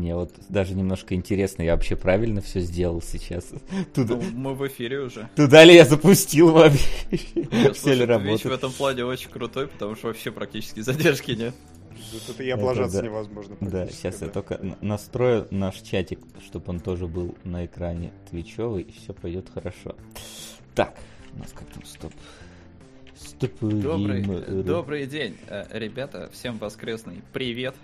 Мне 0.00 0.14
вот 0.14 0.32
даже 0.48 0.74
немножко 0.74 1.14
интересно, 1.14 1.60
я 1.60 1.74
вообще 1.74 1.94
правильно 1.94 2.40
все 2.40 2.60
сделал 2.60 3.02
сейчас. 3.02 3.52
Туда... 3.94 4.14
Ну, 4.14 4.22
мы 4.32 4.54
в 4.54 4.66
эфире 4.66 5.00
уже. 5.00 5.28
Туда 5.36 5.62
ли 5.62 5.74
я 5.74 5.84
запустил 5.84 6.52
вообще? 6.52 6.88
Все 7.74 7.92
ли 7.92 8.06
работает? 8.06 8.44
в 8.44 8.50
этом 8.50 8.72
плане 8.72 9.04
очень 9.04 9.28
крутой, 9.28 9.68
потому 9.68 9.96
что 9.96 10.06
вообще 10.06 10.32
практически 10.32 10.80
задержки 10.80 11.32
нет. 11.32 11.54
Тут 12.26 12.40
и 12.40 12.48
облажаться 12.48 12.96
это, 12.96 13.02
да. 13.02 13.12
невозможно. 13.12 13.56
Да, 13.60 13.86
сейчас 13.88 14.20
да. 14.20 14.26
я 14.26 14.32
только 14.32 14.58
настрою 14.80 15.46
наш 15.50 15.76
чатик, 15.82 16.20
чтобы 16.46 16.70
он 16.70 16.80
тоже 16.80 17.06
был 17.06 17.36
на 17.44 17.66
экране 17.66 18.14
твичевый, 18.30 18.84
и 18.84 18.92
все 18.92 19.12
пойдет 19.12 19.50
хорошо. 19.52 19.96
Так, 20.74 20.96
у 21.34 21.40
нас 21.40 21.52
как 21.52 21.68
там, 21.68 21.84
стоп. 21.84 22.12
Стоп. 23.14 23.52
Добрый, 23.60 24.22
добрый 24.62 25.06
день, 25.06 25.36
э, 25.46 25.66
ребята, 25.78 26.30
всем 26.32 26.56
воскресный 26.56 27.22
привет. 27.34 27.74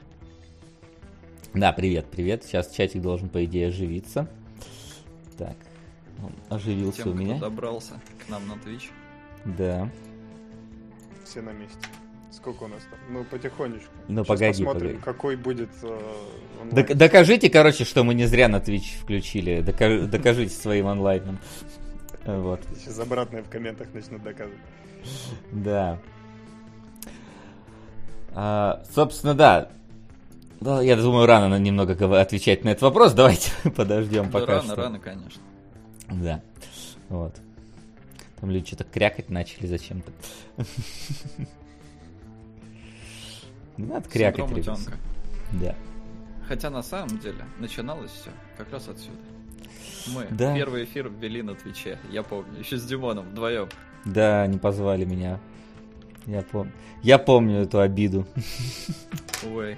Да, 1.55 1.73
привет, 1.73 2.07
привет. 2.11 2.45
Сейчас 2.45 2.71
чатик 2.71 3.01
должен, 3.03 3.29
по 3.29 3.45
идее, 3.45 3.69
оживиться. 3.69 4.29
Так, 5.39 5.57
он 6.23 6.33
оживился 6.49 7.03
Тем, 7.05 7.13
у 7.13 7.15
меня. 7.15 7.37
Кто 7.37 7.49
добрался 7.49 7.95
к 8.25 8.29
нам 8.29 8.47
на 8.49 8.53
Twitch. 8.55 8.85
Да. 9.45 9.89
Все 11.25 11.41
на 11.41 11.51
месте. 11.53 11.79
Сколько 12.31 12.65
у 12.65 12.69
нас 12.69 12.83
там? 12.91 12.99
Ну, 13.11 13.25
потихонечку. 13.25 13.89
Ну, 14.09 14.23
Сейчас 14.25 14.27
погоди, 14.29 14.65
посмотрим, 14.65 14.89
погоди. 14.89 15.03
какой 15.05 15.37
будет 15.37 15.71
э, 15.83 16.01
Док- 16.73 16.95
Докажите, 16.95 17.49
короче, 17.51 17.85
что 17.85 18.05
мы 18.05 18.15
не 18.15 18.27
зря 18.27 18.49
на 18.49 18.57
Twitch 18.57 19.01
включили. 19.01 19.61
Докаж- 19.63 20.07
докажите 20.07 20.55
своим 20.55 20.87
онлайном. 20.87 21.39
Вот. 22.25 22.61
Сейчас 22.79 22.99
обратные 22.99 23.43
в 23.43 23.49
комментах 23.49 23.89
начнут 23.95 24.23
доказывать. 24.23 24.59
Да. 25.53 25.99
А, 28.35 28.83
собственно, 28.95 29.35
да. 29.35 29.71
Да, 30.61 30.83
я 30.83 30.97
думаю, 30.97 31.27
рано 31.27 31.59
немного 31.59 32.21
отвечать 32.21 32.65
на 32.65 32.71
этот 32.71 32.83
вопрос. 32.83 33.13
Давайте 33.13 33.51
подождем 33.77 34.25
да 34.25 34.31
пока 34.31 34.47
рано, 34.55 34.63
что. 34.65 34.77
рано, 34.77 34.99
конечно. 34.99 35.43
Да. 36.11 36.43
Вот. 37.09 37.35
Там 38.41 38.51
люди 38.51 38.67
что-то 38.67 38.85
крякать 38.85 39.29
начали 39.29 39.67
зачем-то. 39.67 40.13
Не 43.77 43.85
надо 43.85 44.09
крякать, 44.09 44.51
ребят. 44.51 44.79
Да. 45.53 45.75
Хотя 46.49 46.71
на 46.71 46.83
самом 46.83 47.19
деле 47.19 47.45
начиналось 47.59 48.11
все 48.11 48.31
как 48.57 48.73
раз 48.73 48.89
отсюда. 48.89 49.17
Мы 50.09 50.27
да. 50.31 50.55
первый 50.55 50.85
эфир 50.85 51.11
ввели 51.11 51.43
на 51.43 51.55
Твиче, 51.55 51.99
я 52.11 52.23
помню, 52.23 52.61
еще 52.61 52.77
с 52.77 52.85
Димоном 52.85 53.29
вдвоем. 53.31 53.69
Да, 54.05 54.47
не 54.47 54.59
позвали 54.59 55.05
меня. 55.05 55.41
Я, 56.27 56.43
пом... 56.43 56.71
я 57.03 57.19
помню 57.19 57.63
эту 57.63 57.81
обиду. 57.81 58.27
Ой. 59.53 59.77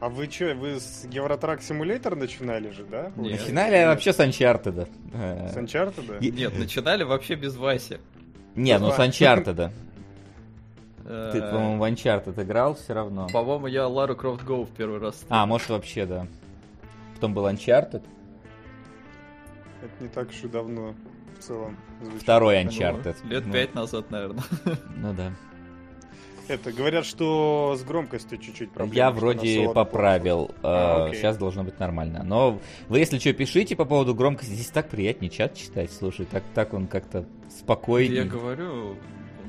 А 0.00 0.08
вы 0.08 0.30
что, 0.30 0.54
вы 0.54 0.80
с 0.80 1.06
Евротрак 1.10 1.62
Симулятор 1.62 2.14
начинали 2.14 2.70
же, 2.70 2.84
да? 2.84 3.12
Нет. 3.16 3.40
Начинали 3.40 3.76
нет. 3.76 3.88
вообще 3.88 4.12
с 4.12 4.20
Uncharted. 4.20 4.88
С 5.12 5.56
Uncharted? 5.56 6.30
Нет, 6.30 6.58
начинали 6.58 7.04
вообще 7.04 7.36
без 7.36 7.56
Васи. 7.56 7.98
Не, 8.54 8.78
ну 8.78 8.90
с 8.90 8.98
Uncharted. 8.98 9.70
Ты, 11.04 11.40
по-моему, 11.40 11.78
в 11.78 11.82
Uncharted 11.84 12.42
играл 12.42 12.74
все 12.74 12.94
равно. 12.94 13.28
По-моему, 13.28 13.66
я 13.66 13.86
Лару 13.86 14.16
Крофт 14.16 14.42
Гоу 14.44 14.64
в 14.64 14.70
первый 14.70 15.00
раз. 15.00 15.24
А, 15.28 15.46
может 15.46 15.68
вообще, 15.68 16.06
да. 16.06 16.26
Потом 17.14 17.34
был 17.34 17.46
Uncharted. 17.46 18.02
Это 19.82 20.02
не 20.02 20.08
так 20.08 20.30
уж 20.30 20.44
и 20.44 20.48
давно 20.48 20.94
в 21.38 21.42
целом. 21.42 21.76
Звучит. 22.00 22.22
Второй 22.22 22.62
Uncharted. 22.62 23.16
Ну, 23.24 23.30
лет 23.30 23.46
ну. 23.46 23.52
пять 23.52 23.74
назад, 23.74 24.10
наверное. 24.10 24.44
Ну 24.96 25.12
да. 25.12 25.32
Это 26.46 26.72
говорят, 26.72 27.06
что 27.06 27.74
с 27.78 27.82
громкостью 27.82 28.38
чуть-чуть 28.38 28.70
проблемы. 28.70 28.96
Я 28.96 29.10
вроде 29.10 29.70
поправил. 29.70 30.50
А, 30.62 31.10
Сейчас 31.12 31.38
должно 31.38 31.64
быть 31.64 31.78
нормально. 31.78 32.22
Но 32.22 32.60
вы, 32.88 32.98
если 32.98 33.18
что, 33.18 33.32
пишите 33.32 33.76
по 33.76 33.84
поводу 33.84 34.14
громкости. 34.14 34.52
Здесь 34.52 34.68
так 34.68 34.88
приятнее 34.88 35.30
чат 35.30 35.54
читать. 35.54 35.90
Слушай, 35.92 36.26
так, 36.26 36.42
так 36.54 36.74
он 36.74 36.86
как-то 36.86 37.26
спокойнее. 37.50 38.22
Я 38.22 38.24
говорю, 38.24 38.96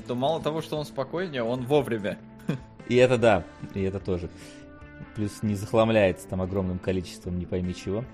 да 0.08 0.14
мало 0.14 0.40
того, 0.42 0.62
что 0.62 0.76
он 0.76 0.84
спокойнее, 0.86 1.42
он 1.42 1.64
вовремя. 1.64 2.18
И 2.88 2.96
это 2.96 3.18
да, 3.18 3.44
и 3.74 3.82
это 3.82 3.98
тоже. 3.98 4.30
Плюс 5.16 5.42
не 5.42 5.54
захламляется 5.54 6.28
там 6.28 6.40
огромным 6.40 6.78
количеством 6.78 7.38
не 7.38 7.46
пойми 7.46 7.74
чего. 7.74 8.04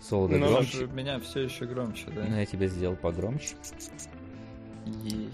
Солода 0.00 0.36
ну, 0.36 0.48
громче. 0.48 0.86
меня 0.86 1.18
все 1.20 1.40
еще 1.40 1.66
громче, 1.66 2.06
да. 2.14 2.24
Ну, 2.26 2.36
я 2.36 2.46
тебя 2.46 2.68
сделал 2.68 2.96
погромче. 2.96 3.54
Ей. 4.86 5.30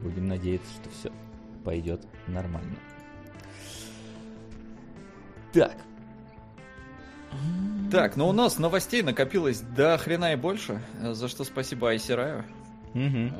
Будем 0.00 0.28
надеяться, 0.28 0.68
что 0.80 0.90
все 0.90 1.25
пойдет 1.66 2.06
нормально. 2.28 2.76
Так. 5.52 5.76
Так, 7.90 8.16
ну 8.16 8.28
у 8.28 8.32
нас 8.32 8.58
новостей 8.58 9.02
накопилось 9.02 9.60
до 9.60 9.98
хрена 9.98 10.32
и 10.32 10.36
больше, 10.36 10.80
за 11.02 11.26
что 11.26 11.42
спасибо 11.42 11.90
Айсираю. 11.90 12.44
Угу. 12.94 13.32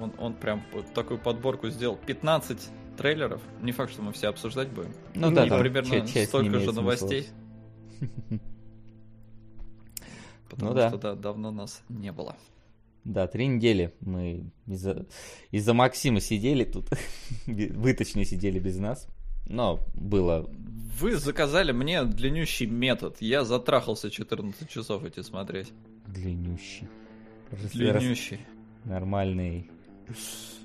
Он, 0.00 0.12
он 0.18 0.34
прям 0.34 0.62
вот 0.72 0.92
такую 0.92 1.20
подборку 1.20 1.68
сделал. 1.70 1.96
15 2.04 2.68
трейлеров. 2.98 3.40
Не 3.60 3.70
факт, 3.70 3.92
что 3.92 4.02
мы 4.02 4.12
все 4.12 4.26
обсуждать 4.28 4.68
будем. 4.68 4.92
Ну 5.14 5.30
да, 5.30 5.46
там 5.46 5.60
примерно 5.60 6.04
часть 6.06 6.30
столько 6.30 6.58
же 6.58 6.72
новостей. 6.72 7.28
Потому 10.50 10.70
ну, 10.70 10.76
да. 10.76 10.88
что 10.88 10.98
да, 10.98 11.14
давно 11.14 11.52
нас 11.52 11.80
не 11.88 12.10
было. 12.10 12.34
Да, 13.04 13.26
три 13.26 13.46
недели 13.46 13.94
мы 14.00 14.50
из-за 14.66 15.06
из 15.50 15.66
Максима 15.66 16.20
сидели 16.20 16.64
тут. 16.64 16.86
Вы, 17.46 17.94
точнее, 17.94 18.24
сидели 18.24 18.58
без 18.58 18.78
нас. 18.78 19.08
Но 19.46 19.80
было... 19.94 20.48
Вы 21.00 21.16
заказали 21.16 21.72
мне 21.72 22.04
длиннющий 22.04 22.66
метод. 22.66 23.16
Я 23.20 23.44
затрахался 23.44 24.10
14 24.10 24.68
часов 24.68 25.04
эти 25.04 25.20
смотреть. 25.22 25.72
Длиннющий. 26.06 26.88
Длиннющий. 27.72 28.40
Нормальный 28.84 29.68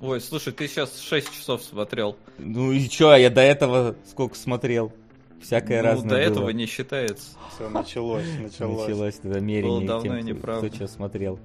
Ой, 0.00 0.20
слушай, 0.20 0.52
ты 0.52 0.68
сейчас 0.68 1.00
6 1.00 1.32
часов 1.32 1.62
смотрел. 1.62 2.16
Ну 2.38 2.72
и 2.72 2.88
чё, 2.88 3.14
я 3.16 3.30
до 3.30 3.40
этого 3.40 3.96
сколько 4.06 4.36
смотрел? 4.36 4.92
Всякое 5.40 5.82
ну, 5.82 5.88
разное 5.88 6.10
до 6.10 6.16
было. 6.16 6.22
этого 6.22 6.50
не 6.50 6.66
считается. 6.66 7.36
Все, 7.54 7.68
началось, 7.70 8.26
началось. 8.40 8.88
Началось 8.88 9.20
это 9.22 9.40
мерение 9.40 9.80
Было 9.80 9.86
давно 9.86 10.02
тем, 10.02 10.18
и 10.18 10.22
неправда. 10.22 10.68
кто 10.68 10.76
что 10.76 10.88
смотрел. 10.88 11.38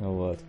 Вот. 0.00 0.40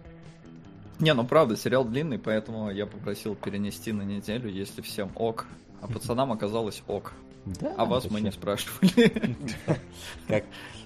Не, 1.00 1.14
ну 1.14 1.26
правда, 1.26 1.58
сериал 1.58 1.86
длинный, 1.86 2.18
поэтому 2.18 2.72
я 2.72 2.86
попросил 2.86 3.36
перенести 3.36 3.92
на 3.92 4.04
неделю, 4.04 4.50
если 4.50 4.82
всем 4.82 5.12
ок. 5.16 5.46
А 5.82 5.88
пацанам 5.88 6.32
оказалось 6.32 6.84
ок. 6.88 7.14
Да, 7.46 7.76
а 7.78 7.86
вас 7.86 8.10
мы 8.10 8.22
не 8.22 8.32
спрашивали. 8.32 9.36
Как, 10.28 10.46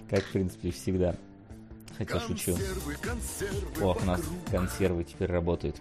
как, 0.09 0.23
в 0.23 0.31
принципе, 0.31 0.71
всегда. 0.71 1.15
Хотя 1.97 2.19
шучу. 2.19 2.57
Ох, 3.81 4.01
у 4.01 4.05
нас 4.05 4.21
консервы 4.49 5.03
теперь 5.03 5.31
работают. 5.31 5.77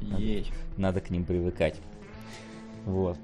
Ей. 0.00 0.50
Надо, 0.76 0.98
надо 0.98 1.00
к 1.00 1.10
ним 1.10 1.24
привыкать. 1.24 1.76
Вот. 2.86 3.18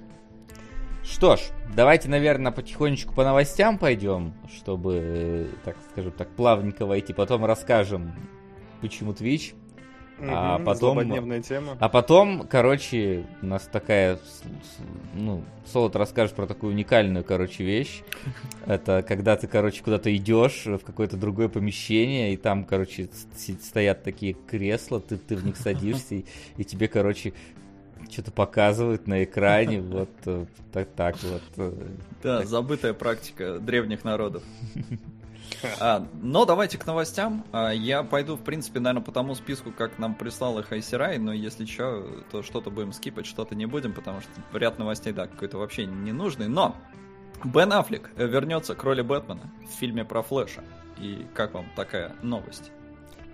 Что 1.02 1.36
ж, 1.36 1.40
давайте, 1.74 2.08
наверное, 2.08 2.52
потихонечку 2.52 3.14
по 3.14 3.24
новостям 3.24 3.78
пойдем, 3.78 4.34
чтобы, 4.54 5.48
так 5.64 5.76
скажем 5.90 6.12
так, 6.12 6.28
плавненько 6.30 6.86
войти. 6.86 7.12
Потом 7.12 7.44
расскажем, 7.44 8.12
почему 8.80 9.12
Twitch 9.12 9.54
а 10.28 10.58
потом, 10.58 11.00
тема. 11.42 11.76
А 11.80 11.88
потом, 11.88 12.46
короче, 12.46 13.24
у 13.42 13.46
нас 13.46 13.68
такая, 13.70 14.18
ну, 15.14 15.44
Солод 15.64 15.96
расскажет 15.96 16.36
про 16.36 16.46
такую 16.46 16.72
уникальную, 16.72 17.24
короче, 17.24 17.64
вещь. 17.64 18.02
Это 18.66 19.02
когда 19.06 19.36
ты, 19.36 19.46
короче, 19.46 19.82
куда-то 19.82 20.14
идешь 20.14 20.66
в 20.66 20.80
какое-то 20.80 21.16
другое 21.16 21.48
помещение, 21.48 22.34
и 22.34 22.36
там, 22.36 22.64
короче, 22.64 23.08
стоят 23.62 24.02
такие 24.02 24.34
кресла, 24.34 25.00
ты, 25.00 25.16
ты 25.16 25.36
в 25.36 25.44
них 25.44 25.56
садишься, 25.56 26.16
и, 26.16 26.24
и 26.56 26.64
тебе, 26.64 26.88
короче, 26.88 27.32
что-то 28.10 28.30
показывают 28.32 29.06
на 29.06 29.24
экране, 29.24 29.80
вот 29.80 30.10
э, 30.26 30.46
так, 30.72 30.88
так 30.90 31.16
вот. 31.22 31.42
Э, 31.56 31.72
да, 32.22 32.44
забытая 32.44 32.94
практика 32.94 33.58
древних 33.58 34.04
народов. 34.04 34.42
А, 35.78 36.06
но 36.22 36.44
давайте 36.44 36.78
к 36.78 36.86
новостям. 36.86 37.44
А, 37.52 37.70
я 37.70 38.02
пойду, 38.02 38.36
в 38.36 38.42
принципе, 38.42 38.80
наверное, 38.80 39.04
по 39.04 39.12
тому 39.12 39.34
списку, 39.34 39.72
как 39.72 39.98
нам 39.98 40.14
прислал 40.14 40.58
их 40.58 40.72
Айсерай, 40.72 41.18
но 41.18 41.32
если 41.32 41.66
что, 41.66 42.06
то 42.30 42.42
что-то 42.42 42.70
будем 42.70 42.92
скипать, 42.92 43.26
что-то 43.26 43.54
не 43.54 43.66
будем, 43.66 43.92
потому 43.92 44.20
что 44.20 44.30
ряд 44.58 44.78
новостей, 44.78 45.12
да, 45.12 45.26
какой-то 45.26 45.58
вообще 45.58 45.86
не 45.86 46.12
нужный. 46.12 46.48
Но 46.48 46.76
Бен 47.44 47.72
Аффлек 47.72 48.10
вернется 48.16 48.74
к 48.74 48.82
роли 48.84 49.02
Бэтмена 49.02 49.50
в 49.66 49.78
фильме 49.78 50.04
про 50.04 50.22
Флэша. 50.22 50.62
И 50.98 51.26
как 51.34 51.54
вам 51.54 51.66
такая 51.76 52.14
новость? 52.22 52.70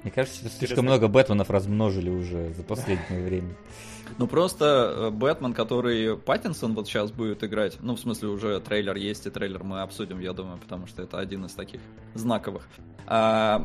Мне 0.02 0.12
кажется, 0.12 0.38
что 0.38 0.48
слишком 0.48 0.84
много 0.84 1.08
Бэтменов 1.08 1.50
размножили 1.50 2.10
уже 2.10 2.52
за 2.54 2.62
последнее 2.62 3.22
время. 3.22 3.54
Ну 4.18 4.26
просто 4.26 4.94
э, 4.96 5.10
Бэтмен, 5.10 5.52
который 5.52 6.16
Паттинсон 6.16 6.74
вот 6.74 6.86
сейчас 6.86 7.10
будет 7.10 7.44
играть, 7.44 7.78
ну 7.80 7.96
в 7.96 8.00
смысле 8.00 8.28
уже 8.28 8.60
трейлер 8.60 8.96
есть, 8.96 9.26
и 9.26 9.30
трейлер 9.30 9.62
мы 9.62 9.82
обсудим, 9.82 10.20
я 10.20 10.32
думаю, 10.32 10.58
потому 10.58 10.86
что 10.86 11.02
это 11.02 11.18
один 11.18 11.44
из 11.44 11.52
таких 11.52 11.80
знаковых. 12.14 12.66
А, 13.08 13.64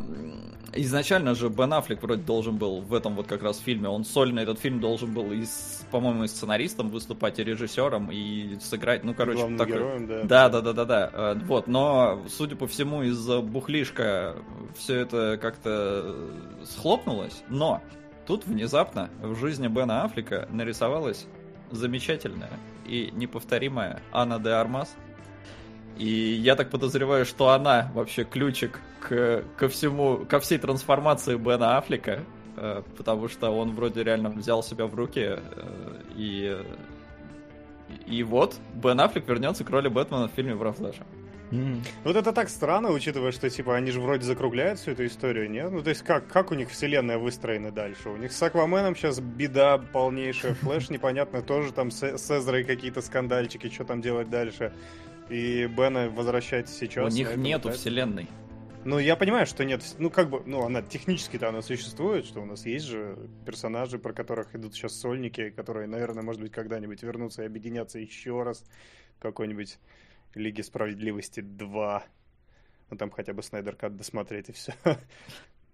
изначально 0.73 1.35
же 1.35 1.49
Бен 1.49 1.73
Аффлек 1.73 2.03
вроде 2.03 2.21
должен 2.21 2.57
был 2.57 2.81
в 2.81 2.93
этом 2.93 3.15
вот 3.15 3.27
как 3.27 3.43
раз 3.43 3.59
фильме, 3.59 3.89
он 3.89 4.05
сольно 4.05 4.39
этот 4.39 4.59
фильм 4.59 4.79
должен 4.79 5.13
был, 5.13 5.31
и, 5.31 5.45
по-моему, 5.89 6.25
и 6.25 6.27
сценаристом 6.27 6.89
выступать, 6.89 7.39
и 7.39 7.43
режиссером, 7.43 8.09
и 8.11 8.57
сыграть, 8.59 9.03
ну 9.03 9.13
короче, 9.13 9.39
Главным 9.39 9.57
такой... 9.57 9.73
героем, 9.73 10.07
да. 10.07 10.23
Да, 10.23 10.49
да, 10.49 10.61
да, 10.61 10.73
да, 10.73 10.85
да. 10.85 11.09
Э, 11.13 11.35
Вот, 11.45 11.67
но, 11.67 12.23
судя 12.27 12.55
по 12.55 12.67
всему, 12.67 13.03
из-за 13.03 13.41
бухлишка 13.41 14.35
все 14.77 14.97
это 14.97 15.39
как-то 15.41 16.29
схлопнулось. 16.65 17.43
Но 17.49 17.81
тут 18.31 18.45
внезапно 18.45 19.09
в 19.21 19.35
жизни 19.35 19.67
Бена 19.67 20.05
Аффлека 20.05 20.47
нарисовалась 20.51 21.27
замечательная 21.69 22.51
и 22.85 23.09
неповторимая 23.11 24.01
Анна 24.13 24.39
де 24.39 24.51
Армас. 24.51 24.95
И 25.97 26.07
я 26.07 26.55
так 26.55 26.69
подозреваю, 26.69 27.25
что 27.25 27.49
она 27.49 27.91
вообще 27.93 28.23
ключик 28.23 28.79
к, 29.01 29.43
ко 29.57 29.67
всему, 29.67 30.25
ко 30.25 30.39
всей 30.39 30.59
трансформации 30.59 31.35
Бена 31.35 31.77
Аффлека, 31.77 32.23
э, 32.55 32.83
потому 32.95 33.27
что 33.27 33.49
он 33.49 33.75
вроде 33.75 34.01
реально 34.01 34.29
взял 34.29 34.63
себя 34.63 34.85
в 34.85 34.95
руки 34.95 35.25
э, 35.25 36.01
и 36.15 36.57
и 38.07 38.23
вот 38.23 38.55
Бен 38.73 39.01
Аффлек 39.01 39.27
вернется 39.27 39.65
к 39.65 39.69
роли 39.69 39.89
Бэтмена 39.89 40.29
в 40.29 40.31
фильме 40.31 40.55
про 40.55 40.71
Вот 42.03 42.15
это 42.15 42.31
так 42.31 42.49
странно, 42.49 42.91
учитывая, 42.91 43.31
что, 43.31 43.49
типа, 43.49 43.75
они 43.75 43.91
же 43.91 43.99
вроде 43.99 44.23
закругляют 44.23 44.79
всю 44.79 44.91
эту 44.91 45.05
историю, 45.05 45.49
нет? 45.49 45.71
Ну, 45.71 45.81
то 45.81 45.89
есть, 45.89 46.01
как, 46.01 46.27
как 46.27 46.51
у 46.51 46.55
них 46.55 46.69
вселенная 46.69 47.17
выстроена 47.17 47.71
дальше? 47.71 48.09
У 48.09 48.17
них 48.17 48.31
с 48.31 48.41
Акваменом 48.41 48.95
сейчас 48.95 49.19
беда 49.19 49.77
полнейшая, 49.77 50.53
Флэш 50.55 50.89
непонятно, 50.89 51.41
тоже 51.41 51.73
там 51.73 51.91
с, 51.91 52.03
с 52.03 52.31
Эзрой 52.31 52.63
какие-то 52.63 53.01
скандальчики, 53.01 53.69
что 53.69 53.83
там 53.83 54.01
делать 54.01 54.29
дальше. 54.29 54.73
И 55.29 55.67
Бена 55.67 56.09
возвращать 56.09 56.69
сейчас. 56.69 57.13
У 57.13 57.15
них 57.15 57.35
нету 57.37 57.71
вселенной. 57.71 58.27
Ну, 58.83 58.97
я 58.97 59.15
понимаю, 59.15 59.45
что 59.45 59.63
нет. 59.63 59.83
Ну, 59.99 60.09
как 60.09 60.29
бы, 60.29 60.41
ну, 60.45 60.63
она 60.63 60.81
технически-то 60.81 61.49
она 61.49 61.61
существует, 61.61 62.25
что 62.25 62.41
у 62.41 62.45
нас 62.45 62.65
есть 62.65 62.85
же 62.87 63.29
персонажи, 63.45 63.99
про 63.99 64.11
которых 64.11 64.55
идут 64.55 64.73
сейчас 64.73 64.99
сольники, 64.99 65.51
которые, 65.51 65.87
наверное, 65.87 66.23
может 66.23 66.41
быть, 66.41 66.51
когда-нибудь 66.51 67.03
вернутся 67.03 67.43
и 67.43 67.45
объединятся 67.45 67.99
еще 67.99 68.41
раз 68.41 68.63
какой-нибудь 69.19 69.77
Лиге 70.35 70.63
Справедливости 70.63 71.41
2. 71.41 72.03
Ну, 72.89 72.97
там 72.97 73.09
хотя 73.11 73.33
бы 73.33 73.43
Снайдер 73.43 73.75
Кат 73.75 73.95
досмотреть 73.95 74.49
и 74.49 74.51
все. 74.51 74.73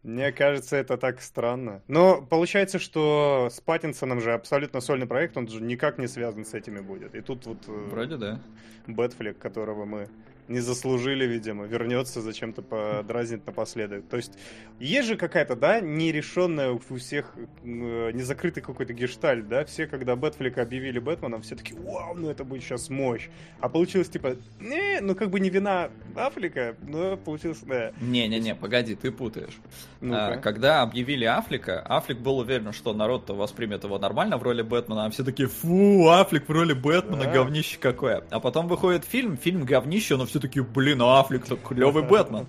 Мне 0.03 0.31
кажется, 0.31 0.77
это 0.77 0.97
так 0.97 1.21
странно. 1.21 1.81
Но 1.87 2.21
получается, 2.21 2.79
что 2.79 3.49
с 3.51 3.59
Паттинсоном 3.59 4.21
же 4.21 4.33
абсолютно 4.33 4.79
сольный 4.79 5.07
проект, 5.07 5.35
он 5.35 5.47
же 5.47 5.61
никак 5.61 5.97
не 5.97 6.07
связан 6.07 6.45
с 6.45 6.53
этими 6.53 6.79
будет. 6.79 7.15
И 7.15 7.21
тут 7.21 7.45
вот 7.45 7.67
э, 7.67 7.71
Вроде 7.71 8.17
да. 8.17 8.39
Бэтфлик, 8.85 9.37
которого 9.37 9.85
мы 9.85 10.07
не 10.47 10.59
заслужили, 10.59 11.25
видимо, 11.25 11.65
вернется 11.65 12.21
зачем-то 12.21 12.61
подразнить 12.61 13.45
напоследок. 13.45 14.05
То 14.09 14.17
есть 14.17 14.33
есть 14.79 15.07
же 15.07 15.15
какая-то, 15.17 15.55
да, 15.55 15.79
нерешенная 15.81 16.71
у 16.71 16.79
всех, 16.97 17.33
э, 17.35 18.11
незакрытый 18.13 18.63
какой-то 18.63 18.93
гештальт, 18.93 19.47
да, 19.47 19.65
все, 19.65 19.87
когда 19.87 20.15
Бэтфлика 20.15 20.61
объявили 20.61 20.99
Бэтменом, 20.99 21.41
все 21.41 21.55
таки 21.55 21.73
вау, 21.73 22.15
ну 22.15 22.29
это 22.29 22.43
будет 22.43 22.63
сейчас 22.63 22.89
мощь. 22.89 23.29
А 23.59 23.69
получилось 23.69 24.09
типа, 24.09 24.37
не, 24.59 24.99
ну 25.01 25.15
как 25.15 25.29
бы 25.29 25.39
не 25.39 25.49
вина 25.49 25.89
Аффлека, 26.15 26.75
но 26.81 27.17
получилось, 27.17 27.59
да. 27.65 27.91
Не-не-не, 28.01 28.55
погоди, 28.55 28.95
ты 28.95 29.11
путаешь. 29.11 29.57
Ну-ка. 30.01 30.27
А, 30.33 30.37
когда 30.37 30.81
объявили 30.81 31.25
Аффлека, 31.25 31.81
Аффлек 31.81 32.19
был 32.19 32.37
уверен, 32.39 32.71
что 32.73 32.93
народ-то 32.93 33.33
воспримет 33.35 33.83
его 33.83 33.99
нормально 33.99 34.37
в 34.37 34.43
роли 34.43 34.61
Бэтмена, 34.61 35.05
а 35.05 35.09
все 35.09 35.23
такие, 35.23 35.47
фу, 35.47 36.07
Аффлек 36.09 36.47
в 36.47 36.51
роли 36.51 36.73
Бэтмена, 36.73 37.23
Да. 37.25 37.31
говнище 37.31 37.77
какое. 37.79 38.23
А 38.29 38.39
потом 38.39 38.67
выходит 38.67 39.05
фильм, 39.05 39.37
фильм 39.37 39.63
говнище, 39.65 40.15
но 40.17 40.25
все 40.25 40.36
такие, 40.39 40.63
блин, 40.63 41.01
Аффлек 41.01 41.45
так 41.45 41.61
клевый 41.61 42.03
Бэтмен. 42.03 42.47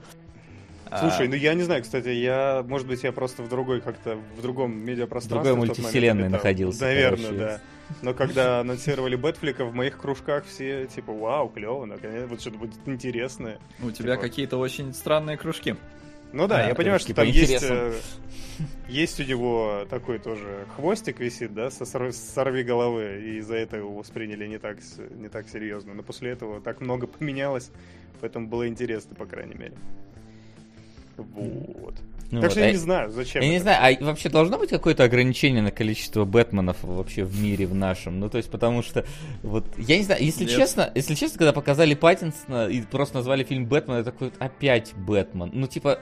Слушай, 1.00 1.26
А, 1.26 1.29
ну 1.31 1.35
я 1.37 1.52
не 1.52 1.62
знаю, 1.64 1.82
кстати, 1.82 2.08
я, 2.08 2.64
может 2.67 2.87
быть, 2.87 3.02
я 3.02 3.12
просто 3.12 3.43
в 3.43 3.49
другой 3.50 3.82
как-то, 3.82 4.17
в 4.38 4.40
другом 4.40 4.75
медиапространстве. 4.79 5.40
В 5.40 5.44
другой 5.44 5.61
момент 5.61 5.79
мультивселенной 5.79 6.29
находился, 6.31 6.81
Наверное, 6.85 7.25
короче. 7.26 7.38
да. 7.38 7.61
Но 8.02 8.14
когда 8.14 8.61
анонсировали 8.61 9.17
Бэтфлика, 9.17 9.64
в 9.64 9.75
моих 9.75 9.99
кружках 9.99 10.44
все, 10.46 10.87
типа, 10.87 11.12
вау, 11.12 11.49
клево, 11.49 11.85
наконец, 11.85 12.26
вот 12.29 12.40
что-то 12.40 12.58
будет 12.58 12.75
интересное. 12.87 13.58
у 13.82 13.90
тебя 13.90 14.14
типа- 14.14 14.23
какие-то 14.23 14.56
очень 14.56 14.94
странные 14.94 15.37
кружки. 15.37 15.76
Ну 16.33 16.47
да, 16.47 16.59
Да, 16.59 16.69
я 16.69 16.75
понимаю, 16.75 17.01
что 17.01 17.15
там 17.15 17.27
есть, 17.27 17.63
э, 17.63 17.95
есть 18.89 19.19
у 19.21 19.25
него 19.25 19.87
такой 19.89 20.19
тоже 20.19 20.67
хвостик 20.77 21.21
висит, 21.21 21.55
да, 21.55 21.71
со 21.71 21.85
сор- 21.85 22.13
сорви 22.13 22.63
головы, 22.63 23.21
и 23.23 23.39
из-за 23.39 23.57
этого 23.57 23.81
его 23.81 23.95
восприняли 23.95 24.47
не 24.47 24.59
так, 24.59 24.79
не 25.11 25.29
так 25.29 25.49
серьезно. 25.49 25.95
Но 25.95 26.03
после 26.03 26.31
этого 26.31 26.61
так 26.61 26.81
много 26.81 27.07
поменялось, 27.19 27.71
поэтому 28.21 28.47
было 28.49 28.69
интересно, 28.69 29.15
по 29.15 29.27
крайней 29.27 29.55
мере. 29.55 29.75
Вот. 31.17 31.95
Ну 32.31 32.41
так 32.41 32.51
вот, 32.51 32.53
что 32.53 32.61
я 32.61 32.67
а- 32.67 32.71
не 32.73 32.77
знаю, 32.77 33.11
зачем. 33.11 33.43
Я 33.43 33.49
не 33.49 33.55
это. 33.55 33.63
знаю, 33.63 33.97
а 34.01 34.05
вообще 34.05 34.29
должно 34.29 34.59
быть 34.59 34.69
какое-то 34.69 35.05
ограничение 35.05 35.63
на 35.63 35.71
количество 35.71 36.25
Бэтменов 36.27 36.77
вообще 36.83 37.25
в 37.25 37.41
мире 37.43 37.67
в 37.67 37.75
нашем? 37.75 38.21
Ну, 38.21 38.29
то 38.29 38.37
есть, 38.37 38.51
потому 38.51 38.83
что, 38.83 39.07
вот, 39.43 39.65
я 39.79 39.97
не 39.97 40.05
знаю, 40.05 40.23
если 40.23 40.45
Нет. 40.45 40.55
честно, 40.55 40.93
если 40.95 41.15
честно, 41.15 41.39
когда 41.39 41.53
показали 41.55 41.95
Паттинсона 41.95 42.69
и 42.69 42.83
просто 42.83 43.17
назвали 43.17 43.45
фильм 43.45 43.65
Бэтмен, 43.67 43.99
я 43.99 44.03
такой, 44.05 44.31
опять 44.39 44.93
Бэтмен. 44.95 45.51
Ну, 45.55 45.67
типа, 45.67 46.01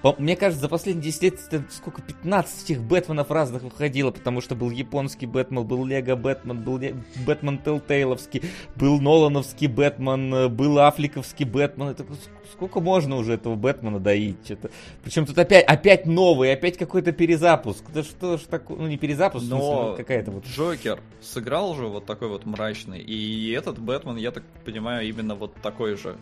по- 0.00 0.14
мне 0.18 0.36
кажется, 0.36 0.62
за 0.62 0.68
последние 0.70 1.04
10 1.04 1.22
лет 1.22 1.34
это 1.50 1.64
сколько, 1.70 2.00
15 2.00 2.64
этих 2.64 2.82
Бэтменов 2.82 3.30
разных 3.30 3.62
выходило, 3.62 4.10
потому 4.10 4.40
что 4.40 4.54
был 4.54 4.70
японский 4.70 5.26
Бэтмен, 5.26 5.66
был 5.66 5.84
Лего 5.84 6.16
Бэтмен, 6.16 6.62
был 6.62 6.78
Ле- 6.78 6.94
Бэтмен 7.26 7.58
Телтейловский, 7.58 8.42
был 8.74 9.00
Нолановский 9.00 9.66
Бэтмен, 9.66 10.48
был 10.54 10.78
Афликовский 10.78 11.44
Бэтмен. 11.44 11.88
Это 11.88 12.04
ск- 12.04 12.16
сколько 12.52 12.80
можно 12.80 13.16
уже 13.16 13.34
этого 13.34 13.54
Бэтмена 13.54 14.00
доить? 14.00 14.38
Что-то... 14.44 14.70
Причем 15.02 15.26
тут 15.26 15.36
опять, 15.38 15.57
опять 15.60 16.06
новый, 16.06 16.52
опять 16.52 16.76
какой-то 16.76 17.12
перезапуск. 17.12 17.84
Да 17.92 18.02
что 18.02 18.36
ж 18.36 18.40
такое, 18.42 18.78
ну 18.78 18.86
не 18.86 18.98
перезапуск, 18.98 19.46
смысле, 19.46 19.64
Но 19.64 19.88
ну, 19.90 19.96
какая-то 19.96 20.30
вот... 20.30 20.44
Джокер 20.46 21.00
сыграл 21.20 21.74
же 21.74 21.86
вот 21.86 22.06
такой 22.06 22.28
вот 22.28 22.46
мрачный, 22.46 23.00
и 23.00 23.50
этот 23.52 23.78
Бэтмен, 23.78 24.16
я 24.16 24.30
так 24.30 24.44
понимаю, 24.64 25.08
именно 25.08 25.34
вот 25.34 25.54
такой 25.62 25.96
же. 25.96 26.16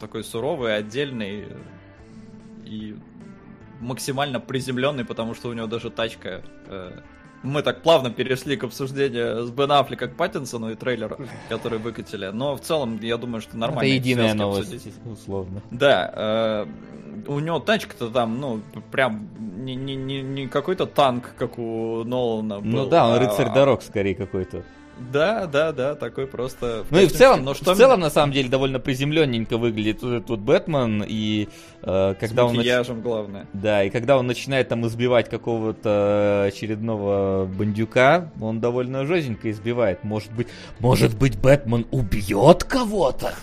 Такой 0.00 0.22
суровый, 0.22 0.76
отдельный 0.76 1.46
и 2.64 2.96
максимально 3.80 4.38
приземленный, 4.38 5.04
потому 5.04 5.34
что 5.34 5.48
у 5.48 5.52
него 5.52 5.66
даже 5.66 5.90
тачка... 5.90 6.42
э, 6.66 7.00
Мы 7.42 7.62
так 7.62 7.82
плавно 7.82 8.10
перешли 8.10 8.56
к 8.56 8.64
обсуждению 8.64 9.46
с 9.46 9.50
Бен 9.50 9.70
Аффлека 9.70 10.08
к 10.08 10.16
Паттинсону 10.16 10.70
и 10.70 10.74
трейлеру, 10.74 11.18
который 11.48 11.78
выкатили. 11.78 12.26
Но 12.26 12.56
в 12.56 12.60
целом, 12.60 12.98
я 13.00 13.16
думаю, 13.16 13.40
что 13.40 13.56
нормально. 13.56 13.86
Это 13.86 13.94
единая 13.94 14.34
новость, 14.34 14.74
обсудить. 14.74 14.94
условно. 15.06 15.62
Да, 15.70 16.12
э, 16.14 16.66
у 17.28 17.38
него 17.38 17.60
тачка-то 17.60 18.10
там, 18.10 18.40
ну, 18.40 18.60
прям 18.90 19.28
не, 19.38 19.74
не, 19.74 19.94
не, 19.96 20.22
не 20.22 20.48
какой-то 20.48 20.86
танк, 20.86 21.34
как 21.36 21.58
у 21.58 22.04
Нолана 22.04 22.60
был. 22.60 22.70
Ну 22.70 22.86
да, 22.86 23.06
он 23.06 23.14
а- 23.14 23.18
рыцарь 23.18 23.52
дорог 23.52 23.82
скорее 23.82 24.14
какой-то. 24.14 24.64
Да, 25.12 25.46
да, 25.46 25.72
да, 25.72 25.94
такой 25.94 26.26
просто... 26.26 26.84
Ну 26.90 26.98
и 26.98 27.06
в 27.06 27.12
целом, 27.12 27.44
Но 27.44 27.54
что 27.54 27.74
в 27.74 27.76
целом 27.76 28.00
на 28.00 28.10
самом 28.10 28.32
деле 28.32 28.48
довольно 28.48 28.78
приземленненько 28.78 29.56
выглядит 29.56 30.02
вот 30.02 30.38
Бэтмен, 30.40 31.04
и 31.06 31.48
э, 31.82 32.14
когда 32.18 32.42
с 32.42 32.50
он... 32.50 32.56
нач- 32.58 33.02
главное. 33.02 33.46
Да, 33.52 33.84
и 33.84 33.90
когда 33.90 34.18
он 34.18 34.26
начинает 34.26 34.68
там 34.68 34.86
избивать 34.86 35.28
какого-то 35.28 36.44
очередного 36.48 37.46
бандюка, 37.46 38.30
он 38.40 38.60
довольно 38.60 39.06
жестенько 39.06 39.50
избивает. 39.50 40.04
Может 40.04 40.32
быть, 40.32 40.48
может 40.78 41.16
быть, 41.16 41.38
Бэтмен 41.38 41.86
убьет 41.90 42.64
кого-то? 42.64 43.34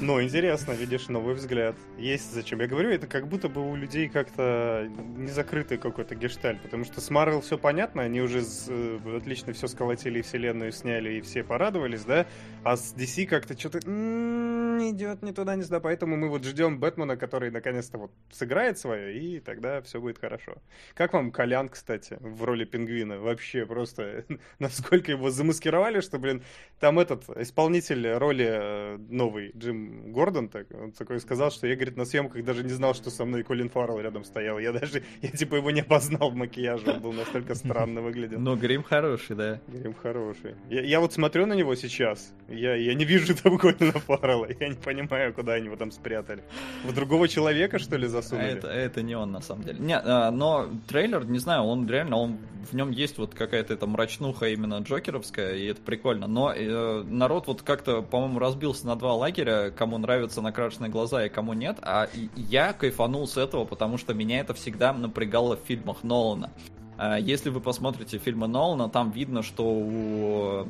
Ну, 0.00 0.22
интересно, 0.22 0.72
видишь, 0.72 1.08
новый 1.08 1.34
взгляд. 1.34 1.74
Есть 1.96 2.32
зачем. 2.32 2.60
Я 2.60 2.68
говорю, 2.68 2.90
это 2.90 3.08
как 3.08 3.26
будто 3.26 3.48
бы 3.48 3.68
у 3.68 3.74
людей 3.74 4.08
как-то 4.08 4.88
не 5.16 5.26
закрытый 5.26 5.76
какой-то 5.76 6.14
гештальт, 6.14 6.62
потому 6.62 6.84
что 6.84 7.00
с 7.00 7.10
Марвел 7.10 7.40
все 7.40 7.58
понятно, 7.58 8.02
они 8.02 8.20
уже 8.20 8.44
э, 8.68 9.16
отлично 9.16 9.52
все 9.54 9.66
сколотили, 9.66 10.20
и 10.20 10.22
вселенную 10.22 10.70
сняли, 10.70 11.14
и 11.14 11.20
все 11.20 11.42
порадовались, 11.42 12.04
да? 12.04 12.26
А 12.62 12.76
с 12.76 12.94
DC 12.96 13.26
как-то 13.26 13.58
что-то 13.58 13.80
не 13.88 14.92
идет 14.92 15.22
ни 15.22 15.32
туда, 15.32 15.56
ни 15.56 15.62
сюда, 15.62 15.80
поэтому 15.80 16.16
мы 16.16 16.28
вот 16.28 16.44
ждем 16.44 16.78
Бэтмена, 16.78 17.16
который 17.16 17.50
наконец-то 17.50 17.98
вот 17.98 18.12
сыграет 18.30 18.78
свое, 18.78 19.18
и 19.18 19.40
тогда 19.40 19.82
все 19.82 20.00
будет 20.00 20.18
хорошо. 20.18 20.58
Как 20.94 21.12
вам 21.12 21.32
Колян, 21.32 21.68
кстати, 21.68 22.18
в 22.20 22.44
роли 22.44 22.64
пингвина? 22.64 23.18
Вообще 23.18 23.66
просто 23.66 24.24
насколько 24.60 25.10
его 25.10 25.30
замаскировали, 25.30 26.00
что, 26.00 26.20
блин, 26.20 26.44
там 26.78 27.00
этот 27.00 27.28
исполнитель 27.36 28.12
роли 28.12 28.46
э, 28.48 28.96
новый, 29.08 29.50
Джим 29.56 29.87
Гордон, 30.06 30.48
так, 30.48 30.66
он 30.72 30.92
такой 30.92 31.20
сказал, 31.20 31.50
что 31.50 31.66
я, 31.66 31.74
говорит, 31.74 31.96
на 31.96 32.04
съемках 32.04 32.44
даже 32.44 32.62
не 32.64 32.70
знал, 32.70 32.94
что 32.94 33.10
со 33.10 33.24
мной 33.24 33.42
Колин 33.42 33.68
Фаррелл 33.68 34.00
рядом 34.00 34.24
стоял. 34.24 34.58
Я 34.58 34.72
даже, 34.72 35.02
я 35.22 35.30
типа 35.30 35.56
его 35.56 35.70
не 35.70 35.80
опознал 35.80 36.30
в 36.30 36.34
макияже, 36.34 36.92
он 36.92 37.00
был 37.00 37.12
настолько 37.12 37.54
странно 37.54 38.00
выглядел. 38.00 38.38
Ну, 38.40 38.56
грим 38.56 38.82
хороший, 38.82 39.36
да. 39.36 39.60
Грим 39.68 39.94
хороший. 39.94 40.54
Я, 40.68 40.82
я 40.82 41.00
вот 41.00 41.12
смотрю 41.12 41.46
на 41.46 41.54
него 41.54 41.74
сейчас, 41.74 42.32
я, 42.48 42.74
я 42.74 42.94
не 42.94 43.04
вижу 43.04 43.34
там 43.34 43.58
Колина 43.58 43.92
Фаррелла, 43.92 44.48
я 44.60 44.68
не 44.68 44.76
понимаю, 44.76 45.32
куда 45.34 45.54
они 45.54 45.66
его 45.66 45.76
там 45.76 45.90
спрятали. 45.90 46.42
В 46.84 46.94
другого 46.94 47.28
человека, 47.28 47.78
что 47.78 47.96
ли, 47.96 48.06
засунули? 48.06 48.48
Это, 48.48 48.68
это 48.68 49.02
не 49.02 49.14
он, 49.14 49.32
на 49.32 49.40
самом 49.40 49.64
деле. 49.64 49.78
Не, 49.78 49.98
а, 49.98 50.30
но 50.30 50.68
трейлер, 50.88 51.24
не 51.24 51.38
знаю, 51.38 51.62
он 51.62 51.88
реально, 51.88 52.16
он, 52.16 52.38
в 52.70 52.74
нем 52.74 52.90
есть 52.90 53.18
вот 53.18 53.34
какая-то 53.34 53.74
эта 53.74 53.86
мрачнуха 53.86 54.48
именно 54.48 54.78
джокеровская, 54.78 55.54
и 55.54 55.66
это 55.66 55.80
прикольно. 55.80 56.26
Но 56.26 56.52
э, 56.52 57.02
народ 57.04 57.46
вот 57.46 57.62
как-то, 57.62 58.02
по-моему, 58.02 58.38
разбился 58.38 58.86
на 58.86 58.96
два 58.96 59.14
лагеря, 59.14 59.70
кому 59.78 59.96
нравятся 59.96 60.42
накрашенные 60.42 60.90
глаза 60.90 61.24
и 61.24 61.28
кому 61.28 61.52
нет. 61.52 61.78
А 61.82 62.08
я 62.34 62.72
кайфанул 62.72 63.28
с 63.28 63.36
этого, 63.36 63.64
потому 63.64 63.96
что 63.96 64.12
меня 64.12 64.40
это 64.40 64.52
всегда 64.52 64.92
напрягало 64.92 65.56
в 65.56 65.60
фильмах 65.60 66.02
Нолана. 66.02 66.50
А, 66.98 67.16
если 67.16 67.48
вы 67.48 67.60
посмотрите 67.60 68.18
фильмы 68.18 68.48
Нолана, 68.48 68.88
там 68.88 69.12
видно, 69.12 69.42
что 69.42 69.64
у 69.64 70.66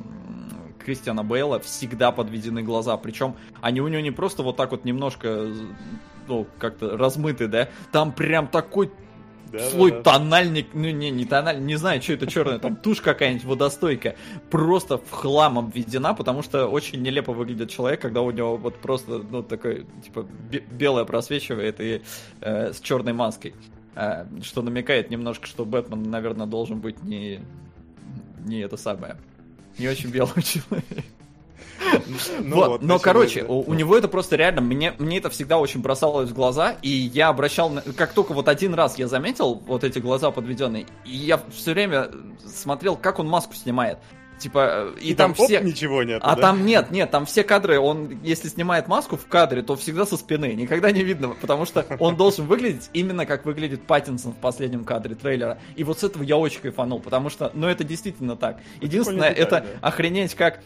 Кристиана 0.79 1.25
Бейла 1.25 1.59
всегда 1.59 2.13
подведены 2.13 2.63
глаза. 2.63 2.99
Причем 2.99 3.35
они 3.63 3.81
у 3.81 3.89
него 3.89 4.03
не 4.03 4.11
просто 4.11 4.43
вот 4.43 4.57
так 4.57 4.73
вот 4.73 4.85
немножко, 4.85 5.49
ну, 6.29 6.47
как-то 6.59 6.97
размыты, 6.97 7.49
да? 7.49 7.69
Там 7.91 8.13
прям 8.13 8.47
такой 8.47 8.93
да, 9.53 9.71
слой 9.71 9.91
да, 9.91 10.03
тональник, 10.03 10.69
ну 10.75 10.91
не, 10.91 11.11
не 11.11 11.25
тональник, 11.25 11.65
не 11.65 11.77
знаю, 11.77 12.03
что 12.03 12.15
это 12.15 12.27
черное, 12.27 12.59
там 12.59 12.77
тушь 12.77 13.01
какая-нибудь 13.01 13.45
водостойкая, 13.45 14.17
просто 14.51 14.99
в 14.99 15.11
хлам 15.11 15.59
обведена, 15.59 16.15
потому 16.15 16.43
что 16.43 16.67
очень 16.67 17.03
нелепо 17.03 17.33
выглядит 17.33 17.71
человек, 17.71 18.01
когда 18.01 18.23
у 18.23 18.31
него 18.31 18.57
вот 18.57 18.77
просто, 18.77 19.23
ну, 19.31 19.43
такой, 19.43 19.87
типа, 20.05 20.27
белое 20.71 21.05
просвечивает 21.05 21.81
и 21.81 22.03
э, 22.41 22.73
с 22.73 22.81
черной 22.81 23.13
маской. 23.13 23.55
Э, 23.95 24.27
что 24.43 24.63
намекает 24.63 25.11
немножко, 25.11 25.47
что 25.47 25.65
Бэтмен, 25.65 26.03
наверное, 26.03 26.47
должен 26.47 26.81
быть 26.81 27.03
не, 27.03 27.41
не 28.45 28.61
это 28.61 28.77
самое, 28.77 29.17
не 29.79 29.89
очень 29.89 30.11
белый 30.11 30.43
человек. 30.43 31.05
Ну, 32.41 32.57
вот, 32.57 32.69
вот, 32.69 32.83
но, 32.83 32.99
короче, 32.99 33.41
это, 33.41 33.53
у, 33.53 33.75
него 33.75 33.97
это 33.97 34.09
просто 34.09 34.37
реально, 34.37 34.61
мне, 34.61 34.95
мне 34.99 35.19
это 35.19 35.31
всегда 35.31 35.59
очень 35.59 35.81
бросалось 35.81 36.31
в 36.31 36.35
глаза, 36.35 36.77
и 36.83 36.89
я 36.89 37.29
обращал, 37.29 37.73
как 37.97 38.13
только 38.13 38.33
вот 38.33 38.49
один 38.49 38.75
раз 38.75 38.99
я 38.99 39.07
заметил 39.07 39.63
вот 39.67 39.85
эти 39.85 39.99
глаза 39.99 40.31
подведенные, 40.31 40.87
и 41.05 41.17
я 41.17 41.41
все 41.51 41.73
время 41.73 42.11
смотрел, 42.47 42.97
как 42.97 43.19
он 43.19 43.29
маску 43.29 43.55
снимает. 43.55 43.99
Типа, 44.39 44.93
и, 45.01 45.11
и 45.11 45.15
там, 45.15 45.35
там 45.35 45.47
все... 45.47 45.61
ничего 45.61 46.05
нет. 46.05 46.21
А 46.23 46.37
да? 46.37 46.43
там 46.43 46.65
нет, 46.65 46.91
нет, 46.91 47.11
там 47.11 47.27
все 47.27 47.43
кадры, 47.43 47.81
он, 47.81 48.21
если 48.23 48.49
снимает 48.49 48.87
маску 48.87 49.17
в 49.17 49.27
кадре, 49.27 49.63
то 49.63 49.75
всегда 49.75 50.07
со 50.07 50.17
спины, 50.17 50.55
никогда 50.55 50.93
не 50.93 51.03
видно, 51.03 51.31
потому 51.31 51.67
что 51.67 51.85
он 51.99 52.17
должен 52.17 52.47
выглядеть 52.47 52.89
именно 52.93 53.27
как 53.27 53.45
выглядит 53.45 53.83
Паттинсон 53.83 54.33
в 54.33 54.37
последнем 54.37 54.85
кадре 54.85 55.17
трейлера. 55.17 55.59
И 55.75 55.83
вот 55.83 55.99
с 55.99 56.05
этого 56.05 56.23
я 56.23 56.37
очень 56.37 56.61
кайфанул, 56.61 57.01
потому 57.01 57.31
что, 57.31 57.51
ну, 57.53 57.67
это 57.67 57.83
действительно 57.83 58.37
так. 58.37 58.59
Единственное, 58.81 59.31
это 59.31 59.67
охренеть 59.81 60.35
как 60.35 60.61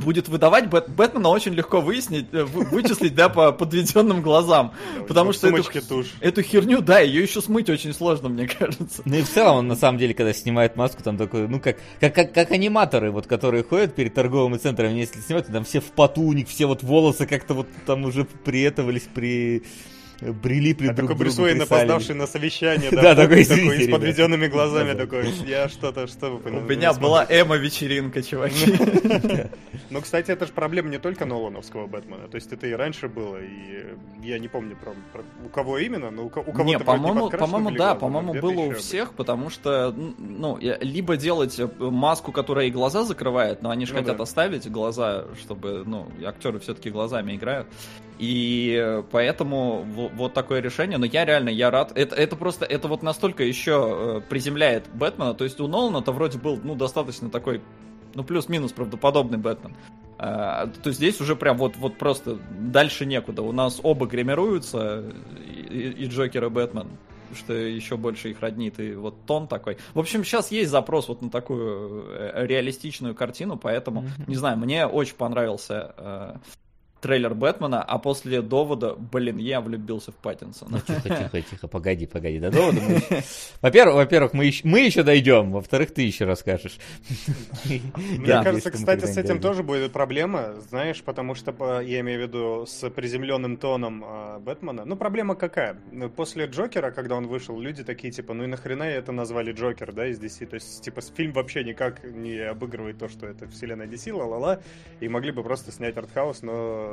будет 0.00 0.28
выдавать 0.28 0.68
Бэт, 0.68 0.88
Бэтмена 0.88 1.28
очень 1.28 1.54
легко 1.54 1.80
выяснить, 1.80 2.26
э, 2.32 2.44
вычислить, 2.44 3.14
да, 3.14 3.28
по 3.28 3.52
подведенным 3.52 4.22
глазам. 4.22 4.72
Потому 5.08 5.32
что 5.32 5.48
эту, 5.48 6.04
эту 6.20 6.42
херню, 6.42 6.80
да, 6.80 7.00
ее 7.00 7.22
еще 7.22 7.40
смыть 7.40 7.68
очень 7.70 7.92
сложно, 7.92 8.28
мне 8.28 8.46
кажется. 8.58 9.02
Ну 9.04 9.16
и 9.16 9.22
в 9.22 9.28
целом, 9.28 9.56
он 9.56 9.68
на 9.68 9.76
самом 9.76 9.98
деле, 9.98 10.14
когда 10.14 10.32
снимает 10.32 10.76
маску, 10.76 11.02
там 11.02 11.16
такой, 11.16 11.48
ну 11.48 11.60
как, 11.60 11.78
как, 12.00 12.14
как, 12.14 12.32
как 12.32 12.50
аниматоры, 12.50 13.10
вот, 13.10 13.26
которые 13.26 13.62
ходят 13.62 13.94
перед 13.94 14.14
торговыми 14.14 14.58
центрами, 14.58 14.98
если 14.98 15.20
снимают, 15.20 15.46
там 15.46 15.64
все 15.64 15.80
в 15.80 15.92
поту, 15.92 16.22
у 16.22 16.32
них 16.32 16.48
все 16.48 16.66
вот 16.66 16.82
волосы 16.82 17.26
как-то 17.26 17.54
вот 17.54 17.66
там 17.86 18.04
уже 18.04 18.24
приэтовались, 18.24 19.08
при 19.14 19.64
прилипли 20.42 20.88
а 20.88 20.94
друг 20.94 21.10
такой 21.10 21.24
Брюс 21.24 21.38
Уэйн, 21.38 21.62
опоздавший 21.62 22.14
на 22.14 22.26
совещание, 22.26 22.90
да, 22.90 23.14
такой, 23.14 23.44
такой 23.44 23.82
с 23.82 23.90
подведенными 23.90 24.46
глазами, 24.46 24.94
такой, 24.94 25.30
я 25.46 25.68
что-то, 25.68 26.06
что 26.06 26.30
вы 26.30 26.38
понимаете? 26.38 26.66
У 26.66 26.76
меня 26.76 26.92
была 26.94 27.26
эмо-вечеринка, 27.28 28.22
чуваки. 28.22 28.74
Ну, 29.88 30.00
кстати, 30.00 30.32
это 30.32 30.46
же 30.46 30.52
проблема 30.52 30.88
не 30.88 30.98
только 30.98 31.26
Нолановского 31.26 31.86
Бэтмена, 31.86 32.26
то 32.26 32.34
есть 32.34 32.52
это 32.52 32.66
и 32.66 32.72
раньше 32.72 33.08
было, 33.08 33.36
и 33.40 33.94
я 34.20 34.38
не 34.40 34.48
помню, 34.48 34.76
про, 34.76 34.94
у 35.44 35.48
кого 35.48 35.78
именно, 35.78 36.10
но 36.10 36.24
у, 36.24 36.28
кого-то 36.28 36.64
Не, 36.64 36.78
по-моему, 36.78 37.30
по-моему, 37.30 37.70
да, 37.70 37.94
по-моему, 37.94 38.34
было 38.34 38.60
у 38.62 38.72
всех, 38.72 39.12
потому 39.12 39.48
что, 39.48 39.94
ну, 40.18 40.58
либо 40.60 41.16
делать 41.16 41.58
э, 41.60 41.68
маску, 41.78 42.32
которая 42.32 42.66
и 42.66 42.70
глаза 42.70 43.04
закрывает, 43.04 43.62
но 43.62 43.70
они 43.70 43.86
же 43.86 43.94
ну 43.94 44.00
хотят 44.00 44.20
оставить 44.20 44.68
глаза, 44.68 45.26
чтобы, 45.40 45.84
ну, 45.86 46.08
актеры 46.24 46.58
все-таки 46.58 46.90
глазами 46.90 47.36
играют, 47.36 47.68
и 48.18 49.02
поэтому 49.10 49.82
вот 49.84 50.34
такое 50.34 50.60
решение. 50.60 50.98
Но 50.98 51.06
я 51.06 51.24
реально, 51.24 51.50
я 51.50 51.70
рад. 51.70 51.92
Это, 51.94 52.14
это 52.16 52.36
просто, 52.36 52.64
это 52.64 52.88
вот 52.88 53.02
настолько 53.02 53.44
еще 53.44 54.20
э, 54.24 54.28
приземляет 54.28 54.88
Бэтмена. 54.94 55.34
То 55.34 55.44
есть 55.44 55.60
у 55.60 55.68
Нолана-то 55.68 56.12
вроде 56.12 56.38
был, 56.38 56.58
ну, 56.62 56.74
достаточно 56.74 57.30
такой, 57.30 57.60
ну, 58.14 58.24
плюс-минус 58.24 58.72
правдоподобный 58.72 59.38
Бэтмен. 59.38 59.74
А, 60.18 60.68
то 60.82 60.90
здесь 60.92 61.20
уже 61.20 61.36
прям 61.36 61.58
вот, 61.58 61.76
вот 61.76 61.98
просто 61.98 62.38
дальше 62.58 63.04
некуда. 63.04 63.42
У 63.42 63.52
нас 63.52 63.80
оба 63.82 64.06
гримируются, 64.06 65.04
и, 65.70 65.94
и 65.98 66.06
Джокер, 66.06 66.44
и 66.44 66.48
Бэтмен 66.48 66.88
что 67.34 67.52
еще 67.52 67.96
больше 67.96 68.30
их 68.30 68.40
роднит, 68.40 68.78
и 68.78 68.94
вот 68.94 69.26
тон 69.26 69.48
такой. 69.48 69.78
В 69.94 69.98
общем, 69.98 70.24
сейчас 70.24 70.50
есть 70.52 70.70
запрос 70.70 71.08
вот 71.08 71.22
на 71.22 71.28
такую 71.28 72.06
э, 72.08 72.46
реалистичную 72.46 73.14
картину, 73.14 73.56
поэтому, 73.56 74.02
mm-hmm. 74.02 74.24
не 74.28 74.36
знаю, 74.36 74.56
мне 74.58 74.86
очень 74.86 75.16
понравился 75.16 75.94
э, 75.96 76.34
трейлер 77.00 77.34
Бэтмена, 77.34 77.82
а 77.82 77.98
после 77.98 78.40
довода, 78.40 78.94
блин, 78.94 79.36
я 79.36 79.60
влюбился 79.60 80.12
в 80.12 80.16
Паттинсона. 80.16 80.70
Ну, 80.70 80.94
тихо, 80.94 81.08
тихо, 81.08 81.42
тихо, 81.42 81.68
погоди, 81.68 82.06
погоди, 82.06 82.38
до 82.38 82.50
довода 82.50 82.80
мы 82.80 83.22
Во-первых, 83.60 83.96
во-первых, 83.96 84.32
мы 84.32 84.46
еще, 84.46 84.66
мы 84.66 84.80
еще 84.80 85.02
дойдем, 85.02 85.52
во-вторых, 85.52 85.92
ты 85.92 86.02
еще 86.02 86.24
расскажешь. 86.24 86.78
Мне 87.64 88.42
кажется, 88.42 88.70
кстати, 88.70 89.04
с 89.04 89.16
этим 89.16 89.40
тоже 89.40 89.62
будет 89.62 89.92
проблема, 89.92 90.54
знаешь, 90.68 91.02
потому 91.02 91.34
что, 91.34 91.80
я 91.80 92.00
имею 92.00 92.20
в 92.20 92.22
виду, 92.22 92.66
с 92.66 92.88
приземленным 92.90 93.56
тоном 93.56 94.02
а, 94.04 94.38
Бэтмена, 94.38 94.84
ну, 94.84 94.96
проблема 94.96 95.34
какая? 95.34 95.76
После 96.16 96.46
Джокера, 96.46 96.90
когда 96.90 97.16
он 97.16 97.26
вышел, 97.26 97.58
люди 97.60 97.84
такие, 97.84 98.12
типа, 98.12 98.32
ну 98.34 98.44
и 98.44 98.46
нахрена 98.46 98.84
это 98.84 99.12
назвали 99.12 99.52
Джокер, 99.52 99.92
да, 99.92 100.06
из 100.06 100.18
DC, 100.18 100.46
то 100.46 100.54
есть, 100.54 100.82
типа, 100.82 101.02
фильм 101.14 101.32
вообще 101.32 101.62
никак 101.62 102.02
не 102.04 102.38
обыгрывает 102.38 102.98
то, 102.98 103.08
что 103.08 103.26
это 103.26 103.46
вселенная 103.48 103.86
DC, 103.86 104.12
ла-ла-ла, 104.12 104.60
и 105.00 105.08
могли 105.08 105.32
бы 105.32 105.42
просто 105.42 105.72
снять 105.72 105.96
артхаус, 105.96 106.42
но 106.42 106.85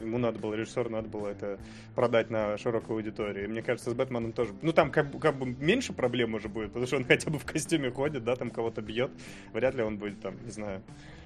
ему 0.00 0.18
надо 0.18 0.38
было, 0.38 0.54
режиссеру 0.54 0.90
надо 0.90 1.08
было 1.08 1.28
это 1.28 1.58
продать 1.94 2.30
на 2.30 2.56
широкую 2.58 2.96
аудиторию. 2.96 3.44
И 3.44 3.48
мне 3.48 3.62
кажется, 3.62 3.90
с 3.90 3.94
Бэтменом 3.94 4.32
тоже... 4.32 4.52
Ну, 4.62 4.72
там 4.72 4.90
как, 4.90 5.18
как 5.20 5.36
бы 5.36 5.46
меньше 5.46 5.92
проблем 5.92 6.34
уже 6.34 6.48
будет, 6.48 6.68
потому 6.68 6.86
что 6.86 6.96
он 6.96 7.04
хотя 7.08 7.30
бы 7.30 7.38
в 7.38 7.44
костюме 7.44 7.90
ходит, 7.90 8.24
да, 8.24 8.36
там 8.36 8.50
кого-то 8.50 8.82
бьет. 8.82 9.10
Вряд 9.52 9.74
ли 9.74 9.82
он 9.82 9.98
будет 9.98 10.20
там, 10.20 10.42
не 10.44 10.50
знаю, 10.50 10.82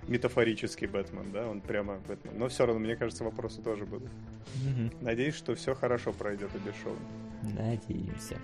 метафорический 0.08 0.86
Бэтмен, 0.86 1.32
да, 1.32 1.48
он 1.48 1.60
прямо 1.60 1.98
Бэтмен. 2.08 2.38
Но 2.38 2.48
все 2.48 2.66
равно, 2.66 2.80
мне 2.80 2.96
кажется, 2.96 3.24
вопросы 3.24 3.62
тоже 3.62 3.86
будут. 3.86 4.10
Угу. 4.10 5.02
Надеюсь, 5.02 5.34
что 5.34 5.54
все 5.54 5.74
хорошо 5.74 6.12
пройдет 6.12 6.50
и 6.54 6.58
без 6.58 6.74
шоу. 6.82 6.96
Надеемся. 7.42 8.38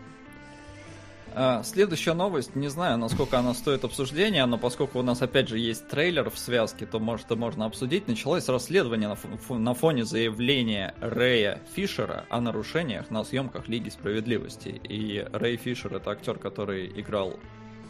А, 1.38 1.62
следующая 1.64 2.14
новость, 2.14 2.57
не 2.57 2.69
знаю, 2.69 2.97
насколько 2.97 3.38
она 3.38 3.52
стоит 3.52 3.85
обсуждения, 3.85 4.47
но 4.47 4.57
поскольку 4.57 5.00
у 5.00 5.02
нас 5.02 5.21
опять 5.21 5.50
же 5.50 5.59
есть 5.59 5.87
трейлер 5.87 6.31
в 6.31 6.38
связке, 6.38 6.87
то 6.87 6.99
может 6.99 7.31
и 7.31 7.35
можно 7.35 7.66
обсудить. 7.66 8.09
Началось 8.09 8.49
расследование 8.49 9.11
на, 9.11 9.55
на 9.55 9.75
фоне 9.75 10.07
заявления 10.07 10.95
Рэя 10.99 11.61
Фишера 11.75 12.25
о 12.31 12.40
нарушениях 12.40 13.11
на 13.11 13.23
съемках 13.23 13.69
Лиги 13.69 13.90
Справедливости. 13.90 14.81
И 14.88 15.28
Рэй 15.31 15.59
Фишер 15.59 15.97
это 15.97 16.12
актер, 16.12 16.38
который 16.38 16.90
играл 16.99 17.35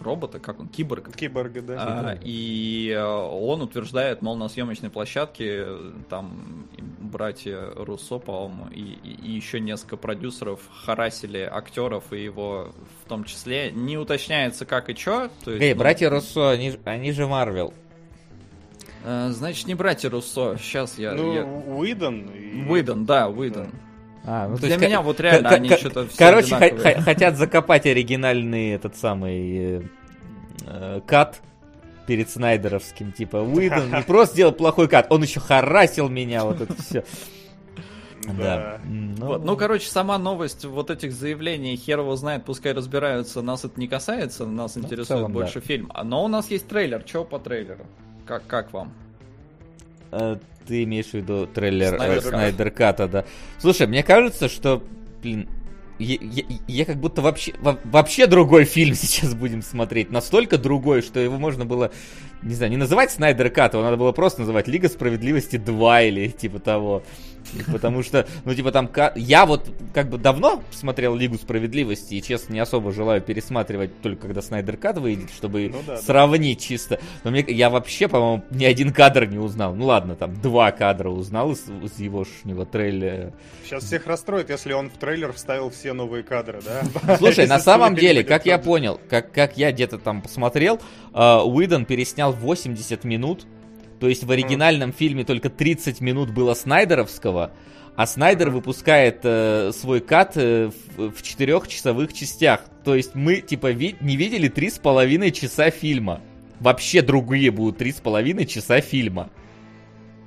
робота, 0.03 0.39
как 0.39 0.61
он, 0.61 0.69
киборга. 0.69 1.13
Киборга, 1.13 1.63
да. 1.63 1.77
А, 1.79 2.19
и 2.23 2.91
э, 2.95 3.03
он 3.05 3.63
утверждает, 3.63 4.23
мол, 4.23 4.37
на 4.37 4.49
съемочной 4.49 4.91
площадке 4.91 5.65
э, 5.67 5.93
там 6.09 6.69
братья 7.01 7.71
Руссо, 7.75 8.19
по-моему, 8.19 8.69
и, 8.73 8.81
и, 8.81 9.31
еще 9.31 9.61
несколько 9.61 9.97
продюсеров 9.97 10.61
харасили 10.85 11.39
актеров 11.39 12.13
и 12.13 12.23
его 12.23 12.73
в 13.05 13.09
том 13.09 13.25
числе. 13.25 13.71
Не 13.73 13.99
уточняется 13.99 14.67
как 14.67 14.89
и 14.89 14.95
что. 14.95 15.31
Эй, 15.47 15.75
ну, 15.75 15.79
братья 15.79 16.11
Руссо, 16.11 16.51
они, 16.51 16.79
они 16.85 17.13
же 17.13 17.27
Марвел. 17.27 17.73
Э, 19.05 19.29
значит, 19.31 19.67
не 19.67 19.75
братья 19.75 20.11
Руссо. 20.11 20.57
Сейчас 20.59 20.99
я... 20.99 21.13
Ну, 21.13 21.35
я... 21.35 21.45
Уидон. 21.45 22.31
И... 22.31 22.69
Уидон, 22.69 23.05
да, 23.07 23.29
Уидон. 23.29 23.71
Да. 23.71 23.86
А, 24.29 24.49
ну, 24.49 24.57
Для 24.57 24.71
есть, 24.71 24.81
меня 24.81 25.03
вот 25.03 25.21
реально 25.21 25.51
они 25.51 25.69
что-то 25.71 26.09
Короче, 26.19 26.57
хотят 26.57 27.37
закопать 27.37 27.87
оригинальный 27.87 28.71
этот 28.71 28.97
самый 28.97 29.79
э, 29.79 29.83
э, 30.67 31.01
кат 31.07 31.41
перед 32.09 32.29
Снайдеровским, 32.29 33.13
типа, 33.13 33.37
Уидон 33.37 33.91
не 33.93 34.03
просто 34.07 34.35
сделал 34.35 34.53
плохой 34.53 34.89
кат, 34.89 35.07
он 35.11 35.23
еще 35.23 35.39
харасил 35.39 36.09
меня, 36.09 36.45
вот 36.45 36.61
это 36.61 36.75
все. 36.83 37.05
Да. 38.27 38.81
Ну... 38.85 39.27
Вот, 39.27 39.45
ну, 39.45 39.57
короче, 39.57 39.89
сама 39.89 40.19
новость 40.19 40.65
вот 40.65 40.91
этих 40.91 41.13
заявлений, 41.13 41.77
хер 41.77 42.01
его 42.01 42.17
знает, 42.17 42.45
пускай 42.45 42.73
разбираются, 42.73 43.41
нас 43.41 43.65
это 43.65 43.79
не 43.79 43.87
касается, 43.87 44.47
нас 44.47 44.75
ну, 44.75 44.83
интересует 44.83 45.21
целом, 45.21 45.33
больше 45.33 45.61
да. 45.61 45.67
фильм. 45.67 45.93
Но 46.03 46.25
у 46.25 46.29
нас 46.29 46.51
есть 46.51 46.67
трейлер, 46.67 47.05
что 47.07 47.25
по 47.25 47.39
трейлеру? 47.39 47.87
Как, 48.27 48.45
как 48.49 48.73
вам? 48.73 48.93
Э, 50.19 50.37
ты 50.67 50.83
имеешь 50.85 51.07
в 51.07 51.15
виду 51.15 51.47
трейлер 51.47 51.97
Снайдер, 51.97 52.23
Снайдер 52.23 52.71
Ката, 52.71 53.09
да. 53.09 53.25
Слушай, 53.59 53.87
мне 53.87 54.03
кажется, 54.03 54.49
что, 54.49 54.83
блин, 55.23 55.49
я, 55.99 56.17
я, 56.21 56.45
я 56.67 56.85
как 56.85 56.97
будто 56.97 57.23
вообще, 57.23 57.55
вообще 57.85 58.27
другой 58.27 58.65
фильм 58.65 58.95
сейчас 58.97 59.35
будем 59.35 59.63
смотреть. 59.63 60.11
Настолько 60.11 60.59
другой, 60.59 61.03
что 61.03 61.21
его 61.21 61.39
можно 61.39 61.65
было 61.65 61.93
не 62.43 62.55
знаю, 62.55 62.71
не 62.71 62.77
называть 62.77 63.11
Снайдер 63.11 63.51
Кат, 63.51 63.75
его 63.75 63.83
надо 63.83 63.97
было 63.97 64.13
просто 64.13 64.41
называть 64.41 64.69
Лига 64.69 64.89
Справедливости 64.89 65.57
2 65.57 66.03
или 66.03 66.29
типа 66.29 66.59
того. 66.59 67.03
Потому 67.73 68.03
что, 68.03 68.27
ну, 68.45 68.55
типа 68.55 68.73
там, 68.73 68.91
я 69.15 69.47
вот 69.47 69.71
как 69.95 70.09
бы 70.09 70.19
давно 70.19 70.63
смотрел 70.71 71.15
Лигу 71.15 71.37
Справедливости 71.37 72.15
и, 72.15 72.23
честно, 72.23 72.55
не 72.55 72.61
особо 72.61 72.93
желаю 72.93 73.21
пересматривать 73.21 74.01
только 74.03 74.23
когда 74.23 74.43
Снайдер 74.43 74.77
Кат 74.77 74.99
выйдет, 74.99 75.31
чтобы 75.31 75.71
ну, 75.73 75.79
да, 75.87 75.97
сравнить 75.99 76.59
да. 76.59 76.65
чисто. 76.65 77.01
Но 77.25 77.31
мне, 77.31 77.45
я 77.49 77.71
вообще, 77.71 78.09
по-моему, 78.09 78.45
ни 78.51 78.65
один 78.65 78.93
кадр 78.93 79.27
не 79.27 79.39
узнал. 79.39 79.75
Ну 79.75 79.87
ладно, 79.87 80.17
там 80.17 80.35
два 80.41 80.71
кадра 80.73 81.11
узнал 81.11 81.53
из, 81.53 81.65
из 81.83 81.99
его 81.99 82.25
шнего 82.25 82.67
трейлера. 82.67 83.33
Сейчас 83.65 83.85
всех 83.85 84.07
расстроит, 84.07 84.51
если 84.51 84.73
он 84.73 84.91
в 84.91 84.99
трейлер 84.99 85.33
вставил 85.33 85.71
все 85.71 85.93
новые 85.93 86.23
кадры, 86.23 86.61
да? 86.65 87.17
Слушай, 87.19 87.47
на 87.49 87.59
самом 87.59 87.95
деле, 87.95 88.25
как 88.25 88.47
я 88.47 88.59
понял, 88.59 89.01
как, 89.09 89.33
как 89.33 89.57
я 89.57 89.73
где-то 89.73 89.99
там 89.99 90.23
посмотрел, 90.23 90.81
uh, 91.13 91.43
Уидон 91.43 91.85
переснял 91.85 92.33
80 92.33 93.05
минут 93.05 93.47
то 94.01 94.09
есть 94.09 94.25
в 94.25 94.31
оригинальном 94.31 94.93
фильме 94.93 95.25
только 95.25 95.49
30 95.51 96.01
минут 96.01 96.31
было 96.31 96.55
Снайдеровского, 96.55 97.53
а 97.97 98.07
Снайдер 98.07 98.51
выпускает 98.51 99.21
э, 99.25 99.73
свой 99.75 100.01
кат 100.01 100.33
э, 100.37 100.71
в, 100.97 101.11
в 101.13 101.23
четырехчасовых 101.23 102.13
частях. 102.13 102.61
То 102.85 102.95
есть 102.95 103.15
мы, 103.15 103.37
типа, 103.41 103.73
ви- 103.73 103.97
не 104.01 104.17
видели 104.17 104.49
три 104.49 104.69
с 104.69 104.79
половиной 104.79 105.31
часа 105.31 105.71
фильма. 105.71 106.21
Вообще 106.61 107.01
другие 107.01 107.51
будут 107.51 107.79
три 107.79 107.93
с 107.93 107.97
половиной 108.01 108.45
часа 108.45 108.81
фильма. 108.83 109.31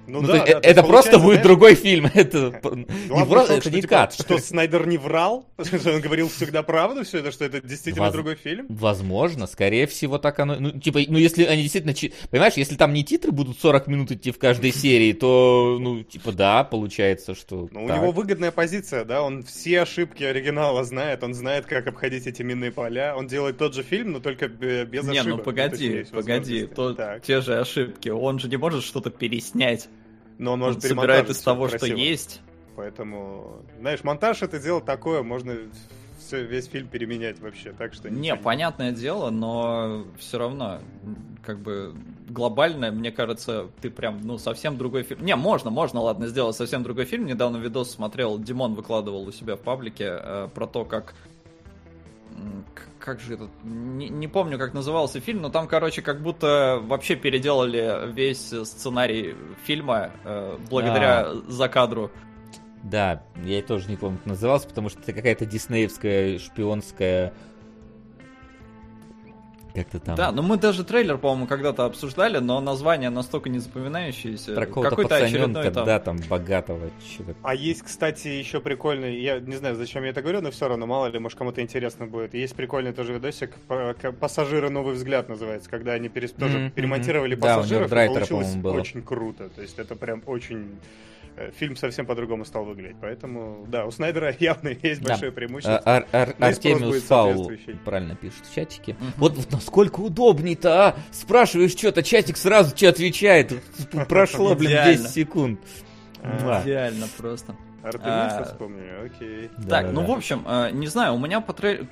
Ну, 0.09 0.21
ну 0.21 0.27
да, 0.27 0.45
да, 0.45 0.59
это 0.63 0.83
просто 0.83 1.19
будет 1.19 1.41
знаешь... 1.41 1.43
другой 1.43 1.75
фильм. 1.75 2.09
Это 2.13 2.59
не 2.63 3.25
просто, 3.25 3.53
это 3.55 3.69
не 3.69 3.81
типа, 3.81 3.87
кат. 3.87 4.13
Что 4.13 4.37
Снайдер 4.39 4.87
не 4.87 4.97
врал? 4.97 5.47
Он 5.57 6.01
говорил 6.01 6.29
всегда 6.29 6.63
правду, 6.63 7.03
все 7.03 7.19
это, 7.19 7.31
что 7.31 7.45
это 7.45 7.61
действительно 7.61 8.05
Воз... 8.05 8.13
другой 8.13 8.35
фильм? 8.35 8.65
Возможно, 8.69 9.47
скорее 9.47 9.87
всего 9.87 10.17
так 10.17 10.39
оно. 10.39 10.55
Ну, 10.59 10.71
типа, 10.71 10.99
ну 11.07 11.17
если 11.17 11.43
они 11.43 11.63
действительно. 11.63 11.93
Понимаешь, 12.29 12.53
если 12.55 12.75
там 12.75 12.93
не 12.93 13.03
титры 13.03 13.31
будут 13.31 13.59
40 13.59 13.87
минут 13.87 14.11
идти 14.11 14.31
в 14.31 14.39
каждой 14.39 14.71
серии, 14.73 15.13
то, 15.13 15.77
ну, 15.79 16.03
типа, 16.03 16.31
да, 16.31 16.63
получается, 16.63 17.35
что. 17.35 17.69
Ну, 17.71 17.85
у 17.85 17.87
него 17.87 18.11
выгодная 18.11 18.51
позиция, 18.51 19.05
да, 19.05 19.21
он 19.21 19.43
все 19.43 19.81
ошибки 19.81 20.23
оригинала 20.23 20.83
знает, 20.83 21.23
он 21.23 21.33
знает, 21.33 21.65
как 21.65 21.87
обходить 21.87 22.27
эти 22.27 22.41
минные 22.41 22.71
поля. 22.71 23.15
Он 23.15 23.27
делает 23.27 23.57
тот 23.57 23.75
же 23.75 23.83
фильм, 23.83 24.13
но 24.13 24.19
только 24.19 24.47
без 24.47 25.07
ошибок. 25.07 25.13
Не, 25.13 25.21
ну 25.23 25.37
погоди, 25.37 26.05
погоди, 26.11 26.65
то, 26.65 27.19
те 27.19 27.41
же 27.41 27.59
ошибки. 27.59 28.09
Он 28.09 28.39
же 28.39 28.49
не 28.49 28.57
может 28.57 28.83
что-то 28.83 29.09
переснять 29.09 29.89
но 30.39 30.53
он 30.53 30.59
может 30.59 30.83
он 30.83 30.89
собирает 30.89 31.29
из 31.29 31.39
того, 31.39 31.67
красиво. 31.67 31.87
что 31.87 31.95
есть. 31.95 32.41
Поэтому, 32.75 33.61
знаешь, 33.77 34.03
монтаж 34.03 34.41
это 34.41 34.57
дело 34.57 34.81
такое, 34.81 35.21
можно 35.21 35.53
все, 36.17 36.43
весь 36.43 36.67
фильм 36.67 36.87
переменять 36.87 37.39
вообще, 37.39 37.73
так 37.73 37.93
что... 37.93 38.09
Не, 38.09 38.35
понятное 38.35 38.91
дело, 38.91 39.29
но 39.31 40.05
все 40.17 40.37
равно, 40.37 40.79
как 41.43 41.59
бы, 41.59 41.93
глобально, 42.29 42.91
мне 42.91 43.11
кажется, 43.11 43.67
ты 43.81 43.89
прям, 43.89 44.21
ну, 44.21 44.37
совсем 44.37 44.77
другой 44.77 45.03
фильм... 45.03 45.25
Не, 45.25 45.35
можно, 45.35 45.69
можно, 45.69 45.99
ладно, 45.99 46.27
сделать 46.27 46.55
совсем 46.55 46.83
другой 46.83 47.05
фильм. 47.05 47.25
Недавно 47.25 47.57
видос 47.57 47.91
смотрел, 47.91 48.39
Димон 48.39 48.75
выкладывал 48.75 49.27
у 49.27 49.31
себя 49.31 49.55
в 49.55 49.59
паблике 49.59 50.05
э, 50.09 50.49
про 50.53 50.67
то, 50.67 50.85
как 50.85 51.15
как 52.99 53.19
же 53.19 53.35
этот, 53.35 53.49
не, 53.63 54.09
не 54.09 54.27
помню, 54.27 54.57
как 54.57 54.73
назывался 54.73 55.19
фильм, 55.19 55.41
но 55.41 55.49
там, 55.49 55.67
короче, 55.67 56.01
как 56.01 56.21
будто 56.21 56.79
вообще 56.81 57.15
переделали 57.15 58.11
весь 58.11 58.49
сценарий 58.49 59.35
фильма 59.65 60.11
э, 60.23 60.57
благодаря 60.69 61.21
а. 61.21 61.43
закадру. 61.47 62.11
Да, 62.83 63.23
я 63.43 63.61
тоже 63.61 63.89
не 63.89 63.97
помню, 63.97 64.17
как 64.17 64.27
назывался, 64.27 64.67
потому 64.67 64.89
что 64.89 64.99
это 65.01 65.13
какая-то 65.13 65.45
диснеевская 65.45 66.39
шпионская 66.39 67.33
как-то 69.73 69.99
там. 69.99 70.15
Да, 70.15 70.31
но 70.31 70.41
мы 70.41 70.57
даже 70.57 70.83
трейлер, 70.83 71.17
по-моему, 71.17 71.47
когда-то 71.47 71.85
обсуждали, 71.85 72.37
но 72.39 72.59
название 72.61 73.09
настолько 73.09 73.49
не 73.49 73.59
запоминающееся. 73.59 74.53
Про 74.53 74.65
какой-то 74.65 75.15
очередной 75.15 75.71
там... 75.71 75.85
да, 75.85 75.99
там 75.99 76.17
богатого 76.29 76.89
чего 77.03 77.33
А 77.43 77.55
есть, 77.55 77.83
кстати, 77.83 78.27
еще 78.27 78.59
прикольный, 78.59 79.19
я 79.19 79.39
не 79.39 79.55
знаю, 79.55 79.75
зачем 79.75 80.03
я 80.03 80.09
это 80.09 80.21
говорю, 80.21 80.41
но 80.41 80.51
все 80.51 80.67
равно, 80.67 80.85
мало 80.85 81.07
ли, 81.07 81.19
может, 81.19 81.37
кому-то 81.37 81.61
интересно 81.61 82.05
будет. 82.05 82.33
Есть 82.33 82.55
прикольный 82.55 82.93
тоже 82.93 83.13
видосик, 83.13 83.55
«Пассажиры. 84.19 84.69
Новый 84.69 84.93
взгляд» 84.93 85.29
называется, 85.29 85.69
когда 85.69 85.93
они 85.93 86.09
перес... 86.09 86.31
mm-hmm. 86.31 86.39
тоже 86.39 86.71
перемонтировали 86.75 87.35
пассажиров, 87.35 87.89
да, 87.89 88.05
и 88.05 88.07
получилось 88.07 88.55
было. 88.55 88.73
очень 88.73 89.01
круто. 89.01 89.49
То 89.49 89.61
есть 89.61 89.79
это 89.79 89.95
прям 89.95 90.21
очень 90.25 90.77
фильм 91.53 91.75
совсем 91.75 92.05
по-другому 92.05 92.45
стал 92.45 92.65
выглядеть. 92.65 92.97
Поэтому, 93.01 93.65
да, 93.67 93.85
у 93.85 93.91
Снайдера 93.91 94.35
явно 94.39 94.69
есть 94.69 95.01
да. 95.01 95.09
большое 95.13 95.31
преимущество. 95.31 95.81
Ар- 95.85 96.07
Ар- 96.11 96.35
Артемиус 96.39 97.03
Фаул 97.03 97.51
правильно 97.85 98.15
пишет 98.15 98.45
в 98.45 98.53
чатике. 98.53 98.95
Вот, 99.17 99.35
вот 99.35 99.51
насколько 99.51 99.99
удобней-то, 99.99 100.87
а? 100.87 100.95
Спрашиваешь 101.11 101.71
что-то, 101.71 102.03
чатик 102.03 102.37
сразу 102.37 102.75
тебе 102.75 102.89
отвечает. 102.89 103.53
Прошло, 104.07 104.55
блин, 104.55 104.71
10 104.85 105.09
секунд. 105.09 105.59
Идеально 106.21 107.07
просто. 107.17 107.55
Артемиуса 107.81 108.43
вспомнили, 108.43 109.05
окей. 109.05 109.49
Так, 109.67 109.91
ну, 109.91 110.03
в 110.03 110.11
общем, 110.11 110.43
э, 110.45 110.69
не 110.71 110.87
знаю, 110.87 111.13
у 111.13 111.17
меня 111.19 111.39
по 111.39 111.53
трейлеру 111.53 111.87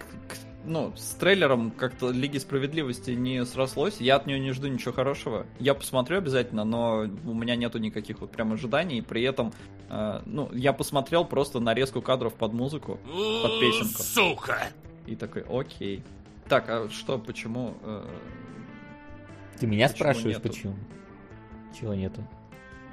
ну, 0.68 0.94
с 0.96 1.16
трейлером 1.16 1.72
как-то 1.72 2.12
Лиги 2.12 2.38
Справедливости 2.38 3.12
не 3.12 3.44
срослось. 3.46 4.00
Я 4.00 4.18
от 4.18 4.28
нее 4.28 4.40
не 4.40 4.52
жду 4.52 4.68
ничего 4.68 4.94
хорошего. 4.94 5.46
Я 5.60 5.74
посмотрю 5.74 6.18
обязательно, 6.18 6.64
но 6.66 7.08
у 7.26 7.34
меня 7.34 7.56
нету 7.56 7.80
никаких 7.80 8.20
вот 8.20 8.32
прям 8.32 8.54
ожиданий. 8.54 9.02
При 9.02 9.24
этом, 9.24 9.54
э, 9.90 10.22
ну, 10.26 10.50
я 10.54 10.74
посмотрел 10.74 11.26
просто 11.26 11.60
нарезку 11.60 12.02
кадров 12.02 12.34
под 12.36 12.54
музыку, 12.54 13.00
под 13.06 13.60
песенку. 13.60 14.04
Сука! 14.04 14.68
И 15.06 15.16
такой, 15.16 15.44
окей. 15.50 16.04
Так, 16.48 16.66
а 16.70 16.90
что, 16.90 17.18
почему? 17.18 17.76
Э, 17.84 18.06
Ты 19.60 19.68
меня 19.68 19.88
почему 19.88 19.98
спрашиваешь, 19.98 20.38
нету? 20.38 20.50
почему? 20.50 20.76
Чего 21.80 21.94
нету? 21.94 22.28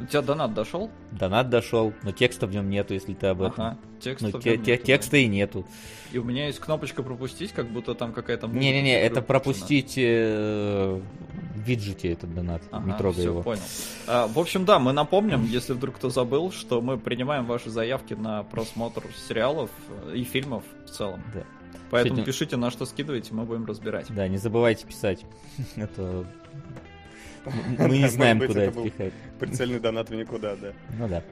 У 0.00 0.07
тебя 0.07 0.22
донат 0.22 0.54
дошел? 0.54 0.90
Донат 1.12 1.50
дошел, 1.50 1.92
но 2.02 2.12
текста 2.12 2.46
в 2.46 2.50
нем 2.50 2.68
нету, 2.68 2.94
если 2.94 3.14
ты 3.14 3.28
об 3.28 3.42
этом. 3.42 3.64
Ага, 3.64 3.78
текста 4.00 4.30
ну, 4.33 4.40
те, 4.40 4.59
те, 4.59 4.72
нету, 4.72 4.87
текста 4.87 5.11
да. 5.12 5.18
и 5.18 5.26
нету. 5.26 5.66
И 6.12 6.18
у 6.18 6.24
меня 6.24 6.46
есть 6.46 6.59
кнопочка 6.59 7.02
пропустить, 7.02 7.52
как 7.52 7.68
будто 7.68 7.94
там 7.94 8.12
какая-то 8.12 8.48
Не-не-не, 8.48 9.00
это 9.00 9.22
пропустить 9.22 9.94
э, 9.96 11.00
в 11.54 11.59
виджете 11.61 12.12
этот 12.12 12.35
донат, 12.35 12.62
ага, 12.72 12.87
не 12.87 12.98
трогай 12.98 13.20
все, 13.20 13.30
его. 13.30 13.42
понял. 13.42 13.62
А, 14.07 14.26
в 14.26 14.38
общем, 14.38 14.64
да, 14.64 14.78
мы 14.78 14.92
напомним, 14.92 15.44
если 15.44 15.72
вдруг 15.72 15.96
кто 15.96 16.11
забыл, 16.11 16.50
что 16.50 16.80
мы 16.80 16.98
принимаем 16.98 17.46
ваши 17.46 17.70
заявки 17.70 18.14
на 18.14 18.42
просмотр 18.42 19.04
сериалов 19.28 19.70
и 20.12 20.24
фильмов 20.24 20.64
в 20.87 20.90
целом. 20.90 21.22
Да. 21.33 21.44
Поэтому 21.90 22.16
Сегодня... 22.16 22.24
пишите, 22.24 22.57
на 22.57 22.70
что 22.70 22.87
скидываете, 22.87 23.33
мы 23.35 23.44
будем 23.44 23.66
разбирать. 23.66 24.07
Да, 24.09 24.26
не 24.26 24.38
забывайте 24.38 24.87
писать. 24.87 25.24
Это 25.76 26.26
Мы 27.78 27.98
не 27.98 28.09
знаем, 28.09 28.40
куда 28.40 28.64
это 28.64 28.83
пихать. 28.83 29.12
Прицельный 29.38 29.80
донат 29.80 30.11
в 30.11 30.14
никуда, 30.14 30.57
да. 30.57 30.72
Ну 30.98 31.09
да. 31.09 31.22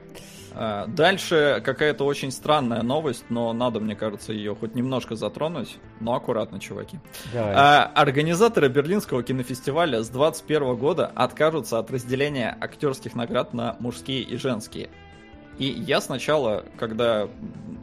А, 0.55 0.85
дальше 0.87 1.61
какая-то 1.65 2.05
очень 2.05 2.31
странная 2.31 2.83
новость, 2.83 3.25
но 3.29 3.53
надо, 3.53 3.79
мне 3.79 3.95
кажется, 3.95 4.33
ее 4.33 4.55
хоть 4.55 4.75
немножко 4.75 5.15
затронуть, 5.15 5.77
но 5.99 6.13
аккуратно, 6.13 6.59
чуваки. 6.59 6.99
Давай. 7.33 7.53
А, 7.55 7.91
организаторы 7.95 8.67
Берлинского 8.69 9.23
кинофестиваля 9.23 10.03
с 10.03 10.09
2021 10.09 10.75
года 10.75 11.11
откажутся 11.15 11.79
от 11.79 11.89
разделения 11.91 12.55
актерских 12.59 13.15
наград 13.15 13.53
на 13.53 13.75
мужские 13.79 14.21
и 14.21 14.37
женские. 14.37 14.89
И 15.57 15.65
я 15.65 16.01
сначала, 16.01 16.65
когда 16.77 17.29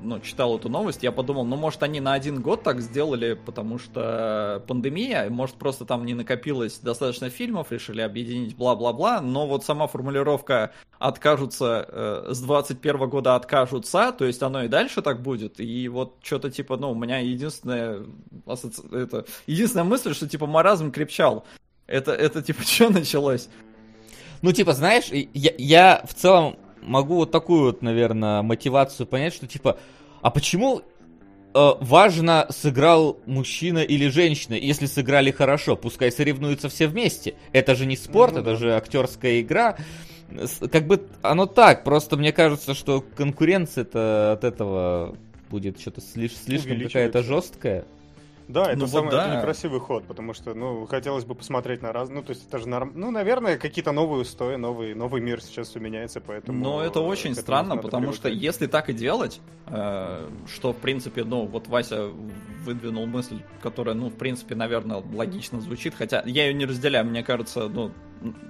ну, 0.02 0.20
читал 0.20 0.58
эту 0.58 0.68
новость, 0.68 1.02
я 1.02 1.12
подумал, 1.12 1.44
ну, 1.44 1.56
может, 1.56 1.82
они 1.82 2.00
на 2.00 2.14
один 2.14 2.40
год 2.40 2.62
так 2.62 2.80
сделали, 2.80 3.34
потому 3.34 3.78
что 3.78 4.62
пандемия, 4.66 5.28
может, 5.30 5.56
просто 5.56 5.84
там 5.84 6.04
не 6.04 6.14
накопилось 6.14 6.78
достаточно 6.78 7.30
фильмов, 7.30 7.70
решили 7.70 8.00
объединить 8.00 8.56
бла-бла-бла, 8.56 9.20
но 9.20 9.46
вот 9.46 9.64
сама 9.64 9.86
формулировка 9.86 10.72
«откажутся», 10.98 11.86
э, 11.88 12.30
с 12.32 12.40
21 12.40 13.08
года 13.08 13.34
откажутся, 13.34 14.12
то 14.12 14.24
есть 14.24 14.42
оно 14.42 14.64
и 14.64 14.68
дальше 14.68 15.02
так 15.02 15.22
будет, 15.22 15.60
и 15.60 15.88
вот 15.88 16.16
что-то 16.22 16.50
типа, 16.50 16.76
ну, 16.76 16.92
у 16.92 16.94
меня 16.94 17.18
единственная, 17.18 18.04
ассоци... 18.46 18.82
это, 18.92 19.26
единственная 19.46 19.84
мысль, 19.84 20.14
что 20.14 20.28
типа 20.28 20.46
маразм 20.46 20.90
крепчал. 20.90 21.44
Это, 21.86 22.12
это 22.12 22.42
типа 22.42 22.62
что 22.66 22.90
началось? 22.90 23.48
Ну, 24.42 24.52
типа, 24.52 24.72
знаешь, 24.72 25.08
я, 25.10 25.52
я 25.58 26.02
в 26.08 26.14
целом 26.14 26.56
могу 26.90 27.16
вот 27.16 27.30
такую 27.30 27.62
вот, 27.62 27.82
наверное, 27.82 28.42
мотивацию 28.42 29.06
понять, 29.06 29.32
что 29.32 29.46
типа, 29.46 29.78
а 30.20 30.30
почему 30.30 30.82
э, 31.54 31.70
важно, 31.80 32.46
сыграл 32.50 33.18
мужчина 33.26 33.78
или 33.78 34.08
женщина, 34.08 34.54
если 34.54 34.86
сыграли 34.86 35.30
хорошо, 35.30 35.76
пускай 35.76 36.10
соревнуются 36.10 36.68
все 36.68 36.88
вместе. 36.88 37.34
Это 37.52 37.74
же 37.74 37.86
не 37.86 37.96
спорт, 37.96 38.34
ну, 38.34 38.40
это 38.40 38.50
да. 38.50 38.56
же 38.56 38.74
актерская 38.74 39.40
игра. 39.40 39.76
Как 40.70 40.86
бы 40.86 41.06
оно 41.22 41.46
так, 41.46 41.84
просто 41.84 42.16
мне 42.16 42.32
кажется, 42.32 42.74
что 42.74 43.04
конкуренция-то 43.16 44.32
от 44.32 44.44
этого 44.44 45.16
будет 45.48 45.80
что-то 45.80 46.00
слишком 46.00 46.80
какая-то 46.80 47.22
жесткая. 47.22 47.84
Да, 48.52 48.64
это 48.64 48.76
Ну 48.76 48.86
вот 48.86 48.90
самый 48.90 49.10
да. 49.10 49.26
это 49.26 49.36
некрасивый 49.36 49.80
ход, 49.80 50.04
потому 50.04 50.34
что, 50.34 50.54
ну, 50.54 50.86
хотелось 50.86 51.24
бы 51.24 51.34
посмотреть 51.34 51.82
на 51.82 51.92
раз, 51.92 52.08
ну, 52.08 52.22
то 52.22 52.30
есть 52.30 52.46
это 52.48 52.58
же 52.58 52.68
норм... 52.68 52.92
ну, 52.94 53.10
наверное, 53.10 53.56
какие-то 53.56 53.92
новые 53.92 54.22
устои, 54.22 54.56
новый, 54.56 54.94
новый 54.94 55.20
мир 55.20 55.40
сейчас 55.40 55.68
все 55.68 55.78
меняется, 55.78 56.20
поэтому. 56.20 56.58
Но 56.62 56.82
это 56.82 56.98
э, 56.98 57.02
очень 57.02 57.34
странно, 57.34 57.76
потому 57.76 58.12
что 58.12 58.22
привыкать. 58.22 58.42
если 58.42 58.66
так 58.66 58.90
и 58.90 58.92
делать, 58.92 59.40
э, 59.66 60.28
что, 60.52 60.72
в 60.72 60.76
принципе, 60.76 61.24
ну, 61.24 61.46
вот 61.46 61.68
Вася 61.68 62.10
выдвинул 62.64 63.06
мысль, 63.06 63.40
которая, 63.62 63.94
ну, 63.94 64.08
в 64.08 64.14
принципе, 64.14 64.54
наверное, 64.54 65.02
логично 65.12 65.60
звучит, 65.60 65.94
хотя 65.94 66.22
я 66.26 66.46
ее 66.46 66.54
не 66.54 66.66
разделяю, 66.66 67.06
мне 67.06 67.22
кажется, 67.22 67.68
ну, 67.68 67.92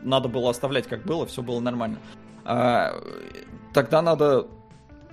надо 0.02 0.28
было 0.28 0.50
оставлять 0.50 0.86
как 0.86 1.04
было, 1.04 1.26
все 1.26 1.42
было 1.42 1.60
нормально. 1.60 1.98
А, 2.44 3.00
тогда 3.72 4.02
надо, 4.02 4.48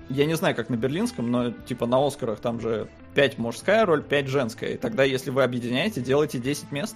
я 0.09 0.25
не 0.25 0.35
знаю, 0.35 0.55
как 0.55 0.69
на 0.69 0.75
берлинском, 0.75 1.29
но, 1.31 1.51
типа, 1.51 1.85
на 1.85 2.05
Оскарах 2.05 2.39
там 2.39 2.59
же 2.59 2.87
5 3.15 3.37
мужская 3.37 3.85
роль, 3.85 4.03
5 4.03 4.27
женская, 4.27 4.73
и 4.73 4.77
тогда, 4.77 5.03
если 5.03 5.29
вы 5.31 5.43
объединяете, 5.43 6.01
делайте 6.01 6.39
10 6.39 6.71
мест. 6.71 6.95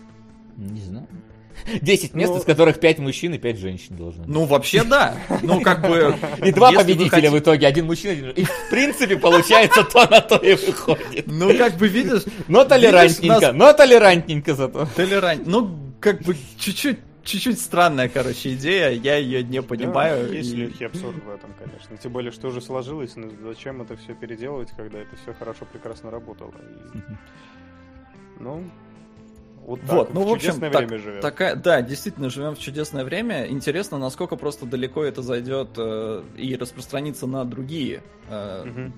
Не 0.57 0.81
знаю. 0.81 1.07
10 1.81 2.13
мест, 2.13 2.31
Ну- 2.31 2.39
из 2.39 2.43
которых 2.45 2.79
5 2.79 2.99
мужчин 2.99 3.33
и 3.33 3.37
5 3.37 3.57
женщин 3.57 3.95
должно 3.97 4.23
быть. 4.23 4.33
Ну, 4.33 4.45
вообще, 4.45 4.83
да. 4.83 5.15
Ну, 5.43 5.61
как 5.61 5.81
бы... 5.81 6.15
И 6.45 6.51
два 6.51 6.71
победителя 6.71 7.09
хотите- 7.09 7.29
в 7.31 7.39
итоге, 7.39 7.67
один 7.67 7.85
мужчина, 7.85 8.13
один. 8.13 8.29
И 8.31 8.43
в 8.45 8.69
принципе 8.69 9.17
получается 9.17 9.83
то 9.83 10.07
на 10.09 10.21
то 10.21 10.37
и 10.37 10.55
выходит. 10.55 11.27
Ну, 11.27 11.55
как 11.57 11.75
бы, 11.75 11.87
видишь, 11.87 12.23
Но 12.47 12.63
толерантненько, 12.63 13.39
нас- 13.47 13.53
но 13.53 13.73
толерантненько 13.73 14.55
зато. 14.55 14.87
Толерант. 14.95 15.45
Ну, 15.45 15.77
как 15.99 16.21
бы 16.21 16.35
чуть-чуть 16.57 16.97
чуть-чуть 17.23 17.59
странная, 17.59 18.09
короче, 18.09 18.53
идея, 18.53 18.89
я 18.89 19.15
ее 19.17 19.43
не 19.43 19.61
понимаю. 19.61 20.27
Да, 20.27 20.33
есть 20.35 20.51
и- 20.53 20.55
легкий 20.55 20.85
абсурд 20.85 21.23
в 21.23 21.29
этом, 21.29 21.51
конечно. 21.57 21.97
Тем 21.97 22.11
более, 22.11 22.31
что 22.31 22.47
уже 22.47 22.61
сложилось, 22.61 23.15
ну 23.15 23.29
зачем 23.43 23.81
это 23.81 23.95
все 23.97 24.13
переделывать, 24.13 24.69
когда 24.75 24.99
это 24.99 25.15
все 25.21 25.33
хорошо, 25.33 25.65
прекрасно 25.71 26.11
работало. 26.11 26.53
И, 26.93 26.97
Ну, 28.39 28.63
вот 29.65 29.81
так, 29.81 29.91
Вот, 29.91 30.13
ну, 30.13 30.23
в 30.27 30.31
общем, 30.33 30.47
чудесное 30.47 30.71
так- 30.71 30.87
время 30.87 30.97
живем. 31.03 31.21
Такая, 31.21 31.55
да, 31.55 31.81
действительно, 31.83 32.29
живем 32.31 32.55
в 32.55 32.59
чудесное 32.59 33.03
время. 33.03 33.47
Интересно, 33.47 33.99
насколько 33.99 34.35
просто 34.35 34.65
далеко 34.65 35.03
это 35.03 35.21
зайдет 35.21 35.69
э, 35.77 36.23
и 36.37 36.55
распространится 36.55 37.27
на 37.27 37.45
другие 37.45 38.01
э, 38.29 38.63
Мгм. 38.65 38.93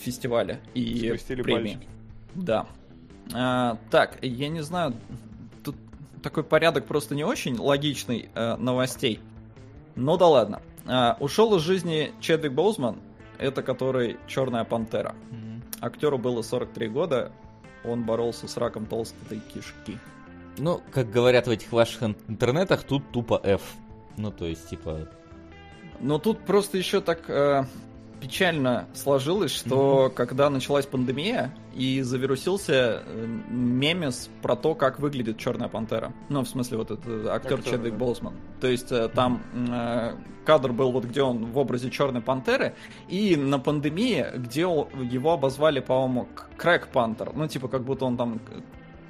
фестивали 0.00 0.58
и 0.74 0.96
Скрестили 1.06 1.42
премии. 1.42 1.62
пальчики. 1.74 1.88
Да. 2.34 2.66
А, 3.32 3.78
так, 3.90 4.18
я 4.22 4.48
не 4.48 4.62
знаю, 4.62 4.94
такой 6.22 6.44
порядок 6.44 6.86
просто 6.86 7.14
не 7.14 7.24
очень 7.24 7.58
логичный 7.58 8.30
э, 8.34 8.56
новостей. 8.56 9.20
Ну 9.94 10.16
да 10.16 10.26
ладно. 10.26 10.62
А, 10.86 11.16
ушел 11.20 11.54
из 11.56 11.62
жизни 11.62 12.12
Чедвик 12.20 12.52
Боузман, 12.52 13.00
это 13.38 13.62
который 13.62 14.16
Черная 14.26 14.64
пантера. 14.64 15.14
Актеру 15.80 16.16
было 16.16 16.42
43 16.42 16.88
года, 16.88 17.32
он 17.84 18.04
боролся 18.04 18.46
с 18.46 18.56
раком 18.56 18.86
толстой 18.86 19.40
кишки. 19.52 19.98
Ну, 20.58 20.80
как 20.92 21.10
говорят 21.10 21.46
в 21.46 21.50
этих 21.50 21.72
ваших 21.72 22.02
ин- 22.02 22.16
интернетах, 22.28 22.84
тут 22.84 23.02
тупо 23.10 23.40
F. 23.42 23.62
Ну, 24.16 24.30
то 24.30 24.44
есть, 24.44 24.68
типа... 24.68 25.08
Но 25.98 26.18
тут 26.18 26.44
просто 26.44 26.78
еще 26.78 27.00
так 27.00 27.28
э, 27.28 27.64
печально 28.20 28.86
сложилось, 28.94 29.50
что 29.50 30.12
когда 30.14 30.50
началась 30.50 30.86
пандемия 30.86 31.54
и 31.74 32.02
завирусился 32.02 33.02
э, 33.04 33.26
мемес 33.48 34.30
про 34.42 34.56
то, 34.56 34.74
как 34.74 35.00
выглядит 35.00 35.38
Черная 35.38 35.68
пантера. 35.68 36.12
Ну, 36.28 36.42
в 36.42 36.48
смысле, 36.48 36.78
вот 36.78 36.90
этот 36.90 37.06
э, 37.06 37.28
актер 37.28 37.54
Актер, 37.54 37.70
Чедвик 37.72 37.92
да. 37.92 37.98
Боусман. 37.98 38.34
То 38.60 38.66
есть 38.66 38.92
э, 38.92 39.08
там 39.08 39.42
э, 39.54 40.14
кадр 40.44 40.72
был 40.72 40.92
вот 40.92 41.04
где 41.04 41.22
он 41.22 41.46
в 41.46 41.58
образе 41.58 41.90
Черной 41.90 42.20
пантеры, 42.20 42.74
и 43.08 43.36
на 43.36 43.58
пандемии, 43.58 44.26
где 44.36 44.62
его 44.62 45.32
обозвали, 45.32 45.80
по-моему, 45.80 46.28
Крэк 46.56 46.88
Пантер. 46.88 47.32
Ну, 47.34 47.48
типа, 47.48 47.68
как 47.68 47.84
будто 47.84 48.04
он 48.04 48.16
там 48.16 48.40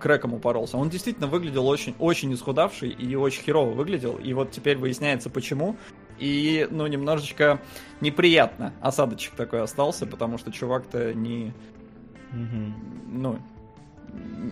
крэком 0.03 0.35
упоролся. 0.35 0.77
Он 0.77 0.91
действительно 0.91 1.29
выглядел 1.29 1.67
очень, 1.69 1.95
очень 1.99 2.35
исхудавший 2.35 2.91
и 2.91 3.15
очень 3.15 3.43
херово 3.45 3.71
выглядел. 3.71 4.17
И 4.17 4.33
вот 4.35 4.51
теперь 4.51 4.77
выясняется, 4.77 5.31
почему. 5.31 5.77
И, 6.19 6.67
ну, 6.71 6.87
немножечко 6.87 7.61
неприятно. 8.01 8.75
Осадочек 8.81 9.35
такой 9.35 9.63
остался, 9.63 10.07
потому 10.07 10.39
что 10.39 10.51
чувак-то 10.51 11.15
не, 11.15 11.53
ну, 12.33 13.39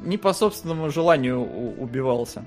не 0.04 0.18
по 0.18 0.32
собственному 0.32 0.90
желанию 0.90 1.40
убивался. 1.40 2.44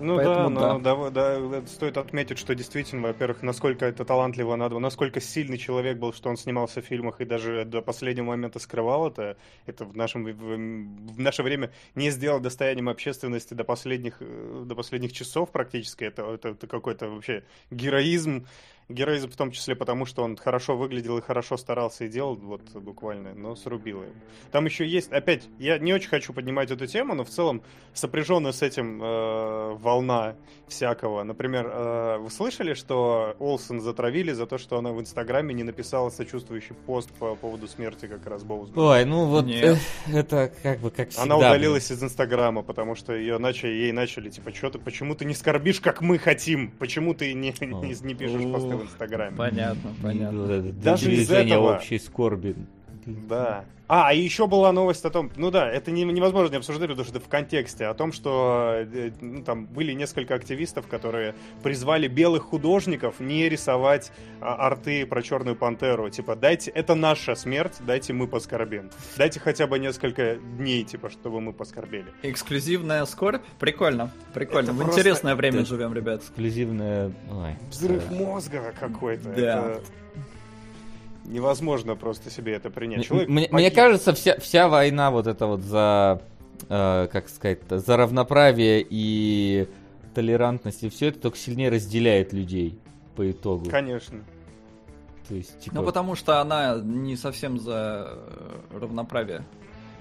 Ну 0.00 0.16
Поэтому 0.16 0.58
да, 0.58 0.78
но 0.78 0.78
да, 0.78 1.10
да, 1.10 1.58
это 1.58 1.68
стоит 1.68 1.98
отметить, 1.98 2.38
что 2.38 2.54
действительно, 2.54 3.08
во-первых, 3.08 3.42
насколько 3.42 3.84
это 3.84 4.04
талантливо 4.06 4.56
надо, 4.56 4.78
насколько 4.78 5.20
сильный 5.20 5.58
человек 5.58 5.98
был, 5.98 6.14
что 6.14 6.30
он 6.30 6.38
снимался 6.38 6.80
в 6.80 6.86
фильмах 6.86 7.20
и 7.20 7.26
даже 7.26 7.66
до 7.66 7.82
последнего 7.82 8.24
момента 8.24 8.58
скрывал 8.58 9.08
это. 9.08 9.36
Это 9.66 9.84
в, 9.84 9.94
нашем, 9.94 10.24
в, 10.24 10.32
в 10.32 11.20
наше 11.20 11.42
время 11.42 11.70
не 11.94 12.10
сделал 12.10 12.40
достоянием 12.40 12.88
общественности 12.88 13.52
до 13.52 13.64
последних, 13.64 14.16
э, 14.20 14.62
до 14.64 14.74
последних 14.74 15.12
часов 15.12 15.50
практически. 15.50 16.04
Это, 16.04 16.22
это, 16.32 16.48
это 16.50 16.66
какой-то 16.66 17.10
вообще 17.10 17.44
героизм. 17.70 18.46
Героизм 18.90 19.30
в 19.30 19.36
том 19.36 19.52
числе 19.52 19.76
потому, 19.76 20.04
что 20.04 20.22
он 20.22 20.36
хорошо 20.36 20.76
выглядел 20.76 21.16
и 21.18 21.22
хорошо 21.22 21.56
старался 21.56 22.04
и 22.04 22.08
делал, 22.08 22.34
вот 22.34 22.62
буквально, 22.74 23.34
но 23.34 23.54
срубило 23.54 24.02
его. 24.02 24.12
Там 24.50 24.64
еще 24.64 24.86
есть, 24.86 25.12
опять, 25.12 25.48
я 25.58 25.78
не 25.78 25.92
очень 25.92 26.08
хочу 26.08 26.32
поднимать 26.32 26.70
эту 26.72 26.86
тему, 26.86 27.14
но 27.14 27.24
в 27.24 27.30
целом 27.30 27.62
сопряженная 27.94 28.52
с 28.52 28.62
этим 28.62 29.00
э, 29.00 29.74
волна 29.74 30.34
всякого. 30.66 31.22
Например, 31.22 31.70
э, 31.72 32.18
вы 32.18 32.30
слышали, 32.30 32.74
что 32.74 33.36
Олсен 33.38 33.80
затравили 33.80 34.32
за 34.32 34.46
то, 34.46 34.58
что 34.58 34.78
она 34.78 34.90
в 34.90 35.00
Инстаграме 35.00 35.54
не 35.54 35.62
написала 35.62 36.10
сочувствующий 36.10 36.74
пост 36.74 37.10
по 37.12 37.36
поводу 37.36 37.68
смерти 37.68 38.06
как 38.06 38.26
раз 38.26 38.42
Боузмана? 38.42 38.90
Ой, 38.90 39.04
ну 39.04 39.26
вот 39.26 39.46
Нет. 39.46 39.78
э, 40.08 40.18
это 40.18 40.52
как 40.62 40.80
бы 40.80 40.90
как 40.90 41.10
всегда. 41.10 41.22
Она 41.22 41.36
блин. 41.36 41.48
удалилась 41.48 41.90
из 41.92 42.02
Инстаграма, 42.02 42.62
потому 42.62 42.96
что 42.96 43.14
ее 43.14 43.38
начали, 43.38 43.70
ей 43.70 43.92
начали, 43.92 44.30
типа, 44.30 44.52
что 44.52 44.70
ты, 44.70 44.78
почему 44.78 45.14
ты 45.14 45.24
не 45.24 45.34
скорбишь, 45.34 45.80
как 45.80 46.00
мы 46.00 46.18
хотим? 46.18 46.72
Почему 46.72 47.14
ты 47.14 47.32
не, 47.34 47.54
не, 47.60 48.06
не 48.06 48.14
пишешь 48.14 48.52
посты 48.52 48.79
в 48.80 48.84
Инстаграме? 48.84 49.36
Понятно, 49.36 49.90
понятно. 50.02 50.62
Даже 50.72 51.12
из 51.12 51.30
этого- 51.30 51.76
общей 51.76 51.98
скорби. 51.98 52.54
Да. 53.06 53.64
А, 53.92 54.14
и 54.14 54.20
еще 54.20 54.46
была 54.46 54.70
новость 54.70 55.04
о 55.04 55.10
том, 55.10 55.32
ну 55.34 55.50
да, 55.50 55.68
это 55.68 55.90
не- 55.90 56.04
невозможно 56.04 56.52
не 56.52 56.58
обсуждать, 56.58 56.88
потому 56.88 57.04
что 57.04 57.16
это 57.18 57.26
в 57.26 57.28
контексте, 57.28 57.86
о 57.86 57.94
том, 57.94 58.12
что 58.12 58.72
э, 58.76 59.10
ну, 59.20 59.42
там 59.42 59.66
были 59.66 59.92
несколько 59.94 60.36
активистов, 60.36 60.86
которые 60.86 61.34
призвали 61.64 62.06
белых 62.06 62.44
художников 62.44 63.18
не 63.18 63.48
рисовать 63.48 64.12
а, 64.40 64.66
арты 64.68 65.04
про 65.06 65.22
Черную 65.22 65.56
Пантеру. 65.56 66.08
Типа, 66.08 66.36
дайте, 66.36 66.70
это 66.70 66.94
наша 66.94 67.34
смерть, 67.34 67.78
дайте 67.80 68.12
мы 68.12 68.28
поскорбим. 68.28 68.90
Дайте 69.16 69.40
хотя 69.40 69.66
бы 69.66 69.80
несколько 69.80 70.36
дней, 70.36 70.84
типа, 70.84 71.10
чтобы 71.10 71.40
мы 71.40 71.52
поскорбели. 71.52 72.06
Эксклюзивная 72.22 73.04
скорбь? 73.06 73.42
Прикольно, 73.58 74.12
прикольно. 74.34 74.66
Это 74.68 74.72
В 74.74 74.78
просто- 74.78 75.00
интересное 75.00 75.34
время 75.34 75.58
это- 75.62 75.66
живем, 75.68 75.94
ребят. 75.94 76.20
Эксклюзивная... 76.20 77.10
Ой, 77.28 77.56
Взрыв 77.70 78.08
мозга 78.12 78.72
какой-то. 78.78 79.30
Да. 79.30 79.32
Это 79.72 79.80
невозможно 81.30 81.96
просто 81.96 82.30
себе 82.30 82.54
это 82.54 82.70
принять. 82.70 83.04
Человек 83.04 83.28
Мне, 83.28 83.42
погиб. 83.48 83.52
мне 83.52 83.70
кажется, 83.70 84.12
вся, 84.12 84.38
вся 84.38 84.68
война 84.68 85.10
вот 85.10 85.26
это 85.26 85.46
вот 85.46 85.60
за, 85.60 86.22
э, 86.68 87.08
как 87.10 87.28
сказать, 87.28 87.60
за 87.68 87.96
равноправие 87.96 88.86
и 88.88 89.68
толерантность, 90.14 90.82
и 90.82 90.88
все 90.88 91.08
это 91.08 91.20
только 91.20 91.38
сильнее 91.38 91.70
разделяет 91.70 92.32
людей 92.32 92.78
по 93.16 93.30
итогу. 93.30 93.70
Конечно. 93.70 94.24
То 95.28 95.34
есть, 95.34 95.60
типа, 95.60 95.76
Ну, 95.76 95.84
потому 95.84 96.16
что 96.16 96.40
она 96.40 96.78
не 96.82 97.16
совсем 97.16 97.58
за 97.60 98.08
э, 98.72 98.78
равноправие. 98.80 99.44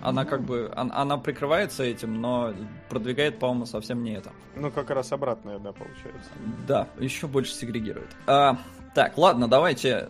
Она 0.01 0.23
как 0.25 0.41
бы, 0.43 0.71
он- 0.75 0.91
она 0.93 1.17
прикрывается 1.17 1.83
этим, 1.83 2.21
но 2.21 2.53
продвигает, 2.89 3.37
по-моему, 3.37 3.65
совсем 3.65 4.01
не 4.01 4.13
это. 4.13 4.31
Ну, 4.55 4.71
как 4.71 4.89
раз 4.91 5.11
обратное, 5.11 5.59
да, 5.59 5.73
получается. 5.73 6.31
Да, 6.67 6.87
еще 6.99 7.27
больше 7.27 7.53
сегрегирует. 7.53 8.07
А, 8.25 8.57
так, 8.95 9.17
ладно, 9.17 9.47
давайте 9.49 10.07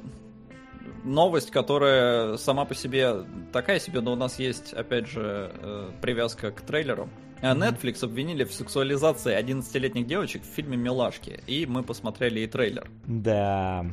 новость, 1.04 1.52
которая 1.52 2.38
сама 2.38 2.66
по 2.66 2.76
себе 2.76 3.26
такая 3.52 3.80
себе, 3.80 4.02
но 4.02 4.14
у 4.14 4.16
нас 4.16 4.40
есть, 4.40 4.74
опять 4.74 5.08
же, 5.08 5.52
э, 5.62 5.92
привязка 6.02 6.52
к 6.52 6.62
трейлеру. 6.62 7.10
А 7.42 7.56
Netflix 7.56 8.04
обвинили 8.04 8.44
в 8.44 8.54
сексуализации 8.54 9.38
11-летних 9.38 10.06
девочек 10.06 10.44
в 10.44 10.54
фильме 10.54 10.76
«Милашки», 10.76 11.42
и 11.48 11.66
мы 11.66 11.84
посмотрели 11.84 12.42
и 12.42 12.48
трейлер. 12.48 12.90
Да. 13.06 13.86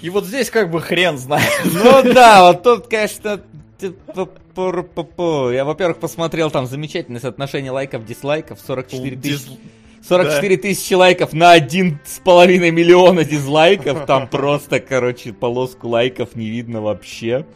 И 0.00 0.10
вот 0.10 0.24
здесь 0.24 0.50
как 0.50 0.70
бы 0.70 0.80
хрен 0.80 1.18
знает. 1.18 1.52
Ну 1.64 2.14
да, 2.14 2.52
вот 2.52 2.62
тут, 2.62 2.86
конечно, 2.86 3.42
я, 5.52 5.64
во-первых, 5.64 5.98
посмотрел 5.98 6.50
там 6.50 6.66
замечательное 6.66 7.20
соотношение 7.20 7.70
лайков, 7.70 8.04
дизлайков, 8.04 8.60
44 8.60 9.16
тысячи. 9.16 9.58
44 10.06 10.56
тысячи 10.56 10.94
лайков 10.94 11.32
на 11.32 11.52
один 11.52 11.98
с 12.04 12.18
половиной 12.20 12.70
миллиона 12.70 13.24
дизлайков. 13.24 14.06
Там 14.06 14.28
просто, 14.28 14.80
короче, 14.80 15.32
полоску 15.32 15.88
лайков 15.88 16.34
не 16.36 16.48
видно 16.48 16.80
вообще. 16.80 17.46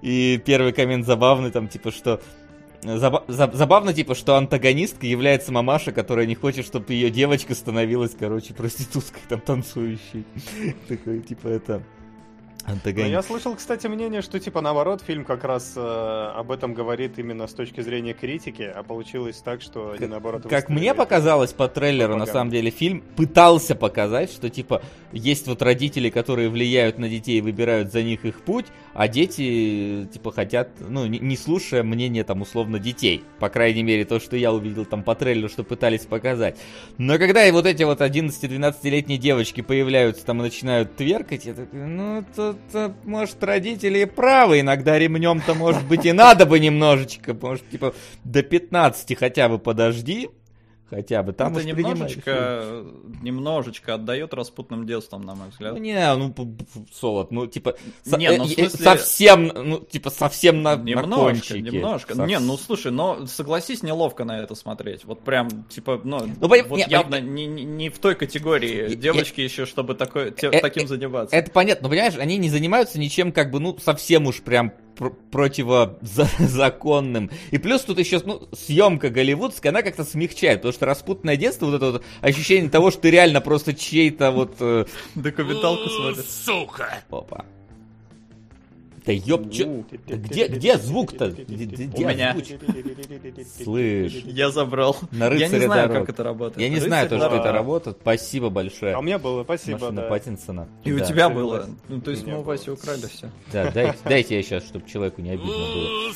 И 0.00 0.40
первый 0.44 0.72
коммент 0.72 1.06
забавный, 1.06 1.50
там, 1.50 1.68
типа, 1.68 1.90
что... 1.90 2.20
заба- 2.82 3.24
за- 3.28 3.50
забавно, 3.52 3.92
типа, 3.92 4.14
что 4.14 4.36
антагонисткой 4.36 5.08
является 5.10 5.52
мамаша, 5.52 5.92
которая 5.92 6.26
не 6.26 6.34
хочет, 6.34 6.66
чтобы 6.66 6.92
ее 6.92 7.10
девочка 7.10 7.54
становилась, 7.54 8.12
короче, 8.18 8.54
проституткой, 8.54 9.22
там, 9.28 9.40
танцующей. 9.40 10.24
Такой, 10.88 11.20
типа, 11.20 11.48
это... 11.48 11.82
Но 12.66 12.74
Антагонист. 12.74 13.10
я 13.10 13.22
слышал, 13.22 13.56
кстати, 13.56 13.86
мнение, 13.86 14.22
что 14.22 14.38
типа 14.38 14.60
наоборот 14.60 15.02
фильм 15.02 15.24
как 15.24 15.44
раз 15.44 15.72
э, 15.76 15.80
об 16.36 16.50
этом 16.52 16.74
говорит 16.74 17.18
именно 17.18 17.46
с 17.46 17.52
точки 17.52 17.80
зрения 17.80 18.14
критики, 18.14 18.62
а 18.62 18.82
получилось 18.82 19.36
так, 19.44 19.62
что 19.62 19.92
они 19.98 20.06
наоборот. 20.06 20.46
Как 20.48 20.68
мне 20.68 20.88
это- 20.88 20.94
показалось 20.98 21.52
по 21.52 21.68
трейлеру, 21.68 22.12
на 22.14 22.18
пропаганда. 22.20 22.32
самом 22.32 22.50
деле, 22.50 22.70
фильм 22.70 23.02
пытался 23.16 23.74
показать, 23.74 24.30
что, 24.32 24.48
типа, 24.48 24.82
есть 25.12 25.46
вот 25.48 25.60
родители, 25.62 26.08
которые 26.10 26.48
влияют 26.48 26.98
на 26.98 27.08
детей 27.08 27.38
и 27.38 27.40
выбирают 27.40 27.92
за 27.92 28.02
них 28.02 28.24
их 28.24 28.40
путь, 28.42 28.66
а 28.94 29.08
дети, 29.08 30.06
типа, 30.12 30.32
хотят, 30.32 30.68
ну, 30.80 31.06
не, 31.06 31.18
не 31.18 31.36
слушая 31.36 31.82
мнения, 31.82 32.24
там, 32.24 32.42
условно, 32.42 32.78
детей. 32.78 33.24
По 33.38 33.48
крайней 33.48 33.82
мере, 33.82 34.04
то, 34.04 34.20
что 34.20 34.36
я 34.36 34.52
увидел 34.52 34.84
там 34.84 35.02
по 35.02 35.14
трейлеру, 35.14 35.48
что 35.48 35.64
пытались 35.64 36.06
показать. 36.06 36.56
Но 36.98 37.18
когда 37.18 37.44
и 37.44 37.50
вот 37.50 37.66
эти 37.66 37.82
вот 37.82 38.00
11-12-летние 38.00 39.18
девочки 39.18 39.60
появляются 39.60 40.24
там 40.24 40.40
и 40.40 40.42
начинают 40.42 40.94
тверкать, 40.96 41.44
я 41.46 41.54
такой, 41.54 41.80
ну, 41.80 42.24
тут, 42.34 42.51
э, 42.72 42.92
может, 43.04 43.42
родители 43.42 44.00
и 44.00 44.04
правы, 44.04 44.60
иногда 44.60 44.98
ремнем-то, 44.98 45.54
может 45.54 45.84
быть, 45.86 46.06
и 46.06 46.12
надо 46.12 46.46
бы 46.46 46.58
немножечко, 46.58 47.34
может, 47.34 47.68
типа, 47.70 47.94
до 48.24 48.42
15 48.42 49.18
хотя 49.18 49.48
бы 49.48 49.58
подожди, 49.58 50.30
хотя 50.92 51.22
бы, 51.22 51.32
там 51.32 51.56
это 51.56 51.66
немножечко, 51.66 52.84
немножечко 53.22 53.94
отдает 53.94 54.34
распутным 54.34 54.86
детством, 54.86 55.22
на 55.22 55.34
мой 55.34 55.48
взгляд. 55.48 55.72
Ну 55.74 55.78
не, 55.80 56.14
ну 56.16 56.34
солод, 56.92 57.30
ну 57.30 57.46
типа 57.46 57.76
Не, 58.04 58.36
ну, 58.36 58.44
э, 58.44 58.48
смысле- 58.48 58.68
совсем, 58.68 59.46
ну 59.46 59.78
типа 59.80 60.10
совсем 60.10 60.62
на, 60.62 60.76
на 60.76 60.82
Немножко, 60.82 61.14
кончике. 61.16 61.60
немножко. 61.60 62.14
Сов- 62.14 62.26
Не, 62.28 62.38
ну 62.38 62.56
слушай, 62.58 62.92
но 62.92 63.26
согласись, 63.26 63.82
неловко 63.82 64.24
на 64.24 64.38
это 64.40 64.54
смотреть. 64.54 65.04
Вот 65.04 65.20
прям, 65.22 65.64
типа, 65.64 66.00
ну, 66.04 66.26
Ну, 66.26 66.48
вот 66.48 66.70
не, 66.70 66.84
явно 66.88 67.20
не, 67.20 67.46
не- 67.46 67.64
не 67.64 67.88
в 67.88 67.98
той 67.98 68.14
категории 68.14 68.90
Я- 68.90 68.94
девочки 68.96 69.40
еще, 69.40 69.64
чтобы 69.66 69.94
такое, 69.94 70.30
те- 70.30 70.48
Э, 70.48 70.60
таким 70.60 70.84
э, 70.84 70.88
заниматься. 70.88 71.34
Это 71.34 71.50
понятно, 71.50 71.84
но 71.84 71.90
понимаешь, 71.90 72.14
они 72.18 72.36
не 72.36 72.50
занимаются 72.50 72.98
ничем 72.98 73.32
как 73.32 73.50
бы, 73.50 73.60
ну, 73.60 73.78
совсем 73.78 74.26
уж 74.26 74.42
прям 74.42 74.70
пр- 74.70 74.81
противозаконным. 75.30 77.30
И 77.50 77.58
плюс 77.58 77.82
тут 77.82 77.98
еще, 77.98 78.20
ну, 78.24 78.48
съемка 78.52 79.10
голливудская, 79.10 79.72
она 79.72 79.82
как-то 79.82 80.04
смягчает, 80.04 80.58
потому 80.58 80.72
что 80.72 80.86
распутное 80.86 81.36
детство, 81.36 81.66
вот 81.66 81.74
это 81.76 81.90
вот 81.92 82.04
ощущение 82.20 82.70
того, 82.70 82.90
что 82.90 83.02
ты 83.02 83.10
реально 83.10 83.40
просто 83.40 83.74
чей-то 83.74 84.30
вот... 84.30 84.56
э, 84.60 84.84
Документалку 85.14 85.88
смотришь. 85.88 86.24
Опа. 87.10 87.44
Да 89.04 89.10
ёб, 89.12 89.50
чё- 89.50 89.66
У, 89.66 89.84
где, 90.08 90.46
где 90.46 90.78
звук-то? 90.78 91.30
Где, 91.30 92.04
У 92.04 92.08
меня. 92.08 92.36
Слышь, 93.64 94.12
Я 94.24 94.50
забрал. 94.50 94.96
На 95.10 95.28
Я 95.32 95.48
не 95.48 95.58
знаю, 95.58 95.88
дорог. 95.88 96.06
как 96.06 96.14
это 96.14 96.22
работает. 96.22 96.60
я 96.60 96.68
не 96.68 96.76
Рыцарь 96.76 96.88
знаю 96.88 97.08
тоже, 97.08 97.24
что 97.26 97.36
это 97.36 97.52
работает. 97.52 97.96
Спасибо 98.00 98.50
большое. 98.50 98.94
А 98.94 98.98
у 98.98 99.02
меня 99.02 99.18
было, 99.18 99.42
спасибо, 99.44 99.78
Машина 99.78 100.02
да. 100.02 100.08
Паттинсона. 100.08 100.68
И 100.84 100.92
у 100.92 100.98
Да. 100.98 101.04
тебя 101.04 101.28
Согласен. 101.28 101.34
было. 101.34 101.66
Ну, 101.88 102.00
то 102.00 102.10
есть 102.12 102.26
У 102.26 102.30
мы 102.30 102.38
у 102.38 102.42
Васи 102.42 102.66
было. 102.66 102.74
украли 102.74 103.06
все. 103.06 103.30
Да, 103.52 103.70
дайте, 103.72 103.98
дайте 104.04 104.36
я 104.36 104.42
сейчас, 104.42 104.64
чтобы 104.64 104.88
человеку 104.88 105.20
не 105.20 105.30
обидно 105.30 105.52
было. 105.52 106.12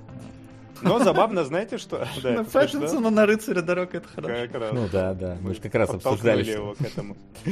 Но 0.82 0.98
забавно, 0.98 1.44
знаете 1.44 1.78
что? 1.78 2.06
Да, 2.22 2.30
На 2.30 2.40
это 2.40 2.50
что? 2.50 2.58
Паттинсона 2.60 3.10
на 3.10 3.26
рыцаре 3.26 3.62
дорог 3.62 3.94
это 3.94 4.08
хорошо. 4.08 4.46
Как 4.46 4.60
раз. 4.60 4.72
Ну 4.72 4.88
да, 4.92 5.14
да. 5.14 5.36
Мы 5.40 5.54
же 5.54 5.60
как 5.60 5.74
раз 5.74 5.90
обсуждали. 5.90 6.44
его 6.50 6.74
к 6.74 6.80
этому. 6.80 7.16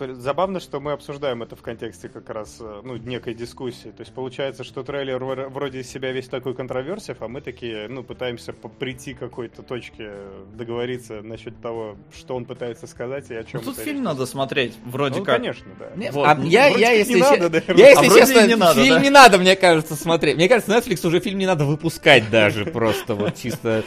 Э, 0.00 0.12
Забавно, 0.14 0.60
что 0.60 0.80
мы 0.80 0.92
обсуждаем 0.92 1.42
это 1.42 1.56
в 1.56 1.62
контексте 1.62 2.08
как 2.08 2.28
раз 2.30 2.58
э, 2.60 2.80
ну, 2.84 2.96
некой 2.96 3.34
дискуссии. 3.34 3.88
То 3.88 4.00
есть 4.00 4.12
получается, 4.12 4.64
что 4.64 4.82
трейлер 4.82 5.18
вро- 5.22 5.48
вроде 5.48 5.80
из 5.80 5.90
себя 5.90 6.12
весь 6.12 6.28
такой 6.28 6.54
контроверсив, 6.54 7.16
а 7.20 7.28
мы 7.28 7.40
такие, 7.40 7.88
ну, 7.88 8.02
пытаемся 8.04 8.52
прийти 8.52 9.14
к 9.14 9.18
какой-то 9.18 9.62
точке, 9.62 10.12
договориться 10.54 11.22
насчет 11.22 11.60
того, 11.60 11.96
что 12.16 12.36
он 12.36 12.44
пытается 12.44 12.86
сказать 12.86 13.30
и 13.30 13.34
о 13.34 13.44
чем 13.44 13.60
Ну, 13.64 13.72
тут 13.72 13.78
фильм 13.82 14.02
надо 14.02 14.26
смотреть, 14.26 14.74
вроде 14.84 15.18
Ну, 15.20 15.24
как. 15.24 15.36
конечно, 15.36 15.66
да. 15.78 15.90
Не, 15.96 16.10
Вот, 16.10 16.26
а 16.26 16.34
ну, 16.34 16.44
я, 16.44 16.68
я, 16.68 16.92
если, 16.92 17.14
не 17.14 17.20
надо, 17.20 17.48
да, 17.50 17.62
я, 17.74 17.90
если 17.90 18.06
А 18.06 18.10
честно, 18.18 18.46
не 18.46 18.56
надо, 18.56 18.80
фильм 18.82 18.94
да? 18.96 19.02
не 19.02 19.10
надо, 19.10 19.38
мне 19.38 19.56
кажется, 19.56 19.96
смотреть. 19.96 20.36
Мне 20.36 20.48
кажется, 20.48 20.72
Netflix 20.72 21.06
уже 21.06 21.20
фильм 21.20 21.38
не 21.38 21.46
надо 21.46 21.64
выпускать 21.64 22.30
даже, 22.30 22.55
просто 22.64 23.14
вот 23.14 23.36
чисто 23.36 23.84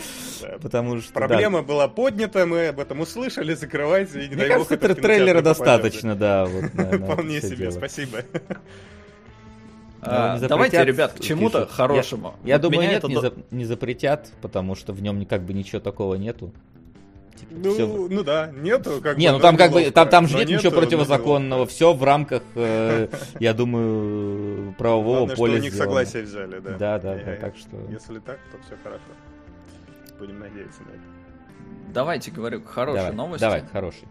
потому 0.61 1.01
что... 1.01 1.13
Проблема 1.13 1.61
была 1.61 1.87
поднята, 1.87 2.45
мы 2.45 2.67
об 2.67 2.79
этом 2.79 2.99
услышали, 3.01 3.53
закрывайте, 3.53 4.25
и 4.25 4.29
не 4.29 4.35
Мне 4.35 4.45
кажется, 4.45 4.77
трейлера 4.77 5.41
достаточно, 5.41 6.15
да. 6.15 6.45
Вполне 6.45 7.41
себе, 7.41 7.71
спасибо. 7.71 8.23
А, 10.01 10.35
Ну, 10.35 10.41
не 10.41 10.47
давайте, 10.47 10.85
ребят, 10.85 11.13
к 11.13 11.19
чему-то 11.19 11.67
хорошему. 11.67 12.35
Я 12.45 12.55
Вот 12.55 12.61
думаю, 12.61 12.89
нет, 12.89 12.99
это 12.99 13.07
не, 13.07 13.19
за- 13.19 13.33
не 13.51 13.65
запретят, 13.65 14.31
потому 14.41 14.75
что 14.75 14.93
в 14.93 15.01
нем 15.01 15.25
как 15.25 15.43
бы 15.43 15.53
ничего 15.53 15.81
такого 15.81 16.15
нету. 16.15 16.53
Типа, 17.39 17.53
Ну, 17.55 17.73
всё- 17.73 18.07
ну 18.09 18.23
да, 18.23 18.51
нету 18.55 18.99
как 19.01 19.17
Не, 19.17 19.27
бы, 19.27 19.33
ну 19.33 19.39
там 19.39 19.55
как 19.57 19.71
бы 19.71 19.89
там, 19.91 20.09
там 20.09 20.27
же 20.27 20.37
нет 20.37 20.47
ничего 20.47 20.63
нету, 20.63 20.75
но 20.75 20.81
противозаконного, 20.81 21.57
неловко. 21.59 21.73
все 21.73 21.93
в 21.93 22.03
рамках, 22.03 22.43
э, 22.55 23.07
я 23.39 23.53
думаю, 23.53 24.73
правового 24.77 25.15
Главное, 25.27 25.35
что 25.35 25.43
поля 25.43 25.53
у 25.53 25.57
них 25.61 25.71
сделано. 25.73 25.89
согласие 25.89 26.23
взяли, 26.23 26.59
да. 26.59 26.77
Да, 26.77 26.99
да, 26.99 27.19
И, 27.21 27.25
да, 27.25 27.31
э, 27.33 27.37
так 27.37 27.55
что. 27.57 27.77
Если 27.89 28.19
так, 28.19 28.39
то 28.51 28.57
все 28.65 28.75
хорошо. 28.83 29.01
Будем 30.19 30.39
надеяться 30.39 30.81
на 30.83 30.89
это. 30.89 31.93
Давайте 31.93 32.31
говорю 32.31 32.61
к 32.61 32.67
хорошей 32.67 32.97
Давай, 32.97 33.13
новости. 33.13 33.41
давай, 33.41 33.63
хороший. 33.71 34.07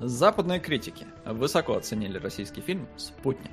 Западные 0.00 0.58
критики 0.58 1.06
высоко 1.24 1.76
оценили 1.76 2.18
российский 2.18 2.60
фильм 2.60 2.86
«Спутник». 2.96 3.52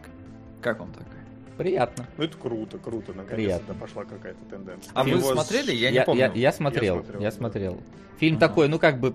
Как 0.62 0.80
вам 0.80 0.92
такая? 0.92 1.19
Приятно. 1.60 2.08
Ну 2.18 2.24
это 2.24 2.38
круто, 2.38 2.78
круто, 2.78 3.08
наконец-то 3.14 3.36
Приятно. 3.36 3.74
пошла 3.74 4.06
какая-то 4.06 4.40
тенденция. 4.50 4.92
А 4.94 5.04
вы 5.04 5.10
Его 5.10 5.20
с- 5.20 5.34
смотрели? 5.34 5.74
Я 5.74 5.90
не 5.90 5.96
Я, 5.98 6.04
помню. 6.06 6.22
я- 6.22 6.32
я 6.34 6.52
смотрел, 6.54 6.96
Я 6.96 7.02
смотрел, 7.02 7.22
я 7.22 7.30
да. 7.32 7.36
смотрел. 7.36 7.78
Фильм 8.18 8.38
Ага. 8.38 8.48
такой, 8.48 8.68
ну 8.70 8.80
как 8.80 9.02
бы, 9.02 9.14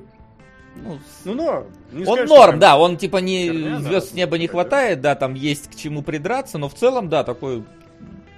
ну, 0.76 0.96
с- 0.98 1.24
Ну, 1.24 1.32
но, 1.32 1.64
не 1.92 2.04
он 2.04 2.18
что 2.18 2.26
норм, 2.26 2.58
да, 2.58 2.76
он 2.78 2.98
типа 2.98 3.16
не 3.16 3.46
херня, 3.48 3.70
да, 3.78 3.80
звезд 3.80 4.10
с 4.10 4.12
неба 4.12 4.36
не 4.36 4.46
да. 4.46 4.50
хватает, 4.52 5.00
да, 5.00 5.14
там 5.14 5.32
есть 5.32 5.70
к 5.70 5.74
чему 5.74 6.02
придраться, 6.02 6.58
но 6.58 6.68
в 6.68 6.74
целом, 6.74 7.08
да, 7.08 7.24
такой 7.24 7.64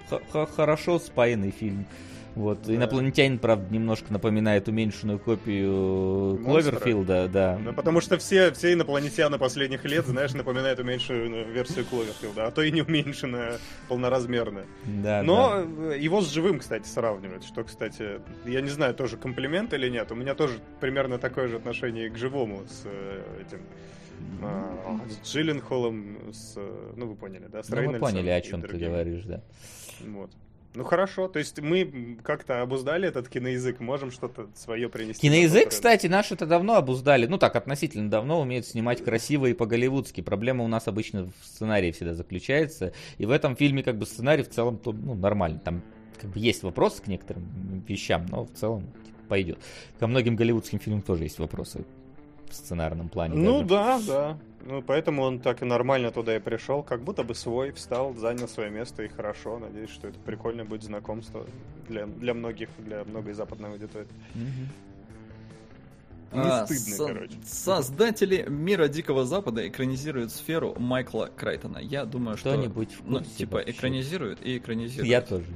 х- 0.09 0.21
х- 0.33 0.47
хорошо 0.55 1.01
спаянный 1.01 1.51
фильм. 1.51 1.85
Вот. 2.37 2.63
Да. 2.65 2.75
Инопланетянин, 2.75 3.39
правда, 3.39 3.73
немножко 3.73 4.13
напоминает 4.13 4.69
уменьшенную 4.69 5.19
копию 5.19 6.39
Монстра? 6.39 6.73
Кловерфилда, 6.73 7.29
да. 7.29 7.59
Ну, 7.59 7.73
потому 7.73 8.03
что 8.03 8.19
все, 8.19 8.53
все 8.53 8.75
инопланетяне 8.75 9.39
последних 9.39 9.87
лет, 9.87 10.07
знаешь, 10.07 10.35
напоминают 10.35 10.79
уменьшенную 10.79 11.51
версию 11.51 11.87
Кловерфилда, 11.87 12.47
а 12.47 12.51
то 12.51 12.61
и 12.61 12.71
не 12.71 12.83
уменьшенная, 12.83 13.59
полноразмерная. 13.89 14.67
Да, 14.85 15.23
Но 15.23 15.65
да. 15.65 15.95
его 15.95 16.21
с 16.21 16.31
живым, 16.31 16.59
кстати, 16.59 16.87
сравнивают, 16.87 17.43
что, 17.43 17.65
кстати, 17.65 18.21
я 18.45 18.61
не 18.61 18.69
знаю, 18.69 18.95
тоже 18.95 19.17
комплимент 19.17 19.73
или 19.73 19.89
нет. 19.89 20.13
У 20.13 20.15
меня 20.15 20.35
тоже 20.35 20.59
примерно 20.79 21.19
такое 21.19 21.49
же 21.49 21.57
отношение 21.57 22.11
к 22.11 22.19
живому 22.19 22.65
с 22.69 22.83
э, 22.85 23.23
этим 23.41 23.61
а, 24.43 25.01
с 25.09 25.27
Джилленхолом, 25.27 26.33
с, 26.33 26.55
э, 26.57 26.93
ну 26.97 27.07
вы 27.07 27.15
поняли, 27.15 27.47
да, 27.47 27.63
с 27.63 27.69
Ну, 27.71 27.83
мы 27.83 27.99
поняли, 27.99 28.29
о 28.29 28.41
чем 28.43 28.61
ты 28.61 28.77
говоришь, 28.77 29.25
да. 29.25 29.41
Вот. 30.01 30.31
Ну 30.77 30.85
хорошо, 30.85 31.27
то 31.27 31.39
есть 31.39 31.59
мы 31.59 32.19
как-то 32.23 32.61
обуздали 32.61 33.09
этот 33.09 33.31
киноязык, 33.31 33.81
можем 33.81 34.11
что-то 34.11 34.49
свое 34.55 34.91
принести. 34.91 35.23
Киноязык, 35.23 35.71
кстати, 35.71 36.07
наш 36.07 36.33
это 36.33 36.45
давно 36.45 36.75
обуздали. 36.75 37.25
Ну 37.25 37.39
так, 37.39 37.57
относительно 37.57 38.11
давно 38.11 38.43
умеют 38.43 38.67
снимать 38.67 39.03
красиво 39.03 39.47
и 39.47 39.55
по-голливудски. 39.55 40.21
Проблема 40.21 40.65
у 40.65 40.69
нас 40.69 40.87
обычно 40.87 41.31
в 41.41 41.47
сценарии 41.47 41.93
всегда 41.93 42.13
заключается. 42.13 42.93
И 43.17 43.25
в 43.25 43.31
этом 43.31 43.57
фильме 43.57 43.83
как 43.83 43.97
бы 43.97 44.05
сценарий 44.05 44.43
в 44.43 44.51
целом 44.51 44.77
то, 44.77 44.93
ну, 44.93 45.15
нормальный. 45.15 45.61
Там 45.61 45.83
как 46.21 46.29
бы 46.29 46.39
есть 46.39 46.63
вопросы 46.63 47.03
к 47.03 47.07
некоторым 47.07 47.83
вещам, 47.89 48.27
но 48.29 48.45
в 48.45 48.51
целом 48.53 48.83
типа, 49.07 49.19
пойдет. 49.29 49.59
Ко 49.99 50.07
многим 50.07 50.37
голливудским 50.37 50.79
фильмам 50.79 51.01
тоже 51.01 51.23
есть 51.23 51.39
вопросы 51.39 51.87
в 52.51 52.55
сценарном 52.55 53.09
плане. 53.09 53.35
Ну 53.37 53.63
даже. 53.63 53.69
да, 53.69 54.01
да. 54.07 54.39
Ну 54.69 54.83
поэтому 54.83 55.23
он 55.23 55.39
так 55.39 55.63
и 55.63 55.65
нормально 55.65 56.11
туда 56.11 56.35
и 56.37 56.41
пришел, 56.41 56.83
как 56.83 57.01
будто 57.03 57.23
бы 57.23 57.35
свой, 57.37 57.71
встал, 57.71 58.15
занял 58.15 58.49
свое 58.49 58.69
место 58.71 59.05
и 59.05 59.09
хорошо. 59.09 59.59
Надеюсь, 59.59 59.91
что 59.91 60.09
это 60.09 60.19
прикольно 60.19 60.65
будет 60.65 60.83
знакомство 60.83 61.47
для, 61.89 62.07
для 62.07 62.35
многих, 62.35 62.69
для 62.79 63.05
многой 63.05 63.33
западной 63.35 63.71
аудитории. 63.71 64.09
Не 66.33 66.41
А, 66.41 66.67
стыдно, 66.67 66.97
со- 66.97 67.07
короче. 67.07 67.35
Создатели 67.45 68.45
«Мира 68.49 68.89
Дикого 68.89 69.25
Запада» 69.25 69.67
экранизируют 69.69 70.33
сферу 70.33 70.75
Майкла 70.79 71.31
Крайтона. 71.35 71.79
Я 71.79 72.05
думаю, 72.05 72.37
что... 72.37 72.51
Кто-нибудь 72.51 72.95
в 72.95 73.09
Ну, 73.09 73.21
типа, 73.21 73.59
вообще? 73.59 73.71
экранизируют 73.71 74.41
и 74.45 74.59
экранизируют. 74.59 75.09
Я 75.09 75.21
тоже. 75.21 75.47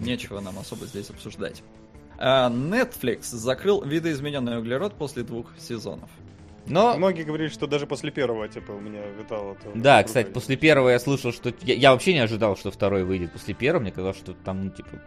Нечего 0.00 0.40
нам 0.40 0.58
особо 0.58 0.86
здесь 0.86 1.08
обсуждать. 1.10 1.62
А, 2.18 2.50
Netflix 2.50 3.22
закрыл 3.30 3.82
видоизмененный 3.84 4.58
углерод 4.58 4.94
после 4.94 5.22
двух 5.22 5.46
сезонов. 5.58 6.10
Но 6.68 6.96
Многие 6.96 7.22
говорили, 7.22 7.48
что 7.48 7.66
даже 7.66 7.86
после 7.86 8.10
первого, 8.10 8.48
типа, 8.48 8.72
у 8.72 8.80
меня 8.80 9.00
витало. 9.18 9.56
Да, 9.74 10.02
кстати, 10.02 10.30
после 10.30 10.56
первого 10.56 10.90
я 10.90 10.98
слышал, 10.98 11.32
что... 11.32 11.52
Я, 11.62 11.74
я 11.74 11.92
вообще 11.92 12.12
не 12.12 12.20
ожидал, 12.20 12.56
что 12.56 12.70
второй 12.70 13.04
выйдет 13.04 13.32
после 13.32 13.54
первого. 13.54 13.82
Мне 13.82 13.92
казалось, 13.92 14.18
что 14.18 14.34
там, 14.34 14.66
ну, 14.66 14.70
типа... 14.70 15.00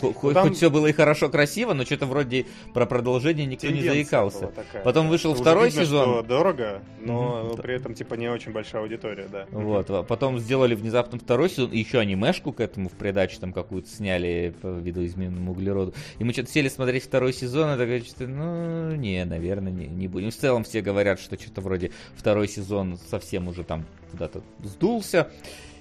Хоть, 0.00 0.34
там... 0.34 0.48
хоть 0.48 0.56
все 0.56 0.70
было 0.70 0.88
и 0.88 0.92
хорошо, 0.92 1.28
красиво, 1.28 1.74
но 1.74 1.84
что-то 1.84 2.06
вроде 2.06 2.46
про 2.74 2.86
продолжение 2.86 3.46
никто 3.46 3.68
не 3.68 3.82
заикался. 3.82 4.50
Потом 4.84 5.08
вышел 5.08 5.32
Уже 5.32 5.40
второй 5.40 5.68
видно, 5.68 5.84
сезон. 5.84 6.08
Что 6.10 6.22
дорого, 6.22 6.82
но 7.00 7.50
mm-hmm. 7.52 7.62
при 7.62 7.74
этом 7.74 7.94
типа 7.94 8.14
не 8.14 8.28
очень 8.28 8.52
большая 8.52 8.82
аудитория, 8.82 9.28
да. 9.30 9.46
Вот. 9.50 9.86
Потом 10.08 10.38
сделали 10.38 10.74
внезапно 10.74 11.18
второй 11.18 11.50
сезон, 11.50 11.70
и 11.70 11.78
еще 11.78 11.98
анимешку 11.98 12.52
к 12.52 12.60
этому 12.60 12.88
в 12.88 12.92
придачу 12.92 13.38
там 13.38 13.52
какую-то 13.52 13.88
сняли 13.88 14.54
по 14.60 14.66
видоизмененному 14.66 15.52
углероду. 15.52 15.94
И 16.18 16.24
мы 16.24 16.32
что-то 16.32 16.50
сели 16.50 16.68
смотреть 16.68 17.04
второй 17.04 17.32
сезон, 17.32 17.74
и 17.74 17.78
такое 17.78 18.00
что 18.00 18.26
ну, 18.26 18.94
не, 18.96 19.24
наверное, 19.24 19.72
не, 19.72 19.86
не 19.86 20.08
будем. 20.08 20.30
В 20.30 20.36
целом 20.36 20.64
все 20.64 20.80
говорят, 20.80 21.20
что 21.20 21.38
что-то 21.40 21.60
вроде 21.60 21.92
второй 22.16 22.48
сезон 22.48 22.98
совсем 23.08 23.48
уже 23.48 23.62
там 23.62 23.86
куда-то 24.10 24.42
сдулся. 24.62 25.30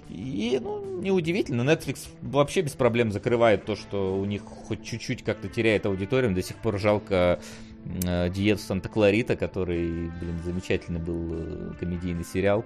И, 0.09 0.59
ну, 0.59 1.01
неудивительно, 1.01 1.61
Netflix 1.61 2.07
вообще 2.21 2.61
без 2.61 2.73
проблем 2.73 3.11
закрывает 3.11 3.65
то, 3.65 3.75
что 3.75 4.19
у 4.19 4.25
них 4.25 4.41
хоть 4.41 4.83
чуть-чуть 4.83 5.23
как-то 5.23 5.47
теряет 5.47 5.85
аудиторию. 5.85 6.33
До 6.33 6.41
сих 6.41 6.55
пор 6.57 6.79
жалко 6.79 7.39
э, 7.85 8.29
Диету 8.29 8.61
Санта-Кларита, 8.61 9.35
который, 9.35 10.09
блин, 10.09 10.39
замечательный 10.43 10.99
был 10.99 11.29
э, 11.31 11.73
комедийный 11.79 12.25
сериал, 12.25 12.65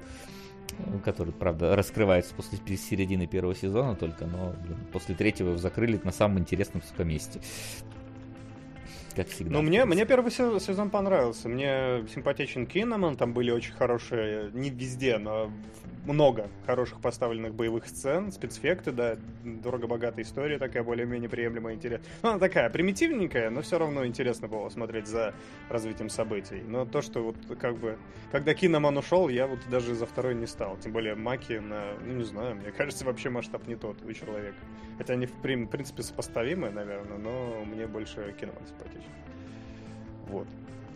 э, 0.78 1.00
который, 1.04 1.34
правда, 1.34 1.76
раскрывается 1.76 2.34
после 2.34 2.60
середины 2.78 3.28
первого 3.28 3.56
сезона 3.56 3.96
только, 3.96 4.26
но 4.26 4.56
блин, 4.64 4.78
после 4.94 5.14
третьего 5.14 5.50
его 5.50 5.58
закрыли 5.58 6.00
на 6.02 6.14
самом 6.14 6.40
интересном 6.40 6.82
месте. 7.00 7.42
Как 9.16 9.28
всегда. 9.28 9.52
Ну, 9.52 9.62
мне, 9.62 9.86
мне 9.86 10.06
первый 10.06 10.32
сезон 10.32 10.90
понравился. 10.90 11.48
Мне 11.50 12.06
симпатичен 12.14 12.66
Киноман, 12.66 13.16
там 13.16 13.34
были 13.34 13.52
очень 13.52 13.74
хорошие, 13.74 14.50
не 14.54 14.70
везде, 14.70 15.18
но 15.18 15.52
много 16.06 16.50
хороших 16.66 17.00
поставленных 17.00 17.54
боевых 17.54 17.88
сцен, 17.88 18.32
спецэффекты, 18.32 18.92
да, 18.92 19.18
дорого-богатая 19.44 20.24
история 20.24 20.58
такая, 20.58 20.84
более-менее 20.84 21.30
приемлемая, 21.30 21.76
интересная. 21.76 22.10
Ну, 22.22 22.30
она 22.30 22.40
такая 22.40 22.70
примитивненькая, 22.70 23.50
но 23.50 23.62
все 23.62 23.80
равно 23.80 24.06
интересно 24.06 24.48
было 24.48 24.70
смотреть 24.70 25.08
за 25.08 25.34
развитием 25.70 26.10
событий. 26.10 26.62
Но 26.66 26.86
то, 26.86 27.02
что 27.02 27.24
вот 27.24 27.38
как 27.60 27.78
бы, 27.78 27.98
когда 28.32 28.54
Киноман 28.54 28.98
ушел, 28.98 29.30
я 29.30 29.48
вот 29.48 29.60
даже 29.70 29.96
за 29.96 30.06
второй 30.06 30.36
не 30.36 30.48
стал. 30.48 30.78
Тем 30.78 30.92
более 30.92 31.16
Маки 31.16 31.54
на, 31.54 31.94
ну 32.06 32.14
не 32.14 32.24
знаю, 32.24 32.56
мне 32.56 32.72
кажется, 32.72 33.06
вообще 33.06 33.30
масштаб 33.30 33.68
не 33.68 33.76
тот 33.76 34.04
у 34.04 34.12
человека. 34.12 34.58
Хотя 34.98 35.14
они 35.14 35.26
в 35.26 35.34
принципе 35.42 36.04
сопоставимы, 36.04 36.70
наверное, 36.70 37.18
но 37.18 37.64
мне 37.66 37.88
больше 37.88 38.36
Киноман 38.40 38.66
симпатичен. 38.68 39.03
Вот. 40.34 40.48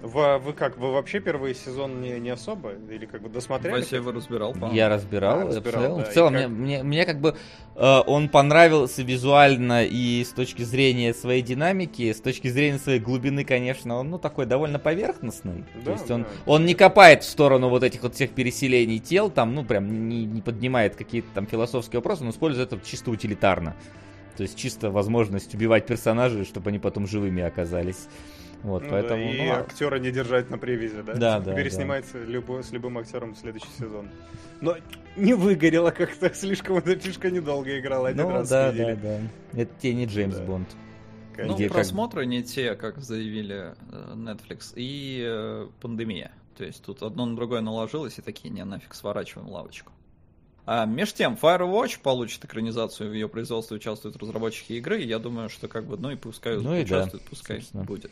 Вы, 0.01 0.37
вы 0.37 0.53
как, 0.53 0.77
вы 0.77 0.91
вообще 0.91 1.19
первый 1.19 1.55
сезон 1.55 2.01
не, 2.01 2.19
не 2.19 2.29
особо? 2.29 2.73
Или 2.89 3.07
как 3.07 3.21
бы 3.23 3.29
досмотрели? 3.29 3.79
Вася 3.79 3.95
его 3.95 4.11
разбирал, 4.11 4.53
по 4.53 4.67
Я 4.71 4.89
разбирал. 4.89 5.39
А, 5.39 5.45
разбирал 5.45 5.61
в 5.61 5.63
целом, 5.63 5.97
да. 5.97 6.03
в 6.03 6.13
целом 6.13 6.33
как... 6.33 6.47
мне, 6.47 6.47
мне, 6.47 6.83
мне 6.83 7.05
как 7.05 7.19
бы 7.19 7.35
э, 7.75 7.99
он 8.05 8.29
понравился 8.29 9.01
визуально 9.01 9.85
и 9.85 10.23
с 10.23 10.29
точки 10.29 10.61
зрения 10.61 11.15
своей 11.15 11.41
динамики, 11.41 12.13
с 12.13 12.21
точки 12.21 12.47
зрения 12.47 12.77
своей 12.77 12.99
глубины, 12.99 13.43
конечно, 13.43 13.95
он 13.95 14.11
ну 14.11 14.19
такой 14.19 14.45
довольно 14.45 14.77
поверхностный. 14.77 15.65
Да, 15.77 15.81
То 15.85 15.91
есть 15.93 16.11
он, 16.11 16.23
да. 16.23 16.29
он 16.45 16.65
не 16.67 16.75
копает 16.75 17.23
в 17.23 17.27
сторону 17.27 17.69
вот 17.69 17.81
этих 17.81 18.03
вот 18.03 18.13
всех 18.13 18.31
переселений 18.31 18.99
тел, 18.99 19.31
там, 19.31 19.55
ну 19.55 19.65
прям 19.65 20.07
не, 20.07 20.25
не 20.25 20.41
поднимает 20.43 20.95
какие-то 20.95 21.29
там 21.33 21.47
философские 21.47 21.99
вопросы, 22.01 22.23
но 22.23 22.29
использует 22.29 22.71
это 22.71 22.85
чисто 22.85 23.09
утилитарно. 23.09 23.75
То 24.37 24.43
есть 24.43 24.55
чисто 24.55 24.91
возможность 24.91 25.55
убивать 25.55 25.87
персонажей, 25.87 26.45
чтобы 26.45 26.69
они 26.69 26.77
потом 26.77 27.07
живыми 27.07 27.41
оказались. 27.41 28.07
Вот, 28.63 28.83
ну, 28.83 28.89
поэтому, 28.89 29.23
да, 29.23 29.29
и 29.29 29.47
ну, 29.47 29.53
актера 29.53 29.99
не 29.99 30.11
держать 30.11 30.49
на 30.49 30.57
привязи, 30.57 31.01
да? 31.01 31.13
Да, 31.13 31.39
да. 31.39 31.53
Переснимать 31.53 32.05
да. 32.11 32.19
Любо, 32.19 32.63
с 32.63 32.71
любым 32.71 32.97
актером 32.97 33.33
в 33.33 33.37
следующий 33.37 33.69
сезон. 33.77 34.09
Но 34.61 34.75
не 35.15 35.33
выгорело 35.33 35.91
как-то, 35.91 36.29
слишком 36.33 36.81
слишком 36.83 37.33
недолго 37.33 37.79
играл, 37.79 38.05
один 38.05 38.23
ну, 38.23 38.31
раз 38.31 38.49
да, 38.49 38.71
да, 38.71 38.95
да. 38.95 39.19
Это 39.53 39.71
тебе 39.79 39.93
не 39.93 40.05
Джеймс 40.05 40.35
да. 40.35 40.43
Бонд. 40.43 40.67
Ну, 41.37 41.53
Где 41.53 41.69
просмотры 41.69 42.21
как... 42.21 42.29
не 42.29 42.43
те, 42.43 42.73
как 42.75 42.97
заявили 42.97 43.75
э, 43.91 44.13
Netflix, 44.15 44.73
и 44.75 45.23
э, 45.23 45.67
пандемия. 45.79 46.31
То 46.57 46.65
есть 46.65 46.83
тут 46.83 47.03
одно 47.03 47.27
на 47.27 47.35
другое 47.35 47.61
наложилось, 47.61 48.17
и 48.17 48.23
такие, 48.23 48.49
не, 48.49 48.65
нафиг, 48.65 48.95
сворачиваем 48.95 49.47
лавочку. 49.49 49.91
А 50.65 50.85
меж 50.85 51.13
тем, 51.13 51.37
Firewatch 51.41 52.01
получит 52.01 52.43
экранизацию, 52.43 53.11
в 53.11 53.13
ее 53.13 53.29
производстве 53.29 53.77
участвуют 53.77 54.17
разработчики 54.17 54.73
игры, 54.73 55.01
и 55.01 55.07
я 55.07 55.19
думаю, 55.19 55.47
что 55.47 55.67
как 55.67 55.85
бы, 55.85 55.97
ну 55.97 56.09
и 56.09 56.15
пускай 56.15 56.57
ну 56.57 56.77
участвуют, 56.77 57.23
да, 57.23 57.29
пускай 57.29 57.57
собственно. 57.61 57.83
будет. 57.83 58.11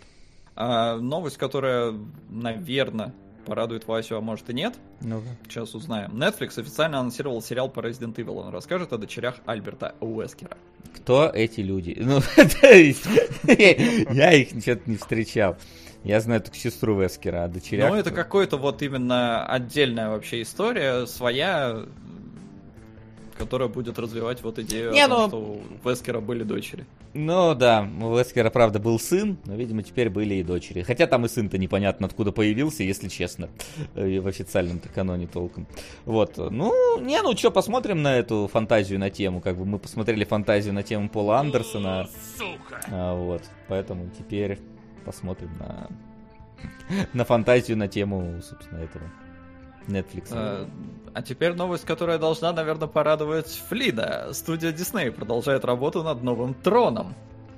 А, 0.55 0.97
новость, 0.97 1.37
которая, 1.37 1.93
наверное, 2.29 3.13
порадует 3.45 3.87
Васю, 3.87 4.17
а 4.17 4.21
может 4.21 4.49
и 4.49 4.53
нет. 4.53 4.75
ну 5.01 5.19
-ка. 5.19 5.27
Сейчас 5.47 5.75
узнаем. 5.75 6.11
Netflix 6.11 6.59
официально 6.59 6.99
анонсировал 6.99 7.41
сериал 7.41 7.69
по 7.69 7.81
Resident 7.81 8.15
Evil. 8.15 8.39
Он 8.39 8.49
расскажет 8.49 8.93
о 8.93 8.97
дочерях 8.97 9.35
Альберта 9.45 9.95
Уэскера. 9.99 10.57
Кто 10.95 11.29
эти 11.33 11.61
люди? 11.61 11.95
Ну, 12.05 12.21
я 14.13 14.33
их 14.33 14.49
что-то 14.61 14.89
не 14.89 14.97
встречал. 14.97 15.57
Я 16.03 16.19
знаю 16.19 16.39
только 16.39 16.55
сестру 16.55 16.99
Вескера, 17.01 17.45
а 17.45 17.47
дочерях... 17.47 17.89
Ну, 17.89 17.95
это 17.95 18.11
какой-то 18.11 18.57
вот 18.57 18.83
именно 18.83 19.43
отдельная 19.43 20.09
вообще 20.09 20.43
история, 20.43 21.07
своя, 21.07 21.85
которая 23.37 23.67
будет 23.67 23.99
развивать 23.99 24.41
вот 24.41 24.59
идею 24.59 24.91
не, 24.91 25.01
о 25.01 25.07
том, 25.07 25.21
ну... 25.21 25.27
что 25.27 25.37
у 25.83 25.89
Вескера 25.89 26.19
были 26.19 26.43
дочери. 26.43 26.85
Ну 27.13 27.53
да, 27.55 27.87
у 28.01 28.17
Вескера, 28.17 28.49
правда, 28.49 28.79
был 28.79 28.99
сын, 28.99 29.37
но, 29.45 29.55
видимо, 29.55 29.83
теперь 29.83 30.09
были 30.09 30.35
и 30.35 30.43
дочери. 30.43 30.81
Хотя 30.81 31.07
там 31.07 31.25
и 31.25 31.29
сын-то 31.29 31.57
непонятно 31.57 32.07
откуда 32.07 32.31
появился, 32.31 32.83
если 32.83 33.07
честно, 33.09 33.49
в 33.95 34.27
официальном-то 34.27 34.89
каноне 34.89 35.27
толком. 35.27 35.67
Вот, 36.05 36.37
ну, 36.37 36.99
не, 36.99 37.21
ну 37.21 37.35
что, 37.35 37.51
посмотрим 37.51 38.01
на 38.01 38.15
эту 38.15 38.49
фантазию 38.51 38.99
на 38.99 39.09
тему, 39.09 39.41
как 39.41 39.57
бы 39.57 39.65
мы 39.65 39.79
посмотрели 39.79 40.23
фантазию 40.23 40.73
на 40.73 40.83
тему 40.83 41.09
Пола 41.09 41.39
Андерсона. 41.39 42.07
Сука! 42.37 42.81
А, 42.89 43.15
вот, 43.15 43.43
поэтому 43.67 44.09
теперь 44.17 44.59
посмотрим 45.05 45.51
на, 45.59 45.87
на 47.13 47.25
фантазию 47.25 47.77
на 47.77 47.87
тему, 47.87 48.41
собственно, 48.41 48.79
этого. 48.79 49.03
Netflix. 49.87 50.29
А, 50.31 50.67
а 51.13 51.21
теперь 51.21 51.53
новость, 51.53 51.85
которая 51.85 52.17
должна, 52.17 52.51
наверное, 52.51 52.87
порадовать 52.87 53.61
Флида. 53.69 54.29
Студия 54.33 54.71
Disney 54.71 55.11
продолжает 55.11 55.63
работу 55.65 56.03
над 56.03 56.23
новым 56.23 56.53
троном. 56.53 57.15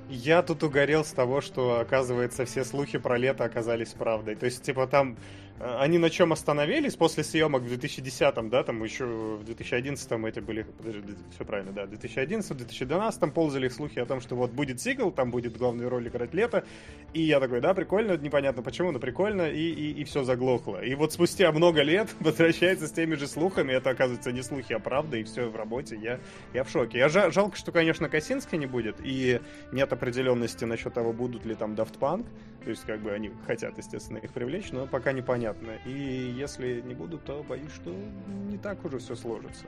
Я 0.09 0.41
тут 0.41 0.63
угорел 0.63 1.03
с 1.03 1.11
того, 1.11 1.41
что, 1.41 1.79
оказывается, 1.79 2.45
все 2.45 2.63
слухи 2.63 2.97
про 2.97 3.17
лето 3.17 3.43
оказались 3.43 3.89
правдой. 3.89 4.35
То 4.35 4.45
есть, 4.45 4.63
типа, 4.63 4.87
там 4.87 5.17
они 5.59 5.97
на 5.97 6.09
чем 6.09 6.33
остановились 6.33 6.95
после 6.95 7.23
съемок 7.23 7.63
в 7.63 7.71
2010-м, 7.71 8.49
да, 8.49 8.63
там 8.63 8.83
еще 8.83 9.05
в 9.05 9.43
2011-м 9.43 10.25
эти 10.25 10.39
были, 10.39 10.63
подожди, 10.63 11.15
все 11.33 11.45
правильно, 11.45 11.71
да, 11.71 11.85
в 11.85 11.91
2011-2012 11.91 13.31
ползали 13.31 13.67
слухи 13.67 13.99
о 13.99 14.05
том, 14.05 14.21
что 14.21 14.35
вот 14.35 14.51
будет 14.51 14.79
сиквел, 14.79 15.11
там 15.11 15.31
будет 15.31 15.57
главную 15.57 15.89
роль 15.89 16.07
играть 16.07 16.33
Лето, 16.33 16.63
и 17.13 17.21
я 17.21 17.39
такой, 17.39 17.61
да, 17.61 17.73
прикольно, 17.73 18.17
непонятно 18.17 18.61
почему, 18.61 18.91
но 18.91 18.99
прикольно, 18.99 19.49
и, 19.49 19.69
и, 19.69 20.01
и 20.01 20.03
все 20.03 20.23
заглохло. 20.23 20.83
И 20.83 20.93
вот 20.93 21.13
спустя 21.13 21.51
много 21.51 21.81
лет 21.81 22.09
возвращается 22.19 22.87
с 22.87 22.91
теми 22.91 23.15
же 23.15 23.27
слухами, 23.27 23.73
это 23.73 23.89
оказывается 23.89 24.31
не 24.31 24.43
слухи, 24.43 24.73
а 24.73 24.79
правда, 24.79 25.17
и 25.17 25.23
все 25.23 25.47
в 25.47 25.55
работе, 25.55 25.97
я, 26.01 26.19
я 26.53 26.63
в 26.63 26.69
шоке. 26.69 26.99
Я 26.99 27.09
жал, 27.09 27.31
жалко, 27.31 27.57
что, 27.57 27.71
конечно, 27.71 28.09
Косинский 28.09 28.57
не 28.57 28.67
будет, 28.67 28.97
и 29.03 29.41
нет 29.71 29.91
определенности 29.91 30.65
насчет 30.65 30.93
того, 30.93 31.13
будут 31.13 31.45
ли 31.45 31.55
там 31.55 31.73
Daft 31.73 31.97
Punk, 31.99 32.25
то 32.63 32.69
есть, 32.69 32.83
как 32.85 32.99
бы 33.01 33.11
они 33.11 33.31
хотят, 33.45 33.77
естественно, 33.77 34.17
их 34.17 34.31
привлечь, 34.31 34.71
но 34.71 34.87
пока 34.87 35.11
непонятно. 35.13 35.77
И 35.85 36.33
если 36.37 36.81
не 36.81 36.93
будут, 36.93 37.23
то 37.23 37.43
боюсь, 37.43 37.71
что 37.71 37.95
не 38.49 38.57
так 38.57 38.83
уже 38.83 38.99
все 38.99 39.15
сложится. 39.15 39.65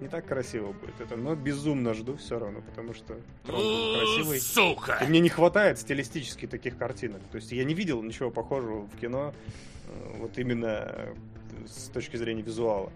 Не 0.00 0.08
так 0.08 0.26
красиво 0.26 0.72
будет 0.72 1.00
это. 1.00 1.16
Но 1.16 1.36
безумно 1.36 1.94
жду 1.94 2.16
все 2.16 2.38
равно, 2.38 2.60
потому 2.60 2.94
что 2.94 3.20
Трон 3.44 3.96
красивый. 3.96 4.40
Сука! 4.40 4.98
И 5.04 5.08
мне 5.08 5.20
не 5.20 5.28
хватает 5.28 5.78
стилистически 5.78 6.46
таких 6.46 6.76
картинок. 6.76 7.22
То 7.30 7.36
есть 7.36 7.52
я 7.52 7.62
не 7.64 7.74
видел 7.74 8.02
ничего 8.02 8.30
похожего 8.30 8.86
в 8.86 8.96
кино, 8.98 9.32
э, 9.86 10.16
вот 10.18 10.38
именно 10.38 11.14
с 11.66 11.88
точки 11.90 12.16
зрения 12.16 12.42
визуала. 12.42 12.92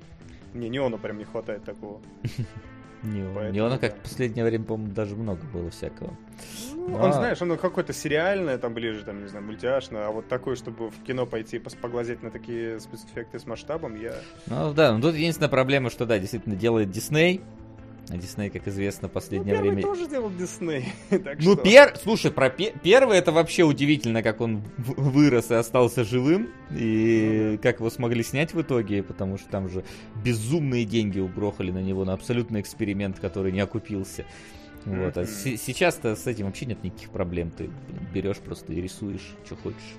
Мне 0.55 0.69
неона 0.69 0.99
прям 0.99 1.19
не 1.19 1.25
хватает 1.25 1.65
такого. 1.65 2.01
Неона. 3.03 3.51
Неона 3.51 3.79
как 3.79 3.97
в 3.97 4.01
последнее 4.01 4.45
время, 4.45 4.65
по-моему, 4.65 4.93
даже 4.93 5.17
много 5.17 5.41
было 5.53 5.71
всякого. 5.71 6.17
Ну, 6.75 6.97
Он, 6.97 7.13
знаешь, 7.13 7.41
он 7.43 7.57
какой-то 7.57 7.93
сериальный, 7.93 8.59
там 8.59 8.75
ближе, 8.75 9.05
там, 9.05 9.23
не 9.23 9.29
знаю, 9.29 9.45
мультяшный, 9.45 10.05
а 10.05 10.11
вот 10.11 10.29
такой, 10.29 10.57
чтобы 10.57 10.91
в 10.91 11.03
кино 11.03 11.27
пойти 11.27 11.59
поглазеть 11.59 12.23
на 12.23 12.31
такие 12.31 12.79
спецэффекты 12.81 13.39
с 13.39 13.47
масштабом, 13.47 14.01
я... 14.01 14.15
Ну 14.47 14.73
да, 14.73 14.93
ну 14.93 15.01
тут 15.01 15.15
единственная 15.15 15.49
проблема, 15.49 15.91
что 15.91 16.07
да, 16.07 16.19
действительно 16.19 16.57
делает 16.57 16.91
Дисней, 16.91 17.43
а 18.09 18.17
Дисней, 18.17 18.51
как 18.51 18.69
известно, 18.69 19.09
в 19.09 19.13
последнее 19.13 19.57
ну, 19.57 19.63
время... 19.63 19.83
тоже 19.83 20.07
делал 20.07 20.31
Дисней. 20.31 20.93
ну, 21.11 21.19
что... 21.41 21.57
пер... 21.57 21.97
слушай, 22.01 22.31
про 22.31 22.51
пе... 22.51 22.73
первый 22.83 23.19
это 23.19 23.33
вообще 23.33 23.65
удивительно, 23.65 24.23
как 24.23 24.41
он 24.41 24.63
вырос 24.79 25.51
и 25.51 25.55
остался 25.55 26.05
живым, 26.05 26.51
и 26.71 27.49
ну, 27.51 27.57
да. 27.57 27.63
как 27.63 27.81
его 27.81 27.91
смогли 27.91 28.23
снять 28.23 28.55
в 28.55 28.63
итоге, 28.63 29.03
потому 29.03 29.39
что 29.39 29.49
там 29.49 29.69
же 29.69 29.85
безумные 30.25 30.85
деньги 30.85 31.19
угрохали 31.19 31.73
на 31.73 31.83
него, 31.83 32.05
на 32.05 32.13
абсолютный 32.13 32.61
эксперимент, 32.61 33.19
который 33.19 33.51
не 33.51 33.61
окупился. 33.61 34.25
Вот. 34.85 35.19
А 35.19 35.27
с- 35.27 35.57
сейчас-то 35.57 36.15
с 36.15 36.29
этим 36.29 36.47
вообще 36.47 36.67
нет 36.67 36.85
никаких 36.85 37.11
проблем. 37.11 37.51
Ты 37.51 37.71
берешь 38.15 38.39
просто 38.39 38.73
и 38.73 38.81
рисуешь, 38.81 39.35
что 39.45 39.57
хочешь. 39.57 39.97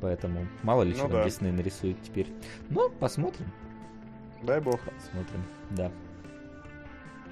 Поэтому 0.00 0.46
мало 0.62 0.84
ли 0.84 0.92
ну, 0.92 0.96
что 0.96 1.08
да. 1.08 1.24
Дисней 1.24 1.52
нарисует 1.52 2.02
теперь. 2.02 2.28
Ну, 2.70 2.88
посмотрим. 2.88 3.52
Дай 4.42 4.60
бог. 4.60 4.80
Смотрим, 5.10 5.44
да. 5.70 5.92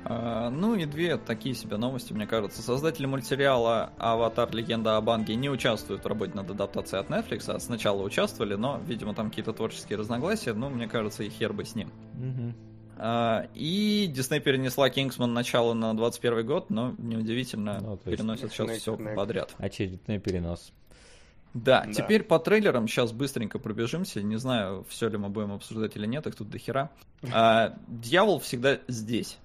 А, 0.04 0.50
ну 0.50 0.74
и 0.74 0.84
две 0.84 1.16
такие 1.16 1.54
себе 1.54 1.76
новости, 1.76 2.12
мне 2.12 2.26
кажется. 2.26 2.62
Создатели 2.62 3.06
мультсериала 3.06 3.92
«Аватар. 3.98 4.52
Легенда 4.54 4.96
об 4.96 5.08
Анге» 5.10 5.34
не 5.36 5.48
участвуют 5.48 6.04
в 6.04 6.06
работе 6.06 6.32
над 6.34 6.50
адаптацией 6.50 7.00
от 7.02 7.10
Netflix, 7.10 7.50
а 7.50 7.58
сначала 7.60 8.02
участвовали, 8.02 8.54
но, 8.54 8.80
видимо, 8.86 9.14
там 9.14 9.30
какие-то 9.30 9.52
творческие 9.52 9.98
разногласия, 9.98 10.52
ну, 10.54 10.68
мне 10.70 10.88
кажется, 10.88 11.22
и 11.22 11.28
хер 11.30 11.52
бы 11.52 11.64
с 11.64 11.74
ним. 11.74 11.90
А, 12.98 13.46
и 13.54 14.06
Дисней 14.12 14.40
перенесла 14.40 14.90
Кингсман 14.90 15.32
начало 15.32 15.72
на 15.74 15.94
21 15.94 16.46
год, 16.46 16.70
но 16.70 16.94
неудивительно, 16.98 17.80
Ну, 17.80 17.96
переносят 17.96 18.52
сейчас 18.52 18.70
все 18.78 18.96
подряд. 18.96 19.54
Очередной 19.58 20.18
перенос. 20.18 20.72
Да, 21.54 21.84
Да. 21.84 21.92
теперь 21.92 22.22
по 22.22 22.38
трейлерам 22.38 22.88
сейчас 22.88 23.12
быстренько 23.12 23.58
пробежимся. 23.58 24.22
Не 24.22 24.36
знаю, 24.36 24.86
все 24.88 25.08
ли 25.08 25.18
мы 25.18 25.28
будем 25.28 25.52
обсуждать 25.52 25.96
или 25.96 26.06
нет, 26.06 26.26
их 26.26 26.34
тут 26.34 26.48
до 26.48 26.58
хера. 26.58 26.90
А, 27.32 27.74
Дьявол 27.88 28.40
всегда 28.40 28.78
здесь. 28.88 29.38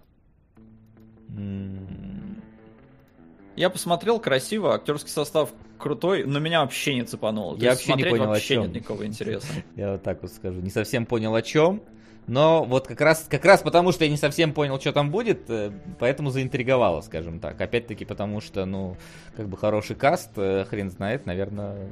Я 3.55 3.69
посмотрел, 3.71 4.19
красиво, 4.19 4.75
актерский 4.75 5.09
состав 5.09 5.49
крутой, 5.79 6.25
но 6.25 6.39
меня 6.39 6.61
вообще 6.61 6.93
не 6.93 7.03
цепануло. 7.03 7.57
Я 7.57 7.71
вообще 7.71 7.93
не 7.93 8.03
понял, 8.03 8.25
о 8.25 8.27
вообще 8.27 8.55
чем. 8.55 8.63
нет 8.63 8.75
никакого 8.75 9.05
интереса. 9.05 9.47
Я 9.75 9.93
вот 9.93 10.03
так 10.03 10.21
вот 10.21 10.31
скажу. 10.31 10.61
Не 10.61 10.69
совсем 10.69 11.05
понял 11.05 11.33
о 11.33 11.41
чем. 11.41 11.81
Но 12.27 12.65
вот 12.65 12.87
как 12.87 12.99
раз, 12.99 13.25
как 13.29 13.45
раз 13.45 13.61
потому, 13.61 13.93
что 13.93 14.03
я 14.03 14.11
не 14.11 14.17
совсем 14.17 14.53
понял, 14.53 14.77
что 14.81 14.91
там 14.91 15.11
будет, 15.11 15.49
э, 15.49 15.71
поэтому 15.97 16.29
заинтриговало, 16.29 16.99
скажем 16.99 17.39
так. 17.39 17.59
Опять-таки 17.61 18.03
потому, 18.03 18.41
что, 18.41 18.65
ну, 18.65 18.97
как 19.37 19.47
бы 19.47 19.55
хороший 19.55 19.95
каст, 19.95 20.31
э, 20.35 20.65
хрен 20.65 20.91
знает, 20.91 21.25
наверное, 21.25 21.87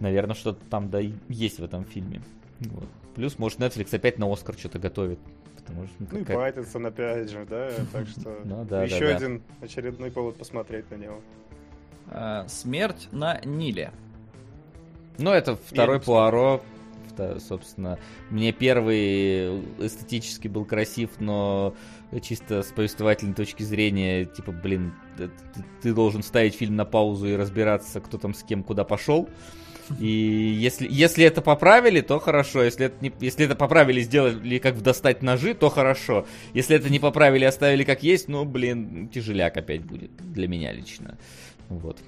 наверное, 0.00 0.34
что-то 0.34 0.58
там 0.68 0.90
да 0.90 1.00
есть 1.28 1.60
в 1.60 1.64
этом 1.64 1.84
фильме. 1.84 2.22
Вот. 2.58 2.88
Плюс, 3.14 3.38
может, 3.38 3.60
Netflix 3.60 3.94
опять 3.94 4.18
на 4.18 4.30
Оскар 4.32 4.58
что-то 4.58 4.80
готовит. 4.80 5.20
Потому 5.70 5.86
что, 5.86 5.96
ну, 6.00 6.06
Ну 6.12 6.18
и 6.18 6.24
как- 6.24 6.36
Паттинсон 6.36 6.86
опять 6.86 7.30
же, 7.30 7.46
да, 7.48 7.70
так 7.92 8.06
что 8.08 8.36
Ну 8.44 8.64
да, 8.64 8.84
еще 8.84 9.00
да, 9.00 9.06
да. 9.10 9.16
один 9.16 9.42
очередной 9.60 10.10
повод 10.10 10.36
посмотреть 10.36 10.90
на 10.90 10.96
него. 10.96 11.20
А, 12.08 12.46
Смерть 12.48 13.08
на 13.12 13.40
Ниле. 13.44 13.92
Ну, 15.18 15.30
это 15.30 15.56
второй 15.56 15.98
не 15.98 16.04
Пуаро. 16.04 16.60
Собственно, 17.38 17.98
мне 18.30 18.50
первый 18.50 19.60
эстетически 19.78 20.48
был 20.48 20.64
красив, 20.64 21.10
но 21.18 21.74
чисто 22.22 22.62
с 22.62 22.68
повествовательной 22.68 23.34
точки 23.34 23.62
зрения, 23.62 24.24
типа, 24.24 24.52
блин, 24.52 24.94
ты 25.82 25.92
должен 25.92 26.22
ставить 26.22 26.54
фильм 26.54 26.76
на 26.76 26.86
паузу 26.86 27.26
и 27.26 27.36
разбираться, 27.36 28.00
кто 28.00 28.16
там 28.16 28.32
с 28.32 28.42
кем 28.42 28.62
куда 28.62 28.84
пошел. 28.84 29.28
И 29.98 30.06
если, 30.06 30.86
если 30.90 31.24
это 31.24 31.42
поправили, 31.42 32.00
то 32.00 32.18
хорошо. 32.20 32.62
Если 32.62 32.86
это, 32.86 32.96
не, 33.00 33.12
если 33.20 33.44
это 33.46 33.56
поправили, 33.56 34.00
сделали 34.00 34.58
как 34.58 34.74
в 34.74 34.82
достать 34.82 35.22
ножи, 35.22 35.54
то 35.54 35.68
хорошо. 35.68 36.26
Если 36.54 36.76
это 36.76 36.90
не 36.90 36.98
поправили, 36.98 37.44
оставили 37.44 37.84
как 37.84 38.02
есть, 38.02 38.28
ну, 38.28 38.44
блин, 38.44 39.08
тяжеляк 39.08 39.56
опять 39.56 39.82
будет 39.84 40.10
для 40.32 40.46
меня 40.48 40.72
лично. 40.72 41.18
Вот. 41.68 41.98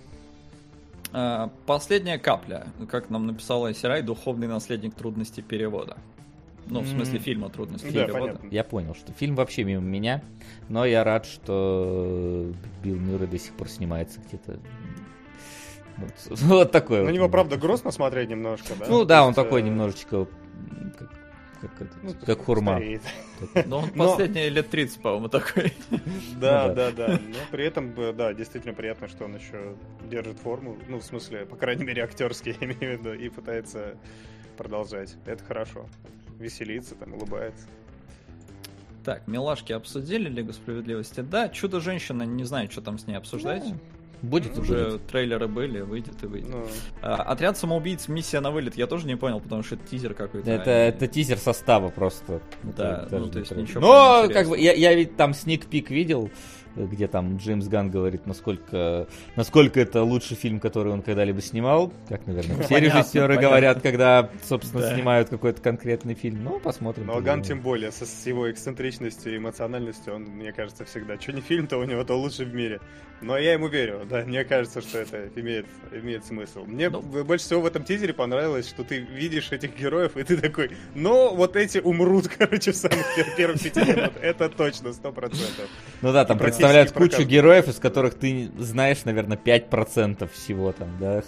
А, 1.12 1.50
Последняя 1.66 2.18
капля, 2.18 2.66
как 2.88 3.10
нам 3.10 3.26
написала 3.26 3.74
Сирай, 3.74 4.02
духовный 4.02 4.46
наследник 4.46 4.94
трудностей 4.94 5.42
перевода. 5.42 5.96
Ну, 6.66 6.80
в 6.80 6.86
смысле 6.86 7.18
фильма 7.18 7.50
трудности 7.50 7.86
Да, 7.86 8.04
перевода. 8.04 8.18
понятно. 8.20 8.48
Я 8.50 8.64
понял, 8.64 8.94
что 8.94 9.12
фильм 9.12 9.34
вообще 9.34 9.64
мимо 9.64 9.82
меня, 9.82 10.22
но 10.68 10.84
я 10.84 11.02
рад, 11.02 11.26
что 11.26 12.52
Билл 12.84 12.96
Мюррей 12.96 13.26
до 13.26 13.38
сих 13.38 13.52
пор 13.54 13.68
снимается 13.68 14.20
где-то. 14.26 14.60
Вот, 15.96 16.12
вот 16.40 16.72
такое. 16.72 17.00
На 17.00 17.06
вот. 17.06 17.12
него, 17.12 17.28
правда, 17.28 17.56
грустно 17.56 17.90
смотреть 17.90 18.28
немножко, 18.30 18.74
да? 18.78 18.86
Ну 18.88 19.04
да, 19.04 19.22
он 19.22 19.28
есть, 19.28 19.36
такой 19.36 19.60
э, 19.60 19.64
немножечко 19.64 20.26
как, 20.98 21.10
как, 21.60 21.82
это, 21.82 21.96
ну, 22.02 22.14
как 22.26 22.38
хурма. 22.44 22.76
стареет. 22.76 23.02
Но 23.66 23.78
он 23.80 23.90
Но- 23.94 24.08
последние 24.08 24.48
лет 24.48 24.68
30, 24.70 25.00
по-моему, 25.00 25.28
такой. 25.28 25.72
Да, 26.40 26.68
Ну 26.68 26.74
да. 26.74 26.90
да, 26.90 27.06
да. 27.08 27.08
Но 27.20 27.36
при 27.50 27.64
этом, 27.64 27.92
э, 27.98 28.12
да, 28.12 28.32
действительно 28.34 28.74
приятно, 28.74 29.08
что 29.08 29.24
он 29.26 29.36
еще 29.36 29.76
держит 30.10 30.38
форму. 30.38 30.76
Ну, 30.88 30.98
в 30.98 31.04
смысле, 31.04 31.46
по 31.46 31.56
крайней 31.56 31.84
мере, 31.84 32.02
актерский, 32.02 32.56
я 32.60 32.66
имею 32.66 32.98
в 32.98 33.00
виду, 33.00 33.12
и 33.14 33.28
пытается 33.28 33.96
продолжать. 34.56 35.14
Это 35.26 35.44
хорошо. 35.44 35.86
Веселиться, 36.38 36.94
там, 36.96 37.14
улыбается. 37.14 37.66
Так, 39.04 39.26
милашки 39.26 39.72
обсудили 39.72 40.28
Лигу 40.28 40.52
Справедливости. 40.52 41.20
Да, 41.20 41.48
Чудо-женщина, 41.48 42.22
не 42.22 42.44
знаю, 42.44 42.70
что 42.70 42.80
там 42.80 42.98
с 42.98 43.06
ней 43.06 43.14
обсуждать. 43.14 43.64
Будет 44.22 44.56
Уже 44.56 44.90
будет. 44.90 45.06
трейлеры 45.08 45.48
были, 45.48 45.80
выйдет 45.80 46.22
и 46.22 46.26
выйдет. 46.26 46.48
Ну, 46.50 46.64
А, 47.02 47.16
Отряд 47.16 47.58
самоубийц, 47.58 48.06
миссия 48.06 48.38
на 48.38 48.52
вылет, 48.52 48.76
я 48.76 48.86
тоже 48.86 49.06
не 49.08 49.16
понял, 49.16 49.40
потому 49.40 49.64
что 49.64 49.74
это 49.74 49.84
тизер 49.88 50.14
какой-то. 50.14 50.48
Это, 50.48 50.70
а 50.70 50.74
не- 50.84 50.88
это 50.90 51.06
тизер 51.08 51.38
состава 51.38 51.88
просто. 51.88 52.40
Да, 52.62 53.02
Это 53.06 53.18
ну, 53.18 53.28
то 53.28 53.38
есть 53.40 53.48
трейлер. 53.50 53.68
ничего 53.68 53.80
Но, 53.80 54.28
как 54.32 54.48
бы, 54.48 54.56
я, 54.58 54.72
я 54.74 54.94
ведь 54.94 55.16
там 55.16 55.34
сник 55.34 55.66
пик 55.66 55.90
видел, 55.90 56.30
где 56.76 57.06
там 57.08 57.36
Джеймс 57.36 57.66
Ган 57.68 57.90
говорит, 57.90 58.26
насколько, 58.26 59.06
насколько 59.36 59.80
это 59.80 60.02
лучший 60.02 60.36
фильм, 60.36 60.60
который 60.60 60.92
он 60.92 61.02
когда-либо 61.02 61.40
снимал. 61.40 61.92
Как, 62.08 62.26
наверное, 62.26 62.56
все 62.62 62.68
Понятно, 62.74 62.98
режиссеры 62.98 63.26
понятно. 63.28 63.48
говорят, 63.48 63.82
когда, 63.82 64.30
собственно, 64.44 64.82
Да. 64.82 64.94
снимают 64.94 65.28
какой-то 65.28 65.60
конкретный 65.60 66.14
фильм. 66.14 66.42
Ну, 66.44 66.58
посмотрим. 66.60 67.06
но 67.06 67.20
Ган 67.20 67.42
тем 67.42 67.60
более, 67.60 67.92
со, 67.92 68.06
с 68.06 68.26
его 68.26 68.50
эксцентричностью 68.50 69.34
и 69.34 69.36
эмоциональностью, 69.38 70.14
он, 70.14 70.22
мне 70.22 70.52
кажется, 70.52 70.84
всегда. 70.84 71.18
Что 71.20 71.32
не 71.32 71.40
фильм, 71.40 71.66
то 71.66 71.78
у 71.78 71.84
него 71.84 72.04
то 72.04 72.14
лучший 72.18 72.46
в 72.46 72.54
мире. 72.54 72.80
Но 73.20 73.38
я 73.38 73.52
ему 73.52 73.68
верю, 73.68 74.00
да, 74.10 74.24
мне 74.24 74.42
кажется, 74.44 74.80
что 74.80 74.98
это 74.98 75.28
имеет, 75.36 75.66
имеет 75.92 76.24
смысл. 76.24 76.64
Мне 76.66 76.90
Ну. 76.90 77.00
б- 77.02 77.22
больше 77.22 77.44
всего 77.44 77.60
в 77.60 77.66
этом 77.66 77.84
тизере 77.84 78.12
понравилось, 78.12 78.68
что 78.68 78.82
ты 78.82 78.98
видишь 78.98 79.52
этих 79.52 79.78
героев, 79.78 80.16
и 80.16 80.24
ты 80.24 80.36
такой, 80.36 80.72
ну, 80.96 81.32
вот 81.32 81.54
эти 81.54 81.78
умрут, 81.78 82.26
короче, 82.38 82.72
в 82.72 82.76
самых 82.76 82.98
пер- 83.16 83.36
первых 83.36 83.62
пяти 83.62 83.78
минут. 83.78 84.12
Это 84.20 84.48
точно, 84.48 84.92
сто 84.92 85.12
процентов. 85.12 85.68
Ну 86.00 86.12
да, 86.12 86.24
там 86.24 86.36
про 86.62 86.86
кучу 87.00 87.22
героев, 87.24 87.68
из 87.68 87.78
которых 87.78 88.14
ты 88.14 88.50
знаешь, 88.58 89.04
наверное, 89.04 89.36
5% 89.36 90.28
всего 90.32 90.72
там, 90.72 90.88
да. 91.00 91.22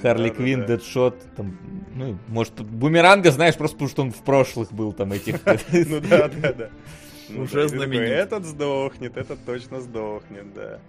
Харли. 0.00 0.30
Квинн, 0.30 0.66
Дэдшот, 0.66 1.34
там, 1.36 1.58
ну, 1.94 2.18
может, 2.28 2.60
Бумеранга 2.60 3.30
знаешь 3.30 3.56
просто 3.56 3.76
потому, 3.76 3.90
что 3.90 4.02
он 4.02 4.12
в 4.12 4.22
прошлых 4.22 4.72
был 4.72 4.92
там 4.92 5.12
этих. 5.12 5.36
Ну 5.72 6.00
да, 6.00 6.28
да, 6.28 6.52
да. 6.52 6.70
Ну 7.30 7.42
Уже 7.42 7.64
и 7.66 7.68
знаменит. 7.68 8.08
Этот 8.08 8.44
сдохнет, 8.46 9.16
этот 9.18 9.44
точно 9.44 9.80
сдохнет, 9.80 10.54
да. 10.54 10.80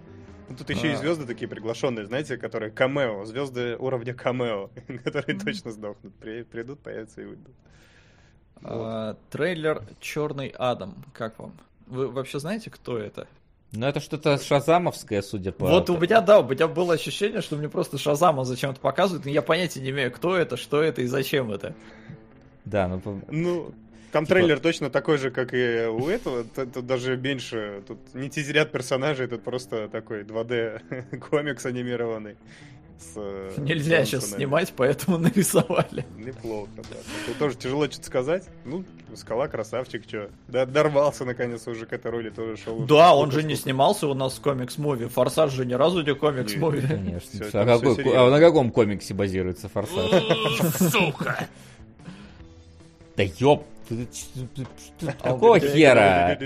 Ну, 0.48 0.56
тут 0.56 0.70
еще 0.70 0.88
и 0.88 0.94
А. 0.94 0.96
звезды 0.96 1.26
такие 1.26 1.46
приглашенные, 1.48 2.06
знаете, 2.06 2.36
которые 2.38 2.70
камео, 2.72 3.24
звезды 3.26 3.76
уровня 3.76 4.14
камео, 4.14 4.70
которые 5.04 5.38
точно 5.38 5.70
сдохнут. 5.70 6.14
При- 6.16 6.42
Придут, 6.44 6.80
появятся 6.80 7.20
и 7.20 7.26
уйдут. 7.26 7.54
А, 8.62 9.16
Трейлер 9.30 9.82
Черный 10.00 10.48
Адам. 10.58 11.04
Как 11.12 11.38
вам? 11.38 11.52
Вы 11.86 12.08
вообще 12.08 12.38
знаете, 12.40 12.70
кто 12.70 12.98
это? 12.98 13.26
Ну, 13.72 13.86
это 13.86 14.00
что-то 14.00 14.36
шазамовское, 14.38 15.22
судя 15.22 15.52
по... 15.52 15.66
Вот 15.66 15.90
у 15.90 15.96
меня, 15.96 16.20
да, 16.20 16.40
у 16.40 16.48
меня 16.48 16.66
было 16.66 16.94
ощущение, 16.94 17.40
что 17.40 17.56
мне 17.56 17.68
просто 17.68 17.98
Шазама 17.98 18.44
зачем-то 18.44 18.80
показывают, 18.80 19.24
но 19.24 19.30
я 19.30 19.42
понятия 19.42 19.80
не 19.80 19.90
имею, 19.90 20.10
кто 20.10 20.36
это, 20.36 20.56
что 20.56 20.82
это 20.82 21.02
и 21.02 21.06
зачем 21.06 21.52
это. 21.52 21.74
Да, 22.64 22.88
ну, 22.88 23.22
Ну, 23.28 23.72
там 24.10 24.24
Типа- 24.24 24.34
трейлер 24.40 24.58
точно 24.58 24.90
такой 24.90 25.18
же, 25.18 25.30
как 25.30 25.54
и 25.54 25.86
у 25.86 26.08
этого. 26.08 26.42
Тут 26.44 26.84
даже 26.84 27.16
меньше. 27.16 27.84
Тут 27.86 27.98
не 28.12 28.28
тизерят 28.28 28.72
персонажей, 28.72 29.28
тут 29.28 29.44
просто 29.44 29.88
такой 29.88 30.24
2D 30.24 31.18
комикс 31.30 31.64
анимированный. 31.64 32.36
С, 33.00 33.14
э, 33.16 33.52
Нельзя 33.56 34.04
сейчас 34.04 34.20
Джонсонами. 34.24 34.36
снимать, 34.44 34.72
поэтому 34.76 35.16
нарисовали. 35.18 36.04
Неплохо, 36.18 36.68
да. 36.76 36.96
Тут 37.26 37.38
тоже 37.38 37.56
тяжело 37.56 37.86
что-то 37.86 38.06
сказать. 38.06 38.44
Ну, 38.66 38.84
Скала 39.14 39.48
красавчик, 39.48 40.06
чё. 40.06 40.28
Да, 40.48 40.66
дорвался 40.66 41.24
наконец 41.24 41.66
уже 41.66 41.86
к 41.86 41.92
этой 41.94 42.10
роли, 42.10 42.28
тоже 42.30 42.56
шел. 42.58 42.78
Да, 42.80 43.14
он 43.14 43.32
же 43.32 43.42
не 43.42 43.56
снимался 43.56 44.06
у 44.06 44.14
нас 44.14 44.34
в 44.34 44.42
комикс-муви. 44.42 45.08
Форсаж 45.08 45.50
же 45.52 45.64
ни 45.64 45.72
разу 45.72 46.02
не 46.02 46.14
комикс-муви. 46.14 46.86
конечно. 46.86 47.40
А, 47.54 47.64
какой- 47.66 48.16
а 48.16 48.30
на 48.30 48.38
каком 48.38 48.70
комиксе 48.70 49.14
базируется 49.14 49.68
Форсаж? 49.68 50.10
Сука! 50.92 51.48
Да 53.16 53.24
А 53.90 55.12
Какого 55.22 55.58
хера? 55.58 56.38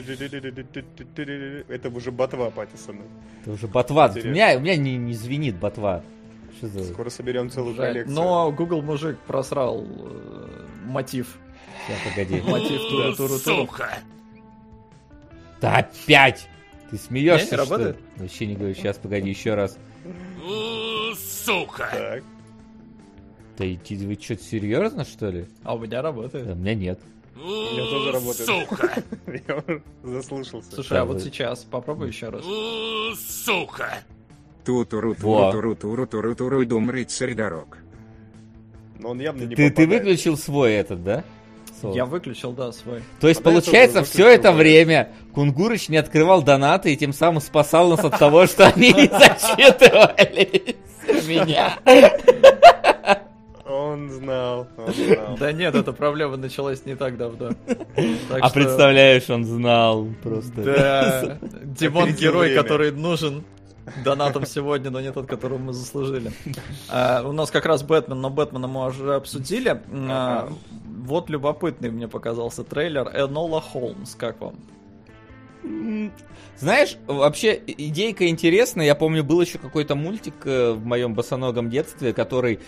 Это 1.69 1.89
уже 1.91 2.11
ботва 2.11 2.51
Паттисона. 2.51 3.03
Это 3.43 3.51
уже 3.53 3.67
ботва. 3.67 4.11
У 4.15 4.19
меня, 4.19 4.57
у 4.57 4.61
меня 4.61 4.77
не, 4.77 4.97
не 4.97 5.13
звенит 5.13 5.57
ботва. 5.57 6.03
Что 6.69 6.83
за... 6.83 6.93
Скоро 6.93 7.11
соберем 7.11 7.51
целую 7.51 7.75
Жаль. 7.75 7.89
коллекцию. 7.89 8.15
Но 8.15 8.53
Google 8.53 8.83
мужик 8.83 9.19
просрал 9.27 9.85
э, 9.85 10.67
мотив. 10.85 11.37
Сейчас, 11.87 11.99
погоди. 12.11 12.41
Мотив 12.41 12.81
туру 12.89 13.15
туру 13.15 13.39
туру. 13.39 13.67
Сука! 13.67 13.99
Да 15.61 15.79
опять! 15.79 16.49
Ты 16.91 16.99
смеешься, 16.99 17.45
Не, 17.45 17.47
что 17.49 17.57
работает? 17.57 17.97
Вообще 18.17 18.47
не 18.47 18.55
говорю. 18.55 18.75
Сейчас, 18.75 18.97
погоди, 18.99 19.31
еще 19.31 19.55
раз. 19.55 19.79
Сука! 21.17 21.89
Так. 21.93 22.23
Да 23.59 23.73
идти, 23.73 23.97
вы 23.97 24.15
что, 24.21 24.37
серьезно, 24.37 25.05
что 25.05 25.29
ли? 25.29 25.47
А 25.63 25.75
у 25.75 25.79
меня 25.79 26.03
работает. 26.03 26.47
Да, 26.47 26.53
у 26.53 26.57
меня 26.57 26.75
нет. 26.75 27.01
меня 27.37 27.85
тоже 27.91 28.13
работает. 28.13 28.49
Сука! 28.49 29.03
Я 29.49 29.57
уже 29.57 29.83
заслушался. 30.03 30.73
Слушай, 30.73 30.99
а 30.99 31.05
вот 31.05 31.23
сейчас 31.23 31.65
попробуй 31.65 32.09
еще 32.09 32.31
раз. 32.31 32.45
Сука! 33.19 34.03
Во. 34.67 34.85
Ту-туру, 34.85 35.15
туру, 35.15 35.51
туру, 35.53 35.75
туру, 35.77 36.07
туру, 36.07 36.35
туру, 36.35 36.65
дом 36.67 36.91
рыцарь 36.91 37.35
дорог. 37.35 37.79
Но 38.99 39.11
он 39.11 39.21
явно 39.21 39.43
не 39.43 39.55
Ты, 39.55 39.71
ты 39.71 39.83
попадает. 39.83 40.03
выключил 40.05 40.37
свой 40.39 40.73
этот, 40.75 41.05
да? 41.05 41.25
соус. 41.81 41.95
Я 41.97 42.05
выключил, 42.07 42.53
да, 42.53 42.73
свой. 42.73 43.03
То 43.21 43.29
есть, 43.29 43.41
А 43.41 43.45
получается, 43.45 44.05
все 44.05 44.29
это 44.29 44.45
да. 44.45 44.53
время 44.53 45.09
Кунгурыч 45.35 45.89
не 45.89 45.97
открывал 45.99 46.43
донаты 46.43 46.93
и 46.93 46.97
тем 46.97 47.13
самым 47.13 47.41
спасал 47.43 47.91
нас 47.91 48.03
от 48.05 48.19
того, 48.19 48.47
что 48.47 48.67
они 48.69 48.93
не 48.93 49.09
зачитывались 49.09 50.77
меня. 51.29 51.79
Он 53.67 54.11
знал, 54.11 54.67
он 54.77 54.93
знал. 54.93 55.37
Да 55.39 55.53
нет, 55.53 55.75
эта 55.75 55.93
проблема 55.93 56.37
началась 56.37 56.85
не 56.87 56.95
так 56.97 57.17
давно. 57.17 57.51
Так 58.29 58.39
А 58.41 58.49
что- 58.49 58.55
представляешь, 58.55 59.29
он 59.31 59.45
знал 59.45 60.07
просто. 60.23 60.63
Да, 60.63 61.39
Димон 61.65 62.13
герой, 62.13 62.49
время. 62.49 62.63
который 62.63 62.93
нужен 62.93 63.43
донатом 64.05 64.47
сегодня, 64.47 64.91
но 64.91 65.01
не 65.01 65.13
тот, 65.13 65.27
которого 65.27 65.59
мы 65.59 65.73
заслужили. 65.73 66.33
А, 66.89 67.23
у 67.27 67.33
нас 67.33 67.51
как 67.51 67.67
раз 67.67 67.83
Бэтмен, 67.83 68.21
но 68.21 68.31
Бэтмена 68.31 68.67
мы 68.67 68.87
уже 68.87 69.15
обсудили. 69.15 69.81
А, 70.09 70.51
вот 70.85 71.31
любопытный 71.31 71.91
мне 71.91 72.09
показался 72.09 72.65
трейлер 72.65 73.09
Энола 73.15 73.61
Холмс. 73.61 74.15
Как 74.15 74.41
вам? 74.41 74.57
Знаешь, 76.59 76.97
вообще 77.07 77.61
идейка 77.67 78.29
интересная. 78.29 78.87
Я 78.87 78.95
помню, 78.95 79.25
был 79.25 79.41
еще 79.41 79.59
какой-то 79.59 79.95
мультик 79.95 80.35
э, 80.45 80.73
в 80.73 80.85
моем 80.85 81.15
босоногом 81.15 81.69
детстве, 81.69 82.13
который 82.13 82.61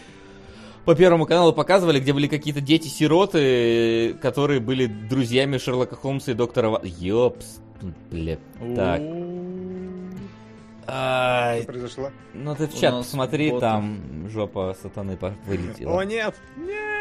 по 0.84 0.94
Первому 0.94 1.26
каналу 1.26 1.52
показывали, 1.52 2.00
где 2.00 2.12
были 2.12 2.26
какие-то 2.26 2.60
дети-сироты, 2.60 3.38
э, 3.38 4.12
которые 4.14 4.60
были 4.60 4.86
друзьями 4.86 5.58
Шерлока 5.58 5.94
Холмса 5.94 6.32
и 6.32 6.34
доктора 6.34 6.70
Ва... 6.70 6.80
Ёпс. 6.84 7.60
Блин. 8.10 8.38
Так. 8.74 9.00
Что 10.86 11.62
произошло? 11.66 12.10
ну 12.32 12.54
ты 12.54 12.66
в 12.66 12.78
чат 12.78 12.94
посмотри, 12.94 13.50
боты. 13.50 13.60
там 13.60 14.28
жопа 14.28 14.76
сатаны 14.80 15.18
вылетела. 15.46 16.00
О, 16.00 16.04
нет! 16.04 16.34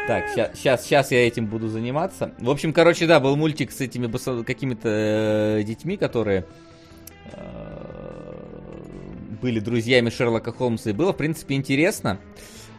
Так, 0.06 0.28
сейчас, 0.28 0.84
сейчас 0.84 1.10
я 1.10 1.26
этим 1.26 1.46
буду 1.46 1.68
заниматься. 1.68 2.32
В 2.38 2.50
общем, 2.50 2.72
короче, 2.72 3.06
да, 3.06 3.18
был 3.20 3.36
мультик 3.36 3.72
с 3.72 3.80
этими 3.80 4.06
какими-то 4.42 4.88
э, 4.88 5.62
детьми, 5.64 5.96
которые 5.96 6.46
э, 7.32 7.86
были 9.42 9.60
друзьями 9.60 10.10
Шерлока 10.10 10.52
Холмса, 10.52 10.90
и 10.90 10.92
было, 10.92 11.12
в 11.12 11.16
принципе, 11.16 11.54
интересно. 11.54 12.18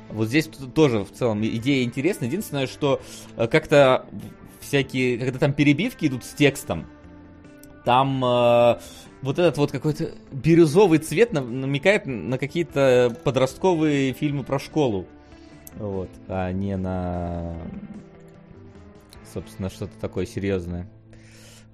Вот 0.09 0.27
здесь 0.29 0.49
тоже 0.73 1.03
в 1.03 1.11
целом 1.11 1.45
идея 1.45 1.83
интересная. 1.83 2.29
Единственное, 2.29 2.67
что 2.67 3.01
э, 3.35 3.47
как-то 3.47 4.05
всякие, 4.59 5.17
когда 5.17 5.39
там 5.39 5.53
перебивки 5.53 6.05
идут 6.07 6.23
с 6.23 6.33
текстом, 6.33 6.87
там 7.83 8.23
э, 8.23 8.79
вот 9.21 9.39
этот 9.39 9.57
вот 9.57 9.71
какой-то 9.71 10.11
бирюзовый 10.31 10.99
цвет 10.99 11.33
нам- 11.33 11.61
намекает 11.61 12.05
на 12.05 12.37
какие-то 12.37 13.15
подростковые 13.23 14.13
фильмы 14.13 14.43
про 14.43 14.59
школу. 14.59 15.05
Вот, 15.75 16.09
а 16.27 16.51
не 16.51 16.75
на, 16.75 17.55
собственно, 19.33 19.69
что-то 19.69 19.93
такое 19.99 20.25
серьезное. 20.25 20.87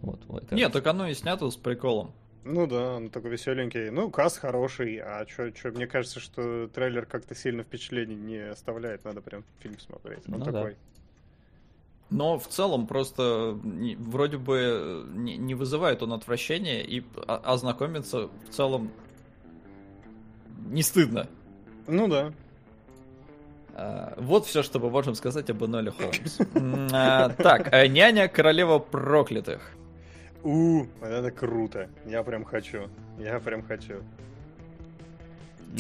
Вот, 0.02 0.20
как- 0.28 0.52
Нет, 0.52 0.72
так 0.74 0.86
оно 0.88 1.08
и 1.08 1.14
снято 1.14 1.50
с 1.50 1.56
приколом. 1.56 2.12
Ну 2.46 2.68
да, 2.68 2.96
он 2.96 3.10
такой 3.10 3.32
веселенький. 3.32 3.90
Ну, 3.90 4.10
касс 4.12 4.38
хороший, 4.38 4.98
а 4.98 5.24
чё, 5.26 5.52
чё, 5.52 5.72
мне 5.72 5.88
кажется, 5.88 6.20
что 6.20 6.68
трейлер 6.68 7.06
как-то 7.06 7.36
сильно 7.36 7.64
впечатлений 7.64 8.16
не 8.16 8.50
оставляет, 8.50 9.06
надо 9.06 9.22
прям 9.22 9.46
фильм 9.60 9.80
смотреть. 9.80 10.20
Он 10.28 10.40
Ну 10.40 10.46
да. 10.46 10.52
Но 12.16 12.38
в 12.38 12.48
целом 12.48 12.86
просто 12.86 13.58
не- 13.64 13.96
вроде 13.96 14.38
бы 14.38 14.58
э, 14.62 15.04
не, 15.16 15.36
не 15.38 15.56
вызывает 15.56 16.04
он 16.04 16.14
отвращения 16.14 16.82
и 16.84 17.04
о- 17.28 17.54
ознакомиться 17.54 18.28
в 18.28 18.50
целом 18.52 18.92
не 20.70 20.84
стыдно. 20.84 21.28
Ну 21.88 22.08
да. 22.08 22.32
А, 23.76 24.14
Вот 24.20 24.46
все, 24.46 24.62
что 24.62 24.80
мы 24.80 24.90
можем 24.92 25.16
сказать 25.16 25.50
об 25.50 25.64
Эноле 25.66 25.92
Холмс. 25.92 26.40
А, 26.94 27.30
Так, 27.30 27.74
а, 27.74 27.88
няня 27.88 28.28
королева 28.28 28.78
проклятых. 28.80 29.72
У, 30.44 30.84
это 31.02 31.32
круто. 31.32 31.90
Я 32.06 32.22
прям 32.24 32.44
хочу. 32.46 32.90
Я 33.18 33.40
прям 33.40 33.64
хочу. 33.64 34.04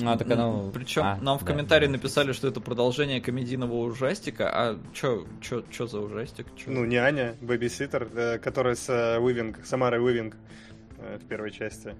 А, 0.01 0.17
так 0.17 0.29
оно... 0.31 0.71
Причем 0.73 1.03
а, 1.03 1.17
нам 1.21 1.37
в 1.37 1.43
да, 1.43 1.47
комментарии 1.47 1.85
да. 1.85 1.93
написали, 1.93 2.31
что 2.31 2.47
это 2.47 2.59
продолжение 2.59 3.21
комедийного 3.21 3.73
ужастика. 3.73 4.49
А 4.51 4.79
чё, 4.93 5.25
чё, 5.41 5.63
чё 5.69 5.87
за 5.87 5.99
ужастик? 5.99 6.47
Чё? 6.55 6.71
Ну, 6.71 6.85
няня, 6.85 7.35
бэбиситер, 7.41 8.09
э, 8.13 8.37
которая 8.39 8.75
с 8.75 8.89
э, 8.89 9.19
Уивинг, 9.19 9.65
Самарой 9.65 10.03
Уивинг 10.03 10.35
э, 10.97 11.19
в 11.19 11.27
первой 11.27 11.51
части. 11.51 11.95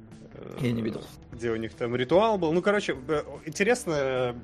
Я 0.60 0.72
не 0.72 0.82
видел. 0.82 1.02
Где 1.32 1.52
у 1.52 1.56
них 1.56 1.74
там 1.74 1.96
ритуал 1.96 2.38
был. 2.40 2.52
Ну, 2.52 2.62
короче, 2.62 2.98
интересно, 3.46 4.36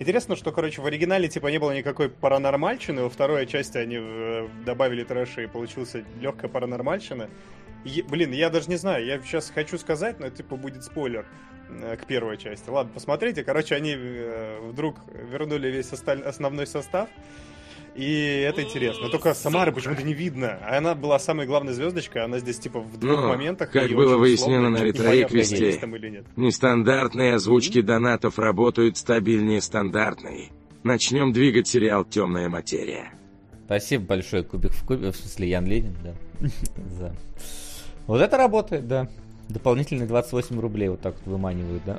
интересно, 0.00 0.34
что, 0.34 0.50
короче, 0.50 0.82
в 0.82 0.86
оригинале 0.86 1.28
типа 1.28 1.46
не 1.46 1.58
было 1.58 1.74
никакой 1.74 2.08
паранормальщины, 2.10 3.02
во 3.02 3.08
второй 3.08 3.46
части 3.46 3.78
они 3.78 4.48
добавили 4.66 5.04
трэша 5.04 5.42
и 5.42 5.46
получился 5.46 6.04
легкая 6.20 6.50
паранормальщина. 6.50 7.30
И, 7.84 8.02
блин, 8.02 8.32
я 8.32 8.50
даже 8.50 8.68
не 8.68 8.76
знаю, 8.76 9.06
я 9.06 9.20
сейчас 9.20 9.50
хочу 9.50 9.78
сказать, 9.78 10.18
но 10.18 10.26
это 10.26 10.38
типа 10.38 10.56
будет 10.56 10.82
спойлер 10.82 11.24
к 12.00 12.06
первой 12.06 12.36
части. 12.38 12.68
Ладно, 12.70 12.92
посмотрите. 12.94 13.44
Короче, 13.44 13.74
они 13.74 13.94
э, 13.96 14.58
вдруг 14.62 14.96
вернули 15.30 15.68
весь 15.68 15.92
осталь- 15.92 16.22
основной 16.22 16.66
состав. 16.66 17.08
И 17.94 18.44
это 18.46 18.62
интересно. 18.62 19.08
Только 19.08 19.34
Самары 19.34 19.72
почему-то 19.72 20.02
не 20.04 20.14
видно. 20.14 20.58
А 20.62 20.78
она 20.78 20.94
была 20.94 21.18
самой 21.18 21.46
главной 21.46 21.72
звездочкой. 21.72 22.22
Она 22.24 22.38
здесь 22.38 22.58
типа 22.58 22.78
в 22.80 22.96
двух 22.98 23.20
Ну, 23.22 23.28
моментах. 23.28 23.70
как 23.72 23.90
было 23.90 24.16
выяснено 24.16 24.70
на 24.70 24.76
ретро-реквесте. 24.78 25.80
Нестандартные 26.36 27.34
озвучки 27.34 27.80
донатов 27.80 28.38
работают 28.38 28.96
стабильнее 28.96 29.60
стандартной. 29.60 30.52
Начнем 30.84 31.32
двигать 31.32 31.66
сериал 31.66 32.04
«Темная 32.04 32.48
материя». 32.48 33.12
Спасибо 33.66 34.04
большое, 34.06 34.44
Кубик 34.44 34.70
в 34.72 34.86
Кубе, 34.86 35.10
в 35.10 35.16
смысле 35.16 35.48
Ян 35.50 35.66
Ленин, 35.66 35.94
да. 36.02 36.14
Вот 38.06 38.20
это 38.22 38.36
работает, 38.38 38.86
да. 38.88 39.08
Дополнительные 39.48 40.06
28 40.06 40.60
рублей 40.60 40.88
вот 40.88 41.00
так 41.00 41.14
вот 41.16 41.26
выманивают, 41.26 41.82
да. 41.86 41.98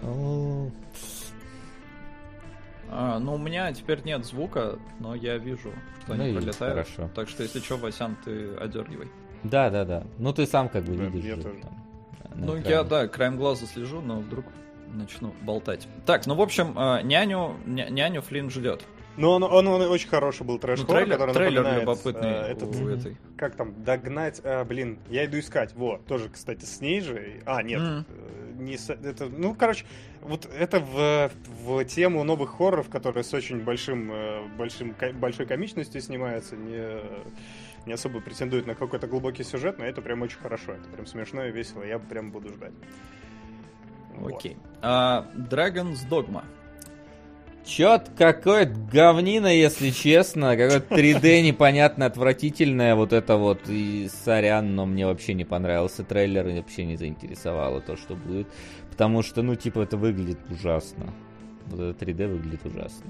А, 2.91 3.20
ну, 3.20 3.36
у 3.36 3.38
меня 3.38 3.72
теперь 3.74 4.02
нет 4.04 4.26
звука, 4.26 4.80
но 5.00 5.14
я 5.16 5.38
вижу, 5.38 5.72
что 6.04 6.16
Ну 6.16 6.24
они 6.24 6.34
пролетают. 6.34 6.74
хорошо. 6.88 7.10
Так 7.14 7.30
что, 7.30 7.43
если 7.43 7.60
что, 7.60 7.78
Васян, 7.78 8.16
ты 8.26 8.56
одергивай. 8.56 9.08
Да, 9.43 9.70
да, 9.70 9.86
да. 9.86 10.04
Ну 10.18 10.34
ты 10.34 10.45
сам 10.47 10.70
как 10.70 10.84
бы 10.84 10.95
Да, 10.95 11.06
видишь. 11.06 11.24
я 11.26 11.36
же 11.36 11.43
тоже. 11.43 11.60
там, 11.62 11.72
Ну, 12.36 12.54
экране. 12.60 12.70
я, 12.70 12.84
да, 12.84 13.08
краем 13.08 13.38
глаза 13.38 13.66
слежу, 13.68 14.02
но 14.02 14.20
вдруг 14.20 14.45
начну 14.91 15.34
болтать. 15.43 15.88
Так, 16.06 16.26
ну, 16.26 16.34
в 16.36 16.41
общем, 16.41 16.74
а, 16.76 17.02
няню, 17.04 17.56
ня- 17.68 17.89
няню 17.89 18.22
Флинн 18.24 18.50
ждет. 18.50 18.84
Но 19.20 19.32
он, 19.34 19.43
он, 19.43 19.67
он 19.67 19.82
очень 19.82 20.07
хороший 20.07 20.45
был 20.45 20.59
трэш 20.59 20.80
Ну, 20.80 20.86
трейлер, 20.86 21.17
который 21.17 21.34
трейлер 21.34 21.63
напоминает, 21.63 21.82
любопытный 21.82 22.30
э, 22.30 22.51
этот, 22.53 22.70
у 22.76 22.88
этой. 22.88 23.17
как 23.38 23.55
там, 23.55 23.84
догнать, 23.84 24.39
а, 24.45 24.63
блин, 24.63 24.97
я 25.09 25.26
иду 25.26 25.38
искать, 25.39 25.76
вот, 25.76 26.05
тоже, 26.05 26.30
кстати, 26.30 26.63
с 26.63 26.80
ней 26.80 27.01
же, 27.01 27.41
а, 27.45 27.61
нет, 27.61 27.82
Мгм. 27.82 28.05
э, 28.07 28.51
не 28.61 28.78
с- 28.78 28.89
это, 28.89 29.26
ну, 29.28 29.53
короче, 29.55 29.86
вот 30.22 30.45
это 30.57 30.80
в, 30.80 31.32
в 31.65 31.84
тему 31.84 32.24
новых 32.24 32.51
хорроров, 32.57 32.89
которые 32.89 33.26
с 33.26 33.34
очень 33.34 33.59
большим, 33.61 34.09
э, 34.09 34.47
большим, 34.57 34.95
большой 35.15 35.45
комичностью 35.45 35.99
снимаются, 35.99 36.55
не, 36.55 37.01
не 37.86 37.91
особо 37.91 38.22
претендуют 38.22 38.67
на 38.67 38.76
какой-то 38.76 39.07
глубокий 39.07 39.43
сюжет, 39.43 39.80
но 39.80 39.86
это 39.86 40.01
прям 40.01 40.22
очень 40.22 40.39
хорошо, 40.39 40.72
это 40.72 40.88
прям 40.88 41.05
смешно 41.05 41.43
и 41.45 41.51
весело, 41.51 41.84
я 41.84 41.99
прям 41.99 42.32
буду 42.32 42.53
ждать. 42.53 42.74
Вот. 44.15 44.34
Окей. 44.38 44.55
А, 44.82 45.28
Dragon's 45.36 46.07
Dogma. 46.09 46.43
Чё-то 47.66 48.10
какое-то 48.18 48.74
говнина, 48.91 49.47
если 49.47 49.91
честно. 49.91 50.57
Какое-то 50.57 50.95
3D 50.95 51.41
непонятное, 51.47 52.07
отвратительное. 52.07 52.95
Вот 52.95 53.14
это 53.14 53.38
вот. 53.38 53.70
И 53.70 54.10
сорян, 54.24 54.76
но 54.76 54.86
мне 54.86 55.05
вообще 55.05 55.34
не 55.36 55.45
понравился 55.45 56.03
трейлер. 56.03 56.47
И 56.47 56.55
вообще 56.55 56.86
не 56.86 56.95
заинтересовало 56.95 57.82
то, 57.82 57.95
что 57.95 58.16
будет. 58.16 58.47
Потому 58.89 59.22
что, 59.22 59.43
ну, 59.43 59.55
типа, 59.55 59.82
это 59.82 59.97
выглядит 59.97 60.39
ужасно. 60.49 61.14
Вот 61.68 61.80
это 61.80 62.05
3D 62.05 62.28
выглядит 62.28 62.66
ужасно. 62.66 63.05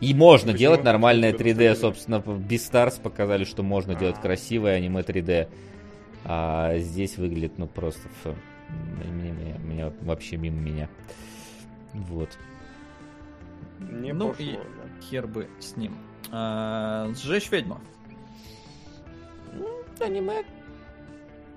И 0.00 0.12
можно 0.12 0.48
Почему? 0.52 0.58
делать 0.58 0.84
нормальное 0.84 1.32
Почему 1.32 1.50
3D, 1.50 1.62
это 1.62 1.80
собственно, 1.80 2.18
в 2.18 2.40
Beastars 2.40 3.00
показали, 3.00 3.44
что 3.44 3.62
можно 3.62 3.94
делать 3.94 4.16
А. 4.18 4.22
красивое 4.22 4.74
аниме 4.74 5.00
3D. 5.02 5.48
А 6.24 6.76
здесь 6.78 7.16
выглядит, 7.16 7.58
ну, 7.58 7.66
просто... 7.68 8.00
Мне, 9.12 9.32
мне- 9.32 9.58
мне 9.62 9.92
вообще 10.02 10.36
мимо 10.36 10.58
меня. 10.60 10.88
Вот. 11.92 12.28
Не 13.80 14.12
Ну 14.12 14.28
пошло, 14.30 14.44
и- 14.44 14.52
да. 14.52 15.06
Хер 15.10 15.26
бы 15.26 15.48
с 15.60 15.76
ним. 15.76 15.96
А, 16.30 17.10
сжечь 17.14 17.50
ведьму. 17.50 17.80
Аниме. 20.00 20.42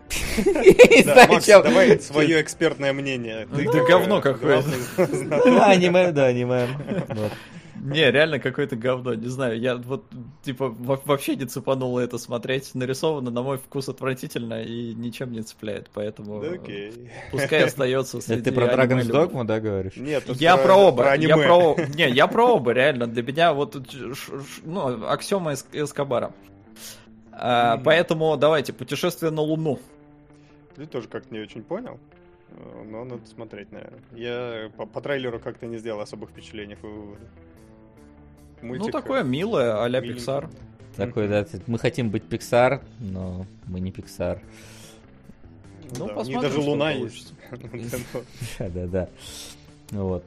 Да, 1.06 1.28
Макс, 1.28 1.46
давай 1.46 2.00
свое 2.00 2.42
экспертное 2.42 2.94
мнение. 2.94 3.48
Ты 3.54 3.66
Да 3.66 3.84
говно 3.84 4.22
какое-то. 4.22 4.70
Аниме, 5.66 6.12
да, 6.12 6.26
аниме. 6.28 6.68
Не, 7.82 8.12
реально 8.12 8.40
какое-то 8.40 8.76
говно, 8.76 9.14
не 9.14 9.28
знаю. 9.28 9.60
Я 9.60 9.76
вот, 9.78 10.06
типа, 10.44 10.70
во- 10.70 11.02
вообще 11.06 11.36
не 11.36 11.46
цепануло 11.46 12.00
это 12.00 12.18
смотреть. 12.18 12.74
Нарисовано, 12.76 13.32
на 13.32 13.42
мой 13.44 13.58
вкус, 13.58 13.90
отвратительно 13.90 14.62
и 14.64 14.94
ничем 14.94 15.32
не 15.32 15.42
цепляет, 15.42 15.90
поэтому 15.94 16.42
окей. 16.42 17.10
пускай 17.32 17.64
остается 17.66 18.18
Это 18.18 18.26
среди 18.28 18.42
ты 18.44 18.52
про 18.52 18.66
Dragon's 18.66 19.10
Dogma, 19.12 19.44
да, 19.46 19.60
говоришь? 19.60 19.96
Нет, 19.98 20.24
Я 20.40 20.58
про 20.58 20.76
оба, 20.76 21.04
я 21.06 21.10
аниме. 21.12 21.36
про... 21.36 21.76
Не, 21.96 22.10
я 22.10 22.28
про 22.28 22.46
оба, 22.56 22.72
реально. 22.72 23.08
Для 23.08 23.24
меня 23.24 23.54
вот, 23.54 23.76
ну, 24.64 25.06
аксиома 25.08 25.54
Эс- 25.54 25.68
Эскобара. 25.72 26.34
А, 27.32 27.78
Поэтому 27.78 28.36
давайте, 28.38 28.74
путешествие 28.74 29.32
на 29.32 29.42
Луну. 29.42 29.80
Ты 30.76 30.86
тоже 30.88 31.08
как-то 31.08 31.34
не 31.34 31.40
очень 31.40 31.64
понял. 31.64 32.00
Э, 32.52 32.84
Но 32.86 33.04
надо 33.04 33.26
смотреть, 33.28 33.72
наверное. 33.72 34.00
Я 34.14 34.70
по, 34.76 34.86
по 34.86 35.02
трейлеру 35.02 35.40
как-то 35.40 35.68
не 35.68 35.78
сделал 35.78 36.00
особых 36.02 36.30
впечатлений 36.32 36.76
и 36.82 37.16
выводов. 38.62 38.62
Ну, 38.62 38.68
Мультик, 38.68 38.92
такое 38.92 39.24
милое, 39.24 39.84
а-ля. 39.84 40.00
Pixar. 40.00 40.50
Такой, 40.96 41.28
да, 41.28 41.46
мы 41.68 41.78
хотим 41.78 42.10
быть 42.10 42.24
Pixar, 42.24 42.82
но 43.00 43.46
мы 43.68 43.80
не 43.80 43.92
Pixar. 43.92 44.40
Ну, 45.98 45.98
да, 46.00 46.04
у 46.04 46.08
них 46.08 46.16
посмотрим, 46.16 46.42
даже 46.42 46.62
что 46.62 46.62
Луна 46.70 46.92
получится. 46.92 47.34
есть. 47.74 47.96
Да, 48.60 48.70
да, 48.70 48.88
да. 48.88 49.10
Вот. 49.92 50.24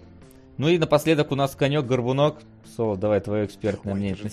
Ну 0.59 0.69
и 0.69 0.79
напоследок 0.79 1.33
у 1.33 1.35
нас 1.35 1.55
конек-горбунок. 1.55 2.37
Соло, 2.77 2.97
давай 2.97 3.21
твое 3.21 3.47
экспертное 3.47 3.95
мнение 3.95 4.31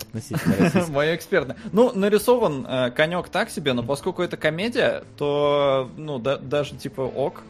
относительно. 0.00 0.86
Мое 0.90 1.16
экспертное. 1.16 1.56
Ну, 1.72 1.92
нарисован 1.92 2.66
э, 2.66 2.90
конек 2.90 3.28
так 3.28 3.50
себе, 3.50 3.72
но 3.72 3.82
поскольку 3.82 4.22
это 4.22 4.36
комедия, 4.36 5.04
то, 5.16 5.90
ну, 5.96 6.18
да- 6.18 6.38
даже 6.38 6.76
типа 6.76 7.00
ок. 7.02 7.42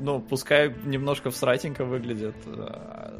Ну, 0.00 0.20
пускай 0.20 0.74
немножко 0.84 1.30
всратенько 1.30 1.84
выглядит. 1.84 2.34
э, 2.46 3.18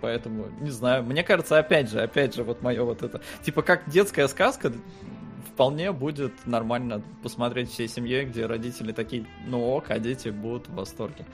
Поэтому, 0.00 0.48
не 0.60 0.70
знаю. 0.70 1.04
Мне 1.04 1.22
кажется, 1.22 1.58
опять 1.58 1.90
же, 1.90 2.00
опять 2.00 2.34
же, 2.34 2.42
вот 2.42 2.62
мое 2.62 2.82
вот 2.82 3.02
это. 3.02 3.20
Типа, 3.42 3.62
как 3.62 3.88
детская 3.88 4.28
сказка, 4.28 4.72
вполне 5.52 5.92
будет 5.92 6.32
нормально 6.46 7.02
посмотреть 7.22 7.70
всей 7.70 7.88
семьей, 7.88 8.24
где 8.24 8.46
родители 8.46 8.92
такие, 8.92 9.26
ну 9.46 9.62
ок, 9.62 9.90
а 9.90 9.98
дети 9.98 10.28
будут 10.30 10.68
в 10.68 10.74
восторге. 10.74 11.26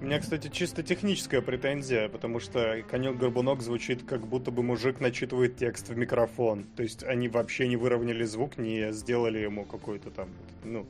У 0.00 0.06
меня, 0.06 0.20
кстати, 0.20 0.48
чисто 0.48 0.82
техническая 0.82 1.40
претензия, 1.40 2.08
потому 2.08 2.40
что 2.40 2.82
конек-горбунок 2.90 3.62
звучит, 3.62 4.02
как 4.02 4.26
будто 4.26 4.50
бы 4.50 4.62
мужик 4.62 5.00
начитывает 5.00 5.56
текст 5.56 5.88
в 5.88 5.96
микрофон. 5.96 6.64
То 6.76 6.82
есть 6.82 7.04
они 7.04 7.28
вообще 7.28 7.68
не 7.68 7.76
выровняли 7.76 8.24
звук, 8.24 8.58
не 8.58 8.92
сделали 8.92 9.38
ему 9.38 9.64
какую-то 9.64 10.10
там, 10.10 10.28
ну, 10.62 10.86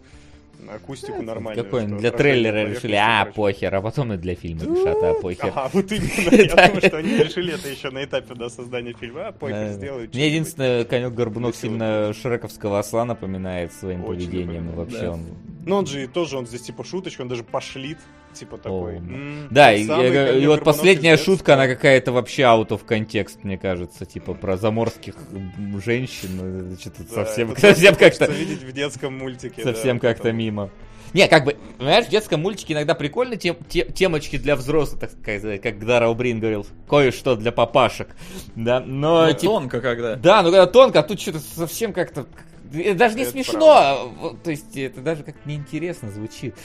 акустику 0.69 1.23
нормальную. 1.23 1.65
Какой 1.65 1.87
для 1.87 2.11
трейлера 2.11 2.65
решили, 2.69 2.97
а, 2.97 3.27
похер, 3.27 3.75
а 3.75 3.83
потом 3.83 4.13
и 4.13 4.17
для 4.17 4.35
фильма 4.35 4.63
решат, 4.63 4.97
а, 5.03 5.15
похер. 5.21 5.53
Ага, 5.55 5.71
вот 5.73 5.93
именно. 5.93 6.35
Я 6.43 6.67
думаю, 6.67 6.81
что 6.81 6.99
они 6.99 7.17
решили 7.17 7.55
это 7.55 7.69
еще 7.69 7.91
на 7.91 8.05
этапе 8.05 8.35
да, 8.35 8.49
создания 8.49 8.93
фильма. 8.93 9.29
А, 9.29 9.33
похер, 9.33 9.73
сделают. 9.73 10.15
Мне 10.15 10.29
единственное, 10.29 10.85
конек-горбунок 10.85 11.55
Весело 11.55 11.71
сильно 11.71 12.13
Шрековского 12.13 12.79
осла 12.79 13.05
напоминает 13.05 13.73
своим 13.73 14.03
поведением. 14.03 14.71
И 14.71 14.75
вообще 14.75 15.09
он... 15.09 15.27
Ну, 15.67 15.77
он 15.77 15.87
же 15.87 16.07
тоже, 16.09 16.37
он 16.37 16.47
здесь 16.47 16.63
типа 16.63 16.85
шуточка, 16.85 17.23
он 17.23 17.29
даже 17.29 17.43
пошлит, 17.43 17.99
типа 18.35 18.59
такой. 18.59 18.97
«М, 18.97 19.49
Да, 19.51 19.71
тот 19.73 19.81
и, 19.81 19.87
самый 19.87 20.39
и- 20.39 20.43
и 20.43 20.47
вот 20.47 20.65
последняя 20.65 21.15
из 21.15 21.19
детства». 21.19 21.35
шутка, 21.35 21.55
она 21.55 21.67
какая-то 21.67 22.13
вообще 22.13 22.43
out 22.43 22.69
of 22.69 22.81
context, 22.87 23.39
мне 23.43 23.57
кажется, 23.59 24.05
типа 24.05 24.35
про 24.35 24.57
заморских 24.57 25.15
женщин, 25.85 26.71
это 26.73 26.81
что-то 26.81 27.05
Да, 27.05 27.25
совсем, 27.25 27.53
это 27.53 27.61
совсем 27.61 27.95
как-то, 27.95 28.27
видеть 28.27 28.63
в 28.63 28.73
детском 28.73 29.17
мультике. 29.19 29.63
совсем 29.63 29.99
да, 29.99 30.09
как-то 30.09 30.29
там. 30.29 30.37
мимо. 30.37 30.71
Не, 31.13 31.29
как 31.29 31.45
бы, 31.45 31.57
понимаешь, 31.79 32.07
в 32.07 32.11
детском 32.11 32.41
мультике 32.43 32.75
иногда 32.75 32.95
прикольные 32.97 33.37
тем, 33.39 33.57
те- 33.69 33.85
темочки 33.85 34.37
для 34.37 34.57
взрослых, 34.57 34.99
так 35.01 35.11
сказать, 35.13 35.63
как 35.63 35.79
Дара 35.87 36.09
Убрин 36.09 36.41
говорил, 36.41 36.67
кое-что 36.89 37.37
для 37.37 37.53
папашек, 37.53 38.09
да, 38.57 38.81
но, 38.81 39.27
Ну, 39.27 39.33
типа, 39.33 39.43
тонко 39.53 39.81
когда. 39.81 40.17
да, 40.17 40.43
ну 40.43 40.49
когда 40.51 40.67
тонко, 40.67 40.99
а 40.99 41.03
тут 41.05 41.21
что-то 41.21 41.39
совсем 41.39 41.93
как-то, 41.93 42.27
даже 42.97 43.15
не 43.15 43.23
Это 43.23 43.31
смешно, 43.31 44.11
правда. 44.21 44.39
то 44.43 44.51
есть 44.51 44.77
это 44.77 45.01
даже 45.03 45.23
как-то 45.23 45.49
неинтересно 45.49 46.11
звучит, 46.11 46.57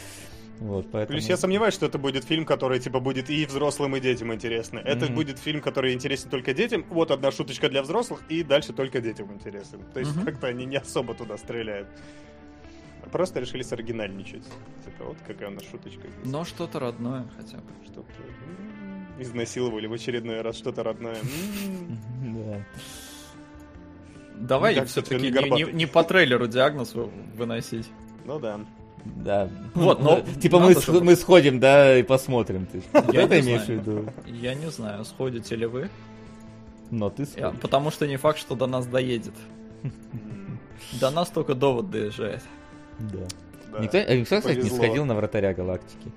вот, 0.60 0.92
поэтому... 0.92 1.18
Плюс 1.18 1.30
я 1.30 1.38
сомневаюсь, 1.38 1.74
что 1.74 1.86
это 1.86 1.98
будет 1.98 2.24
фильм, 2.26 2.46
который 2.46 2.80
типа 2.80 3.00
будет 3.00 3.30
и 3.30 3.46
взрослым, 3.46 3.96
и 3.96 4.00
детям 4.00 4.34
интересно. 4.34 4.80
Это 4.80 5.06
Мгм. 5.06 5.16
будет 5.16 5.40
фильм, 5.40 5.62
который 5.62 5.94
интересен 5.94 6.30
только 6.30 6.54
детям. 6.54 6.86
Вот 6.90 7.12
одна 7.12 7.32
шуточка 7.32 7.70
для 7.70 7.82
взрослых, 7.82 8.22
и 8.30 8.44
дальше 8.44 8.74
только 8.74 9.00
детям 9.02 9.32
интересен. 9.34 9.82
То 9.94 10.00
есть 10.00 10.16
Мгм. 10.16 10.26
как-то 10.26 10.48
они 10.48 10.66
не 10.66 10.78
особо 10.78 11.14
туда 11.14 11.38
стреляют. 11.38 11.88
Просто 13.12 13.40
решили 13.40 13.64
соригинальничать. 13.64 14.44
Типа, 14.86 15.06
вот 15.06 15.18
какая 15.26 15.48
у 15.50 15.52
нас 15.52 15.64
шуточка 15.64 16.02
здесь. 16.08 16.32
Но 16.32 16.44
что-то 16.46 16.80
родное 16.80 17.26
хотя 17.38 17.58
бы. 17.58 17.72
Что-то 17.86 18.12
изнасиловали 19.18 19.88
в 19.88 19.94
очередной 19.94 20.42
раз 20.42 20.58
что-то 20.58 20.84
родное. 20.84 21.18
Да. 22.22 22.66
Давай 24.36 24.74
Ну, 24.76 24.80
так, 24.82 24.90
все-таки 24.90 25.32
не, 25.74 25.86
по 25.86 26.04
трейлеру 26.04 26.48
диагноз 26.48 26.94
вы- 26.96 27.10
выносить. 27.36 27.90
Ну 28.26 28.40
да. 28.40 28.60
Да. 29.18 29.50
Вот, 29.74 30.02
но 30.02 30.22
Типа 30.42 30.60
мы, 30.60 30.74
чтобы- 30.74 31.04
мы 31.04 31.16
сходим, 31.16 31.60
да, 31.60 31.98
и 31.98 32.04
посмотрим. 32.04 32.66
Ты 32.72 32.82
Я 33.12 33.24
это 33.24 33.36
не 33.36 33.48
имеешь 33.48 33.62
в 33.62 33.66
знаю. 33.66 33.80
виду? 33.82 34.06
Я 34.28 34.54
не 34.56 34.70
знаю, 34.72 35.06
сходите 35.06 35.56
ли 35.56 35.66
вы. 35.66 35.90
Но 36.92 37.10
ты 37.10 37.24
Я- 37.24 37.28
сходишь. 37.28 37.60
потому 37.62 37.92
что 37.92 38.08
не 38.08 38.18
факт, 38.18 38.40
что 38.40 38.56
до 38.56 38.66
нас 38.68 38.86
доедет. 38.88 39.34
До 41.00 41.12
нас 41.12 41.30
только 41.30 41.54
довод 41.54 41.90
доезжает. 41.92 42.42
Да. 43.00 43.20
да. 43.72 43.80
Никто, 43.80 43.98
а 43.98 44.16
никто, 44.16 44.38
кстати, 44.40 44.58
не 44.60 44.70
сходил 44.70 45.06
на 45.06 45.16
вратаря 45.16 45.54
галактики. 45.54 46.12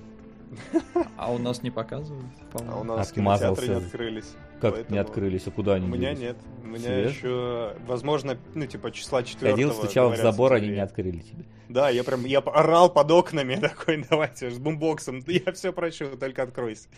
А 1.16 1.32
у 1.32 1.38
нас 1.38 1.62
не 1.62 1.70
показывают, 1.70 2.24
А 2.52 2.56
у 2.56 2.58
по-моему. 2.58 2.84
нас 2.96 3.10
Отмазался. 3.10 3.62
кинотеатры 3.62 3.68
не 3.80 3.86
открылись. 3.86 4.32
Как 4.60 4.74
поэтому- 4.74 4.94
не 4.94 4.98
открылись, 5.00 5.42
а 5.46 5.50
куда 5.50 5.74
они 5.74 5.86
У 5.86 5.88
меня 5.90 6.14
делись? 6.14 6.20
нет. 6.20 6.36
У 6.62 6.66
меня 6.66 6.98
еще, 6.98 7.76
возможно, 7.86 8.36
ну, 8.54 8.66
типа, 8.66 8.90
числа 8.92 9.22
четвертого. 9.22 9.52
Ходил, 9.52 9.72
стучал 9.72 10.10
в 10.12 10.16
забор, 10.16 10.52
они 10.54 10.68
не 10.68 10.78
открыли 10.82 11.18
тебе. 11.20 11.44
Да, 11.68 11.88
я 11.90 12.04
прям, 12.04 12.24
я 12.26 12.38
орал 12.40 12.90
под 12.92 13.10
окнами 13.10 13.54
такой, 13.60 14.04
давайте, 14.08 14.50
с 14.50 14.58
бумбоксом, 14.58 15.22
я 15.26 15.52
все 15.52 15.72
прощу, 15.72 16.16
только 16.18 16.42
откройся. 16.42 16.88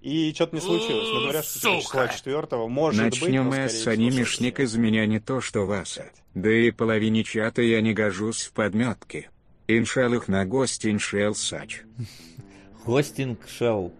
И 0.00 0.32
что-то 0.34 0.54
не 0.54 0.62
случилось. 0.62 1.08
Но 1.12 1.20
говорят, 1.24 1.44
что 1.44 1.60
типа, 1.60 1.82
числа 1.82 2.08
четвертого 2.08 2.68
может 2.68 3.04
быть, 3.04 3.20
Начнем 3.20 3.50
скорее 3.52 3.68
с 3.68 3.86
анимешник 3.86 4.58
из 4.60 4.74
меня 4.76 5.04
не 5.04 5.20
то 5.20 5.42
что 5.42 5.66
Васа. 5.66 6.06
Да 6.34 6.50
и 6.50 6.70
половине 6.70 7.22
чата 7.22 7.60
я 7.60 7.82
не 7.82 7.92
гожусь 7.92 8.44
в 8.44 8.52
подметке. 8.52 9.28
Иншаллах 9.68 10.26
на 10.28 10.46
гость 10.46 10.86
иншел 10.86 11.34
сач. 11.34 11.82
Хостинг 12.84 13.40
Shell. 13.46 13.92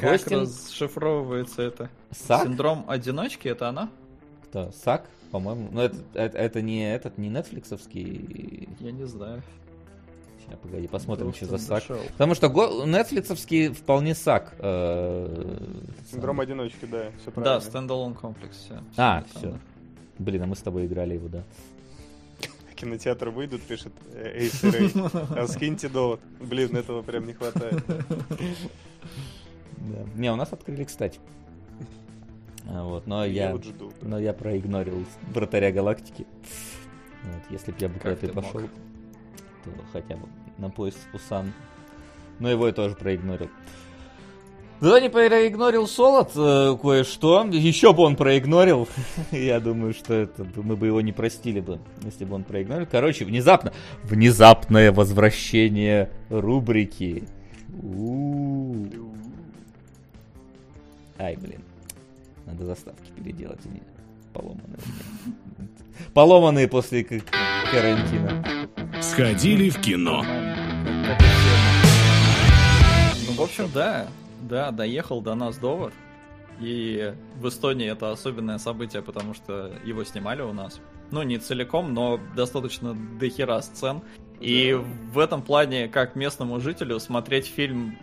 Как 0.00 0.10
Хостинг 0.20 0.42
расшифровывается 0.42 1.62
это? 1.62 1.90
Сак? 2.10 2.44
Синдром 2.44 2.84
одиночки, 2.88 3.48
это 3.48 3.68
она? 3.68 3.90
Кто? 4.44 4.72
Сак, 4.72 5.06
по-моему. 5.30 5.68
Ну, 5.70 5.80
это, 5.80 5.96
это, 6.14 6.38
это 6.38 6.62
не 6.62 6.92
этот, 6.92 7.18
не 7.18 7.28
нетфликсовский. 7.28 8.68
Я 8.80 8.90
не 8.92 9.04
знаю. 9.06 9.42
Сейчас, 10.44 10.58
погоди, 10.60 10.86
посмотрим, 10.88 11.26
Вдруг 11.28 11.36
что 11.36 11.46
за 11.46 11.58
сак. 11.58 11.80
дошел. 11.82 11.98
Потому 12.12 12.34
что 12.34 12.48
го- 12.48 12.84
нетфликсовский 12.86 13.68
вполне 13.72 14.14
сак. 14.14 14.54
э, 14.58 15.56
Синдром 16.10 16.36
сам. 16.36 16.40
одиночки, 16.40 16.84
да, 16.86 17.10
все 17.20 17.26
Да, 17.26 17.30
правильно. 17.32 17.60
стендалон 17.60 18.14
комплекс. 18.14 18.56
всё. 18.56 18.78
А, 18.96 19.24
все. 19.34 19.58
Блин, 20.18 20.42
а 20.42 20.46
мы 20.46 20.56
с 20.56 20.60
тобой 20.60 20.86
играли 20.86 21.14
его, 21.14 21.28
да. 21.28 21.44
Кинотеатры 22.76 23.30
выйдут, 23.30 23.62
пишет 23.62 23.92
э, 24.12 24.38
Ray. 24.62 25.38
А 25.38 25.46
скиньте 25.48 25.88
довод. 25.88 26.20
Блин, 26.40 26.76
этого 26.76 27.02
прям 27.02 27.26
не 27.26 27.32
хватает. 27.32 27.82
Да. 29.78 30.04
Не, 30.14 30.32
у 30.32 30.36
нас 30.36 30.52
открыли, 30.52 30.84
кстати. 30.84 31.18
А, 32.68 32.82
Вот, 32.84 33.06
но 33.06 33.24
Я 33.24 33.46
я, 33.46 33.52
вот 33.52 33.64
жду. 33.64 33.92
да. 34.00 34.08
но 34.08 34.18
я 34.18 34.32
проигнорил 34.32 35.04
вратаря 35.32 35.70
галактики. 35.72 36.26
Вот, 37.24 37.42
если 37.50 37.72
бы 37.72 37.76
я 37.80 37.88
бы 37.88 37.98
куда-то 37.98 38.26
ты 38.26 38.32
мог? 38.32 38.44
пошел, 38.44 38.68
то 39.64 39.70
хотя 39.92 40.16
бы 40.16 40.28
на 40.58 40.70
поезд 40.70 40.98
в 40.98 41.12
Пусан. 41.12 41.52
Но 42.40 42.50
его 42.50 42.66
я 42.66 42.72
тоже 42.72 42.94
проигнорил. 42.94 43.48
Да 44.80 45.00
не 45.00 45.08
проигнорил 45.08 45.88
Солод 45.88 46.32
э, 46.36 46.76
кое-что. 46.80 47.46
Еще 47.50 47.94
бы 47.94 48.02
он 48.02 48.14
проигнорил. 48.14 48.88
Я 49.30 49.58
думаю, 49.58 49.94
что 49.94 50.12
это 50.12 50.46
мы 50.56 50.76
бы 50.76 50.86
его 50.86 51.00
не 51.00 51.12
простили 51.12 51.60
бы, 51.60 51.78
если 52.02 52.24
бы 52.24 52.34
он 52.34 52.44
проигнорил. 52.44 52.86
Короче, 52.90 53.24
внезапно, 53.24 53.72
внезапное 54.02 54.92
возвращение 54.92 56.10
рубрики. 56.28 57.24
У-у-у. 57.82 59.14
Ай, 61.18 61.36
блин. 61.36 61.62
Надо 62.44 62.66
заставки 62.66 63.10
переделать, 63.16 63.60
они 63.64 63.80
поломанные. 64.32 64.78
Поломанные 66.14 66.68
после 66.68 67.02
карантина. 67.02 68.44
Сходили 69.00 69.70
в 69.70 69.80
кино. 69.80 70.22
Ну, 73.26 73.32
в 73.32 73.40
общем, 73.40 73.70
да. 73.72 74.06
Да, 74.46 74.70
доехал 74.70 75.20
до 75.20 75.34
нас 75.34 75.58
Довар. 75.58 75.92
И 76.60 77.14
в 77.36 77.48
Эстонии 77.48 77.90
это 77.90 78.10
особенное 78.10 78.58
событие, 78.58 79.02
потому 79.02 79.34
что 79.34 79.72
его 79.84 80.04
снимали 80.04 80.42
у 80.42 80.52
нас. 80.52 80.80
Ну, 81.10 81.22
не 81.22 81.38
целиком, 81.38 81.92
но 81.92 82.18
достаточно 82.34 82.94
дохера 82.94 83.60
сцен. 83.60 84.02
И 84.40 84.72
в 85.12 85.18
этом 85.18 85.42
плане, 85.42 85.88
как 85.88 86.16
местному 86.16 86.60
жителю, 86.60 86.98
смотреть 87.00 87.46
фильм 87.46 87.98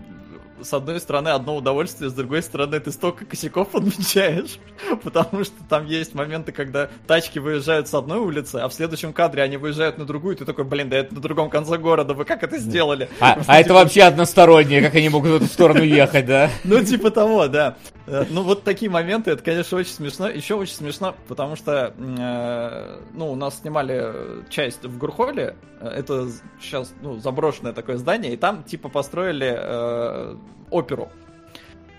с 0.64 0.74
одной 0.74 1.00
стороны 1.00 1.30
одно 1.30 1.56
удовольствие, 1.56 2.10
с 2.10 2.14
другой 2.14 2.42
стороны 2.42 2.80
ты 2.80 2.92
столько 2.92 3.26
косяков 3.26 3.70
подмечаешь, 3.70 4.60
потому 5.04 5.44
что 5.44 5.56
там 5.70 5.86
есть 5.86 6.14
моменты, 6.14 6.52
когда 6.52 6.90
тачки 7.08 7.40
выезжают 7.40 7.88
с 7.88 7.94
одной 7.94 8.20
улицы, 8.20 8.58
а 8.58 8.68
в 8.70 8.74
следующем 8.74 9.14
кадре 9.14 9.44
они 9.44 9.58
выезжают 9.58 9.98
на 9.98 10.06
другую, 10.06 10.36
и 10.36 10.40
ты 10.40 10.46
такой, 10.46 10.66
блин, 10.66 10.90
да 10.90 10.98
это 10.98 11.14
на 11.16 11.22
другом 11.22 11.50
конце 11.50 11.78
города, 11.78 12.14
вы 12.14 12.26
как 12.26 12.44
это 12.44 12.58
сделали? 12.58 13.10
А, 13.20 13.40
а 13.48 13.60
это 13.60 13.74
вообще 13.74 14.04
одностороннее, 14.04 14.82
как 14.82 14.96
они 14.96 15.10
могут 15.10 15.32
в 15.32 15.36
эту 15.36 15.46
сторону 15.46 15.84
ехать, 15.84 16.26
да? 16.26 16.50
Ну, 16.64 16.84
типа 16.84 17.12
того, 17.12 17.48
да. 17.48 17.78
Э, 18.08 18.26
Ну, 18.30 18.44
вот 18.44 18.64
такие 18.64 18.90
моменты, 18.90 19.32
это, 19.32 19.44
конечно, 19.44 19.78
очень 19.78 19.92
смешно. 19.92 20.30
Еще 20.30 20.56
очень 20.56 20.74
смешно, 20.74 21.16
потому 21.28 21.56
что, 21.56 21.94
э, 21.98 23.00
ну, 23.14 23.32
у 23.32 23.36
нас 23.36 23.60
снимали 23.60 24.44
часть 24.50 24.84
в 24.84 24.98
Гурхоле. 24.98 25.56
Это 25.82 26.28
сейчас, 26.62 26.94
ну, 27.02 27.20
заброшенное 27.20 27.74
такое 27.74 27.98
здание, 27.98 28.34
и 28.34 28.38
там, 28.38 28.64
типа, 28.64 28.90
построили 28.90 29.54
э, 29.56 30.36
оперу. 30.70 31.10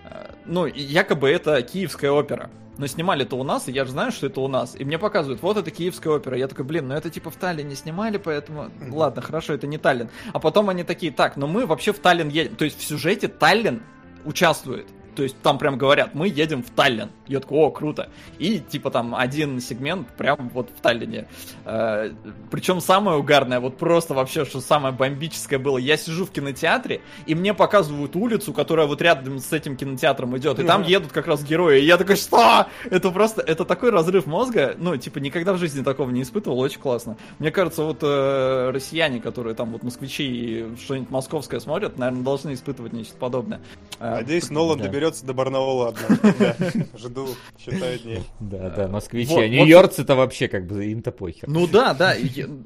Э, 0.05 0.33
Ну, 0.45 0.67
якобы 0.67 1.31
это 1.31 1.61
киевская 1.63 2.11
опера. 2.11 2.51
Но 2.77 2.89
снимали-то 2.89 3.37
у 3.37 3.45
нас, 3.45 3.69
и 3.69 3.73
я 3.73 3.85
же 3.85 3.93
знаю, 3.93 4.11
что 4.11 4.27
это 4.27 4.41
у 4.41 4.49
нас. 4.49 4.75
И 4.75 4.85
мне 4.85 4.99
показывают, 4.99 5.43
вот 5.43 5.57
это 5.57 5.71
киевская 5.71 6.13
опера. 6.15 6.37
Я 6.37 6.49
такой, 6.49 6.65
блин, 6.65 6.89
ну 6.89 6.95
это 6.95 7.09
типа 7.09 7.31
в 7.31 7.37
Таллине 7.37 7.77
снимали, 7.77 8.17
поэтому... 8.17 8.71
Ладно, 8.91 9.23
хорошо, 9.23 9.53
это 9.53 9.67
не 9.69 9.79
Таллин. 9.79 10.09
А 10.33 10.41
потом 10.41 10.69
они 10.69 10.83
такие, 10.83 11.13
так, 11.13 11.37
но 11.37 11.47
мы 11.47 11.67
вообще 11.67 11.93
в 11.93 12.01
Таллин 12.01 12.29
едем. 12.29 12.57
То 12.57 12.65
есть 12.65 12.81
в 12.81 12.85
сюжете 12.85 13.29
Таллин 13.29 13.83
участвует. 14.25 14.87
То 15.15 15.23
есть 15.23 15.37
там 15.43 15.59
прям 15.59 15.79
говорят, 15.79 16.15
мы 16.15 16.29
едем 16.29 16.63
в 16.63 16.71
Таллин. 16.71 17.11
Я 17.27 17.41
такой, 17.41 17.59
о, 17.59 17.71
круто. 17.71 18.11
И 18.39 18.59
типа 18.59 18.91
там 18.91 19.15
один 19.15 19.61
сегмент 19.61 20.09
прям 20.09 20.51
вот 20.53 20.71
в 20.77 20.81
Таллине. 20.81 21.27
Э, 21.65 22.11
причем 22.51 22.81
самое 22.81 23.19
угарное, 23.19 23.61
вот 23.61 23.79
просто 23.79 24.15
вообще, 24.15 24.45
что 24.45 24.61
самое 24.61 24.95
бомбическое 24.95 25.59
было, 25.59 25.79
я 25.79 25.97
сижу 25.97 26.27
в 26.27 26.31
кинотеатре, 26.31 27.01
и 27.27 27.35
мне 27.35 27.55
показывают 27.55 28.17
улицу, 28.17 28.53
которая 28.53 28.87
вот 28.87 29.01
рядом 29.01 29.39
с 29.39 29.53
этим 29.53 29.77
кинотеатром 29.77 30.37
идет, 30.37 30.59
и 30.59 30.65
там 30.65 30.83
едут 30.83 31.13
как 31.13 31.27
раз 31.27 31.43
герои. 31.43 31.81
И 31.81 31.87
я 31.87 31.97
такой, 31.97 32.17
что? 32.17 32.67
Это 32.91 33.11
просто, 33.11 33.41
это 33.41 33.65
такой 33.65 33.91
разрыв 33.91 34.27
мозга, 34.27 34.75
ну, 34.79 34.97
типа, 34.97 35.19
никогда 35.19 35.53
в 35.53 35.59
жизни 35.59 35.83
такого 35.83 36.11
не 36.11 36.23
испытывал, 36.23 36.59
очень 36.61 36.81
классно. 36.81 37.17
Мне 37.39 37.51
кажется, 37.51 37.83
вот 37.83 37.99
э, 38.03 38.71
россияне, 38.71 39.21
которые 39.21 39.55
там 39.55 39.71
вот 39.71 39.83
москвичи 39.83 40.25
и 40.25 40.77
что-нибудь 40.77 41.11
московское 41.11 41.61
смотрят, 41.61 41.99
наверное, 41.99 42.23
должны 42.23 42.55
испытывать 42.55 42.93
нечто 42.93 43.17
подобное. 43.17 43.61
Э, 44.01 44.17
Надеюсь, 44.17 44.51
Нолан 44.51 44.79
да. 44.79 44.85
доберется 44.85 45.04
до 45.25 45.35
Барнаула. 45.35 45.95
Да. 46.39 46.57
Жду, 46.97 47.29
считаю 47.59 47.99
дней. 47.99 48.23
Да, 48.41 48.71
да, 48.71 48.89
москвичи. 48.89 49.31
вот, 49.31 49.43
а 49.43 49.49
нью-йоркцы-то 49.49 50.15
вообще 50.15 50.49
как 50.49 50.67
бы 50.67 50.87
им-то 50.87 51.13
похер. 51.13 51.49
Ну 51.49 51.67
да, 51.67 51.95
да. 51.95 52.15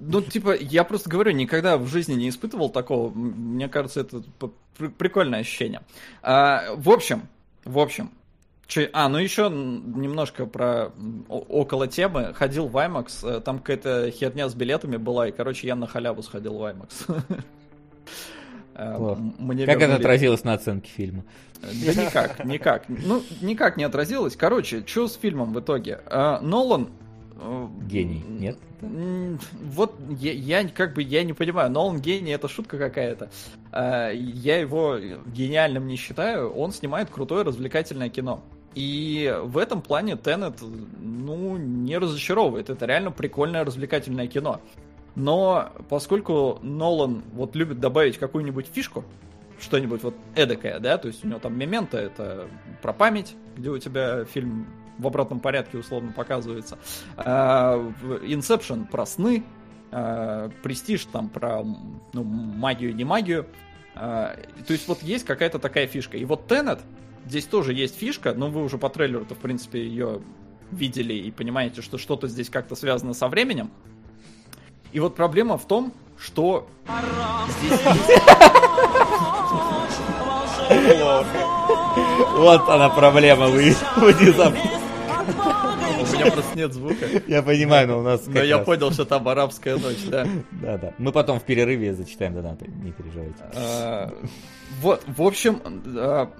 ну, 0.00 0.22
типа, 0.22 0.54
я 0.56 0.84
просто 0.84 1.10
говорю, 1.10 1.32
никогда 1.32 1.76
в 1.76 1.86
жизни 1.86 2.14
не 2.14 2.28
испытывал 2.28 2.70
такого. 2.70 3.10
Мне 3.10 3.68
кажется, 3.68 4.00
это 4.00 4.22
прикольное 4.98 5.40
ощущение. 5.40 5.82
А, 6.22 6.74
в 6.76 6.90
общем, 6.90 7.28
в 7.64 7.78
общем. 7.78 8.10
Че- 8.66 8.90
а, 8.92 9.08
ну 9.08 9.16
еще 9.16 9.48
немножко 9.50 10.44
про 10.44 10.92
около 11.28 11.86
темы. 11.86 12.34
Ходил 12.34 12.66
в 12.68 12.76
IMAX, 12.76 13.26
э, 13.26 13.40
там 13.40 13.60
какая-то 13.60 14.10
херня 14.10 14.46
с 14.48 14.54
билетами 14.54 14.98
была, 14.98 15.28
и, 15.28 15.32
короче, 15.32 15.66
я 15.66 15.74
на 15.74 15.86
халяву 15.86 16.22
сходил 16.22 16.58
в 16.58 16.62
IMAX. 16.62 17.24
Э, 18.78 18.96
Плохо. 18.96 19.20
м- 19.20 19.34
Мне 19.38 19.66
Как 19.66 19.76
это 19.76 19.86
вернули- 19.86 20.00
отразилось 20.00 20.44
на 20.44 20.52
оценке 20.54 20.88
фильма? 20.90 21.24
да 21.60 21.68
никак, 22.04 22.44
никак. 22.44 22.84
Ну, 22.88 23.22
никак 23.42 23.76
не 23.76 23.82
отразилось. 23.84 24.36
Короче, 24.36 24.84
что 24.86 25.08
с 25.08 25.16
фильмом 25.16 25.52
в 25.52 25.58
итоге? 25.60 26.00
А, 26.06 26.40
Нолан... 26.40 26.88
э, 27.40 27.66
Гений, 27.82 28.24
нет? 28.28 28.56
Вот 28.80 29.96
я, 30.08 30.32
я 30.32 30.68
как 30.68 30.94
бы 30.94 31.02
я 31.02 31.24
не 31.24 31.32
понимаю, 31.32 31.68
Нолан 31.72 32.00
гений, 32.00 32.30
это 32.30 32.46
шутка 32.46 32.78
какая-то. 32.78 33.28
А, 33.72 34.10
Я 34.12 34.58
его 34.60 34.96
гениальным 35.26 35.88
не 35.88 35.96
считаю. 35.96 36.50
Он 36.52 36.70
снимает 36.70 37.10
крутое 37.10 37.42
развлекательное 37.42 38.08
кино. 38.08 38.42
И 38.76 39.34
в 39.42 39.58
этом 39.58 39.82
плане 39.82 40.14
Теннет, 40.14 40.60
ну, 41.00 41.56
не 41.56 41.98
разочаровывает. 41.98 42.70
Это 42.70 42.86
реально 42.86 43.10
прикольное 43.10 43.64
развлекательное 43.64 44.28
кино. 44.28 44.60
Но 45.14 45.72
поскольку 45.88 46.58
Нолан 46.62 47.22
вот 47.32 47.56
любит 47.56 47.80
добавить 47.80 48.18
какую-нибудь 48.18 48.66
фишку, 48.66 49.04
что-нибудь 49.60 50.02
вот 50.02 50.14
эдакое, 50.34 50.78
да, 50.78 50.98
то 50.98 51.08
есть 51.08 51.24
у 51.24 51.28
него 51.28 51.40
там 51.40 51.58
Мемента 51.58 51.98
это 51.98 52.46
про 52.82 52.92
память, 52.92 53.34
где 53.56 53.70
у 53.70 53.78
тебя 53.78 54.24
фильм 54.24 54.66
в 54.98 55.06
обратном 55.06 55.40
порядке 55.40 55.78
условно 55.78 56.12
показывается. 56.12 56.78
А, 57.16 57.76
Inception 58.22 58.86
про 58.86 59.06
сны, 59.06 59.44
а, 59.90 60.50
Престиж 60.62 61.04
там 61.06 61.28
про 61.28 61.62
ну, 62.12 62.24
магию, 62.24 62.94
не 62.94 63.04
магию. 63.04 63.46
А, 63.94 64.36
То 64.66 64.72
есть 64.72 64.86
вот 64.88 65.02
есть 65.02 65.24
какая-то 65.24 65.58
такая 65.58 65.86
фишка. 65.86 66.16
И 66.16 66.24
вот 66.24 66.46
Теннет, 66.46 66.80
здесь 67.26 67.44
тоже 67.44 67.72
есть 67.72 67.96
фишка, 67.96 68.34
но 68.34 68.50
вы 68.50 68.62
уже 68.62 68.78
по 68.78 68.88
трейлеру-то, 68.88 69.34
в 69.34 69.38
принципе, 69.38 69.80
ее 69.84 70.20
видели 70.70 71.14
и 71.14 71.30
понимаете, 71.30 71.80
что 71.80 71.96
что-то 71.98 72.28
здесь 72.28 72.50
как-то 72.50 72.74
связано 72.74 73.14
со 73.14 73.28
временем. 73.28 73.70
И 74.92 75.00
вот 75.00 75.14
проблема 75.14 75.58
в 75.58 75.66
том, 75.66 75.92
что 76.18 76.68
Вот 82.36 82.68
она 82.68 82.88
проблема, 82.88 83.48
вы 83.48 83.74
внезапно. 83.96 84.60
У 86.00 86.12
меня 86.12 86.30
просто 86.30 86.56
нет 86.56 86.72
звука. 86.72 87.06
Я 87.26 87.42
понимаю, 87.42 87.88
но 87.88 87.98
у 87.98 88.02
нас 88.02 88.26
Но 88.26 88.40
я 88.40 88.58
понял, 88.58 88.92
что 88.92 89.04
там 89.04 89.28
арабская 89.28 89.76
ночь, 89.76 90.04
да. 90.06 90.26
Да, 90.52 90.78
да. 90.78 90.94
Мы 90.98 91.12
потом 91.12 91.40
в 91.40 91.42
перерыве 91.42 91.94
зачитаем 91.94 92.34
донаты, 92.34 92.66
не 92.82 92.92
переживайте. 92.92 93.34
А, 93.54 94.12
Вот, 94.80 95.02
в 95.06 95.22
общем, 95.22 95.60
а, 95.96 96.30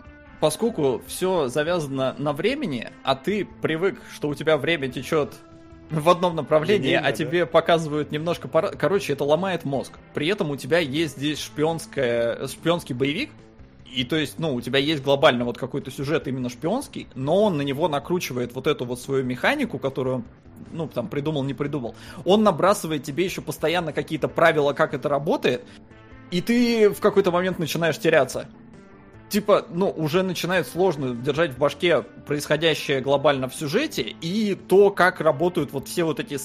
поскольку 0.41 1.03
все 1.07 1.49
завязано 1.49 2.15
на 2.19 2.33
времени, 2.33 2.89
а 3.03 3.15
ты 3.15 3.47
привык, 3.61 4.01
что 4.15 4.29
у 4.29 4.35
тебя 4.35 4.57
время 4.57 4.89
течет 4.89 5.35
в 5.91 6.09
одном 6.09 6.37
направлении, 6.37 6.89
Линейно, 6.89 7.07
а 7.07 7.11
да. 7.11 7.17
тебе 7.17 7.47
показывают 7.47 8.11
немножко 8.11 8.49
пора... 8.49 8.71
Короче, 8.71 9.13
это 9.13 9.25
ломает 9.25 9.65
мозг. 9.65 9.93
При 10.15 10.29
этом 10.29 10.51
у 10.51 10.57
тебя 10.57 10.79
есть 10.79 11.17
здесь 11.17 11.39
шпионская... 11.39 12.47
шпионский 12.47 12.95
боевик, 12.95 13.31
и 13.91 14.05
то 14.05 14.17
есть, 14.17 14.39
ну, 14.39 14.55
у 14.55 14.61
тебя 14.61 14.79
есть 14.79 15.03
глобально 15.03 15.45
вот 15.45 15.57
какой-то 15.57 15.91
сюжет 15.91 16.29
именно 16.29 16.51
шпионский, 16.51 17.09
но 17.15 17.45
он 17.45 17.57
на 17.57 17.63
него 17.63 17.89
накручивает 17.89 18.55
вот 18.55 18.67
эту 18.67 18.85
вот 18.85 19.01
свою 19.01 19.25
механику, 19.25 19.79
которую 19.79 20.17
он, 20.17 20.25
ну, 20.73 20.89
там, 20.89 21.09
придумал, 21.09 21.43
не 21.43 21.55
придумал. 21.55 21.95
Он 22.25 22.43
набрасывает 22.43 23.03
тебе 23.03 23.25
еще 23.25 23.41
постоянно 23.41 23.93
какие-то 23.93 24.29
правила, 24.29 24.75
как 24.75 24.93
это 24.93 25.09
работает, 25.09 25.65
и 26.31 26.43
ты 26.43 26.91
в 26.91 27.01
какой-то 27.01 27.31
момент 27.31 27.59
начинаешь 27.59 27.99
теряться. 27.99 28.49
Типа, 29.29 29.67
ну, 29.69 29.91
уже 29.91 30.23
начинает 30.23 30.67
сложно 30.67 31.15
держать 31.15 31.53
в 31.53 31.59
башке 31.59 32.03
происходящее 32.27 33.01
глобально 33.01 33.49
в 33.49 33.55
сюжете 33.55 34.03
и 34.03 34.55
то, 34.55 34.91
как 34.91 35.21
работают 35.21 35.73
вот 35.73 35.87
все 35.87 36.05
вот 36.05 36.19
эти 36.19 36.35
э, 36.35 36.39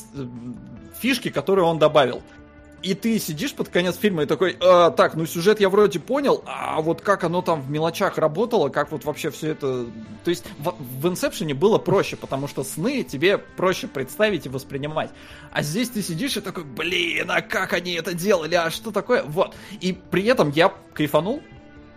фишки, 1.00 1.30
которые 1.30 1.66
он 1.66 1.80
добавил. 1.80 2.22
И 2.82 2.96
ты 2.96 3.18
сидишь 3.18 3.54
под 3.54 3.70
конец 3.70 3.96
фильма 3.96 4.24
и 4.24 4.26
такой, 4.26 4.58
«А, 4.60 4.92
так, 4.92 5.16
ну 5.16 5.26
сюжет 5.26 5.62
я 5.62 5.70
вроде 5.70 6.02
понял, 6.02 6.44
а 6.46 6.82
вот 6.82 7.02
как 7.02 7.24
оно 7.24 7.42
там 7.42 7.62
в 7.62 7.70
мелочах 7.72 8.18
работало, 8.18 8.68
как 8.68 8.92
вот 8.92 9.06
вообще 9.06 9.32
все 9.32 9.52
это... 9.52 9.86
То 10.26 10.30
есть 10.30 10.44
в, 10.60 10.76
в 10.78 11.08
Инсепшене 11.08 11.54
было 11.54 11.78
проще, 11.78 12.18
потому 12.18 12.50
что 12.50 12.66
сны 12.66 13.04
тебе 13.04 13.38
проще 13.38 13.88
представить 13.88 14.46
и 14.48 14.50
воспринимать. 14.50 15.12
А 15.54 15.64
здесь 15.64 15.90
ты 15.90 16.02
сидишь 16.02 16.36
и 16.36 16.42
такой, 16.42 16.66
блин, 16.66 17.32
а 17.32 17.42
как 17.42 17.72
они 17.72 17.94
это 17.94 18.14
делали, 18.14 18.56
а 18.56 18.70
что 18.70 18.92
такое? 18.92 19.24
Вот. 19.24 19.56
И 19.80 19.94
при 19.94 20.26
этом 20.26 20.52
я 20.52 20.74
кайфанул, 20.94 21.42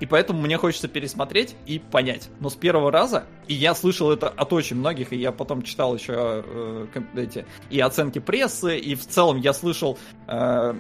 и 0.01 0.07
поэтому 0.07 0.41
мне 0.41 0.57
хочется 0.59 0.89
пересмотреть 0.89 1.57
и 1.67 1.79
понять. 1.79 2.29
Но 2.41 2.51
с 2.51 2.55
первого 2.55 2.91
раза, 2.91 3.25
и 3.49 3.55
я 3.55 3.75
слышал 3.75 4.11
это 4.11 4.29
от 4.29 4.53
очень 4.53 4.77
многих, 4.77 5.13
и 5.13 5.17
я 5.17 5.33
потом 5.33 5.63
читал 5.63 5.95
еще 5.95 6.15
э, 6.17 6.87
эти 7.15 7.47
и 7.71 7.81
оценки 7.81 8.19
прессы, 8.19 8.79
и 8.79 8.95
в 8.95 9.07
целом 9.07 9.39
я 9.39 9.53
слышал 9.53 9.99
э, 10.27 10.75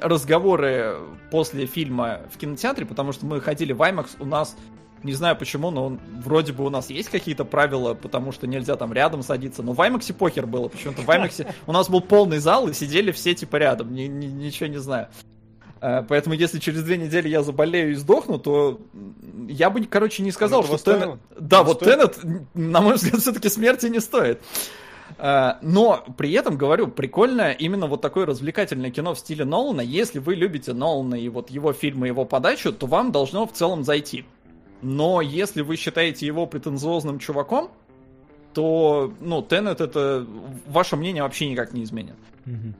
разговоры 0.00 0.96
после 1.30 1.66
фильма 1.66 2.20
в 2.32 2.38
кинотеатре, 2.38 2.86
потому 2.86 3.12
что 3.12 3.26
мы 3.26 3.40
ходили 3.40 3.72
в 3.72 3.82
IMAX, 3.82 4.10
у 4.20 4.24
нас 4.24 4.56
не 5.02 5.12
знаю 5.12 5.36
почему, 5.36 5.70
но 5.70 5.86
он, 5.86 6.00
вроде 6.24 6.52
бы 6.52 6.64
у 6.64 6.70
нас 6.70 6.90
есть 6.90 7.08
какие-то 7.08 7.44
правила, 7.44 7.94
потому 7.94 8.32
что 8.32 8.46
нельзя 8.46 8.76
там 8.76 8.92
рядом 8.92 9.22
садиться. 9.22 9.62
Но 9.62 9.72
в 9.72 9.80
IMAX 9.80 10.12
похер 10.12 10.46
было. 10.46 10.68
Почему-то 10.68 11.02
в 11.02 11.08
IMAX 11.08 11.46
у 11.66 11.72
нас 11.72 11.88
был 11.88 12.00
полный 12.00 12.38
зал, 12.38 12.68
и 12.68 12.72
сидели 12.72 13.12
все 13.12 13.34
типа 13.34 13.56
рядом. 13.56 13.92
Ни- 13.92 14.06
ни- 14.08 14.26
ничего 14.26 14.68
не 14.68 14.78
знаю. 14.78 15.08
Э, 15.80 16.02
Поэтому 16.08 16.34
если 16.34 16.58
через 16.58 16.82
две 16.82 16.96
недели 16.96 17.28
я 17.28 17.42
заболею 17.42 17.92
и 17.92 17.94
сдохну, 17.94 18.38
то 18.38 18.80
я 19.48 19.70
бы, 19.70 19.84
короче, 19.84 20.22
не 20.22 20.30
сказал, 20.30 20.62
того 20.62 20.78
что? 20.78 20.92
Теннет... 20.92 21.18
Да, 21.38 21.58
Не 21.58 21.64
вот? 21.64 21.80
Теннет, 21.80 22.18
на 22.54 22.80
мой 22.80 22.94
взгляд, 22.94 23.20
все-таки 23.20 23.48
смерти 23.48 23.86
не 23.86 24.00
стоит. 24.00 24.40
Э, 25.18 25.54
Но 25.62 26.04
при 26.16 26.32
этом, 26.32 26.56
говорю, 26.56 26.88
прикольное 26.88 27.52
именно 27.52 27.86
вот 27.86 28.00
такое 28.00 28.26
развлекательное 28.26 28.90
кино 28.90 29.14
в 29.14 29.18
стиле 29.18 29.44
Нолана. 29.44 29.80
Если 29.80 30.18
вы 30.18 30.34
любите 30.34 30.72
Нолана 30.72 31.14
и 31.14 31.28
вот 31.28 31.50
его 31.50 31.72
фильмы, 31.72 32.08
его 32.08 32.24
подачу, 32.24 32.72
то 32.72 32.86
вам 32.86 33.12
должно 33.12 33.46
в 33.46 33.52
целом 33.52 33.84
зайти. 33.84 34.24
Но 34.82 35.20
если 35.20 35.62
вы 35.62 35.76
считаете 35.76 36.26
его 36.26 36.46
претенциозным 36.46 37.18
чуваком, 37.18 37.70
то, 38.54 39.12
ну, 39.20 39.42
Теннет 39.42 39.80
это 39.80 40.26
ваше 40.66 40.96
мнение 40.96 41.22
вообще 41.22 41.48
никак 41.48 41.72
не 41.72 41.82
изменит. 41.82 42.16
Мгм. 42.44 42.74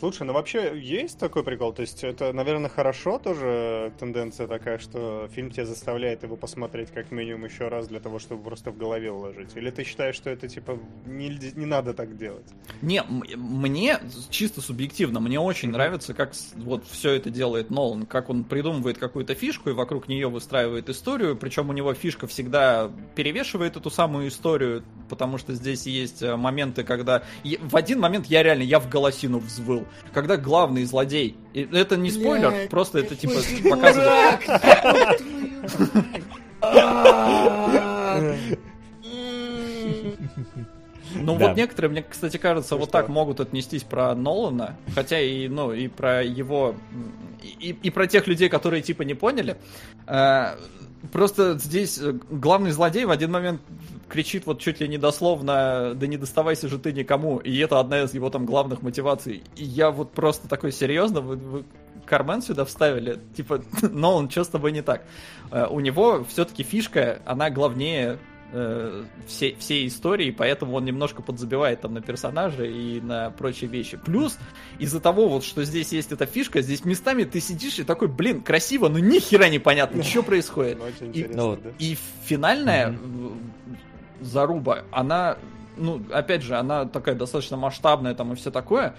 Слушай, 0.00 0.22
ну 0.22 0.32
вообще 0.32 0.80
есть 0.80 1.18
такой 1.18 1.44
прикол? 1.44 1.74
То 1.74 1.82
есть 1.82 2.02
это, 2.04 2.32
наверное, 2.32 2.70
хорошо 2.70 3.18
тоже 3.18 3.92
тенденция 3.98 4.46
такая, 4.46 4.78
что 4.78 5.28
фильм 5.34 5.50
тебя 5.50 5.66
заставляет 5.66 6.22
его 6.22 6.36
посмотреть 6.36 6.90
как 6.90 7.10
минимум 7.10 7.44
еще 7.44 7.68
раз 7.68 7.86
для 7.86 8.00
того, 8.00 8.18
чтобы 8.18 8.42
просто 8.42 8.70
в 8.70 8.78
голове 8.78 9.12
уложить? 9.12 9.54
Или 9.56 9.68
ты 9.68 9.84
считаешь, 9.84 10.14
что 10.14 10.30
это 10.30 10.48
типа 10.48 10.78
не, 11.04 11.28
не 11.54 11.66
надо 11.66 11.92
так 11.92 12.16
делать? 12.16 12.46
Не, 12.80 13.02
мне 13.02 13.98
чисто 14.30 14.62
субъективно, 14.62 15.20
мне 15.20 15.38
очень 15.38 15.68
нравится, 15.68 16.14
как 16.14 16.32
вот 16.56 16.86
все 16.86 17.10
это 17.10 17.28
делает 17.28 17.68
Нолан, 17.68 18.06
как 18.06 18.30
он 18.30 18.44
придумывает 18.44 18.96
какую-то 18.96 19.34
фишку 19.34 19.68
и 19.68 19.74
вокруг 19.74 20.08
нее 20.08 20.30
выстраивает 20.30 20.88
историю, 20.88 21.36
причем 21.36 21.68
у 21.68 21.74
него 21.74 21.92
фишка 21.92 22.26
всегда 22.26 22.90
перевешивает 23.14 23.76
эту 23.76 23.90
самую 23.90 24.28
историю, 24.28 24.82
потому 25.10 25.36
что 25.36 25.52
здесь 25.52 25.86
есть 25.86 26.22
э, 26.22 26.36
моменты, 26.36 26.84
когда... 26.84 27.22
В 27.60 27.76
один 27.76 28.00
момент 28.00 28.28
я 28.28 28.42
реально, 28.42 28.62
я 28.62 28.80
в 28.80 28.88
голосину 28.88 29.40
взвыл 29.40 29.84
когда 30.12 30.36
главный 30.36 30.84
злодей, 30.84 31.36
и 31.52 31.68
это 31.72 31.96
не 31.96 32.10
спойлер, 32.10 32.50
Бля, 32.50 32.68
просто 32.68 32.98
это 33.00 33.16
типа 33.16 33.34
показывает... 33.68 34.40
Ну 41.14 41.36
да. 41.36 41.48
вот 41.48 41.56
некоторые, 41.56 41.90
мне, 41.90 42.02
кстати, 42.02 42.36
кажется, 42.36 42.74
ну, 42.74 42.80
вот 42.80 42.90
что? 42.90 42.98
так 42.98 43.08
могут 43.08 43.40
отнестись 43.40 43.82
про 43.82 44.14
Нолана, 44.14 44.76
хотя 44.94 45.20
и, 45.20 45.48
ну, 45.48 45.72
и 45.72 45.88
про 45.88 46.22
его, 46.22 46.76
и, 47.42 47.76
и 47.82 47.90
про 47.90 48.06
тех 48.06 48.26
людей, 48.26 48.48
которые 48.48 48.82
типа 48.82 49.02
не 49.02 49.14
поняли. 49.14 49.56
Э, 50.06 50.56
просто 51.12 51.58
здесь 51.58 52.00
главный 52.30 52.70
злодей 52.70 53.04
в 53.04 53.10
один 53.10 53.32
момент 53.32 53.60
кричит 54.10 54.44
вот 54.44 54.60
чуть 54.60 54.80
ли 54.80 54.88
не 54.88 54.98
дословно, 54.98 55.94
да 55.94 56.06
не 56.06 56.16
доставайся 56.16 56.68
же 56.68 56.78
ты 56.78 56.92
никому, 56.92 57.38
и 57.38 57.56
это 57.58 57.80
одна 57.80 58.02
из 58.02 58.12
его 58.12 58.28
там 58.28 58.44
главных 58.44 58.82
мотиваций. 58.82 59.42
И 59.56 59.64
я 59.64 59.90
вот 59.90 60.12
просто 60.12 60.48
такой, 60.48 60.72
серьезно, 60.72 61.20
вы, 61.20 61.36
вы 61.36 61.64
Кармен 62.04 62.42
сюда 62.42 62.64
вставили? 62.64 63.20
Типа, 63.36 63.62
Нолан, 63.82 64.28
что 64.28 64.44
с 64.44 64.48
тобой 64.48 64.72
не 64.72 64.82
так? 64.82 65.04
Uh, 65.50 65.68
у 65.68 65.80
него 65.80 66.24
все-таки 66.24 66.62
фишка, 66.62 67.22
она 67.24 67.50
главнее 67.50 68.18
э, 68.52 69.04
всей, 69.26 69.56
всей 69.56 69.86
истории, 69.86 70.30
поэтому 70.30 70.74
он 70.74 70.84
немножко 70.84 71.22
подзабивает 71.22 71.80
там 71.80 71.94
на 71.94 72.00
персонажа 72.00 72.64
и 72.64 73.00
на 73.00 73.30
прочие 73.30 73.70
вещи. 73.70 73.96
Плюс, 73.96 74.38
из-за 74.78 75.00
того, 75.00 75.28
вот, 75.28 75.44
что 75.44 75.64
здесь 75.64 75.92
есть 75.92 76.12
эта 76.12 76.26
фишка, 76.26 76.62
здесь 76.62 76.84
местами 76.84 77.24
ты 77.24 77.40
сидишь 77.40 77.78
и 77.78 77.84
такой, 77.84 78.08
блин, 78.08 78.42
красиво, 78.42 78.88
но 78.88 78.98
ни 78.98 79.18
хера 79.18 79.48
непонятно, 79.48 80.02
что 80.04 80.22
происходит. 80.22 80.78
И, 81.12 81.24
ну, 81.32 81.58
и 81.78 81.96
финальная 82.24 82.96
заруба, 84.20 84.84
она, 84.92 85.36
ну, 85.76 86.02
опять 86.12 86.42
же, 86.42 86.56
она 86.56 86.84
такая 86.84 87.14
достаточно 87.14 87.56
масштабная 87.56 88.14
там 88.14 88.32
и 88.32 88.36
все 88.36 88.50
такое, 88.50 88.94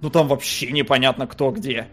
ну 0.00 0.10
там 0.10 0.28
вообще 0.28 0.70
непонятно 0.72 1.26
кто 1.26 1.50
где. 1.50 1.88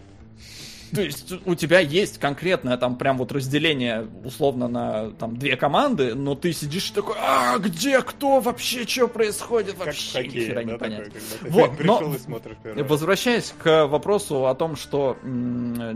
То 0.94 1.02
есть 1.02 1.34
у 1.46 1.56
тебя 1.56 1.80
есть 1.80 2.18
конкретное 2.18 2.78
там 2.78 2.96
прям 2.96 3.18
вот 3.18 3.32
разделение 3.32 4.08
условно 4.24 4.68
на 4.68 5.12
там 5.12 5.38
две 5.38 5.58
команды, 5.58 6.16
но 6.16 6.36
ты 6.36 6.54
сидишь 6.54 6.92
такой, 6.92 7.16
а 7.20 7.58
где 7.58 8.02
кто 8.02 8.40
вообще 8.40 8.88
что 8.88 9.08
происходит 9.08 9.78
вообще 9.78 10.24
как 10.24 10.32
хера 10.32 10.56
да, 10.56 10.64
непонятно. 10.64 11.14
Такой, 11.42 11.52
вот, 11.52 11.80
но 11.84 12.84
возвращаясь 12.86 13.54
к 13.62 13.86
вопросу 13.88 14.48
о 14.48 14.56
том, 14.56 14.76
что 14.76 15.18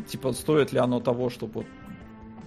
типа 0.09 0.33
стоит 0.33 0.73
ли 0.73 0.79
оно 0.79 0.99
того, 0.99 1.29
чтобы 1.29 1.65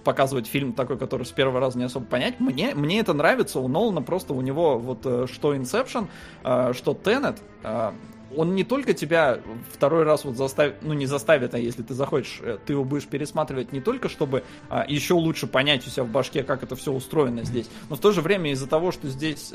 показывать 0.05 0.47
фильм 0.47 0.71
такой, 0.71 0.97
который 0.97 1.25
с 1.25 1.31
первого 1.31 1.59
раза 1.59 1.77
не 1.77 1.83
особо 1.83 2.05
понять. 2.05 2.39
Мне, 2.39 2.73
мне 2.73 2.99
это 3.01 3.13
нравится. 3.13 3.59
У 3.59 3.67
Нолана 3.67 4.01
просто 4.01 4.33
у 4.33 4.39
него 4.39 4.79
вот 4.79 4.99
э, 5.03 5.25
что 5.29 5.53
Inception, 5.53 6.07
э, 6.45 6.71
что 6.73 6.93
Tenet, 6.93 7.39
э, 7.63 7.91
он 8.37 8.55
не 8.55 8.63
только 8.63 8.93
тебя 8.93 9.39
второй 9.73 10.03
раз 10.03 10.23
вот 10.23 10.37
заставит, 10.37 10.81
ну 10.81 10.93
не 10.93 11.05
заставит, 11.05 11.53
а 11.53 11.59
если 11.59 11.83
ты 11.83 11.93
захочешь, 11.93 12.41
ты 12.65 12.73
его 12.73 12.83
будешь 12.83 13.05
пересматривать 13.05 13.71
не 13.71 13.81
только, 13.81 14.09
чтобы 14.09 14.43
а, 14.67 14.83
еще 14.87 15.13
лучше 15.13 15.47
понять 15.47 15.87
у 15.87 15.89
себя 15.89 16.03
в 16.03 16.09
башке, 16.09 16.43
как 16.43 16.63
это 16.63 16.75
все 16.75 16.91
устроено 16.91 17.43
здесь, 17.43 17.69
но 17.89 17.95
в 17.95 17.99
то 17.99 18.11
же 18.11 18.21
время 18.21 18.51
из-за 18.51 18.67
того, 18.67 18.91
что 18.91 19.07
здесь 19.07 19.53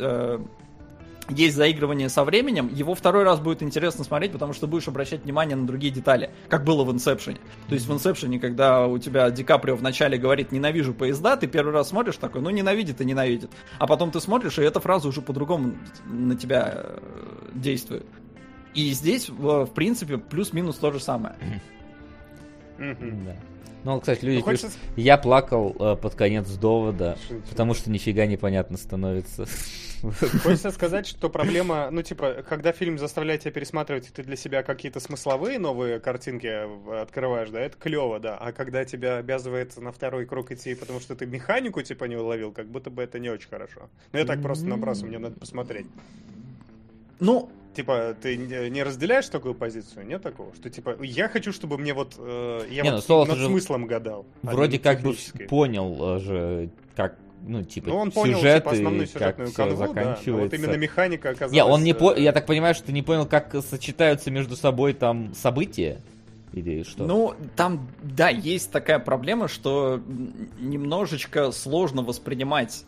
есть 1.31 1.57
заигрывание 1.57 2.09
со 2.09 2.25
временем, 2.25 2.69
его 2.73 2.95
второй 2.95 3.25
раз 3.25 3.41
будет 3.41 3.63
интересно 3.63 4.05
смотреть, 4.05 4.33
потому 4.33 4.53
что 4.53 4.67
будешь 4.67 4.89
обращать 4.89 5.25
внимание 5.25 5.57
на 5.57 5.67
другие 5.67 5.93
детали, 5.93 6.31
как 6.49 6.65
было 6.65 6.85
в 6.85 6.93
Инсепшене. 6.93 7.39
То 7.69 7.75
есть 7.75 7.87
в 7.87 7.93
Инсепшене, 7.93 8.39
когда 8.39 8.87
у 8.87 8.99
тебя 8.99 9.31
Ди 9.31 9.45
Каприо 9.45 9.77
вначале 9.77 10.19
говорит 10.19 10.53
«ненавижу 10.53 10.95
поезда», 10.95 11.37
ты 11.37 11.47
первый 11.47 11.73
раз 11.73 11.89
смотришь 11.89 12.17
такой, 12.17 12.41
ну 12.41 12.51
ненавидит 12.51 13.01
и 13.01 13.05
ненавидит. 13.05 13.51
А 13.79 13.87
потом 13.87 14.11
ты 14.11 14.21
смотришь, 14.21 14.59
и 14.59 14.63
эта 14.63 14.81
фраза 14.81 15.09
уже 15.09 15.23
по-другому 15.23 15.75
на 16.07 16.37
тебя 16.37 16.73
э, 16.75 16.99
действует. 17.55 18.07
И 18.75 18.91
здесь, 18.93 19.29
в 19.29 19.67
принципе, 19.67 20.19
плюс-минус 20.19 20.77
то 20.77 20.93
же 20.93 21.01
самое. 21.01 21.35
Да. 22.79 23.37
Ну, 23.83 24.01
кстати, 24.01 24.25
люди 24.25 24.39
ну, 24.39 24.45
хочется... 24.45 24.67
пишут, 24.67 24.81
я 24.97 25.17
плакал 25.17 25.75
э, 25.79 25.97
под 25.97 26.15
конец 26.15 26.49
довода, 26.51 27.17
Шучу. 27.29 27.41
потому 27.49 27.75
что 27.75 27.91
нифига 27.91 28.27
непонятно 28.27 28.77
становится. 28.77 29.47
Хочется 30.43 30.71
сказать, 30.71 31.07
что 31.07 31.29
проблема, 31.29 31.89
ну, 31.91 32.03
типа, 32.03 32.45
когда 32.49 32.73
фильм 32.73 32.99
заставляет 32.99 33.43
тебя 33.43 33.53
пересматривать, 33.53 34.09
и 34.09 34.11
ты 34.11 34.23
для 34.23 34.37
себя 34.37 34.63
какие-то 34.63 35.01
смысловые 35.01 35.59
новые 35.59 36.01
картинки 36.01 36.47
открываешь, 37.01 37.51
да, 37.51 37.61
это 37.61 37.77
клево, 37.77 38.19
да. 38.19 38.37
А 38.37 38.53
когда 38.53 38.85
тебя 38.85 39.17
обязывает 39.19 39.77
на 39.77 39.93
второй 39.93 40.27
круг 40.27 40.53
идти, 40.53 40.75
потому 40.75 41.01
что 41.01 41.15
ты 41.15 41.27
механику, 41.27 41.83
типа, 41.83 42.05
не 42.05 42.17
уловил, 42.17 42.53
как 42.53 42.67
будто 42.67 42.91
бы 42.91 43.03
это 43.03 43.19
не 43.19 43.29
очень 43.29 43.49
хорошо. 43.49 43.91
Ну, 44.13 44.19
я 44.19 44.25
так 44.25 44.43
просто 44.43 44.67
набросу, 44.67 45.07
мне 45.07 45.19
надо 45.19 45.39
посмотреть. 45.39 45.87
Ну, 47.19 47.51
Типа, 47.75 48.17
ты 48.21 48.37
не 48.37 48.83
разделяешь 48.83 49.29
такую 49.29 49.55
позицию? 49.55 50.05
Нет 50.05 50.23
такого? 50.23 50.53
Что, 50.57 50.69
типа, 50.71 50.97
я 51.03 51.29
хочу, 51.29 51.53
чтобы 51.53 51.79
мне 51.79 51.95
вот... 51.95 52.15
Э, 52.19 52.67
я 52.69 52.83
не, 52.83 52.91
вот 52.91 53.09
ну, 53.09 53.25
над 53.27 53.39
смыслом 53.39 53.87
гадал. 53.87 54.27
А 54.43 54.51
Вроде 54.51 54.81
как 54.81 55.03
бы 55.03 55.15
понял 55.49 56.17
э, 56.17 56.19
же, 56.19 56.71
как 56.97 57.17
ну, 57.43 57.63
типа, 57.65 57.89
ну, 57.89 57.97
он 57.97 58.11
понял, 58.11 58.39
сюжет 58.39 58.65
типа, 58.65 58.73
основную 58.73 59.07
сюжетную 59.07 59.53
канву, 59.53 59.77
заканчивается. 59.77 60.33
Да, 60.33 60.37
вот 60.37 60.55
именно 60.55 60.77
механика 60.77 61.31
оказалась... 61.31 61.53
Не, 61.53 61.65
он 61.65 61.83
не 61.83 61.95
по... 61.95 62.13
Э, 62.13 62.21
я 62.21 62.33
так 62.33 62.47
понимаю, 62.47 62.75
что 62.75 62.87
ты 62.87 62.93
не 62.93 63.03
понял, 63.03 63.27
как 63.27 63.55
сочетаются 63.69 64.31
между 64.31 64.57
собой 64.57 64.93
там 64.93 65.35
события? 65.35 66.01
Или 66.53 66.83
что? 66.83 67.05
Ну, 67.05 67.35
там, 67.57 67.89
да, 68.03 68.29
есть 68.29 68.71
такая 68.73 68.99
проблема, 68.99 69.49
что 69.49 70.01
немножечко 70.59 71.53
сложно 71.53 72.03
воспринимать 72.03 72.85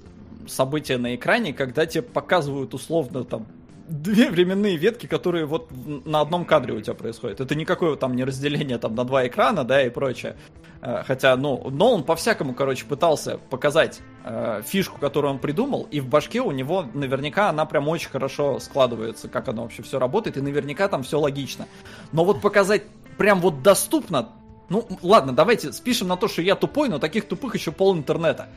события 0.48 0.98
на 0.98 1.14
экране, 1.14 1.52
когда 1.52 1.86
тебе 1.86 2.02
показывают 2.02 2.74
условно 2.74 3.24
там 3.24 3.46
две 3.88 4.30
временные 4.30 4.76
ветки, 4.76 5.06
которые 5.06 5.44
вот 5.44 5.70
на 6.04 6.20
одном 6.20 6.44
кадре 6.44 6.74
у 6.74 6.80
тебя 6.80 6.94
происходят. 6.94 7.40
Это 7.40 7.54
никакое 7.54 7.96
там 7.96 8.16
не 8.16 8.24
разделение 8.24 8.78
там 8.78 8.94
на 8.94 9.04
два 9.04 9.26
экрана, 9.26 9.64
да, 9.64 9.84
и 9.84 9.90
прочее. 9.90 10.36
Э, 10.82 11.04
хотя, 11.06 11.36
ну, 11.36 11.70
но 11.70 11.94
он 11.94 12.02
по-всякому, 12.02 12.54
короче, 12.54 12.84
пытался 12.84 13.38
показать 13.38 14.00
э, 14.24 14.62
фишку, 14.66 14.98
которую 14.98 15.34
он 15.34 15.38
придумал, 15.38 15.86
и 15.90 16.00
в 16.00 16.08
башке 16.08 16.40
у 16.40 16.50
него 16.50 16.84
наверняка 16.92 17.48
она 17.48 17.64
прям 17.66 17.88
очень 17.88 18.10
хорошо 18.10 18.58
складывается, 18.58 19.28
как 19.28 19.48
оно 19.48 19.62
вообще 19.62 19.82
все 19.82 20.00
работает, 20.00 20.36
и 20.36 20.40
наверняка 20.40 20.88
там 20.88 21.04
все 21.04 21.20
логично. 21.20 21.68
Но 22.10 22.24
вот 22.24 22.40
показать 22.40 22.82
прям 23.16 23.40
вот 23.40 23.62
доступно, 23.62 24.30
ну, 24.68 24.86
ладно, 25.02 25.32
давайте 25.32 25.72
спишем 25.72 26.08
на 26.08 26.16
то, 26.16 26.26
что 26.26 26.42
я 26.42 26.56
тупой, 26.56 26.88
но 26.88 26.98
таких 26.98 27.28
тупых 27.28 27.54
еще 27.54 27.70
пол 27.70 27.94
интернета. 27.94 28.48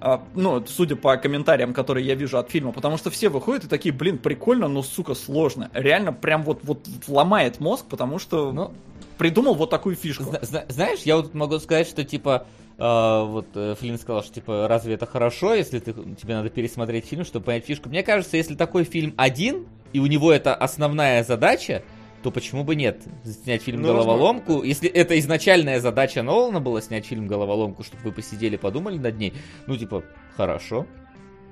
А, 0.00 0.22
ну, 0.34 0.64
судя 0.66 0.96
по 0.96 1.16
комментариям, 1.16 1.72
которые 1.72 2.06
я 2.06 2.14
вижу 2.14 2.38
от 2.38 2.50
фильма, 2.50 2.72
потому 2.72 2.96
что 2.96 3.10
все 3.10 3.28
выходят 3.28 3.64
и 3.64 3.68
такие, 3.68 3.94
блин, 3.94 4.18
прикольно, 4.18 4.68
но, 4.68 4.82
сука, 4.82 5.14
сложно. 5.14 5.70
Реально 5.72 6.12
прям 6.12 6.42
вот, 6.42 6.60
вот 6.64 6.86
ломает 7.08 7.60
мозг, 7.60 7.86
потому 7.88 8.18
что 8.18 8.52
ну, 8.52 8.72
придумал 9.18 9.54
вот 9.54 9.70
такую 9.70 9.96
фишку. 9.96 10.24
Зна- 10.42 10.66
знаешь, 10.68 11.00
я 11.00 11.16
вот 11.16 11.34
могу 11.34 11.58
сказать, 11.58 11.88
что, 11.88 12.04
типа, 12.04 12.46
Uh, 12.78 13.24
вот 13.24 13.46
uh, 13.54 13.74
Флинн 13.76 13.96
сказал, 13.96 14.22
что 14.22 14.34
типа 14.34 14.68
разве 14.68 14.92
это 14.92 15.06
хорошо, 15.06 15.54
если 15.54 15.78
ты, 15.78 15.94
тебе 15.94 16.34
надо 16.34 16.50
пересмотреть 16.50 17.06
фильм, 17.06 17.24
чтобы 17.24 17.46
понять 17.46 17.64
фишку. 17.64 17.88
Мне 17.88 18.02
кажется, 18.02 18.36
если 18.36 18.54
такой 18.54 18.84
фильм 18.84 19.14
один, 19.16 19.66
и 19.94 19.98
у 19.98 20.04
него 20.04 20.30
это 20.30 20.54
основная 20.54 21.24
задача, 21.24 21.84
то 22.26 22.32
почему 22.32 22.64
бы 22.64 22.74
нет? 22.74 23.02
Снять 23.44 23.62
фильм 23.62 23.82
ну, 23.82 23.86
«Головоломку». 23.86 24.54
Возможно. 24.54 24.66
Если 24.66 24.88
это 24.90 25.16
изначальная 25.16 25.78
задача 25.78 26.24
Нолана 26.24 26.60
была 26.60 26.80
снять 26.80 27.06
фильм 27.06 27.28
«Головоломку», 27.28 27.84
чтобы 27.84 28.02
вы 28.02 28.10
посидели, 28.10 28.56
подумали 28.56 28.98
над 28.98 29.16
ней, 29.16 29.32
ну, 29.68 29.76
типа, 29.76 30.02
хорошо. 30.36 30.88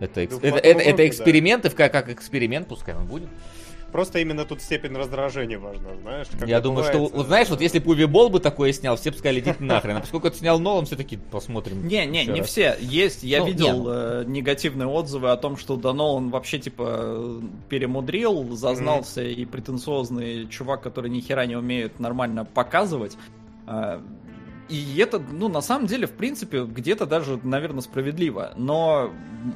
Это, 0.00 0.22
экс... 0.22 0.36
это, 0.42 0.58
это, 0.58 0.80
это 0.80 1.06
эксперимент, 1.06 1.62
да. 1.62 1.68
и 1.68 1.72
как, 1.72 1.92
как 1.92 2.08
эксперимент, 2.08 2.66
пускай 2.66 2.96
он 2.96 3.06
будет. 3.06 3.28
Просто 3.95 4.18
именно 4.18 4.45
тут 4.45 4.61
степень 4.61 4.97
раздражения 4.97 5.57
важна, 5.57 5.90
знаешь. 6.03 6.26
Я 6.45 6.61
думаю, 6.61 6.82
бывает, 6.84 7.09
что, 7.09 7.16
вот, 7.16 7.26
знаешь, 7.28 7.49
вот 7.49 7.61
если 7.61 7.78
бы 7.78 7.92
Уви 7.92 8.07
Бол 8.07 8.28
бы 8.28 8.40
такое 8.40 8.72
снял, 8.72 8.97
все 8.97 9.12
бы 9.12 9.16
сказали, 9.16 9.38
идите 9.38 9.55
нахрен. 9.61 9.99
А 9.99 10.01
поскольку 10.01 10.26
это 10.26 10.36
снял 10.36 10.59
Нолан, 10.59 10.84
все 10.84 10.97
таки 10.97 11.16
посмотрим. 11.16 11.86
Не, 11.86 12.05
не, 12.05 12.26
не 12.26 12.40
раз. 12.40 12.49
все. 12.49 12.76
Есть, 12.80 13.22
я 13.22 13.38
ну, 13.38 13.47
видел. 13.47 13.86
Э, 13.86 14.24
негативные 14.26 14.88
отзывы 14.88 15.30
о 15.30 15.36
том, 15.36 15.57
что 15.57 15.76
да 15.76 15.92
Нолан 15.92 16.30
вообще, 16.30 16.59
типа, 16.59 17.40
перемудрил, 17.68 18.57
зазнался 18.57 19.22
mm-hmm. 19.22 19.34
и 19.34 19.45
претенциозный 19.45 20.49
чувак, 20.49 20.82
который 20.82 21.09
ни 21.09 21.20
хера 21.20 21.47
не 21.47 21.55
умеет 21.55 22.01
нормально 22.01 22.45
показывать. 22.45 23.16
Э, 23.68 24.01
и 24.68 24.98
это, 24.98 25.18
ну, 25.18 25.48
на 25.48 25.60
самом 25.60 25.86
деле, 25.86 26.06
в 26.06 26.12
принципе, 26.12 26.64
где-то 26.64 27.06
даже, 27.06 27.38
наверное, 27.42 27.82
справедливо. 27.82 28.52
Но 28.56 29.12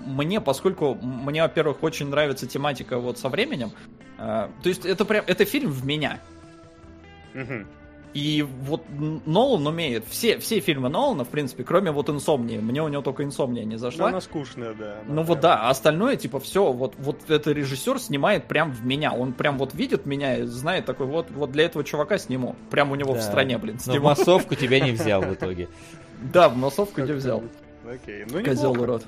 мне, 0.07 0.41
поскольку 0.41 0.95
мне, 0.95 1.43
во-первых, 1.43 1.83
очень 1.83 2.09
нравится 2.09 2.47
тематика 2.47 2.99
вот 2.99 3.19
со 3.19 3.29
временем, 3.29 3.73
э, 4.19 4.49
то 4.63 4.69
есть 4.69 4.85
это 4.85 5.05
прям, 5.05 5.25
это 5.27 5.45
фильм 5.45 5.71
в 5.71 5.87
меня. 5.87 6.21
Мгм. 7.35 7.67
И 8.19 8.43
вот 8.63 8.83
Нолан 9.27 9.65
умеет. 9.67 10.05
Все, 10.09 10.39
все 10.39 10.59
фильмы 10.59 10.89
Нолана, 10.89 11.25
в 11.25 11.29
принципе, 11.29 11.63
кроме 11.63 11.93
вот 11.93 12.09
«Инсомнии». 12.11 12.59
Мне 12.59 12.83
у 12.83 12.89
него 12.89 13.01
только 13.01 13.23
«Инсомния» 13.23 13.65
не 13.65 13.75
Ну, 13.75 13.79
зашла. 13.79 14.09
она 14.09 14.21
скучная, 14.21 14.75
да. 14.75 14.97
она 15.07 15.15
Ну 15.15 15.23
вот 15.23 15.39
да, 15.41 15.61
а 15.67 15.71
остальное, 15.71 16.17
типа, 16.17 16.41
все, 16.41 16.73
вот, 16.73 16.95
вот 16.99 17.31
это 17.31 17.53
режиссер 17.53 18.01
снимает 18.01 18.49
прям 18.49 18.73
в 18.73 18.85
меня. 18.85 19.13
Он 19.13 19.33
прям 19.33 19.57
вот 19.57 19.73
видит 19.73 20.05
меня 20.05 20.39
и 20.39 20.43
знает 20.45 20.85
такой, 20.85 21.07
вот, 21.07 21.31
вот 21.31 21.53
для 21.53 21.67
этого 21.67 21.85
чувака 21.85 22.19
сниму. 22.19 22.57
Прям 22.71 22.91
у 22.91 22.97
него 22.97 23.13
в 23.13 23.19
Да. 23.19 23.23
стране, 23.23 23.57
блин, 23.59 23.75
Но 23.75 23.79
в 23.81 23.83
сниму. 23.85 24.07
массовку 24.07 24.57
тебя 24.57 24.81
не 24.81 24.91
взял 24.91 25.23
в 25.23 25.33
итоге. 25.33 25.69
Да, 26.33 26.49
в 26.49 26.57
массовку 26.57 27.03
где 27.03 27.13
взял. 27.13 27.45
Окей, 27.89 28.25
ну 28.29 28.43
Козел 28.43 28.73
урод. 28.73 29.05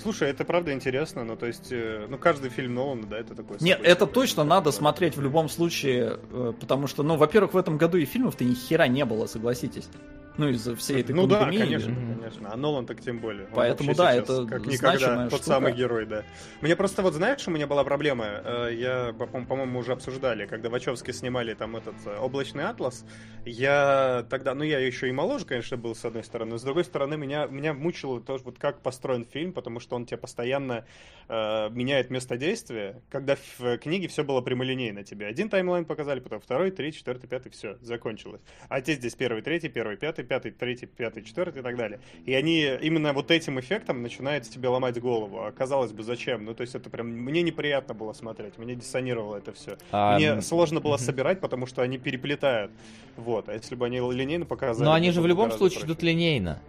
Слушай, 0.00 0.30
это 0.30 0.44
правда 0.44 0.72
интересно, 0.72 1.24
ну 1.24 1.36
то 1.36 1.46
есть, 1.46 1.68
э, 1.72 2.06
ну 2.08 2.18
каждый 2.18 2.50
фильм 2.50 2.74
Нолана, 2.74 3.06
да, 3.06 3.18
это 3.18 3.34
такой... 3.34 3.56
Нет, 3.60 3.80
это 3.82 4.06
да, 4.06 4.12
точно 4.12 4.44
надо 4.44 4.66
такое. 4.70 4.78
смотреть 4.78 5.16
в 5.16 5.20
любом 5.22 5.48
случае, 5.48 6.18
э, 6.30 6.52
потому 6.60 6.86
что, 6.86 7.02
ну, 7.02 7.16
во-первых, 7.16 7.54
в 7.54 7.56
этом 7.56 7.76
году 7.78 7.98
и 7.98 8.04
фильмов-то 8.04 8.44
ни 8.44 8.54
хера 8.54 8.86
не 8.86 9.04
было, 9.04 9.26
согласитесь. 9.26 9.88
Ну, 10.36 10.48
из-за 10.50 10.76
всей 10.76 11.00
этой 11.00 11.16
Ну 11.16 11.26
да, 11.26 11.40
пандемии. 11.40 11.64
конечно, 11.64 11.90
Мгм. 11.90 12.14
конечно. 12.20 12.48
А 12.52 12.56
Нолан 12.56 12.86
так 12.86 13.00
тем 13.00 13.18
более. 13.18 13.46
Он 13.46 13.52
Поэтому 13.54 13.92
да, 13.96 14.14
это 14.14 14.46
как 14.46 14.64
никогда 14.66 15.24
тот 15.24 15.40
штука. 15.40 15.44
самый 15.44 15.72
герой, 15.72 16.06
да. 16.06 16.22
Мне 16.60 16.76
просто 16.76 17.02
вот 17.02 17.14
знаешь, 17.14 17.48
у 17.48 17.50
меня 17.50 17.66
была 17.66 17.82
проблема. 17.82 18.24
Э, 18.44 18.68
Я, 18.72 19.12
по- 19.18 19.26
по-моему, 19.26 19.80
уже 19.80 19.90
обсуждали, 19.90 20.46
когда 20.46 20.68
Вачовски 20.68 21.10
снимали 21.10 21.54
там 21.54 21.74
этот 21.74 21.96
облачный 22.20 22.66
атлас. 22.66 23.04
Я 23.46 24.26
тогда, 24.30 24.54
ну 24.54 24.62
я 24.62 24.78
еще 24.78 25.08
и 25.08 25.12
моложе, 25.12 25.44
конечно, 25.44 25.76
был 25.76 25.96
с 25.96 26.04
одной 26.04 26.22
стороны, 26.22 26.52
но 26.52 26.58
с 26.58 26.62
другой 26.62 26.84
стороны 26.84 27.16
меня 27.16 27.46
меня 27.46 27.74
мучило 27.74 28.20
тоже 28.20 28.44
вот 28.44 28.58
как 28.60 28.80
построен 28.80 29.24
фильм, 29.24 29.52
потому 29.52 29.80
что 29.80 29.87
он 29.96 30.06
тебе 30.06 30.18
постоянно 30.18 30.84
э, 31.28 31.70
меняет 31.70 32.10
место 32.10 32.36
действия. 32.36 33.02
Когда 33.10 33.36
в 33.36 33.78
книге 33.78 34.08
все 34.08 34.24
было 34.24 34.40
прямолинейно, 34.40 35.04
тебе 35.04 35.26
один 35.26 35.48
таймлайн 35.48 35.84
показали, 35.84 36.20
потом 36.20 36.40
второй, 36.40 36.70
третий, 36.70 36.98
четвертый, 36.98 37.26
пятый, 37.28 37.50
все, 37.50 37.76
закончилось. 37.80 38.40
А 38.68 38.80
те 38.80 38.94
здесь 38.94 39.14
первый, 39.14 39.42
третий, 39.42 39.68
первый, 39.68 39.96
пятый, 39.96 40.24
пятый, 40.24 40.50
третий, 40.50 40.86
пятый, 40.86 41.22
четвертый 41.22 41.60
и 41.60 41.62
так 41.62 41.76
далее. 41.76 42.00
И 42.24 42.34
они 42.34 42.62
именно 42.80 43.12
вот 43.12 43.30
этим 43.30 43.58
эффектом 43.60 44.02
начинают 44.02 44.44
тебе 44.44 44.68
ломать 44.68 45.00
голову. 45.00 45.44
А 45.44 45.52
казалось 45.52 45.92
бы, 45.92 46.02
зачем? 46.02 46.44
Ну, 46.44 46.54
то 46.54 46.62
есть 46.62 46.74
это 46.74 46.90
прям 46.90 47.08
мне 47.08 47.42
неприятно 47.42 47.94
было 47.94 48.12
смотреть, 48.12 48.58
мне 48.58 48.74
диссонировало 48.74 49.36
это 49.36 49.52
все. 49.52 49.78
А, 49.92 50.16
Мне 50.16 50.40
сложно 50.42 50.80
было 50.80 50.96
собирать, 50.96 51.40
потому 51.40 51.66
что 51.66 51.82
они 51.82 51.98
переплетают. 51.98 52.70
Вот. 53.16 53.48
А 53.48 53.54
если 53.54 53.74
бы 53.74 53.86
они 53.86 53.98
линейно 53.98 54.46
показали... 54.46 54.84
Но 54.84 54.92
они 54.92 55.10
же 55.10 55.20
в 55.20 55.26
любом 55.26 55.50
случае 55.50 55.80
проще. 55.80 55.92
идут 55.92 56.02
линейно. 56.02 56.60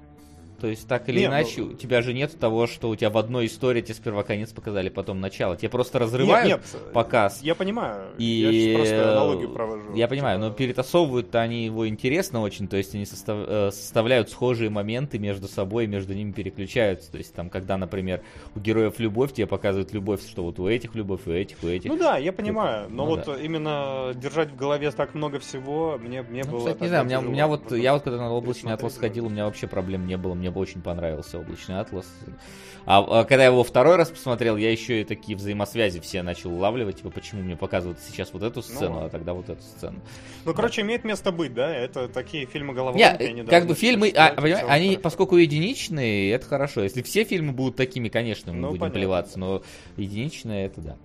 То 0.59 0.67
есть 0.67 0.87
так 0.87 1.07
или 1.09 1.19
Не, 1.19 1.25
иначе, 1.25 1.61
ну- 1.61 1.67
у 1.67 1.73
тебя 1.73 2.01
же 2.01 2.13
нет 2.13 2.37
того, 2.39 2.67
что 2.67 2.89
у 2.89 2.95
тебя 2.95 3.09
в 3.09 3.17
одной 3.17 3.45
истории 3.47 3.81
тебе 3.81 3.93
сперва 3.95 4.23
конец 4.23 4.51
показали, 4.51 4.89
потом 4.89 5.19
начало. 5.21 5.55
Тебе 5.55 5.69
просто 5.69 5.97
Нет, 5.99 6.07
разрывают 6.07 6.47
нет, 6.47 6.61
показ. 6.93 7.39
Я 7.41 7.55
понимаю. 7.55 8.09
И 8.17 8.23
Я 8.25 8.51
сейчас 8.51 8.75
просто 8.75 9.11
аналогию 9.13 9.49
провожу. 9.49 9.95
я 9.95 10.07
понимаю, 10.07 10.39
но 10.39 10.47
Типа, 10.49 10.57
перетасовывают-то 10.57 11.39
они 11.39 11.65
его 11.65 11.87
интересно 11.87 12.41
очень, 12.41 12.67
то 12.67 12.77
есть 12.77 12.93
они 12.95 13.05
состав- 13.05 13.45
э, 13.47 13.71
составляют 13.71 14.29
схожие 14.29 14.69
моменты 14.69 15.19
между 15.19 15.47
собой, 15.47 15.87
между 15.87 16.13
ними 16.13 16.31
переключаются. 16.31 17.11
То 17.11 17.17
есть 17.17 17.33
там, 17.33 17.49
когда, 17.49 17.77
например, 17.77 18.21
у 18.55 18.59
героев 18.59 18.99
любовь, 18.99 19.33
тебе 19.33 19.47
показывают 19.47 19.93
любовь, 19.93 20.21
что 20.27 20.43
вот 20.43 20.59
у 20.59 20.67
этих 20.67 20.95
любовь, 20.95 21.21
у 21.25 21.31
этих, 21.31 21.57
у 21.63 21.67
этих. 21.67 21.89
Ну 21.89 21.97
да, 21.97 22.17
я 22.17 22.33
понимаю, 22.33 22.87
но 22.89 23.05
Ну 23.05 23.09
вот 23.11 23.25
да. 23.25 23.35
именно 23.37 24.11
держать 24.15 24.49
в 24.51 24.55
голове 24.55 24.91
так 24.91 25.13
много 25.13 25.39
всего, 25.39 25.97
мне, 25.97 26.21
мне 26.23 26.43
Ну, 26.45 26.51
было... 26.51 26.59
кстати, 26.59 26.81
не 26.81 26.87
знаю, 26.89 27.03
у 27.03 27.05
меня, 27.07 27.19
у 27.19 27.23
меня 27.23 27.47
вот, 27.47 27.71
я 27.71 27.93
вот 27.93 28.03
когда 28.03 28.17
на 28.17 28.31
облачный 28.31 28.73
атлас 28.73 28.97
ходил, 28.97 29.27
у 29.27 29.29
меня 29.29 29.45
вообще 29.45 29.67
проблем 29.67 30.07
не 30.07 30.17
было, 30.17 30.33
мне 30.33 30.48
бы 30.51 30.59
очень 30.59 30.81
понравился 30.81 31.39
облачный 31.39 31.79
атлас. 31.79 32.05
А, 32.85 32.99
а 32.99 33.23
когда 33.23 33.43
я 33.43 33.49
его 33.49 33.63
второй 33.63 33.95
раз 33.97 34.09
посмотрел, 34.09 34.57
я 34.57 34.71
еще 34.71 35.01
и 35.01 35.03
такие 35.03 35.37
взаимосвязи 35.37 35.99
все 35.99 36.23
начал 36.23 36.51
улавливать, 36.53 36.97
типа, 36.97 37.09
почему 37.09 37.41
мне 37.41 37.55
показывают 37.55 37.99
сейчас 37.99 38.33
вот 38.33 38.41
эту 38.43 38.61
сцену, 38.61 38.93
ладно. 38.95 39.05
а 39.05 39.09
тогда 39.09 39.33
вот 39.33 39.49
эту 39.49 39.61
сцену. 39.61 39.99
Ну, 40.45 40.53
короче, 40.53 40.81
имеет 40.81 41.03
место 41.03 41.31
быть, 41.31 41.53
да? 41.53 41.73
Это 41.75 42.07
такие 42.07 42.45
фильмы 42.45 42.73
головоломки, 42.73 43.03
они 43.03 43.43
как 43.43 43.67
бы 43.67 43.75
фильмы, 43.75 44.09
а, 44.15 44.33
понимаешь, 44.33 44.65
они, 44.67 44.87
хорошо. 44.87 45.01
поскольку 45.01 45.37
единичные, 45.37 46.31
это 46.31 46.45
хорошо. 46.45 46.81
Если 46.83 47.01
все 47.01 47.23
фильмы 47.23 47.51
будут 47.53 47.75
такими, 47.75 48.09
конечно, 48.09 48.51
мы 48.53 48.59
Ну, 48.59 48.67
будем 48.69 48.79
понятно. 48.81 48.99
плеваться, 48.99 49.39
но 49.39 49.61
единичные 49.97 50.65
это 50.65 50.81
да. 50.81 50.97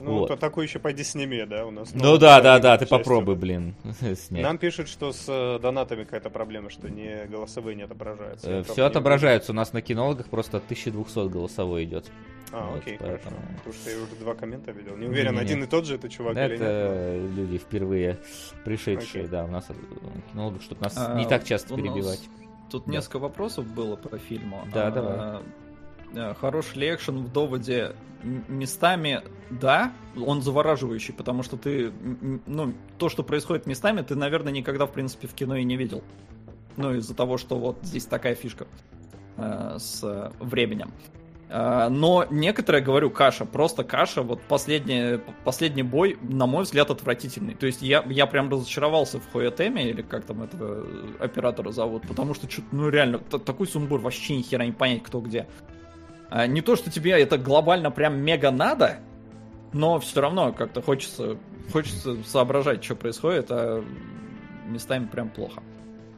Ну, 0.00 0.18
вот. 0.20 0.28
то 0.28 0.36
такой 0.36 0.64
еще 0.66 0.78
пойди 0.78 1.02
сними, 1.04 1.44
да, 1.44 1.66
у 1.66 1.70
нас. 1.70 1.90
Ну 1.94 2.18
да, 2.18 2.40
да, 2.40 2.58
да, 2.58 2.76
ты 2.78 2.86
попробуй, 2.86 3.34
блин, 3.36 3.74
снять. 4.16 4.42
Нам 4.42 4.58
пишут, 4.58 4.88
что 4.88 5.12
с 5.12 5.24
э, 5.28 5.58
донатами 5.60 6.04
какая-то 6.04 6.30
проблема, 6.30 6.70
что 6.70 6.88
не 6.88 7.26
голосовые 7.26 7.74
не 7.76 7.82
отображаются. 7.82 8.50
Я, 8.50 8.62
Все 8.62 8.74
не 8.82 8.86
отображаются 8.86 9.52
у 9.52 9.54
нас 9.54 9.72
на 9.72 9.82
кинологах, 9.82 10.26
просто 10.28 10.58
от 10.58 10.64
1200 10.64 11.28
голосовой 11.28 11.84
идет. 11.84 12.06
А, 12.50 12.70
Вот, 12.70 12.78
окей, 12.78 12.96
поэтому- 12.98 13.36
хорошо. 13.36 13.36
Потому 13.58 13.74
что 13.74 13.90
я 13.90 13.96
уже 13.98 14.16
два 14.20 14.34
коммента 14.34 14.70
видел. 14.72 14.96
Не 14.96 15.06
уверен, 15.06 15.32
Не-не-не. 15.32 15.40
один 15.52 15.64
и 15.64 15.66
тот 15.66 15.84
же 15.86 15.96
это 15.96 16.08
чувак 16.08 16.34
или 16.34 16.42
нет. 16.52 16.60
Это 16.62 17.20
люди 17.36 17.58
впервые 17.58 18.18
пришедшие, 18.64 19.24
Окей. 19.24 19.30
да, 19.30 19.44
у 19.44 19.48
нас 19.48 19.68
от 19.68 19.76
кинологов, 20.32 20.62
чтобы 20.62 20.80
нас 20.82 20.94
А, 20.96 21.14
не 21.14 21.26
так 21.26 21.44
часто 21.44 21.74
у 21.74 21.76
нас 21.76 21.86
перебивать. 21.86 22.20
Тут 22.70 22.84
Да. 22.86 22.92
несколько 22.92 23.18
вопросов 23.18 23.66
было 23.66 23.96
по 23.96 24.16
фильму. 24.18 24.60
Да, 24.72 24.86
А, 24.86 24.90
давай. 24.90 25.40
А, 26.14 26.34
Хороший 26.34 26.78
ли 26.78 26.94
экшен 26.94 27.24
в 27.24 27.32
доводе 27.32 27.94
местами, 28.22 29.22
да, 29.50 29.92
он 30.16 30.42
завораживающий, 30.42 31.14
потому 31.14 31.42
что 31.42 31.56
ты, 31.56 31.92
ну, 32.46 32.74
то, 32.98 33.08
что 33.08 33.22
происходит 33.22 33.66
местами, 33.66 34.02
ты, 34.02 34.14
наверное, 34.16 34.52
никогда, 34.52 34.86
в 34.86 34.92
принципе, 34.92 35.28
в 35.28 35.34
кино 35.34 35.56
и 35.56 35.64
не 35.64 35.76
видел. 35.76 36.02
Ну, 36.76 36.94
из-за 36.96 37.14
того, 37.14 37.38
что 37.38 37.58
вот 37.58 37.78
здесь 37.82 38.06
такая 38.06 38.34
фишка 38.34 38.66
э, 39.36 39.76
с 39.78 40.02
э, 40.02 40.30
временем. 40.40 40.92
Э, 41.48 41.88
но 41.88 42.26
некоторые, 42.30 42.82
говорю, 42.82 43.10
каша, 43.10 43.44
просто 43.44 43.84
каша. 43.84 44.22
Вот 44.22 44.40
последний, 44.42 45.20
последний 45.44 45.82
бой, 45.82 46.18
на 46.22 46.46
мой 46.46 46.64
взгляд, 46.64 46.90
отвратительный. 46.90 47.54
То 47.54 47.66
есть 47.66 47.82
я, 47.82 48.04
я 48.08 48.26
прям 48.26 48.50
разочаровался 48.50 49.18
в 49.18 49.30
Хоятеме, 49.32 49.90
или 49.90 50.02
как 50.02 50.24
там 50.24 50.42
этого 50.42 50.86
э, 50.86 51.24
оператора 51.24 51.72
зовут, 51.72 52.06
потому 52.06 52.34
что, 52.34 52.46
ну 52.72 52.88
реально, 52.88 53.18
такой 53.18 53.66
сумбур, 53.66 54.00
вообще 54.00 54.36
ни 54.36 54.42
хера 54.42 54.64
не 54.64 54.72
понять, 54.72 55.02
кто 55.02 55.20
где. 55.20 55.46
А, 56.30 56.46
не 56.46 56.60
то, 56.60 56.76
что 56.76 56.90
тебе 56.90 57.12
это 57.12 57.38
глобально 57.38 57.90
прям 57.90 58.18
мега 58.18 58.50
надо, 58.50 58.98
но 59.72 59.98
все 59.98 60.20
равно 60.20 60.52
как-то 60.52 60.82
хочется, 60.82 61.36
хочется 61.72 62.22
соображать, 62.24 62.84
что 62.84 62.96
происходит, 62.96 63.46
а 63.50 63.84
местами 64.66 65.06
прям 65.06 65.30
плохо. 65.30 65.62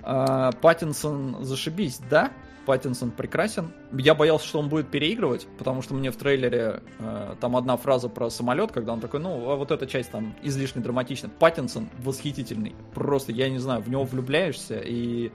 А, 0.03 0.53
Паттинсон 0.53 1.45
зашибись, 1.45 2.01
да? 2.11 2.33
Паттинсон 2.67 3.11
прекрасен. 3.11 3.73
Я 3.93 4.15
боялся, 4.15 4.47
что 4.47 4.59
он 4.59 4.69
будет 4.69 4.91
переигрывать, 4.91 5.47
потому 5.59 5.83
что 5.83 5.95
мне 5.95 6.11
в 6.11 6.17
трейлере 6.17 6.83
э, 6.99 7.35
там 7.41 7.57
одна 7.57 7.77
фраза 7.77 8.09
про 8.09 8.29
самолет, 8.31 8.71
когда 8.71 8.93
он 8.93 9.01
такой, 9.01 9.19
ну, 9.19 9.51
а 9.51 9.57
вот 9.57 9.71
эта 9.71 9.87
часть 9.87 10.11
там 10.11 10.35
излишне 10.43 10.83
драматична. 10.83 11.31
Паттинсон 11.31 11.89
восхитительный. 11.99 12.75
Просто, 12.95 13.33
я 13.33 13.49
не 13.49 13.59
знаю, 13.59 13.81
в 13.81 13.89
него 13.89 14.05
влюбляешься 14.05 14.79
и 14.79 15.33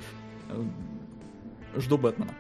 э, 0.50 0.64
жду 1.78 1.98
Бэтмена. 1.98 2.32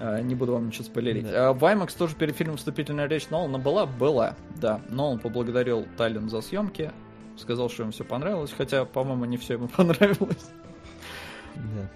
Э, 0.00 0.20
Не 0.22 0.34
буду 0.34 0.52
вам 0.52 0.66
ничего 0.68 0.84
спойлерить. 0.84 1.24
Да. 1.24 1.50
Э, 1.50 1.52
В 1.52 1.62
IMAX 1.64 1.96
тоже 1.96 2.14
перед 2.16 2.36
фильмом 2.36 2.56
вступительная 2.56 3.06
речь 3.08 3.28
Нолана 3.30 3.58
была? 3.58 3.86
Была, 3.86 4.34
да. 4.60 4.80
Нолан 4.88 5.18
поблагодарил 5.18 5.86
Таллин 5.96 6.28
за 6.28 6.40
съемки, 6.40 6.92
сказал, 7.36 7.68
что 7.70 7.82
ему 7.82 7.92
все 7.92 8.04
понравилось, 8.04 8.52
хотя, 8.56 8.84
по-моему, 8.84 9.24
не 9.24 9.36
все 9.36 9.54
ему 9.54 9.68
понравилось, 9.76 10.50
Да. 11.54 11.90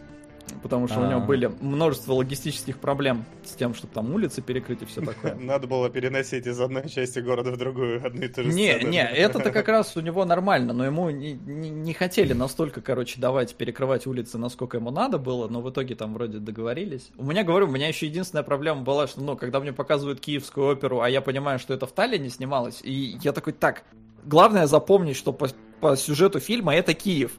Потому 0.62 0.88
что 0.88 1.00
у 1.00 1.06
него 1.06 1.20
А. 1.20 1.24
были 1.24 1.46
множество 1.60 2.12
логистических 2.14 2.78
проблем 2.78 3.24
с 3.44 3.52
тем, 3.52 3.74
чтобы 3.74 3.92
там 3.94 4.12
улицы 4.14 4.42
перекрыть 4.42 4.82
и 4.82 4.84
все 4.84 5.00
такое. 5.00 5.34
Надо 5.40 5.66
было 5.66 5.88
переносить 5.90 6.46
из 6.46 6.60
одной 6.60 6.88
части 6.88 7.18
города 7.20 7.50
в 7.52 7.56
другую 7.56 8.04
одну 8.06 8.22
и 8.22 8.28
ту 8.28 8.42
же 8.42 8.48
Не, 8.52 8.76
сцену. 8.76 8.90
не, 8.92 9.02
это-то 9.04 9.50
как 9.50 9.68
раз 9.68 9.96
у 9.96 10.00
него 10.00 10.24
нормально, 10.24 10.72
но 10.72 10.84
ему 10.84 11.10
не, 11.10 11.32
не- 11.32 11.70
не 11.70 11.92
хотели 11.94 12.32
настолько, 12.32 12.80
короче, 12.80 13.20
давать 13.20 13.54
перекрывать 13.54 14.06
улицы, 14.06 14.38
насколько 14.38 14.76
ему 14.76 14.90
надо 14.90 15.18
было, 15.18 15.48
но 15.48 15.60
в 15.60 15.70
итоге 15.70 15.94
там 15.94 16.14
вроде 16.14 16.38
договорились. 16.38 17.10
У 17.16 17.24
меня, 17.24 17.44
говорю, 17.44 17.66
у 17.66 17.70
меня 17.70 17.88
еще 17.88 18.06
единственная 18.06 18.44
проблема 18.44 18.82
была, 18.82 19.06
что, 19.06 19.20
ну, 19.22 19.36
когда 19.36 19.60
мне 19.60 19.72
показывают 19.72 20.20
киевскую 20.20 20.66
оперу, 20.66 21.00
а 21.00 21.08
я 21.10 21.20
понимаю, 21.20 21.58
что 21.58 21.74
это 21.74 21.86
в 21.86 21.92
Таллине 21.92 22.30
снималось, 22.30 22.80
и 22.82 23.18
я 23.22 23.32
такой, 23.32 23.52
так, 23.52 23.84
главное 24.24 24.66
запомнить, 24.66 25.16
что 25.16 25.32
по, 25.32 25.48
по 25.80 25.96
сюжету 25.96 26.40
фильма 26.40 26.74
это 26.74 26.94
Киев, 26.94 27.32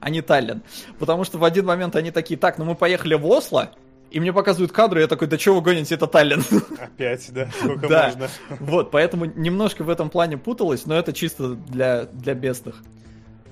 а 0.00 0.10
не 0.10 0.22
Таллин. 0.22 0.62
Потому 0.98 1.24
что 1.24 1.38
в 1.38 1.44
один 1.44 1.66
момент 1.66 1.96
они 1.96 2.10
такие, 2.10 2.38
так, 2.38 2.58
ну 2.58 2.64
мы 2.64 2.74
поехали 2.74 3.14
в 3.14 3.26
Осло, 3.26 3.70
и 4.10 4.20
мне 4.20 4.32
показывают 4.32 4.72
кадры, 4.72 5.00
и 5.00 5.02
я 5.02 5.08
такой, 5.08 5.28
да 5.28 5.36
чего 5.36 5.56
вы 5.56 5.62
гоните, 5.62 5.94
это 5.94 6.06
Таллин. 6.06 6.42
Опять, 6.80 7.30
да, 7.32 7.48
сколько 7.58 7.88
Да. 7.88 8.06
можно. 8.06 8.28
Вот, 8.60 8.90
поэтому 8.90 9.26
немножко 9.26 9.82
в 9.84 9.90
этом 9.90 10.08
плане 10.10 10.38
путалось, 10.38 10.86
но 10.86 10.94
это 10.98 11.12
чисто 11.12 11.54
для, 11.54 12.06
для 12.06 12.34
бестных. 12.34 12.82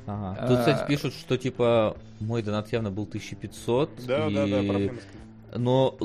Ага. 0.07 0.47
Тут, 0.47 0.59
А. 0.59 0.61
кстати, 0.61 0.86
пишут, 0.88 1.14
что 1.14 1.36
типа 1.36 1.97
мой 2.20 2.42
донат 2.42 2.72
явно 2.72 2.90
был 2.90 3.05
1500. 3.05 3.90
Да, 4.07 4.28
и... 4.28 4.34
да, 4.34 4.47
да, 4.47 4.62
проблема 4.62 4.99
Но 5.57 5.97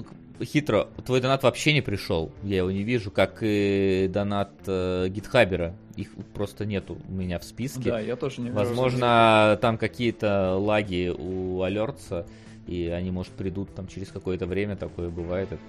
хитро, 0.41 0.87
твой 1.05 1.21
донат 1.21 1.43
вообще 1.43 1.73
не 1.73 1.81
пришел. 1.81 2.31
Я 2.43 2.57
его 2.57 2.71
не 2.71 2.83
вижу, 2.83 3.11
как 3.11 3.39
и 3.41 4.09
донат 4.11 4.51
э, 4.67 5.07
гитхабера. 5.09 5.75
Их 5.95 6.09
просто 6.33 6.65
нету 6.65 6.97
у 7.07 7.11
меня 7.11 7.37
в 7.39 7.43
списке. 7.43 7.91
Да, 7.91 7.99
я 7.99 8.15
тоже 8.15 8.41
не 8.41 8.47
вижу. 8.47 8.57
Возможно, 8.57 9.57
там 9.61 9.77
какие-то 9.77 10.55
лаги 10.55 11.13
у 11.15 11.61
алертса, 11.61 12.25
и 12.67 12.87
они, 12.87 13.11
может, 13.11 13.33
придут 13.33 13.73
там 13.75 13.87
через 13.87 14.09
какое-то 14.09 14.45
время, 14.45 14.75
такое 14.75 15.09
бывает. 15.09 15.51
Это 15.51 15.61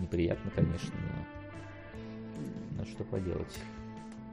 неприятно, 0.00 0.50
конечно, 0.54 0.92
но... 0.92 2.78
но 2.78 2.84
что 2.84 3.04
поделать. 3.04 3.58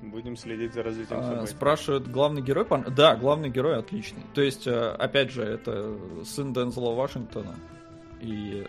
Будем 0.03 0.35
следить 0.35 0.73
за 0.73 0.81
развитием 0.81 1.19
А, 1.19 1.23
событий. 1.23 1.51
Спрашивают, 1.51 2.07
главный 2.07 2.41
герой? 2.41 2.65
пон- 2.65 2.89
Да, 2.89 3.15
главный 3.15 3.49
герой 3.49 3.77
отличный. 3.77 4.23
То 4.33 4.41
есть, 4.41 4.65
э, 4.65 4.91
опять 4.97 5.31
же, 5.31 5.43
это 5.43 5.95
сын 6.25 6.53
Дензела 6.53 6.95
Вашингтона. 6.95 7.55
И 8.19 8.65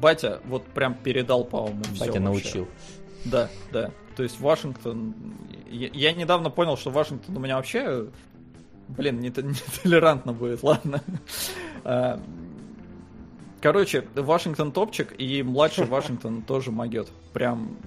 батя 0.00 0.40
вот 0.44 0.64
прям 0.66 0.94
передал, 0.94 1.44
по-моему, 1.44 1.82
все 1.94 2.06
Батя 2.06 2.20
научил. 2.20 2.68
Да, 3.24 3.48
да. 3.72 3.90
То 4.16 4.22
есть 4.22 4.40
Вашингтон... 4.40 5.14
Я, 5.70 5.88
я 5.92 6.12
недавно 6.12 6.50
понял, 6.50 6.76
что 6.76 6.90
Вашингтон 6.90 7.36
у 7.36 7.40
меня 7.40 7.56
вообще... 7.56 8.06
Блин, 8.88 9.20
не, 9.20 9.28
не 9.28 9.82
толерантно 9.82 10.32
будет, 10.32 10.62
ладно. 10.62 11.00
А, 11.86 12.18
Короче, 13.64 14.06
Вашингтон 14.14 14.72
топчик, 14.72 15.14
и 15.16 15.42
младший 15.42 15.86
Вашингтон 15.86 16.42
тоже 16.42 16.70
могет. 16.70 17.08
Прям 17.32 17.78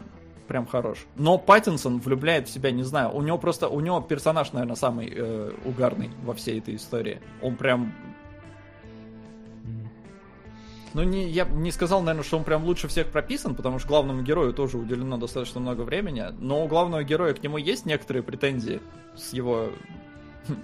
прям 0.48 0.66
хорош. 0.66 1.06
Но 1.16 1.38
Паттинсон 1.38 2.00
влюбляет 2.00 2.48
в 2.48 2.52
себя, 2.52 2.72
не 2.72 2.84
знаю, 2.84 3.14
у 3.14 3.22
него 3.22 3.38
просто, 3.38 3.68
у 3.68 3.80
него 3.80 4.02
персонаж, 4.02 4.54
наверное, 4.54 4.76
самый 4.76 5.14
э, 5.14 5.52
угарный 5.66 6.10
во 6.24 6.34
всей 6.34 6.58
этой 6.58 6.78
истории. 6.78 7.20
Он 7.44 7.56
прям 7.56 7.94
ну, 10.98 11.04
не, 11.04 11.30
я 11.30 11.46
не 11.46 11.72
сказал, 11.72 12.02
наверное, 12.02 12.24
что 12.24 12.38
он 12.38 12.44
прям 12.44 12.66
лучше 12.66 12.88
всех 12.88 13.08
прописан, 13.08 13.54
потому 13.54 13.78
что 13.78 13.88
главному 13.88 14.24
герою 14.24 14.52
тоже 14.52 14.78
уделено 14.78 15.18
достаточно 15.18 15.60
много 15.60 15.82
времени, 15.82 16.26
но 16.40 16.66
у 16.66 16.68
главного 16.68 17.04
героя 17.04 17.36
к 17.36 17.44
нему 17.44 17.58
есть 17.58 17.86
некоторые 17.86 18.24
претензии 18.24 18.82
с 19.16 19.32
его 19.32 19.70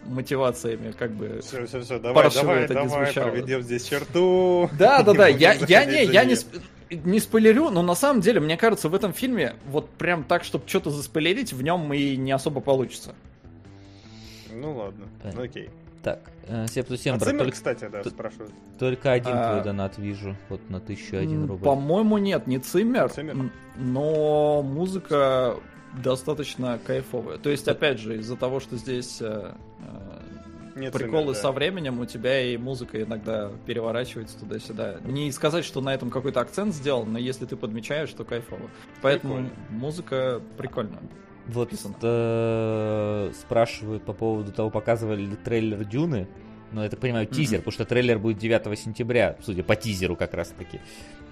мотивациями, 0.06 0.92
как 0.92 1.12
бы... 1.12 1.40
Все, 1.44 1.68
все, 1.68 1.82
все, 1.82 2.00
давай, 2.00 2.34
давай, 2.34 2.64
это 2.64 2.74
не 2.74 2.88
давай, 2.88 3.06
звучало. 3.06 3.30
проведем 3.30 3.62
здесь 3.62 3.84
черту. 3.84 4.72
Да, 4.80 5.04
да, 5.04 5.14
да, 5.14 5.32
Не 5.32 5.38
я, 5.38 5.54
я 5.54 5.86
не, 5.86 6.04
я 6.06 6.26
не, 6.26 6.36
не 6.90 7.20
спойлерю, 7.20 7.70
но 7.70 7.84
на 7.84 7.94
самом 7.94 8.22
деле, 8.22 8.40
мне 8.40 8.58
кажется, 8.58 8.90
в 8.90 8.96
этом 8.96 9.14
фильме 9.14 9.54
вот 9.68 9.88
прям 9.92 10.24
так, 10.24 10.46
чтобы 10.46 10.68
что-то 10.68 10.90
заспойлерить, 10.90 11.54
в 11.54 11.62
нем 11.62 11.94
и 11.94 12.16
не 12.18 12.32
особо 12.32 12.60
получится. 12.60 13.14
Ну 14.52 14.76
ладно, 14.76 15.06
окей. 15.38 15.70
Так, 16.04 16.20
э, 16.48 16.68
Септу 16.68 16.96
А 16.96 16.98
Сембра, 16.98 17.26
Циммер, 17.26 17.40
только, 17.40 17.54
кстати, 17.54 17.88
да, 17.90 18.04
Т- 18.04 18.10
спрашивают. 18.10 18.52
только 18.78 19.12
один 19.14 19.32
А. 19.36 19.52
твой 19.54 19.64
донат 19.64 19.98
вижу, 19.98 20.36
вот 20.50 20.70
на 20.70 20.80
1001 20.82 21.44
М, 21.44 21.48
рубль. 21.48 21.64
По-моему, 21.64 22.18
нет, 22.18 22.46
не 22.46 22.60
Циммер, 22.60 23.10
Циммер? 23.10 23.50
но 23.78 24.62
музыка 24.62 25.56
достаточно 26.04 26.78
кайфовая. 26.86 27.38
То 27.38 27.50
есть, 27.50 27.68
опять 27.68 28.00
же, 28.00 28.18
из-за 28.18 28.36
того, 28.36 28.60
что 28.60 28.76
здесь 28.76 29.20
э, 29.22 29.54
э, 30.76 30.80
Нет 30.80 30.92
приколы 30.92 31.22
Циммера, 31.22 31.34
да. 31.36 31.40
со 31.42 31.52
временем, 31.52 32.00
у 32.02 32.06
тебя 32.06 32.42
и 32.42 32.58
музыка 32.58 33.02
иногда 33.02 33.52
переворачивается 33.66 34.38
туда-сюда. 34.40 34.96
Не 35.06 35.32
сказать, 35.32 35.64
что 35.64 35.80
на 35.82 35.94
этом 35.94 36.10
какой-то 36.10 36.42
акцент 36.42 36.74
сделан, 36.76 37.14
но 37.14 37.20
если 37.20 37.46
ты 37.46 37.56
подмечаешь, 37.56 38.12
то 38.12 38.26
кайфово. 38.26 38.70
Поэтому 39.02 39.36
Прикольно. 39.36 39.52
музыка 39.70 40.42
прикольная. 40.58 41.00
Вот 41.48 41.72
э, 42.02 43.32
спрашивают 43.34 44.04
по 44.04 44.14
поводу 44.14 44.52
того, 44.52 44.70
показывали 44.70 45.22
ли 45.22 45.36
трейлер 45.36 45.84
Дюны. 45.84 46.28
Ну, 46.72 46.82
я 46.82 46.90
так 46.90 47.00
понимаю, 47.00 47.28
тизер, 47.28 47.60
потому 47.60 47.72
что 47.72 47.86
трейлер 47.86 48.18
будет 48.18 48.40
9 48.40 48.80
сентября, 48.80 49.38
судя 49.44 49.64
по 49.64 49.76
тизеру 49.76 50.16
как 50.16 50.34
раз 50.34 50.50
таки. 50.58 50.80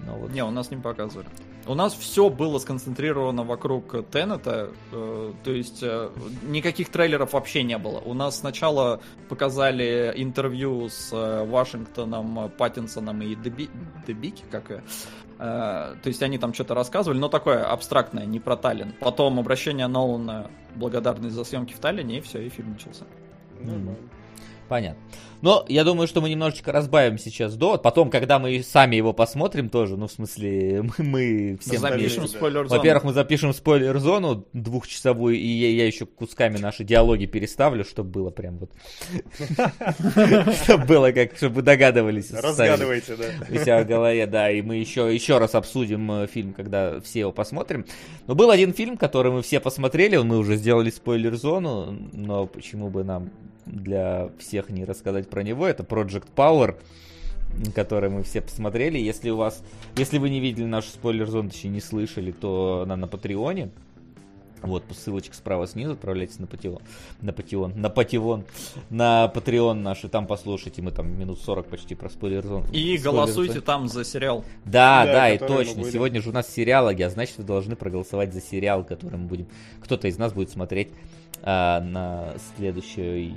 Ну, 0.06 0.16
вот. 0.16 0.32
Не, 0.32 0.44
у 0.44 0.50
нас 0.50 0.70
не 0.70 0.76
показывали. 0.76 1.26
У 1.66 1.74
нас 1.74 1.94
все 1.94 2.28
было 2.28 2.58
сконцентрировано 2.58 3.42
вокруг 3.44 4.08
Теннета, 4.10 4.70
э, 4.92 5.32
то 5.44 5.50
есть 5.50 5.82
э, 5.82 6.10
никаких 6.44 6.90
трейлеров 6.90 7.32
вообще 7.32 7.62
не 7.62 7.78
было. 7.78 8.00
У 8.00 8.14
нас 8.14 8.38
сначала 8.38 9.00
показали 9.28 10.12
интервью 10.16 10.88
с 10.88 11.12
э, 11.12 11.44
Вашингтоном, 11.44 12.50
Паттинсоном 12.56 13.22
и 13.22 13.34
Деби... 13.34 13.68
Дебики, 14.06 14.42
как 14.50 14.70
и, 14.70 14.80
то 15.42 16.06
есть 16.06 16.22
они 16.22 16.38
там 16.38 16.54
что-то 16.54 16.74
рассказывали, 16.74 17.18
но 17.18 17.28
такое 17.28 17.64
абстрактное, 17.64 18.26
не 18.26 18.38
про 18.38 18.56
Таллин. 18.56 18.94
Потом 19.00 19.40
обращение 19.40 19.88
Нолана, 19.88 20.48
благодарность 20.76 21.34
за 21.34 21.42
съемки 21.42 21.72
в 21.72 21.80
Таллине, 21.80 22.18
и 22.18 22.20
все, 22.20 22.40
и 22.42 22.48
фильм 22.48 22.74
начался. 22.74 23.04
Нормально. 23.60 23.96
Понятно. 24.72 25.02
Но 25.42 25.66
я 25.68 25.84
думаю, 25.84 26.08
что 26.08 26.22
мы 26.22 26.30
немножечко 26.30 26.72
разбавим 26.72 27.18
сейчас 27.18 27.56
довод. 27.56 27.82
Потом, 27.82 28.08
когда 28.08 28.38
мы 28.38 28.62
сами 28.62 28.96
его 28.96 29.12
посмотрим 29.12 29.68
тоже, 29.68 29.98
ну, 29.98 30.06
в 30.06 30.12
смысле, 30.12 30.82
мы, 30.98 31.04
мы 31.04 31.58
всем 31.60 31.82
Запишем 31.82 32.26
спойлер-зону. 32.26 32.78
Во-первых, 32.78 33.04
мы 33.04 33.12
запишем 33.12 33.52
спойлер-зону 33.52 34.46
двухчасовую, 34.54 35.34
и 35.36 35.46
я, 35.46 35.68
я 35.72 35.86
еще 35.86 36.06
кусками 36.06 36.56
наши 36.56 36.84
диалоги 36.84 37.26
переставлю, 37.26 37.84
чтобы 37.84 38.08
было 38.08 38.30
прям 38.30 38.56
вот... 38.60 38.70
Чтобы 40.64 40.86
было 40.86 41.12
как, 41.12 41.36
чтобы 41.36 41.56
вы 41.56 41.62
догадывались. 41.62 42.30
Разгадывайте, 42.30 43.16
да. 43.16 43.24
у 43.50 43.54
себя 43.56 43.82
в 43.82 43.86
голове, 43.86 44.26
да, 44.26 44.50
и 44.50 44.62
мы 44.62 44.76
еще, 44.76 45.14
еще 45.14 45.36
раз 45.36 45.54
обсудим 45.54 46.10
э, 46.12 46.26
фильм, 46.28 46.54
когда 46.54 46.98
все 47.00 47.20
его 47.20 47.32
посмотрим. 47.32 47.84
Но 48.26 48.34
был 48.34 48.50
один 48.50 48.72
фильм, 48.72 48.96
который 48.96 49.32
мы 49.32 49.42
все 49.42 49.60
посмотрели, 49.60 50.16
мы 50.16 50.38
уже 50.38 50.56
сделали 50.56 50.88
спойлер-зону, 50.88 52.08
но 52.14 52.46
почему 52.46 52.88
бы 52.88 53.04
нам 53.04 53.30
для 53.66 54.30
всех 54.38 54.70
не 54.70 54.84
рассказать 54.84 55.28
про 55.28 55.42
него, 55.42 55.66
это 55.66 55.82
Project 55.82 56.28
Power, 56.34 56.76
который 57.74 58.10
мы 58.10 58.22
все 58.22 58.40
посмотрели. 58.40 58.98
Если 58.98 59.30
у 59.30 59.36
вас, 59.36 59.62
если 59.96 60.18
вы 60.18 60.30
не 60.30 60.40
видели 60.40 60.64
нашу 60.64 60.88
спойлер-зону, 60.88 61.50
точнее 61.50 61.70
не 61.70 61.80
слышали, 61.80 62.32
то 62.32 62.82
она 62.84 62.96
на 62.96 63.06
Патреоне. 63.06 63.70
Вот, 64.62 64.84
ссылочка 64.92 65.34
справа 65.34 65.66
снизу, 65.66 65.92
отправляйтесь 65.92 66.38
на 66.38 66.46
Патеон, 66.46 66.80
на 67.20 67.32
Патеон, 67.32 67.72
на 67.74 67.90
Патеон, 67.90 68.44
на 68.90 69.26
Патреон 69.26 69.82
наш, 69.82 70.04
и 70.04 70.08
там 70.08 70.28
послушайте, 70.28 70.82
мы 70.82 70.92
там 70.92 71.18
минут 71.18 71.40
40 71.40 71.66
почти 71.66 71.96
про 71.96 72.08
спойлер-зону. 72.08 72.66
И 72.66 72.68
спойлер-зону. 72.68 73.16
голосуйте 73.16 73.60
там 73.60 73.88
за 73.88 74.04
сериал. 74.04 74.44
Да, 74.64 75.04
Да, 75.04 75.12
да, 75.12 75.30
и 75.30 75.38
точно. 75.38 75.84
Сегодня 75.90 76.22
же 76.22 76.30
у 76.30 76.32
нас 76.32 76.48
сериалоги, 76.48 77.02
а 77.02 77.10
значит, 77.10 77.38
вы 77.38 77.44
должны 77.44 77.74
проголосовать 77.74 78.32
за 78.32 78.40
сериал, 78.40 78.84
который 78.84 79.18
мы 79.18 79.26
будем. 79.26 79.48
Кто-то 79.80 80.06
из 80.06 80.16
нас 80.16 80.32
будет 80.32 80.50
смотреть 80.50 80.90
а, 81.42 81.80
на 81.80 82.34
следующий. 82.56 83.34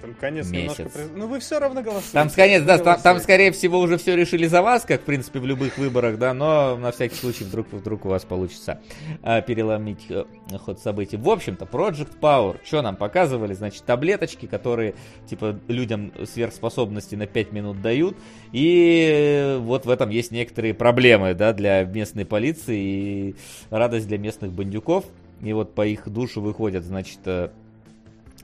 Там 0.00 0.14
конец 0.14 0.50
Месяц. 0.50 0.78
немножко... 0.78 1.00
Ну 1.14 1.26
вы 1.26 1.40
все 1.40 1.58
равно 1.58 1.82
голосуете. 1.82 2.12
Там, 2.12 2.28
конец, 2.30 2.62
да, 2.62 2.76
Вы 2.76 2.84
там, 2.84 2.94
там, 2.94 3.02
голосуете. 3.02 3.22
скорее 3.22 3.52
всего, 3.52 3.78
уже 3.78 3.96
все 3.96 4.14
решили 4.14 4.46
за 4.46 4.62
вас, 4.62 4.84
как, 4.84 5.00
в 5.00 5.04
принципе, 5.04 5.38
в 5.38 5.46
любых 5.46 5.78
выборах, 5.78 6.18
да, 6.18 6.34
но 6.34 6.76
на 6.76 6.92
всякий 6.92 7.16
случай 7.16 7.44
вдруг, 7.44 7.72
вдруг 7.72 8.04
у 8.04 8.08
вас 8.08 8.24
получится 8.24 8.80
а, 9.22 9.40
переломить 9.40 10.06
э, 10.10 10.24
ход 10.58 10.80
событий. 10.80 11.16
В 11.16 11.28
общем-то, 11.28 11.64
Project 11.64 12.18
Power, 12.20 12.58
что 12.64 12.82
нам 12.82 12.96
показывали? 12.96 13.54
Значит, 13.54 13.84
таблеточки, 13.84 14.46
которые, 14.46 14.94
типа, 15.28 15.58
людям 15.68 16.12
сверхспособности 16.24 17.14
на 17.14 17.26
5 17.26 17.52
минут 17.52 17.80
дают, 17.80 18.16
и 18.52 19.08
э, 19.10 19.58
вот 19.58 19.86
в 19.86 19.90
этом 19.90 20.10
есть 20.10 20.30
некоторые 20.30 20.74
проблемы, 20.74 21.34
да, 21.34 21.52
для 21.52 21.84
местной 21.84 22.26
полиции 22.26 22.78
и 22.78 23.36
радость 23.70 24.08
для 24.08 24.18
местных 24.18 24.52
бандюков. 24.52 25.04
И 25.42 25.52
вот 25.52 25.74
по 25.74 25.86
их 25.86 26.08
душу 26.08 26.40
выходят, 26.40 26.84
значит, 26.84 27.18
э, 27.26 27.50
э, 27.50 27.65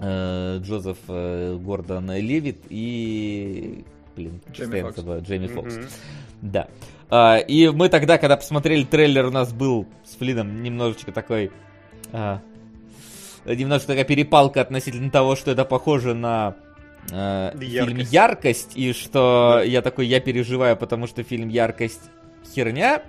Джозеф 0.02 0.98
э, 1.08 1.56
Гордон 1.60 2.10
Левит 2.10 2.58
и... 2.68 3.84
Блин, 4.16 4.40
Джейми 4.52 4.82
Фокс. 4.82 4.96
забываю, 4.96 5.22
Джейми 5.22 5.46
Фокс. 5.46 5.76
Мгм. 5.76 5.86
Да. 6.42 6.68
А, 7.08 7.36
и 7.38 7.68
мы 7.68 7.88
тогда, 7.88 8.18
когда 8.18 8.36
посмотрели 8.36 8.84
трейлер, 8.84 9.26
у 9.26 9.30
нас 9.30 9.52
был 9.52 9.86
с 10.04 10.16
Флином 10.16 10.62
немножечко 10.62 11.12
такой... 11.12 11.50
а, 12.12 12.40
немножко 13.46 13.88
такая 13.88 14.04
перепалка 14.04 14.60
относительно 14.60 15.10
того, 15.10 15.36
что 15.36 15.50
это 15.50 15.64
похоже 15.64 16.14
на 16.14 16.56
э, 17.10 17.52
фильм 17.58 17.96
Яркость. 17.98 18.12
«Яркость», 18.12 18.72
и 18.76 18.92
что 18.92 19.54
Да. 19.56 19.62
я 19.62 19.82
такой, 19.82 20.06
я 20.06 20.20
переживаю, 20.20 20.76
потому 20.76 21.06
что 21.06 21.22
фильм 21.22 21.48
«Яркость» 21.48 22.02
херня. 22.54 23.02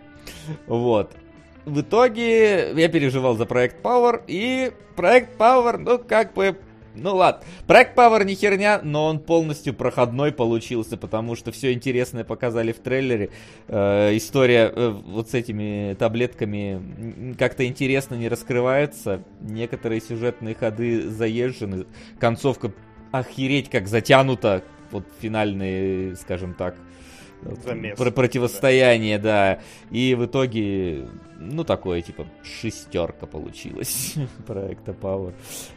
Вот. 0.67 1.11
В 1.65 1.81
итоге 1.81 2.71
я 2.73 2.87
переживал 2.89 3.35
за 3.37 3.45
проект 3.45 3.83
Power, 3.83 4.21
и 4.27 4.71
проект 4.95 5.37
Power, 5.39 5.77
ну, 5.77 5.97
как 5.99 6.33
бы, 6.33 6.57
ну 6.95 7.15
ладно. 7.15 7.43
Проект 7.67 7.97
Power 7.97 8.23
не 8.23 8.35
херня, 8.35 8.79
но 8.83 9.05
он 9.07 9.19
полностью 9.19 9.73
проходной 9.73 10.31
получился, 10.31 10.97
потому 10.97 11.35
что 11.35 11.51
все 11.51 11.73
интересное 11.73 12.23
показали 12.23 12.71
в 12.71 12.79
трейлере. 12.79 13.29
Э, 13.67 14.15
история 14.15 14.71
э, 14.73 14.89
вот 14.89 15.29
с 15.29 15.33
этими 15.33 15.95
таблетками 15.97 17.35
как-то 17.37 17.65
интересно 17.65 18.15
не 18.15 18.29
раскрывается. 18.29 19.23
Некоторые 19.41 20.01
сюжетные 20.01 20.55
ходы 20.55 21.09
заезжены. 21.09 21.85
Концовка 22.19 22.71
охереть 23.11 23.69
как 23.69 23.87
затянута. 23.87 24.63
Вот 24.91 25.05
финальные, 25.19 26.15
скажем 26.17 26.53
так, 26.53 26.75
Замес. 27.65 27.97
про- 27.97 28.11
противостояние, 28.11 29.17
да. 29.17 29.59
И 29.91 30.15
в 30.15 30.25
итоге, 30.25 31.07
ну, 31.51 31.63
такое, 31.63 32.01
типа, 32.01 32.25
шестерка 32.43 33.25
получилась 33.25 34.15
проекта 34.47 34.91
Power. 34.91 35.33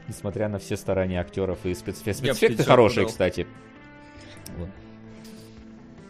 Несмотря 0.08 0.48
на 0.48 0.58
все 0.58 0.76
старания 0.76 1.20
актеров 1.20 1.64
и 1.64 1.74
спецэффекты. 1.74 2.22
Спецэффекты 2.22 2.64
хорошие, 2.64 3.06
кстати. 3.06 3.46
Вот. 4.58 4.68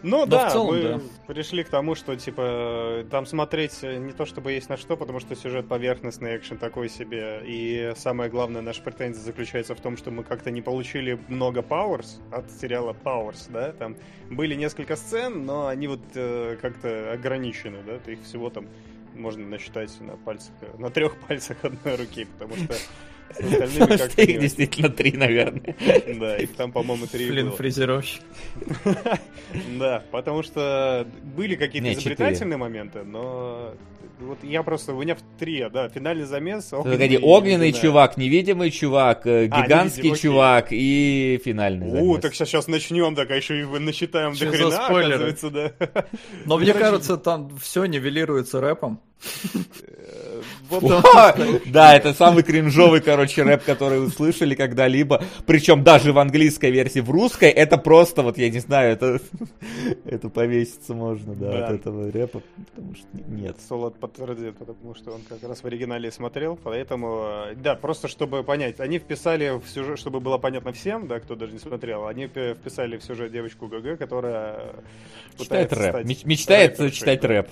Ну 0.03 0.25
Да, 0.25 0.45
да, 0.45 0.49
в 0.49 0.53
целом, 0.53 0.77
мы 0.77 0.83
да. 0.83 1.01
пришли 1.27 1.65
к 1.65 1.69
тому, 1.69 1.97
что 1.97 2.15
типа 2.15 3.05
там 3.11 3.27
смотреть 3.27 3.83
не 3.83 4.13
то 4.13 4.25
чтобы 4.25 4.53
есть 4.53 4.69
на 4.69 4.77
что, 4.77 4.97
потому 4.97 5.19
что 5.19 5.35
сюжет 5.35 5.67
поверхностный, 5.67 6.37
экшен 6.37 6.59
такой 6.59 6.89
себе. 6.89 7.43
И 7.45 7.93
самое 7.97 8.31
главное, 8.31 8.63
наша 8.63 8.83
претензия 8.83 9.23
заключается 9.23 9.75
в 9.75 9.81
том, 9.81 9.97
что 9.97 10.13
мы 10.13 10.23
как-то 10.23 10.53
не 10.53 10.63
получили 10.63 11.19
много 11.27 11.61
Powers 11.61 12.21
от 12.31 12.51
сериала 12.53 12.95
Powers, 13.05 13.51
да, 13.51 13.73
там 13.73 13.97
были 14.31 14.55
несколько 14.55 14.95
сцен, 14.95 15.45
но 15.45 15.67
они 15.67 15.89
вот 15.89 16.03
э, 16.15 16.57
как-то 16.63 17.13
ограничены, 17.13 17.79
да, 17.85 18.13
их 18.13 18.23
всего 18.23 18.49
там 18.49 18.69
можно 19.17 19.47
насчитать 19.47 19.91
на 20.01 20.17
пальцах, 20.17 20.53
на 20.79 20.91
трех 20.91 21.17
пальцах 21.29 21.57
одной 21.63 21.97
руки, 21.97 22.27
потому 22.39 22.57
что 22.57 22.75
с 22.75 23.41
остальными 23.41 23.79
Потому 23.79 23.99
как-то 23.99 24.11
что 24.13 24.23
их 24.23 24.41
действительно 24.41 24.89
три, 24.89 25.13
наверное. 25.13 25.75
Да, 26.21 26.37
их 26.37 26.55
там, 26.55 26.73
по-моему, 26.73 27.07
три 27.07 27.29
Блин, 27.31 27.49
было. 27.49 27.57
фрезеровщик. 27.57 28.23
Да, 29.79 30.03
потому 30.11 30.43
что 30.43 31.07
были 31.37 31.57
какие-то 31.57 31.93
изобретательные 31.93 32.57
моменты, 32.57 33.03
но 33.03 33.75
вот 34.21 34.39
я 34.43 34.63
просто, 34.63 34.95
у 34.95 35.03
меня 35.03 35.15
в 35.15 35.21
три, 35.39 35.67
да, 35.73 35.89
финальный 35.89 36.25
замес. 36.25 36.65
Погоди, 36.71 37.15
и 37.15 37.19
огненный 37.19 37.69
ледяная. 37.69 37.83
чувак, 37.83 38.17
невидимый 38.17 38.71
чувак, 38.71 39.27
э, 39.27 39.49
А, 39.51 39.63
гигантский 39.63 40.11
невидимый, 40.11 40.13
окей. 40.19 40.23
чувак 40.23 40.67
и 40.71 41.41
финальный 41.45 41.87
У, 41.87 41.91
замес. 41.91 42.21
так 42.23 42.35
сейчас 42.35 42.67
начнем, 42.67 43.15
так, 43.15 43.31
а 43.31 43.37
еще 43.37 43.61
и 43.61 43.65
вы 43.65 43.79
насчитаем 43.81 44.33
до 44.33 44.47
хрена, 44.51 44.71
спойлеры? 44.71 45.15
оказывается, 45.33 45.51
да. 45.51 45.73
Но 46.45 46.59
мне 46.59 46.73
кажется, 46.75 47.17
там 47.17 47.57
все 47.59 47.85
нивелируется 47.85 48.61
рэпом. 48.61 49.01
Э, 50.71 51.61
Да, 51.67 51.95
это 51.97 52.13
самый 52.15 52.43
кринжовый, 52.43 53.01
короче, 53.01 53.43
рэп, 53.43 53.65
который 53.65 54.01
вы 54.01 54.09
слышали 54.11 54.55
когда-либо. 54.55 55.23
Причем 55.47 55.83
даже 55.85 56.13
в 56.13 56.19
английской 56.19 56.71
версии, 56.71 57.01
в 57.01 57.11
русской, 57.11 57.51
это 57.51 57.79
просто, 57.79 58.23
вот 58.23 58.39
я 58.39 58.51
не 58.51 58.59
знаю, 58.61 58.93
это, 58.93 59.21
это 60.05 60.29
повеситься 60.29 60.95
можно, 60.95 61.35
да, 61.35 61.51
Да. 61.53 61.67
от 61.69 61.73
этого 61.75 62.11
рэпа, 62.11 62.43
потому 62.75 62.95
что 62.95 63.07
нет. 63.29 63.57
Солод 63.69 63.99
подтвердит, 63.99 64.57
потому 64.57 64.95
что 64.95 65.13
он 65.13 65.21
как 65.29 65.43
раз 65.49 65.61
в 65.63 65.65
оригинале 65.67 66.11
смотрел, 66.11 66.59
поэтому, 66.63 67.25
э, 67.51 67.55
да, 67.57 67.75
просто 67.75 68.09
чтобы 68.09 68.43
понять, 68.43 68.81
они 68.81 68.99
вписали 68.99 69.61
в 69.65 69.69
сюжет, 69.69 69.99
чтобы 69.99 70.21
было 70.21 70.39
понятно 70.39 70.73
всем, 70.73 71.07
да, 71.07 71.21
кто 71.21 71.35
даже 71.35 71.53
не 71.53 71.59
смотрел, 71.59 72.07
они 72.07 72.27
вписали 72.27 72.97
в 72.97 73.05
сюжет 73.05 73.33
девочку 73.33 73.67
ГГ, 73.69 73.99
которая 73.99 74.57
Читает 75.39 75.69
пытается 75.71 75.75
рэп, 75.77 75.91
стать 75.95 76.07
Меч- 76.07 76.27
мечтает 76.27 76.71
рэпершей, 76.79 76.91
читать 76.97 77.25
рэп. 77.25 77.49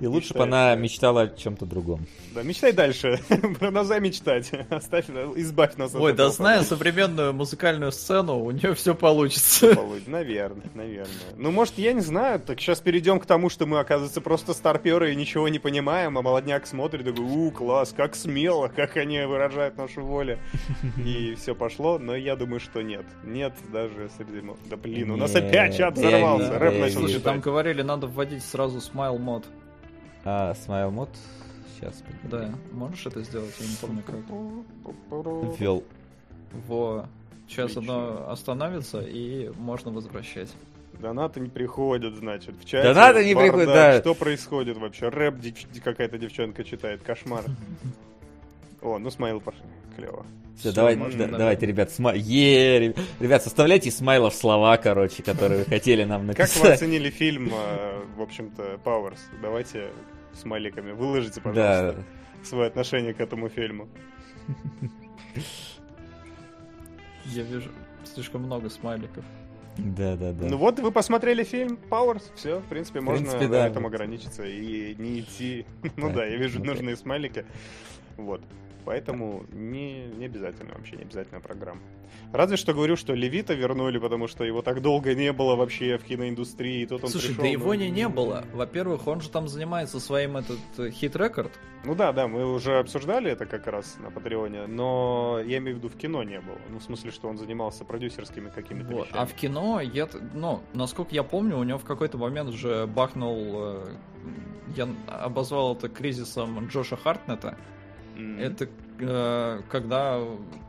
И 0.00 0.06
лучше 0.06 0.34
бы 0.34 0.42
она 0.42 0.74
мечтала 0.74 1.22
о 1.22 1.28
чем-то 1.28 1.66
другом. 1.66 2.06
Да, 2.34 2.42
мечтай 2.42 2.72
дальше, 2.72 3.20
продолжай 3.58 4.00
мечтать, 4.00 4.50
оставь, 4.70 5.08
избавь 5.08 5.76
нас 5.76 5.94
от 5.94 6.00
Ой, 6.00 6.12
да 6.12 6.30
зная 6.30 6.62
современную 6.62 7.32
музыкальную 7.32 7.92
сцену, 7.92 8.40
у 8.40 8.50
нее 8.50 8.74
все 8.74 8.94
получится. 8.94 9.72
Получ- 9.72 10.02
Наверное, 10.06 10.66
наверное. 10.74 11.08
Ну, 11.36 11.50
может, 11.50 11.78
я 11.78 11.92
не 11.92 12.00
знаю. 12.00 12.40
Так 12.40 12.60
сейчас 12.60 12.80
перейдем 12.80 13.20
к 13.20 13.26
тому, 13.26 13.48
что 13.48 13.66
мы, 13.66 13.78
оказывается, 13.78 14.20
просто 14.20 14.52
старперы 14.52 15.12
и 15.12 15.16
ничего 15.16 15.48
не 15.48 15.58
понимаем, 15.58 16.18
а 16.18 16.22
молодняк 16.22 16.66
смотрит 16.66 17.06
и 17.06 17.12
такой, 17.12 17.24
у, 17.24 17.50
класс, 17.50 17.94
как 17.96 18.14
смело, 18.16 18.68
как 18.68 18.96
они 18.96 19.20
выражают 19.22 19.76
нашу 19.76 20.04
волю. 20.04 20.38
И 21.04 21.34
все 21.36 21.54
пошло, 21.54 21.98
но 21.98 22.16
я 22.16 22.36
думаю, 22.36 22.60
что 22.60 22.82
нет. 22.82 23.04
Нет 23.22 23.54
даже 23.72 24.10
среди... 24.16 24.42
Да 24.68 24.76
блин, 24.76 25.12
у 25.12 25.16
нас 25.16 25.34
опять 25.34 25.76
чат 25.76 25.96
взорвался, 25.96 26.58
рэп 26.58 26.80
начал. 26.80 27.00
Слушай, 27.00 27.20
там 27.20 27.40
говорили, 27.40 27.82
надо 27.82 28.06
вводить 28.06 28.44
сразу 28.44 28.80
смайл 28.80 29.18
мод. 29.18 29.44
А 30.24 30.54
Смайл 30.54 30.90
Мод 30.90 31.10
сейчас 31.76 32.02
Да, 32.24 32.50
можешь 32.72 33.06
это 33.06 33.22
сделать? 33.22 33.54
Я 33.60 33.66
не 33.66 33.76
помню 33.76 34.02
как. 34.02 35.60
ввел. 35.60 35.84
Во. 36.66 37.06
Сейчас 37.46 37.72
Отлично. 37.72 37.94
оно 37.94 38.30
остановится 38.30 39.00
и 39.02 39.50
можно 39.58 39.90
возвращать. 39.90 40.50
Донаты 41.00 41.40
не 41.40 41.48
приходят, 41.50 42.14
значит, 42.14 42.54
в 42.56 42.64
чате. 42.64 42.94
Донаты 42.94 43.24
не 43.24 43.34
приходят, 43.34 43.66
да. 43.66 44.00
Что 44.00 44.14
происходит 44.14 44.78
вообще? 44.78 45.08
Рэп 45.08 45.34
какая-то 45.82 46.16
девчонка 46.16 46.64
читает, 46.64 47.02
кошмар. 47.02 47.44
О, 48.80 48.98
ну 48.98 49.10
смайл 49.10 49.40
пошли, 49.40 49.62
клево. 49.96 50.24
Все, 50.56 50.68
Всё, 50.70 50.72
давай, 50.76 50.94
можно, 50.94 51.12
да- 51.12 51.18
наверное. 51.18 51.38
давайте, 51.38 51.66
ребят, 51.66 51.90
сма... 51.90 52.14
Е, 52.14 52.78
ребят, 52.78 52.98
ребят, 53.18 53.42
составляйте 53.42 53.88
из 53.88 53.96
смайлов 53.96 54.34
слова, 54.34 54.76
короче, 54.76 55.22
которые 55.22 55.60
вы 55.60 55.64
хотели 55.64 56.04
нам 56.04 56.28
Как 56.28 56.36
вы 56.36 56.42
написать. 56.44 56.74
оценили 56.76 57.10
фильм, 57.10 57.50
э, 57.52 58.00
в 58.16 58.22
общем-то, 58.22 58.78
Powers? 58.84 59.18
Давайте 59.42 59.88
смайликами 60.34 60.92
выложите, 60.92 61.40
Да, 61.40 61.50
пожалуйста, 61.50 62.04
свое 62.42 62.66
отношение 62.66 63.14
к 63.14 63.20
этому 63.20 63.48
фильму. 63.48 63.88
Я 67.26 67.42
вижу 67.42 67.70
слишком 68.04 68.42
много 68.42 68.68
смайликов. 68.68 69.24
да, 69.78 70.16
да, 70.16 70.32
да. 70.32 70.46
Ну 70.46 70.56
вот, 70.56 70.78
вы 70.78 70.92
посмотрели 70.92 71.42
фильм 71.42 71.78
Powers, 71.90 72.22
все, 72.34 72.60
в 72.60 72.64
принципе, 72.64 73.00
можно 73.00 73.26
принципе, 73.26 73.46
на 73.46 73.52
да. 73.52 73.66
этом 73.66 73.86
ограничиться 73.86 74.44
и 74.44 74.94
не 74.96 75.20
идти. 75.20 75.66
Ну 75.96 76.12
да, 76.12 76.24
я 76.24 76.36
вижу 76.36 76.58
ну 76.58 76.66
нужные 76.66 76.96
смайлики. 76.96 77.44
Вот. 78.16 78.42
Поэтому 78.84 79.46
не, 79.50 80.06
не 80.06 80.26
обязательно 80.26 80.74
вообще, 80.74 80.96
не 80.96 81.02
обязательно 81.02 81.40
программа. 81.40 81.80
Разве 82.32 82.56
что 82.56 82.74
говорю, 82.74 82.96
что 82.96 83.14
Левита 83.14 83.54
вернули, 83.54 83.98
потому 83.98 84.26
что 84.26 84.42
его 84.44 84.60
так 84.60 84.82
долго 84.82 85.14
не 85.14 85.32
было 85.32 85.54
вообще 85.54 85.98
в 85.98 86.04
киноиндустрии, 86.04 86.82
и 86.82 86.86
тут 86.86 87.04
он 87.04 87.10
Слушай, 87.10 87.28
пришел. 87.28 87.42
да 87.44 87.48
его 87.48 87.66
ну, 87.66 87.74
не, 87.74 87.90
не 87.90 88.08
было. 88.08 88.44
Во-первых, 88.52 89.06
он 89.06 89.20
же 89.20 89.30
там 89.30 89.46
занимается 89.46 90.00
своим 90.00 90.36
этот 90.36 90.58
э, 90.78 90.90
хит-рекорд. 90.90 91.52
Ну 91.84 91.94
да, 91.94 92.12
да, 92.12 92.26
мы 92.26 92.52
уже 92.52 92.78
обсуждали 92.78 93.30
это 93.30 93.46
как 93.46 93.66
раз 93.66 93.96
на 94.00 94.10
Патреоне, 94.10 94.66
но 94.66 95.40
я 95.44 95.58
имею 95.58 95.76
в 95.76 95.78
виду 95.78 95.88
в 95.88 95.96
кино 95.96 96.22
не 96.22 96.40
было. 96.40 96.58
Ну, 96.70 96.78
в 96.78 96.82
смысле, 96.82 97.10
что 97.10 97.28
он 97.28 97.38
занимался 97.38 97.84
продюсерскими 97.84 98.48
какими-то 98.48 98.92
Вот. 98.92 99.06
вещами. 99.06 99.22
А 99.22 99.26
в 99.26 99.34
кино, 99.34 99.80
я, 99.80 100.08
ну, 100.32 100.60
насколько 100.72 101.14
я 101.14 101.22
помню, 101.22 101.58
у 101.58 101.62
него 101.62 101.78
в 101.78 101.84
какой-то 101.84 102.18
момент 102.18 102.50
же 102.50 102.86
бахнул, 102.86 103.36
э, 103.54 103.96
я 104.76 104.88
обозвал 105.06 105.76
это 105.76 105.88
кризисом 105.88 106.66
Джоша 106.66 106.96
Хартнета. 106.96 107.56
М. 108.16 108.38
Это 108.38 108.68
э, 108.98 109.60
когда 109.68 110.20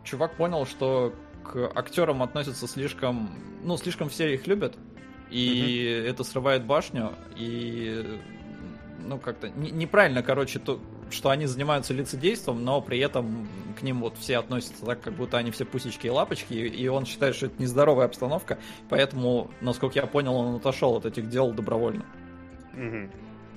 чувак 0.03 0.35
понял, 0.35 0.65
что 0.65 1.13
к 1.51 1.71
актерам 1.75 2.23
относятся 2.23 2.67
слишком, 2.67 3.29
ну, 3.63 3.77
слишком 3.77 4.09
все 4.09 4.33
их 4.33 4.47
любят, 4.47 4.75
и 5.29 6.03
это 6.07 6.23
срывает 6.23 6.65
башню, 6.65 7.13
и 7.35 8.19
ну, 8.99 9.17
как-то 9.19 9.49
не- 9.49 9.71
неправильно, 9.71 10.23
короче, 10.23 10.59
то, 10.59 10.79
что 11.11 11.29
они 11.29 11.45
занимаются 11.45 11.93
лицедейством, 11.93 12.63
но 12.63 12.81
при 12.81 12.99
этом 12.99 13.47
к 13.77 13.83
ним 13.83 14.01
вот 14.01 14.17
все 14.17 14.37
относятся 14.37 14.85
так, 14.85 15.01
как 15.01 15.13
будто 15.13 15.37
они 15.37 15.51
все 15.51 15.65
пусечки 15.65 16.07
и 16.07 16.09
лапочки, 16.09 16.53
и 16.53 16.87
он 16.87 17.05
считает, 17.05 17.35
что 17.35 17.47
это 17.47 17.61
нездоровая 17.61 18.05
обстановка, 18.05 18.57
поэтому, 18.89 19.51
насколько 19.61 19.99
я 19.99 20.07
понял, 20.07 20.35
он 20.35 20.55
отошел 20.55 20.95
от 20.95 21.05
этих 21.05 21.29
дел 21.29 21.51
добровольно. 21.51 22.05
Мгм. 22.73 23.11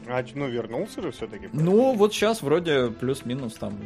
А, 0.07 0.25
ну, 0.35 0.49
вернулся 0.49 1.03
же 1.03 1.11
все-таки. 1.11 1.49
Ну, 1.53 1.95
вот 1.95 2.15
сейчас 2.15 2.43
вроде 2.43 2.89
плюс-минус 2.91 3.55
там 3.55 3.79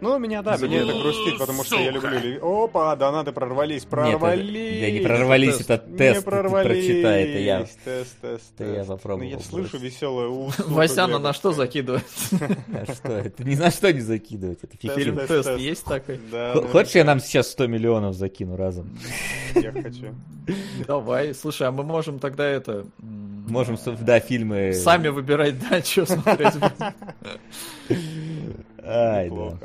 Ну, 0.00 0.16
меня, 0.18 0.42
да, 0.42 0.56
меня 0.56 0.82
это 0.82 0.92
грустит, 0.92 1.38
потому 1.38 1.64
что 1.64 1.76
я 1.76 1.90
люблю... 1.90 2.10
Леви- 2.10 2.38
Опа, 2.64 2.94
донаты 2.94 3.32
прорвались, 3.32 3.82
Нет, 3.82 3.90
прорвались! 3.90 4.80
да 4.80 4.90
не 4.92 5.00
прорвались, 5.00 5.56
тест. 5.56 5.70
это 5.70 5.78
тест, 5.98 6.24
прочитай, 6.24 7.22
это 7.24 7.38
я. 7.40 7.60
Тест, 7.84 8.16
тест, 8.20 8.52
Это 8.58 8.64
я 8.70 8.74
тест. 8.76 8.88
попробовал 8.88 9.28
Ну, 9.30 9.36
я 9.36 9.42
слышу 9.42 9.78
веселое 9.78 10.28
у. 10.28 10.50
Васяна 10.66 11.18
на 11.18 11.32
что 11.32 11.52
закидывает? 11.52 12.04
Что, 12.94 13.12
это 13.12 13.42
ни 13.44 13.56
на 13.56 13.70
что 13.70 13.92
не 13.92 14.00
закидывать, 14.00 14.58
это 14.62 14.76
Тест, 14.76 14.94
фифтин. 14.94 15.16
тест, 15.16 15.28
Тест 15.28 15.48
тест. 15.48 15.60
есть 15.60 15.84
такой? 15.84 16.20
Хочешь, 16.70 16.94
я 16.94 17.04
нам 17.04 17.18
сейчас 17.20 17.48
100 17.50 17.66
миллионов 17.66 18.14
закину 18.14 18.56
разом? 18.56 18.96
я 19.54 19.72
хочу. 19.72 20.14
Давай. 20.86 21.34
Слушай, 21.34 21.68
а 21.68 21.72
мы 21.72 21.82
можем 21.82 22.18
тогда 22.20 22.44
это... 22.46 22.86
Можем, 22.98 23.76
да, 24.02 24.20
фильмы... 24.20 24.72
Сами 24.74 25.08
выбирать, 25.08 25.54
да, 25.68 25.82
что 25.82 26.06
смотреть. 26.06 26.52
Ай, 28.84 29.30
да. 29.30 29.58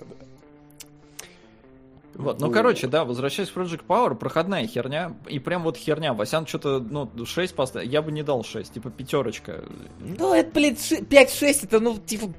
Да. 2.16 2.22
Вот, 2.24 2.40
ну, 2.42 2.52
короче, 2.52 2.88
да, 2.88 3.06
возвращаясь 3.06 3.50
к 3.50 3.56
Project 3.58 3.82
Power, 3.88 4.16
проходная 4.16 4.68
херня, 4.68 5.14
и 5.28 5.40
прям 5.40 5.64
вот 5.64 5.78
херня. 5.78 6.14
Васян 6.14 6.46
что-то, 6.46 6.80
ну, 6.80 7.10
6 7.26 7.56
поставил, 7.56 7.90
я 7.90 8.02
бы 8.02 8.12
не 8.12 8.24
дал 8.24 8.44
6, 8.44 8.74
типа 8.74 8.90
пятерочка. 8.92 9.64
Ну, 10.00 10.34
это, 10.34 10.52
блин, 10.54 10.78
ши- 10.78 11.02
5-6, 11.02 11.60
это, 11.64 11.80
ну, 11.80 11.98
типа... 11.98 12.32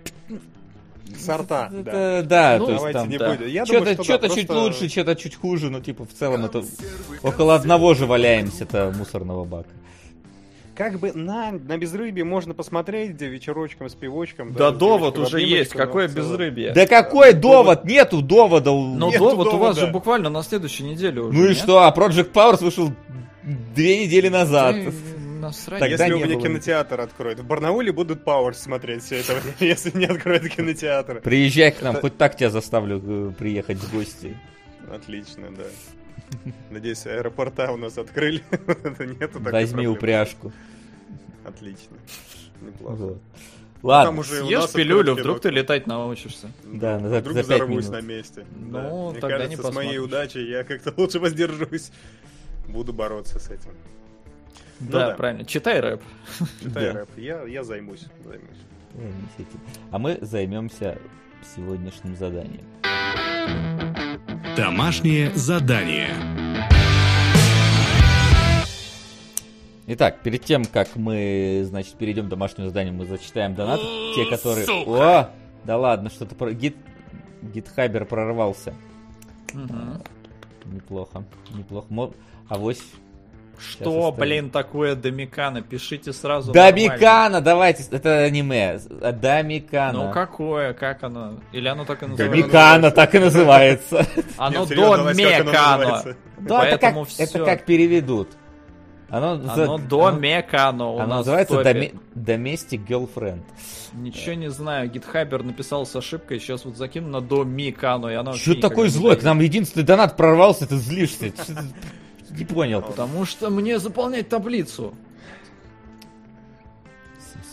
Сорта, 1.19 1.69
да. 1.71 1.81
это, 2.19 2.27
да, 2.29 2.57
Ну, 2.59 2.67
то 2.67 2.71
есть 2.73 2.81
Давайте 2.83 2.99
там... 2.99 3.09
не 3.09 3.19
да. 3.19 3.31
будем. 3.35 3.49
Я 3.49 3.65
думаю, 3.65 3.83
Что-то 3.83 3.95
что 3.95 4.05
что-то 4.05 4.29
да, 4.29 4.35
чуть 4.35 4.47
просто- 4.47 4.63
лучше, 4.65 4.89
что-то 4.89 5.15
чуть 5.17 5.35
хуже, 5.37 5.71
но 5.71 5.81
типа 5.81 6.05
в 6.07 6.13
целом 6.13 6.45
это 6.47 6.65
около 7.23 7.55
одного 7.55 7.95
же 7.95 8.07
валяемся-то 8.07 8.93
мусорного 8.97 9.45
бака. 9.45 9.69
Как 10.77 10.99
бы 10.99 11.13
на, 11.13 11.53
на 11.53 11.79
безрыбье 11.79 12.25
можно 12.25 12.53
посмотреть, 12.55 13.13
где 13.13 13.29
вечерочком 13.29 13.89
с 13.89 13.95
пивочком. 13.95 14.53
Да, 14.55 14.73
с 14.73 14.77
довод 14.77 15.19
уже 15.19 15.41
есть, 15.41 15.71
какое 15.73 16.09
безрыбье. 16.09 16.73
Да 16.73 16.87
какой 16.87 17.33
довод? 17.33 17.85
Нету 17.85 18.23
довода. 18.23 18.73
у- 18.73 18.95
Но 18.95 19.09
Нету 19.11 19.19
довод 19.31 19.47
у 19.47 19.51
вас 19.53 19.77
довода. 19.77 19.81
же 19.81 19.87
буквально 19.89 20.31
на 20.31 20.43
следующей 20.43 20.83
неделе 20.85 21.21
уже, 21.21 21.39
Ну 21.39 21.45
и 21.45 21.49
нет? 21.51 21.57
что? 21.59 21.79
А 21.85 21.95
Project 21.97 22.33
Powers 22.33 22.63
вышел 22.65 22.93
две 23.75 24.05
недели 24.05 24.29
назад. 24.29 24.75
Эй, 24.75 24.89
насрать. 25.41 25.79
Тогда 25.81 26.07
Если 26.07 26.13
у 26.15 26.17
меня 26.25 26.35
было. 26.35 26.43
кинотеатр 26.43 27.01
откроют. 27.01 27.39
В 27.41 27.45
Барнауле 27.47 27.93
будут 27.93 28.25
Powers 28.25 28.55
смотреть 28.55 29.03
все 29.05 29.21
это, 29.21 29.35
время, 29.35 29.55
если 29.61 29.97
не 29.97 30.07
откроют 30.07 30.49
кинотеатр. 30.49 31.21
Приезжай 31.21 31.71
к 31.71 31.83
нам, 31.83 31.97
хоть 31.97 32.17
так 32.17 32.37
тебя 32.37 32.51
заставлю 32.51 33.01
э, 33.05 33.33
приехать 33.39 33.79
в 33.79 33.95
гости. 33.95 34.37
Отлично, 34.93 35.49
да. 35.57 35.65
Надеюсь, 36.71 37.07
аэропорта 37.07 37.71
у 37.73 37.77
нас 37.77 37.97
открыли. 37.99 38.43
Нету 38.51 39.39
такой 39.39 39.53
Возьми 39.53 39.73
проблемы. 39.85 39.95
упряжку. 39.97 40.53
Отлично. 41.45 41.97
Неплохо. 42.61 42.97
Вот. 42.97 43.19
Там 43.83 43.91
Ладно, 43.91 44.21
уже 44.21 44.43
у 44.43 44.47
Съешь 44.47 44.73
пилюлю, 44.73 45.15
вдруг 45.15 45.41
ты 45.41 45.51
летать 45.51 45.87
научишься. 45.87 46.51
Да, 46.65 46.99
за- 46.99 47.21
Вдруг 47.21 47.35
за 47.35 47.43
взорвусь 47.43 47.85
минут. 47.89 47.93
на 47.93 48.01
месте. 48.01 48.47
Ну, 48.57 48.71
Да. 48.73 49.11
Мне 49.11 49.21
тогда 49.21 49.47
не 49.47 49.57
кажется, 49.57 49.73
с 49.73 49.75
моей 49.75 49.99
удачей 49.99 50.49
я 50.49 50.65
как-то 50.65 50.93
лучше 50.97 51.21
воздержусь. 51.21 51.91
Буду 52.67 52.95
бороться 52.95 53.39
с 53.39 53.51
этим. 53.51 53.73
да, 54.81 55.09
да. 55.11 55.15
правильно. 55.15 55.45
Читай 55.45 55.81
рэп. 55.81 56.03
Читай 56.63 56.85
Да. 56.93 57.01
рэп. 57.01 57.09
Я, 57.19 57.43
я 57.45 57.63
займусь. 57.63 58.07
займусь. 58.25 58.49
Займись 58.95 59.31
этим. 59.39 59.61
А 59.91 59.99
мы 59.99 60.19
займемся 60.23 60.99
сегодняшним 61.55 62.17
заданием. 62.17 62.65
Домашнее 64.57 65.33
задание. 65.35 66.11
Итак, 69.87 70.21
перед 70.23 70.45
тем, 70.45 70.65
как 70.65 70.95
мы, 70.95 71.63
значит, 71.65 71.95
перейдем 71.95 72.27
к 72.27 72.29
домашнему 72.29 72.69
заданию, 72.69 72.95
мы 72.95 73.05
зачитаем 73.05 73.55
донаты. 73.55 73.83
Те, 74.15 74.25
которые... 74.31 74.67
О! 74.87 75.29
Да 75.65 75.77
ладно, 75.77 76.09
что-то 76.09 76.35
про... 76.37 76.53
Гит... 76.53 76.77
Гитхабер 77.43 78.05
прорвался. 78.07 78.75
Мгм. 79.53 80.03
Неплохо, 80.67 81.25
неплохо. 81.53 81.87
Мо- 81.91 82.15
Авось... 82.49 82.83
Что, 83.59 84.13
блин, 84.13 84.51
такое 84.51 84.95
Домикана? 84.95 85.63
Пишите 85.63 86.13
сразу. 86.13 86.53
Дамикана, 86.53 87.41
давайте, 87.41 87.85
это 87.91 88.21
аниме. 88.21 88.79
А, 89.01 89.13
Дамикана. 89.13 90.07
Ну 90.07 90.13
какое, 90.13 90.73
как 90.75 91.03
оно? 91.03 91.41
Или 91.53 91.69
оно 91.69 91.85
так 91.85 92.03
и 92.03 92.07
называется? 92.07 92.43
Дамикана 92.43 92.91
так 92.91 93.15
и 93.15 93.19
называется. 93.19 94.07
Оно 94.37 94.67
Домекано. 94.67 95.05
называется? 95.05 96.17
Да, 96.39 96.67
это 96.67 96.79
как, 97.45 97.65
переведут. 97.65 98.29
Оно, 99.11 99.37
за- 99.37 99.65
Оно 99.65 99.79
Домекано 99.79 100.87
у 100.91 100.99
оно 100.99 101.17
называется. 101.19 101.63
Доме- 101.63 101.95
Domestic 102.17 102.85
Girlfriend. 102.87 103.43
Ничего 103.93 104.35
не 104.35 104.51
знаю, 104.51 104.91
гитхабер 104.91 105.45
написал 105.45 105.87
с 105.87 105.95
ошибкой, 105.95 106.41
сейчас 106.41 106.65
вот 106.65 106.77
закину 106.77 107.09
на 107.09 107.21
Домикано, 107.21 108.09
и 108.09 108.15
оно 108.15 108.33
Что 108.33 108.57
такой 108.57 108.89
злой? 108.89 109.17
К 109.17 109.23
нам 109.23 109.39
единственный 109.39 109.85
донат 109.85 110.17
прорвался, 110.17 110.67
ты 110.67 110.77
злишься. 110.77 111.33
Не 112.37 112.45
понял. 112.45 112.83
Потому 112.83 113.25
что 113.25 113.51
мне 113.51 113.79
заполнять 113.79 114.29
таблицу. 114.29 114.95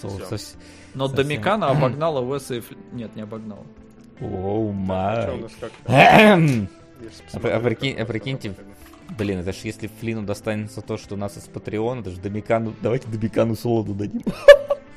Сос- 0.02 0.56
Но 0.94 1.08
Совсем. 1.08 1.28
Домикана 1.28 1.70
обогнала 1.70 2.22
Уэса 2.22 2.56
и 2.56 2.62
Нет, 2.92 3.16
не 3.16 3.22
обогнала. 3.22 3.66
Оу 4.20 4.72
май. 4.72 5.48
А 5.86 6.38
а 7.34 7.40
как 7.40 7.46
а 7.46 7.60
прикиньте, 8.06 8.56
Блин, 9.18 9.40
это 9.40 9.52
ж 9.52 9.58
если 9.64 9.88
Флину 10.00 10.24
достанется 10.24 10.82
то, 10.82 10.98
что 10.98 11.16
у 11.16 11.18
нас 11.18 11.38
из 11.38 11.44
Патреона, 11.44 12.00
это 12.00 12.12
же 12.12 12.22
Домикану... 12.22 12.74
Давайте 12.82 13.10
Домикану 13.10 13.56
солоду 13.56 13.94
дадим. 13.94 14.24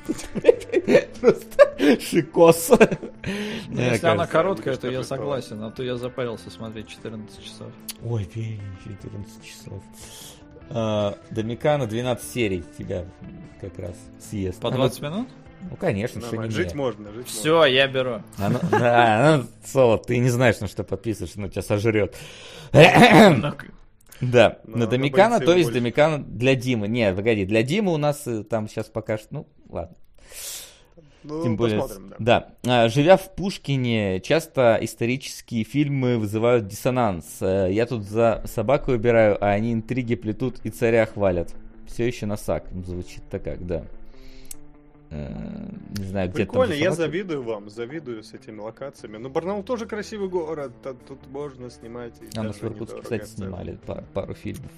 Просто 1.21 1.99
шикос. 1.99 2.69
Ну, 2.69 3.81
Если 3.81 4.05
она 4.05 4.17
кажется. 4.17 4.27
короткая, 4.31 4.75
то 4.77 4.89
я 4.89 5.03
согласен, 5.03 5.61
а 5.63 5.71
то 5.71 5.83
я 5.83 5.97
запарился 5.97 6.49
смотреть 6.49 6.87
14 6.89 7.43
часов. 7.43 7.71
Ой, 8.03 8.29
блин, 8.33 8.61
14 8.83 9.43
часов. 9.43 9.83
А, 10.69 11.17
Домикана 11.31 11.87
12 11.87 12.31
серий 12.31 12.63
тебя 12.77 13.05
как 13.61 13.77
раз 13.79 13.95
съест. 14.19 14.59
По 14.59 14.69
А, 14.69 14.71
ну, 14.71 14.77
20 14.77 15.01
минут? 15.01 15.27
Ну, 15.69 15.75
конечно, 15.77 16.21
что 16.21 16.35
не 16.35 16.49
Жить 16.49 16.75
можно, 16.75 17.11
жить 17.11 17.27
Все, 17.27 17.65
я 17.65 17.87
беру. 17.87 18.21
А 18.37 18.49
ну- 18.49 18.59
Да, 18.71 19.37
ну, 19.37 19.47
Соло, 19.65 19.97
ты 19.97 20.17
не 20.19 20.29
знаешь, 20.29 20.59
на 20.59 20.67
что 20.67 20.83
подписываешься, 20.83 21.39
но 21.39 21.47
тебя 21.47 21.61
сожрет. 21.63 22.15
Да, 24.21 24.59
Но- 24.65 24.77
на 24.77 24.87
Домикана, 24.87 25.39
то 25.39 25.51
есть 25.51 25.65
больше. 25.65 25.79
Домикана 25.79 26.23
для 26.23 26.55
Димы. 26.55 26.87
Нет, 26.87 27.15
погоди, 27.15 27.45
для 27.45 27.63
Димы 27.63 27.93
у 27.93 27.97
нас 27.97 28.25
э, 28.27 28.43
там 28.43 28.69
сейчас 28.69 28.85
пока 28.87 29.17
что... 29.17 29.27
Ну, 29.31 29.47
ладно. 29.69 29.95
Можно. 31.25 31.43
Тем 31.43 31.51
Ну, 31.51 31.57
более, 31.57 31.79
посмотрим, 31.81 32.09
да. 32.19 32.49
да. 32.63 32.83
А, 32.85 32.89
Живя 32.89 33.17
в 33.17 33.33
Пушкине, 33.35 34.19
часто 34.21 34.77
исторические 34.81 35.63
фильмы 35.63 36.17
вызывают 36.17 36.67
диссонанс. 36.67 37.37
Э, 37.41 37.67
Я 37.71 37.85
тут 37.85 38.03
за 38.03 38.41
собаку 38.45 38.91
убираю, 38.91 39.37
а 39.43 39.49
они 39.51 39.73
интриги 39.73 40.15
плетут 40.15 40.59
и 40.63 40.69
царя 40.69 41.05
хвалят. 41.05 41.53
Все 41.87 42.07
еще 42.07 42.25
на 42.25 42.37
сак. 42.37 42.65
Звучит-то 42.85 43.39
как, 43.39 43.65
да. 43.65 43.83
Э, 45.11 45.29
Не 45.97 46.03
знаю, 46.05 46.29
где 46.29 46.45
Прикольно, 46.45 46.73
я 46.73 46.91
завидую 46.91 47.43
вам, 47.43 47.69
завидую 47.69 48.23
с 48.23 48.33
этими 48.33 48.59
локациями. 48.59 49.17
Ну, 49.17 49.29
Барнаул 49.29 49.63
тоже 49.63 49.85
красивый 49.85 50.29
город, 50.29 50.71
та- 50.81 50.93
тут 50.93 51.25
можно 51.29 51.69
снимать. 51.69 52.13
А 52.35 52.41
даже 52.43 52.53
в 52.59 52.63
Иркутске, 52.63 53.01
кстати, 53.01 53.23
цены. 53.23 53.35
снимали 53.47 53.77
пар- 53.85 54.03
пару 54.13 54.33
фильмов. 54.33 54.71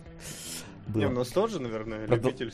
Не, 0.94 1.06
Было. 1.06 1.12
у 1.12 1.16
нас 1.16 1.30
тоже, 1.30 1.60
наверное, 1.62 2.06
Правда- 2.08 2.28
любитель 2.28 2.52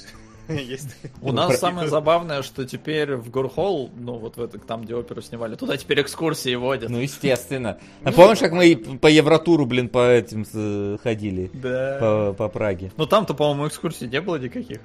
есть. 0.49 0.95
У 1.21 1.27
Ну, 1.27 1.33
нас 1.33 1.59
самое 1.59 1.87
забавное, 1.87 2.41
что 2.41 2.65
теперь 2.65 3.15
в 3.15 3.29
Горхолл, 3.29 3.89
ну 3.95 4.13
вот 4.17 4.37
в 4.37 4.41
это, 4.43 4.59
там, 4.59 4.83
где 4.83 4.95
оперу 4.95 5.21
снимали, 5.21 5.55
туда 5.55 5.77
теперь 5.77 6.01
экскурсии 6.01 6.55
водят. 6.55 6.89
Ну, 6.89 6.99
естественно. 6.99 7.79
А 8.03 8.11
помнишь, 8.11 8.39
как 8.39 8.51
мы 8.51 8.75
по 8.99 9.07
Евротуру, 9.07 9.65
блин, 9.65 9.89
по 9.89 10.09
этим 10.09 10.45
э, 10.53 10.97
ходили? 11.01 11.49
Да. 11.53 11.97
По, 11.99 12.33
по 12.33 12.49
Праге. 12.49 12.91
Ну 12.97 13.05
там-то, 13.05 13.33
по-моему, 13.33 13.67
экскурсий 13.67 14.07
не 14.07 14.21
было 14.21 14.37
никаких. 14.37 14.79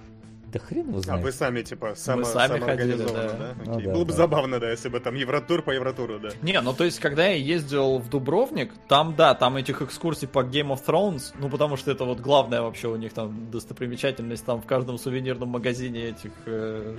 Да 0.52 0.58
хрен 0.60 0.88
его 0.88 0.98
А 0.98 1.02
знает. 1.02 1.22
вы 1.24 1.32
сами, 1.32 1.60
типа, 1.62 1.94
само, 1.94 2.24
сами 2.24 2.58
самоорганизованно, 2.58 3.18
ходили, 3.28 3.38
да? 3.38 3.54
Ну 3.66 3.72
Окей. 3.74 3.86
да, 3.86 3.92
Было 3.92 4.04
бы 4.04 4.10
да. 4.12 4.16
забавно, 4.16 4.58
да, 4.60 4.70
если 4.70 4.88
бы 4.88 4.98
там 5.00 5.14
Евротур 5.14 5.62
по 5.62 5.72
Евротуру, 5.72 6.18
да. 6.18 6.30
Не, 6.40 6.58
ну 6.62 6.72
то 6.72 6.84
есть, 6.84 7.00
когда 7.00 7.26
я 7.26 7.34
ездил 7.34 7.98
в 7.98 8.08
Дубровник, 8.08 8.72
там, 8.88 9.14
да, 9.14 9.34
там 9.34 9.56
этих 9.56 9.82
экскурсий 9.82 10.26
по 10.26 10.38
Game 10.38 10.68
of 10.72 10.84
Thrones, 10.86 11.34
ну 11.38 11.50
потому 11.50 11.76
что 11.76 11.90
это 11.90 12.04
вот 12.06 12.20
главное 12.20 12.62
вообще 12.62 12.88
у 12.88 12.96
них 12.96 13.12
там 13.12 13.50
достопримечательность, 13.50 14.44
там 14.46 14.62
в 14.62 14.66
каждом 14.66 14.96
сувенирном 14.98 15.50
магазине 15.50 16.04
этих 16.04 16.32
э, 16.46 16.96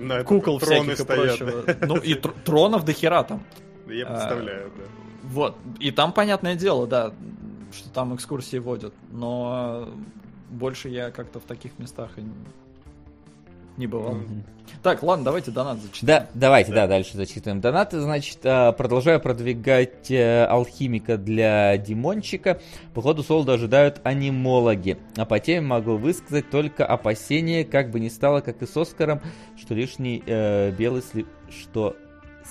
На 0.00 0.14
это 0.14 0.24
кукол 0.24 0.58
всяких 0.58 0.92
и 0.92 0.96
стоят, 0.96 1.38
прочего. 1.38 1.64
Ну 1.86 1.96
и 1.98 2.14
тр- 2.14 2.34
тронов 2.44 2.84
до 2.84 2.92
хера 2.92 3.22
там. 3.22 3.44
Я 3.86 4.06
А, 4.06 4.10
представляю, 4.14 4.70
да. 4.76 4.82
Вот. 5.22 5.56
И 5.78 5.92
там, 5.92 6.12
понятное 6.12 6.56
дело, 6.56 6.86
да, 6.88 7.12
что 7.72 7.88
там 7.90 8.14
экскурсии 8.16 8.56
водят. 8.58 8.92
Но 9.12 9.88
больше 10.50 10.88
я 10.88 11.10
как-то 11.10 11.38
в 11.40 11.44
таких 11.44 11.78
местах 11.78 12.10
и 12.18 12.22
не 13.76 13.86
бывал. 13.86 14.14
Мгм. 14.14 14.44
Так, 14.82 15.02
ладно, 15.02 15.24
давайте 15.24 15.50
донат 15.50 15.78
зачитаем. 15.78 16.24
Да, 16.24 16.28
давайте, 16.34 16.70
да. 16.70 16.82
Да. 16.82 16.88
дальше 16.88 17.16
зачитываем 17.16 17.60
донаты. 17.60 18.00
Значит, 18.00 18.38
а, 18.44 18.72
продолжаю 18.72 19.20
продвигать 19.20 20.10
э, 20.10 20.44
алхимика 20.44 21.16
для 21.18 21.76
Димончика. 21.78 22.60
Походу, 22.94 23.22
Солода 23.22 23.54
ожидают 23.54 24.00
анимологи. 24.04 24.98
А 25.16 25.24
по 25.24 25.38
теме 25.38 25.60
могу 25.60 25.96
высказать 25.96 26.50
только 26.50 26.84
опасение, 26.86 27.64
как 27.64 27.90
бы 27.90 28.00
не 28.00 28.10
стало, 28.10 28.40
как 28.40 28.62
и 28.62 28.66
с 28.66 28.76
Оскаром, 28.76 29.20
что 29.56 29.74
лишний 29.74 30.22
э, 30.26 30.70
белый, 30.72 31.02
сли- 31.02 31.26
что 31.50 31.96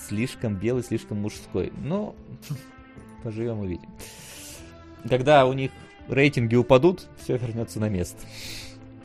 слишком 0.08 0.54
белый, 0.56 0.82
слишком 0.84 1.20
мужской. 1.20 1.72
Но 1.84 2.14
поживем 3.22 3.60
увидим. 3.60 3.88
Когда 5.08 5.44
у 5.46 5.52
них 5.52 5.70
рейтинги 6.08 6.54
упадут, 6.54 7.06
все 7.22 7.36
вернется 7.36 7.80
на 7.80 7.88
место. 7.88 8.18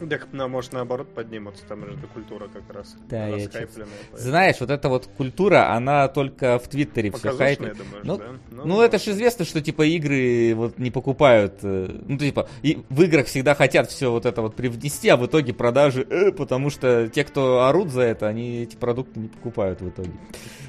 Так, 0.10 0.28
на, 0.32 0.48
может, 0.48 0.74
наоборот 0.74 1.14
поднимутся, 1.14 1.64
там 1.68 1.84
же 1.86 1.94
эта 1.94 2.07
культура 2.07 2.48
как 2.48 2.64
раз 2.74 2.95
Да, 3.10 3.30
раскайпленная. 3.32 3.88
Знаешь, 4.14 4.56
вот 4.60 4.69
эта 4.69 4.90
вот 4.90 5.07
культура, 5.18 5.72
она 5.74 6.07
только 6.07 6.60
в 6.60 6.68
Твиттере 6.68 7.11
все 7.11 7.32
хайпит. 7.36 7.76
думаешь, 7.78 8.03
Ну, 8.03 8.18
да? 8.18 8.26
Ну, 8.52 8.82
это 8.82 8.99
же 8.99 9.11
известно, 9.11 9.44
что 9.45 9.61
типа 9.61 9.84
игры 9.88 10.53
вот 10.56 10.78
не 10.78 10.91
покупают. 10.91 11.60
э, 11.64 11.90
Ну, 12.07 12.18
типа, 12.18 12.48
и 12.61 12.84
в 12.90 13.02
играх 13.02 13.26
всегда 13.28 13.56
хотят 13.56 13.90
все 13.90 14.11
вот 14.11 14.26
это 14.26 14.41
вот 14.41 14.56
привнести, 14.56 15.10
а 15.10 15.18
в 15.18 15.26
итоге 15.26 15.53
продажи, 15.53 16.06
э, 16.10 16.32
потому 16.32 16.69
что 16.69 17.07
те, 17.07 17.24
кто 17.24 17.65
орут 17.65 17.90
за 17.90 18.02
это, 18.02 18.28
они 18.28 18.61
эти 18.64 18.76
продукты 18.76 19.19
не 19.19 19.28
покупают 19.30 19.82
в 19.82 19.90
итоге. 19.90 20.11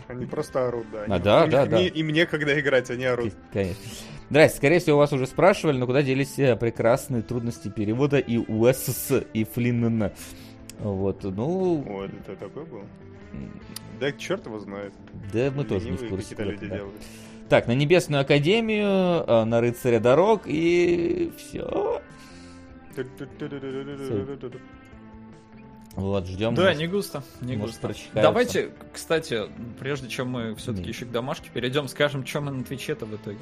Они 0.09 0.25
просто 0.25 0.69
орут, 0.69 0.87
да. 0.91 1.01
А, 1.01 1.05
Они- 1.15 1.23
да, 1.25 1.45
им, 1.45 1.51
да, 1.51 1.65
им 1.65 1.71
да. 1.71 1.79
не- 1.81 1.89
Им 1.89 2.09
некогда 2.09 2.59
играть, 2.59 2.91
они 2.91 3.05
орут. 3.05 3.35
Конечно. 3.53 3.83
Здрасте, 4.31 4.59
скорее 4.59 4.79
всего, 4.79 4.99
вас 4.99 5.13
уже 5.13 5.27
спрашивали, 5.27 5.79
но 5.79 5.87
куда 5.87 6.03
делись 6.03 6.39
э, 6.39 6.55
прекрасные 6.57 7.23
трудности 7.23 7.69
перевода 7.69 8.19
и 8.19 8.37
УСС, 8.37 9.13
и 9.33 9.45
Флинн. 9.45 10.11
Вот, 10.81 11.25
ну, 11.25 11.85
О, 11.89 12.05
это 12.05 12.37
такой 12.37 12.65
был? 12.67 12.83
Да 13.99 14.13
черт 14.13 14.47
его 14.47 14.61
знает. 14.61 14.93
да 15.33 15.51
мы 15.51 15.65
тоже 15.65 15.91
не 15.91 15.97
в 15.97 16.03
Ленивые 16.03 16.11
курсе. 16.11 16.37
куда 16.37 16.51
люди 16.51 16.67
делают. 16.67 16.95
Так, 17.49 17.67
на 17.67 17.75
Небесную 17.75 18.21
Академию, 18.21 19.25
э, 19.27 19.45
на 19.45 19.61
Рыцаря 19.61 19.99
Дорог 19.99 20.43
и 20.45 21.33
все. 21.39 22.03
Вот, 25.97 26.27
ждем. 26.27 26.55
Да, 26.55 26.75
не 26.75 26.87
густо, 26.87 27.25
не 27.41 27.57
может, 27.57 27.81
густо. 27.81 27.97
Давайте, 28.15 28.71
кстати, 28.93 29.45
прежде 29.81 30.09
чем 30.09 30.29
мы 30.29 30.55
все-таки 30.55 30.89
еще 30.91 31.07
к 31.07 31.11
домашке 31.11 31.51
перейдем, 31.53 31.89
скажем, 31.89 32.25
что 32.27 32.41
мы 32.43 32.53
на 32.53 32.63
Твиче-то 32.63 33.07
в 33.07 33.17
итоге. 33.17 33.41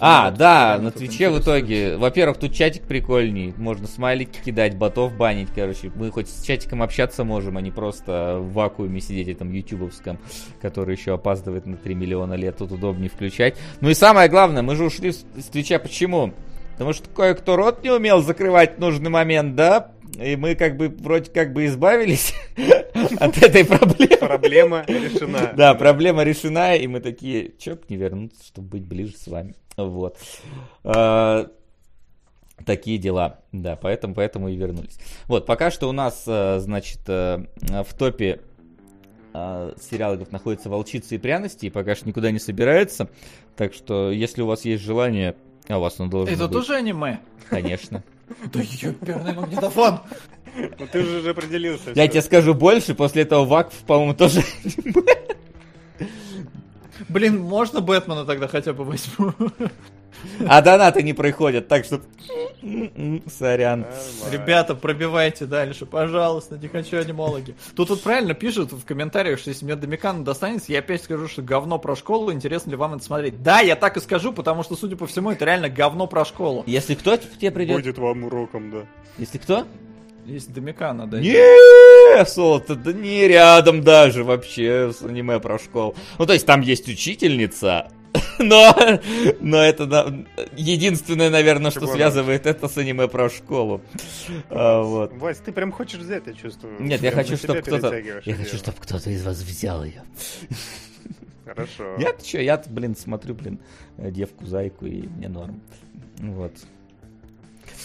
А, 0.00 0.24
народ 0.24 0.38
да, 0.38 0.78
на 0.78 0.90
Твиче 0.90 1.30
в 1.30 1.40
итоге. 1.40 1.96
Во-первых, 1.96 2.38
тут 2.38 2.52
чатик 2.52 2.82
прикольней. 2.82 3.54
Можно 3.56 3.86
смайлики 3.86 4.38
кидать, 4.44 4.76
ботов 4.76 5.16
банить, 5.16 5.48
короче. 5.54 5.90
Мы 5.94 6.10
хоть 6.10 6.28
с 6.28 6.42
чатиком 6.42 6.82
общаться 6.82 7.24
можем, 7.24 7.56
а 7.56 7.62
не 7.62 7.70
просто 7.70 8.38
в 8.38 8.52
вакууме 8.52 9.00
сидеть, 9.00 9.38
там, 9.38 9.50
ютубовском, 9.50 10.18
который 10.60 10.94
еще 10.94 11.14
опаздывает 11.14 11.64
на 11.64 11.76
3 11.76 11.94
миллиона 11.94 12.34
лет. 12.34 12.58
Тут 12.58 12.72
удобнее 12.72 13.08
включать. 13.08 13.56
Ну 13.80 13.88
и 13.88 13.94
самое 13.94 14.28
главное, 14.28 14.62
мы 14.62 14.76
же 14.76 14.84
ушли 14.84 15.12
с 15.12 15.24
Твича 15.50 15.78
почему? 15.78 16.34
Потому 16.78 16.92
что 16.92 17.08
кое-кто 17.10 17.56
рот 17.56 17.82
не 17.82 17.90
умел 17.90 18.22
закрывать 18.22 18.76
в 18.76 18.78
нужный 18.78 19.10
момент, 19.10 19.56
да? 19.56 19.90
И 20.16 20.36
мы 20.36 20.54
как 20.54 20.76
бы 20.76 20.88
вроде 20.88 21.28
как 21.28 21.52
бы 21.52 21.66
избавились 21.66 22.34
от 23.18 23.36
этой 23.42 23.64
проблемы. 23.64 24.16
Проблема 24.16 24.84
решена. 24.86 25.52
Да, 25.56 25.74
проблема 25.74 26.22
решена, 26.22 26.76
и 26.76 26.86
мы 26.86 27.00
такие, 27.00 27.52
чё 27.58 27.76
не 27.88 27.96
вернуться, 27.96 28.46
чтобы 28.46 28.68
быть 28.68 28.84
ближе 28.84 29.16
с 29.16 29.26
вами. 29.26 29.54
Вот. 29.76 30.16
А, 30.84 31.48
Такие 32.64 32.98
дела, 32.98 33.40
да, 33.52 33.76
поэтому, 33.76 34.14
поэтому 34.14 34.48
и 34.48 34.56
вернулись. 34.56 34.98
Вот, 35.26 35.46
пока 35.46 35.70
что 35.70 35.88
у 35.88 35.92
нас, 35.92 36.24
э, 36.26 36.58
значит, 36.58 37.00
э, 37.06 37.44
в 37.60 37.94
топе 37.94 38.40
а, 39.32 39.74
сериала 39.80 40.14
говорит, 40.14 40.32
находится 40.32 40.68
«Волчица 40.68 41.14
и 41.14 41.18
пряности» 41.18 41.66
и 41.66 41.70
пока 41.70 41.94
что 41.94 42.08
никуда 42.08 42.30
не 42.30 42.40
собирается. 42.40 43.08
Так 43.56 43.74
что, 43.74 44.10
если 44.10 44.42
у 44.42 44.46
вас 44.46 44.64
есть 44.64 44.82
желание, 44.82 45.36
а 45.68 45.78
у 45.78 45.80
вас 45.80 45.98
оно 46.00 46.10
должно 46.10 46.32
Это 46.34 46.44
быть. 46.48 46.52
тоже 46.52 46.74
аниме? 46.76 47.20
Конечно. 47.48 48.02
Да 48.52 48.60
ёперный 48.60 49.32
магнитофон! 49.32 50.00
Ну 50.56 50.86
ты 50.90 51.02
же 51.02 51.18
уже 51.20 51.30
определился. 51.30 51.92
Я 51.94 52.08
тебе 52.08 52.20
скажу 52.20 52.52
больше, 52.52 52.94
после 52.94 53.22
этого 53.22 53.44
Вакф, 53.46 53.74
по-моему, 53.86 54.14
тоже 54.14 54.42
Блин, 57.08 57.38
можно 57.38 57.80
Бэтмена 57.80 58.24
тогда 58.24 58.48
хотя 58.48 58.72
бы 58.72 58.84
возьму? 58.84 59.32
А 60.46 60.60
донаты 60.62 61.02
не 61.02 61.12
проходят, 61.12 61.68
так 61.68 61.84
что... 61.84 62.00
Сорян. 63.38 63.86
Ребята, 64.30 64.74
пробивайте 64.74 65.46
дальше, 65.46 65.86
пожалуйста, 65.86 66.58
не 66.58 66.68
хочу 66.68 66.98
анимологи. 66.98 67.54
Тут 67.76 67.90
вот 67.90 68.02
правильно 68.02 68.34
пишут 68.34 68.72
в 68.72 68.84
комментариях, 68.84 69.38
что 69.38 69.50
если 69.50 69.64
мне 69.64 69.76
Домикан 69.76 70.24
достанется, 70.24 70.72
я 70.72 70.80
опять 70.80 71.02
скажу, 71.02 71.28
что 71.28 71.42
говно 71.42 71.78
про 71.78 71.94
школу, 71.94 72.32
интересно 72.32 72.70
ли 72.70 72.76
вам 72.76 72.94
это 72.94 73.04
смотреть. 73.04 73.42
Да, 73.42 73.60
я 73.60 73.76
так 73.76 73.96
и 73.96 74.00
скажу, 74.00 74.32
потому 74.32 74.64
что, 74.64 74.74
судя 74.76 74.96
по 74.96 75.06
всему, 75.06 75.30
это 75.30 75.44
реально 75.44 75.68
говно 75.68 76.06
про 76.06 76.24
школу. 76.24 76.64
Если 76.66 76.94
кто 76.94 77.16
к 77.16 77.38
тебе 77.38 77.50
придет... 77.52 77.76
Будет 77.76 77.98
вам 77.98 78.24
уроком, 78.24 78.70
да. 78.70 78.78
Если 79.18 79.38
кто? 79.38 79.66
Есть 80.26 80.52
Домикана, 80.52 81.06
да. 81.06 81.20
Не, 81.20 82.24
Солта, 82.26 82.74
да 82.74 82.92
не 82.92 83.26
рядом 83.26 83.82
даже 83.82 84.24
вообще 84.24 84.92
с 84.92 85.02
аниме 85.02 85.40
про 85.40 85.58
школу. 85.58 85.94
Ну, 86.18 86.26
то 86.26 86.34
есть 86.34 86.44
там 86.44 86.60
есть 86.60 86.86
учительница, 86.86 87.90
но, 88.38 88.74
но 89.40 89.62
это 89.62 89.86
на- 89.86 90.26
единственное, 90.56 91.30
наверное, 91.30 91.70
что 91.70 91.86
связывает 91.86 92.46
это 92.46 92.68
с 92.68 92.76
аниме 92.78 93.08
про 93.08 93.28
школу. 93.28 93.80
А, 94.50 94.82
вот. 94.82 95.12
Вась, 95.14 95.38
ты 95.38 95.52
прям 95.52 95.72
хочешь 95.72 96.00
взять, 96.00 96.26
я 96.26 96.32
чувствую. 96.32 96.76
Нет, 96.80 97.02
я 97.02 97.10
хочу, 97.12 97.36
чтобы 97.36 97.60
кто-то... 97.60 97.96
Я 98.24 98.34
хочу, 98.34 98.56
чтобы 98.56 98.78
кто-то 98.80 99.10
из 99.10 99.24
вас 99.24 99.38
взял 99.38 99.84
ее. 99.84 100.02
Хорошо. 101.44 101.96
Я-то 101.98 102.24
что, 102.24 102.40
я 102.40 102.62
блин, 102.68 102.96
смотрю, 102.96 103.34
блин, 103.34 103.58
э, 103.96 104.10
девку-зайку, 104.10 104.86
и 104.86 105.06
мне 105.06 105.28
норм. 105.28 105.60
Вот. 106.18 106.52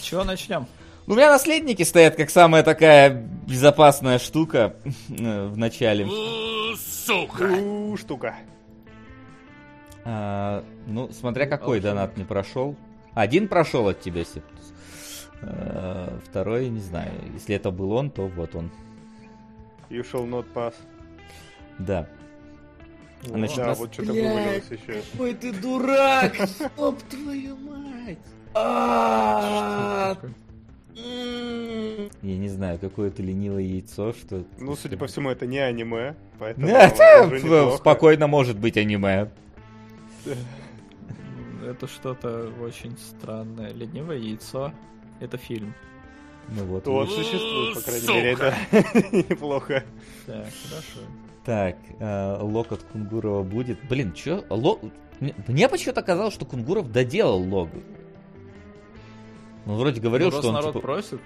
Чего 0.02 0.24
начнем? 0.24 0.66
Ну, 1.06 1.14
У 1.14 1.16
меня 1.16 1.30
наследники 1.30 1.82
стоят 1.82 2.14
как 2.16 2.30
самая 2.30 2.62
такая 2.62 3.10
безопасная 3.46 4.18
штука 4.18 4.76
э, 5.08 5.46
в 5.48 5.56
начале. 5.56 6.06
Сука! 6.76 7.48
Штука. 7.98 8.36
А, 10.04 10.64
ну, 10.86 11.10
смотря 11.12 11.46
какой 11.46 11.80
донат 11.80 12.16
не 12.16 12.24
прошел. 12.24 12.76
Один 13.14 13.48
прошел 13.48 13.88
от 13.88 14.00
тебя, 14.00 14.24
Септус. 14.24 14.74
А, 15.42 16.18
второй, 16.24 16.68
не 16.68 16.80
знаю. 16.80 17.12
Если 17.32 17.54
это 17.54 17.70
был 17.70 17.92
он, 17.92 18.10
то 18.10 18.26
вот 18.26 18.54
он. 18.54 18.70
You 19.90 20.04
shall 20.04 20.28
not 20.28 20.46
pass. 20.54 20.74
Да. 21.78 22.08
Значит, 23.22 23.56
да, 23.56 23.66
нас- 23.66 23.78
вот 23.78 23.92
что-то 23.92 24.12
вывалилось 24.12 24.70
еще. 24.70 25.02
Какой 25.12 25.34
ты 25.34 25.52
дурак! 25.52 26.34
Стоп, 26.46 27.00
твою 27.04 27.56
мать! 27.56 28.18
Я 32.22 32.36
не 32.36 32.48
знаю, 32.48 32.78
какое-то 32.78 33.22
ленивое 33.22 33.62
яйцо, 33.62 34.12
что... 34.12 34.36
это 34.36 34.46
Ну, 34.58 34.76
судя 34.76 34.96
по 34.96 35.06
всему, 35.06 35.30
это 35.30 35.46
не 35.46 35.58
аниме, 35.58 36.14
поэтому 36.38 36.68
это 36.68 37.76
спокойно 37.76 38.26
может 38.26 38.58
быть 38.58 38.76
аниме. 38.76 39.30
Это 41.64 41.86
что-то 41.86 42.52
очень 42.60 42.96
странное. 42.98 43.72
Ленивое 43.72 44.18
яйцо. 44.18 44.72
Это 45.20 45.36
фильм. 45.36 45.74
Ну 46.48 46.64
вот. 46.64 46.86
Вот 46.86 47.10
существует, 47.10 47.74
по 47.74 47.80
крайней 47.80 48.06
мере, 48.08 48.30
это 48.32 49.16
неплохо. 49.34 49.84
Так, 50.26 50.46
хорошо. 50.68 51.00
Так, 51.44 51.76
э, 51.98 52.38
лог 52.42 52.72
от 52.72 52.82
Кунгурова 52.84 53.42
будет. 53.42 53.78
Блин, 53.88 54.12
чё? 54.12 54.44
Ло... 54.50 54.78
Мне, 55.20 55.34
мне 55.46 55.68
почему-то 55.68 56.02
казалось, 56.02 56.34
что 56.34 56.44
Кунгуров 56.44 56.90
доделал 56.90 57.40
лог. 57.42 57.70
Ну, 59.66 59.76
вроде 59.76 60.00
говорил, 60.00 60.30
Ну, 60.30 60.38
что 60.38 60.48
он 60.48 60.54
народ 60.54 60.74
типа... 60.74 60.80
просит, 60.80 61.20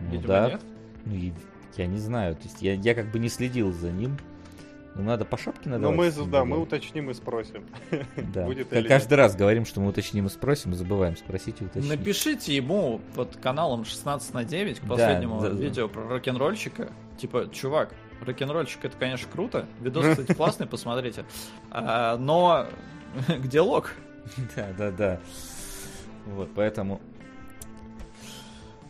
Ну 0.00 0.10
видимо, 0.10 0.28
да. 0.28 0.48
нет. 0.50 0.62
Ну, 1.04 1.32
я 1.76 1.86
не 1.86 1.98
знаю. 1.98 2.36
То 2.36 2.44
есть 2.44 2.62
я, 2.62 2.74
я 2.74 2.94
как 2.94 3.10
бы 3.10 3.18
не 3.18 3.28
следил 3.28 3.72
за 3.72 3.90
ним. 3.90 4.16
Ну, 4.96 5.02
надо 5.02 5.24
по 5.24 5.36
шапке 5.38 5.68
надо. 5.68 5.82
Но 5.82 5.92
мы, 5.92 6.10
да, 6.10 6.44
мы 6.44 6.58
уточним 6.58 7.10
и 7.10 7.14
спросим. 7.14 7.64
Да. 8.34 8.44
будет 8.44 8.68
Как 8.68 8.78
или 8.80 8.88
каждый 8.88 9.14
раз 9.14 9.36
говорим, 9.36 9.64
что 9.64 9.80
мы 9.80 9.88
уточним 9.88 10.26
и 10.26 10.28
спросим, 10.28 10.72
и 10.72 10.74
забываем 10.74 11.16
спросить 11.16 11.60
и 11.60 11.64
уточнить. 11.64 11.90
Напишите 11.90 12.54
ему 12.54 13.00
под 13.14 13.36
каналом 13.36 13.84
16 13.84 14.34
на 14.34 14.44
9 14.44 14.80
к 14.80 14.82
Да, 14.82 14.88
последнему 14.88 15.40
да, 15.40 15.50
да. 15.50 15.54
видео 15.54 15.88
про 15.88 16.08
рок-н-ролльщика. 16.08 16.90
Типа, 17.18 17.48
чувак, 17.52 17.94
рок-н-ролльщик 18.24 18.84
это, 18.84 18.96
конечно, 18.96 19.28
круто. 19.30 19.66
Видос, 19.80 20.06
кстати, 20.06 20.34
классный, 20.34 20.66
посмотрите. 20.68 21.24
А, 21.70 22.16
но 22.16 22.66
где 23.28 23.60
лог? 23.60 23.94
Да, 24.56 24.68
да, 24.76 24.90
да. 24.90 25.20
Вот, 26.26 26.50
поэтому... 26.54 27.00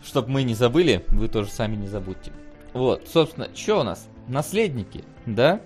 Чтоб 0.03 0.29
мы 0.29 0.45
не 0.45 0.55
забыли, 0.55 1.05
вы 1.09 1.29
тоже 1.29 1.51
сами 1.51 1.77
не 1.77 1.87
забудьте. 1.87 2.33
Вот, 2.73 3.07
собственно, 3.07 3.49
что 3.55 3.81
у 3.81 3.83
нас? 3.83 4.09
Наследники, 4.29 5.05
да? 5.27 5.61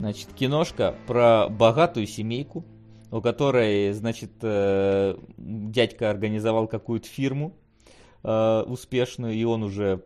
Значит, 0.00 0.28
киношка 0.34 0.94
про 1.06 1.48
богатую 1.50 2.06
семейку, 2.06 2.64
у 3.10 3.20
которой, 3.20 3.92
значит, 3.92 4.30
э, 4.40 5.14
дядька 5.36 6.08
организовал 6.08 6.68
какую-то 6.68 7.06
фирму 7.06 7.54
э, 8.22 8.64
успешную, 8.66 9.34
и 9.34 9.44
он 9.44 9.62
уже 9.62 10.02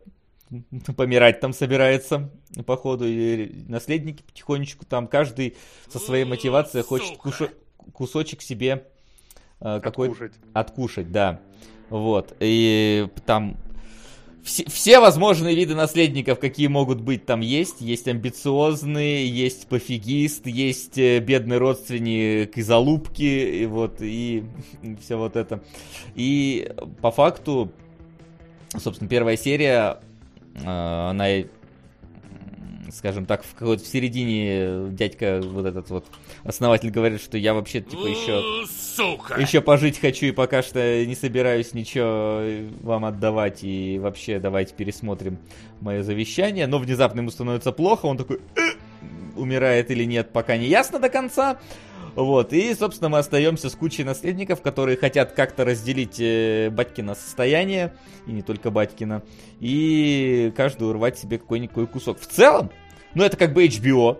помирать 0.97 1.39
там 1.39 1.53
собирается, 1.53 2.29
походу, 2.65 3.05
и 3.07 3.63
наследники 3.69 4.21
потихонечку 4.21 4.85
там, 4.85 5.07
каждый 5.07 5.55
со 5.87 5.97
своей 5.97 6.25
мотивацией 6.25 6.83
хочет 6.83 7.17
кушо- 7.17 7.53
кусочек 7.93 8.41
себе 8.41 8.87
э, 9.61 9.79
какой 9.79 10.09
Откушать. 10.09 10.33
откушать, 10.51 11.11
да. 11.13 11.39
Вот. 11.89 12.35
И 12.41 13.07
там 13.25 13.55
все, 14.45 14.63
все 14.69 14.99
возможные 14.99 15.55
виды 15.55 15.73
наследников, 15.73 16.39
какие 16.39 16.67
могут 16.67 17.01
быть, 17.01 17.25
там 17.25 17.41
есть. 17.41 17.81
Есть 17.81 18.07
амбициозные, 18.07 19.27
есть 19.27 19.67
пофигист, 19.67 20.45
есть 20.45 20.99
э, 20.99 21.19
бедный 21.19 21.57
родственник 21.57 22.55
из 22.55 22.69
Алупки, 22.69 23.23
и 23.23 23.65
вот, 23.65 23.97
и 24.01 24.43
все 25.01 25.17
вот 25.17 25.35
это. 25.35 25.63
И 26.13 26.71
по 27.01 27.09
факту, 27.09 27.71
собственно, 28.77 29.09
первая 29.09 29.35
серия, 29.35 29.99
э, 30.53 30.63
она, 30.63 31.25
скажем 32.95 33.25
так, 33.25 33.43
в 33.43 33.53
какой-то 33.53 33.83
в 33.83 33.87
середине 33.87 34.89
дядька 34.89 35.41
вот 35.43 35.65
этот 35.65 35.89
вот 35.89 36.05
основатель 36.43 36.89
говорит, 36.89 37.21
что 37.21 37.37
я 37.37 37.53
вообще 37.53 37.81
типа 37.81 38.07
еще 38.07 38.65
Сука! 38.95 39.39
еще 39.39 39.61
пожить 39.61 39.99
хочу 39.99 40.27
и 40.27 40.31
пока 40.31 40.63
что 40.63 41.05
не 41.05 41.15
собираюсь 41.15 41.73
ничего 41.73 42.41
вам 42.81 43.05
отдавать. 43.05 43.63
И 43.63 43.99
вообще 43.99 44.39
давайте 44.39 44.73
пересмотрим 44.73 45.37
мое 45.81 46.03
завещание. 46.03 46.67
Но 46.67 46.79
внезапно 46.79 47.19
ему 47.19 47.31
становится 47.31 47.71
плохо, 47.71 48.05
он 48.05 48.17
такой 48.17 48.39
«Э, 48.55 48.61
умирает 49.35 49.91
или 49.91 50.05
нет, 50.05 50.31
пока 50.31 50.57
не 50.57 50.67
ясно 50.67 50.99
до 50.99 51.09
конца. 51.09 51.59
Вот, 52.15 52.53
и, 52.53 52.73
собственно, 52.73 53.09
мы 53.09 53.17
остаемся 53.17 53.69
с 53.69 53.75
кучей 53.75 54.05
наследников, 54.05 54.61
которые 54.61 54.95
хотят 54.95 55.33
как-то 55.33 55.65
разделить 55.65 56.17
э, 56.19 56.69
батькино 56.71 57.13
состояние, 57.13 57.93
и 58.25 58.31
не 58.31 58.41
только 58.41 58.71
батькино, 58.71 59.21
и 59.59 60.53
каждый 60.55 60.87
урвать 60.87 61.19
себе 61.19 61.37
какой-никакой 61.37 61.87
кусок. 61.87 62.17
В 62.19 62.25
целом, 62.25 62.71
ну, 63.15 63.23
это 63.23 63.37
как 63.37 63.53
бы 63.53 63.65
HBO, 63.65 64.19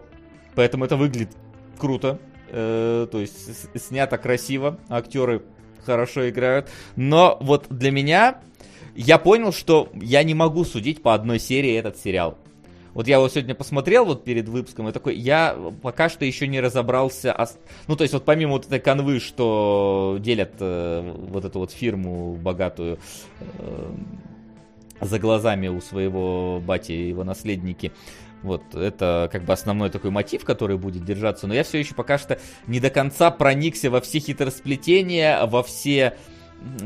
поэтому 0.56 0.86
это 0.86 0.96
выглядит 0.96 1.30
круто, 1.78 2.20
Э, 2.58 3.08
то 3.12 3.20
есть 3.20 3.36
снято 3.76 4.18
красиво, 4.18 4.80
актеры 4.88 5.42
хорошо 5.86 6.30
играют, 6.30 6.70
но 6.96 7.38
вот 7.42 7.66
для 7.70 7.92
меня 7.92 8.40
я 8.96 9.18
понял, 9.18 9.52
что 9.52 9.90
я 9.94 10.24
не 10.24 10.34
могу 10.36 10.64
судить 10.64 11.02
по 11.02 11.14
одной 11.14 11.40
серии 11.40 11.76
этот 11.76 11.98
сериал. 11.98 12.38
Вот 12.94 13.10
я 13.10 13.18
его 13.18 13.28
сегодня 13.28 13.56
посмотрел 13.56 14.06
вот 14.06 14.24
перед 14.24 14.48
выпуском, 14.48 14.88
и 14.88 14.94
такой, 14.94 15.18
я 15.18 15.54
пока 15.82 16.08
что 16.08 16.24
еще 16.24 16.48
не 16.48 16.62
разобрался, 16.62 17.34
ос- 17.34 17.58
ну 17.88 17.98
то 17.98 18.04
есть 18.04 18.14
вот 18.14 18.24
помимо 18.24 18.54
вот 18.54 18.68
этой 18.68 18.80
канвы, 18.80 19.20
что 19.20 20.18
делят 20.22 20.54
э, 20.60 21.14
вот 21.30 21.44
эту 21.44 21.60
вот 21.60 21.72
фирму 21.72 22.36
богатую 22.36 23.00
э, 23.42 23.92
за 25.02 25.20
глазами 25.20 25.68
у 25.68 25.82
своего 25.82 26.62
бати 26.66 26.94
и 26.94 27.10
его 27.10 27.26
наследники, 27.26 27.92
вот, 28.44 28.76
это 28.76 29.30
как 29.32 29.44
бы 29.44 29.54
основной 29.54 29.90
такой 29.90 30.12
мотив, 30.12 30.46
который 30.46 30.78
будет 30.78 31.04
держаться. 31.04 31.48
Но 31.48 31.54
я 31.54 31.64
все 31.64 31.80
еще 31.80 31.96
пока 31.96 32.18
что 32.18 32.40
не 32.68 32.80
до 32.80 32.90
конца 32.90 33.32
проникся 33.32 33.90
во 33.90 34.02
все 34.02 34.20
хитросплетения, 34.20 35.46
во 35.46 35.64
все, 35.64 36.16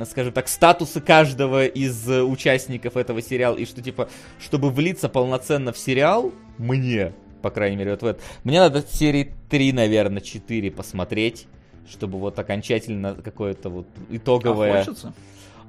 скажем 0.05 0.33
так, 0.33 0.47
статусы 0.47 1.01
каждого 1.01 1.65
из 1.65 2.09
э, 2.09 2.23
участников 2.23 2.97
этого 2.97 3.21
сериала. 3.21 3.57
И 3.57 3.65
что, 3.65 3.81
типа, 3.81 4.09
чтобы 4.39 4.69
влиться 4.69 5.09
полноценно 5.09 5.73
в 5.73 5.77
сериал, 5.77 6.31
мне, 6.57 7.13
по 7.41 7.49
крайней 7.49 7.77
мере, 7.77 7.91
вот 7.91 8.01
в 8.01 8.05
это, 8.05 8.21
мне 8.43 8.59
надо 8.59 8.81
серии 8.81 9.33
3, 9.49 9.73
наверное, 9.73 10.21
4 10.21 10.71
посмотреть, 10.71 11.47
чтобы 11.89 12.19
вот 12.19 12.39
окончательно 12.39 13.15
какое-то 13.15 13.69
вот 13.69 13.87
итоговое... 14.09 14.81
А 14.81 14.83
хочется? 14.85 15.13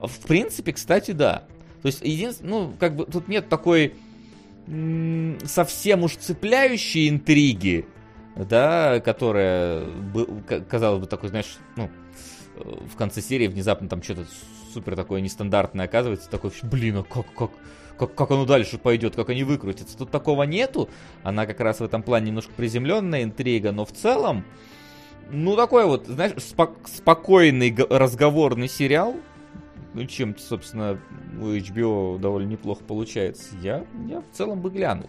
В 0.00 0.26
принципе, 0.26 0.72
кстати, 0.72 1.10
да. 1.10 1.44
То 1.82 1.86
есть, 1.86 2.00
единственное, 2.02 2.50
ну, 2.50 2.72
как 2.78 2.94
бы 2.94 3.06
тут 3.06 3.28
нет 3.28 3.48
такой 3.48 3.94
совсем 5.44 6.04
уж 6.04 6.16
цепляющие 6.16 7.08
интриги, 7.08 7.86
да, 8.36 9.00
которая, 9.00 9.86
казалось 10.68 11.00
бы, 11.00 11.06
такой, 11.06 11.30
знаешь, 11.30 11.58
ну, 11.76 11.90
в 12.56 12.96
конце 12.96 13.20
серии 13.20 13.46
внезапно 13.46 13.88
там 13.88 14.02
что-то 14.02 14.26
супер 14.72 14.96
такое 14.96 15.20
нестандартное 15.20 15.86
оказывается, 15.86 16.30
такой, 16.30 16.52
блин, 16.62 16.98
а 16.98 17.02
как, 17.02 17.32
как, 17.34 17.50
как, 17.98 18.14
как 18.14 18.30
оно 18.30 18.46
дальше 18.46 18.78
пойдет, 18.78 19.16
как 19.16 19.30
они 19.30 19.44
выкрутятся. 19.44 19.96
Тут 19.96 20.10
такого 20.10 20.44
нету, 20.44 20.88
она 21.22 21.46
как 21.46 21.60
раз 21.60 21.80
в 21.80 21.84
этом 21.84 22.02
плане 22.02 22.28
немножко 22.28 22.52
приземленная 22.56 23.24
интрига, 23.24 23.72
но 23.72 23.84
в 23.84 23.92
целом, 23.92 24.44
ну, 25.30 25.56
такой 25.56 25.86
вот, 25.86 26.06
знаешь, 26.06 26.32
спок- 26.38 26.86
спокойный 26.86 27.74
разговорный 27.88 28.68
сериал, 28.68 29.16
ну, 29.94 30.04
чем, 30.06 30.36
собственно, 30.38 30.98
у 31.40 31.46
HBO 31.46 32.18
довольно 32.18 32.48
неплохо 32.48 32.82
получается. 32.84 33.54
Я, 33.60 33.84
я 34.08 34.20
в 34.20 34.36
целом 34.36 34.60
бы 34.60 34.70
глянул. 34.70 35.08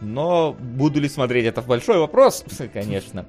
Но 0.00 0.52
буду 0.52 1.00
ли 1.00 1.08
смотреть, 1.08 1.46
это 1.46 1.62
большой 1.62 1.98
вопрос, 1.98 2.44
конечно. 2.72 3.26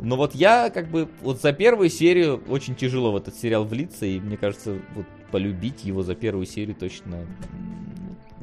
Но 0.00 0.16
вот 0.16 0.34
я 0.34 0.70
как 0.70 0.88
бы 0.88 1.08
вот 1.22 1.40
за 1.40 1.52
первую 1.52 1.90
серию 1.90 2.42
очень 2.48 2.74
тяжело 2.74 3.12
в 3.12 3.16
этот 3.16 3.36
сериал 3.36 3.64
влиться, 3.64 4.06
и 4.06 4.18
мне 4.20 4.36
кажется, 4.36 4.78
вот 4.94 5.06
полюбить 5.30 5.84
его 5.84 6.02
за 6.02 6.14
первую 6.14 6.46
серию 6.46 6.74
точно 6.74 7.26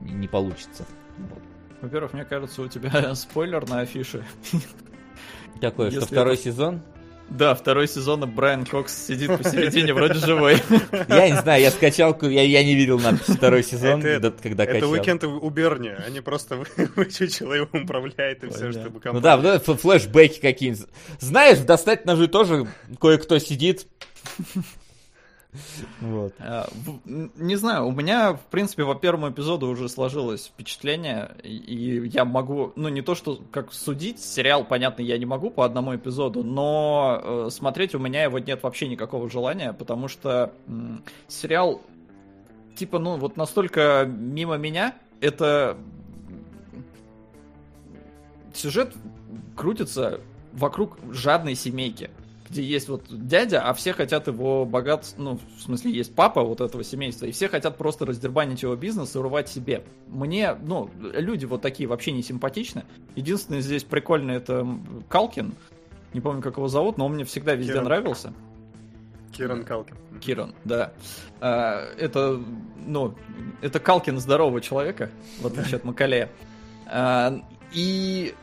не 0.02 0.28
получится. 0.28 0.86
Вот. 1.18 1.40
Во-первых, 1.82 2.14
мне 2.14 2.26
кажется, 2.26 2.62
у 2.62 2.68
тебя 2.68 3.14
спойлер 3.16 3.68
на 3.70 3.82
афише. 3.82 4.24
Такое, 5.62 5.92
что 5.92 6.06
второй 6.06 6.34
это- 6.36 6.44
сезон? 6.44 6.82
Да, 7.30 7.54
второй 7.56 7.88
сезон 7.88 8.22
Брайан 8.30 8.66
Кокс 8.66 9.08
сидит 9.08 9.36
посередине, 9.38 9.94
вроде 9.94 10.14
живой. 10.20 10.62
Я 11.10 11.30
не 11.30 11.36
знаю, 11.42 11.62
я 11.62 11.72
скачал, 11.72 12.18
я, 12.22 12.44
я 12.44 12.64
не 12.64 12.76
видел 12.76 13.00
надпись 13.00 13.36
второй 13.36 13.64
сезон, 13.64 14.06
Это- 14.06 14.30
да, 14.32 14.38
когда 14.42 14.64
Это 14.64 14.74
качал. 14.74 14.92
уикенд 14.92 15.24
у 15.24 15.50
Берни. 15.50 15.90
Они 16.06 16.22
просто 16.22 16.64
вычучило 16.96 17.54
его 17.54 17.68
управляет 17.74 18.44
и 18.44 18.50
все, 18.50 18.60
Понятно. 18.60 18.82
чтобы 18.82 18.96
Ну 18.96 19.00
компания- 19.02 19.22
да, 19.24 19.38
да, 19.38 19.56
ф- 19.56 19.82
флешбеки 19.82 20.40
какие-нибудь. 20.40 20.88
Знаешь, 21.20 21.58
достать 21.60 22.06
ножи 22.06 22.28
тоже 22.28 22.68
кое-кто 23.02 23.40
сидит. 23.40 23.88
Вот. 26.02 26.34
Н- 27.06 27.32
Не 27.36 27.56
знаю, 27.56 27.88
у 27.88 27.92
меня, 27.92 28.34
в 28.34 28.42
принципе, 28.52 28.86
по 28.86 28.96
первому 28.96 29.30
эпизоду 29.30 29.68
уже 29.68 29.90
сложилось 29.90 30.48
впечатление, 30.48 31.36
и- 31.44 32.08
я 32.14 32.26
могу, 32.26 32.74
ну 32.76 32.90
не 32.90 33.02
то, 33.02 33.16
что 33.16 33.40
как 33.52 33.74
судить, 33.74 34.20
сериал, 34.20 34.66
понятно, 34.66 35.02
я 35.02 35.18
не 35.18 35.26
могу 35.26 35.50
по 35.50 35.66
одному 35.66 35.96
эпизоду, 35.96 36.44
но 36.44 37.22
э, 37.24 37.50
смотреть 37.52 37.96
у 37.96 38.00
меня 38.00 38.24
его 38.24 38.40
нет 38.40 38.64
вообще 38.64 38.88
никакого 38.88 39.30
желания, 39.30 39.74
потому 39.74 40.08
что 40.08 40.54
сериал, 41.28 41.82
типа, 42.76 43.00
ну 43.00 43.18
вот 43.18 43.38
настолько 43.38 44.06
мимо 44.08 44.58
меня, 44.58 44.96
это 45.22 45.78
сюжет 48.54 48.94
крутится 49.56 50.20
вокруг 50.54 50.98
жадной 51.12 51.56
семейки 51.56 52.10
где 52.56 52.64
есть 52.64 52.88
вот 52.88 53.04
дядя, 53.10 53.62
а 53.62 53.74
все 53.74 53.94
хотят 53.94 54.28
его 54.28 54.66
богат, 54.66 55.14
ну, 55.18 55.40
в 55.58 55.62
смысле, 55.62 55.92
есть 55.92 56.16
папа 56.16 56.42
вот 56.42 56.62
этого 56.62 56.84
семейства, 56.84 57.26
и 57.26 57.32
все 57.32 57.50
хотят 57.50 57.78
просто 57.78 58.06
раздербанить 58.06 58.64
его 58.64 58.76
бизнес 58.76 59.16
и 59.16 59.20
урвать 59.20 59.50
себе. 59.50 59.84
Мне, 60.08 60.56
ну, 60.56 60.90
люди 60.98 61.46
вот 61.46 61.62
такие 61.62 61.88
вообще 61.88 62.12
не 62.12 62.24
симпатичны. 62.24 62.84
Единственное 63.16 63.62
здесь 63.62 63.84
прикольный 63.84 64.36
это 64.36 64.66
Калкин, 65.10 65.54
не 66.14 66.22
помню, 66.22 66.42
как 66.42 66.58
его 66.58 66.68
зовут, 66.68 66.98
но 66.98 67.06
он 67.06 67.14
мне 67.14 67.26
всегда 67.26 67.56
везде 67.56 67.74
Киран. 67.74 67.86
нравился. 67.86 68.34
Киран 69.34 69.66
Калкин. 69.66 69.98
Киран, 70.22 70.56
да. 70.64 70.94
А, 71.42 71.94
это, 71.98 72.42
ну, 72.86 73.16
это 73.62 73.80
Калкин 73.82 74.20
здорового 74.20 74.62
человека, 74.62 75.12
в 75.42 75.48
отличие 75.48 75.76
от 75.76 75.84
Макалея. 75.84 76.30
А, 76.88 77.42
и, 77.74 78.34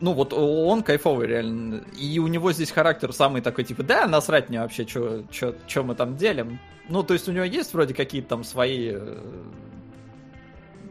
ну, 0.00 0.12
вот 0.12 0.32
он 0.32 0.82
кайфовый 0.82 1.26
реально. 1.26 1.82
И 1.98 2.18
у 2.18 2.26
него 2.26 2.52
здесь 2.52 2.70
характер 2.70 3.12
самый 3.12 3.40
такой, 3.40 3.64
типа, 3.64 3.82
да, 3.82 4.06
насрать 4.06 4.48
мне 4.48 4.60
вообще, 4.60 4.86
что 4.86 5.82
мы 5.82 5.94
там 5.94 6.16
делим. 6.16 6.58
Ну, 6.88 7.02
то 7.02 7.14
есть 7.14 7.28
у 7.28 7.32
него 7.32 7.44
есть 7.44 7.72
вроде 7.74 7.94
какие-то 7.94 8.28
там 8.28 8.44
свои 8.44 8.92
э, 8.92 9.18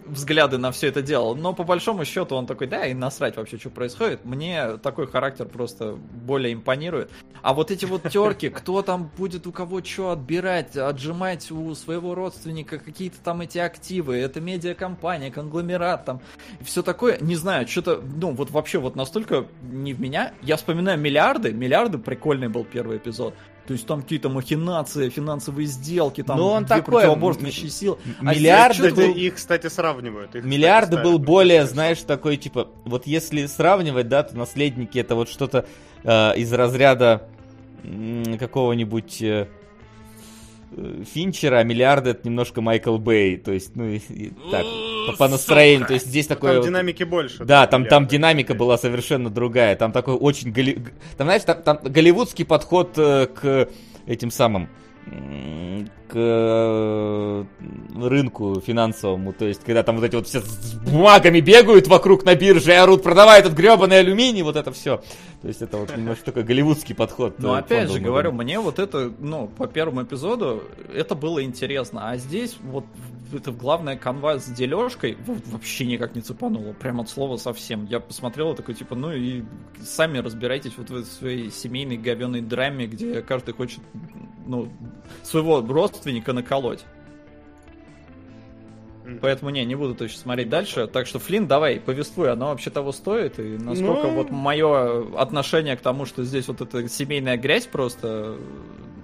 взгляды 0.06 0.58
на 0.58 0.72
все 0.72 0.88
это 0.88 1.02
дело, 1.02 1.34
но 1.36 1.54
по 1.54 1.64
большому 1.64 2.06
счету 2.06 2.36
он 2.36 2.46
такой, 2.46 2.68
да, 2.68 2.86
и 2.86 2.94
насрать 2.94 3.38
вообще, 3.38 3.58
что 3.58 3.70
происходит. 3.70 4.26
Мне 4.26 4.78
такой 4.78 5.08
характер 5.08 5.46
просто 5.46 5.94
более 5.96 6.54
импонирует. 6.54 7.12
А 7.42 7.54
вот 7.54 7.72
эти 7.72 7.86
вот 7.86 8.04
терки, 8.10 8.50
кто 8.50 8.82
там 8.82 9.12
будет 9.18 9.48
у 9.48 9.52
кого 9.52 9.84
что 9.84 10.12
отбирать, 10.12 10.76
отжимать 10.78 11.52
у 11.52 11.74
своего 11.76 12.16
родственника 12.16 12.80
какие-то 12.80 13.18
там 13.24 13.42
эти 13.42 13.58
активы, 13.58 14.18
это 14.18 14.42
медиакомпания, 14.42 15.32
конгломерат 15.32 16.06
там, 16.06 16.22
все 16.62 16.82
такое, 16.82 17.18
не 17.20 17.36
знаю, 17.36 17.68
что-то, 17.68 18.02
ну 18.02 18.32
вот 18.32 18.52
вообще 18.52 18.80
вот 18.80 18.96
настолько 18.96 19.46
не 19.62 19.94
в 19.94 20.00
меня. 20.00 20.34
Я 20.42 20.58
вспоминаю 20.58 21.00
миллиарды, 21.00 21.52
миллиарды 21.52 21.98
прикольный 21.98 22.48
был 22.48 22.64
первый 22.64 22.98
эпизод. 22.98 23.34
То 23.68 23.74
есть 23.74 23.88
там 23.88 24.02
какие-то 24.04 24.30
махинации, 24.30 25.10
финансовые 25.10 25.66
сделки, 25.68 26.22
там 26.24 26.38
Ну, 26.38 26.48
он 26.48 26.66
две 26.66 26.76
такой, 26.78 26.94
противоборствующие 27.02 27.70
силы. 27.72 27.98
А 28.22 28.34
Миллиарды 28.34 28.90
Кстати, 28.90 29.08
был- 29.08 29.16
их, 29.16 29.36
кстати, 29.36 29.68
сравнивают. 29.68 30.28
Их, 30.36 30.42
кстати, 30.42 30.46
Миллиарды 30.46 30.98
был 30.98 31.14
ставят. 31.14 31.22
более, 31.26 31.66
знаешь, 31.66 32.02
такой, 32.02 32.38
типа, 32.38 32.68
вот 32.86 33.08
если 33.08 33.46
сравнивать, 33.48 34.08
да, 34.08 34.24
то 34.24 34.38
наследники 34.38 35.00
это 35.00 35.16
вот 35.16 35.30
что-то 35.30 35.66
э, 36.04 36.38
из 36.38 36.54
разряда 36.54 37.28
м, 37.84 38.38
какого-нибудь 38.38 39.22
э, 39.22 39.26
э, 39.26 39.48
Финчера, 41.14 41.60
а 41.60 41.64
миллиарды 41.64 42.10
это 42.12 42.28
немножко 42.28 42.62
Майкл 42.62 42.98
Бэй, 42.98 43.38
то 43.38 43.52
есть, 43.52 43.76
ну, 43.76 43.86
и, 43.86 43.98
и 44.10 44.32
так, 44.52 44.64
по, 45.08 45.18
по 45.18 45.28
настроению, 45.28 45.88
то 45.88 45.94
есть 45.94 46.06
здесь 46.08 46.28
такое... 46.28 46.52
Там 46.54 46.60
вот- 46.62 46.68
динамики 46.68 47.04
больше. 47.04 47.46
Да, 47.46 47.66
там, 47.68 47.86
там 47.86 48.08
динамика 48.08 48.54
была 48.56 48.78
совершенно 48.78 49.30
другая. 49.30 49.76
Там 49.76 49.92
такой 49.92 50.16
очень... 50.16 50.52
голли- 50.52 50.80
Там, 51.18 51.28
знаешь, 51.28 51.44
там, 51.44 51.62
там 51.64 51.80
голливудский 51.84 52.46
подход 52.46 52.94
э, 52.98 53.28
к 53.28 53.70
этим 54.06 54.32
самым... 54.32 54.70
к 56.08 56.14
э, 56.16 57.46
рынку 57.96 58.62
финансовому, 58.62 59.34
то 59.34 59.46
есть, 59.46 59.64
когда 59.64 59.84
там 59.84 59.96
вот 59.98 60.06
эти 60.06 60.16
вот 60.16 60.28
все 60.28 60.42
с 60.42 60.74
бумагами 60.76 61.40
бегают 61.40 61.88
вокруг 61.88 62.26
на 62.26 62.36
бирже 62.36 62.72
и 62.72 62.76
орут, 62.76 63.04
продавай 63.04 63.40
этот 63.40 63.54
гребаный 63.54 64.00
алюминий, 64.00 64.42
вот 64.42 64.56
это 64.56 64.72
все. 64.72 65.02
То 65.42 65.48
есть, 65.48 65.62
это 65.62 65.78
вот 65.78 65.96
немножко 65.98 66.26
такой 66.26 66.44
голливудский 66.44 66.96
подход. 66.96 67.36
Ну, 67.40 67.54
э, 67.54 67.60
опять 67.60 67.92
же 67.92 68.00
говорю, 68.00 68.32
мне 68.32 68.60
вот 68.60 68.80
это, 68.80 69.12
ну, 69.20 69.48
по 69.48 69.68
первому 69.68 70.04
эпизоду, 70.04 70.64
это 70.94 71.16
было 71.16 71.44
интересно. 71.44 72.10
А 72.10 72.18
здесь 72.18 72.58
вот 72.64 72.86
это 73.34 73.52
главная 73.52 73.98
канва 73.98 74.40
с 74.40 74.46
дележкой 74.46 75.18
вообще 75.26 75.86
никак 75.86 76.16
не 76.16 76.22
цепануло. 76.22 76.74
Прям 76.74 77.02
от 77.02 77.10
слова 77.10 77.38
совсем. 77.38 77.86
Я 77.86 78.00
посмотрел 78.00 78.54
и 78.54 78.56
такой, 78.56 78.76
типа, 78.76 78.96
ну 78.96 79.12
и 79.12 79.44
сами 79.82 80.20
разбирайтесь 80.20 80.74
вот 80.78 80.90
в 80.90 80.96
этой 80.96 81.06
своей 81.06 81.52
семейной 81.52 81.98
говеной 81.98 82.42
драме, 82.42 82.88
где 82.88 83.22
каждый 83.22 83.54
хочет, 83.54 83.80
ну, 84.46 84.70
своего 85.24 85.62
родственника 85.96 86.34
наколоть. 86.34 86.84
Мгм. 89.06 89.20
Поэтому 89.22 89.52
не, 89.52 89.64
не 89.66 89.76
буду 89.76 89.94
точно 89.94 90.20
смотреть 90.20 90.50
дальше. 90.50 90.88
Так 90.88 91.06
что, 91.06 91.20
Флинн, 91.20 91.48
давай, 91.48 91.80
повествуй, 91.80 92.32
оно 92.32 92.48
вообще 92.48 92.72
того 92.72 92.92
стоит. 92.92 93.40
И 93.40 93.58
насколько 93.58 94.08
Ну. 94.08 94.16
вот 94.16 94.32
мое 94.32 95.16
отношение 95.20 95.78
к 95.78 95.82
тому, 95.82 96.06
что 96.06 96.24
здесь 96.24 96.48
вот 96.48 96.62
эта 96.62 96.88
семейная 96.90 97.38
грязь 97.38 97.68
просто 97.68 98.38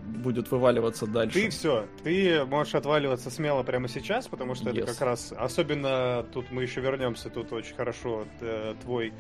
будет 0.08 0.50
вываливаться 0.52 1.06
дальше. 1.08 1.34
Ты 1.40 1.50
все, 1.50 1.86
ты 2.04 2.46
можешь 2.46 2.76
отваливаться 2.76 3.30
смело 3.32 3.64
прямо 3.64 3.88
сейчас, 3.88 4.28
потому 4.28 4.54
что 4.56 4.70
Yes. 4.70 4.84
это 4.84 4.88
как 4.94 5.02
раз, 5.02 5.34
особенно 5.38 6.26
тут 6.34 6.52
мы 6.52 6.62
еще 6.64 6.82
вернемся, 6.82 7.30
тут 7.30 7.52
очень 7.54 7.76
хорошо 7.76 8.26
э, 8.40 8.74
твой, 8.84 9.14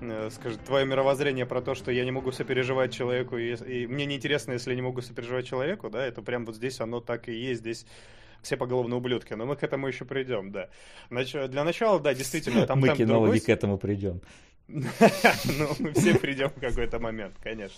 э, 0.00 0.30
скажем, 0.30 0.58
твое 0.64 0.84
мировоззрение 0.86 1.46
про 1.46 1.60
то, 1.60 1.74
что 1.74 1.90
я 1.90 2.04
не 2.04 2.10
могу 2.10 2.32
сопереживать 2.32 2.92
человеку, 2.92 3.36
и, 3.36 3.54
и 3.54 3.86
мне 3.86 4.06
неинтересно, 4.06 4.52
если 4.52 4.70
я 4.70 4.76
не 4.76 4.82
могу 4.82 5.00
сопереживать 5.00 5.46
человеку, 5.46 5.90
да, 5.90 6.04
это 6.04 6.22
прям 6.22 6.44
вот 6.44 6.56
здесь 6.56 6.80
оно 6.80 7.00
так 7.00 7.28
и 7.28 7.32
есть, 7.32 7.60
здесь 7.60 7.86
все 8.42 8.56
поголовно 8.56 8.96
ублюдки, 8.96 9.34
но 9.34 9.46
мы 9.46 9.56
к 9.56 9.62
этому 9.62 9.88
еще 9.88 10.04
придем, 10.04 10.52
да. 10.52 10.68
Нач- 11.10 11.48
для 11.48 11.64
начала, 11.64 11.98
да, 12.00 12.14
действительно, 12.14 12.66
там 12.66 12.80
Мы 12.80 12.88
кинологи 12.88 13.08
другой. 13.08 13.40
к 13.40 13.48
этому 13.48 13.78
придем. 13.78 14.20
Ну, 14.68 15.68
мы 15.78 15.92
все 15.92 16.14
придем 16.18 16.50
в 16.50 16.60
какой-то 16.60 16.98
момент, 16.98 17.34
конечно. 17.42 17.76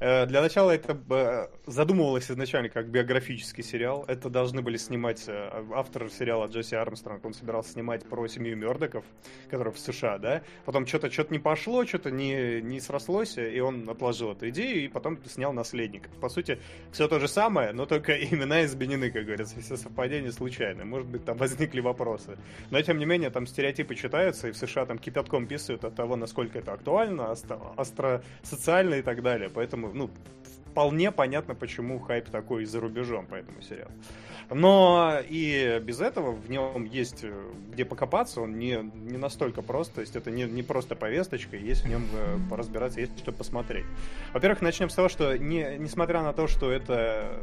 Э, 0.00 0.26
Для 0.26 0.40
начала 0.40 0.70
это 0.70 0.98
э, 1.10 1.48
задумывалось 1.66 2.30
изначально 2.30 2.68
как 2.68 2.88
биографический 2.88 3.62
сериал. 3.62 4.04
Это 4.08 4.30
должны 4.30 4.62
были 4.62 4.76
снимать 4.76 5.24
э, 5.26 5.64
автор 5.74 6.10
сериала 6.10 6.46
Джесси 6.46 6.76
Армстронг. 6.76 7.24
Он 7.24 7.34
собирался 7.34 7.72
снимать 7.72 8.04
про 8.08 8.26
семью 8.28 8.56
Мердоков, 8.56 9.04
которые 9.50 9.72
в 9.72 9.78
США, 9.78 10.18
да. 10.18 10.42
Потом 10.64 10.86
что-то 10.86 11.10
что 11.10 11.26
не 11.30 11.38
пошло, 11.38 11.84
что-то 11.84 12.10
не, 12.10 12.60
не 12.60 12.80
срослось, 12.80 13.36
и 13.38 13.60
он 13.60 13.88
отложил 13.88 14.32
эту 14.32 14.48
идею 14.50 14.84
и 14.84 14.88
потом 14.88 15.18
снял 15.26 15.52
«Наследников». 15.52 16.12
По 16.20 16.28
сути, 16.28 16.58
все 16.92 17.08
то 17.08 17.18
же 17.18 17.28
самое, 17.28 17.72
но 17.72 17.86
только 17.86 18.12
имена 18.24 18.64
изменены, 18.64 19.10
как 19.10 19.24
говорится. 19.24 19.60
Все 19.60 19.76
совпадения 19.76 20.30
случайны. 20.30 20.84
Может 20.84 21.08
быть, 21.08 21.24
там 21.24 21.36
возникли 21.36 21.80
вопросы. 21.80 22.38
Но, 22.70 22.80
тем 22.82 22.98
не 22.98 23.04
менее, 23.04 23.30
там 23.30 23.46
стереотипы 23.46 23.94
читаются, 23.94 24.48
и 24.48 24.52
в 24.52 24.56
США 24.56 24.86
там 24.86 24.98
кипятком 24.98 25.46
писают 25.46 25.84
от 25.84 25.94
того, 25.94 26.16
насколько 26.16 26.58
это 26.58 26.72
актуально, 26.72 27.30
остро, 27.30 27.58
остро 27.76 28.22
социально 28.42 28.94
и 28.94 29.02
так 29.02 29.22
далее. 29.22 29.50
Поэтому, 29.52 29.75
ну, 29.76 30.10
вполне 30.70 31.10
понятно, 31.10 31.54
почему 31.54 31.98
хайп 31.98 32.28
такой 32.28 32.66
за 32.66 32.80
рубежом 32.80 33.26
по 33.26 33.34
этому 33.34 33.62
сериалу. 33.62 33.92
Но 34.50 35.18
и 35.26 35.80
без 35.82 36.00
этого 36.00 36.32
в 36.32 36.50
нем 36.50 36.84
есть 36.84 37.24
э, 37.24 37.32
где 37.72 37.84
покопаться, 37.84 38.42
он 38.42 38.58
не, 38.58 38.78
не 38.94 39.16
настолько 39.16 39.62
прост, 39.62 39.94
то 39.94 40.02
есть 40.02 40.14
это 40.16 40.30
не, 40.30 40.44
не 40.44 40.62
просто 40.62 40.94
повесточка, 40.94 41.56
есть 41.56 41.84
в 41.84 41.88
нем 41.88 42.04
э, 42.12 42.36
поразбираться, 42.50 43.00
есть 43.00 43.18
что 43.18 43.32
посмотреть. 43.32 43.86
Во-первых, 44.34 44.60
начнем 44.60 44.90
с 44.90 44.94
того, 44.94 45.08
что 45.08 45.36
не, 45.38 45.76
несмотря 45.78 46.22
на 46.22 46.32
то, 46.32 46.46
что 46.46 46.70
это 46.70 47.40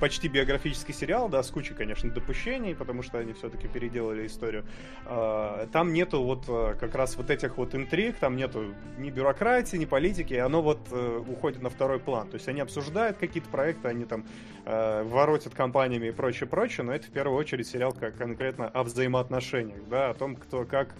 почти 0.00 0.28
биографический 0.28 0.94
сериал, 0.94 1.28
да, 1.28 1.42
с 1.42 1.50
кучей, 1.50 1.74
конечно, 1.74 2.10
допущений, 2.10 2.74
потому 2.74 3.02
что 3.02 3.18
они 3.18 3.32
все-таки 3.34 3.68
переделали 3.68 4.26
историю. 4.26 4.64
А, 5.04 5.68
там 5.72 5.92
нету 5.92 6.22
вот 6.22 6.44
э, 6.48 6.74
как 6.80 6.94
раз 6.94 7.16
вот 7.16 7.30
этих 7.30 7.58
вот 7.58 7.74
интриг, 7.74 8.16
там 8.16 8.36
нету 8.36 8.74
ни 8.98 9.10
бюрократии, 9.10 9.76
ни 9.76 9.84
политики, 9.84 10.34
оно 10.34 10.62
вот 10.62 10.80
э, 10.90 11.22
уходит 11.28 11.62
на 11.62 11.70
второй 11.70 12.00
план. 12.00 12.28
То 12.28 12.36
есть 12.36 12.48
они 12.48 12.60
обсуждают 12.60 13.18
какие-то 13.18 13.48
проекты, 13.50 13.88
они 13.88 14.06
там 14.06 14.24
э, 14.64 15.02
воротят 15.04 15.54
компаниями 15.54 16.08
и 16.08 16.12
прочее, 16.12 16.48
прочее, 16.48 16.84
но 16.84 16.92
это 16.92 17.06
в 17.06 17.10
первую 17.10 17.38
очередь 17.38 17.66
сериал 17.68 17.92
как 17.92 18.16
конкретно 18.16 18.68
о 18.68 18.82
взаимоотношениях, 18.82 19.86
да, 19.88 20.10
о 20.10 20.14
том, 20.14 20.36
кто 20.36 20.64
как 20.64 20.94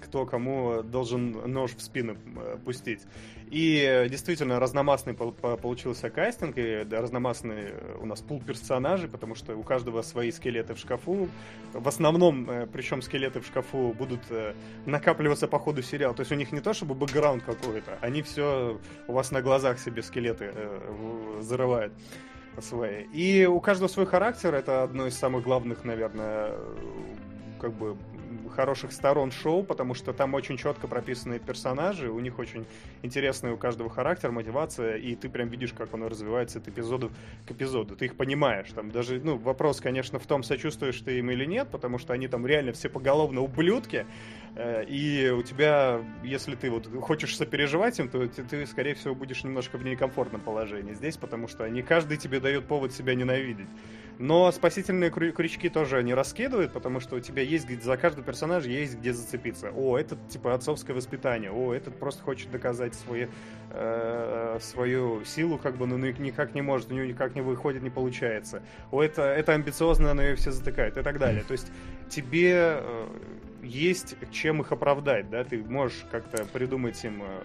кто 0.00 0.26
кому 0.26 0.82
должен 0.82 1.32
нож 1.50 1.74
в 1.74 1.80
спину 1.80 2.16
пустить. 2.64 3.00
И 3.50 4.08
действительно 4.10 4.58
разномастный 4.58 5.14
получился 5.14 6.10
кастинг, 6.10 6.58
и 6.58 6.84
разномастный 6.90 7.74
у 8.00 8.06
нас 8.06 8.20
пул 8.20 8.40
персонажей, 8.40 9.08
потому 9.08 9.34
что 9.34 9.56
у 9.56 9.62
каждого 9.62 10.02
свои 10.02 10.32
скелеты 10.32 10.74
в 10.74 10.78
шкафу. 10.78 11.28
В 11.72 11.86
основном, 11.86 12.50
э, 12.50 12.66
причем 12.66 13.02
скелеты 13.02 13.40
в 13.40 13.46
шкафу 13.46 13.94
будут 13.96 14.20
э, 14.30 14.54
накапливаться 14.84 15.46
по 15.46 15.58
ходу 15.58 15.82
сериала. 15.82 16.14
То 16.14 16.20
есть 16.20 16.32
у 16.32 16.34
них 16.34 16.50
не 16.50 16.60
то 16.60 16.74
чтобы 16.74 16.94
бэкграунд 16.94 17.44
какой-то, 17.44 17.98
они 18.00 18.22
все 18.22 18.80
у 19.06 19.12
вас 19.12 19.30
на 19.30 19.42
глазах 19.42 19.78
себе 19.78 20.02
скелеты 20.02 20.52
зарывают 21.40 21.92
свои. 22.60 23.04
И 23.12 23.46
у 23.46 23.60
каждого 23.60 23.88
свой 23.88 24.06
характер, 24.06 24.54
это 24.54 24.82
одно 24.82 25.06
из 25.06 25.16
самых 25.16 25.44
главных, 25.44 25.84
наверное, 25.84 26.52
как 27.60 27.72
бы 27.72 27.96
хороших 28.56 28.92
сторон 28.92 29.30
шоу, 29.30 29.62
потому 29.62 29.94
что 29.94 30.12
там 30.14 30.34
очень 30.34 30.56
четко 30.56 30.88
прописанные 30.88 31.38
персонажи, 31.38 32.10
у 32.10 32.18
них 32.20 32.38
очень 32.38 32.64
интересный 33.02 33.52
у 33.52 33.58
каждого 33.58 33.90
характер, 33.90 34.32
мотивация, 34.32 34.96
и 34.96 35.14
ты 35.14 35.28
прям 35.28 35.48
видишь, 35.48 35.74
как 35.74 35.92
оно 35.92 36.08
развивается 36.08 36.58
от 36.58 36.66
эпизода 36.66 37.10
к 37.46 37.50
эпизоду. 37.50 37.94
Ты 37.96 38.06
их 38.06 38.16
понимаешь. 38.16 38.68
Там 38.74 38.90
даже, 38.90 39.20
ну, 39.22 39.36
вопрос, 39.36 39.80
конечно, 39.80 40.18
в 40.18 40.26
том, 40.26 40.42
сочувствуешь 40.42 41.00
ты 41.00 41.18
им 41.18 41.30
или 41.30 41.44
нет, 41.44 41.68
потому 41.70 41.98
что 41.98 42.14
они 42.14 42.28
там 42.28 42.46
реально 42.46 42.72
все 42.72 42.88
поголовно 42.88 43.42
ублюдки, 43.42 44.06
э, 44.54 44.84
и 44.84 45.28
у 45.28 45.42
тебя, 45.42 46.00
если 46.24 46.54
ты 46.54 46.70
вот 46.70 46.88
хочешь 47.02 47.36
сопереживать 47.36 47.98
им, 47.98 48.08
то 48.08 48.26
ты, 48.26 48.42
ты, 48.42 48.66
скорее 48.66 48.94
всего, 48.94 49.14
будешь 49.14 49.44
немножко 49.44 49.76
в 49.76 49.84
некомфортном 49.84 50.40
положении 50.40 50.94
здесь, 50.94 51.16
потому 51.18 51.46
что 51.46 51.68
не 51.68 51.82
каждый 51.82 52.16
тебе 52.16 52.40
дает 52.40 52.66
повод 52.66 52.92
себя 52.92 53.14
ненавидеть. 53.14 53.68
Но 54.18 54.50
спасительные 54.50 55.10
крючки 55.10 55.68
тоже 55.68 56.02
не 56.02 56.14
раскидывают, 56.14 56.72
потому 56.72 57.00
что 57.00 57.16
у 57.16 57.20
тебя 57.20 57.42
есть 57.42 57.66
за 57.82 57.96
каждый 57.96 58.24
персонаж 58.24 58.64
есть 58.64 58.98
где 58.98 59.12
зацепиться. 59.12 59.70
О, 59.70 59.98
этот 59.98 60.28
типа 60.28 60.54
отцовское 60.54 60.96
воспитание. 60.96 61.50
О, 61.50 61.74
этот 61.74 61.98
просто 61.98 62.22
хочет 62.22 62.50
доказать 62.50 62.94
свои, 62.94 63.26
э, 63.70 64.58
свою 64.60 65.24
силу, 65.24 65.58
как 65.58 65.76
бы, 65.76 65.86
но 65.86 65.98
никак 65.98 66.54
не 66.54 66.62
может, 66.62 66.90
у 66.90 66.94
него 66.94 67.06
никак 67.06 67.34
не 67.34 67.42
выходит, 67.42 67.82
не 67.82 67.90
получается. 67.90 68.62
О, 68.90 69.02
это, 69.02 69.22
это 69.22 69.52
амбициозно, 69.52 70.14
но 70.14 70.22
ее 70.22 70.36
все 70.36 70.50
затыкают 70.50 70.96
и 70.96 71.02
так 71.02 71.18
далее. 71.18 71.44
То 71.44 71.52
есть 71.52 71.70
тебе 72.08 72.80
э, 72.80 73.08
есть 73.62 74.16
чем 74.32 74.62
их 74.62 74.72
оправдать, 74.72 75.28
да, 75.28 75.44
ты 75.44 75.62
можешь 75.62 76.06
как-то 76.10 76.44
придумать 76.46 77.02
им 77.04 77.22
э, 77.22 77.42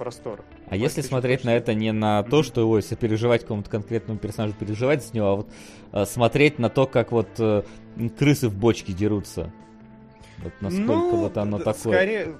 простор. 0.00 0.42
А 0.66 0.76
если 0.76 1.02
смотреть 1.02 1.44
на 1.44 1.54
это 1.54 1.74
не 1.74 1.92
на 1.92 2.22
то, 2.22 2.42
что 2.42 2.66
ой, 2.66 2.82
сопереживать 2.82 3.42
какому-то 3.42 3.68
конкретному 3.68 4.18
персонажу, 4.18 4.54
переживать 4.58 5.04
с 5.04 5.12
него, 5.12 5.26
а 5.26 5.36
вот 5.36 5.50
э, 5.92 6.06
смотреть 6.06 6.58
на 6.58 6.70
то, 6.70 6.86
как 6.86 7.12
вот 7.12 7.28
э, 7.38 7.64
крысы 8.18 8.48
в 8.48 8.56
бочке 8.56 8.94
дерутся. 8.94 9.52
Вот 10.42 10.52
насколько 10.60 10.92
ну, 10.92 11.16
вот 11.16 11.36
оно 11.36 11.58
такое. 11.58 11.74
Скорее, 11.74 12.34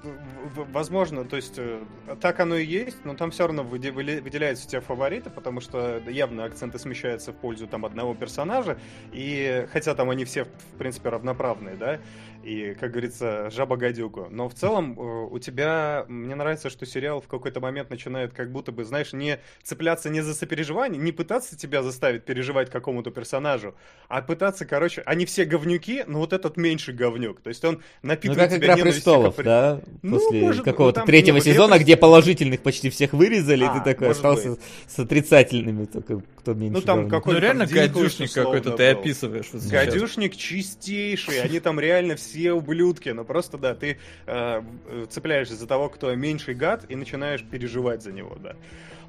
возможно, 0.55 1.23
то 1.23 1.35
есть 1.35 1.53
э, 1.57 1.83
так 2.19 2.39
оно 2.39 2.55
и 2.55 2.65
есть, 2.65 3.05
но 3.05 3.13
там 3.13 3.29
все 3.29 3.45
равно 3.45 3.63
выделяются 3.63 4.67
те 4.67 4.81
фавориты, 4.81 5.29
потому 5.29 5.61
что 5.61 6.01
явно 6.07 6.45
акценты 6.45 6.79
смещаются 6.79 7.31
в 7.31 7.35
пользу 7.35 7.67
там 7.67 7.85
одного 7.85 8.15
персонажа, 8.15 8.79
и 9.11 9.67
хотя 9.71 9.93
там 9.93 10.09
они 10.09 10.25
все, 10.25 10.45
в 10.45 10.77
принципе, 10.79 11.09
равноправные, 11.09 11.75
да, 11.75 11.99
и, 12.43 12.75
как 12.79 12.91
говорится, 12.91 13.49
жаба 13.49 13.77
гадюку. 13.77 14.27
Но 14.29 14.49
в 14.49 14.53
целом 14.53 14.97
э, 14.97 15.27
у 15.31 15.39
тебя, 15.39 16.05
мне 16.07 16.35
нравится, 16.35 16.69
что 16.69 16.85
сериал 16.85 17.21
в 17.21 17.27
какой-то 17.27 17.59
момент 17.59 17.89
начинает 17.89 18.33
как 18.33 18.51
будто 18.51 18.71
бы, 18.71 18.83
знаешь, 18.83 19.13
не 19.13 19.39
цепляться 19.63 20.09
не 20.09 20.21
за 20.21 20.33
сопереживание, 20.33 21.01
не 21.01 21.11
пытаться 21.11 21.57
тебя 21.57 21.83
заставить 21.83 22.25
переживать 22.25 22.69
какому-то 22.69 23.11
персонажу, 23.11 23.75
а 24.07 24.21
пытаться, 24.21 24.65
короче, 24.65 25.01
они 25.05 25.25
все 25.25 25.45
говнюки, 25.45 26.03
но 26.07 26.19
вот 26.19 26.33
этот 26.33 26.57
меньший 26.57 26.93
говнюк. 26.93 27.41
То 27.41 27.49
есть 27.49 27.63
он 27.63 27.81
напитывает 28.01 28.51
ну, 28.51 28.57
как 28.57 28.63
«Игра 28.63 28.75
престолов», 28.77 29.35
да? 29.37 29.81
Ну, 30.01 30.19
После 30.19 30.41
может, 30.41 30.65
какого-то 30.65 31.01
ну, 31.01 31.05
третьего 31.05 31.35
нет, 31.35 31.45
сезона, 31.45 31.79
где 31.79 31.95
положительных 31.95 32.61
почти 32.61 32.89
всех 32.89 33.13
вырезали, 33.13 33.63
а, 33.63 33.67
и 33.67 33.73
ты 33.75 33.79
а, 33.79 33.83
такой 33.83 34.09
остался 34.11 34.51
быть. 34.51 34.59
с 34.87 34.99
отрицательными, 34.99 35.85
только 35.85 36.21
кто 36.37 36.53
меньше 36.53 36.73
Ну 36.73 36.81
там 36.81 37.09
какой-то... 37.09 37.39
Ну 37.39 37.45
реально 37.45 37.65
гадюшник 37.67 38.33
какой-то 38.33 38.71
ты 38.71 38.87
описываешь. 38.87 39.49
Вот 39.53 39.63
гадюшник 39.63 40.35
чистейший, 40.35 41.41
они 41.41 41.59
там 41.59 41.79
реально 41.79 42.15
все 42.15 42.30
все 42.31 42.53
ублюдки, 42.53 43.09
но 43.09 43.23
просто, 43.23 43.57
да, 43.57 43.75
ты 43.75 43.97
э, 44.25 44.63
цепляешься 45.09 45.55
за 45.55 45.67
того, 45.67 45.89
кто 45.89 46.13
меньший 46.15 46.55
гад, 46.55 46.85
и 46.89 46.95
начинаешь 46.95 47.43
переживать 47.43 48.01
за 48.01 48.11
него, 48.11 48.37
да. 48.41 48.55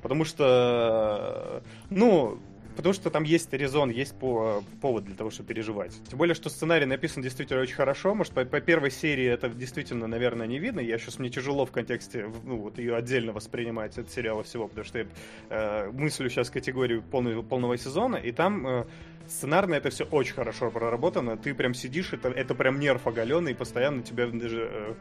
Потому 0.02 0.24
что, 0.24 1.62
ну, 1.90 2.40
Потому 2.76 2.94
что 2.94 3.10
там 3.10 3.24
есть 3.24 3.52
резон, 3.52 3.90
есть 3.90 4.14
по, 4.18 4.64
повод 4.80 5.04
для 5.04 5.14
того, 5.14 5.30
чтобы 5.30 5.48
переживать. 5.48 5.92
Тем 6.08 6.18
более, 6.18 6.34
что 6.34 6.48
сценарий 6.48 6.86
написан 6.86 7.22
действительно 7.22 7.60
очень 7.60 7.74
хорошо. 7.74 8.14
Может, 8.14 8.32
по, 8.32 8.44
по 8.44 8.60
первой 8.60 8.90
серии 8.90 9.26
это 9.26 9.48
действительно, 9.50 10.06
наверное, 10.06 10.46
не 10.46 10.58
видно. 10.58 10.80
Я 10.80 10.98
сейчас 10.98 11.18
мне 11.18 11.28
тяжело 11.28 11.66
в 11.66 11.70
контексте, 11.70 12.30
ну, 12.44 12.56
вот 12.56 12.78
ее 12.78 12.96
отдельно 12.96 13.32
воспринимать 13.32 13.98
от 13.98 14.10
сериала 14.10 14.42
всего, 14.42 14.68
потому 14.68 14.84
что 14.84 15.00
я 15.00 15.06
э, 15.50 15.90
мыслю 15.90 16.30
сейчас 16.30 16.50
категорию 16.50 17.02
полного, 17.02 17.42
полного 17.42 17.76
сезона, 17.76 18.16
и 18.16 18.32
там 18.32 18.66
э, 18.66 18.86
сценарно 19.28 19.74
это 19.74 19.90
все 19.90 20.04
очень 20.04 20.34
хорошо 20.34 20.70
проработано. 20.70 21.36
Ты 21.36 21.54
прям 21.54 21.74
сидишь, 21.74 22.12
это, 22.12 22.28
это 22.28 22.54
прям 22.54 22.78
нерв 22.78 23.06
оголенный, 23.06 23.54
постоянно 23.54 24.02
тебя 24.02 24.26
даже 24.26 24.68
э, 24.70 24.94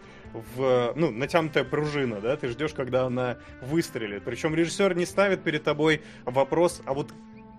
в, 0.55 0.93
ну, 0.95 1.11
натянутая 1.11 1.63
пружина, 1.63 2.21
да, 2.21 2.35
ты 2.37 2.47
ждешь, 2.47 2.73
когда 2.73 3.05
она 3.05 3.37
выстрелит. 3.61 4.23
Причем 4.23 4.55
режиссер 4.55 4.95
не 4.95 5.05
ставит 5.05 5.43
перед 5.43 5.63
тобой 5.63 6.01
вопрос, 6.25 6.81
а 6.85 6.93
вот 6.93 7.11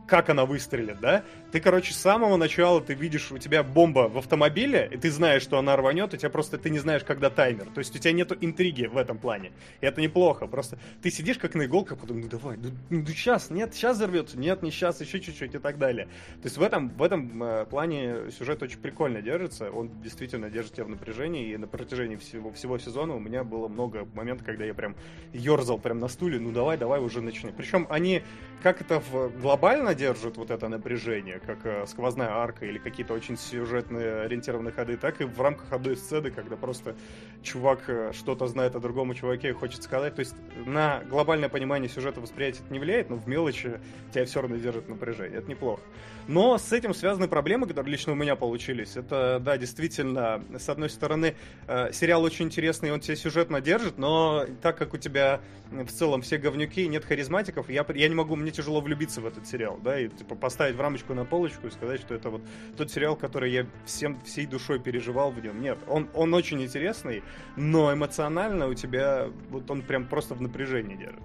как 0.06 0.28
она 0.28 0.44
выстрелит, 0.44 1.00
да? 1.00 1.24
Ты, 1.52 1.60
короче, 1.60 1.92
с 1.92 1.96
самого 1.96 2.36
начала 2.36 2.80
ты 2.80 2.94
видишь, 2.94 3.30
у 3.30 3.38
тебя 3.38 3.62
бомба 3.62 4.08
в 4.08 4.18
автомобиле, 4.18 4.88
и 4.90 4.96
ты 4.96 5.10
знаешь, 5.10 5.42
что 5.42 5.58
она 5.58 5.76
рванет, 5.76 6.14
у 6.14 6.16
тебя 6.16 6.30
просто 6.30 6.58
ты 6.58 6.70
не 6.70 6.78
знаешь, 6.78 7.04
когда 7.04 7.30
таймер. 7.30 7.66
То 7.74 7.78
есть 7.78 7.94
у 7.94 7.98
тебя 7.98 8.12
нету 8.12 8.36
интриги 8.40 8.86
в 8.86 8.96
этом 8.96 9.18
плане. 9.18 9.52
И 9.80 9.86
это 9.86 10.00
неплохо. 10.00 10.46
Просто 10.46 10.78
ты 11.02 11.10
сидишь 11.10 11.38
как 11.38 11.54
на 11.54 11.64
иголках, 11.64 11.98
потом, 11.98 12.20
ну 12.20 12.28
давай, 12.28 12.56
ну, 12.56 12.70
ну 12.90 13.06
сейчас, 13.06 13.50
нет, 13.50 13.74
сейчас 13.74 13.96
взорвется, 13.96 14.38
нет, 14.38 14.62
не 14.62 14.70
сейчас, 14.70 15.00
еще 15.00 15.20
чуть-чуть 15.20 15.54
и 15.54 15.58
так 15.58 15.78
далее. 15.78 16.06
То 16.42 16.46
есть 16.46 16.56
в 16.56 16.62
этом, 16.62 16.88
в 16.88 17.02
этом 17.02 17.42
э, 17.42 17.66
плане 17.66 18.30
сюжет 18.30 18.62
очень 18.62 18.78
прикольно 18.78 19.22
держится. 19.22 19.70
Он 19.70 19.90
действительно 20.02 20.50
держит 20.50 20.74
тебя 20.74 20.84
в 20.84 20.88
напряжении, 20.88 21.52
и 21.52 21.56
на 21.56 21.66
протяжении 21.66 22.16
всего, 22.16 22.50
всего 22.52 22.78
сезона 22.78 23.14
у 23.14 23.20
меня 23.20 23.44
было 23.44 23.68
много 23.68 24.06
моментов, 24.14 24.46
когда 24.46 24.64
я 24.64 24.74
прям 24.74 24.96
ерзал 25.32 25.78
прям 25.78 25.98
на 25.98 26.08
стуле, 26.08 26.38
ну 26.40 26.50
давай, 26.50 26.76
давай 26.76 27.00
уже 27.00 27.20
начни. 27.20 27.52
Причем 27.56 27.86
они, 27.90 28.22
как 28.62 28.80
это 28.80 29.00
в 29.00 29.30
глобально 29.40 29.94
держит 29.94 30.36
вот 30.36 30.50
это 30.50 30.68
напряжение, 30.68 31.40
как 31.40 31.66
э, 31.66 31.84
сквозная 31.86 32.30
арка 32.30 32.64
или 32.64 32.78
какие-то 32.78 33.12
очень 33.12 33.36
сюжетные 33.36 34.22
ориентированные 34.22 34.72
ходы, 34.72 34.96
так 34.96 35.20
и 35.20 35.24
в 35.24 35.40
рамках 35.40 35.72
одной 35.72 35.96
сцены, 35.96 36.30
когда 36.30 36.56
просто 36.56 36.94
чувак 37.42 37.80
э, 37.88 38.12
что-то 38.12 38.46
знает 38.46 38.76
о 38.76 38.80
другом 38.80 39.12
чуваке 39.14 39.50
и 39.50 39.52
хочет 39.52 39.82
сказать. 39.82 40.14
То 40.14 40.20
есть 40.20 40.34
на 40.64 41.02
глобальное 41.10 41.48
понимание 41.48 41.88
сюжета 41.88 42.20
восприятие 42.20 42.62
это 42.64 42.72
не 42.72 42.78
влияет, 42.78 43.10
но 43.10 43.16
в 43.16 43.26
мелочи 43.26 43.80
тебя 44.12 44.24
все 44.24 44.40
равно 44.40 44.56
держит 44.56 44.88
напряжение. 44.88 45.38
Это 45.38 45.50
неплохо. 45.50 45.82
Но 46.28 46.56
с 46.56 46.72
этим 46.72 46.94
связаны 46.94 47.26
проблемы, 47.26 47.66
которые 47.66 47.90
лично 47.90 48.12
у 48.12 48.16
меня 48.16 48.36
получились. 48.36 48.96
Это, 48.96 49.40
да, 49.44 49.58
действительно, 49.58 50.44
с 50.56 50.68
одной 50.68 50.88
стороны, 50.88 51.34
э, 51.66 51.92
сериал 51.92 52.22
очень 52.22 52.46
интересный, 52.46 52.92
он 52.92 53.00
тебя 53.00 53.16
сюжетно 53.16 53.60
держит, 53.60 53.98
но 53.98 54.46
так 54.60 54.78
как 54.78 54.94
у 54.94 54.98
тебя 54.98 55.40
в 55.72 55.90
целом 55.90 56.22
все 56.22 56.38
говнюки, 56.38 56.86
нет 56.86 57.04
харизматиков, 57.04 57.68
я, 57.70 57.84
я 57.94 58.08
не 58.08 58.14
могу, 58.14 58.36
мне 58.36 58.51
тяжело 58.52 58.80
влюбиться 58.80 59.20
в 59.20 59.26
этот 59.26 59.46
сериал, 59.46 59.78
да, 59.82 59.98
и 59.98 60.08
типа 60.08 60.34
поставить 60.34 60.76
в 60.76 60.80
рамочку 60.80 61.14
на 61.14 61.24
полочку 61.24 61.66
и 61.66 61.70
сказать, 61.70 62.00
что 62.00 62.14
это 62.14 62.30
вот 62.30 62.42
тот 62.76 62.90
сериал, 62.90 63.16
который 63.16 63.50
я 63.50 63.66
всем, 63.84 64.20
всей 64.22 64.46
душой 64.46 64.78
переживал 64.78 65.32
в 65.32 65.42
нем. 65.42 65.60
Нет, 65.60 65.78
он, 65.88 66.08
он 66.14 66.34
очень 66.34 66.62
интересный, 66.62 67.22
но 67.56 67.92
эмоционально 67.92 68.68
у 68.68 68.74
тебя, 68.74 69.28
вот 69.50 69.70
он 69.70 69.82
прям 69.82 70.06
просто 70.06 70.34
в 70.34 70.42
напряжении 70.42 70.96
держит 70.96 71.22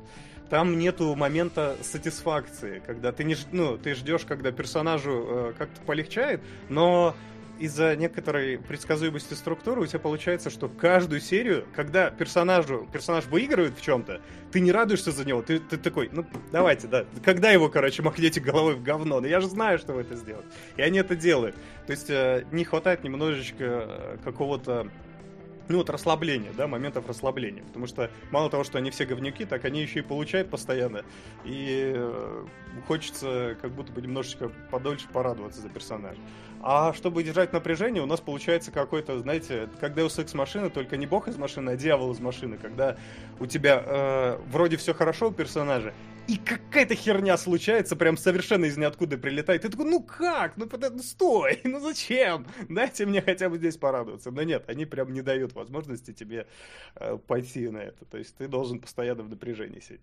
там 0.49 0.77
нету 0.77 1.13
момента 1.15 1.75
сатисфакции, 1.81 2.81
когда 2.85 3.11
ты 3.11 3.23
не 3.23 3.35
ну 3.51 3.77
ты 3.77 3.93
ждешь, 3.95 4.23
когда 4.25 4.51
персонажу 4.51 5.11
э, 5.11 5.53
как-то 5.57 5.81
полегчает, 5.81 6.41
но 6.69 7.15
из-за 7.59 7.95
некоторой 7.95 8.57
предсказуемости 8.57 9.33
структуры 9.33 9.81
у 9.81 9.85
тебя 9.85 9.99
получается, 9.99 10.49
что 10.49 10.69
каждую 10.69 11.21
серию, 11.21 11.65
когда 11.75 12.09
персонажу, 12.09 12.87
персонаж 12.91 13.25
выигрывает 13.25 13.77
в 13.77 13.81
чем-то, 13.81 14.21
ты 14.51 14.59
не 14.59 14.71
радуешься 14.71 15.11
за 15.11 15.25
него, 15.25 15.41
ты, 15.41 15.59
ты 15.59 15.77
такой, 15.77 16.09
ну, 16.11 16.25
давайте, 16.51 16.87
да, 16.87 17.05
когда 17.23 17.51
его, 17.51 17.69
короче, 17.69 18.01
махнете 18.01 18.39
головой 18.39 18.75
в 18.75 18.83
говно, 18.83 19.19
ну, 19.19 19.27
я 19.27 19.41
же 19.41 19.47
знаю, 19.47 19.79
что 19.79 19.93
вы 19.93 20.01
это 20.01 20.15
сделаете. 20.15 20.49
И 20.75 20.81
они 20.81 20.99
это 20.99 21.15
делают. 21.15 21.55
То 21.85 21.91
есть 21.91 22.09
э, 22.09 22.45
не 22.51 22.63
хватает 22.63 23.03
немножечко 23.03 23.63
э, 23.63 24.17
какого-то 24.23 24.89
ну 25.69 25.77
вот 25.79 25.89
расслабление, 25.89 26.51
да, 26.55 26.67
моментов 26.67 27.07
расслабления. 27.07 27.63
Потому 27.63 27.87
что 27.87 28.09
мало 28.31 28.49
того, 28.49 28.63
что 28.63 28.77
они 28.77 28.91
все 28.91 29.05
говнюки, 29.05 29.45
так 29.45 29.65
они 29.65 29.81
еще 29.81 29.99
и 29.99 30.01
получают 30.01 30.49
постоянно. 30.49 31.03
И 31.43 31.93
э, 31.95 32.45
хочется 32.87 33.57
как 33.61 33.71
будто 33.71 33.91
бы 33.91 34.01
немножечко 34.01 34.49
подольше 34.71 35.07
порадоваться 35.11 35.61
за 35.61 35.69
персонажа. 35.69 36.19
А 36.69 36.91
чтобы 36.91 37.23
держать 37.23 37.53
напряжение, 37.53 38.03
у 38.03 38.05
нас 38.05 38.19
получается 38.19 38.73
какой-то, 38.73 39.17
знаете, 39.19 39.69
как 39.79 39.97
Deus 39.97 40.21
Ex 40.21 40.35
машина, 40.35 40.69
только 40.69 40.97
не 40.97 41.05
бог 41.05 41.29
из 41.29 41.37
машины, 41.37 41.69
а 41.69 41.77
дьявол 41.77 42.11
из 42.11 42.19
машины. 42.19 42.57
Когда 42.57 42.97
у 43.39 43.45
тебя 43.45 43.81
э, 43.85 44.37
вроде 44.51 44.75
все 44.75 44.93
хорошо 44.93 45.29
у 45.29 45.31
персонажа, 45.31 45.93
и 46.27 46.35
какая-то 46.35 46.93
херня 46.93 47.37
случается, 47.37 47.95
прям 47.95 48.17
совершенно 48.17 48.65
из 48.65 48.75
ниоткуда 48.75 49.17
прилетает. 49.17 49.61
Ты 49.61 49.69
такой, 49.69 49.89
ну 49.89 50.03
как? 50.03 50.57
Ну, 50.57 50.67
ну 50.69 50.99
стой, 50.99 51.61
ну 51.63 51.79
зачем? 51.79 52.45
Дайте 52.67 53.05
мне 53.05 53.21
хотя 53.21 53.47
бы 53.47 53.57
здесь 53.57 53.77
порадоваться. 53.77 54.29
Но 54.31 54.43
нет, 54.43 54.65
они 54.67 54.85
прям 54.85 55.13
не 55.13 55.21
дают 55.21 55.53
возможности 55.53 56.11
тебе 56.11 56.47
э, 56.95 57.17
пойти 57.27 57.69
на 57.69 57.77
это. 57.77 58.03
То 58.03 58.17
есть 58.17 58.35
ты 58.35 58.49
должен 58.49 58.79
постоянно 58.79 59.23
в 59.23 59.29
напряжении 59.29 59.79
сидеть. 59.79 60.01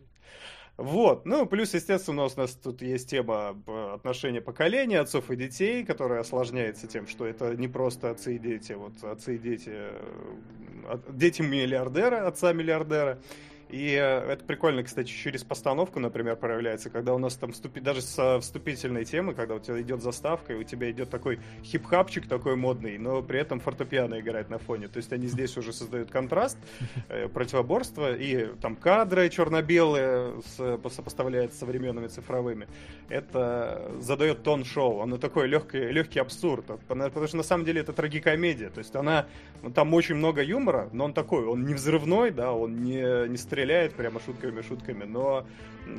Вот, 0.76 1.24
ну, 1.24 1.46
плюс, 1.46 1.72
естественно, 1.72 2.24
у 2.24 2.30
нас 2.36 2.54
тут 2.56 2.82
есть 2.82 3.08
тема 3.08 3.56
отношения 3.94 4.40
поколения 4.40 4.98
отцов 4.98 5.30
и 5.30 5.36
детей, 5.36 5.84
которая 5.84 6.20
осложняется 6.20 6.88
тем, 6.88 7.06
что 7.06 7.26
это 7.26 7.54
не 7.54 7.68
просто 7.68 8.10
отцы 8.10 8.34
и 8.34 8.38
дети, 8.40 8.72
вот 8.72 8.92
отцы 9.04 9.36
и 9.36 9.38
дети, 9.38 9.70
э, 9.72 10.98
дети 11.10 11.42
миллиардера, 11.42 12.26
отца 12.26 12.52
миллиардера, 12.52 13.20
и 13.68 13.94
э, 13.94 14.32
это 14.32 14.44
прикольно, 14.44 14.82
кстати, 14.82 15.08
через 15.08 15.42
постановку, 15.44 16.00
например, 16.00 16.36
проявляется, 16.36 16.90
когда 16.90 17.14
у 17.14 17.18
нас 17.18 17.36
там 17.36 17.52
вступи... 17.52 17.80
даже 17.80 18.02
со 18.02 18.40
вступительной 18.40 19.04
темы, 19.04 19.34
когда 19.34 19.54
у 19.54 19.58
тебя 19.58 19.80
идет 19.80 20.02
заставка, 20.02 20.52
и 20.52 20.56
у 20.56 20.62
тебя 20.62 20.90
идет 20.90 21.10
такой 21.10 21.40
хип-хапчик 21.62 22.28
такой 22.28 22.56
модный, 22.56 22.98
но 22.98 23.22
при 23.22 23.40
этом 23.40 23.60
фортепиано 23.60 24.20
играет 24.20 24.50
на 24.50 24.58
фоне. 24.58 24.88
То 24.88 24.98
есть 24.98 25.12
они 25.12 25.26
здесь 25.26 25.56
уже 25.56 25.72
создают 25.72 26.10
контраст, 26.10 26.58
э, 27.08 27.28
противоборство, 27.28 28.14
и 28.14 28.46
там 28.60 28.76
кадры 28.76 29.28
черно-белые 29.28 30.34
сопоставляют 30.56 31.52
с 31.52 31.58
современными 31.58 32.08
цифровыми. 32.08 32.68
Это 33.08 33.92
задает 34.00 34.42
тон 34.42 34.64
шоу. 34.64 35.00
Оно 35.00 35.18
такой 35.18 35.48
легкий, 35.48 35.90
легкий 35.90 36.20
абсурд. 36.20 36.66
Потому 36.86 37.26
что 37.26 37.36
на 37.36 37.42
самом 37.42 37.64
деле 37.64 37.80
это 37.80 37.92
трагикомедия. 37.92 38.70
То 38.70 38.78
есть 38.78 38.94
она... 38.94 39.26
Ну, 39.62 39.70
там 39.70 39.94
очень 39.94 40.14
много 40.14 40.42
юмора, 40.42 40.88
но 40.92 41.06
он 41.06 41.14
такой, 41.14 41.46
он 41.46 41.64
не 41.64 41.72
взрывной, 41.72 42.30
да, 42.30 42.52
он 42.52 42.82
не, 42.82 43.28
не 43.28 43.36
стреляет 43.54 43.94
прямо 43.94 44.20
шутками-шутками, 44.20 45.04
но 45.04 45.46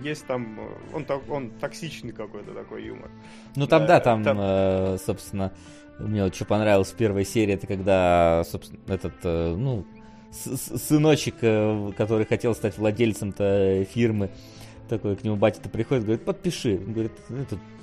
есть 0.03 0.27
там, 0.27 0.59
он, 0.93 1.05
он 1.29 1.51
токсичный 1.51 2.11
какой-то 2.11 2.51
такой 2.51 2.85
юмор. 2.85 3.09
Ну 3.55 3.65
там, 3.65 3.85
да, 3.85 4.01
там, 4.01 4.23
там... 4.23 4.37
Э, 4.41 4.97
собственно, 4.97 5.53
мне 5.97 6.25
вот 6.25 6.35
что 6.35 6.43
понравилось 6.43 6.91
в 6.91 6.95
первой 6.97 7.23
серии, 7.23 7.53
это 7.53 7.65
когда, 7.65 8.43
собственно, 8.43 8.79
этот, 8.87 9.13
э, 9.23 9.55
ну, 9.55 9.85
сыночек, 10.31 11.35
э, 11.41 11.91
который 11.97 12.25
хотел 12.25 12.53
стать 12.55 12.77
владельцем-то 12.77 13.85
фирмы, 13.85 14.31
такой 14.89 15.15
к 15.15 15.23
нему 15.23 15.37
батя-то 15.37 15.69
приходит, 15.69 16.03
говорит, 16.03 16.25
подпиши. 16.25 16.77
Он 16.85 16.91
говорит, 16.91 17.13
ну, 17.29 17.45
тут 17.49 17.59
э, 17.59 17.74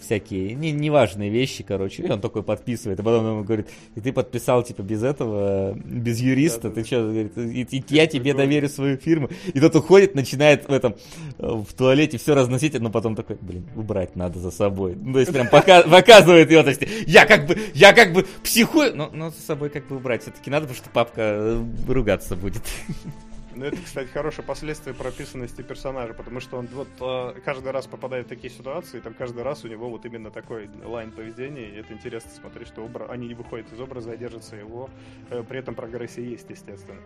всякие 0.00 0.54
не, 0.54 0.72
неважные 0.72 1.30
вещи, 1.30 1.62
короче. 1.62 2.02
И 2.02 2.10
он 2.10 2.20
такой 2.20 2.42
подписывает, 2.42 3.00
а 3.00 3.02
потом 3.02 3.26
ему 3.26 3.44
говорит, 3.44 3.68
и 3.94 4.00
ты 4.00 4.12
подписал, 4.12 4.62
типа, 4.62 4.82
без 4.82 5.02
этого, 5.02 5.74
без 5.74 6.20
юриста, 6.20 6.68
да, 6.68 6.74
ты 6.74 6.80
да. 6.80 6.86
что, 6.86 7.02
говорит, 7.02 7.38
и, 7.38 7.62
и 7.62 7.84
я 7.88 8.06
тебе 8.06 8.34
доверю 8.34 8.68
свою 8.68 8.96
фирму. 8.96 9.30
И 9.52 9.60
тот 9.60 9.74
уходит, 9.76 10.14
начинает 10.14 10.68
в 10.68 10.72
этом, 10.72 10.96
э, 11.38 11.46
в 11.46 11.72
туалете 11.74 12.18
все 12.18 12.34
разносить, 12.34 12.78
но 12.78 12.90
потом 12.90 13.16
такой, 13.16 13.36
блин, 13.40 13.68
убрать 13.76 14.16
надо 14.16 14.38
за 14.38 14.50
собой. 14.50 14.96
Ну, 14.96 15.14
то 15.14 15.20
есть 15.20 15.32
прям 15.32 15.48
пока, 15.48 15.82
показывает 15.88 16.50
его, 16.50 16.62
то 16.62 16.70
есть 16.70 16.82
я 17.06 17.26
как 17.26 17.46
бы, 17.46 17.58
я 17.74 17.92
как 17.92 18.12
бы 18.12 18.26
психую, 18.42 18.96
но, 18.96 19.10
но 19.12 19.30
за 19.30 19.40
собой 19.40 19.70
как 19.70 19.86
бы 19.88 19.96
убрать 19.96 20.22
все-таки 20.22 20.50
надо, 20.50 20.66
потому 20.66 20.76
что 20.76 20.90
папка 20.90 21.20
э, 21.20 21.64
ругаться 21.88 22.36
будет. 22.36 22.62
Ну, 23.60 23.66
это, 23.66 23.76
кстати, 23.76 24.08
хорошее 24.08 24.46
последствие 24.46 24.94
прописанности 24.94 25.60
персонажа, 25.60 26.14
потому 26.14 26.40
что 26.40 26.56
он 26.56 26.66
вот 26.72 26.88
э, 26.98 27.40
каждый 27.44 27.72
раз 27.72 27.86
попадает 27.86 28.24
в 28.24 28.28
такие 28.30 28.50
ситуации, 28.50 28.96
и 28.96 29.00
там 29.02 29.12
каждый 29.12 29.42
раз 29.42 29.66
у 29.66 29.68
него 29.68 29.90
вот 29.90 30.06
именно 30.06 30.30
такой 30.30 30.70
лайн 30.82 31.10
поведения, 31.10 31.68
и 31.68 31.76
это 31.76 31.92
интересно 31.92 32.30
смотреть, 32.30 32.68
что 32.68 32.82
обра... 32.82 33.04
они 33.10 33.28
не 33.28 33.34
выходят 33.34 33.70
из 33.70 33.78
образа, 33.78 34.12
а 34.12 34.16
держатся 34.16 34.56
его, 34.56 34.88
э, 35.28 35.44
при 35.46 35.58
этом 35.58 35.74
прогрессия 35.74 36.24
есть, 36.24 36.48
естественно. 36.48 37.00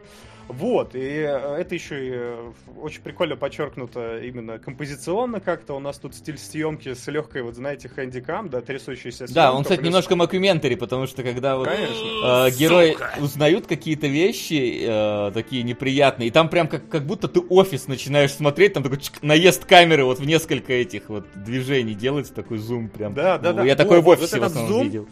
Вот, 0.47 0.95
и 0.95 1.01
э, 1.01 1.57
это 1.59 1.75
еще 1.75 2.07
и 2.07 2.81
очень 2.81 3.03
прикольно 3.03 3.35
подчеркнуто 3.35 4.19
именно 4.19 4.61
композиционно 4.61 5.41
как-то, 5.41 5.75
у 5.75 5.81
нас 5.81 5.99
тут 5.99 6.15
стиль 6.15 6.39
съемки 6.39 6.95
с 6.95 7.09
легкой, 7.09 7.43
вот 7.43 7.57
знаете, 7.57 7.89
хэндикам, 7.89 8.49
да, 8.49 8.61
трясущейся. 8.61 9.27
Да, 9.35 9.53
он, 9.53 9.65
кстати, 9.65 9.81
плюс... 9.81 9.89
немножко 9.89 10.15
макюментари, 10.15 10.77
потому 10.77 11.09
что 11.09 11.25
когда 11.25 11.57
вот 11.57 11.67
э, 11.67 12.51
герои 12.53 12.97
узнают 13.21 13.67
какие-то 13.67 14.07
вещи 14.07 14.85
э, 14.85 15.33
такие 15.33 15.65
неприятные, 15.65 16.29
и 16.29 16.31
там 16.31 16.44
там 16.45 16.51
прям 16.51 16.69
как, 16.69 16.89
как 16.89 17.07
будто 17.07 17.29
ты 17.29 17.41
офис 17.41 17.89
начинаешь 17.89 18.33
смотреть, 18.33 18.75
там 18.75 18.83
такой 18.83 18.99
чик, 18.99 19.23
наезд 19.23 19.65
камеры 19.65 20.05
вот 20.05 20.19
в 20.19 20.27
несколько 20.27 20.73
этих 20.73 21.09
вот 21.09 21.27
движений 21.35 21.95
делается, 21.95 22.35
такой 22.35 22.59
зум 22.59 22.89
прям. 22.89 23.15
Да, 23.15 23.39
да, 23.39 23.53
ну, 23.53 23.59
да. 23.59 23.65
Я 23.65 23.77
такой 23.77 24.01
в 24.01 24.09
офисе 24.09 24.39
вот 24.39 24.43
в 24.43 24.45
основном 24.47 24.73
зум, 24.73 24.85
видел 24.85 25.09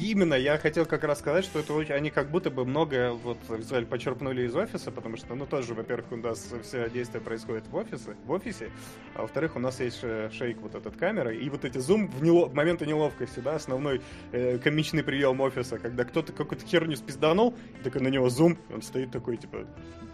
именно, 0.00 0.34
я 0.34 0.58
хотел 0.58 0.86
как 0.86 1.04
раз 1.04 1.18
сказать, 1.18 1.44
что 1.44 1.60
это 1.60 1.94
они 1.94 2.10
как 2.10 2.30
будто 2.30 2.50
бы 2.50 2.64
много 2.64 3.12
вот 3.12 3.38
визуально 3.48 3.88
почерпнули 3.88 4.46
из 4.46 4.54
офиса, 4.54 4.90
потому 4.90 5.16
что, 5.16 5.34
ну, 5.34 5.46
тоже, 5.46 5.74
во-первых, 5.74 6.12
у 6.12 6.16
нас 6.16 6.46
все 6.62 6.88
действия 6.90 7.20
происходят 7.20 7.64
в 7.68 7.76
офисе, 7.76 8.16
в 8.24 8.30
офисе, 8.30 8.70
а 9.14 9.22
во-вторых, 9.22 9.56
у 9.56 9.58
нас 9.58 9.80
есть 9.80 10.00
шейк 10.32 10.58
вот 10.60 10.74
этот 10.74 10.96
камеры, 10.96 11.36
и 11.36 11.48
вот 11.50 11.64
эти 11.64 11.78
зум 11.78 12.08
в, 12.08 12.22
нело... 12.22 12.48
моменты 12.48 12.86
неловкости, 12.86 13.40
да, 13.40 13.56
основной 13.56 14.00
э, 14.32 14.58
комичный 14.58 15.02
прием 15.02 15.40
офиса, 15.40 15.78
когда 15.78 16.04
кто-то 16.04 16.32
какую-то 16.32 16.66
херню 16.66 16.96
спизданул, 16.96 17.54
так 17.82 17.94
на 17.96 18.08
него 18.08 18.28
зум, 18.28 18.58
он 18.72 18.82
стоит 18.82 19.10
такой, 19.10 19.36
типа, 19.36 19.66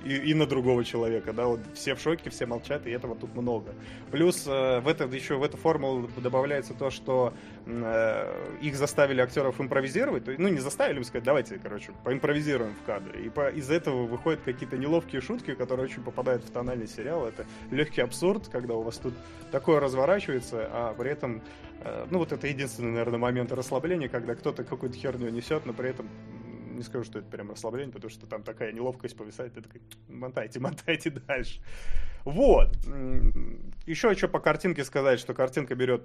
и, 0.04 0.16
и 0.16 0.34
на 0.34 0.46
другого 0.46 0.84
человека, 0.84 1.32
да, 1.32 1.46
вот 1.46 1.60
все 1.74 1.94
в 1.94 2.00
шоке, 2.00 2.30
все 2.30 2.46
молчат, 2.46 2.86
и 2.86 2.90
этого 2.90 3.14
тут 3.16 3.34
много. 3.34 3.74
Плюс 4.10 4.46
э, 4.46 4.80
в 4.80 4.88
это 4.88 5.04
еще 5.04 5.36
в 5.36 5.42
эту 5.42 5.56
формулу 5.56 6.08
добавляется 6.16 6.74
то, 6.74 6.90
что 6.90 7.34
э, 7.66 8.56
их 8.60 8.76
заставили 8.76 9.20
актеров 9.20 9.60
импровизировать, 9.60 10.26
ну 10.38 10.48
не 10.48 10.58
заставили 10.58 10.98
им 10.98 11.04
сказать, 11.04 11.24
давайте, 11.24 11.58
короче, 11.58 11.92
поимпровизируем 12.04 12.74
в 12.74 12.86
кадре, 12.86 13.26
и 13.26 13.28
по, 13.28 13.50
из 13.50 13.70
этого 13.70 14.06
выходят 14.06 14.40
какие-то 14.44 14.76
неловкие 14.76 15.20
шутки, 15.20 15.54
которые 15.54 15.86
очень 15.86 16.02
попадают 16.02 16.44
в 16.44 16.50
тональный 16.50 16.88
сериал, 16.88 17.26
это 17.26 17.46
легкий 17.70 18.00
абсурд, 18.00 18.48
когда 18.48 18.74
у 18.74 18.82
вас 18.82 18.96
тут 18.96 19.14
такое 19.50 19.80
разворачивается, 19.80 20.68
а 20.70 20.94
при 20.94 21.10
этом, 21.10 21.42
э, 21.82 22.06
ну 22.10 22.18
вот 22.18 22.32
это 22.32 22.46
единственный, 22.46 22.92
наверное, 22.92 23.18
момент 23.18 23.52
расслабления, 23.52 24.08
когда 24.08 24.34
кто-то 24.34 24.64
какую-то 24.64 24.96
херню 24.96 25.30
несет, 25.30 25.66
но 25.66 25.72
при 25.72 25.90
этом 25.90 26.08
не 26.80 26.84
скажу, 26.84 27.04
что 27.04 27.18
это 27.18 27.28
прям 27.28 27.50
расслабление, 27.50 27.92
потому 27.92 28.10
что 28.10 28.26
там 28.26 28.42
такая 28.42 28.72
неловкость 28.72 29.16
повисает, 29.16 29.54
ты 29.54 29.60
такой, 29.60 29.82
мотайте, 30.08 30.58
мотайте 30.60 31.10
дальше. 31.10 31.60
Вот. 32.24 32.76
Еще 33.86 34.14
что 34.16 34.28
по 34.28 34.40
картинке 34.40 34.84
сказать, 34.84 35.20
что 35.20 35.34
картинка 35.34 35.74
берет 35.74 36.02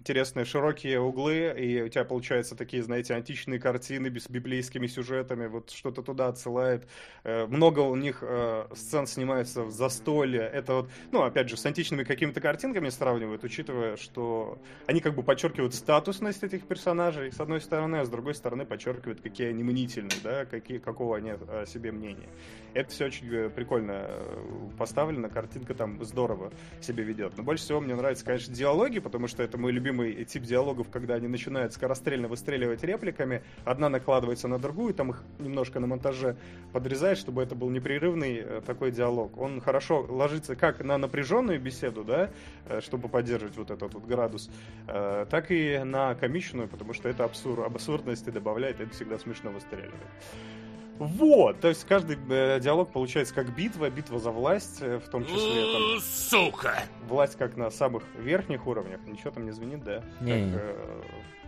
интересные 0.00 0.44
широкие 0.44 1.00
углы, 1.00 1.54
и 1.58 1.82
у 1.82 1.88
тебя 1.88 2.04
получаются 2.04 2.54
такие, 2.54 2.82
знаете, 2.82 3.14
античные 3.14 3.58
картины 3.58 4.08
с 4.18 4.28
библейскими 4.28 4.86
сюжетами, 4.86 5.46
вот 5.46 5.70
что-то 5.70 6.02
туда 6.02 6.28
отсылает. 6.28 6.86
Э, 7.24 7.46
много 7.46 7.80
у 7.80 7.96
них 7.96 8.18
э, 8.22 8.66
сцен 8.74 9.06
снимается 9.06 9.64
в 9.64 9.70
застолье. 9.70 10.42
Это 10.42 10.74
вот, 10.74 10.90
ну, 11.10 11.22
опять 11.22 11.48
же, 11.48 11.56
с 11.56 11.66
античными 11.66 12.04
какими-то 12.04 12.40
картинками 12.40 12.88
сравнивают, 12.88 13.44
учитывая, 13.44 13.96
что 13.96 14.58
они 14.86 15.00
как 15.00 15.14
бы 15.14 15.22
подчеркивают 15.22 15.74
статусность 15.74 16.42
этих 16.42 16.66
персонажей, 16.66 17.32
с 17.32 17.40
одной 17.40 17.60
стороны, 17.60 17.96
а 17.96 18.04
с 18.04 18.08
другой 18.08 18.34
стороны 18.34 18.64
подчеркивают, 18.64 19.20
какие 19.20 19.48
они 19.48 19.64
мнительные, 19.64 20.18
да, 20.22 20.44
какие, 20.44 20.78
какого 20.78 21.16
они 21.16 21.30
о 21.30 21.66
себе 21.66 21.92
мнения. 21.92 22.28
Это 22.72 22.90
все 22.90 23.06
очень 23.06 23.28
э, 23.30 23.50
прикольно 23.50 24.08
поставлено, 24.78 25.28
картинка 25.28 25.74
там 25.74 26.02
здорово 26.04 26.52
себя 26.80 27.02
ведет. 27.02 27.36
Но 27.36 27.42
больше 27.42 27.64
всего 27.64 27.80
мне 27.80 27.94
нравится, 27.94 28.24
конечно, 28.24 28.54
диалоги, 28.54 29.00
потому 29.00 29.26
что 29.26 29.42
это 29.42 29.58
мой 29.58 29.72
любимый 29.72 29.87
любимый 29.88 30.24
тип 30.24 30.42
диалогов, 30.42 30.88
когда 30.90 31.14
они 31.14 31.28
начинают 31.28 31.72
скорострельно 31.72 32.28
выстреливать 32.28 32.82
репликами, 32.84 33.42
одна 33.64 33.88
накладывается 33.88 34.48
на 34.48 34.58
другую, 34.58 34.92
там 34.92 35.10
их 35.10 35.22
немножко 35.38 35.80
на 35.80 35.86
монтаже 35.86 36.36
подрезает, 36.72 37.18
чтобы 37.18 37.42
это 37.42 37.54
был 37.54 37.70
непрерывный 37.70 38.36
э, 38.36 38.60
такой 38.66 38.90
диалог. 38.90 39.38
Он 39.38 39.60
хорошо 39.60 40.06
ложится 40.08 40.56
как 40.56 40.84
на 40.84 40.98
напряженную 40.98 41.60
беседу, 41.60 42.04
да, 42.04 42.30
э, 42.66 42.80
чтобы 42.82 43.08
поддерживать 43.08 43.56
вот 43.56 43.70
этот 43.70 43.94
вот 43.94 44.04
градус, 44.04 44.50
э, 44.88 45.26
так 45.30 45.50
и 45.50 45.78
на 45.78 46.14
комичную, 46.14 46.68
потому 46.68 46.92
что 46.92 47.08
это 47.08 47.24
абсурд, 47.24 47.64
абсурдности 47.64 48.30
добавляет, 48.30 48.80
это 48.80 48.92
всегда 48.92 49.18
смешно 49.18 49.50
выстреливает. 49.50 49.94
Вот, 50.98 51.60
то 51.60 51.68
есть 51.68 51.84
каждый 51.84 52.18
э, 52.28 52.58
диалог 52.60 52.90
получается 52.90 53.34
как 53.34 53.54
битва, 53.54 53.88
битва 53.90 54.18
за 54.18 54.30
власть, 54.30 54.78
э, 54.80 54.98
в 54.98 55.08
том 55.08 55.24
числе 55.24 55.72
там 55.72 55.96
У, 55.96 56.00
Сука! 56.00 56.82
власть 57.08 57.36
как 57.36 57.56
на 57.56 57.70
самых 57.70 58.02
верхних 58.18 58.66
уровнях, 58.66 59.00
ничего 59.06 59.30
там 59.30 59.44
не 59.44 59.52
звенит, 59.52 59.84
да? 59.84 60.02
Не-не-не. 60.20 60.52
Как, 60.52 60.60
э, 60.62 61.02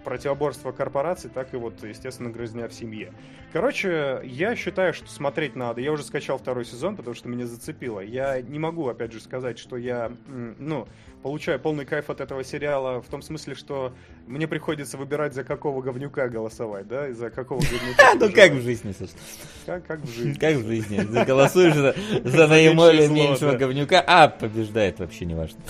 противоборство 0.05 0.73
корпораций, 0.73 1.31
так 1.31 1.55
и 1.55 1.57
вот, 1.57 1.83
естественно, 1.83 2.31
грызня 2.31 2.69
в 2.69 2.73
семье. 2.73 3.13
Короче, 3.53 4.21
я 4.25 4.55
считаю, 4.57 4.95
что 4.95 5.09
смотреть 5.09 5.57
надо. 5.57 5.81
Я 5.81 5.93
уже 5.93 6.05
скачал 6.05 6.39
второй 6.39 6.65
сезон, 6.65 6.97
потому 6.97 7.15
что 7.15 7.29
меня 7.29 7.47
зацепило. 7.47 8.01
Я 8.01 8.41
не 8.41 8.59
могу, 8.59 8.89
опять 8.89 9.13
же, 9.13 9.21
сказать, 9.21 9.59
что 9.59 9.77
я, 9.77 10.13
ну, 10.27 10.87
получаю 11.23 11.61
полный 11.61 11.85
кайф 11.85 12.11
от 12.11 12.21
этого 12.21 12.45
сериала 12.45 13.03
в 13.03 13.09
том 13.09 13.23
смысле, 13.23 13.55
что 13.55 13.93
мне 14.27 14.47
приходится 14.49 14.97
выбирать, 14.97 15.35
за 15.35 15.45
какого 15.45 15.83
говнюка 15.83 16.29
голосовать, 16.29 16.89
да, 16.89 17.09
и 17.09 17.13
за 17.13 17.31
какого 17.31 17.61
говнюка. 17.61 18.15
Ну 18.21 18.31
как 18.33 18.53
в 18.53 18.63
жизни, 18.63 18.93
собственно. 18.93 19.81
Как, 19.81 20.01
в 20.01 20.09
жизни. 20.15 20.39
Как 20.39 20.57
в 20.57 20.67
жизни. 20.67 21.25
Голосуешь 21.25 21.75
за, 21.75 21.95
зло, 22.25 22.47
меньшего 22.47 23.57
говнюка, 23.57 24.03
а 24.07 24.29
побеждает 24.29 24.99
вообще 25.01 25.25
не 25.25 25.35
важно. 25.35 25.61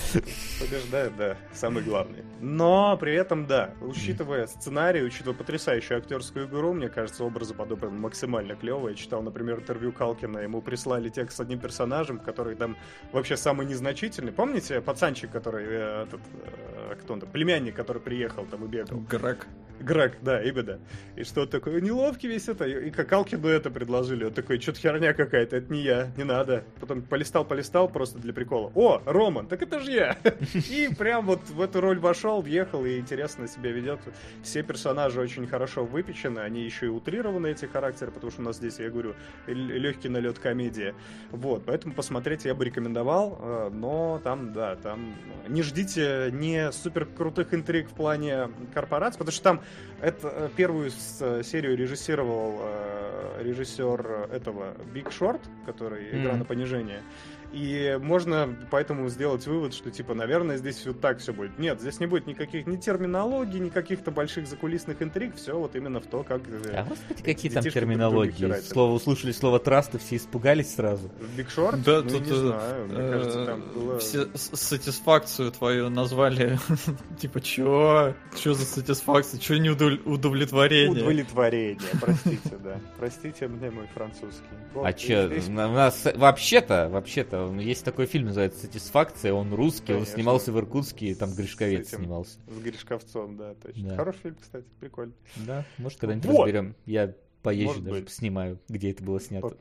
Побеждает, 0.61 1.16
да, 1.16 1.36
самый 1.52 1.82
главный. 1.82 2.24
Но 2.40 2.97
при 2.97 3.15
этом, 3.15 3.47
да, 3.47 3.74
учитывая 3.81 4.20
сценарий, 4.47 5.03
учитывая 5.03 5.37
потрясающую 5.37 5.99
актерскую 5.99 6.47
игру, 6.47 6.73
мне 6.73 6.89
кажется, 6.89 7.25
образы 7.25 7.55
подобраны 7.55 7.99
максимально 7.99 8.55
клевые. 8.55 8.93
Я 8.93 8.97
читал, 8.97 9.23
например, 9.23 9.59
интервью 9.61 9.93
Калкина, 9.93 10.39
ему 10.39 10.61
прислали 10.63 11.09
текст 11.09 11.37
с 11.37 11.41
одним 11.41 11.59
персонажем, 11.59 12.19
который 12.19 12.55
там 12.57 12.77
вообще 13.13 13.37
самый 13.37 13.67
незначительный. 13.67 14.33
Помните 14.33 14.81
пацанчик, 14.81 15.31
который, 15.31 15.65
э, 15.67 16.05
этот, 16.05 16.21
э, 16.43 16.95
кто 17.01 17.15
он 17.15 17.21
там, 17.21 17.31
племянник, 17.31 17.75
который 17.75 18.03
приехал 18.03 18.47
там 18.47 18.65
и 18.65 18.69
бегал? 18.69 19.01
Грег. 19.01 19.47
Грег, 19.81 20.19
да, 20.21 20.43
именно. 20.43 20.79
И 21.17 21.25
что 21.25 21.43
он 21.43 21.49
такой, 21.49 21.81
неловкий 21.81 22.29
весь 22.29 22.49
это. 22.49 22.65
И 22.67 22.91
как 22.91 23.09
Калкину 23.09 23.49
это 23.49 23.71
предложили. 23.71 24.25
Он 24.25 24.33
такой, 24.33 24.61
что-то 24.61 24.79
херня 24.79 25.15
какая-то, 25.15 25.57
это 25.57 25.73
не 25.73 25.81
я, 25.81 26.13
не 26.17 26.25
надо. 26.25 26.65
Потом 26.81 27.03
полистал, 27.03 27.45
полистал 27.45 27.89
просто 27.89 28.19
для 28.19 28.33
прикола. 28.33 28.71
О, 28.75 29.01
Роман, 29.07 29.47
так 29.47 29.63
это 29.63 29.81
же 29.81 29.91
я. 29.91 30.19
И 30.71 30.89
прям 30.97 31.27
вот 31.27 31.49
в 31.49 31.61
эту 31.61 31.81
роль 31.81 31.99
вошел, 31.99 32.43
въехал 32.43 32.85
и 32.85 32.99
интересно 32.99 33.49
себя 33.49 33.71
ведет. 33.71 34.01
Все 34.43 34.62
персонажи 34.62 35.20
очень 35.20 35.47
хорошо 35.47 35.85
выпечены, 35.85 36.41
они 36.41 36.62
еще 36.62 36.87
и 36.87 36.89
утрированы, 36.89 37.49
эти 37.49 37.66
характеры, 37.66 38.11
потому 38.11 38.31
что 38.31 38.43
у 38.43 38.45
нас 38.45 38.57
здесь, 38.57 38.78
я 38.78 38.91
говорю, 38.91 39.15
легкий 39.47 40.09
налет 40.09 40.39
комедии. 40.39 40.95
Вот, 41.31 41.65
поэтому 41.65 41.95
посмотреть 41.95 42.45
я 42.45 42.55
бы 42.55 42.65
рекомендовал, 42.65 43.39
э, 43.41 43.70
но 43.73 44.20
там, 44.23 44.53
да, 44.53 44.77
там 44.77 45.15
не 45.49 45.62
ждите 45.62 46.31
не 46.32 46.73
супер 46.73 47.07
крутых 47.07 47.55
интриг 47.55 47.89
в 47.89 47.95
плане 47.95 48.51
корпораций, 48.74 49.19
потому 49.19 49.32
что 49.32 49.43
там 49.43 49.61
это 50.01 50.28
э, 50.28 50.49
первую 50.57 50.91
э, 51.20 51.43
серию 51.45 51.77
режиссировал 51.77 52.59
э, 52.62 53.43
режиссер 53.43 54.28
этого 54.32 54.74
Big 54.95 55.09
Short, 55.09 55.41
который 55.66 56.11
игра 56.11 56.31
Мгм. 56.31 56.39
на 56.41 56.45
понижение. 56.45 57.03
И 57.52 57.98
можно 58.01 58.55
поэтому 58.70 59.09
сделать 59.09 59.47
вывод, 59.47 59.74
что 59.74 59.90
типа, 59.90 60.14
наверное, 60.14 60.56
здесь 60.56 60.86
вот 60.86 61.01
так 61.01 61.18
все 61.18 61.32
будет. 61.32 61.59
Нет, 61.59 61.81
здесь 61.81 61.98
не 61.98 62.06
будет 62.06 62.27
никаких 62.27 62.66
ни 62.66 62.77
терминологий, 62.77 63.59
ни 63.59 63.70
каких-то 63.70 64.10
больших 64.10 64.47
закулисных 64.47 65.02
интриг, 65.02 65.35
все 65.36 65.59
вот 65.59 65.74
именно 65.74 66.01
в 66.01 66.06
то, 66.06 66.22
как 66.22 66.43
э, 66.48 66.74
А 66.77 66.85
господи, 66.85 67.22
какие 67.22 67.51
там 67.51 67.64
терминологии. 67.64 68.60
Слово 68.60 68.93
услышали 68.93 69.32
слово 69.32 69.59
траст, 69.59 69.94
и 69.94 69.98
все 69.98 70.16
испугались 70.16 70.74
сразу. 70.74 71.10
в 71.18 71.39
Big 71.39 71.48
Short? 71.48 71.82
Да, 71.85 72.02
ну, 72.02 72.10
тут, 72.10 72.27
не 72.27 72.32
э, 72.32 72.35
знаю, 72.35 72.86
мне 72.86 72.98
э, 72.98 73.12
кажется, 73.12 73.47
там 73.47 73.62
было... 73.74 73.98
Все 73.98 74.28
сатисфакцию 74.35 75.51
твою 75.52 75.90
назвали. 75.90 76.59
Типа, 77.18 77.40
чё? 77.40 78.14
Чё 78.36 78.55
за 78.55 78.64
сатисфакция? 78.64 79.40
Чё 79.40 79.59
не 79.59 79.70
удов- 79.70 80.01
удовлетворение? 80.05 81.02
Удовлетворение, 81.02 81.81
простите, 82.01 82.56
да. 82.62 82.78
Простите 82.98 83.48
мне 83.48 83.70
мой 83.70 83.86
французский. 83.94 84.44
Вот, 84.74 84.86
А 84.86 84.93
здесь- 84.93 85.48
у 85.48 85.52
нас 85.52 86.06
вообще-то, 86.14 86.89
вообще-то, 86.90 87.40
есть 87.59 87.85
такой 87.85 88.07
фильм, 88.07 88.27
называется 88.27 88.61
«Сатисфакция», 88.61 89.33
он 89.33 89.53
русский, 89.55 89.93
он 89.93 89.99
Конечно. 90.01 90.15
снимался 90.15 90.53
в 90.53 90.59
Иркутске, 90.59 91.15
там 91.15 91.31
С 91.31 91.37
Гришковец 91.37 91.89
этим. 91.89 91.99
снимался. 91.99 92.39
С 92.49 92.59
Гришковцом, 92.59 93.37
да, 93.37 93.55
точно. 93.55 93.89
Да. 93.91 93.97
Хороший 93.97 94.19
фильм, 94.21 94.37
кстати, 94.41 94.67
прикольно. 94.81 95.12
Да, 95.37 95.65
может, 95.79 95.99
когда-нибудь 95.99 96.27
Вот. 96.31 96.39
разберем. 96.47 96.75
Я 96.87 97.15
поезжу 97.43 97.69
Может 97.69 97.85
даже, 97.85 98.01
быть. 98.03 98.11
снимаю, 98.11 98.59
где 98.69 98.91
это 98.91 99.03
было 99.03 99.21
снято. 99.21 99.57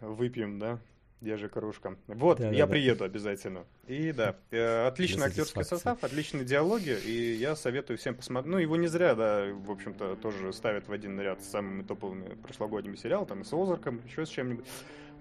Выпьем, 0.00 0.58
да? 0.58 0.80
Где 1.20 1.36
же 1.36 1.48
кружка? 1.48 1.94
Вот, 2.08 2.38
Да-да-да. 2.38 2.56
я 2.56 2.66
приеду 2.66 3.04
обязательно. 3.04 3.64
И 3.86 4.10
да, 4.10 4.34
э, 4.50 4.88
отличный 4.88 5.26
актерский 5.26 5.62
состав, 5.62 6.02
отличные 6.02 6.44
диалоги, 6.44 6.96
и 7.06 7.34
я 7.34 7.54
советую 7.54 7.96
всем 7.96 8.16
посмотреть. 8.16 8.50
Ну, 8.50 8.58
его 8.58 8.74
не 8.76 8.88
зря, 8.88 9.14
да, 9.14 9.46
в 9.54 9.70
общем-то, 9.70 10.16
тоже 10.16 10.52
ставят 10.52 10.88
в 10.88 10.92
один 10.92 11.20
ряд 11.20 11.40
с 11.40 11.46
самыми 11.48 11.84
топовыми 11.84 12.34
прошлогодними 12.42 12.96
сериалами, 12.96 13.28
там 13.28 13.40
и 13.42 13.44
с 13.44 13.52
Озарком, 13.52 14.00
еще 14.04 14.26
с 14.26 14.30
чем-нибудь. 14.30 14.64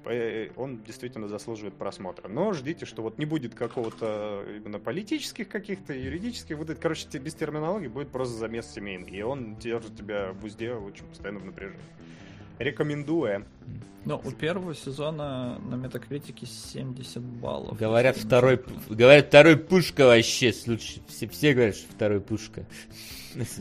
Э, 0.06 0.50
Он 0.56 0.82
действительно 0.84 1.28
заслуживает 1.28 1.76
просмотра. 1.76 2.28
Но 2.28 2.54
ждите, 2.54 2.86
что 2.86 3.02
вот 3.02 3.18
не 3.18 3.26
будет 3.26 3.56
какого-то 3.56 4.44
именно 4.48 4.80
политических 4.80 5.48
каких-то, 5.48 5.94
юридических, 5.94 6.58
вот 6.58 6.70
это, 6.70 6.82
короче, 6.82 7.08
без 7.18 7.34
терминологии 7.36 7.88
будет 7.88 8.10
просто 8.10 8.36
замес 8.36 8.72
семейный. 8.72 9.12
И 9.12 9.22
он 9.22 9.56
держит 9.56 9.96
тебя 9.96 10.34
в 10.34 10.44
узде 10.46 10.74
очень 10.74 11.06
постоянно 11.06 11.40
в 11.40 11.46
напряжении. 11.46 11.82
Рекомендую. 12.64 13.46
Ну, 14.04 14.20
у 14.24 14.32
первого 14.32 14.74
сезона 14.74 15.60
на 15.60 15.76
метакритике 15.76 16.48
70 16.48 17.22
баллов. 17.22 17.78
Говорят, 17.78 18.18
второй, 18.18 18.60
говорят, 18.90 19.28
второй 19.28 19.58
пушка 19.58 20.08
вообще, 20.08 20.52
лучше. 20.66 21.02
Все, 21.08 21.28
все 21.28 21.54
говорят, 21.54 21.76
что 21.76 21.92
второй 21.94 22.20
пушка. 22.20 22.66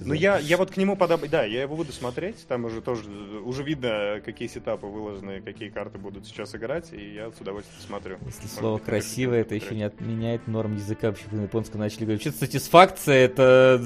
Ну, 0.05 0.15
я, 0.15 0.39
я 0.39 0.57
вот 0.57 0.73
к 0.73 0.77
нему 0.77 0.97
подоб... 0.97 1.29
Да, 1.29 1.45
я 1.45 1.63
его 1.63 1.77
буду 1.77 1.93
смотреть. 1.93 2.45
Там 2.49 2.65
уже 2.65 2.81
тоже 2.81 3.09
уже 3.45 3.63
видно, 3.63 4.21
какие 4.25 4.49
сетапы 4.49 4.87
выложены, 4.87 5.41
какие 5.43 5.69
карты 5.69 5.97
будут 5.97 6.27
сейчас 6.27 6.57
играть, 6.57 6.93
и 6.93 7.15
я 7.15 7.31
с 7.31 7.41
удовольствием 7.41 7.81
смотрю. 7.81 8.19
Если 8.27 8.43
Может 8.43 8.59
слово 8.59 8.79
быть, 8.79 8.87
красивое, 8.87 9.43
это 9.43 9.55
еще 9.55 9.77
не 9.77 9.85
отменяет 9.85 10.49
норм 10.49 10.75
языка. 10.75 11.09
Вообще 11.09 11.27
на 11.31 11.43
японском 11.43 11.79
начали 11.79 12.03
говорить. 12.03 12.23
Что-то 12.23 12.39
сатисфакция, 12.39 13.27
это 13.27 13.81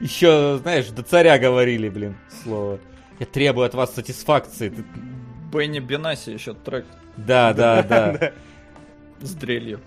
еще, 0.00 0.58
знаешь, 0.60 0.88
до 0.88 1.02
царя 1.02 1.38
говорили, 1.38 1.88
блин, 1.88 2.16
слово. 2.42 2.78
Я 3.18 3.26
требую 3.26 3.66
от 3.66 3.74
вас 3.74 3.94
сатисфакции. 3.94 4.68
Ты- 4.70 4.84
Бенни 5.52 5.78
Бенаси 5.78 6.30
еще 6.30 6.54
трек 6.54 6.84
Да, 7.16 7.52
да, 7.54 7.82
да. 7.82 8.32
с 9.20 9.32
дрелью 9.34 9.80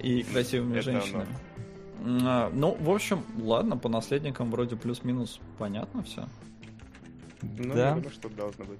и 0.00 0.22
красивыми 0.22 0.80
женщинами. 0.80 1.26
А, 2.04 2.50
Ну, 2.54 2.76
в 2.80 2.90
общем, 2.90 3.22
ладно, 3.42 3.76
по 3.76 3.88
наследникам 3.88 4.50
вроде 4.50 4.76
плюс-минус 4.76 5.38
понятно 5.58 6.02
все. 6.02 6.24
Ну, 7.42 7.74
Да. 7.74 7.98
что 8.12 8.28
должно 8.28 8.64
быть. 8.64 8.78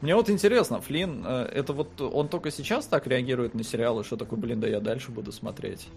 Мне 0.00 0.14
вот 0.14 0.30
интересно, 0.30 0.80
Флинн, 0.80 1.24
э, 1.26 1.42
это 1.52 1.72
вот 1.72 2.00
он 2.00 2.28
только 2.28 2.52
сейчас 2.52 2.86
так 2.86 3.06
реагирует 3.08 3.54
на 3.54 3.64
сериалы, 3.64 4.04
что 4.04 4.16
такой, 4.16 4.38
блин, 4.38 4.60
да 4.60 4.68
я 4.68 4.78
дальше 4.80 5.10
буду 5.10 5.32
смотреть. 5.32 5.88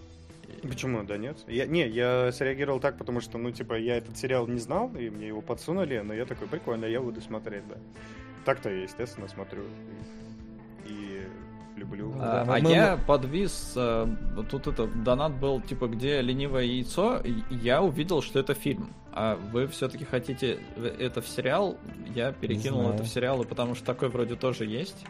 Почему, 0.61 1.03
да 1.03 1.17
нет? 1.17 1.37
Я, 1.47 1.65
не, 1.65 1.87
я 1.87 2.31
среагировал 2.31 2.79
так, 2.79 2.97
потому 2.97 3.21
что, 3.21 3.37
ну, 3.37 3.51
типа, 3.51 3.73
я 3.77 3.97
этот 3.97 4.17
сериал 4.17 4.47
не 4.47 4.59
знал, 4.59 4.91
и 4.95 5.09
мне 5.09 5.27
его 5.27 5.41
подсунули, 5.41 5.99
но 5.99 6.13
я 6.13 6.25
такой, 6.25 6.47
прикольно, 6.47 6.85
я 6.85 7.01
буду 7.01 7.21
смотреть, 7.21 7.67
да. 7.67 7.75
Так-то 8.45 8.69
я, 8.69 8.83
естественно, 8.83 9.27
смотрю. 9.27 9.63
И, 10.87 10.91
и 10.91 11.21
люблю. 11.79 12.13
А, 12.19 12.45
Да, 12.45 12.55
а 12.55 12.59
мы- 12.59 12.69
я 12.71 12.97
подвис, 13.07 13.73
э, 13.75 14.07
тут 14.49 14.67
это, 14.67 14.87
донат 14.87 15.33
был, 15.39 15.61
типа, 15.61 15.87
где 15.87 16.21
ленивое 16.21 16.63
яйцо, 16.63 17.19
и 17.23 17.33
я 17.49 17.81
увидел, 17.81 18.21
что 18.21 18.39
это 18.39 18.53
фильм. 18.53 18.93
А 19.13 19.35
вы 19.51 19.67
все-таки 19.67 20.05
хотите 20.05 20.59
э, 20.75 20.95
это 20.99 21.21
в 21.21 21.27
сериал? 21.27 21.77
Я 22.15 22.31
перекинул 22.31 22.89
это 22.91 23.03
в 23.03 23.07
сериалы, 23.07 23.45
потому 23.45 23.75
что 23.75 23.85
такой 23.85 24.09
вроде 24.09 24.35
тоже 24.35 24.65
есть. 24.65 25.05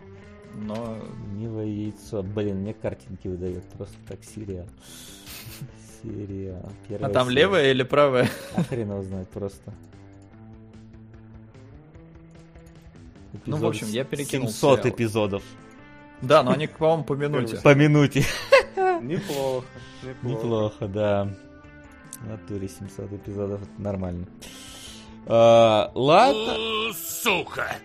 Но 0.55 0.97
Ленивое 1.41 1.65
яйцо. 1.65 2.21
Блин, 2.23 2.57
мне 2.57 2.73
картинки 2.73 3.27
выдает 3.27 3.63
просто 3.69 3.95
так 4.07 4.19
сериал. 4.23 4.67
Сериал. 6.03 6.61
а 6.63 6.71
Первая 6.87 7.13
там 7.13 7.27
серия. 7.29 7.41
левое 7.41 7.71
или 7.71 7.83
правое? 7.83 8.29
А 8.55 8.63
хрен 8.63 8.89
его 8.91 9.01
знает 9.03 9.29
просто. 9.29 9.73
Ну, 13.45 13.57
в 13.57 13.65
общем, 13.65 13.87
я 13.87 14.03
перекинул 14.03 14.49
700 14.49 14.79
сериал. 14.81 14.95
эпизодов. 14.95 15.43
Да, 16.21 16.43
но 16.43 16.51
они, 16.51 16.67
по-моему, 16.67 17.03
по 17.03 17.13
минуте. 17.13 17.57
По 17.63 17.73
минуте. 17.73 18.23
Неплохо, 19.01 19.65
неплохо. 20.21 20.87
Да. 20.87 21.27
В 22.19 22.27
натуре 22.27 22.67
700 22.67 23.13
эпизодов, 23.13 23.61
это 23.63 23.81
нормально. 23.81 24.27
А, 25.25 25.91
ладно. 25.95 26.93
Сука! 26.93 27.77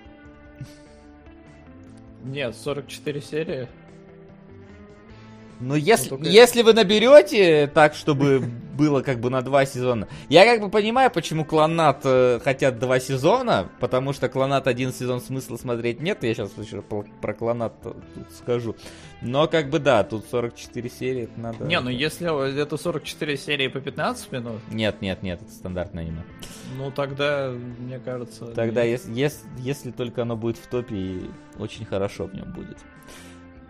Нет, 2.27 2.57
44 2.57 3.21
серии. 3.21 3.69
Ну, 5.61 5.75
если, 5.75 6.11
только- 6.11 6.29
если 6.29 6.63
вы 6.63 6.73
наберете 6.73 7.67
так, 7.73 7.95
чтобы 7.95 8.43
было 8.77 9.01
как 9.01 9.21
бы 9.21 9.31
на 9.31 9.43
два 9.43 9.65
сезона. 9.65 10.07
Я 10.29 10.45
как 10.45 10.61
бы 10.61 10.69
понимаю, 10.69 11.11
почему 11.11 11.45
Клонат 11.45 12.03
э, 12.05 12.41
хотят 12.43 12.79
два 12.79 13.01
сезона, 13.01 13.69
потому 13.81 14.13
что 14.13 14.29
Клонат 14.29 14.67
один 14.67 14.93
сезон 14.93 15.21
смысла 15.21 15.57
смотреть 15.57 16.01
нет, 16.01 16.23
я 16.23 16.35
сейчас 16.35 16.51
еще 16.59 16.83
про, 16.83 17.05
про 17.21 17.35
Клонат 17.35 17.81
тут 17.83 17.97
скажу. 18.37 18.77
Но 19.23 19.49
как 19.49 19.71
бы 19.71 19.79
да, 19.79 20.05
тут 20.05 20.27
44 20.31 20.91
серии, 20.91 21.23
это 21.23 21.41
надо... 21.41 21.65
Не, 21.65 21.81
ну 21.81 21.89
если 21.89 22.61
это 22.61 22.77
44 22.77 23.37
серии 23.37 23.69
по 23.69 23.81
15 23.81 24.33
минут, 24.33 24.61
Нет, 24.71 25.01
нет, 25.01 25.23
нет, 25.23 25.41
это 25.41 25.51
стандартное 25.51 26.05
аниме. 26.05 26.23
ну 26.77 26.91
тогда, 26.91 27.51
мне 27.79 27.99
кажется... 27.99 28.47
Тогда, 28.47 28.83
нет. 28.83 28.93
если, 28.93 29.15
если, 29.15 29.49
если 29.59 29.91
только 29.91 30.23
оно 30.23 30.37
будет 30.37 30.59
в 30.59 30.67
топе, 30.67 30.95
и 30.95 31.31
очень 31.59 31.87
хорошо 31.87 32.27
в 32.27 32.35
нем 32.35 32.53
будет. 32.53 32.77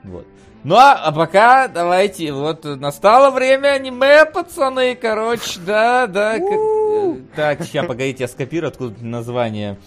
Вот. 0.07 0.27
Ну 0.65 0.75
а, 0.75 0.95
а 0.95 1.13
пока 1.13 1.69
давайте, 1.69 2.33
вот 2.33 2.65
настало 2.65 3.31
время 3.31 3.75
аниме, 3.75 4.25
пацаны, 4.25 4.97
короче, 4.97 5.61
да, 5.65 6.07
да. 6.07 6.37
э, 6.39 7.21
так, 7.37 7.63
сейчас, 7.63 7.87
погодите, 7.87 8.25
я 8.25 8.29
скопирую 8.29 8.69
откуда 8.69 9.05
название, 9.05 9.79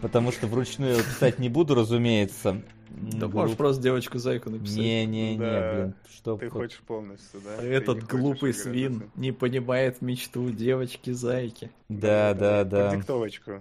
потому 0.00 0.32
что 0.32 0.46
вручную 0.48 0.96
писать 0.96 1.38
не 1.38 1.48
буду, 1.48 1.74
разумеется. 1.74 2.62
Да 2.90 3.26
М, 3.26 3.32
можешь 3.32 3.50
групп- 3.54 3.56
просто 3.58 3.82
девочку-зайку 3.82 4.50
написать. 4.50 4.78
Не-не-не, 4.78 5.38
Да. 5.38 5.72
блин, 5.74 5.94
что... 6.10 6.36
Ты 6.38 6.48
хочешь 6.48 6.80
полностью, 6.80 7.40
да? 7.44 7.62
Этот 7.62 8.04
глупый 8.04 8.54
свин 8.54 8.98
да? 9.00 9.04
не 9.16 9.32
понимает 9.32 10.00
мечту 10.00 10.50
девочки-зайки. 10.50 11.70
Да, 11.88 12.32
да, 12.34 12.60
Под 12.60 12.68
да. 12.70 12.96
диктовочку. 12.96 13.60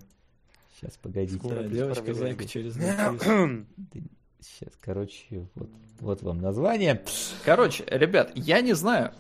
Сейчас, 0.80 0.98
погодите. 0.98 1.40
Да, 1.48 1.64
девочка-зайка 1.64 2.46
через. 2.48 2.76
Сейчас, 4.40 4.74
короче, 4.80 5.48
вот, 5.56 5.70
вот 6.00 6.22
вам 6.22 6.42
название. 6.42 7.02
Короче, 7.44 7.84
ребят, 7.88 8.32
я 8.36 8.62
не 8.62 8.74
знаю. 8.74 9.12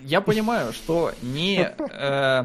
Я- 0.00 0.20
понимаю, 0.20 0.72
что 0.72 1.12
не 1.22 1.70
э, 1.78 2.44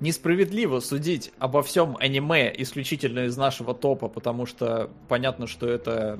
несправедливо 0.00 0.80
судить 0.80 1.32
обо 1.38 1.62
всем 1.62 1.96
аниме 1.98 2.52
исключительно 2.56 3.26
из 3.26 3.36
нашего 3.36 3.74
топа, 3.74 4.08
потому 4.08 4.46
что 4.46 4.90
понятно, 5.08 5.46
что 5.46 5.68
это 5.68 6.18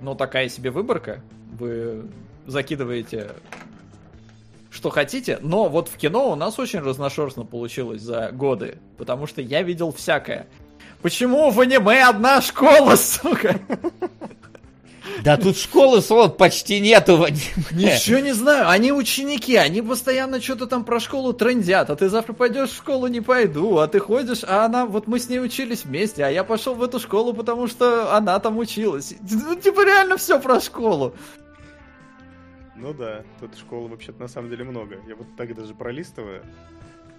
ну 0.00 0.14
такая 0.14 0.48
себе 0.48 0.70
выборка. 0.70 1.22
Вы 1.58 2.06
закидываете 2.46 3.30
что 4.70 4.88
хотите, 4.88 5.38
но 5.42 5.68
вот 5.68 5.88
в 5.88 5.98
кино 5.98 6.32
у 6.32 6.34
нас 6.34 6.58
очень 6.58 6.80
разношерстно 6.80 7.44
получилось 7.44 8.00
за 8.00 8.30
годы, 8.32 8.78
потому 8.96 9.26
что 9.26 9.42
я 9.42 9.62
видел 9.62 9.92
всякое. 9.92 10.46
Почему 11.02 11.50
в 11.50 11.60
аниме 11.60 12.02
одна 12.08 12.40
школа, 12.40 12.96
сука? 12.96 13.60
Да 15.22 15.36
тут 15.36 15.56
школы 15.56 16.00
солод 16.00 16.36
почти 16.36 16.80
нету. 16.80 17.26
Ничего 17.70 18.18
не 18.18 18.32
знаю, 18.32 18.68
они 18.68 18.92
ученики, 18.92 19.56
они 19.56 19.80
постоянно 19.80 20.40
что-то 20.40 20.66
там 20.66 20.84
про 20.84 20.98
школу 20.98 21.32
трендят, 21.32 21.90
а 21.90 21.96
ты 21.96 22.08
завтра 22.08 22.32
пойдешь 22.32 22.70
в 22.70 22.76
школу, 22.76 23.06
не 23.06 23.20
пойду, 23.20 23.78
а 23.78 23.86
ты 23.86 24.00
ходишь, 24.00 24.42
а 24.44 24.64
она, 24.64 24.84
вот 24.84 25.06
мы 25.06 25.20
с 25.20 25.28
ней 25.28 25.38
учились 25.38 25.84
вместе, 25.84 26.24
а 26.24 26.28
я 26.28 26.42
пошел 26.42 26.74
в 26.74 26.82
эту 26.82 26.98
школу, 26.98 27.34
потому 27.34 27.68
что 27.68 28.16
она 28.16 28.38
там 28.40 28.58
училась. 28.58 29.14
Ну, 29.30 29.54
типа 29.54 29.84
реально 29.84 30.16
все 30.16 30.40
про 30.40 30.60
школу. 30.60 31.14
Ну 32.74 32.92
да, 32.92 33.22
тут 33.38 33.56
школы 33.56 33.88
вообще-то 33.88 34.20
на 34.20 34.28
самом 34.28 34.50
деле 34.50 34.64
много. 34.64 34.96
Я 35.06 35.14
вот 35.14 35.28
так 35.36 35.54
даже 35.54 35.72
пролистываю. 35.72 36.42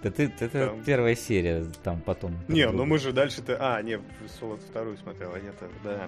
Да 0.04 0.10
ты, 0.10 0.24
это 0.38 0.48
Там. 0.68 0.84
первая 0.84 1.16
серия, 1.16 1.64
там 1.82 2.00
потом. 2.00 2.36
Не, 2.46 2.68
ну 2.70 2.84
мы 2.84 2.98
же 2.98 3.12
дальше-то... 3.12 3.56
А, 3.58 3.80
не, 3.82 3.98
Солод 4.38 4.60
вторую 4.62 4.96
смотрел, 4.98 5.30
а 5.34 5.38
я-то, 5.38 5.66
да, 5.82 6.06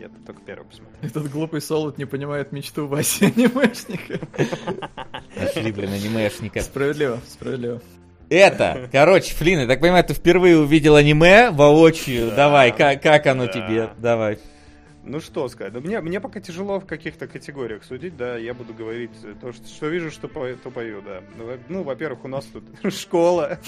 я-то 0.00 0.14
только 0.26 0.40
первую 0.42 0.66
посмотрел. 0.68 0.98
Этот 1.02 1.30
глупый 1.30 1.60
солод 1.60 1.98
не 1.98 2.06
понимает 2.06 2.52
мечту 2.52 2.86
Васи 2.86 3.26
анимешника. 3.36 4.18
Нашли, 5.36 5.72
блин, 5.72 5.92
анимешника. 5.92 6.60
Справедливо, 6.62 7.20
справедливо. 7.28 7.80
Это, 8.30 8.88
короче, 8.90 9.34
Флин, 9.34 9.60
я 9.60 9.66
так 9.66 9.80
понимаю, 9.80 10.02
ты 10.04 10.14
впервые 10.14 10.58
увидел 10.58 10.96
аниме 10.96 11.50
воочию. 11.50 12.30
Да. 12.30 12.36
Давай, 12.36 12.72
как, 12.72 13.02
как 13.02 13.26
оно 13.26 13.46
Да. 13.46 13.52
тебе? 13.52 13.90
Давай. 13.98 14.38
Ну 15.06 15.20
что 15.20 15.48
сказать, 15.48 15.72
да 15.72 15.80
мне, 15.80 16.00
мне 16.00 16.20
пока 16.20 16.40
тяжело 16.40 16.80
в 16.80 16.86
каких-то 16.86 17.26
категориях 17.26 17.84
судить, 17.84 18.16
да, 18.16 18.38
я 18.38 18.54
буду 18.54 18.72
говорить 18.72 19.10
то, 19.40 19.52
что, 19.52 19.66
что 19.66 19.88
вижу, 19.88 20.10
что 20.10 20.28
пою, 20.28 20.56
то 20.56 20.70
пою, 20.70 21.02
да. 21.02 21.22
Ну, 21.36 21.58
Ну, 21.68 21.82
во-первых, 21.82 22.24
у 22.24 22.28
нас 22.28 22.46
тут 22.46 22.64
школа. 22.92 23.58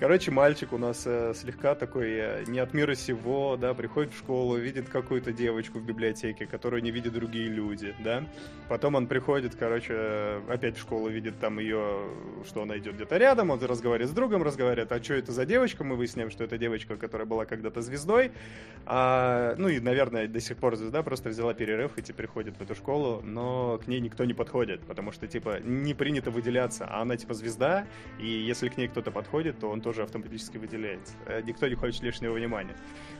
Короче, 0.00 0.32
мальчик 0.32 0.72
у 0.72 0.78
нас 0.78 1.04
э, 1.06 1.32
слегка 1.34 1.76
такой 1.76 2.10
э, 2.10 2.44
не 2.48 2.58
от 2.58 2.74
мира 2.74 2.96
сего, 2.96 3.56
да, 3.56 3.72
приходит 3.72 4.12
в 4.12 4.18
школу, 4.18 4.56
видит 4.56 4.88
какую-то 4.88 5.32
девочку 5.32 5.78
в 5.78 5.84
библиотеке, 5.84 6.46
которую 6.46 6.82
не 6.82 6.90
видят 6.90 7.12
другие 7.12 7.48
люди, 7.48 7.94
да. 8.00 8.24
Потом 8.68 8.96
он 8.96 9.06
приходит, 9.06 9.54
короче, 9.54 9.94
э, 9.94 10.40
опять 10.48 10.76
в 10.76 10.80
школу, 10.80 11.08
видит 11.08 11.38
там 11.38 11.60
ее, 11.60 12.00
что 12.46 12.62
она 12.62 12.76
идет 12.78 12.96
где-то 12.96 13.16
рядом, 13.16 13.50
он 13.50 13.62
разговаривает 13.62 14.10
с 14.10 14.14
другом, 14.14 14.42
разговаривает, 14.42 14.90
а 14.90 15.02
что 15.02 15.14
это 15.14 15.30
за 15.30 15.46
девочка, 15.46 15.84
мы 15.84 15.94
выясняем, 15.94 16.30
что 16.30 16.42
это 16.42 16.58
девочка, 16.58 16.96
которая 16.96 17.26
была 17.26 17.44
когда-то 17.44 17.80
звездой, 17.80 18.32
а, 18.86 19.54
ну 19.56 19.68
и, 19.68 19.78
наверное, 19.78 20.26
до 20.26 20.40
сих 20.40 20.56
пор 20.56 20.74
звезда 20.74 21.04
просто 21.04 21.28
взяла 21.28 21.54
перерыв 21.54 21.92
и 21.96 22.02
теперь 22.02 22.26
ходит 22.26 22.56
в 22.56 22.60
эту 22.60 22.74
школу, 22.74 23.22
но 23.22 23.78
к 23.78 23.86
ней 23.86 24.00
никто 24.00 24.24
не 24.24 24.34
подходит, 24.34 24.80
потому 24.80 25.12
что, 25.12 25.28
типа, 25.28 25.60
не 25.62 25.94
принято 25.94 26.32
выделяться, 26.32 26.86
а 26.86 27.02
она, 27.02 27.16
типа, 27.16 27.34
звезда, 27.34 27.86
и 28.18 28.26
если 28.26 28.68
к 28.68 28.76
ней 28.76 28.88
кто-то 28.88 29.12
подходит, 29.12 29.60
то 29.60 29.75
он 29.76 29.80
тоже 29.82 30.02
автоматически 30.02 30.56
выделяется. 30.56 31.12
Э, 31.26 31.42
Никто 31.42 31.68
не 31.68 31.74
хочет 31.74 32.02
лишнего 32.02 32.32
внимания. 32.34 32.74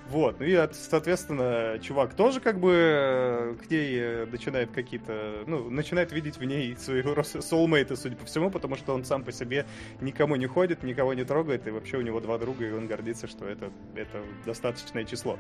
Вот, 0.09 0.41
ну 0.41 0.47
и, 0.47 0.55
от- 0.55 0.75
соответственно, 0.75 1.79
чувак 1.83 2.15
тоже 2.15 2.41
как 2.41 2.59
бы 2.61 2.73
э, 2.73 3.55
к 3.67 3.71
ней 3.71 3.99
э, 3.99 4.27
начинает 4.27 4.71
какие-то, 4.71 5.43
ну, 5.47 5.69
начинает 5.71 6.13
видеть 6.13 6.39
в 6.39 6.45
ней 6.45 6.77
своего 6.77 7.13
soulmate, 7.15 7.95
судя 7.97 8.17
по 8.17 8.25
всему, 8.25 8.51
потому 8.51 8.77
что 8.77 8.95
он 8.95 9.05
сам 9.05 9.23
по 9.25 9.33
себе 9.33 9.67
никому 10.01 10.37
не 10.37 10.47
ходит, 10.47 10.83
никого 10.83 11.13
не 11.15 11.25
трогает, 11.25 11.67
и 11.67 11.71
вообще 11.71 11.99
у 11.99 12.03
него 12.03 12.21
два 12.21 12.39
друга, 12.39 12.67
и 12.67 12.73
он 12.73 12.87
гордится, 12.87 13.27
что 13.27 13.47
это, 13.47 13.71
это 13.95 14.23
достаточное 14.45 15.05
число. 15.05 15.39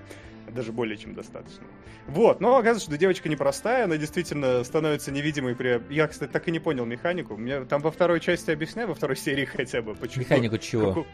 Даже 0.48 0.72
более 0.72 0.96
чем 0.96 1.14
достаточно. 1.14 1.64
Вот, 2.06 2.40
но 2.40 2.56
оказывается, 2.56 2.88
что 2.90 2.98
девочка 2.98 3.28
непростая, 3.28 3.84
она 3.84 3.96
действительно 3.96 4.62
становится 4.64 5.10
невидимой 5.10 5.54
при... 5.56 5.80
Я, 5.92 6.06
кстати, 6.08 6.30
так 6.30 6.46
и 6.48 6.50
не 6.52 6.58
понял 6.60 6.84
механику. 6.84 7.36
Мне 7.36 7.64
там 7.64 7.80
во 7.82 7.90
второй 7.90 8.20
части 8.20 8.50
объясняю, 8.50 8.88
во 8.88 8.94
второй 8.94 9.16
серии 9.16 9.44
хотя 9.44 9.82
бы, 9.82 9.94
почему... 9.94 10.24
Механику 10.24 10.58
чего? 10.58 11.05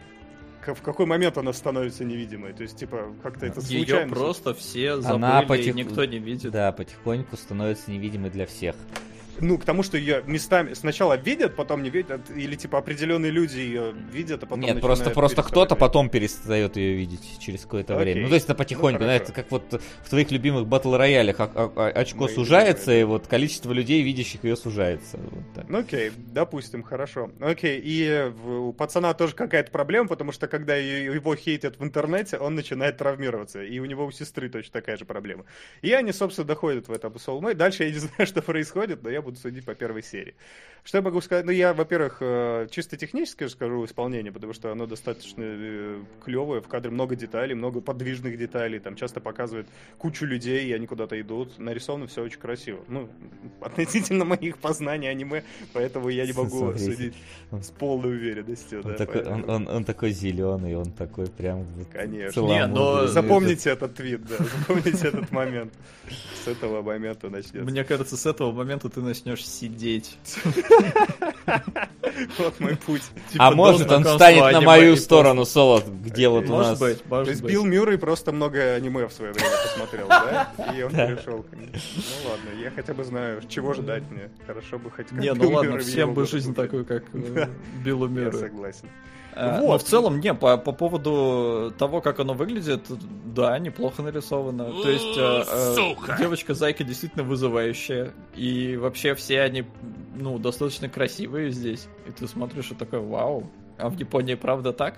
В 0.65 0.81
какой 0.83 1.07
момент 1.07 1.37
она 1.39 1.53
становится 1.53 2.05
невидимой? 2.05 2.53
То 2.53 2.63
есть, 2.63 2.77
типа, 2.79 3.13
как-то 3.23 3.47
это 3.47 3.61
Ее 3.63 3.85
случайно. 3.85 4.13
просто 4.15 4.55
все 4.55 5.01
забыли, 5.01 5.17
Она 5.17 5.43
и 5.43 5.47
потих- 5.47 5.75
никто 5.75 6.05
не 6.05 6.19
видит. 6.21 6.53
Да, 6.53 6.71
потихоньку 6.71 7.37
становится 7.37 7.91
невидимой 7.91 8.31
для 8.31 8.47
всех. 8.47 8.77
Ну, 9.41 9.59
к 9.59 9.65
тому, 9.65 9.83
что 9.83 9.97
ее 9.97 10.23
местами 10.27 10.75
сначала 10.75 11.17
видят, 11.17 11.57
потом 11.57 11.83
не 11.83 11.91
видят, 11.91 12.31
или, 12.31 12.55
типа, 12.57 12.79
определенные 12.79 13.31
люди 13.31 13.59
ее 13.59 13.93
видят, 14.13 14.43
а 14.43 14.47
потом 14.47 14.61
Нет, 14.61 14.81
просто, 14.81 15.11
просто 15.11 15.43
кто-то 15.43 15.75
потом 15.77 16.09
перестает 16.11 16.77
ее 16.77 16.95
видеть 16.95 17.39
через 17.41 17.63
какое-то 17.63 17.95
Окей. 17.95 18.05
время. 18.05 18.23
Ну, 18.23 18.29
то 18.29 18.35
есть 18.35 18.47
это 18.47 18.55
потихоньку, 18.55 19.01
Ну, 19.03 19.07
хорошо. 19.07 19.25
это 19.25 19.33
как 19.33 19.51
вот 19.51 19.83
в 20.05 20.09
твоих 20.11 20.31
любимых 20.31 20.67
батл 20.67 20.95
роялях 20.95 21.41
очко 21.41 22.25
Мои 22.25 22.35
сужается, 22.35 22.91
любимые, 22.91 23.01
и 23.01 23.05
вот 23.05 23.27
количество 23.27 23.73
людей, 23.73 24.03
видящих 24.03 24.45
ее, 24.45 24.57
сужается. 24.57 25.19
Вот 25.19 25.45
так. 25.55 25.65
Ну 25.69 25.79
окей, 25.79 26.13
допустим, 26.17 26.83
хорошо. 26.83 27.31
Окей, 27.41 27.81
и 27.83 28.33
у 28.47 28.73
пацана 28.73 29.15
тоже 29.15 29.35
какая-то 29.35 29.71
проблема, 29.71 30.09
потому 30.09 30.33
что 30.33 30.47
когда 30.49 30.77
его 30.77 31.35
хейтят 31.35 31.79
в 31.79 31.85
интернете, 31.85 32.39
он 32.39 32.55
начинает 32.55 32.99
травмироваться. 32.99 33.63
И 33.63 33.79
у 33.79 33.85
него 33.85 34.05
у 34.05 34.11
сестры 34.11 34.49
точно 34.49 34.73
такая 34.73 34.97
же 34.97 35.05
проблема. 35.05 35.45
И 35.81 35.93
они, 35.93 36.13
собственно, 36.13 36.47
доходят 36.47 36.89
в 36.89 36.93
это 36.93 37.09
Soulmate. 37.09 37.55
Дальше 37.55 37.85
я 37.85 37.91
не 37.91 37.99
знаю, 37.99 38.27
что 38.27 38.43
происходит, 38.43 39.03
но 39.03 39.11
я 39.11 39.22
буду 39.23 39.39
судить 39.39 39.65
по 39.65 39.75
первой 39.75 40.03
серии. 40.03 40.35
Что 40.85 40.99
я 40.99 41.03
могу 41.03 41.21
сказать? 41.21 41.45
Ну, 41.45 41.53
я, 41.53 41.75
во-первых, 41.75 42.17
э, 42.21 42.67
чисто 42.71 42.97
технически 42.97 43.47
скажу 43.47 43.85
исполнение, 43.85 44.33
потому 44.33 44.53
что 44.53 44.73
оно 44.73 44.87
достаточно 44.87 45.43
э, 45.45 46.03
клевое. 46.25 46.61
В 46.61 46.67
кадре 46.67 46.91
много 46.91 47.15
деталей, 47.15 47.55
много 47.55 47.81
подвижных 47.81 48.37
деталей. 48.37 48.81
Там 48.81 48.97
часто 48.97 49.21
показывают 49.21 49.69
кучу 49.99 50.27
людей, 50.27 50.67
и 50.67 50.73
они 50.73 50.89
куда-то 50.89 51.21
идут. 51.21 51.57
Нарисовано 51.61 52.09
все 52.09 52.25
очень 52.25 52.41
красиво. 52.41 52.81
Ну, 52.89 53.09
относительно 53.61 54.25
моих 54.35 54.59
познаний 54.59 55.09
аниме, 55.09 55.45
поэтому 55.73 56.09
я 56.09 56.27
не 56.27 56.33
могу 56.33 56.59
Смотрите. 56.59 56.85
судить 56.93 57.15
с 57.53 57.71
полной 57.71 58.11
уверенностью. 58.17 58.81
Он, 58.85 58.91
да, 58.91 58.95
такой, 58.99 59.15
поэтому- 59.23 59.45
он, 59.45 59.51
он- 59.51 59.69
он 59.69 59.85
такой 59.85 60.11
зеленый, 60.11 60.75
он 60.75 60.91
такой 60.91 61.29
прям... 61.29 61.63
вот 61.63 61.87
Конечно. 61.93 62.41
Не, 62.41 62.67
но- 62.67 63.07
Запомните 63.07 63.71
этот 63.71 63.95
твит, 63.95 64.23
да, 64.27 64.37
запомните 64.39 65.07
этот 65.09 65.31
момент. 65.31 65.73
С 66.45 66.49
этого 66.49 66.83
момента 66.83 67.31
начнется. 67.31 67.61
Мне 67.71 67.85
кажется, 67.85 68.17
с 68.17 68.27
этого 68.27 68.51
момента 68.53 68.89
ты 68.89 69.01
начнешь 69.13 69.47
сидеть. 69.47 70.17
Вот 72.39 72.61
мой 72.61 72.77
путь. 72.77 73.03
Типа 73.31 73.47
А 73.47 73.51
до 73.51 73.57
может 73.57 73.91
он 73.91 74.05
станет 74.05 74.53
на 74.53 74.61
мою 74.61 74.97
сторону, 74.97 75.45
Солод, 75.45 75.87
где 75.87 76.29
вот 76.29 76.45
у 76.45 76.49
Может 76.49 76.73
нас... 76.73 76.79
быть, 76.79 77.03
То 77.09 77.23
есть. 77.23 77.43
Билл 77.43 77.65
Мюррей 77.65 77.97
просто 77.97 78.33
много 78.33 78.75
аниме 78.75 79.07
в 79.07 79.13
свое 79.13 79.33
время 79.33 79.49
посмотрел, 79.63 80.09
да? 80.09 80.53
И 80.77 80.83
он 80.83 80.91
перешел 80.91 81.43
к 81.43 81.53
ним. 81.55 81.71
Ну 81.73 82.31
ладно, 82.31 82.61
я 82.63 82.71
хотя 82.71 82.93
бы 82.93 83.05
знаю, 83.05 83.43
чего 83.49 83.73
ждать 83.73 84.03
мне. 84.11 84.31
Хорошо 84.47 84.79
бы 84.79 84.91
хоть 84.91 85.09
как 85.09 85.19
Не, 85.19 85.33
ну 85.33 85.51
ладно, 85.51 85.71
Мюррей 85.71 85.85
всем 85.85 86.13
бы 86.15 86.27
жизнь 86.27 86.55
такой, 86.55 86.85
как 86.85 87.05
э. 87.15 87.49
Биллу 87.83 88.07
Я 88.09 88.13
Мюррею. 88.13 88.39
согласен. 88.39 88.89
А, 89.35 89.61
Вот. 89.61 89.69
Но 89.69 89.79
в 89.79 89.83
целом, 89.85 90.21
не, 90.21 90.35
по, 90.35 90.57
по 90.57 90.73
поводу 90.73 91.73
того, 91.79 92.01
как 92.01 92.21
оно 92.21 92.35
выглядит, 92.35 92.87
да, 93.35 93.59
неплохо 93.59 94.03
нарисовано. 94.03 94.65
То 94.65 94.89
есть 94.89 95.17
э, 95.17 95.45
э, 95.49 96.19
девочка-зайка 96.19 96.85
действительно 96.85 97.25
вызывающая. 97.25 98.13
И 98.35 98.77
вообще 98.77 99.15
все 99.15 99.43
они, 99.43 99.65
ну, 100.15 100.39
достаточно 100.39 100.89
красивые. 100.89 101.13
красивые 101.13 101.51
здесь. 101.51 101.89
И 102.07 102.11
ты 102.11 102.27
смотришь 102.27 102.71
и 102.71 102.75
такой, 102.75 103.01
вау, 103.01 103.51
а 103.79 103.89
в 103.89 103.99
Японии 103.99 104.35
правда 104.35 104.73
так? 104.73 104.97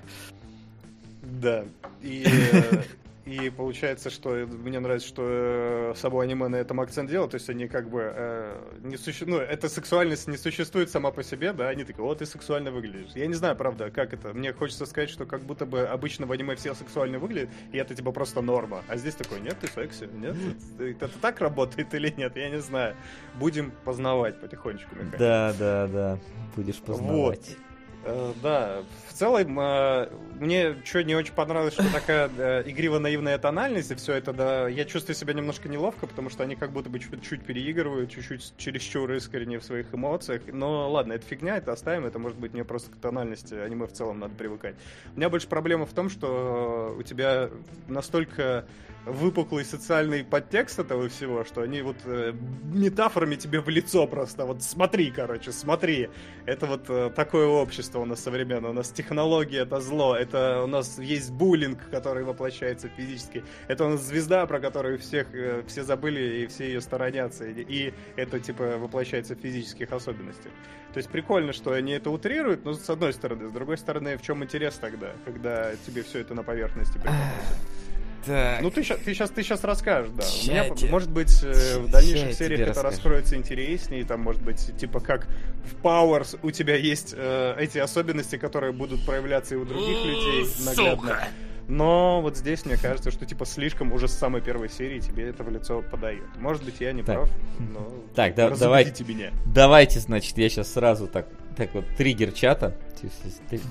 Да. 1.23 1.65
И, 2.03 2.25
э, 2.27 2.83
и 3.25 3.49
получается, 3.49 4.11
что 4.11 4.31
мне 4.47 4.81
нравится, 4.81 5.09
что 5.09 5.23
э, 5.27 5.95
Сабу 5.97 6.21
аниме 6.21 6.49
на 6.49 6.57
этом 6.57 6.81
акцент 6.81 7.09
делал, 7.09 7.27
то 7.27 7.37
есть 7.37 7.49
они 7.49 7.69
как 7.69 7.89
бы 7.89 8.13
э, 8.15 8.79
не 8.83 8.99
суще... 8.99 9.25
ну, 9.25 9.39
эта 9.39 9.71
сексуальность 9.71 10.29
не 10.29 10.37
существует 10.37 10.91
сама 10.91 11.11
по 11.11 11.23
себе, 11.23 11.55
да, 11.55 11.69
они 11.69 11.85
такие, 11.85 12.05
вот 12.05 12.19
ты 12.19 12.27
сексуально 12.27 12.71
выглядишь. 12.71 13.13
Я 13.15 13.27
не 13.27 13.35
знаю, 13.35 13.57
правда, 13.57 13.91
как 13.91 14.13
это. 14.13 14.35
Мне 14.35 14.53
хочется 14.53 14.85
сказать, 14.85 15.09
что 15.09 15.25
как 15.25 15.43
будто 15.43 15.65
бы 15.65 15.81
обычно 15.87 16.27
в 16.27 16.33
аниме 16.33 16.55
все 16.57 16.75
сексуально 16.75 17.19
выглядят, 17.19 17.49
и 17.73 17.79
это 17.79 17.95
типа 17.95 18.13
просто 18.13 18.43
норма. 18.43 18.85
А 18.89 18.97
здесь 18.99 19.15
такой, 19.15 19.41
нет, 19.41 19.57
ты 19.59 19.69
секси, 19.69 20.07
нет, 20.13 20.37
это, 20.79 21.09
так 21.21 21.41
работает 21.41 21.95
или 21.95 22.13
нет, 22.15 22.37
я 22.37 22.51
не 22.51 22.61
знаю. 22.61 22.95
Будем 23.37 23.73
познавать 23.85 24.39
потихонечку, 24.39 24.95
Михаил. 24.97 25.19
Да, 25.19 25.55
да, 25.59 25.87
да. 25.87 26.19
Будешь 26.57 26.77
познавать. 26.77 27.57
Э, 28.05 28.33
Да, 28.43 28.83
целом, 29.15 29.59
э, 29.59 30.09
мне 30.41 30.77
что 30.85 31.03
не 31.05 31.15
очень 31.15 31.33
понравилось, 31.33 31.75
что 31.75 31.91
такая 31.93 32.31
э, 32.37 32.63
игриво-наивная 32.67 33.39
тональность, 33.39 33.91
и 33.91 33.95
все 33.95 34.15
это, 34.15 34.33
да, 34.33 34.69
я 34.69 34.85
чувствую 34.85 35.17
себя 35.17 35.33
немножко 35.33 35.69
неловко, 35.69 36.07
потому 36.07 36.31
что 36.31 36.43
они 36.43 36.57
как 36.57 36.73
будто 36.73 36.91
бы 36.91 36.99
чуть-чуть 36.99 37.45
переигрывают, 37.45 38.11
чуть-чуть 38.11 38.55
чересчур 38.57 39.11
искренне 39.13 39.59
в 39.59 39.65
своих 39.65 39.95
эмоциях. 39.95 40.43
Но 40.53 40.91
ладно, 40.91 41.15
это 41.15 41.27
фигня, 41.27 41.57
это 41.57 41.73
оставим, 41.73 42.05
это 42.05 42.19
может 42.19 42.39
быть 42.39 42.53
мне 42.53 42.65
просто 42.65 42.91
к 42.91 42.97
тональности 42.97 43.55
аниме 43.55 43.87
в 43.87 43.93
целом 43.93 44.19
надо 44.19 44.35
привыкать. 44.35 44.75
У 45.15 45.19
меня 45.19 45.29
больше 45.29 45.49
проблема 45.49 45.87
в 45.87 45.93
том, 45.93 46.11
что 46.11 46.95
у 46.99 47.03
тебя 47.03 47.51
настолько 47.89 48.67
выпуклый 49.07 49.65
социальный 49.65 50.25
подтекст 50.25 50.79
этого 50.79 51.09
всего, 51.09 51.45
что 51.45 51.61
они 51.63 51.83
вот 51.83 51.97
э, 52.05 52.33
метафорами 52.73 53.37
тебе 53.37 53.61
в 53.61 53.69
лицо 53.69 54.07
просто, 54.07 54.47
вот 54.47 54.63
смотри, 54.63 55.11
короче, 55.11 55.53
смотри. 55.53 56.09
Это 56.47 56.67
вот 56.67 56.89
э, 56.89 57.11
такое 57.15 57.47
общество 57.47 58.01
у 58.01 58.05
нас 58.05 58.21
современное, 58.21 58.71
у 58.71 58.75
нас 58.75 58.91
технологии 59.05 59.61
это 59.61 59.81
зло, 59.81 60.17
это 60.17 60.63
у 60.65 60.67
нас 60.67 60.99
есть 60.99 61.31
буллинг, 61.31 61.79
который 61.91 62.25
воплощается 62.25 62.89
физически, 62.89 63.45
это 63.69 63.85
у 63.85 63.89
нас 63.91 64.01
звезда, 64.03 64.47
про 64.47 64.61
которую 64.61 64.99
всех, 64.99 65.35
э, 65.35 65.63
все 65.67 65.85
забыли 65.85 66.43
и 66.43 66.47
все 66.47 66.67
ее 66.67 66.81
сторонятся, 66.81 67.45
и, 67.45 67.63
и 67.63 67.95
это 68.17 68.41
типа 68.41 68.79
воплощается 68.79 69.35
в 69.35 69.39
физических 69.39 69.93
особенностях. 69.93 70.53
То 70.93 70.99
есть 70.99 71.11
прикольно, 71.11 71.53
что 71.53 71.73
они 71.73 71.93
это 71.93 72.11
утрируют, 72.11 72.65
но 72.65 72.75
с 72.75 72.89
одной 72.89 73.13
стороны, 73.13 73.49
с 73.49 73.53
другой 73.53 73.77
стороны, 73.79 74.17
в 74.17 74.23
чем 74.23 74.43
интерес 74.43 74.75
тогда, 74.75 75.13
когда 75.25 75.73
тебе 75.87 76.03
все 76.03 76.21
это 76.21 76.35
на 76.35 76.43
поверхности 76.43 76.95
преподносят? 76.95 77.84
Так. 78.27 78.63
Ну, 78.63 78.71
ты 78.71 78.83
сейчас, 78.83 78.99
ты 78.99 79.15
сейчас, 79.15 79.31
ты 79.31 79.43
сейчас 79.43 79.65
расскажешь, 79.65 80.11
да. 80.17 80.25
У 80.25 80.51
меня, 80.51 80.65
Ща 80.65 80.75
я 80.87 80.91
может 80.91 81.11
быть, 81.11 81.43
э, 81.43 81.79
в 81.81 81.91
дальнейших 81.91 82.29
я 82.29 82.33
сериях 82.35 82.59
тебе 82.61 82.63
это 82.71 82.71
расскажу. 82.83 82.89
раскроется 82.89 83.37
интереснее, 83.37 84.05
там, 84.05 84.21
может 84.21 84.43
быть, 84.43 84.77
типа 84.79 85.01
как 85.01 85.27
в 85.65 85.83
Powers 85.85 86.39
у 86.43 86.51
тебя 86.51 86.77
есть 86.77 87.15
э, 87.17 87.55
эти 87.59 87.79
особенности, 87.79 88.37
которые 88.37 88.73
будут 88.73 89.05
проявляться 89.07 89.55
и 89.55 89.59
у 89.59 89.65
других 89.65 90.05
людей 90.05 90.47
наглядно. 90.65 90.97
Сука! 90.97 91.29
Но 91.67 92.21
вот 92.21 92.37
здесь 92.37 92.67
мне 92.67 92.77
кажется, 92.77 93.11
что 93.11 93.25
типа 93.25 93.47
слишком 93.47 93.91
уже 93.93 94.07
с 94.07 94.13
самой 94.13 94.43
первой 94.43 94.69
серии 94.69 95.01
тебе 95.01 95.29
это 95.31 95.43
в 95.45 95.51
лицо 95.51 95.81
подает. 95.83 96.25
Может 96.37 96.63
быть, 96.63 96.75
я 96.81 96.93
не 96.93 97.03
Так. 97.03 97.17
прав, 97.17 97.31
но 97.73 97.91
Так, 98.15 98.35
да- 98.35 98.51
разубедите 98.51 99.05
меня. 99.05 99.31
Давайте, 99.47 99.99
значит, 100.01 100.37
я 100.37 100.49
сейчас 100.51 100.71
сразу 100.73 101.07
так, 101.07 101.27
так 101.57 101.73
вот, 101.75 101.87
триггер 101.97 102.33
чата, 102.33 102.77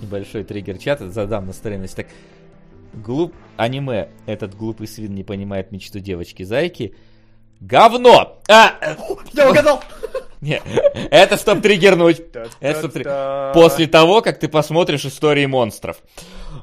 небольшой 0.02 0.44
триггер 0.44 0.78
чата 0.78 1.10
задам 1.12 1.46
на 1.46 1.54
столе, 1.54 1.78
значит, 1.78 1.96
так, 1.96 2.08
глуп, 2.94 3.34
аниме, 3.58 4.10
этот 4.26 4.56
глупый 4.56 4.88
свин 4.88 5.14
не 5.14 5.24
понимает 5.24 5.72
мечту 5.72 6.00
девочки-зайки, 6.00 6.96
говно! 7.60 8.42
А, 8.50 8.74
Я 9.34 9.50
угадал! 9.50 9.84
не, 10.42 10.62
это 11.12 11.38
чтоб 11.38 11.62
триггернуть, 11.62 12.22
это 12.60 12.80
чтоб 12.80 12.92
три- 12.94 13.04
после 13.54 13.88
того, 13.88 14.22
как 14.22 14.40
ты 14.40 14.48
посмотришь 14.48 15.06
истории 15.06 15.46
монстров. 15.46 15.98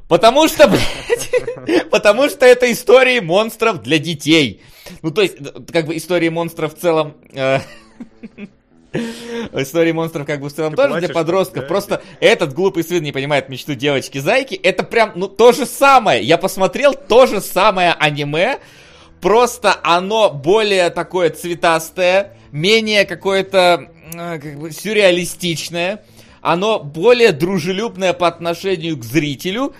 Потому 0.08 0.48
что, 0.48 0.68
блядь, 1.66 1.88
потому 1.90 2.28
что 2.28 2.44
это 2.46 2.70
истории 2.72 3.20
монстров 3.20 3.82
для 3.82 3.98
детей. 3.98 4.62
Ну, 5.02 5.10
то 5.10 5.22
есть, 5.22 5.36
как 5.72 5.86
бы 5.86 5.96
истории 5.96 6.28
монстров 6.28 6.74
в 6.74 6.78
целом... 6.80 7.14
э, 7.32 7.58
Истории 8.92 9.92
монстров 9.92 10.26
как 10.26 10.40
бы 10.40 10.48
в 10.48 10.52
целом 10.52 10.72
Ты 10.72 10.76
тоже 10.76 10.88
плачешь, 10.88 11.06
для 11.08 11.14
подростков. 11.14 11.62
да? 11.62 11.68
Просто 11.68 12.02
этот 12.18 12.52
глупый 12.52 12.82
сын 12.82 13.02
не 13.02 13.12
понимает 13.12 13.48
мечту 13.48 13.74
девочки-зайки. 13.74 14.54
Это 14.54 14.82
прям, 14.82 15.12
ну, 15.14 15.28
то 15.28 15.52
же 15.52 15.66
самое. 15.66 16.22
Я 16.22 16.38
посмотрел 16.38 16.94
то 16.94 17.26
же 17.26 17.40
самое 17.40 17.92
аниме. 17.92 18.58
Просто 19.20 19.76
оно 19.82 20.30
более 20.30 20.90
такое 20.90 21.30
цветастое, 21.30 22.32
менее 22.52 23.04
какое-то 23.04 23.90
э, 24.14 24.38
как 24.38 24.58
бы 24.58 24.72
сюрреалистичное. 24.72 26.02
Оно 26.40 26.78
более 26.78 27.32
дружелюбное 27.32 28.14
по 28.14 28.26
отношению 28.26 28.96
к 28.96 29.04
зрителю. 29.04 29.74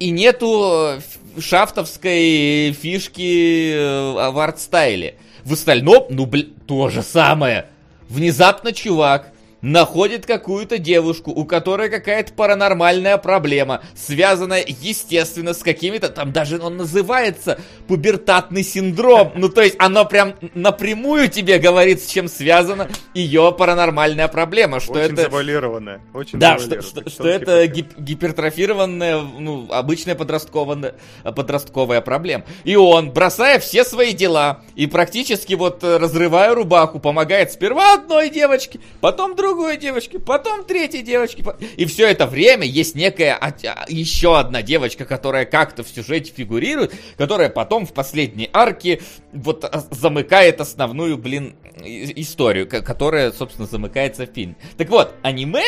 И 0.00 0.10
нету 0.10 0.98
э, 0.98 1.40
шафтовской 1.40 2.72
фишки 2.72 3.72
э, 3.72 4.30
в 4.30 4.38
арт-стайле. 4.38 5.14
В 5.44 5.52
остальном, 5.52 6.06
ну, 6.10 6.26
блин, 6.26 6.52
то 6.66 6.88
же 6.88 7.02
самое. 7.02 7.66
Внезапно 8.12 8.72
чувак 8.72 9.31
находит 9.62 10.26
какую-то 10.26 10.78
девушку, 10.78 11.30
у 11.30 11.44
которой 11.44 11.88
какая-то 11.88 12.32
паранормальная 12.34 13.16
проблема, 13.16 13.82
связанная, 13.94 14.64
естественно, 14.66 15.54
с 15.54 15.58
какими-то, 15.58 16.08
там 16.08 16.32
даже 16.32 16.60
он 16.60 16.76
называется 16.76 17.58
пубертатный 17.86 18.64
синдром. 18.64 19.32
Ну, 19.36 19.48
то 19.48 19.62
есть 19.62 19.76
оно 19.78 20.04
прям 20.04 20.34
напрямую 20.54 21.28
тебе 21.28 21.58
говорит, 21.58 22.02
с 22.02 22.08
чем 22.08 22.28
связана 22.28 22.88
ее 23.14 23.54
паранормальная 23.56 24.28
проблема. 24.28 24.80
Что 24.80 24.94
Очень 24.94 25.14
это... 25.14 25.22
завуалированно. 25.22 26.00
Очень 26.12 26.38
Да, 26.38 26.58
что, 26.58 26.82
что, 26.82 27.08
что 27.08 27.28
это 27.28 27.64
гип- 27.66 27.96
гипертрофированная, 27.96 29.20
ну, 29.20 29.68
обычная 29.70 30.16
подростковая, 30.16 30.96
подростковая 31.22 32.00
проблема. 32.00 32.44
И 32.64 32.74
он, 32.74 33.12
бросая 33.12 33.60
все 33.60 33.84
свои 33.84 34.12
дела 34.12 34.62
и 34.74 34.86
практически 34.86 35.54
вот 35.54 35.84
э, 35.84 35.98
разрывая 35.98 36.54
рубаху, 36.54 36.98
помогает 36.98 37.52
сперва 37.52 37.94
одной 37.94 38.28
девочке, 38.28 38.80
потом 39.00 39.36
другой 39.36 39.51
девочке, 39.76 40.18
потом 40.18 40.64
третьей 40.64 41.02
девочке. 41.02 41.44
И 41.76 41.84
все 41.84 42.08
это 42.08 42.26
время 42.26 42.66
есть 42.66 42.94
некая 42.94 43.36
а, 43.40 43.52
еще 43.88 44.38
одна 44.38 44.62
девочка, 44.62 45.04
которая 45.04 45.44
как-то 45.44 45.82
в 45.82 45.88
сюжете 45.88 46.32
фигурирует, 46.34 46.94
которая 47.16 47.48
потом 47.48 47.86
в 47.86 47.92
последней 47.92 48.48
арке 48.52 49.00
вот 49.32 49.64
а, 49.64 49.84
замыкает 49.90 50.60
основную, 50.60 51.18
блин, 51.18 51.54
историю, 51.84 52.68
ко- 52.68 52.82
которая, 52.82 53.32
собственно, 53.32 53.66
замыкается 53.66 54.26
в 54.26 54.30
фильме. 54.32 54.56
Так 54.76 54.88
вот, 54.88 55.14
аниме 55.22 55.64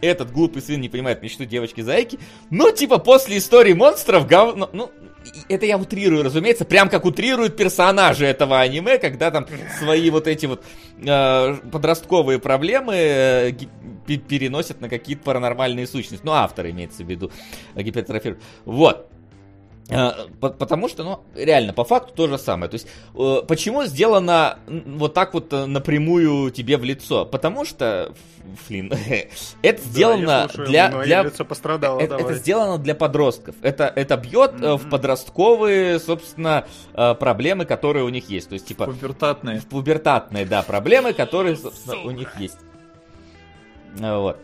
этот 0.00 0.30
глупый 0.30 0.62
сын 0.62 0.80
не 0.80 0.88
понимает 0.88 1.22
мечту 1.22 1.44
девочки-зайки. 1.44 2.18
Ну, 2.50 2.70
типа, 2.70 2.98
после 2.98 3.38
истории 3.38 3.72
монстров 3.72 4.28
говно... 4.28 4.70
Ну, 4.72 4.90
и- 4.97 4.97
это 5.48 5.66
я 5.66 5.78
утрирую, 5.78 6.22
разумеется, 6.22 6.64
прям 6.64 6.88
как 6.88 7.04
утрируют 7.04 7.56
персонажи 7.56 8.24
этого 8.24 8.60
аниме, 8.60 8.98
когда 8.98 9.30
там 9.30 9.46
свои 9.78 10.10
вот 10.10 10.26
эти 10.26 10.46
вот 10.46 10.64
э, 10.98 11.54
подростковые 11.70 12.38
проблемы 12.38 12.94
э, 12.94 13.52
переносят 14.06 14.80
на 14.80 14.88
какие-то 14.88 15.22
паранормальные 15.24 15.86
сущности. 15.86 16.24
Ну, 16.24 16.32
автор 16.32 16.68
имеется 16.68 17.04
в 17.04 17.10
виду, 17.10 17.30
э, 17.74 17.82
гипертрофирует. 17.82 18.42
Вот. 18.64 19.08
По- 19.88 20.50
Потому 20.50 20.86
что, 20.88 21.02
ну, 21.02 21.20
реально, 21.34 21.72
по 21.72 21.82
факту 21.82 22.12
то 22.14 22.28
же 22.28 22.36
самое. 22.36 22.68
То 22.70 22.74
есть, 22.74 22.86
э, 23.14 23.42
почему 23.48 23.84
сделано 23.84 24.58
вот 24.66 25.14
так 25.14 25.32
вот 25.32 25.50
э, 25.52 25.64
напрямую 25.64 26.50
тебе 26.50 26.76
в 26.76 26.84
лицо? 26.84 27.24
Потому 27.24 27.64
что, 27.64 28.12
Флин, 28.66 28.92
это 29.62 29.82
Да, 29.82 29.88
сделано 29.90 30.30
я 30.30 30.48
слушаю, 30.48 30.66
для... 30.68 30.90
мое 30.90 31.04
для... 31.04 31.22
лицо 31.22 31.44
пострадало, 31.46 32.00
Это, 32.00 32.16
это 32.16 32.34
сделано 32.34 32.76
для 32.76 32.94
подростков. 32.94 33.54
Это, 33.62 33.84
это 33.86 34.18
бьет 34.18 34.60
э, 34.60 34.74
в 34.74 34.90
подростковые, 34.90 35.98
собственно, 36.00 36.66
проблемы, 36.92 37.64
которые 37.64 38.04
у 38.04 38.10
них 38.10 38.28
есть. 38.28 38.50
То 38.50 38.54
есть, 38.54 38.66
типа, 38.66 38.84
Пубертатные. 38.84 39.60
в 39.60 39.66
пубертатные, 39.68 40.44
да, 40.44 40.62
проблемы, 40.62 41.14
которые, 41.14 41.56
собственно, 41.56 42.02
у 42.02 42.10
них 42.10 42.38
есть. 42.38 42.58
Вот. 43.98 44.38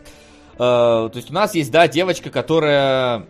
То 0.57 1.11
есть 1.13 1.29
у 1.29 1.33
нас 1.33 1.53
есть, 1.53 1.69
да, 1.69 1.87
девочка, 1.87 2.29
которая 2.29 3.27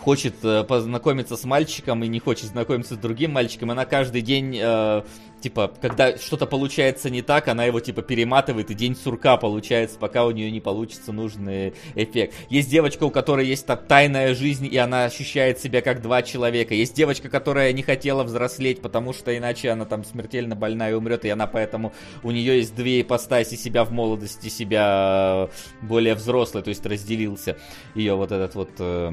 хочет 0.00 0.34
э, 0.42 0.64
познакомиться 0.64 1.36
с 1.36 1.44
мальчиком 1.44 2.02
и 2.02 2.08
не 2.08 2.18
хочет 2.18 2.46
знакомиться 2.46 2.94
с 2.94 2.98
другим 2.98 3.32
мальчиком. 3.32 3.70
Она 3.70 3.84
каждый 3.84 4.22
день, 4.22 4.58
э, 4.60 5.02
типа, 5.40 5.72
когда 5.80 6.16
что-то 6.16 6.46
получается 6.46 7.10
не 7.10 7.22
так, 7.22 7.48
она 7.48 7.64
его, 7.64 7.80
типа, 7.80 8.02
перематывает, 8.02 8.70
и 8.70 8.74
день 8.74 8.96
сурка 8.96 9.36
получается, 9.36 9.98
пока 9.98 10.24
у 10.24 10.30
нее 10.30 10.50
не 10.50 10.60
получится 10.60 11.12
нужный 11.12 11.74
эффект. 11.94 12.34
Есть 12.48 12.70
девочка, 12.70 13.04
у 13.04 13.10
которой 13.10 13.46
есть 13.46 13.66
та- 13.66 13.76
тайная 13.76 14.34
жизнь, 14.34 14.66
и 14.70 14.76
она 14.76 15.04
ощущает 15.04 15.58
себя 15.58 15.82
как 15.82 16.02
два 16.02 16.22
человека. 16.22 16.74
Есть 16.74 16.94
девочка, 16.94 17.28
которая 17.28 17.72
не 17.72 17.82
хотела 17.82 18.24
взрослеть, 18.24 18.80
потому 18.80 19.12
что 19.12 19.36
иначе 19.36 19.70
она 19.70 19.84
там 19.84 20.04
смертельно 20.04 20.56
больная 20.56 20.92
и 20.92 20.94
умрет, 20.94 21.24
и 21.24 21.28
она 21.28 21.46
поэтому 21.46 21.92
у 22.22 22.30
нее 22.30 22.56
есть 22.58 22.74
две 22.74 23.02
ипостаси 23.02 23.56
себя 23.56 23.84
в 23.84 23.92
молодости, 23.92 24.48
себя 24.48 25.48
более 25.82 26.14
взрослой, 26.14 26.62
то 26.62 26.70
есть 26.70 26.84
разделился 26.86 27.56
ее 27.94 28.14
вот 28.14 28.32
этот 28.32 28.54
вот 28.54 28.70
э, 28.78 29.12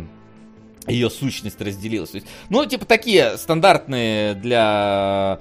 ее 0.88 1.10
сущность 1.10 1.62
разделилась. 1.62 2.14
Есть, 2.14 2.28
ну, 2.50 2.66
типа 2.66 2.86
такие 2.86 3.38
стандартные 3.38 4.34
для 4.36 5.40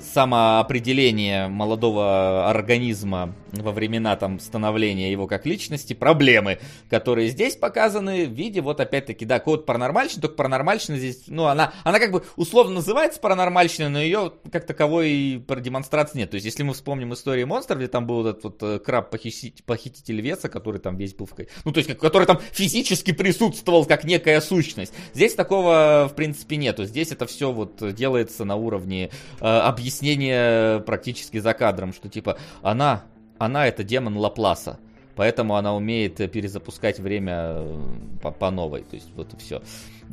самоопределение 0.00 1.48
молодого 1.48 2.48
организма 2.48 3.34
во 3.52 3.72
времена 3.72 4.16
там 4.16 4.40
становления 4.40 5.10
его 5.10 5.26
как 5.26 5.46
личности, 5.46 5.94
проблемы, 5.94 6.58
которые 6.90 7.28
здесь 7.28 7.56
показаны 7.56 8.26
в 8.26 8.32
виде 8.32 8.60
вот 8.60 8.80
опять-таки, 8.80 9.24
да, 9.24 9.40
код 9.40 9.66
паранормальщины, 9.66 10.20
только 10.20 10.36
паранормальщина 10.36 10.98
здесь, 10.98 11.24
ну, 11.26 11.46
она, 11.46 11.72
она 11.84 11.98
как 11.98 12.12
бы 12.12 12.24
условно 12.36 12.74
называется 12.74 13.20
паранормальщиной, 13.20 13.88
но 13.88 14.00
ее 14.00 14.32
как 14.52 14.66
таковой 14.66 15.42
продемонстрации 15.46 16.18
нет. 16.18 16.30
То 16.30 16.34
есть, 16.34 16.44
если 16.44 16.62
мы 16.62 16.74
вспомним 16.74 17.14
историю 17.14 17.46
монстров, 17.46 17.78
где 17.78 17.88
там 17.88 18.06
был 18.06 18.26
этот 18.26 18.44
вот 18.44 18.62
э, 18.62 18.78
краб-похититель 18.78 19.64
похититель 19.64 20.20
веса, 20.20 20.48
который 20.48 20.80
там 20.80 20.96
весь 20.96 21.14
был 21.14 21.26
в... 21.26 21.32
Ну, 21.64 21.72
то 21.72 21.78
есть, 21.78 21.96
который 21.98 22.26
там 22.26 22.40
физически 22.52 23.12
присутствовал 23.12 23.84
как 23.84 24.04
некая 24.04 24.40
сущность. 24.40 24.92
Здесь 25.14 25.34
такого, 25.34 26.08
в 26.10 26.14
принципе, 26.14 26.56
нету. 26.56 26.84
Здесь 26.84 27.12
это 27.12 27.26
все 27.26 27.52
вот 27.52 27.94
делается 27.94 28.44
на 28.44 28.56
уровне 28.56 29.10
э, 29.40 29.44
объяснения 29.78 30.80
практически 30.80 31.38
за 31.38 31.54
кадром, 31.54 31.92
что 31.92 32.08
типа 32.08 32.38
она, 32.62 33.04
она 33.38 33.66
это 33.66 33.84
демон 33.84 34.16
Лапласа. 34.16 34.78
Поэтому 35.18 35.56
она 35.56 35.74
умеет 35.74 36.20
э, 36.20 36.28
перезапускать 36.28 37.00
время 37.00 37.34
э, 37.56 37.82
по, 38.22 38.30
по 38.30 38.52
новой. 38.52 38.82
То 38.82 38.94
есть 38.94 39.08
вот 39.16 39.34
и 39.34 39.36
все. 39.36 39.60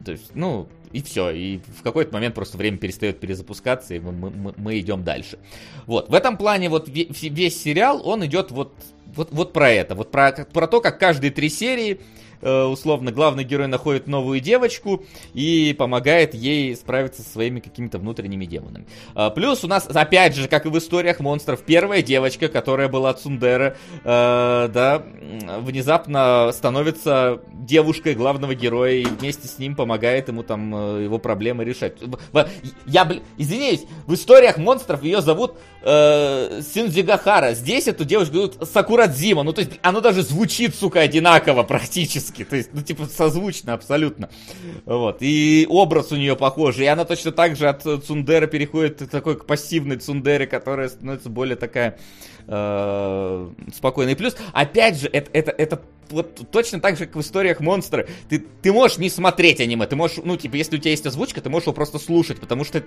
То 0.04 0.14
есть, 0.14 0.32
ну, 0.34 0.68
и 0.94 1.04
все. 1.04 1.30
И 1.30 1.60
в 1.78 1.84
какой-то 1.84 2.12
момент 2.12 2.34
просто 2.34 2.58
время 2.58 2.80
перестает 2.80 3.20
перезапускаться, 3.20 3.94
и 3.94 4.00
мы, 4.00 4.12
мы, 4.12 4.56
мы 4.58 4.80
идем 4.80 5.04
дальше. 5.04 5.38
Вот. 5.86 6.10
В 6.10 6.14
этом 6.16 6.38
плане 6.38 6.70
вот 6.70 6.90
ве- 6.90 7.08
ве- 7.08 7.30
весь 7.30 7.62
сериал, 7.62 8.02
он 8.04 8.26
идет 8.26 8.50
вот, 8.50 8.74
вот, 9.06 9.30
вот 9.32 9.54
про 9.54 9.70
это. 9.70 9.94
Вот 9.94 10.10
про, 10.10 10.32
про 10.32 10.66
то, 10.66 10.82
как 10.82 11.00
каждые 11.00 11.30
три 11.30 11.50
серии 11.50 11.94
э, 11.94 12.00
условно, 12.41 13.12
главный 13.12 13.44
герой 13.44 13.68
находит 13.68 14.07
новую 14.07 14.40
девочку 14.40 15.03
и 15.34 15.76
помогает 15.78 16.34
ей 16.34 16.76
справиться 16.76 17.22
со 17.22 17.30
своими 17.30 17.60
какими-то 17.60 17.99
внутренними 17.99 18.45
демонами. 18.45 18.86
А, 19.14 19.30
Плюс 19.30 19.64
у 19.64 19.68
нас, 19.68 19.86
опять 19.88 20.36
же, 20.36 20.48
как 20.48 20.66
и 20.66 20.70
в 20.70 20.78
историях 20.78 21.20
монстров, 21.20 21.62
первая 21.62 22.02
девочка, 22.02 22.48
которая 22.48 22.88
была 22.88 23.14
Цундера, 23.14 23.76
э, 24.03 24.70
да, 24.74 25.03
внезапно 25.60 26.52
становится 26.53 27.41
девушкой 27.53 28.16
главного 28.16 28.56
героя 28.56 28.94
и 28.94 29.06
вместе 29.06 29.48
с 29.48 29.60
ним 29.60 29.76
помогает 29.76 30.30
ему 30.30 30.44
там 30.44 30.74
э, 30.74 31.03
его 31.03 31.20
проблемы 31.20 31.66
решать. 31.66 31.98
Я, 32.86 33.06
блин, 33.06 33.24
извиняюсь, 33.38 33.84
в 34.07 34.14
историях 34.14 34.57
монстров 34.57 35.03
ее 35.03 35.22
зовут 35.22 35.56
э, 35.82 36.62
Синдзигахара. 36.62 37.53
Здесь 37.53 37.88
эту 37.88 38.06
девушку 38.06 38.36
зовут 38.36 38.70
Сакурадзима. 38.72 39.44
Ну, 39.44 39.53
то 39.53 39.62
есть, 39.62 39.74
оно 39.82 40.02
даже 40.02 40.24
звучит, 40.24 40.76
сука, 40.76 41.02
одинаково 41.02 41.64
практически. 41.64 42.24
То 42.31 42.56
есть, 42.56 42.69
ну, 42.73 42.81
типа, 42.81 43.06
созвучно 43.06 43.73
абсолютно. 43.73 44.30
Вот. 44.85 45.18
И 45.22 45.65
образ 45.69 46.11
у 46.11 46.15
нее 46.15 46.35
похожий. 46.35 46.85
И 46.85 46.88
она 46.88 47.06
точно 47.06 47.31
так 47.31 47.56
же 47.56 47.68
от 47.68 47.84
Цундеры 47.84 48.47
переходит 48.47 48.99
к 49.03 49.07
такой 49.07 49.38
к 49.38 49.45
пассивной 49.45 49.97
Цундере, 49.97 50.47
которая 50.47 50.89
становится 50.89 51.30
более 51.30 51.56
такая 51.56 51.97
э, 52.47 53.49
спокойной. 53.76 54.15
Плюс, 54.15 54.35
опять 54.53 54.99
же, 54.99 55.07
это, 55.07 55.30
это, 55.34 55.52
это 55.52 55.81
вот 56.10 56.52
точно 56.52 56.80
так 56.80 56.97
же, 56.97 57.06
как 57.06 57.15
в 57.15 57.22
историях 57.22 57.60
монстра. 57.60 58.07
Ты, 58.30 58.39
ты 58.39 58.72
можешь 58.72 58.97
не 58.97 59.10
смотреть 59.10 59.60
аниме, 59.60 59.88
ты 59.88 59.95
можешь, 59.95 60.18
ну, 60.23 60.38
типа, 60.38 60.56
если 60.56 60.77
у 60.77 60.80
тебя 60.80 60.91
есть 60.91 61.06
озвучка, 61.06 61.41
ты 61.41 61.49
можешь 61.49 61.68
его 61.68 61.73
просто 61.73 61.99
слушать, 61.99 62.39
потому 62.39 62.64
что 62.64 62.84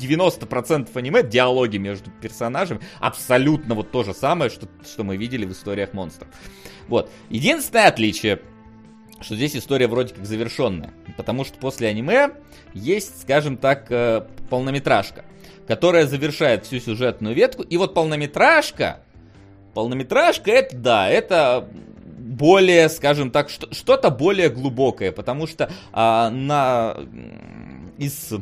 90% 0.00 0.88
аниме, 0.94 1.22
диалоги 1.22 1.76
между 1.76 2.10
персонажами, 2.10 2.80
абсолютно 3.00 3.74
вот 3.74 3.90
то 3.90 4.04
же 4.04 4.14
самое, 4.14 4.50
что, 4.50 4.68
что 4.84 5.04
мы 5.04 5.16
видели 5.16 5.44
в 5.44 5.52
историях 5.52 5.92
монстров. 5.92 6.28
Вот. 6.88 7.10
Единственное 7.28 7.88
отличие, 7.88 8.40
что 9.22 9.36
здесь 9.36 9.56
история 9.56 9.86
вроде 9.86 10.14
как 10.14 10.24
завершенная. 10.24 10.92
Потому 11.16 11.44
что 11.44 11.58
после 11.58 11.88
аниме 11.88 12.30
есть, 12.74 13.22
скажем 13.22 13.56
так, 13.56 13.86
э, 13.90 14.26
полнометражка, 14.50 15.24
которая 15.66 16.06
завершает 16.06 16.66
всю 16.66 16.80
сюжетную 16.80 17.34
ветку. 17.34 17.62
И 17.62 17.76
вот 17.76 17.94
полнометражка, 17.94 19.00
полнометражка 19.74 20.50
это 20.50 20.76
да, 20.76 21.08
это 21.08 21.68
более, 22.32 22.88
скажем 22.88 23.30
так, 23.30 23.50
что- 23.50 23.72
что-то 23.74 24.10
более 24.10 24.48
глубокое, 24.48 25.12
потому 25.12 25.46
что 25.46 25.70
а, 25.92 26.30
на 26.30 26.96
из, 27.98 28.32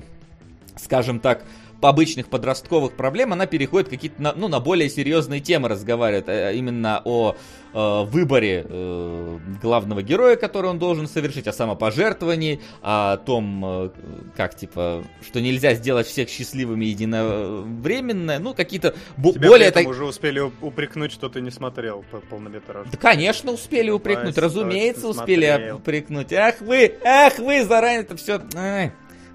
скажем 0.76 1.20
так, 1.20 1.44
обычных 1.86 2.28
подростковых 2.28 2.92
проблем 2.96 3.32
она 3.32 3.46
переходит 3.46 3.88
какие-то 3.88 4.20
на, 4.22 4.32
ну, 4.34 4.48
на 4.48 4.60
более 4.60 4.88
серьезные 4.90 5.40
темы 5.40 5.68
разговаривает, 5.68 6.28
э, 6.28 6.54
именно 6.54 7.00
о 7.04 7.36
э, 7.72 8.02
выборе 8.04 8.66
э, 8.68 9.38
главного 9.62 10.02
героя, 10.02 10.36
который 10.36 10.70
он 10.70 10.78
должен 10.78 11.06
совершить, 11.08 11.46
о 11.46 11.52
самопожертвовании, 11.52 12.60
о 12.82 13.16
том, 13.18 13.62
э, 13.64 13.90
как 14.36 14.56
типа, 14.56 15.04
что 15.26 15.40
нельзя 15.40 15.74
сделать 15.74 16.06
всех 16.06 16.28
счастливыми 16.28 16.84
единовременно, 16.86 18.38
ну 18.38 18.54
какие-то 18.54 18.94
бо- 19.16 19.32
Тебя 19.32 19.48
более 19.48 19.68
этом 19.68 19.84
так- 19.84 19.90
уже 19.90 20.04
успели 20.04 20.40
уп- 20.42 20.52
упрекнуть, 20.60 21.12
что 21.12 21.28
ты 21.28 21.40
не 21.40 21.50
смотрел 21.50 22.04
по 22.10 22.18
полнометражку. 22.20 22.90
да, 22.92 22.98
конечно, 22.98 23.52
успели 23.52 23.90
упрекнуть, 23.90 24.36
Вась, 24.36 24.44
разумеется, 24.44 25.08
успели 25.08 25.46
смотрел. 25.46 25.76
упрекнуть. 25.76 26.32
Ах 26.32 26.60
вы, 26.60 26.94
ах 27.04 27.38
вы, 27.38 27.64
заранее 27.64 28.00
это 28.02 28.16
все... 28.16 28.40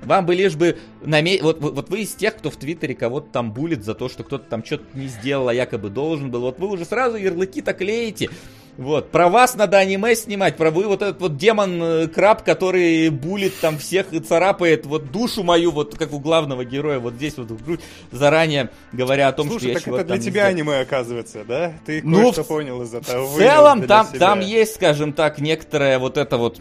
Вам 0.03 0.25
бы 0.25 0.35
лишь 0.35 0.55
бы 0.55 0.77
наме... 1.03 1.39
вот, 1.41 1.59
вот, 1.61 1.73
вот 1.73 1.89
вы 1.89 2.01
из 2.01 2.13
тех, 2.13 2.35
кто 2.35 2.51
в 2.51 2.55
Твиттере 2.57 2.93
кого-то 2.95 3.27
там 3.31 3.51
булит 3.53 3.83
за 3.83 3.95
то, 3.95 4.07
что 4.09 4.23
кто-то 4.23 4.45
там 4.49 4.63
что-то 4.63 4.83
не 4.93 5.07
сделал, 5.07 5.47
а 5.47 5.53
якобы 5.53 5.89
должен 5.89 6.29
был. 6.31 6.41
Вот 6.41 6.59
вы 6.59 6.67
уже 6.67 6.85
сразу 6.85 7.17
ярлыки-то 7.17 7.73
клеите. 7.73 8.29
Вот, 8.77 9.09
про 9.09 9.29
вас 9.29 9.55
надо 9.55 9.77
аниме 9.77 10.15
снимать, 10.15 10.57
про 10.57 10.69
вы 10.69 10.83
вот 10.83 11.01
этот 11.01 11.21
вот 11.21 11.37
демон 11.37 11.81
э, 11.81 12.07
краб, 12.09 12.43
который 12.43 13.07
булит 13.07 13.57
там 13.61 13.77
всех 13.77 14.11
и 14.11 14.19
царапает 14.19 14.85
вот 14.85 15.13
душу 15.13 15.43
мою, 15.43 15.71
вот 15.71 15.97
как 15.97 16.11
у 16.11 16.19
главного 16.19 16.65
героя, 16.65 16.99
вот 16.99 17.13
здесь 17.13 17.37
вот 17.37 17.51
в 17.51 17.63
грудь, 17.63 17.79
заранее 18.11 18.69
говоря 18.91 19.29
о 19.29 19.31
том, 19.31 19.47
Слушай, 19.47 19.59
что 19.59 19.67
я 19.69 19.73
так 19.75 19.83
чего-то 19.85 20.01
это 20.01 20.07
для 20.09 20.17
не 20.17 20.23
тебя 20.23 20.31
сделал. 20.49 20.49
аниме 20.49 20.79
оказывается, 20.81 21.45
да? 21.47 21.73
Ты 21.85 22.01
Ну, 22.03 22.23
кое-что 22.23 22.43
в- 22.43 22.47
понял 22.47 22.81
из 22.81 22.93
этого. 22.93 23.25
В 23.25 23.37
целом 23.37 23.87
там, 23.87 24.07
себя. 24.07 24.19
там 24.19 24.39
есть, 24.41 24.75
скажем 24.75 25.13
так, 25.13 25.39
некоторая 25.39 25.97
вот 25.97 26.17
это 26.17 26.37
вот 26.37 26.59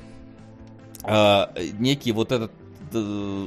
э, 1.03 1.47
некий 1.81 2.13
вот 2.13 2.31
этот 2.31 2.53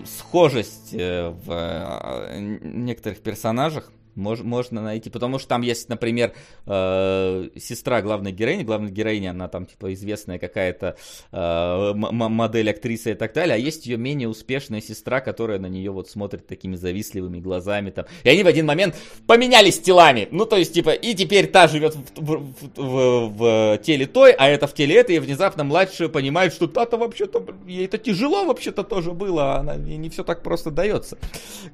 схожесть 0.05 0.93
э, 0.93 1.29
в 1.29 1.51
э, 1.51 2.39
некоторых 2.61 3.21
персонажах 3.21 3.91
мож- 4.17 4.43
можно 4.43 4.81
найти, 4.81 5.09
потому 5.09 5.39
что 5.39 5.47
там 5.49 5.61
есть, 5.61 5.89
например, 5.89 6.33
э, 6.65 7.49
сестра 7.57 8.01
главной 8.01 8.31
героини, 8.31 8.63
главная 8.63 8.91
героиня, 8.91 9.31
она 9.31 9.47
там 9.47 9.65
типа 9.65 9.93
известная 9.93 10.39
какая-то 10.39 10.97
э, 11.31 11.93
модель, 11.93 12.69
актриса 12.69 13.11
и 13.11 13.13
так 13.13 13.33
далее, 13.33 13.55
а 13.55 13.57
есть 13.57 13.85
ее 13.85 13.97
менее 13.97 14.27
успешная 14.27 14.81
сестра, 14.81 15.21
которая 15.21 15.59
на 15.59 15.67
нее 15.67 15.91
вот 15.91 16.09
смотрит 16.09 16.47
такими 16.47 16.75
завистливыми 16.75 17.39
глазами 17.39 17.89
там, 17.91 18.05
и 18.23 18.29
они 18.29 18.43
в 18.43 18.47
один 18.47 18.65
момент 18.65 18.95
поменялись 19.27 19.79
телами, 19.79 20.27
ну 20.31 20.45
то 20.45 20.57
есть 20.57 20.73
типа, 20.73 20.91
и 20.91 21.13
теперь 21.13 21.47
та 21.47 21.67
живет 21.67 21.95
в, 21.95 22.21
в- 22.21 22.53
в- 22.75 23.29
в- 23.29 23.29
в 23.37 23.77
теле 23.83 24.05
той, 24.05 24.31
а 24.33 24.47
это 24.47 24.67
в 24.67 24.73
теле 24.73 24.95
этой, 24.95 25.15
и 25.15 25.19
внезапно 25.19 25.63
младшая 25.63 26.09
понимает, 26.09 26.53
что 26.53 26.67
та-то 26.67 26.97
вообще-то, 26.97 27.45
ей 27.67 27.85
это 27.85 27.97
тяжело 27.97 28.45
вообще-то 28.45 28.83
тоже 28.83 29.11
было, 29.11 29.55
а 29.55 29.59
она, 29.59 29.75
не 29.75 30.09
все 30.09 30.23
так 30.23 30.43
просто 30.43 30.71
дается. 30.71 31.17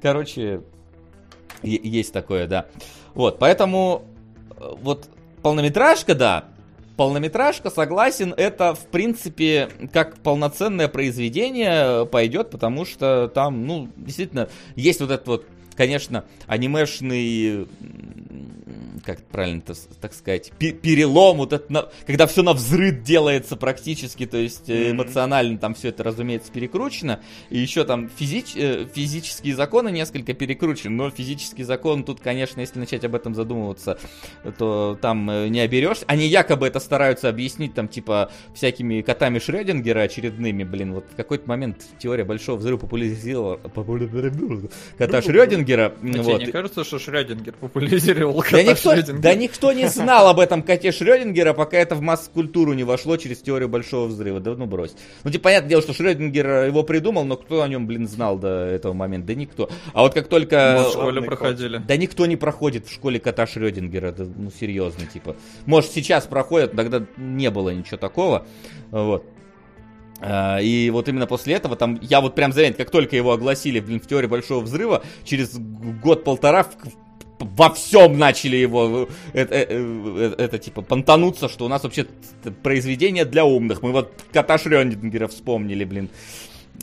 Короче, 0.02 0.62
Есть 1.64 2.12
такое, 2.12 2.46
да. 2.46 2.66
Вот, 3.14 3.38
поэтому 3.38 4.04
э, 4.56 4.72
вот 4.82 5.08
полнометражка, 5.42 6.14
да, 6.14 6.44
полнометражка, 6.96 7.70
согласен, 7.70 8.34
это, 8.36 8.74
в 8.74 8.86
принципе, 8.86 9.68
как 9.92 10.16
полноценное 10.18 10.88
произведение 10.88 12.06
пойдет, 12.06 12.50
потому 12.50 12.84
что 12.84 13.28
там, 13.28 13.66
ну, 13.66 13.88
действительно, 13.96 14.48
есть 14.76 15.00
вот 15.00 15.10
этот 15.10 15.26
вот, 15.26 15.46
конечно, 15.74 16.24
анимешный, 16.46 17.66
как 19.04 19.22
правильно 19.26 19.62
так 20.00 20.14
сказать, 20.14 20.52
пе- 20.58 20.72
перелом, 20.72 21.38
вот 21.38 21.52
это, 21.52 21.90
когда 22.06 22.26
все 22.26 22.42
на 22.42 22.52
взрыв 22.52 23.02
делается 23.02 23.56
практически, 23.56 24.26
то 24.26 24.36
есть 24.36 24.68
э, 24.68 24.90
эмоционально 24.92 25.58
там 25.58 25.74
все 25.74 25.88
это, 25.88 26.02
разумеется, 26.02 26.50
перекручено, 26.50 27.20
и 27.50 27.58
еще 27.58 27.84
там 27.84 28.08
физич, 28.08 28.56
э, 28.56 28.86
физические 28.92 29.54
законы 29.54 29.90
несколько 29.90 30.32
перекручены, 30.32 30.94
но 30.94 31.10
физический 31.10 31.64
закон 31.64 32.04
тут, 32.04 32.20
конечно, 32.20 32.60
если 32.60 32.78
начать 32.78 33.04
об 33.04 33.14
этом 33.14 33.34
задумываться, 33.34 33.98
то 34.58 34.98
там 35.00 35.30
э, 35.30 35.48
не 35.48 35.60
оберешься. 35.60 36.04
Они 36.08 36.26
якобы 36.26 36.66
это 36.66 36.80
стараются 36.80 37.28
объяснить 37.28 37.74
там 37.74 37.88
типа 37.88 38.30
всякими 38.54 39.02
котами 39.02 39.38
Шрёдингера 39.38 40.00
очередными, 40.00 40.64
блин, 40.64 40.94
вот 40.94 41.06
в 41.12 41.16
какой-то 41.16 41.48
момент 41.48 41.82
теория 41.98 42.24
большого 42.24 42.56
взрыва 42.56 42.78
популяризировала 42.78 43.60
кота 44.98 45.22
Шрёдингера. 45.22 45.94
А 46.02 46.06
тебе 46.06 46.22
вот. 46.22 46.40
не 46.40 46.52
кажется, 46.52 46.84
что 46.84 46.98
Шрёдингер 46.98 47.54
популяризировал 47.54 48.34
Да 48.36 48.42
кота 48.42 48.62
никто, 48.62 48.93
Шрёдингера? 48.96 49.22
да 49.22 49.34
никто 49.34 49.72
не 49.72 49.88
знал 49.88 50.28
об 50.28 50.40
этом 50.40 50.62
коте 50.62 50.92
Шрёдингера, 50.92 51.52
пока 51.52 51.76
это 51.76 51.94
в 51.94 52.00
масс-культуру 52.00 52.72
не 52.74 52.84
вошло 52.84 53.16
через 53.16 53.38
теорию 53.38 53.68
большого 53.68 54.06
взрыва. 54.06 54.40
Да 54.40 54.54
ну 54.54 54.66
брось. 54.66 54.94
Ну, 55.22 55.30
типа, 55.30 55.44
понятное 55.44 55.70
дело, 55.70 55.82
что 55.82 55.92
Шрёдингер 55.92 56.64
его 56.66 56.82
придумал, 56.82 57.24
но 57.24 57.36
кто 57.36 57.62
о 57.62 57.68
нем, 57.68 57.86
блин, 57.86 58.06
знал 58.08 58.38
до 58.38 58.66
этого 58.66 58.92
момента? 58.92 59.28
Да 59.28 59.34
никто. 59.34 59.70
А 59.92 60.02
вот 60.02 60.14
как 60.14 60.28
только... 60.28 60.76
Мы 60.78 60.88
в 60.88 60.92
школе 60.92 61.22
проходили. 61.22 61.78
Да 61.78 61.96
никто 61.96 62.26
не 62.26 62.36
проходит 62.36 62.86
в 62.86 62.92
школе 62.92 63.20
кота 63.20 63.46
Шрёдингера, 63.46 64.12
да, 64.12 64.24
ну 64.36 64.50
серьезно, 64.50 65.06
типа. 65.06 65.36
Может 65.66 65.92
сейчас 65.92 66.26
проходят, 66.26 66.72
тогда 66.72 67.04
не 67.16 67.50
было 67.50 67.70
ничего 67.70 67.96
такого. 67.96 68.46
Вот. 68.90 69.24
А, 70.20 70.58
И 70.60 70.90
вот 70.90 71.08
именно 71.08 71.26
после 71.26 71.54
этого, 71.54 71.76
там, 71.76 71.98
я 72.00 72.20
вот 72.20 72.34
прям 72.34 72.52
заметил, 72.52 72.76
как 72.76 72.90
только 72.90 73.16
его 73.16 73.32
огласили, 73.32 73.80
блин, 73.80 74.00
в 74.00 74.06
теории 74.06 74.26
Большого 74.26 74.62
Взрыва, 74.62 75.02
через 75.24 75.58
год-полтора 75.58 76.62
в- 76.64 76.76
во 77.38 77.70
всем 77.70 78.18
начали 78.18 78.56
его, 78.56 79.08
э, 79.32 79.40
э, 79.40 79.46
э, 79.50 79.66
э, 79.68 80.34
это, 80.38 80.58
типа, 80.58 80.82
понтануться, 80.82 81.48
что 81.48 81.64
у 81.64 81.68
нас 81.68 81.82
вообще 81.82 82.06
произведение 82.62 83.24
для 83.24 83.44
умных. 83.44 83.82
Мы 83.82 83.92
вот 83.92 84.12
кота 84.32 84.58
Шрёдингера 84.58 85.26
вспомнили, 85.28 85.84
блин. 85.84 86.08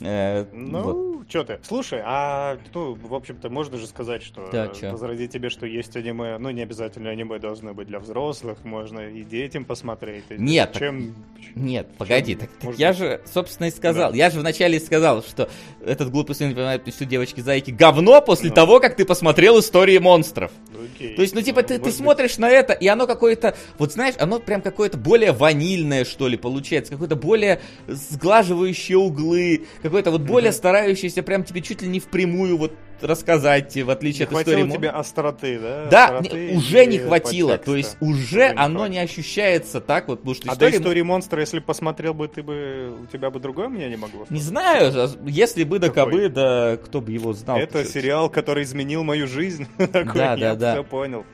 Э, 0.00 0.44
вот. 0.52 1.11
Ну, 1.34 1.40
что 1.40 1.44
ты. 1.44 1.60
Слушай, 1.66 2.02
а, 2.04 2.58
ну, 2.74 2.94
в 2.94 3.14
общем-то, 3.14 3.48
можно 3.48 3.78
же 3.78 3.86
сказать, 3.86 4.22
что 4.22 4.48
Да, 4.52 4.68
чё? 4.68 4.90
возрази 4.90 5.28
тебе, 5.28 5.48
что 5.48 5.64
есть 5.66 5.96
аниме, 5.96 6.36
ну, 6.38 6.50
не 6.50 6.62
обязательно 6.62 7.08
аниме 7.10 7.38
должны 7.38 7.72
быть 7.72 7.88
для 7.88 8.00
взрослых, 8.00 8.58
можно 8.64 9.00
и 9.00 9.22
детям 9.22 9.64
посмотреть. 9.64 10.24
И 10.30 10.34
Нет, 10.34 10.72
так- 10.72 10.80
Чем... 10.82 11.14
Нет, 11.54 11.88
погоди, 11.96 12.34
так, 12.34 12.50
так 12.50 12.62
может 12.64 12.80
я 12.80 12.92
же, 12.92 13.22
собственно, 13.32 13.68
и 13.68 13.70
сказал. 13.70 14.12
Я 14.12 14.30
же 14.30 14.40
вначале 14.40 14.78
сказал, 14.78 15.22
что 15.22 15.48
этот 15.84 16.10
глупый 16.10 16.34
сын 16.34 16.54
понимает 16.54 16.82
всю 16.92 17.04
девочки-зайки 17.04 17.70
говно 17.70 18.20
после 18.20 18.50
Ну. 18.50 18.54
того, 18.54 18.80
как 18.80 18.96
ты 18.96 19.04
посмотрел 19.04 19.58
истории 19.58 19.98
монстров. 19.98 20.52
Окей. 20.94 21.14
То 21.14 21.22
есть, 21.22 21.34
ну, 21.34 21.40
типа, 21.40 21.62
ты, 21.62 21.68
ты 21.68 21.72
может 21.78 21.84
быть, 21.84 21.94
смотришь 21.96 22.38
на 22.38 22.50
это, 22.50 22.72
и 22.74 22.86
оно 22.88 23.06
какое-то, 23.06 23.56
вот 23.78 23.92
знаешь, 23.92 24.14
оно 24.18 24.38
прям 24.38 24.60
какое-то 24.60 24.98
более 24.98 25.32
ванильное, 25.32 26.04
что 26.04 26.28
ли, 26.28 26.36
получается, 26.36 26.92
какое-то 26.92 27.16
более 27.16 27.60
сглаживающее 27.86 28.98
углы, 28.98 29.66
какое-то 29.82 30.10
вот 30.10 30.22
более 30.22 30.52
старающееся 30.52 31.21
прям 31.22 31.44
тебе 31.44 31.60
чуть 31.62 31.82
ли 31.82 31.88
не 31.88 32.00
впрямую 32.00 32.56
вот 32.56 32.72
рассказать, 33.00 33.76
в 33.76 33.90
отличие 33.90 34.28
Не 34.30 34.34
от 34.36 34.40
истории 34.42 34.62
Мон- 34.62 34.76
тебе 34.78 34.88
остроты, 34.90 35.58
да? 35.58 35.86
Да, 35.90 36.04
Остроты 36.18 36.50
не- 36.52 36.56
уже 36.56 36.86
не 36.86 36.98
хватило. 36.98 37.48
подтекста. 37.48 37.70
То 37.72 37.76
есть 37.76 37.96
уже 38.00 38.38
не 38.50 38.54
оно 38.60 38.78
хватит. 38.80 38.92
не 38.94 38.98
ощущается 39.00 39.80
так 39.80 40.06
вот, 40.08 40.20
потому 40.20 40.34
что 40.36 40.44
А 40.44 40.54
до 40.54 40.66
история... 40.66 40.76
истории 40.78 41.02
монстра, 41.02 41.40
если 41.40 41.58
бы 41.58 41.64
посмотрел 41.64 42.14
бы, 42.14 42.28
ты 42.28 42.42
бы, 42.44 42.96
у 43.02 43.06
тебя 43.06 43.30
бы 43.30 43.40
другое 43.40 43.68
мнение 43.68 43.98
могло? 43.98 44.24
Не 44.30 44.40
знаю, 44.40 44.92
а 44.94 45.08
если 45.26 45.64
бы 45.64 45.80
да 45.80 45.88
Какой? 45.88 46.04
кабы, 46.12 46.28
да 46.28 46.76
кто 46.76 47.00
бы 47.00 47.10
его 47.10 47.32
знал. 47.32 47.58
Это 47.58 47.84
сериал, 47.84 48.30
который 48.30 48.62
изменил 48.62 49.02
мою 49.02 49.26
жизнь. 49.26 49.66
Такой, 49.78 50.14
Да, 50.14 50.36
да, 50.36 50.54
да. 50.54 50.72
все 50.74 50.84
понял. 50.84 51.24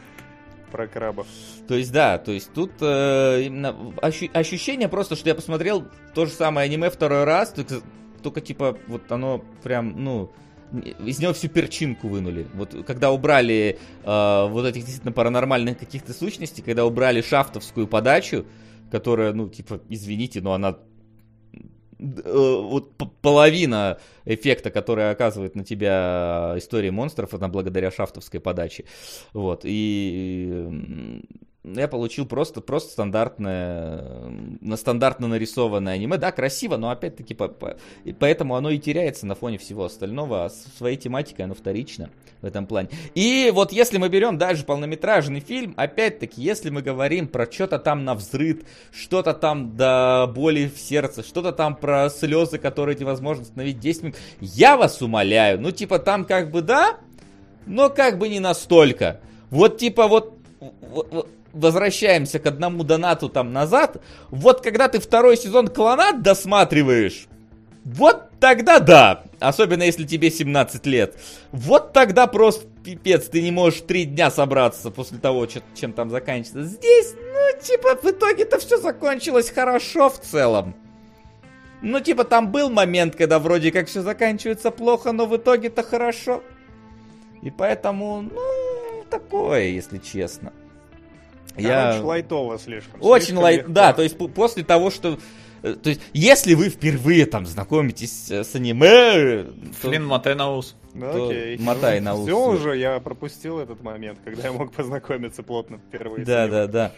Про 0.73 0.87
крабов. 0.87 1.27
То 1.67 1.75
есть, 1.77 1.91
да, 1.93 2.19
то 2.19 2.31
есть 2.31 2.53
тут 2.53 2.73
э, 2.83 3.43
именно 3.47 3.75
ощу- 4.03 4.31
ощущение 4.35 4.89
просто, 4.89 5.17
что 5.17 5.29
я 5.31 5.35
посмотрел 5.35 5.85
то 6.15 6.27
же 6.27 6.33
самое 6.33 6.67
аниме 6.67 6.91
второй 6.91 7.25
раз, 7.25 7.55
только, 8.23 8.41
типа 8.41 8.77
вот 8.87 9.11
оно 9.11 9.45
прям, 9.63 10.03
ну, 10.03 10.31
из 11.05 11.19
него 11.19 11.33
всю 11.33 11.49
перчинку 11.49 12.09
вынули. 12.09 12.47
Вот 12.55 12.75
когда 12.87 13.11
убрали 13.11 13.79
э, 14.05 14.49
вот 14.49 14.67
этих 14.67 14.83
действительно 14.83 15.13
паранормальных 15.13 15.79
каких-то 15.79 16.13
сущностей, 16.13 16.63
когда 16.63 16.85
убрали 16.85 17.23
шафтовскую 17.23 17.87
подачу, 17.87 18.47
которая, 18.91 19.33
ну, 19.33 19.49
типа, 19.49 19.81
извините, 19.89 20.41
но 20.41 20.53
она 20.53 20.79
э, 21.99 22.61
вот 22.63 22.97
половина 23.23 23.99
эффекта, 24.25 24.71
который 24.71 25.11
оказывает 25.11 25.55
на 25.55 25.65
тебя 25.65 26.55
история 26.57 26.91
монстров, 26.91 27.35
она 27.35 27.49
благодаря 27.49 27.91
шафтовской 27.91 28.41
подаче. 28.41 28.85
Вот, 29.33 29.63
и 29.65 31.23
я 31.65 31.89
получил 31.89 32.25
просто, 32.25 32.61
просто 32.61 32.93
стандартное, 32.93 34.31
на 34.61 34.77
стандартно 34.77 35.27
нарисованное 35.29 35.95
аниме. 35.95 36.17
Да, 36.17 36.33
красиво, 36.33 36.77
но 36.77 36.91
опять-таки 36.91 37.35
по- 37.35 37.49
по- 37.49 37.77
поэтому 38.19 38.55
оно 38.57 38.71
и 38.71 38.79
теряется 38.79 39.27
на 39.27 39.35
фоне 39.35 39.59
всего 39.59 39.85
остального, 39.85 40.45
а 40.45 40.51
своей 40.51 40.97
тематикой 40.97 41.45
оно 41.45 41.55
вторично 41.55 42.11
в 42.41 42.47
этом 42.47 42.67
плане. 42.67 42.91
И 43.15 43.51
вот 43.53 43.73
если 43.73 43.99
мы 43.99 44.09
берем 44.09 44.39
даже 44.39 44.65
полнометражный 44.65 45.41
фильм, 45.41 45.75
опять-таки, 45.77 46.41
если 46.41 46.71
мы 46.71 46.81
говорим 46.81 47.27
про 47.27 47.51
что-то 47.51 47.79
там 47.79 48.05
на 48.05 48.15
взрыв, 48.15 48.61
что-то 48.93 49.35
там 49.35 49.77
до 49.77 50.31
боли 50.33 50.71
в 50.75 50.79
сердце, 50.79 51.23
что-то 51.23 51.53
там 51.53 51.75
про 51.75 52.09
слезы, 52.09 52.59
которые 52.59 52.97
невозможно 52.97 53.43
остановить 53.43 53.81
10 53.81 54.03
минут, 54.05 54.17
я 54.41 54.77
вас 54.77 55.03
умоляю, 55.03 55.61
ну 55.61 55.73
типа 55.73 55.99
там 55.99 56.25
как 56.25 56.51
бы 56.53 56.63
да, 56.63 56.99
но 57.67 57.91
как 57.91 58.19
бы 58.19 58.29
не 58.29 58.41
настолько. 58.41 59.21
Вот 59.51 59.79
типа 59.79 60.07
вот, 60.07 60.39
вот- 60.61 61.09
вот 61.13 61.29
возвращаемся 61.59 62.39
к 62.39 62.47
одному 62.47 62.85
донату 62.85 63.29
там 63.29 63.53
назад. 63.53 64.03
Вот 64.31 64.63
когда 64.63 64.89
ты 64.89 65.01
второй 65.01 65.37
сезон 65.37 65.69
Клонат 65.69 66.23
досматриваешь, 66.23 67.27
вот 67.85 68.31
тогда 68.41 68.81
да. 68.81 69.25
Особенно 69.41 69.83
если 69.83 70.05
тебе 70.05 70.31
17 70.31 70.85
лет. 70.87 71.17
Вот 71.53 71.93
тогда 71.93 72.27
просто 72.27 72.67
пипец, 72.85 73.29
ты 73.29 73.41
не 73.41 73.51
можешь 73.51 73.81
три 73.83 74.05
дня 74.05 74.31
собраться 74.31 74.91
после 74.91 75.19
того, 75.19 75.47
чем 75.47 75.93
там 75.93 76.11
заканчивается. 76.11 76.65
Здесь, 76.65 77.15
ну, 77.15 77.63
типа, 77.63 77.97
в 78.03 78.05
итоге-то 78.05 78.59
все 78.59 78.79
закончилось 78.79 79.51
хорошо 79.51 80.11
в 80.11 80.19
целом. 80.19 80.75
Ну, 81.81 82.01
типа, 82.01 82.25
там 82.25 82.51
был 82.51 82.71
момент, 82.71 83.15
когда 83.15 83.39
вроде 83.39 83.71
как 83.71 83.87
все 83.87 84.03
заканчивается 84.03 84.71
плохо, 84.71 85.13
но 85.13 85.27
в 85.27 85.37
итоге-то 85.37 85.83
хорошо. 85.83 86.43
И 87.43 87.51
поэтому, 87.51 88.23
ну, 88.23 89.05
такое, 89.09 89.69
если 89.69 89.99
честно. 89.99 90.53
Короче, 91.63 92.01
лайтово 92.05 92.59
слишком. 92.59 93.01
Очень 93.03 93.27
слишком 93.27 93.43
лайт, 93.43 93.59
легко. 93.61 93.73
да, 93.73 93.93
то 93.93 94.03
есть 94.03 94.17
после 94.35 94.65
того, 94.65 94.91
что... 94.91 95.19
э, 95.63 95.75
То 95.75 95.91
есть, 95.91 96.01
если 96.13 96.55
вы 96.55 96.69
впервые 96.69 97.27
там 97.27 97.47
знакомитесь 97.47 98.31
э, 98.31 98.45
с 98.45 98.55
аниме, 98.55 99.45
то- 99.45 99.53
Флинн 99.81 100.07
мотай 100.07 100.35
на 100.35 100.53
ус. 100.55 100.77
Ну, 100.95 101.13
то 101.13 101.29
окей. 101.29 101.59
мотай 101.59 102.01
на 102.01 102.15
ус. 102.15 102.27
Все 102.27 102.49
уже, 102.49 102.77
я 102.77 102.99
пропустил 103.01 103.59
этот 103.59 103.83
момент, 103.83 104.19
когда 104.25 104.45
я 104.45 104.53
мог 104.53 104.73
познакомиться 104.73 105.43
плотно 105.43 105.79
впервые. 105.79 106.25
с 106.25 106.27
Да, 106.29 106.43
ним. 106.45 106.51
да, 106.53 106.67
да. 106.67 106.93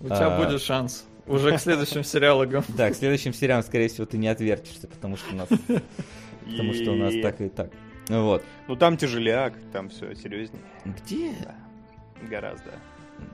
У 0.00 0.04
тебя 0.06 0.36
А. 0.36 0.44
будет 0.44 0.60
шанс. 0.62 1.04
Уже 1.26 1.56
к 1.56 1.60
следующим 1.60 2.04
сериалам. 2.04 2.62
Да, 2.76 2.90
к 2.90 2.94
следующим 2.94 3.32
сериалам, 3.32 3.64
скорее 3.64 3.88
всего, 3.88 4.04
ты 4.06 4.18
не 4.18 4.28
отвертишься, 4.28 4.86
потому 4.86 5.16
что 5.16 5.32
у 5.32 5.36
нас, 5.36 5.48
потому 5.48 6.74
что 6.74 6.90
у 6.92 6.96
нас 6.96 7.14
так 7.22 7.40
и 7.40 7.48
так. 7.48 7.70
Вот. 8.10 8.44
Ну 8.68 8.76
там 8.76 8.98
тяжеляк, 8.98 9.54
там 9.72 9.88
все 9.88 10.14
серьезнее. 10.14 10.60
Где? 10.84 11.32
Гораздо. 12.28 12.72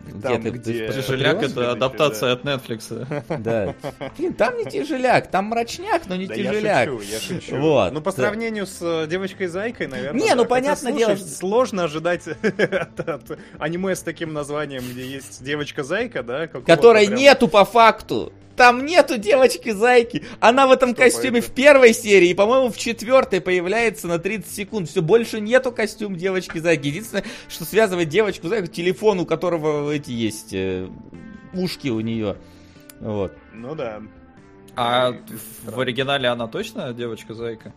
Где 0.06 0.20
Там, 0.28 0.42
ты- 0.42 0.50
где- 0.50 0.88
ты 0.88 0.94
Тяжеляк 1.02 1.42
это 1.42 1.70
адаптация 1.72 2.32
от 2.32 2.42
Netflix. 2.42 3.06
Да. 3.38 3.74
Блин, 4.18 4.32
там 4.34 4.56
не 4.56 4.64
тяжеляк, 4.64 5.30
там 5.30 5.44
мрачняк, 5.46 6.02
но 6.06 6.16
не 6.16 6.26
Да 6.26 6.34
тяжеляк. 6.34 6.86
я 6.88 6.92
шучу, 6.98 7.00
я 7.12 7.20
шучу. 7.20 7.56
Вот, 7.60 7.92
Ну, 7.92 8.00
по 8.00 8.10
да. 8.10 8.16
сравнению 8.16 8.66
с 8.66 8.78
э, 8.82 9.06
девочкой-зайкой, 9.08 9.86
наверное. 9.86 10.20
Не, 10.20 10.30
да. 10.30 10.34
ну, 10.36 10.44
слушай, 10.76 10.98
дело, 10.98 11.16
Сложно 11.16 11.84
ожидать 11.84 12.26
от, 12.42 13.00
от 13.00 13.38
аниме 13.58 13.94
с 13.94 14.00
таким 14.02 14.32
названием, 14.32 14.82
где 14.90 15.06
есть 15.06 15.44
девочка-зайка, 15.44 16.22
да? 16.24 16.46
какого-то 16.48 16.66
Которой 16.74 17.06
прям- 17.06 17.18
нету 17.18 17.46
по 17.46 17.64
факту. 17.64 18.32
Там 18.60 18.84
нету 18.84 19.16
девочки-зайки. 19.16 20.22
Она 20.38 20.66
в 20.66 20.70
этом 20.70 20.90
Что 20.90 21.04
костюме 21.04 21.38
это? 21.38 21.48
в 21.48 21.54
первой 21.54 21.94
серии, 21.94 22.28
и, 22.28 22.34
по-моему, 22.34 22.68
в 22.68 22.76
четвертой 22.76 23.40
появляется 23.40 24.06
на 24.06 24.18
30 24.18 24.52
секунд. 24.52 24.90
Все, 24.90 25.00
больше 25.00 25.40
нету 25.40 25.72
костюм 25.72 26.14
девочки-зайки. 26.14 26.88
Единственное, 26.88 27.24
что 27.48 27.64
связывает 27.64 28.10
девочку-зайку, 28.10 28.66
телефон, 28.66 29.20
у 29.20 29.24
которого 29.24 29.90
эти 29.90 30.10
есть 30.10 30.52
э, 30.52 30.86
ушки 31.54 31.88
у 31.88 32.00
нее. 32.00 32.36
Вот. 33.00 33.32
Ну 33.54 33.74
да. 33.74 34.02
А 34.76 35.12
И- 35.12 35.70
в 35.70 35.80
оригинале 35.80 36.28
она 36.28 36.46
точно 36.46 36.92
девочка-зайка? 36.92 37.72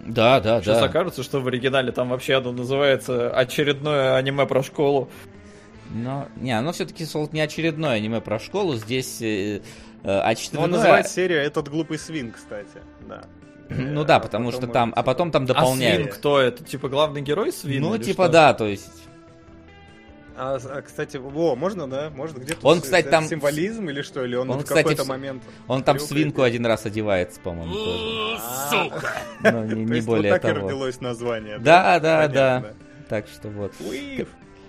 Да, 0.00 0.38
да, 0.40 0.60
Сейчас 0.60 0.80
да. 0.80 0.84
окажется, 0.84 1.22
что 1.22 1.40
в 1.40 1.48
оригинале 1.48 1.92
там 1.92 2.10
вообще 2.10 2.34
оно 2.34 2.52
называется 2.52 3.30
очередное 3.30 4.16
аниме 4.16 4.44
про 4.44 4.62
школу. 4.62 5.08
Но, 5.90 6.28
не, 6.36 6.52
оно 6.52 6.72
все-таки 6.72 7.06
не 7.32 7.40
очередное 7.40 7.96
аниме 7.96 8.20
про 8.20 8.38
школу. 8.38 8.74
Здесь 8.74 9.22
э, 9.22 9.56
э, 9.56 9.60
Ну, 10.04 10.12
он 10.12 10.20
очередное... 10.26 10.66
называет 10.68 11.08
серия 11.08 11.36
«Этот 11.42 11.68
глупый 11.68 11.98
свин», 11.98 12.32
кстати. 12.32 12.82
Да. 13.08 13.22
Ну 13.70 14.02
Э, 14.02 14.04
да, 14.04 14.16
а 14.16 14.20
потому 14.20 14.46
потом 14.46 14.62
что 14.62 14.72
там... 14.72 14.88
А 14.90 14.92
типа, 14.92 15.02
потом 15.02 15.30
там 15.30 15.42
А 15.44 15.46
дополняют. 15.46 16.02
свин 16.02 16.12
кто? 16.12 16.40
Это 16.40 16.64
типа 16.64 16.88
главный 16.88 17.20
герой 17.22 17.52
свин? 17.52 17.82
Ну, 17.82 17.96
типа 17.98 18.28
да, 18.28 18.54
то 18.54 18.66
есть... 18.66 18.90
А, 20.40 20.56
а, 20.62 20.82
кстати, 20.82 21.16
во, 21.16 21.56
можно, 21.56 21.88
да? 21.90 22.10
Можно 22.10 22.38
где-то 22.38 22.64
Он, 22.64 22.78
с- 22.78 22.82
кстати, 22.82 23.02
это 23.06 23.10
там- 23.10 23.24
символизм 23.26 23.88
или 23.88 24.02
что? 24.02 24.24
Или 24.24 24.36
он, 24.36 24.48
Он, 24.50 24.60
в 24.60 24.62
кстати, 24.62 24.78
какой-то 24.82 25.02
в- 25.04 25.08
момент... 25.08 25.42
Он 25.66 25.82
там 25.82 25.98
свинку 25.98 26.42
один 26.42 26.64
раз 26.64 26.86
одевается, 26.86 27.40
по-моему, 27.40 27.74
тоже. 27.74 28.40
Сука! 28.70 29.12
Но 29.42 29.64
не, 29.64 30.00
более 30.00 30.32
вот 30.32 30.40
так 30.42 30.50
и 30.50 30.54
того. 30.54 30.66
родилось 30.68 31.00
название. 31.00 31.58
Да, 31.58 31.98
да, 31.98 32.28
да. 32.28 32.72
Так 33.08 33.26
что 33.26 33.48
вот. 33.48 33.72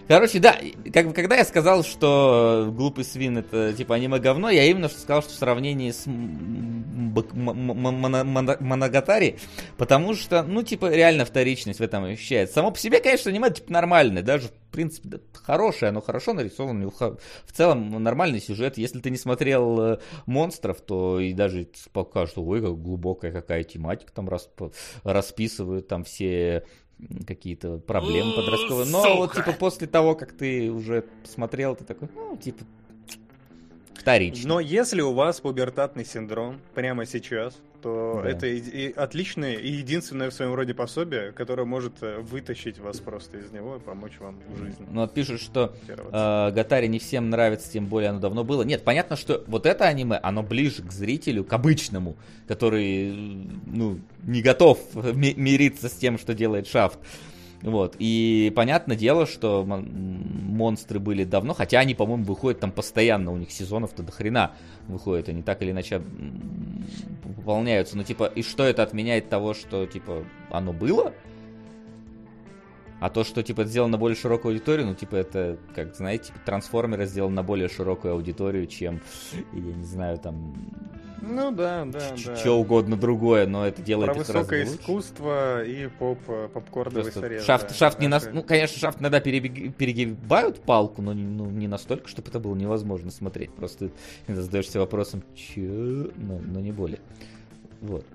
Короче, 0.10 0.40
да, 0.40 0.57
как 0.91 1.14
когда 1.14 1.36
я 1.36 1.45
сказал, 1.45 1.84
что 1.84 2.65
э, 2.65 2.72
глупый 2.72 3.03
свин 3.03 3.38
это 3.38 3.73
типа 3.73 3.94
аниме 3.94 4.18
говно, 4.18 4.49
я 4.49 4.65
именно 4.65 4.90
что 4.90 4.99
сказал, 4.99 5.22
что 5.22 5.34
в 5.34 5.36
сравнении 5.36 5.91
с 5.91 6.07
Моногатари, 8.60 9.38
потому 9.77 10.15
что, 10.15 10.41
ну, 10.41 10.64
типа, 10.64 10.91
реально 10.91 11.26
вторичность 11.26 11.80
в 11.80 11.84
этом 11.84 12.06
ощущается. 12.06 12.56
Само 12.56 12.72
по 12.72 12.80
себе, 12.80 13.02
конечно, 13.02 13.30
аниме 13.30 13.52
типа 13.52 13.72
нормальное, 13.72 14.23
даже, 14.23 14.48
в 14.48 14.72
принципе, 14.72 15.10
да, 15.10 15.19
хорошее, 15.31 15.90
оно 15.90 16.02
хорошо 16.02 16.34
нарисовано, 16.34 16.90
в 16.90 17.19
целом 17.53 18.02
нормальный 18.02 18.41
сюжет. 18.41 18.80
Если 18.80 19.02
ты 19.02 19.11
не 19.11 19.18
смотрел 19.18 19.80
э, 19.80 19.99
монстров, 20.26 20.81
то 20.81 21.19
и 21.19 21.34
даже 21.34 21.68
покажут, 21.94 22.31
что, 22.31 22.44
ой, 22.44 22.64
как 22.64 22.81
глубокая 22.81 23.31
какая 23.31 23.64
тематика 23.64 24.11
там 24.11 24.27
расп- 24.27 24.73
расписывают, 25.03 25.88
там 25.88 26.03
все 26.03 26.64
какие-то 27.26 27.77
проблемы 27.77 28.34
подростковые. 28.35 28.88
Но 28.88 29.17
вот, 29.17 29.31
сука! 29.31 29.43
типа, 29.43 29.57
после 29.57 29.88
того, 29.88 30.15
как 30.15 30.34
ты 30.34 30.71
уже 30.71 31.05
смотрел, 31.23 31.76
ты 31.76 31.84
такой, 31.84 32.09
ну, 32.15 32.38
типа, 32.38 32.63
Вторично. 33.99 34.47
Но 34.47 34.59
если 34.61 35.01
у 35.01 35.13
вас 35.13 35.41
пубертатный 35.41 36.05
синдром 36.05 36.61
прямо 36.73 37.05
сейчас, 37.05 37.57
то 37.81 38.22
Да. 38.23 38.30
это 38.30 38.47
и, 38.47 38.60
и 38.60 38.91
отличное 38.93 39.56
и 39.56 39.69
единственное 39.72 40.30
в 40.30 40.34
своем 40.34 40.53
роде 40.53 40.73
пособие, 40.73 41.31
которое 41.31 41.65
может 41.65 41.93
э, 42.01 42.19
вытащить 42.19 42.80
вас 42.80 42.99
просто 42.99 43.38
из 43.38 43.51
него 43.51 43.77
и 43.77 43.80
помочь 43.80 44.14
вам 44.19 44.38
в 44.53 44.57
жизни. 44.57 44.85
Ну, 44.91 45.01
вот 45.01 45.14
пишут, 45.14 45.41
что 45.41 45.73
э, 45.88 46.51
Гатари 46.51 46.88
не 46.88 46.99
всем 46.99 47.30
нравится, 47.30 47.72
тем 47.72 47.85
более 47.88 48.10
оно 48.10 48.19
давно 48.19 48.43
было. 48.43 48.64
Нет, 48.64 48.84
понятно, 48.84 49.15
что 49.15 49.43
вот 49.47 49.65
это 49.65 49.85
аниме, 49.85 50.18
оно 50.22 50.43
ближе 50.43 50.81
к 50.84 50.91
зрителю, 50.91 51.43
к 51.43 51.53
обычному, 51.53 52.15
который, 52.47 53.11
ну, 53.68 53.99
не 54.23 54.41
готов 54.41 54.80
ми- 54.95 55.34
мириться 55.35 55.88
с 55.89 55.93
тем, 55.93 56.18
что 56.18 56.34
делает 56.34 56.68
Шафт. 56.68 56.99
Вот, 57.61 57.95
и 57.99 58.53
понятное 58.56 58.95
дело, 58.95 59.26
что 59.26 59.65
мон- 59.65 59.90
монстры 59.90 60.99
были 60.99 61.26
давно, 61.26 61.53
хотя 61.53 61.80
они, 61.80 61.94
по-моему, 61.94 62.23
выходят 62.23 62.61
там 62.61 62.72
постоянно, 62.72 63.31
у 63.31 63.38
них 63.38 63.52
сезонов-то 63.52 64.02
до 64.02 64.14
хрена 64.14 64.53
выходят, 64.88 65.27
они 65.27 65.41
так 65.41 65.61
или 65.61 65.72
иначе 65.72 66.02
пополняются. 67.36 67.98
Ну, 67.98 68.03
типа, 68.03 68.26
и 68.26 68.44
что 68.44 68.64
это 68.64 68.84
отменяет 68.84 69.27
того, 69.27 69.53
что, 69.53 69.86
типа, 69.86 70.23
оно 70.49 70.72
было? 70.72 71.14
А 73.02 73.10
то, 73.10 73.23
что, 73.23 73.44
типа, 73.44 73.64
сделано 73.64 73.94
на 73.94 73.98
более 73.98 74.15
широкую 74.15 74.53
аудиторию, 74.53 74.88
ну, 74.88 74.95
типа, 74.95 75.15
это, 75.15 75.57
как, 75.73 75.95
знаете, 75.95 76.26
типа, 76.26 76.40
трансформеры 76.45 77.06
сделаны 77.06 77.36
на 77.36 77.44
более 77.44 77.69
широкую 77.69 78.14
аудиторию, 78.14 78.68
чем, 78.68 79.02
я 79.53 79.61
не 79.61 79.86
знаю, 79.86 80.18
там, 80.18 80.53
Ну 81.21 81.51
да, 81.51 81.85
да, 81.85 82.11
да. 82.25 82.35
что 82.35 82.53
угодно 82.53 82.95
другое, 82.97 83.45
но 83.47 83.65
это 83.65 83.81
делает 83.81 84.11
Про 84.13 84.21
их 84.21 84.27
высокое 84.27 84.65
лучше. 84.65 84.81
искусство 84.81 85.63
и 85.63 85.87
поп, 85.87 86.19
э, 86.27 86.49
попкорновый 86.53 87.11
срез. 87.11 87.43
шафт, 87.45 87.69
да, 87.69 87.73
шафт 87.73 87.99
не 87.99 88.07
нас, 88.07 88.27
ну, 88.31 88.43
конечно, 88.43 88.77
шафт 88.79 89.01
иногда 89.01 89.19
перебег- 89.19 89.71
перегибают 89.73 90.61
палку, 90.61 91.01
но 91.01 91.13
не, 91.13 91.23
ну, 91.23 91.49
не 91.49 91.67
настолько, 91.67 92.07
чтобы 92.07 92.29
это 92.29 92.39
было 92.39 92.55
невозможно 92.55 93.11
смотреть. 93.11 93.51
Просто 93.53 93.89
задаешься 94.27 94.79
вопросом, 94.79 95.23
че, 95.35 95.61
но, 96.15 96.39
но 96.43 96.59
не 96.59 96.71
более. 96.71 96.99
Вот. 97.81 98.05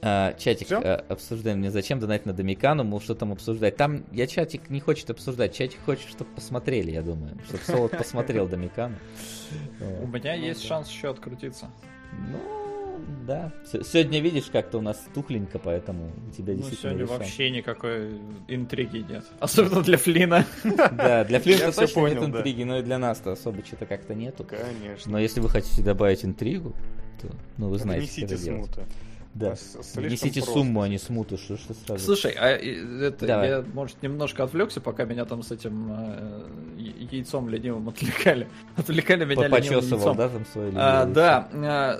А, 0.00 0.34
чатик 0.34 0.66
Всё? 0.66 0.80
а, 0.82 1.04
обсуждаем, 1.08 1.58
мне 1.58 1.70
зачем 1.70 1.98
донать 1.98 2.26
на 2.26 2.32
Домикану, 2.32 2.84
мол, 2.84 3.00
что 3.00 3.14
там 3.14 3.32
обсуждать. 3.32 3.76
Там 3.76 4.04
я 4.12 4.26
чатик 4.26 4.70
не 4.70 4.80
хочет 4.80 5.10
обсуждать, 5.10 5.54
чатик 5.54 5.80
хочет, 5.84 6.08
чтобы 6.08 6.30
посмотрели, 6.32 6.90
я 6.90 7.02
думаю. 7.02 7.36
Чтобы 7.46 7.64
Солод 7.64 7.90
посмотрел 7.98 8.46
Домикану. 8.46 8.96
У 9.80 10.06
меня 10.06 10.34
есть 10.34 10.64
шанс 10.64 10.90
еще 10.90 11.10
открутиться. 11.10 11.70
Ну, 12.12 12.38
да. 13.26 13.52
Сегодня 13.64 14.20
видишь, 14.20 14.46
как-то 14.46 14.78
у 14.78 14.80
нас 14.80 15.04
тухленько, 15.14 15.58
поэтому 15.58 16.12
у 16.28 16.30
тебя 16.30 16.52
Ну, 16.52 16.58
действительно 16.58 16.94
сегодня 16.94 17.06
вообще 17.06 17.50
никакой 17.50 18.20
интриги 18.48 18.98
нет. 18.98 19.24
Особенно 19.40 19.82
для 19.82 19.98
Флина. 19.98 20.46
Да, 20.92 21.24
для 21.24 21.40
всё 21.40 21.72
точно 21.72 21.86
понял, 21.88 22.20
нет 22.22 22.36
интриги, 22.36 22.62
но 22.62 22.78
и 22.78 22.82
для 22.82 22.98
нас-то 22.98 23.32
особо 23.32 23.64
что-то 23.64 23.86
как-то 23.86 24.14
нету. 24.14 24.44
Конечно. 24.44 25.12
Но 25.12 25.18
если 25.18 25.40
вы 25.40 25.48
хотите 25.48 25.82
добавить 25.82 26.24
интригу, 26.24 26.74
то, 27.20 27.28
ну, 27.56 27.68
вы 27.68 27.78
знаете, 27.78 28.24
это 28.24 28.36
делать. 28.38 28.70
Да. 29.34 29.54
Слишком 29.56 30.04
Несите 30.04 30.40
просто. 30.40 30.52
сумму, 30.52 30.82
а 30.82 30.88
не 30.88 30.98
смуту, 30.98 31.36
что, 31.36 31.56
что 31.56 31.74
сразу. 31.74 32.04
Слушай, 32.04 32.32
а 32.32 32.48
э, 32.50 33.06
это 33.06 33.26
Давай. 33.26 33.48
я, 33.48 33.64
может, 33.72 34.02
немножко 34.02 34.42
отвлекся, 34.42 34.80
пока 34.80 35.04
меня 35.04 35.24
там 35.26 35.42
с 35.42 35.52
этим 35.52 35.88
э, 35.90 36.48
яйцом 37.10 37.48
ленивым 37.48 37.88
отвлекали. 37.88 38.48
Отвлекали 38.76 39.24
меня 39.24 39.48
ленивым 39.48 39.50
Почесывал, 39.50 39.98
яйцом. 39.98 40.16
да, 40.16 40.28
там 40.28 40.46
свое 40.46 40.72
А, 40.74 41.04
да, 41.04 41.48
а, 41.52 41.98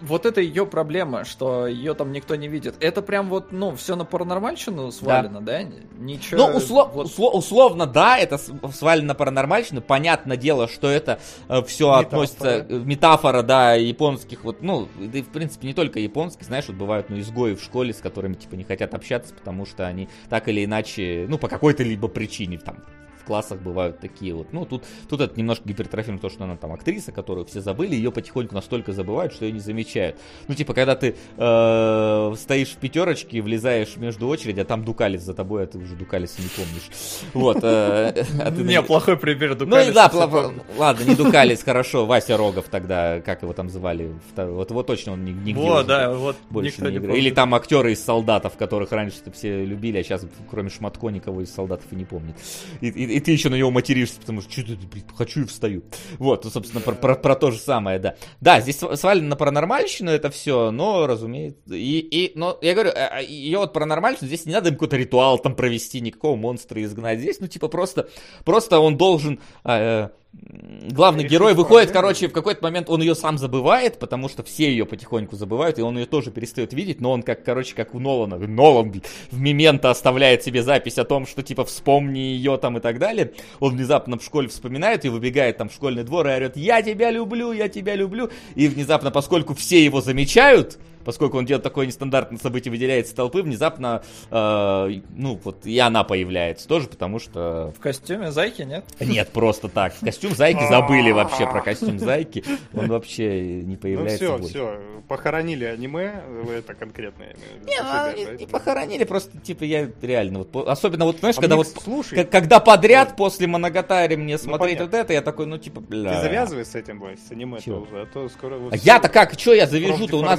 вот 0.00 0.26
это 0.26 0.40
ее 0.40 0.66
проблема, 0.66 1.24
что 1.24 1.66
ее 1.66 1.94
там 1.94 2.12
никто 2.12 2.36
не 2.36 2.48
видит. 2.48 2.74
Это 2.80 3.02
прям 3.02 3.28
вот, 3.28 3.52
ну, 3.52 3.74
все 3.76 3.96
на 3.96 4.04
паранормальщину 4.04 4.90
свалено, 4.92 5.40
да? 5.40 5.62
Ничего. 5.98 6.48
Ну, 6.48 6.58
усло- 6.58 6.90
вот- 6.92 7.06
усло- 7.06 7.30
условно, 7.32 7.86
да, 7.86 8.18
это 8.18 8.38
свалено 8.72 9.08
на 9.08 9.14
паранормальщину. 9.14 9.80
Понятное 9.80 10.36
дело, 10.36 10.68
что 10.68 10.88
это 10.88 11.18
все 11.66 11.88
Метафора. 11.88 12.00
относится... 12.06 12.48
э, 12.68 12.78
Метафора, 12.84 13.42
да, 13.42 13.74
японских 13.74 14.44
вот, 14.44 14.62
ну, 14.62 14.88
да 14.98 15.18
и, 15.18 15.22
в 15.22 15.28
принципе, 15.28 15.66
не 15.66 15.74
только 15.74 15.98
японских, 16.00 16.44
знаешь, 16.46 16.64
вот 16.68 16.76
бывают, 16.76 17.10
ну, 17.10 17.18
изгои 17.18 17.54
в 17.54 17.62
школе, 17.62 17.92
с 17.92 17.98
которыми, 17.98 18.34
типа, 18.34 18.54
не 18.54 18.64
хотят 18.64 18.94
общаться, 18.94 19.34
потому 19.34 19.66
что 19.66 19.86
они 19.86 20.08
так 20.28 20.48
или 20.48 20.64
иначе, 20.64 21.26
ну, 21.28 21.38
по 21.38 21.48
какой-то 21.48 21.82
либо 21.82 22.08
причине, 22.08 22.58
там, 22.58 22.78
в 23.20 23.24
классах 23.24 23.60
бывают 23.60 24.00
такие 24.00 24.34
вот. 24.34 24.52
Ну, 24.52 24.64
тут, 24.64 24.84
тут 25.08 25.20
это 25.20 25.38
немножко 25.38 25.68
гипертрофировано, 25.68 26.20
то, 26.20 26.28
что 26.30 26.44
она 26.44 26.56
там 26.56 26.72
актриса, 26.72 27.12
которую 27.12 27.46
все 27.46 27.60
забыли, 27.60 27.94
ее 27.94 28.10
потихоньку 28.10 28.54
настолько 28.54 28.92
забывают, 28.92 29.32
что 29.32 29.44
ее 29.44 29.52
не 29.52 29.60
замечают. 29.60 30.16
Ну, 30.48 30.54
типа, 30.54 30.74
когда 30.74 30.96
ты 30.96 31.14
э, 31.36 32.34
стоишь 32.36 32.68
в 32.70 32.76
пятерочке, 32.76 33.40
влезаешь 33.42 33.96
между 33.96 34.28
очередь, 34.28 34.58
а 34.58 34.64
там 34.64 34.84
Дукалис 34.84 35.22
за 35.22 35.34
тобой, 35.34 35.64
а 35.64 35.66
ты 35.66 35.78
уже 35.78 35.94
Дукалиса 35.96 36.40
не 36.40 36.48
помнишь. 36.48 36.90
Вот. 37.34 37.58
э, 37.62 38.24
а 38.40 38.50
Не, 38.50 38.82
плохой 38.82 39.16
пример. 39.16 39.50
ну 39.50 39.66
Дукалис, 39.66 39.94
да, 39.94 40.06
пла- 40.12 40.30
помнят. 40.30 40.62
ладно, 40.78 41.04
не 41.04 41.14
Дукалис, 41.14 41.62
хорошо, 41.62 42.06
Вася 42.06 42.36
Рогов 42.36 42.66
тогда, 42.70 43.20
как 43.20 43.42
его 43.42 43.52
там 43.52 43.68
звали, 43.68 44.12
вот 44.36 44.70
его 44.70 44.82
точно 44.82 45.12
он 45.12 45.24
ни- 45.24 45.30
нигде 45.30 45.60
уже 45.60 45.84
да, 45.84 46.12
вот 46.14 46.36
больше 46.50 46.82
не 46.82 46.96
играет. 46.96 47.18
Или 47.18 47.30
там 47.30 47.54
актеры 47.54 47.92
из 47.92 48.02
солдатов, 48.04 48.56
которых 48.56 48.92
раньше 48.92 49.16
все 49.32 49.64
любили, 49.64 49.98
а 49.98 50.02
сейчас 50.02 50.24
кроме 50.50 50.70
Шматко 50.70 51.10
никого 51.10 51.42
из 51.42 51.52
солдатов 51.52 51.86
и 51.90 51.96
не 51.96 52.04
помнит. 52.04 52.34
И, 52.80 52.88
и- 52.88 53.09
и 53.10 53.20
ты 53.20 53.30
еще 53.32 53.48
на 53.48 53.56
него 53.56 53.70
материшься, 53.70 54.20
потому 54.20 54.40
что 54.40 54.50
что 54.52 54.62
ты, 54.62 54.76
блин, 54.86 55.04
хочу 55.16 55.42
и 55.42 55.44
встаю. 55.46 55.82
Вот, 56.18 56.44
ну, 56.44 56.50
собственно, 56.50 56.80
про, 56.80 56.94
про- 56.94 57.16
про 57.16 57.34
то 57.34 57.50
же 57.50 57.58
самое, 57.58 57.98
да. 57.98 58.16
Да, 58.40 58.60
здесь 58.60 58.78
св- 58.78 58.98
свалено 58.98 59.28
на 59.28 59.36
паранормальщину 59.36 60.10
это 60.10 60.30
все, 60.30 60.70
но, 60.70 61.06
разумеется, 61.06 61.74
и, 61.74 61.98
и, 61.98 62.32
но 62.38 62.58
я 62.62 62.74
говорю, 62.74 62.90
э, 62.90 63.24
ее 63.24 63.58
вот 63.58 63.72
паранормальщину, 63.72 64.26
здесь 64.26 64.46
не 64.46 64.52
надо 64.52 64.68
им 64.68 64.74
какой-то 64.74 64.96
ритуал 64.96 65.38
там 65.38 65.54
провести, 65.54 66.00
никакого 66.00 66.36
монстра 66.36 66.82
изгнать. 66.82 67.20
Здесь, 67.20 67.40
ну, 67.40 67.46
типа, 67.46 67.68
просто, 67.68 68.08
просто 68.44 68.78
он 68.78 68.96
должен... 68.96 69.40
э, 69.64 70.08
главный 70.32 71.24
Решить 71.24 71.32
герой 71.32 71.54
выходит, 71.54 71.88
проблему. 71.88 72.08
короче, 72.08 72.28
в 72.28 72.32
какой-то 72.32 72.62
момент 72.62 72.88
он 72.88 73.00
ее 73.00 73.14
сам 73.14 73.36
забывает, 73.36 73.98
потому 73.98 74.28
что 74.28 74.42
все 74.42 74.70
ее 74.70 74.86
потихоньку 74.86 75.36
забывают, 75.36 75.78
и 75.78 75.82
он 75.82 75.98
ее 75.98 76.06
тоже 76.06 76.30
перестает 76.30 76.72
видеть, 76.72 77.00
но 77.00 77.10
он 77.10 77.22
как, 77.22 77.44
короче, 77.44 77.74
как 77.74 77.94
у 77.94 77.98
Нолана, 77.98 78.38
Нолан 78.38 78.90
блин, 78.90 79.02
в 79.30 79.40
Мементо 79.40 79.90
оставляет 79.90 80.44
себе 80.44 80.62
запись 80.62 80.98
о 80.98 81.04
том, 81.04 81.26
что, 81.26 81.42
типа, 81.42 81.64
вспомни 81.64 82.18
ее 82.18 82.56
там 82.58 82.78
и 82.78 82.80
так 82.80 82.98
далее. 82.98 83.32
Он 83.58 83.76
внезапно 83.76 84.18
в 84.18 84.24
школе 84.24 84.48
вспоминает 84.48 85.04
и 85.04 85.08
выбегает 85.08 85.58
там 85.58 85.68
в 85.68 85.72
школьный 85.72 86.04
двор 86.04 86.28
и 86.28 86.30
орет, 86.30 86.56
я 86.56 86.82
тебя 86.82 87.10
люблю, 87.10 87.52
я 87.52 87.68
тебя 87.68 87.96
люблю. 87.96 88.30
И 88.54 88.68
внезапно, 88.68 89.10
поскольку 89.10 89.54
все 89.54 89.84
его 89.84 90.00
замечают, 90.00 90.78
поскольку 91.04 91.38
он 91.38 91.44
делает 91.46 91.62
такое 91.62 91.86
нестандартное 91.86 92.38
событие, 92.38 92.70
выделяется 92.70 93.14
толпы, 93.14 93.42
внезапно, 93.42 94.02
э, 94.30 95.00
ну, 95.16 95.40
вот 95.44 95.66
и 95.66 95.78
она 95.78 96.04
появляется 96.04 96.66
тоже, 96.68 96.88
потому 96.88 97.18
что 97.18 97.72
В 97.76 97.80
костюме 97.80 98.30
зайки, 98.30 98.62
нет? 98.62 98.84
нет, 99.00 99.28
просто 99.30 99.68
так. 99.68 99.94
Костюм 100.00 100.34
зайки 100.34 100.66
забыли 100.68 101.10
вообще 101.12 101.46
про 101.46 101.60
костюм 101.60 101.98
зайки. 101.98 102.44
Он 102.74 102.88
вообще 102.88 103.42
не 103.62 103.74
Ну 103.74 103.80
появляется 103.80 104.16
все, 104.24 104.38
больше. 104.38 104.48
все, 104.50 104.80
похоронили 105.08 105.64
аниме, 105.64 106.22
вы 106.44 106.54
это 106.54 106.74
конкретное. 106.74 107.36
Не, 107.66 107.82
ну, 107.82 107.88
они 107.90 108.24
не 108.38 108.46
похоронили, 108.46 109.04
просто, 109.04 109.38
типа, 109.38 109.64
я 109.64 109.88
реально, 110.02 110.40
вот, 110.40 110.68
особенно, 110.68 111.04
вот, 111.04 111.18
знаешь, 111.18 111.36
А 111.38 111.40
когда 111.40 111.56
вот, 111.56 111.66
слушай, 111.66 112.24
когда 112.24 112.60
подряд 112.60 113.16
после 113.16 113.46
Моногатари 113.46 114.16
мне 114.16 114.38
смотреть 114.38 114.78
понятно. 114.78 114.98
вот 114.98 115.04
это, 115.04 115.12
я 115.12 115.22
такой, 115.22 115.46
ну, 115.46 115.58
типа, 115.58 115.80
бля. 115.80 116.14
ты 116.14 116.20
завязывай 116.22 116.64
с 116.64 116.74
этим, 116.74 116.98
Бой, 116.98 117.16
с 117.16 117.30
аниме 117.30 117.56
уже, 117.58 118.02
а 118.02 118.06
то 118.06 118.28
скоро... 118.28 118.56
вот 118.56 118.72
А 118.72 118.76
я-то 118.76 119.08
как, 119.08 119.32
что 119.38 119.54
я 119.54 119.66
завяжу-то? 119.66 120.18
У 120.18 120.22
нас. 120.22 120.38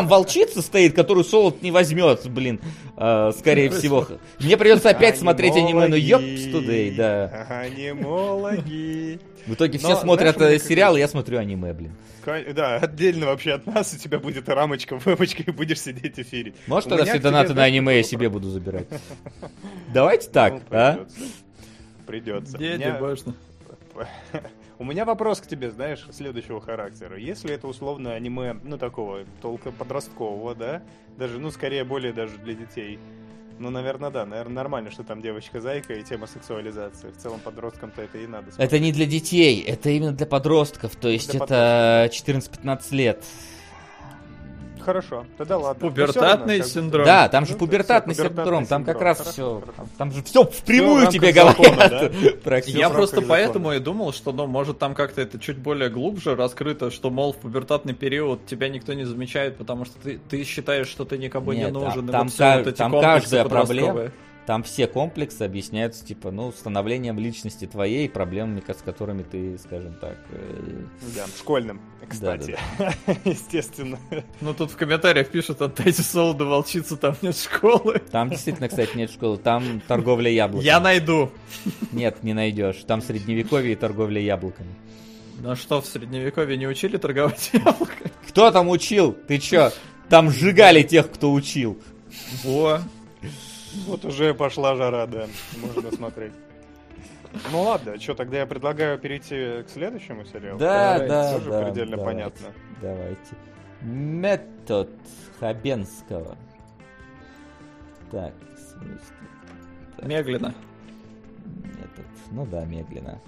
Там 0.00 0.08
волчица 0.08 0.62
стоит, 0.62 0.94
которую 0.94 1.24
Солод 1.24 1.60
не 1.62 1.70
возьмет, 1.70 2.26
блин, 2.30 2.58
э, 2.96 3.32
скорее 3.38 3.68
всего. 3.70 4.06
Мне 4.38 4.56
придется 4.56 4.88
опять 4.90 5.18
смотреть 5.18 5.56
аниме, 5.56 5.88
ну 5.88 5.96
ёпс 5.96 6.44
тудей, 6.50 6.90
да. 6.92 7.46
Анимологи. 7.50 9.20
В 9.46 9.54
итоге 9.54 9.78
все 9.78 9.90
Но, 9.90 9.96
смотрят 9.96 10.36
знаешь, 10.36 10.62
э, 10.62 10.64
сериалы, 10.64 10.98
я 10.98 11.08
смотрю 11.08 11.38
аниме, 11.38 11.72
блин. 11.74 11.92
Да, 12.54 12.76
отдельно 12.76 13.26
вообще 13.26 13.52
от 13.52 13.66
нас 13.66 13.92
у 13.94 13.98
тебя 13.98 14.18
будет 14.18 14.48
рамочка, 14.48 14.96
вебочка, 14.96 15.42
и 15.42 15.50
будешь 15.50 15.80
сидеть 15.80 16.16
в 16.16 16.18
эфире. 16.20 16.54
Может, 16.66 16.86
У 16.86 16.90
тогда 16.90 17.04
все 17.04 17.18
донаты 17.18 17.54
на 17.54 17.64
аниме 17.64 17.96
я 17.98 18.02
себе 18.02 18.28
буду 18.28 18.48
забирать? 18.50 18.86
Давайте 19.92 20.28
так, 20.30 20.54
Ну, 20.54 20.60
а? 20.70 21.06
придется. 22.06 22.58
Меня- 22.58 22.98
башня. 23.00 23.34
У 24.80 24.84
меня 24.84 25.04
вопрос 25.04 25.42
к 25.42 25.46
тебе, 25.46 25.70
знаешь, 25.70 26.06
следующего 26.10 26.58
характера. 26.58 27.18
Если 27.18 27.52
это 27.52 27.68
условно 27.68 28.14
аниме, 28.14 28.56
ну, 28.64 28.78
такого, 28.78 29.26
толка 29.42 29.72
подросткового, 29.72 30.54
да, 30.54 30.82
даже, 31.18 31.38
ну, 31.38 31.50
скорее, 31.50 31.84
более 31.84 32.14
даже 32.14 32.38
для 32.38 32.54
детей, 32.54 32.98
ну, 33.58 33.68
наверное, 33.68 34.08
да, 34.08 34.24
наверное, 34.24 34.54
нормально, 34.54 34.90
что 34.90 35.04
там 35.04 35.20
девочка-зайка 35.20 35.92
и 35.92 36.02
тема 36.02 36.26
сексуализации. 36.26 37.10
В 37.10 37.18
целом, 37.18 37.40
подросткам-то 37.40 38.00
это 38.00 38.16
и 38.16 38.26
надо. 38.26 38.52
Это 38.56 38.78
не 38.78 38.90
для 38.90 39.04
детей, 39.04 39.60
это 39.60 39.90
именно 39.90 40.12
для 40.12 40.24
подростков, 40.24 40.96
то 40.96 41.10
есть 41.10 41.30
Для 41.32 41.44
это 41.44 42.08
14-15 42.10 42.80
лет. 42.92 43.22
Хорошо, 44.80 45.26
тогда 45.38 45.58
ладно. 45.58 45.78
Но 45.82 45.88
Пубертатный 45.90 46.58
равно, 46.58 46.68
синдром. 46.72 47.04
Да, 47.04 47.28
там 47.28 47.46
же 47.46 47.52
Ну, 47.52 47.58
пубертатный 47.58 48.14
всё, 48.14 48.24
пубертатный 48.24 48.44
синдром, 48.44 48.66
там 48.66 48.84
как 48.84 49.00
раз 49.00 49.18
Хорошо, 49.18 49.32
все, 49.32 49.60
хорошо. 49.60 49.88
там 49.98 50.12
же 50.12 50.22
все 50.22 50.44
впрямую 50.44 51.00
Всё 51.02 51.08
в 51.10 51.12
тебе 51.12 51.32
закона, 51.32 51.70
говорят. 51.88 52.64
всё. 52.64 52.78
Я 52.78 52.90
просто 52.90 53.22
поэтому 53.22 53.66
закона. 53.66 53.76
и 53.76 53.80
думал, 53.80 54.12
что, 54.12 54.32
ну, 54.32 54.46
может, 54.46 54.78
там 54.78 54.94
как-то 54.94 55.20
это 55.20 55.38
чуть 55.38 55.58
более 55.58 55.90
глубже 55.90 56.34
раскрыто, 56.36 56.90
что, 56.90 57.10
мол, 57.10 57.32
в 57.32 57.36
пубертатный 57.36 57.94
период 57.94 58.46
тебя 58.46 58.68
никто 58.68 58.92
не 58.94 59.04
замечает, 59.04 59.56
потому 59.56 59.84
что 59.84 59.94
ты, 60.02 60.18
ты 60.28 60.44
считаешь, 60.44 60.88
что 60.88 61.04
ты 61.04 61.18
никому 61.18 61.52
не 61.52 61.60
Нет, 61.60 61.72
нужен. 61.72 62.06
там- 62.08 62.28
и 62.28 62.30
там 62.30 62.56
вот 62.58 62.66
вот 62.66 62.76
там 62.76 62.92
каждая 63.00 63.44
проблема. 63.44 64.10
Там 64.50 64.64
все 64.64 64.88
комплексы 64.88 65.42
объясняются, 65.44 66.04
типа, 66.04 66.32
ну, 66.32 66.50
становлением 66.50 67.20
личности 67.20 67.68
твоей, 67.68 68.08
проблемами, 68.08 68.60
с 68.66 68.82
которыми 68.82 69.22
ты, 69.22 69.56
скажем 69.58 69.94
так... 70.00 70.16
э, 70.32 70.82
Да, 71.14 71.26
школьным, 71.38 71.80
кстати. 72.08 72.58
Естественно. 73.24 73.96
Ну 74.40 74.52
тут 74.52 74.72
в 74.72 74.76
комментариях 74.76 75.28
пишут, 75.28 75.62
отдайте 75.62 76.02
солоду 76.02 76.48
волчицу, 76.48 76.96
там 76.96 77.14
нет 77.22 77.36
школы. 77.36 78.00
Там 78.10 78.30
действительно, 78.30 78.68
кстати, 78.68 78.96
нет 78.96 79.12
школы, 79.12 79.38
там 79.38 79.80
торговля 79.86 80.28
яблоками. 80.32 80.66
Я 80.66 80.80
найду. 80.80 81.30
Нет, 81.92 82.24
не 82.24 82.34
найдешь. 82.34 82.82
Там 82.88 83.02
средневековье 83.02 83.74
и 83.74 83.76
торговля 83.76 84.20
яблоками. 84.20 84.74
Ну 85.38 85.54
что, 85.54 85.80
в 85.80 85.86
средневековье 85.86 86.56
не 86.56 86.66
учили 86.66 86.96
торговать 86.96 87.50
яблоками? 87.52 88.10
Кто 88.28 88.50
там 88.50 88.68
учил? 88.68 89.12
Ты 89.12 89.38
чё? 89.38 89.70
Там 90.08 90.28
сжигали 90.28 90.82
тех, 90.82 91.08
кто 91.08 91.32
учил. 91.32 91.78
Во. 92.42 92.80
Вот 93.86 94.04
уже 94.04 94.34
пошла 94.34 94.76
жара, 94.76 95.06
да. 95.06 95.26
Можно 95.60 95.90
смотреть. 95.92 96.32
Ну 97.52 97.62
ладно, 97.62 97.98
что, 98.00 98.14
тогда 98.14 98.38
я 98.38 98.46
предлагаю 98.46 98.98
перейти 98.98 99.62
к 99.62 99.68
следующему 99.68 100.24
сериалу. 100.24 100.58
Да, 100.58 100.98
Давайте, 100.98 101.08
да, 101.08 101.32
тоже 101.34 101.50
да. 101.50 101.64
предельно 101.64 101.96
давайте, 101.96 102.18
понятно. 102.18 102.46
Давайте. 102.82 103.36
Метод 103.82 104.90
Хабенского. 105.38 106.36
Так? 108.10 108.34
Так, 109.96 110.06
Медленно. 110.06 110.54
Метод. 111.46 112.06
Ну 112.32 112.46
да, 112.46 112.64
медленно. 112.64 113.20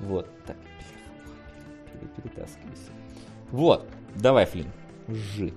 Вот, 0.00 0.28
так. 0.46 0.56
Перетаскивайся. 2.16 2.90
Вот, 3.50 3.86
давай, 4.14 4.46
Флин. 4.46 4.70
Жи. 5.08 5.52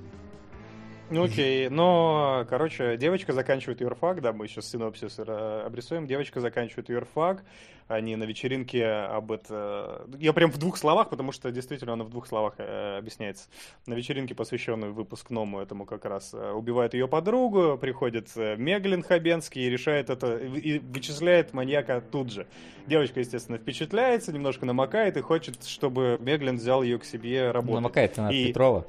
Ну 1.11 1.25
окей, 1.25 1.67
но, 1.67 2.45
короче, 2.49 2.95
девочка 2.95 3.33
заканчивает 3.33 3.81
юрфак, 3.81 4.21
да, 4.21 4.31
мы 4.31 4.47
сейчас 4.47 4.69
синопсис 4.71 5.15
э, 5.19 5.63
обрисуем. 5.65 6.07
Девочка 6.07 6.39
заканчивает 6.39 6.87
юрфак, 6.87 7.43
они 7.89 8.15
на 8.15 8.23
вечеринке 8.23 8.85
об 8.87 9.33
это... 9.33 10.07
Я 10.19 10.31
прям 10.31 10.51
в 10.51 10.57
двух 10.57 10.77
словах, 10.77 11.09
потому 11.09 11.33
что 11.33 11.51
действительно 11.51 11.93
она 11.93 12.05
в 12.05 12.09
двух 12.09 12.27
словах 12.27 12.53
э, 12.59 12.97
объясняется. 12.97 13.49
На 13.87 13.93
вечеринке, 13.93 14.33
посвященной 14.33 14.91
выпускному 14.91 15.59
этому 15.59 15.85
как 15.85 16.05
раз, 16.05 16.33
э, 16.33 16.51
убивает 16.51 16.93
ее 16.93 17.09
подругу, 17.09 17.77
приходит 17.77 18.29
э, 18.37 18.55
Меглин 18.55 19.03
Хабенский 19.03 19.63
и 19.63 19.69
решает 19.69 20.09
это, 20.09 20.37
и 20.37 20.79
вычисляет 20.79 21.53
маньяка 21.53 22.01
тут 22.01 22.31
же. 22.31 22.47
Девочка, 22.87 23.19
естественно, 23.19 23.57
впечатляется, 23.57 24.31
немножко 24.31 24.65
намокает 24.65 25.17
и 25.17 25.21
хочет, 25.21 25.65
чтобы 25.65 26.17
Меглин 26.21 26.55
взял 26.55 26.81
ее 26.83 26.99
к 26.99 27.03
себе 27.03 27.51
работать. 27.51 27.75
Намокает 27.75 28.17
она 28.17 28.31
И- 28.31 28.47
Петрова. 28.47 28.87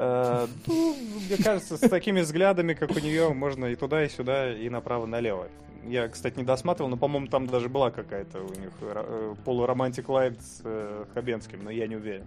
Э, 0.00 0.46
ну, 0.66 0.96
мне 1.28 1.42
кажется, 1.42 1.76
с 1.76 1.80
такими 1.80 2.20
взглядами, 2.20 2.74
как 2.74 2.92
у 2.92 3.00
нее, 3.00 3.30
можно 3.30 3.66
и 3.66 3.74
туда, 3.74 4.04
и 4.04 4.08
сюда, 4.08 4.52
и 4.54 4.68
направо-налево. 4.68 5.48
Я, 5.84 6.08
кстати, 6.08 6.38
не 6.38 6.44
досматривал, 6.44 6.88
но, 6.88 6.96
по-моему, 6.96 7.26
там 7.26 7.48
даже 7.48 7.68
была 7.68 7.90
какая-то 7.90 8.38
у 8.38 8.60
них 8.60 8.70
э, 8.80 9.34
полуромантик 9.44 10.08
лайт 10.08 10.40
с 10.40 10.60
э, 10.62 11.04
Хабенским, 11.14 11.64
но 11.64 11.70
я 11.70 11.88
не 11.88 11.96
уверен. 11.96 12.24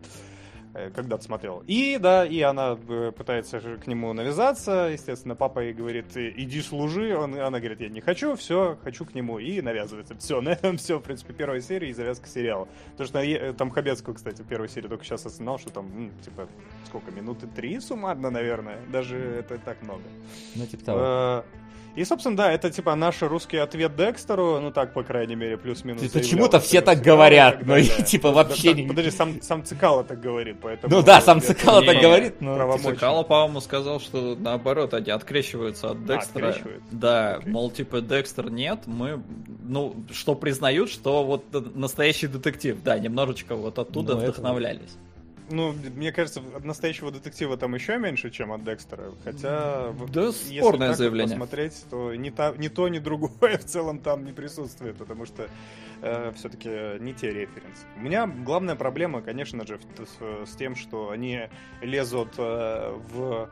Э, 0.73 0.89
Когда-то 0.91 1.23
смотрел. 1.23 1.63
И, 1.67 1.97
да, 1.99 2.25
и 2.25 2.41
она 2.41 2.77
э, 2.87 3.11
пытается 3.15 3.59
к 3.59 3.87
нему 3.87 4.13
навязаться. 4.13 4.89
Естественно, 4.91 5.35
папа 5.35 5.59
ей 5.59 5.73
говорит, 5.73 6.15
«Э, 6.15 6.31
иди 6.35 6.61
служи. 6.61 7.15
Он, 7.15 7.39
она 7.39 7.59
говорит, 7.59 7.81
я 7.81 7.89
не 7.89 8.01
хочу, 8.01 8.35
все, 8.35 8.77
хочу 8.83 9.05
к 9.05 9.13
нему. 9.13 9.39
И 9.39 9.61
навязывается. 9.61 10.15
Все, 10.17 10.41
на 10.41 10.49
этом 10.49 10.77
все, 10.77 10.99
в 10.99 11.01
принципе, 11.01 11.33
первая 11.33 11.61
серия 11.61 11.89
и 11.89 11.93
завязка 11.93 12.27
сериала. 12.27 12.67
Потому 12.91 13.07
что 13.07 13.19
э, 13.19 13.53
там 13.53 13.69
Хабецкого, 13.69 14.13
кстати, 14.13 14.41
в 14.41 14.47
первой 14.47 14.69
серии 14.69 14.87
только 14.87 15.03
сейчас 15.03 15.25
осознал, 15.25 15.59
что 15.59 15.71
там, 15.71 16.11
типа, 16.23 16.47
сколько, 16.85 17.11
минуты 17.11 17.47
три 17.47 17.79
суммарно, 17.79 18.29
наверное. 18.29 18.79
Даже 18.91 19.17
это 19.17 19.57
так 19.57 19.81
много. 19.81 20.03
Ну, 20.55 20.65
типа 20.65 20.83
того. 20.83 21.45
И, 21.95 22.05
собственно, 22.05 22.37
да, 22.37 22.51
это 22.51 22.69
типа 22.69 22.95
наш 22.95 23.21
русский 23.21 23.57
ответ 23.57 23.95
Декстеру, 23.95 24.59
ну 24.61 24.71
так, 24.71 24.93
по 24.93 25.03
крайней 25.03 25.35
мере, 25.35 25.57
плюс-минус. 25.57 26.01
Почему-то 26.11 26.59
все 26.59 26.81
так 26.81 26.99
и 26.99 27.01
говорят, 27.01 27.65
но 27.65 27.77
я, 27.77 28.01
типа, 28.01 28.29
Да, 28.29 28.35
вообще 28.35 28.73
да, 28.73 28.81
не- 28.81 28.87
Подожди, 28.87 29.11
сам, 29.11 29.41
сам 29.41 29.65
Цикало 29.65 30.03
так 30.03 30.21
говорит, 30.21 30.57
поэтому... 30.61 30.95
Ну 30.95 31.01
да, 31.03 31.19
сам 31.21 31.41
Цикало 31.41 31.83
так 31.83 32.01
говорит, 32.01 32.39
но... 32.39 32.77
Цикало, 32.77 33.23
по-моему, 33.23 33.59
сказал, 33.61 33.99
что 33.99 34.35
наоборот, 34.39 34.93
они 34.93 35.11
открещиваются 35.11 35.91
от 35.91 36.05
Декстера. 36.05 36.47
открещиваются? 36.47 36.87
Да, 36.91 37.35
Окей. 37.35 37.51
мол, 37.51 37.69
типа, 37.71 38.01
Декстер 38.01 38.49
нет, 38.49 38.79
мы, 38.85 39.21
ну, 39.63 39.95
что 40.11 40.35
признают, 40.35 40.89
что 40.89 41.23
вот 41.23 41.45
настоящий 41.75 42.27
детектив, 42.27 42.77
да, 42.83 42.97
немножечко 42.97 43.55
вот 43.55 43.79
оттуда 43.79 44.15
Ну, 44.15 44.21
это 44.21 44.31
вдохновлялись. 44.31 44.97
Ну, 45.49 45.73
мне 45.95 46.11
кажется, 46.11 46.41
от 46.55 46.63
настоящего 46.63 47.11
детектива 47.11 47.57
там 47.57 47.75
еще 47.75 47.97
меньше, 47.97 48.29
чем 48.29 48.51
от 48.53 48.63
Декстера. 48.63 49.11
Хотя, 49.23 49.91
Да, 50.13 50.27
если 50.27 50.59
спорное 50.59 50.89
так 50.89 50.97
заявление. 50.97 51.35
посмотреть, 51.37 51.85
то 51.89 52.15
ни, 52.15 52.29
та- 52.29 52.53
ни 52.57 52.67
то, 52.69 52.87
ни 52.87 52.99
другое 52.99 53.57
в 53.57 53.65
целом 53.65 53.99
там 53.99 54.23
не 54.25 54.31
присутствует, 54.31 54.95
потому 54.97 55.25
что 55.25 55.47
все-таки 56.35 56.97
не 56.99 57.13
те 57.13 57.27
референсы. 57.31 57.85
У 57.97 57.99
меня 58.01 58.25
главная 58.25 58.75
проблема, 58.75 59.21
конечно 59.21 59.67
же, 59.67 59.77
в- 59.77 60.45
с, 60.45 60.51
с 60.51 60.55
тем, 60.55 60.75
что 60.75 61.11
они 61.11 61.41
лезут 61.81 62.33
э, 62.37 62.97
в 63.13 63.49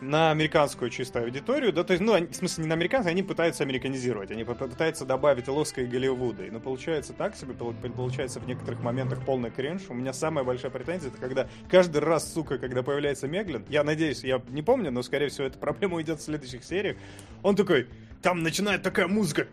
на 0.00 0.30
американскую 0.30 0.90
чистую 0.90 1.24
аудиторию, 1.26 1.72
да, 1.72 1.84
то 1.84 1.92
есть, 1.92 2.02
ну, 2.02 2.12
они- 2.14 2.26
в 2.26 2.34
смысле, 2.34 2.64
не 2.64 2.68
на 2.68 2.74
американскую, 2.74 3.12
они 3.12 3.22
пытаются 3.22 3.64
американизировать, 3.64 4.30
они 4.30 4.44
пытаются 4.44 5.04
добавить 5.04 5.48
Лоска 5.48 5.82
и 5.82 5.86
Голливуда, 5.86 6.44
ну, 6.50 6.60
получается 6.60 7.12
так 7.12 7.36
себе, 7.36 7.54
пол- 7.54 7.74
получается 7.74 8.40
в 8.40 8.46
некоторых 8.46 8.80
моментах 8.82 9.24
полный 9.24 9.50
кринж. 9.50 9.82
У 9.88 9.94
меня 9.94 10.12
самая 10.12 10.44
большая 10.44 10.70
претензия, 10.70 11.10
это 11.10 11.18
когда 11.18 11.48
каждый 11.68 11.98
раз, 11.98 12.32
сука, 12.32 12.58
когда 12.58 12.82
появляется 12.82 13.28
Меглин, 13.28 13.64
я 13.68 13.84
надеюсь, 13.84 14.24
я 14.24 14.40
не 14.48 14.62
помню, 14.62 14.90
но, 14.90 15.02
скорее 15.02 15.28
всего, 15.28 15.46
эта 15.46 15.58
проблема 15.58 15.96
уйдет 15.96 16.20
в 16.20 16.22
следующих 16.22 16.64
сериях, 16.64 16.96
он 17.42 17.56
такой, 17.56 17.86
там 18.22 18.42
начинает 18.42 18.82
такая 18.82 19.08
музыка, 19.08 19.46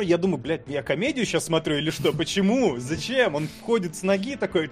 я 0.00 0.18
думаю, 0.18 0.38
блядь, 0.38 0.62
я 0.66 0.82
комедию 0.82 1.24
сейчас 1.26 1.44
смотрю 1.44 1.76
или 1.76 1.90
что, 1.90 2.12
почему, 2.12 2.78
зачем, 2.78 3.34
он 3.34 3.48
ходит 3.62 3.96
с 3.96 4.02
ноги 4.02 4.36
такой, 4.36 4.70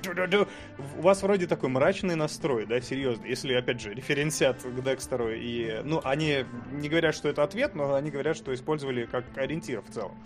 у 0.98 1.02
вас 1.02 1.22
вроде 1.22 1.46
такой 1.46 1.68
мрачный 1.68 2.14
настрой, 2.14 2.66
да, 2.66 2.80
серьезно, 2.80 3.26
если, 3.26 3.54
опять 3.54 3.80
же, 3.80 3.92
референсят 3.92 4.62
к 4.62 4.82
Декстеру, 4.82 5.30
и, 5.32 5.80
ну, 5.84 6.00
они 6.04 6.44
не 6.72 6.88
говорят, 6.88 7.14
что 7.14 7.28
это 7.28 7.42
ответ, 7.42 7.74
но 7.74 7.94
они 7.94 8.10
говорят, 8.10 8.36
что 8.36 8.54
использовали 8.54 9.06
как 9.06 9.24
ориентир 9.36 9.82
в 9.82 9.92
целом. 9.92 10.16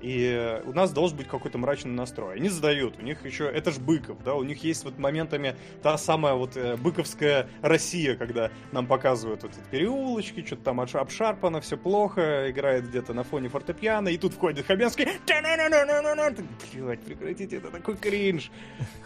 И 0.00 0.60
у 0.64 0.72
нас 0.72 0.92
должен 0.92 1.16
быть 1.16 1.28
какой-то 1.28 1.58
мрачный 1.58 1.92
настрой. 1.92 2.36
Они 2.36 2.48
задают, 2.48 2.98
у 2.98 3.02
них 3.02 3.24
еще, 3.24 3.44
это 3.44 3.70
ж 3.72 3.78
Быков, 3.78 4.22
да, 4.22 4.34
у 4.34 4.42
них 4.42 4.62
есть 4.64 4.84
вот 4.84 4.98
моментами 4.98 5.56
та 5.82 5.98
самая 5.98 6.34
вот 6.34 6.56
э, 6.56 6.76
быковская 6.76 7.48
Россия, 7.62 8.16
когда 8.16 8.50
нам 8.72 8.86
показывают 8.86 9.42
вот 9.42 9.52
эти 9.52 9.70
переулочки, 9.70 10.44
что-то 10.44 10.62
там 10.62 10.80
обшарпано, 10.80 11.60
все 11.60 11.76
плохо, 11.76 12.50
играет 12.50 12.88
где-то 12.88 13.14
на 13.14 13.24
фоне 13.24 13.48
фортепиано, 13.48 14.08
и 14.08 14.18
тут 14.18 14.34
входит 14.34 14.66
Хабенский, 14.66 15.08
блядь, 16.98 17.00
прекратите, 17.00 17.56
это 17.56 17.70
такой 17.70 17.96
кринж. 17.96 18.50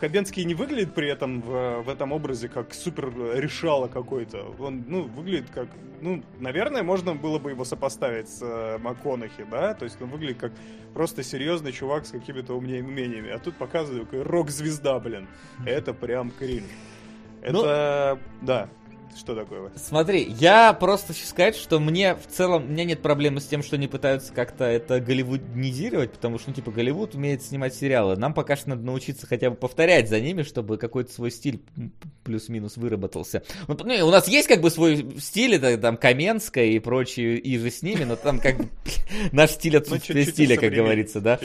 Хабенский 0.00 0.44
не 0.44 0.54
выглядит 0.54 0.94
при 0.94 1.08
этом 1.08 1.40
в, 1.40 1.82
в 1.82 1.88
этом 1.88 2.12
образе 2.12 2.48
как 2.48 2.74
супер 2.74 3.12
решало 3.34 3.88
какой-то. 3.88 4.54
Он, 4.58 4.84
ну, 4.86 5.02
выглядит 5.02 5.50
как, 5.50 5.68
ну, 6.02 6.22
наверное, 6.40 6.82
можно 6.82 7.14
было 7.14 7.38
бы 7.38 7.50
его 7.50 7.64
сопоставить 7.64 8.28
с 8.28 8.42
э, 8.42 8.78
МакКонахи, 8.78 9.46
да, 9.50 9.72
то 9.74 9.84
есть 9.84 10.02
он 10.02 10.10
выглядит 10.10 10.38
как 10.38 10.52
просто 10.92 11.22
серьезный 11.22 11.72
чувак 11.72 12.04
с 12.06 12.10
какими-то 12.10 12.54
уме- 12.54 12.80
умениями, 12.82 13.30
а 13.30 13.38
тут 13.38 13.56
показывают 13.56 14.04
какой 14.04 14.22
рок-звезда, 14.22 14.98
блин. 14.98 15.28
Это 15.64 15.94
прям 15.94 16.30
кринж. 16.30 16.64
Это, 17.40 18.18
да, 18.42 18.68
что 19.16 19.34
такое? 19.34 19.70
Смотри, 19.76 20.26
я 20.38 20.72
просто 20.72 21.12
хочу 21.12 21.26
сказать, 21.26 21.56
что 21.56 21.78
мне 21.80 22.14
в 22.14 22.26
целом, 22.26 22.64
у 22.64 22.66
меня 22.68 22.84
нет 22.84 23.02
проблемы 23.02 23.40
с 23.40 23.46
тем, 23.46 23.62
что 23.62 23.76
они 23.76 23.88
пытаются 23.88 24.32
как-то 24.32 24.64
это 24.64 25.00
голливуднизировать, 25.00 26.12
потому 26.12 26.38
что, 26.38 26.50
ну, 26.50 26.54
типа, 26.54 26.70
Голливуд 26.70 27.14
умеет 27.14 27.42
снимать 27.42 27.74
сериалы. 27.74 28.16
Нам 28.16 28.34
пока 28.34 28.56
что 28.56 28.70
надо 28.70 28.82
научиться 28.82 29.26
хотя 29.26 29.50
бы 29.50 29.56
повторять 29.56 30.08
за 30.08 30.20
ними, 30.20 30.42
чтобы 30.42 30.78
какой-то 30.78 31.12
свой 31.12 31.30
стиль 31.30 31.62
плюс-минус 32.24 32.76
выработался. 32.76 33.42
Ну, 33.68 33.74
у 33.74 34.10
нас 34.10 34.28
есть 34.28 34.48
как 34.48 34.60
бы 34.60 34.70
свой 34.70 35.06
стиль, 35.20 35.56
это 35.56 35.76
там 35.78 35.96
Каменская 35.96 36.66
и 36.66 36.78
прочие, 36.78 37.38
и 37.38 37.58
же 37.58 37.70
с 37.70 37.82
ними, 37.82 38.04
но 38.04 38.16
там 38.16 38.40
как 38.40 38.56
бы 38.56 38.68
наш 39.32 39.50
стиль 39.50 39.76
отсутствие 39.76 40.20
Ну, 40.20 40.24
чуть-чуть 40.24 40.34
стиля, 40.34 40.56
как 40.56 40.72
говорится, 40.72 41.20
да? 41.20 41.38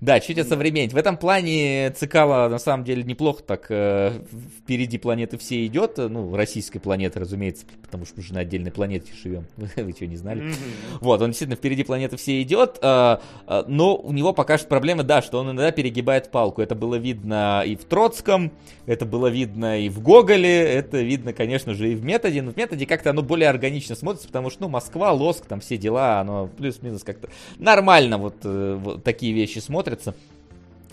Да, 0.00 0.20
чуть 0.20 0.38
осовременить. 0.38 0.92
В 0.92 0.96
этом 0.96 1.16
плане 1.16 1.90
Цикало 1.90 2.48
на 2.48 2.58
самом 2.58 2.84
деле 2.84 3.02
неплохо 3.02 3.42
так 3.42 3.66
э, 3.68 4.20
впереди 4.58 4.98
планеты 4.98 5.38
все 5.38 5.66
идет, 5.66 5.98
э, 5.98 6.08
ну, 6.08 6.34
российской 6.34 6.78
планеты, 6.78 7.11
разумеется, 7.20 7.64
потому 7.82 8.04
что 8.04 8.14
мы 8.18 8.22
же 8.22 8.34
на 8.34 8.40
отдельной 8.40 8.70
планете 8.70 9.12
живем. 9.22 9.46
Вы 9.56 9.92
что, 9.92 10.06
не 10.06 10.16
знали? 10.16 10.52
Вот, 11.00 11.20
он 11.20 11.30
действительно 11.30 11.56
впереди 11.56 11.84
планеты 11.84 12.16
все 12.16 12.42
идет, 12.42 12.78
э, 12.82 13.18
э, 13.46 13.64
но 13.66 13.96
у 13.96 14.12
него 14.12 14.32
пока 14.32 14.58
что 14.58 14.68
проблема, 14.68 15.02
да, 15.02 15.22
что 15.22 15.38
он 15.38 15.46
иногда 15.46 15.70
перегибает 15.70 16.30
палку. 16.30 16.62
Это 16.62 16.74
было 16.74 16.96
видно 16.96 17.62
и 17.66 17.76
в 17.76 17.84
Троцком, 17.84 18.52
это 18.86 19.04
было 19.06 19.28
видно 19.28 19.80
и 19.80 19.88
в 19.88 20.00
Гоголе, 20.00 20.62
это 20.62 21.00
видно, 21.00 21.32
конечно 21.32 21.74
же, 21.74 21.92
и 21.92 21.94
в 21.94 22.04
методе. 22.04 22.42
Но 22.42 22.52
в 22.52 22.56
методе 22.56 22.86
как-то 22.86 23.10
оно 23.10 23.22
более 23.22 23.48
органично 23.48 23.94
смотрится, 23.94 24.26
потому 24.28 24.50
что, 24.50 24.62
ну, 24.62 24.68
Москва, 24.68 25.12
Лоск, 25.12 25.46
там 25.46 25.60
все 25.60 25.76
дела, 25.76 26.20
оно 26.20 26.48
плюс-минус 26.56 27.04
как-то 27.04 27.28
нормально 27.58 28.18
вот, 28.18 28.36
э, 28.44 28.78
вот 28.80 29.04
такие 29.04 29.32
вещи 29.32 29.58
смотрятся 29.58 30.14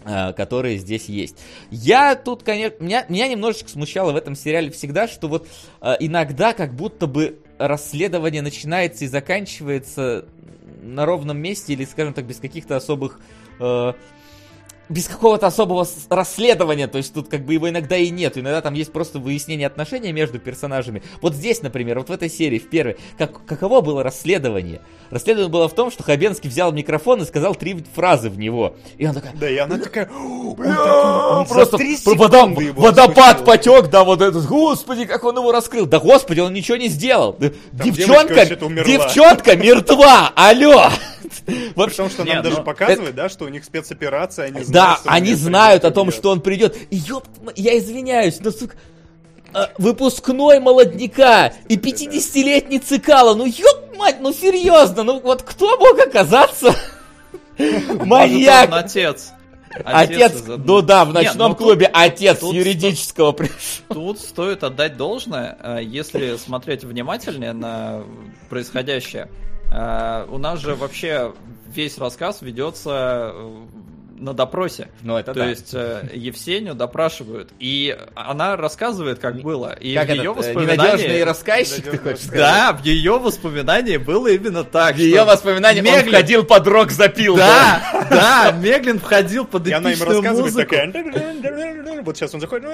которые 0.03 0.77
здесь 0.77 1.05
есть. 1.05 1.35
Я 1.71 2.15
тут, 2.15 2.43
конечно, 2.43 2.83
меня, 2.83 3.05
меня 3.09 3.27
немножечко 3.27 3.69
смущало 3.69 4.11
в 4.11 4.15
этом 4.15 4.35
сериале 4.35 4.71
всегда, 4.71 5.07
что 5.07 5.27
вот 5.27 5.47
э, 5.81 5.95
иногда 5.99 6.53
как 6.53 6.73
будто 6.73 7.05
бы 7.07 7.39
расследование 7.57 8.41
начинается 8.41 9.05
и 9.05 9.07
заканчивается 9.07 10.25
на 10.81 11.05
ровном 11.05 11.37
месте 11.37 11.73
или, 11.73 11.85
скажем 11.85 12.13
так, 12.13 12.25
без 12.25 12.37
каких-то 12.37 12.75
особых 12.75 13.19
э, 13.59 13.93
без 14.89 15.07
какого-то 15.07 15.47
особого 15.47 15.87
расследования, 16.09 16.87
то 16.87 16.97
есть 16.97 17.13
тут 17.13 17.29
как 17.29 17.45
бы 17.45 17.53
его 17.53 17.69
иногда 17.69 17.95
и 17.95 18.09
нет, 18.09 18.37
иногда 18.37 18.61
там 18.61 18.73
есть 18.73 18.91
просто 18.91 19.19
выяснение 19.19 19.67
отношений 19.67 20.11
между 20.11 20.39
персонажами. 20.39 21.03
Вот 21.21 21.35
здесь, 21.35 21.61
например, 21.61 21.99
вот 21.99 22.09
в 22.09 22.11
этой 22.11 22.29
серии, 22.29 22.57
в 22.57 22.69
первой, 22.69 22.97
как, 23.17 23.45
каково 23.45 23.81
было 23.81 24.03
расследование? 24.03 24.81
Расследование 25.11 25.51
было 25.51 25.69
в 25.69 25.73
том, 25.73 25.91
что 25.91 26.03
Хабенский 26.03 26.49
взял 26.49 26.71
микрофон 26.71 27.21
и 27.21 27.25
сказал 27.25 27.55
три 27.55 27.83
фразы 27.93 28.29
в 28.29 28.37
него. 28.39 28.75
И 28.97 29.05
он 29.05 29.13
такой, 29.13 29.31
Да, 29.35 29.49
и 29.49 29.57
она 29.57 29.77
такая... 29.77 30.09
«О, 30.09 30.49
он 30.49 30.55
Бля, 30.55 30.75
такой- 30.75 31.39
он 31.39 31.47
за 31.47 31.53
просто 31.53 31.77
водопад 32.75 33.45
потек, 33.45 33.89
да, 33.89 34.03
вот 34.03 34.21
этот, 34.21 34.45
господи, 34.47 35.05
как 35.05 35.23
он 35.23 35.37
его 35.37 35.51
раскрыл. 35.51 35.85
Да 35.85 35.99
господи, 35.99 36.39
он 36.39 36.53
ничего 36.53 36.77
не 36.77 36.87
сделал. 36.87 37.37
Девчонка, 37.71 38.45
девчонка 38.45 39.55
мертва, 39.55 40.31
алло. 40.35 40.89
При 41.45 41.71
Вообще, 41.75 41.97
том, 41.97 42.09
что 42.09 42.25
нам 42.25 42.43
даже 42.43 42.57
ну, 42.57 42.63
показывает, 42.63 43.15
да, 43.15 43.29
что 43.29 43.45
у 43.45 43.47
них 43.49 43.63
спецоперация, 43.63 44.45
они 44.45 44.63
знают, 44.63 45.01
да, 45.03 45.11
они 45.11 45.31
он 45.33 45.37
знают 45.37 45.85
о 45.85 45.91
том, 45.91 46.07
придет. 46.07 46.19
что 46.19 46.31
он 46.31 46.41
придет. 46.41 46.77
И 46.89 46.95
ёб, 46.95 47.25
я 47.55 47.77
извиняюсь, 47.77 48.39
но 48.39 48.51
сука, 48.51 48.75
а, 49.53 49.69
выпускной 49.77 50.59
молодняка 50.59 51.53
и 51.67 51.77
50-летний 51.77 52.79
цикало, 52.79 53.35
ну 53.35 53.45
ёб 53.45 53.97
мать, 53.97 54.17
ну 54.19 54.31
серьезно, 54.33 55.03
ну 55.03 55.19
вот 55.19 55.41
кто 55.43 55.77
мог 55.77 55.99
оказаться 55.99 56.75
маньяком? 58.05 58.73
отец. 58.75 59.31
Отец, 59.85 60.33
одной- 60.41 60.57
ну 60.57 60.81
да, 60.81 61.05
в 61.05 61.09
Не, 61.09 61.13
ночном 61.13 61.49
ну 61.51 61.55
тут- 61.55 61.57
клубе 61.67 61.85
отец 61.93 62.39
тут 62.39 62.55
юридического 62.55 63.33
пришел. 63.33 63.53
Тут 63.89 64.19
стоит 64.19 64.63
отдать 64.63 64.97
должное, 64.97 65.57
э, 65.61 65.79
если 65.83 66.37
смотреть 66.37 66.83
внимательнее 66.83 67.53
на 67.53 68.01
происходящее. 68.49 69.29
Э, 69.71 70.25
У 70.29 70.37
нас 70.37 70.59
же 70.59 70.75
вообще 70.75 71.33
весь 71.67 71.97
рассказ 71.97 72.41
ведется 72.41 73.31
э, 73.33 73.65
на 74.19 74.33
допросе. 74.33 74.89
Ну 75.01 75.17
это 75.17 75.33
То 75.33 75.47
есть 75.47 75.73
э, 75.73 76.09
Евсению 76.13 76.75
допрашивают, 76.75 77.49
и 77.59 77.97
она 78.15 78.55
рассказывает, 78.55 79.19
как 79.19 79.41
было. 79.41 79.73
И 79.73 79.95
как 79.95 80.07
в 80.07 80.11
ее 80.11 80.31
этот, 80.31 80.45
э, 80.45 80.53
воспоминании... 80.53 80.73
ненадежный 80.73 81.23
рассказчик, 81.23 81.89
ты 81.89 81.97
хочешь 81.97 82.25
сказать? 82.25 82.39
Да, 82.39 82.73
в 82.73 82.85
ее 82.85 83.17
воспоминании 83.17 83.97
было 83.97 84.27
именно 84.27 84.63
так. 84.63 84.95
В 84.95 84.99
ее 84.99 85.15
что 85.17 85.25
воспоминаниях 85.25 85.85
он 85.85 85.91
Меглин- 85.91 86.09
входил 86.09 86.43
под 86.43 86.67
рок 86.67 86.91
запил. 86.91 87.37
Да, 87.37 88.07
да, 88.09 88.51
Меглин 88.51 88.99
входил 88.99 89.45
под 89.45 89.67
эпичную 89.67 90.21
музыку. 90.21 90.75
такая... 90.75 92.03
Вот 92.03 92.17
сейчас 92.17 92.33
он 92.33 92.41
заходит... 92.41 92.67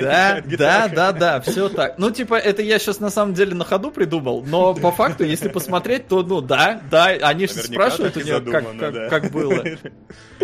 Да, 0.00 0.42
да, 0.44 0.88
да, 0.88 1.12
да, 1.12 1.40
все 1.40 1.68
так. 1.68 1.98
Ну, 1.98 2.10
типа, 2.10 2.34
это 2.34 2.62
я 2.62 2.78
сейчас 2.78 3.00
на 3.00 3.10
самом 3.10 3.34
деле 3.34 3.54
на 3.54 3.64
ходу 3.64 3.90
придумал, 3.90 4.44
но 4.46 4.74
по 4.74 4.90
факту, 4.90 5.24
если 5.24 5.48
посмотреть, 5.48 6.08
то, 6.08 6.22
ну, 6.22 6.40
да, 6.40 6.80
да, 6.90 7.06
они 7.06 7.46
же 7.46 7.54
спрашивают 7.54 8.16
у 8.16 8.20
нее, 8.20 8.40
как, 8.40 8.76
да. 8.76 9.08
как 9.08 9.30
было. 9.30 9.64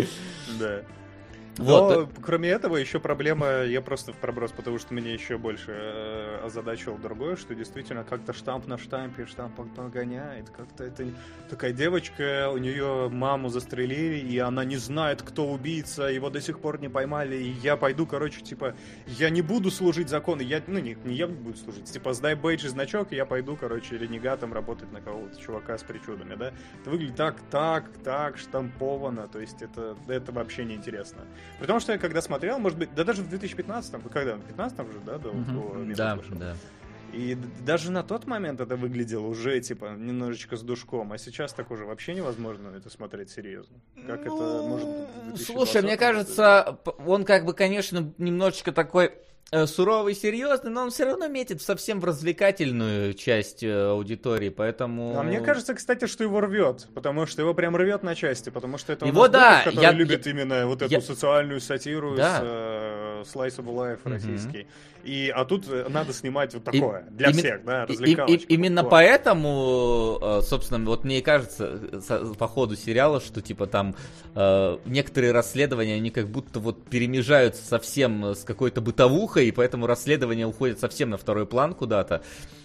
Да. 0.59 0.81
Вот. 1.61 2.09
Но, 2.15 2.21
кроме 2.21 2.49
этого, 2.49 2.77
еще 2.77 2.99
проблема, 2.99 3.63
я 3.63 3.81
просто 3.81 4.13
в 4.13 4.17
проброс, 4.17 4.51
потому 4.51 4.79
что 4.79 4.93
меня 4.93 5.13
еще 5.13 5.37
больше 5.37 5.71
э, 5.71 6.39
озадачивал 6.43 6.97
другое, 6.97 7.35
что 7.35 7.55
действительно 7.55 8.03
как-то 8.03 8.33
штамп 8.33 8.67
на 8.67 8.77
штампе, 8.77 9.25
штамп 9.25 9.55
погоняет, 9.75 10.49
как-то 10.49 10.83
это 10.83 11.05
такая 11.49 11.71
девочка, 11.71 12.49
у 12.51 12.57
нее 12.57 13.09
маму 13.09 13.49
застрелили, 13.49 14.17
и 14.17 14.37
она 14.39 14.65
не 14.65 14.77
знает, 14.77 15.21
кто 15.21 15.47
убийца, 15.49 16.03
его 16.03 16.29
до 16.29 16.41
сих 16.41 16.59
пор 16.59 16.79
не 16.81 16.89
поймали, 16.89 17.35
и 17.35 17.49
я 17.49 17.77
пойду, 17.77 18.05
короче, 18.05 18.41
типа, 18.41 18.75
я 19.07 19.29
не 19.29 19.41
буду 19.41 19.71
служить 19.71 20.09
закону, 20.09 20.41
я, 20.41 20.61
ну, 20.67 20.79
не, 20.79 20.97
не 21.03 21.15
я 21.15 21.27
буду 21.27 21.57
служить, 21.57 21.85
типа, 21.85 22.13
сдай 22.13 22.35
бейдж 22.35 22.65
и 22.65 22.69
значок, 22.69 23.11
и 23.11 23.15
я 23.15 23.25
пойду, 23.25 23.55
короче, 23.55 23.97
ренегатом 23.97 24.53
работать 24.53 24.91
на 24.91 25.01
кого-то, 25.01 25.39
чувака 25.39 25.77
с 25.77 25.83
причудами, 25.83 26.35
да? 26.35 26.51
Это 26.81 26.89
выглядит 26.89 27.15
так, 27.15 27.35
так, 27.49 27.85
так, 28.03 28.37
штамповано, 28.37 29.27
то 29.27 29.39
есть 29.39 29.61
это, 29.61 29.95
это 30.07 30.31
вообще 30.31 30.65
неинтересно. 30.65 31.21
При 31.59 31.67
том, 31.67 31.79
что 31.79 31.91
я 31.91 31.97
когда 31.97 32.21
смотрел, 32.21 32.57
может 32.59 32.77
быть, 32.79 32.93
да 32.95 33.03
даже 33.03 33.21
в 33.21 33.29
2015, 33.29 34.01
когда, 34.11 34.35
в 34.35 34.41
15 34.41 34.77
же, 34.91 34.99
да, 35.05 35.17
до, 35.17 35.31
Мгм. 35.31 35.89
до 35.89 35.95
Да, 35.95 36.15
вышел. 36.15 36.35
да. 36.35 36.55
И 37.13 37.37
даже 37.65 37.91
на 37.91 38.03
тот 38.03 38.25
момент 38.25 38.61
это 38.61 38.77
выглядело 38.77 39.27
уже, 39.27 39.59
типа, 39.59 39.95
немножечко 39.97 40.55
с 40.55 40.61
душком, 40.61 41.11
а 41.11 41.17
сейчас 41.17 41.53
так 41.53 41.69
уже 41.69 41.85
вообще 41.85 42.13
невозможно 42.13 42.69
это 42.75 42.89
смотреть 42.89 43.29
серьезно. 43.31 43.75
Как 44.07 44.21
это 44.21 44.63
может 44.65 44.87
Ну, 44.87 45.33
2020 45.33 45.45
Слушай, 45.45 45.81
мне 45.83 45.97
кажется, 45.97 46.79
он 47.05 47.25
как 47.25 47.45
бы, 47.45 47.53
конечно, 47.53 48.13
немножечко 48.17 48.71
такой 48.71 49.13
суровый, 49.67 50.15
серьезный, 50.15 50.71
но 50.71 50.83
он 50.83 50.91
все 50.91 51.03
равно 51.05 51.27
метит 51.27 51.61
совсем 51.61 51.99
в 51.99 52.05
развлекательную 52.05 53.13
часть 53.13 53.63
э, 53.63 53.89
аудитории, 53.89 54.47
поэтому... 54.49 55.17
А 55.19 55.23
мне 55.23 55.41
кажется, 55.41 55.73
кстати, 55.73 56.05
что 56.07 56.23
его 56.23 56.39
рвет, 56.39 56.87
потому 56.95 57.25
что 57.25 57.41
его 57.41 57.53
прям 57.53 57.75
рвет 57.75 58.01
на 58.03 58.15
части, 58.15 58.49
потому 58.49 58.77
что 58.77 58.93
это 58.93 59.05
Его 59.05 59.27
да, 59.27 59.57
Быков, 59.59 59.73
который 59.73 59.83
я- 59.83 59.91
любит 59.91 60.25
я- 60.25 60.31
именно 60.31 60.67
вот 60.67 60.81
эту 60.81 60.93
я- 60.93 61.01
социальную 61.01 61.59
сатиру 61.59 62.15
Да. 62.15 62.37
с 62.37 62.41
э, 62.43 63.23
Slice 63.33 63.57
of 63.57 63.65
Life 63.65 63.99
российский. 64.05 64.67
И, 65.03 65.29
а 65.29 65.45
тут 65.45 65.65
э, 65.69 65.87
надо 65.89 66.13
снимать 66.13 66.53
вот 66.53 66.63
такое, 66.63 67.05
для 67.11 67.29
Име- 67.29 67.33
всех, 67.39 67.63
да, 67.65 67.83
И- 67.83 67.87
и- 67.87 67.93
и- 67.93 67.97
развлекалочку. 67.97 68.45
именно 68.53 68.83
попкорн. 68.83 68.91
поэтому, 68.91 70.19
э, 70.21 70.41
собственно, 70.43 70.85
вот 70.85 71.03
мне 71.03 71.19
и 71.19 71.21
кажется 71.21 71.79
э, 72.09 72.33
по 72.37 72.47
ходу 72.47 72.75
сериала, 72.75 73.19
что 73.21 73.41
типа 73.41 73.67
там 73.67 73.95
э, 74.35 74.77
некоторые 74.85 75.31
расследования, 75.31 75.95
они 75.95 76.09
как 76.09 76.27
будто 76.29 76.59
вот 76.59 76.83
перемежаются 76.85 77.65
совсем 77.65 78.23
с 78.35 78.43
какой-то 78.43 78.81
бытовухой, 78.81 79.47
и 79.47 79.51
поэтому 79.51 79.87
расследования 79.87 80.45
уходят 80.47 80.79
совсем 80.79 81.09
на 81.09 81.17
второй 81.17 81.45
план 81.45 81.73
куда-то. 81.73 82.21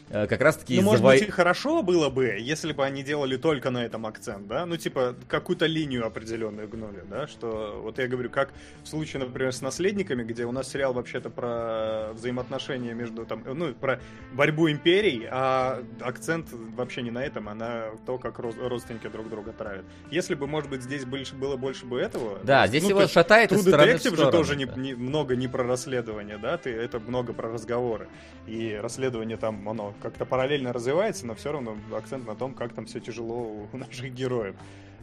Э, 0.08 0.26
Как 0.26 0.40
раз 0.40 0.56
таки 0.56 0.76
Ну, 0.76 0.82
может 0.82 1.04
быть, 1.04 1.30
хорошо 1.30 1.82
было 1.82 2.10
бы, 2.10 2.36
если 2.38 2.72
бы 2.72 2.84
они 2.84 3.02
делали 3.02 3.36
только 3.36 3.70
на 3.70 3.84
этом 3.84 4.06
акцент, 4.06 4.46
да? 4.46 4.64
Ну, 4.66 4.76
типа, 4.76 5.16
какую-то 5.28 5.66
линию 5.66 6.06
определенную 6.06 6.68
гнули, 6.68 7.02
да? 7.10 7.26
Что, 7.26 7.80
вот 7.82 7.98
я 7.98 8.06
говорю, 8.06 8.30
как 8.30 8.50
в 8.84 8.88
случае, 8.88 9.24
например, 9.24 9.52
с 9.52 9.62
«Наследниками», 9.62 10.22
где 10.22 10.44
у 10.44 10.52
нас 10.52 10.70
сериал 10.70 10.92
вообще-то 10.92 11.30
про 11.30 12.12
взаимоотношения 12.12 12.94
между, 12.94 13.26
там, 13.26 13.42
ну, 13.44 13.74
про 13.74 14.00
борьбу 14.32 14.70
империй, 14.70 15.26
а 15.28 15.82
акцент 16.00 16.48
вообще 16.52 17.02
не 17.02 17.10
на 17.10 17.24
этом, 17.24 17.48
а 17.48 17.54
на 17.54 17.86
то, 18.06 18.18
как 18.18 18.38
родственники 18.38 19.08
друг 19.08 19.28
друга 19.28 19.52
травят. 19.52 19.84
Если 20.10 20.34
бы, 20.34 20.46
может 20.46 20.70
быть, 20.70 20.82
здесь 20.82 21.04
больше, 21.04 21.34
было 21.34 21.56
больше 21.56 21.84
бы 21.84 21.98
этого... 22.00 22.38
Да, 22.44 22.66
здесь 22.68 22.84
ну, 22.84 22.90
его 22.90 23.06
шатает 23.08 23.50
из 23.52 23.62
стороны 23.62 23.92
в 23.92 23.96
Detective 23.96 24.10
же 24.10 24.16
сторону, 24.16 24.32
тоже 24.32 24.56
не, 24.56 24.68
не- 24.76 24.94
много 24.94 25.34
не 25.34 25.48
про 25.48 25.64
расследование, 25.64 26.38
да, 26.38 26.56
ты, 26.58 26.70
это 26.70 27.00
много 27.00 27.32
про 27.32 27.50
разговоры. 27.52 28.08
И 28.46 28.78
расследование 28.80 29.36
там, 29.36 29.68
оно 29.68 29.95
как-то 30.02 30.24
параллельно 30.24 30.73
развивается, 30.73 31.27
но 31.27 31.35
все 31.35 31.52
равно 31.52 31.77
акцент 31.97 32.27
на 32.27 32.35
том, 32.35 32.55
как 32.55 32.73
там 32.73 32.86
все 32.86 33.01
тяжело 33.01 33.66
у 33.73 33.77
наших 33.77 34.12
героев. 34.12 34.55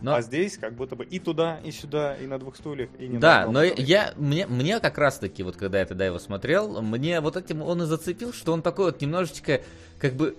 Но- 0.02 0.16
А 0.16 0.22
здесь 0.22 0.58
как 0.58 0.74
будто 0.74 0.96
бы 0.98 1.06
и 1.06 1.18
туда, 1.20 1.60
и 1.64 1.72
сюда, 1.72 2.16
и 2.16 2.26
на 2.28 2.38
двух 2.38 2.58
стульях, 2.58 2.90
и 3.00 3.08
не 3.08 3.14
на 3.16 3.20
Да, 3.22 3.40
одном 3.44 3.54
но 3.54 3.64
я, 3.64 4.14
мне, 4.18 4.46
мне 4.48 4.80
как 4.82 4.98
раз 4.98 5.18
таки, 5.18 5.44
вот 5.44 5.56
когда 5.56 5.80
я 5.80 5.86
тогда 5.86 6.06
его 6.06 6.20
смотрел, 6.20 6.82
мне 6.82 7.22
вот 7.22 7.38
этим 7.38 7.62
он 7.62 7.84
и 7.84 7.86
зацепил, 7.86 8.34
что 8.34 8.52
он 8.52 8.62
такой 8.62 8.86
вот 8.86 9.00
немножечко, 9.02 9.62
как 10.00 10.14
бы, 10.16 10.36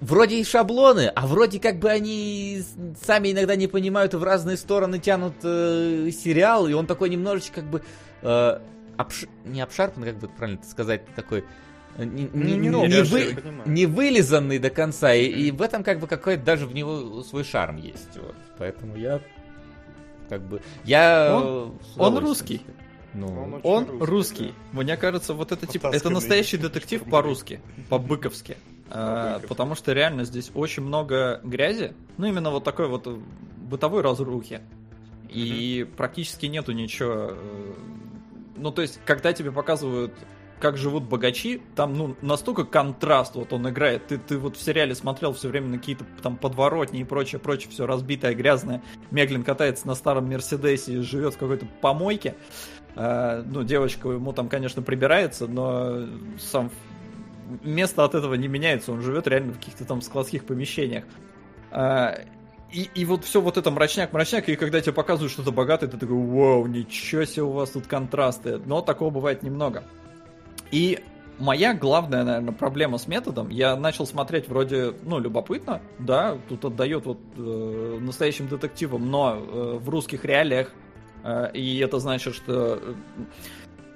вроде 0.00 0.36
и 0.38 0.44
шаблоны, 0.44 1.10
а 1.12 1.26
вроде 1.26 1.58
как 1.58 1.80
бы 1.80 1.90
они 1.90 2.62
сами 3.02 3.32
иногда 3.32 3.56
не 3.56 3.66
понимают 3.66 4.14
и 4.14 4.16
в 4.16 4.22
разные 4.22 4.56
стороны 4.56 5.00
тянут 5.00 5.34
э, 5.42 6.10
сериал, 6.12 6.68
и 6.68 6.72
он 6.72 6.86
такой 6.86 7.08
немножечко 7.10 7.62
как 7.62 7.70
бы, 7.70 7.82
э, 8.22 8.58
обш- 8.96 9.28
не 9.44 9.60
обшарпан, 9.60 10.04
как 10.04 10.16
бы 10.18 10.28
правильно 10.28 10.62
сказать, 10.62 11.02
такой... 11.16 11.44
Не, 11.98 12.28
не- 12.32 12.56
не 12.56 12.68
не 12.68 13.02
вы- 13.02 13.36
не 13.66 13.86
вылизанный 13.86 14.58
до 14.58 14.70
конца, 14.70 15.14
и, 15.14 15.26
и 15.26 15.50
в 15.50 15.62
этом 15.62 15.84
как 15.84 16.00
бы 16.00 16.06
какой-то 16.06 16.42
даже 16.44 16.66
в 16.66 16.74
него 16.74 17.22
свой 17.22 17.44
шарм 17.44 17.76
есть. 17.76 18.16
Вот. 18.16 18.34
Поэтому 18.58 18.96
я 18.96 19.20
как 20.28 20.42
бы 20.42 20.60
я 20.84 21.36
Он- 21.36 21.78
он 21.96 22.18
русский. 22.18 22.62
Ну, 23.12 23.28
Он 23.28 23.60
Он 23.62 23.84
русский, 23.84 24.06
русский. 24.06 24.54
Мне 24.72 24.96
кажется, 24.96 25.34
вот 25.34 25.52
это 25.52 25.66
типа 25.66 25.88
это 25.94 26.10
настоящий 26.10 26.56
детектив 26.56 27.04
по-русски, 27.04 27.60
по-быковски. 27.88 28.56
А. 28.90 29.40
Потому 29.48 29.76
что 29.76 29.92
реально 29.92 30.24
здесь 30.24 30.50
очень 30.54 30.82
много 30.82 31.40
грязи, 31.44 31.94
ну 32.16 32.26
именно 32.26 32.50
вот 32.50 32.64
такой 32.64 32.88
вот 32.88 33.06
э, 33.06 33.16
бытовой 33.58 34.02
разрухи. 34.02 34.60
И 35.30 35.86
практически 35.96 36.46
нету 36.46 36.72
ничего. 36.72 37.30
э, 37.30 37.72
Ну, 38.56 38.70
то 38.70 38.82
есть, 38.82 39.00
когда 39.04 39.32
тебе 39.32 39.50
показывают, 39.52 40.12
как 40.60 40.76
живут 40.76 41.04
богачи, 41.04 41.60
там, 41.74 41.94
ну, 41.94 42.16
настолько 42.22 42.64
контраст 42.64 43.34
вот 43.34 43.52
он 43.52 43.68
играет. 43.68 44.06
Ты, 44.06 44.18
ты 44.18 44.38
вот 44.38 44.56
в 44.56 44.62
сериале 44.62 44.94
смотрел 44.94 45.32
все 45.32 45.48
время 45.48 45.68
на 45.68 45.78
какие-то 45.78 46.04
там 46.22 46.36
подворотни 46.36 47.00
и 47.00 47.04
прочее, 47.04 47.38
прочее, 47.38 47.70
все 47.70 47.86
разбитое, 47.86 48.34
грязное. 48.34 48.82
Меглин 49.10 49.42
катается 49.42 49.86
на 49.86 49.94
старом 49.94 50.28
Мерседесе 50.28 50.94
и 50.94 50.98
живет 51.00 51.34
в 51.34 51.38
какой-то 51.38 51.66
помойке. 51.80 52.34
А, 52.96 53.42
ну, 53.44 53.62
девочка 53.62 54.08
ему 54.08 54.32
там, 54.32 54.48
конечно, 54.48 54.82
прибирается, 54.82 55.46
но 55.46 56.06
сам 56.38 56.70
место 57.62 58.04
от 58.04 58.14
этого 58.14 58.34
не 58.34 58.48
меняется. 58.48 58.92
Он 58.92 59.02
живет 59.02 59.26
реально 59.26 59.52
в 59.52 59.56
каких-то 59.58 59.84
там 59.84 60.00
складских 60.00 60.44
помещениях. 60.44 61.04
А, 61.70 62.20
и, 62.72 62.88
и 62.94 63.04
вот 63.04 63.24
все 63.24 63.40
вот 63.40 63.56
это 63.56 63.70
мрачняк-мрачняк, 63.70 64.48
и 64.48 64.56
когда 64.56 64.80
тебе 64.80 64.92
показывают 64.92 65.32
что-то 65.32 65.52
богатое, 65.52 65.88
ты 65.88 65.96
такой, 65.96 66.16
вау, 66.16 66.66
ничего 66.66 67.24
себе 67.24 67.42
у 67.42 67.52
вас 67.52 67.70
тут 67.70 67.86
контрасты. 67.86 68.58
Но 68.58 68.80
такого 68.80 69.10
бывает 69.10 69.42
немного. 69.42 69.84
И 70.70 70.98
моя 71.38 71.74
главная, 71.74 72.24
наверное, 72.24 72.52
проблема 72.52 72.98
с 72.98 73.06
методом, 73.06 73.48
я 73.48 73.76
начал 73.76 74.06
смотреть 74.06 74.48
вроде, 74.48 74.94
ну, 75.02 75.18
любопытно, 75.18 75.80
да, 75.98 76.38
тут 76.48 76.64
отдает 76.64 77.06
вот 77.06 77.18
э, 77.36 77.98
настоящим 78.00 78.48
детективам, 78.48 79.10
но 79.10 79.36
э, 79.36 79.78
в 79.78 79.88
русских 79.88 80.24
реалиях, 80.24 80.72
э, 81.22 81.50
и 81.54 81.78
это 81.78 81.98
значит, 81.98 82.34
что... 82.34 82.80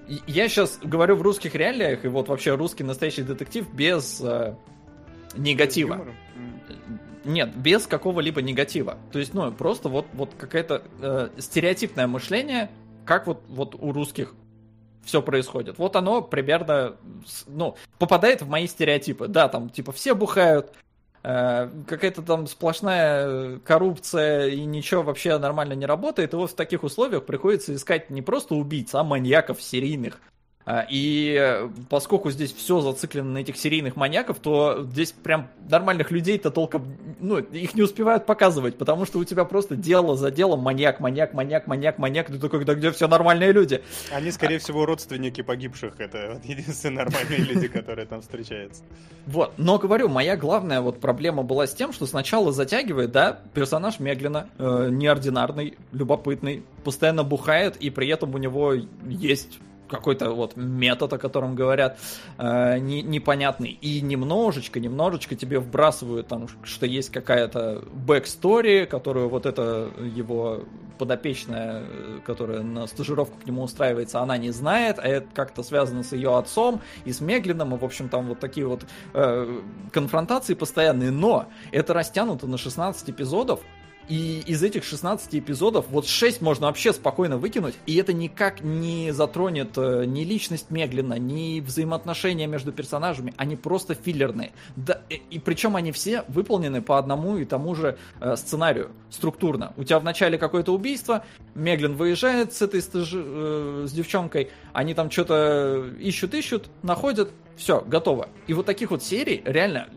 э, 0.08 0.14
я 0.26 0.48
сейчас 0.48 0.78
говорю 0.82 1.16
в 1.16 1.22
русских 1.22 1.54
реалиях, 1.54 2.04
и 2.04 2.08
вот 2.08 2.28
вообще 2.28 2.54
русский 2.54 2.84
настоящий 2.84 3.22
детектив 3.22 3.66
без 3.72 4.20
э, 4.20 4.54
негатива. 5.36 5.94
Юмором. 5.94 6.14
Нет, 7.24 7.54
без 7.56 7.86
какого-либо 7.86 8.40
негатива. 8.40 8.96
То 9.12 9.18
есть, 9.18 9.34
ну, 9.34 9.52
просто 9.52 9.88
вот, 9.90 10.06
вот 10.14 10.30
какое-то 10.38 10.82
э, 11.00 11.28
стереотипное 11.38 12.06
мышление, 12.06 12.70
как 13.04 13.26
вот, 13.26 13.42
вот 13.48 13.74
у 13.78 13.92
русских 13.92 14.34
все 15.08 15.22
происходит. 15.22 15.78
Вот 15.78 15.96
оно 15.96 16.20
примерно, 16.20 16.96
ну, 17.46 17.76
попадает 17.98 18.42
в 18.42 18.48
мои 18.48 18.66
стереотипы. 18.66 19.26
Да, 19.26 19.48
там, 19.48 19.70
типа, 19.70 19.90
все 19.90 20.14
бухают, 20.14 20.72
э, 21.22 21.70
какая-то 21.86 22.22
там 22.22 22.46
сплошная 22.46 23.58
коррупция, 23.60 24.48
и 24.48 24.64
ничего 24.66 25.02
вообще 25.02 25.38
нормально 25.38 25.72
не 25.72 25.86
работает. 25.86 26.34
И 26.34 26.36
вот 26.36 26.50
в 26.50 26.54
таких 26.54 26.84
условиях 26.84 27.24
приходится 27.24 27.74
искать 27.74 28.10
не 28.10 28.20
просто 28.20 28.54
убийц, 28.54 28.94
а 28.94 29.02
маньяков 29.02 29.62
серийных. 29.62 30.20
А, 30.70 30.86
И 30.90 31.34
э, 31.40 31.70
поскольку 31.88 32.30
здесь 32.30 32.52
все 32.52 32.82
зациклено 32.82 33.30
на 33.30 33.38
этих 33.38 33.56
серийных 33.56 33.96
маньяков, 33.96 34.38
то 34.38 34.86
здесь 34.90 35.12
прям 35.12 35.48
нормальных 35.66 36.10
людей-то 36.10 36.50
толком, 36.50 36.94
ну, 37.20 37.38
их 37.38 37.74
не 37.74 37.80
успевают 37.80 38.26
показывать, 38.26 38.76
потому 38.76 39.06
что 39.06 39.18
у 39.18 39.24
тебя 39.24 39.46
просто 39.46 39.76
дело 39.76 40.14
за 40.14 40.30
делом 40.30 40.60
маньяк, 40.60 41.00
маньяк, 41.00 41.32
маньяк, 41.32 41.66
маньяк, 41.66 41.96
маньяк, 41.96 42.26
ты 42.26 42.38
такой, 42.38 42.66
да 42.66 42.74
где 42.74 42.90
все 42.90 43.08
нормальные 43.08 43.52
люди? 43.52 43.82
Они, 44.12 44.30
скорее 44.30 44.58
всего, 44.58 44.84
родственники 44.84 45.40
погибших. 45.40 45.98
Это 46.00 46.32
вот 46.34 46.44
единственные 46.44 47.04
нормальные 47.04 47.38
люди, 47.38 47.68
которые 47.68 48.06
там 48.06 48.20
встречаются. 48.20 48.82
Вот, 49.24 49.54
но 49.56 49.78
говорю, 49.78 50.10
моя 50.10 50.36
главная 50.36 50.82
вот 50.82 51.00
проблема 51.00 51.44
была 51.44 51.66
с 51.66 51.72
тем, 51.72 51.94
что 51.94 52.04
сначала 52.04 52.52
затягивает, 52.52 53.10
да, 53.10 53.40
персонаж 53.54 54.00
Меглина, 54.00 54.50
э, 54.58 54.88
неординарный, 54.90 55.78
любопытный, 55.92 56.62
постоянно 56.84 57.24
бухает, 57.24 57.76
и 57.76 57.88
при 57.88 58.08
этом 58.08 58.34
у 58.34 58.38
него 58.38 58.74
есть 59.06 59.60
какой-то 59.88 60.30
вот 60.30 60.56
метод, 60.56 61.12
о 61.12 61.18
котором 61.18 61.54
говорят, 61.54 61.98
э, 62.38 62.78
не- 62.78 63.02
непонятный. 63.02 63.70
И 63.70 64.00
немножечко, 64.00 64.80
немножечко 64.80 65.34
тебе 65.36 65.58
вбрасывают 65.58 66.28
там, 66.28 66.46
что 66.62 66.86
есть 66.86 67.10
какая-то 67.10 67.82
backstory, 67.92 68.86
которую 68.86 69.28
вот 69.28 69.46
эта 69.46 69.90
его 70.14 70.64
подопечная, 70.98 71.84
э, 71.88 72.18
которая 72.26 72.62
на 72.62 72.86
стажировку 72.86 73.38
к 73.40 73.46
нему 73.46 73.62
устраивается, 73.62 74.20
она 74.20 74.36
не 74.36 74.50
знает, 74.50 74.98
а 74.98 75.06
это 75.06 75.28
как-то 75.32 75.62
связано 75.62 76.02
с 76.02 76.12
ее 76.12 76.36
отцом 76.36 76.80
и 77.04 77.12
с 77.12 77.20
Меглином, 77.20 77.74
и, 77.74 77.78
в 77.78 77.84
общем, 77.84 78.08
там 78.08 78.28
вот 78.28 78.40
такие 78.40 78.66
вот 78.66 78.84
э, 79.14 79.60
конфронтации 79.92 80.54
постоянные, 80.54 81.10
но 81.10 81.48
это 81.72 81.94
растянуто 81.94 82.46
на 82.46 82.58
16 82.58 83.10
эпизодов, 83.10 83.60
и 84.08 84.42
из 84.46 84.62
этих 84.62 84.84
16 84.84 85.34
эпизодов 85.36 85.86
вот 85.90 86.06
6 86.06 86.40
можно 86.40 86.66
вообще 86.66 86.92
спокойно 86.92 87.36
выкинуть, 87.36 87.74
и 87.86 87.96
это 87.96 88.12
никак 88.12 88.62
не 88.62 89.12
затронет 89.12 89.76
э, 89.76 90.04
ни 90.06 90.24
личность 90.24 90.70
Меглина, 90.70 91.14
ни 91.18 91.60
взаимоотношения 91.60 92.46
между 92.46 92.72
персонажами, 92.72 93.34
они 93.36 93.56
просто 93.56 93.94
филлерные. 93.94 94.52
Да, 94.76 95.02
и, 95.08 95.20
и 95.30 95.38
причем 95.38 95.76
они 95.76 95.92
все 95.92 96.24
выполнены 96.28 96.82
по 96.82 96.98
одному 96.98 97.36
и 97.36 97.44
тому 97.44 97.74
же 97.74 97.98
э, 98.20 98.36
сценарию, 98.36 98.90
структурно. 99.10 99.72
У 99.76 99.84
тебя 99.84 99.98
вначале 99.98 100.38
какое-то 100.38 100.72
убийство, 100.72 101.24
Меглин 101.54 101.94
выезжает 101.94 102.52
с 102.54 102.62
этой 102.62 102.80
стажи- 102.80 103.22
э, 103.24 103.84
с 103.86 103.92
девчонкой, 103.92 104.50
они 104.72 104.94
там 104.94 105.10
что-то 105.10 105.90
ищут-ищут, 105.98 106.70
находят, 106.82 107.30
все, 107.56 107.80
готово. 107.80 108.28
И 108.46 108.54
вот 108.54 108.66
таких 108.66 108.90
вот 108.90 109.02
серий 109.02 109.42
реально, 109.44 109.88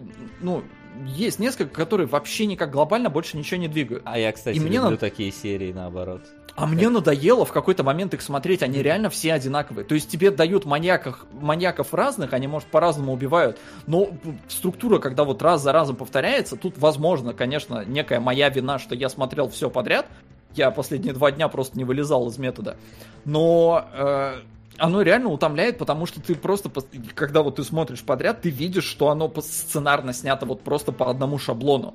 ну, 0.42 0.64
есть 1.06 1.40
несколько, 1.40 1.74
которые 1.74 2.08
вообще 2.08 2.46
никак 2.46 2.72
глобально 2.72 3.10
больше 3.10 3.38
ничего 3.38 3.60
не 3.60 3.68
двигают. 3.68 4.04
А 4.06 4.18
я, 4.20 4.32
кстати, 4.32 4.58
И 4.58 4.60
мне 4.60 4.70
люблю 4.78 4.84
надо- 4.92 4.98
такие 4.98 5.32
серии 5.32 5.72
наоборот. 5.72 6.22
А 6.56 6.68
мне 6.68 6.90
надоело 6.90 7.46
в 7.46 7.54
какой-то 7.54 7.84
момент 7.84 8.14
их 8.14 8.22
смотреть, 8.22 8.62
они 8.62 8.82
реально 8.82 9.10
все 9.10 9.32
одинаковые. 9.34 9.86
То 9.86 9.96
есть 9.96 10.10
тебе 10.10 10.32
дают 10.32 10.66
маньяков, 10.66 11.26
маньяков 11.32 11.94
разных, 11.94 12.34
они, 12.34 12.48
может, 12.48 12.68
по-разному 12.68 13.14
убивают, 13.14 13.58
но 13.88 14.10
структура, 14.50 15.00
когда 15.00 15.24
вот 15.24 15.42
раз 15.42 15.62
за 15.62 15.72
разом 15.72 15.96
повторяется, 15.96 16.58
тут, 16.58 16.78
возможно, 16.78 17.34
конечно, 17.34 17.86
некая 17.86 18.20
моя 18.20 18.50
вина, 18.50 18.80
что 18.80 18.96
я 18.96 19.08
смотрел 19.08 19.48
все 19.50 19.70
подряд, 19.70 20.08
я 20.54 20.72
последние 20.72 21.14
два 21.14 21.32
дня 21.32 21.48
просто 21.48 21.78
не 21.78 21.86
вылезал 21.86 22.28
из 22.28 22.38
метода, 22.38 22.76
но 23.24 23.86
э, 23.94 24.34
оно 24.78 25.02
реально 25.02 25.30
утомляет, 25.30 25.78
потому 25.78 26.06
что 26.06 26.22
ты 26.22 26.36
просто, 26.36 26.72
когда 27.14 27.44
вот 27.44 27.58
ты 27.58 27.64
смотришь 27.64 28.04
подряд, 28.04 28.42
ты 28.42 28.50
видишь, 28.50 28.86
что 28.86 29.10
оно 29.10 29.32
сценарно 29.42 30.14
снято 30.14 30.46
вот 30.46 30.62
просто 30.62 30.92
по 30.92 31.10
одному 31.10 31.38
шаблону. 31.38 31.94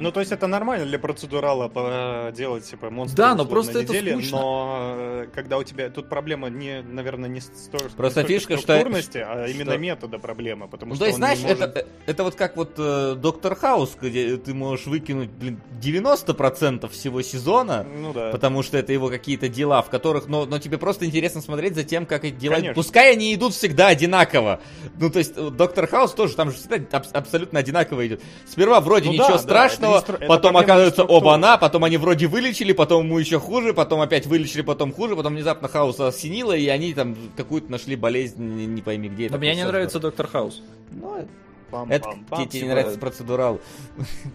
Ну, 0.00 0.12
то 0.12 0.20
есть 0.20 0.32
это 0.32 0.46
нормально 0.46 0.86
для 0.86 0.98
процедурала 0.98 1.68
по- 1.68 2.32
делать, 2.36 2.64
типа, 2.64 2.90
монстры 2.90 3.16
Да, 3.16 3.34
но 3.34 3.44
просто 3.44 3.80
это 3.80 3.92
недели, 3.92 4.12
скучно. 4.12 4.38
но 4.40 4.94
э, 4.96 5.26
когда 5.34 5.58
у 5.58 5.62
тебя... 5.64 5.88
Тут 5.90 6.08
проблема, 6.08 6.48
не, 6.50 6.82
наверное, 6.82 7.28
не 7.28 7.40
столько 7.40 7.88
Просто 7.96 8.20
не 8.22 8.24
столько 8.26 8.28
фишка, 8.40 8.56
что- 8.56 8.62
структурности, 8.62 9.18
а 9.18 9.46
именно 9.46 9.72
что- 9.72 9.78
метода 9.78 10.18
проблема, 10.18 10.66
потому 10.68 10.90
Ну, 10.90 10.94
что 10.96 11.04
то 11.04 11.06
есть, 11.06 11.16
знаешь, 11.18 11.40
может- 11.40 11.60
это, 11.60 11.86
это 12.06 12.24
вот 12.24 12.34
как 12.34 12.56
вот 12.56 12.74
э, 12.78 13.14
Доктор 13.16 13.54
Хаус, 13.54 13.96
где 14.00 14.36
ты 14.36 14.54
можешь 14.54 14.86
выкинуть, 14.86 15.30
блин, 15.30 15.60
90% 15.80 16.88
всего 16.88 17.22
сезона, 17.22 17.84
Ну 17.84 18.12
да. 18.12 18.30
потому 18.30 18.62
что 18.62 18.78
это 18.78 18.92
его 18.92 19.08
какие-то 19.08 19.48
дела, 19.48 19.82
в 19.82 19.90
которых, 19.90 20.26
но, 20.28 20.44
но 20.46 20.58
тебе 20.58 20.78
просто 20.78 21.06
интересно 21.06 21.40
смотреть 21.40 21.74
за 21.74 21.84
тем, 21.84 22.06
как 22.06 22.24
эти 22.24 22.34
дела... 22.34 22.56
Конечно. 22.56 22.74
Пускай 22.74 23.12
они 23.12 23.34
идут 23.34 23.54
всегда 23.54 23.88
одинаково. 23.88 24.60
Ну, 24.98 25.10
то 25.10 25.18
есть, 25.18 25.32
э, 25.36 25.50
Доктор 25.50 25.86
Хаус 25.86 26.12
тоже, 26.12 26.34
там 26.36 26.50
же 26.50 26.56
всегда 26.56 26.76
аб- 26.98 27.06
абсолютно 27.12 27.58
одинаково 27.60 28.06
идет. 28.06 28.22
Сперва 28.46 28.80
вроде 28.80 29.06
Ну 29.06 29.12
ничего 29.12 29.28
да, 29.28 29.34
да, 29.34 29.38
страшного, 29.68 30.16
это 30.16 30.26
потом 30.26 30.56
оказывается 30.56 31.04
оба-на, 31.04 31.56
потом 31.56 31.84
они 31.84 31.96
вроде 31.96 32.26
вылечили, 32.26 32.72
потом 32.72 33.06
ему 33.06 33.18
еще 33.18 33.38
хуже, 33.38 33.74
потом 33.74 34.00
опять 34.00 34.26
вылечили, 34.26 34.62
потом 34.62 34.92
хуже, 34.92 35.16
потом 35.16 35.34
внезапно 35.34 35.68
Хауса 35.68 36.08
осенило, 36.08 36.56
и 36.56 36.66
они 36.68 36.94
там 36.94 37.16
какую-то 37.36 37.70
нашли 37.70 37.96
болезнь, 37.96 38.42
не, 38.42 38.66
не 38.66 38.82
пойми 38.82 39.08
где. 39.08 39.24
Но 39.24 39.36
это 39.36 39.38
мне 39.38 39.54
не 39.54 39.64
нравится 39.64 40.00
Доктор 40.00 40.26
Хаус. 40.26 40.62
Ну, 40.90 41.26
Пам-пам-пам, 41.70 41.90
это 41.90 42.10
тебе, 42.10 42.24
тебе 42.28 42.42
не 42.44 42.48
типа, 42.48 42.66
нравится 42.66 42.98
процедурал. 42.98 43.60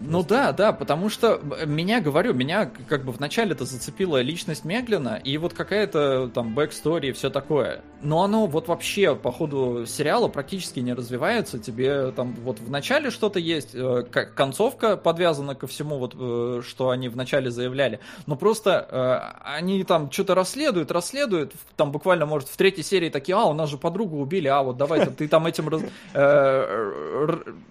Ну 0.00 0.22
да, 0.22 0.52
да, 0.52 0.72
потому 0.72 1.08
что 1.08 1.40
э, 1.58 1.66
меня, 1.66 2.00
говорю, 2.00 2.34
меня 2.34 2.70
как 2.88 3.04
бы 3.04 3.12
вначале-то 3.12 3.64
зацепила 3.64 4.20
личность 4.20 4.64
Меглина, 4.64 5.20
и 5.22 5.36
вот 5.38 5.52
какая-то 5.54 6.30
там 6.32 6.54
backstory 6.54 7.08
и 7.08 7.12
все 7.12 7.30
такое. 7.30 7.82
Но 8.02 8.22
оно 8.22 8.46
вот 8.46 8.68
вообще 8.68 9.16
по 9.16 9.32
ходу 9.32 9.86
сериала 9.86 10.28
практически 10.28 10.80
не 10.80 10.92
развивается. 10.92 11.58
Тебе 11.58 12.10
там 12.12 12.34
вот 12.42 12.60
в 12.60 12.70
начале 12.70 13.10
что-то 13.10 13.38
есть, 13.38 13.70
э, 13.74 14.04
как 14.10 14.34
концовка 14.34 14.96
подвязана 14.96 15.54
ко 15.54 15.66
всему, 15.66 15.98
вот 15.98 16.14
э, 16.18 16.62
что 16.66 16.90
они 16.90 17.08
вначале 17.08 17.50
заявляли. 17.50 18.00
Но 18.26 18.36
просто 18.36 19.34
они 19.44 19.84
там 19.84 20.10
что-то 20.10 20.34
расследуют, 20.34 20.90
расследуют, 20.90 21.52
там 21.76 21.92
буквально, 21.92 22.26
может, 22.26 22.48
в 22.48 22.56
третьей 22.56 22.82
серии 22.82 23.08
такие, 23.08 23.36
а, 23.36 23.44
у 23.44 23.52
нас 23.54 23.70
же 23.70 23.78
подругу 23.78 24.18
убили, 24.20 24.48
а, 24.48 24.62
вот 24.62 24.76
давай 24.76 25.04
ты 25.06 25.28
там 25.28 25.46
этим 25.46 25.68
раз- 25.68 25.82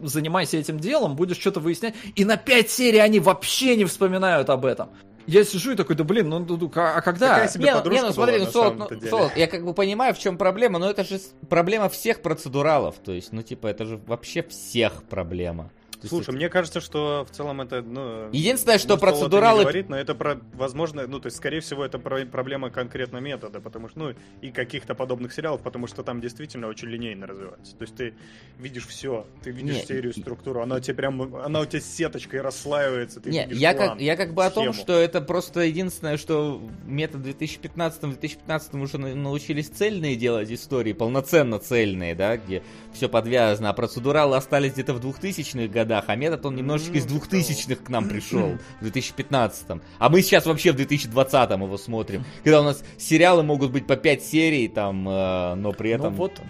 занимайся 0.01 0.57
этим 0.57 0.79
делом, 0.79 1.15
будешь 1.15 1.39
что-то 1.39 1.59
выяснять. 1.59 1.95
И 2.15 2.25
на 2.25 2.37
пять 2.37 2.69
серий 2.69 2.99
они 2.99 3.19
вообще 3.19 3.75
не 3.75 3.85
вспоминают 3.85 4.49
об 4.49 4.65
этом. 4.65 4.89
Я 5.25 5.45
сижу 5.45 5.71
и 5.71 5.75
такой, 5.75 5.95
да 5.95 6.03
блин, 6.03 6.29
ну, 6.29 6.39
ну, 6.39 6.57
ну, 6.57 6.71
а 6.75 7.01
когда? 7.01 7.29
Какая 7.29 7.47
себе 7.47 7.65
Не, 7.65 7.75
ну- 7.75 7.91
не, 7.91 8.01
ну 8.01 8.11
смотри, 8.11 8.39
была 8.39 8.45
ну, 8.45 8.51
Солод, 8.51 8.91
ну. 8.91 9.09
Солод, 9.09 9.37
я 9.37 9.47
как 9.47 9.63
бы 9.63 9.73
понимаю, 9.73 10.13
в 10.13 10.19
чем 10.19 10.37
проблема, 10.37 10.79
но 10.79 10.89
это 10.89 11.03
же 11.03 11.19
проблема 11.49 11.87
всех 11.87 12.21
процедуралов. 12.21 12.95
То 13.03 13.13
есть, 13.13 13.31
ну, 13.31 13.41
типа, 13.41 13.67
это 13.67 13.85
же 13.85 13.97
вообще 14.05 14.43
всех 14.43 15.03
проблема. 15.03 15.71
Есть 16.03 16.09
Слушай, 16.09 16.23
это- 16.25 16.31
мне 16.33 16.49
кажется, 16.49 16.81
что 16.81 17.25
в 17.29 17.33
целом 17.35 17.61
это, 17.61 17.81
ну... 17.81 18.29
Единственное, 18.31 18.77
что 18.77 18.97
процедуралы... 18.97 19.61
говорит, 19.61 19.89
но 19.89 19.97
это, 19.97 20.13
про, 20.15 20.39
возможно, 20.53 21.07
ну, 21.07 21.19
то 21.19 21.27
есть, 21.27 21.37
скорее 21.37 21.61
всего, 21.61 21.83
это 21.83 21.97
про- 21.97 22.25
проблема 22.25 22.69
конкретно 22.69 23.17
метода, 23.17 23.59
потому 23.61 23.89
что, 23.89 23.99
ну, 23.99 24.13
и 24.41 24.51
каких-то 24.51 24.95
подобных 24.95 25.33
сериалов, 25.33 25.61
потому 25.61 25.87
что 25.87 26.03
там 26.03 26.19
действительно 26.21 26.67
очень 26.67 26.89
линейно 26.89 27.25
развивается. 27.25 27.75
То 27.75 27.83
есть, 27.83 27.95
ты 27.95 28.13
видишь 28.59 28.85
все, 28.85 29.25
ты 29.43 29.51
видишь 29.51 29.77
Не, 29.77 29.85
серию, 29.85 30.13
структуру, 30.13 30.61
она 30.61 30.75
у 30.75 30.79
тебя 30.79 30.95
прям, 30.95 31.35
она 31.37 31.61
у 31.61 31.65
тебя 31.65 31.79
сеточкой 31.81 32.41
расслаивается, 32.41 33.21
ты 33.21 33.29
Не, 33.29 33.45
видишь 33.45 33.57
я 33.57 33.73
план, 33.73 33.89
как, 33.91 34.01
я 34.01 34.15
как 34.17 34.33
бы 34.33 34.45
о 34.45 34.49
том, 34.51 34.63
схему. 34.65 34.73
что 34.83 34.93
это 34.99 35.21
просто 35.21 35.61
единственное, 35.61 36.17
что 36.17 36.61
метод 36.85 37.21
2015-2015 37.25 38.81
уже 38.81 38.97
на- 38.97 39.15
научились 39.15 39.69
цельные 39.69 40.15
делать 40.15 40.51
истории, 40.51 40.93
полноценно 40.93 41.59
цельные, 41.59 42.15
да, 42.15 42.37
где 42.37 42.61
все 42.93 43.07
подвязано, 43.09 43.69
а 43.69 43.73
процедуралы 43.73 44.35
остались 44.35 44.73
где-то 44.73 44.93
в 44.93 44.99
2000-х 44.99 45.67
годах, 45.71 45.92
а 45.99 46.15
метод 46.15 46.45
он 46.45 46.55
немножечко 46.55 46.97
из 46.97 47.05
Ну, 47.05 47.17
2000-х 47.17 47.83
к 47.83 47.89
нам 47.89 48.07
пришел, 48.07 48.57
в 48.81 48.85
2015-м. 48.85 49.81
А 49.99 50.09
мы 50.09 50.21
сейчас 50.21 50.45
вообще 50.45 50.71
в 50.71 50.75
2020-м 50.75 51.63
его 51.63 51.77
смотрим, 51.77 52.23
когда 52.43 52.61
у 52.61 52.63
нас 52.63 52.83
сериалы 52.97 53.43
могут 53.43 53.71
быть 53.71 53.85
по 53.85 53.95
5 53.95 54.23
серий, 54.23 54.67
там, 54.67 55.07
э, 55.07 55.55
но 55.55 55.71
при 55.73 55.91
этом... 55.91 56.13
Ну 56.13 56.17
вот 56.19 56.41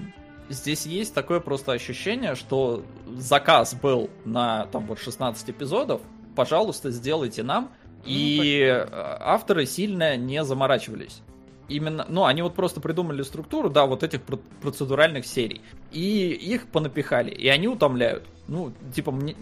здесь 0.50 0.86
есть 0.86 1.14
такое 1.14 1.40
просто 1.40 1.72
ощущение, 1.72 2.36
что 2.36 2.86
заказ 3.16 3.74
был 3.74 4.10
на 4.26 4.68
там 4.68 4.86
вот 4.86 5.00
16 5.00 5.50
эпизодов, 5.50 6.02
пожалуйста, 6.36 6.92
сделайте 6.92 7.44
нам, 7.44 7.72
Ну, 8.06 8.12
и 8.12 8.60
э, 8.62 8.88
авторы 8.92 9.66
сильно 9.66 10.18
не 10.18 10.44
заморачивались. 10.44 11.22
Именно, 11.68 12.06
ну, 12.10 12.26
они 12.26 12.42
вот 12.42 12.56
просто 12.56 12.82
придумали 12.82 13.22
структуру, 13.24 13.70
да, 13.70 13.86
вот 13.86 14.04
этих 14.04 14.22
про- 14.22 14.40
процедуральных 14.62 15.26
серий. 15.26 15.62
И 15.92 16.30
их 16.30 16.68
понапихали, 16.68 17.32
и 17.32 17.48
они 17.48 17.68
утомляют. 17.68 18.26
Ну, 18.48 18.74
типа, 18.94 19.12
мне, 19.12 19.36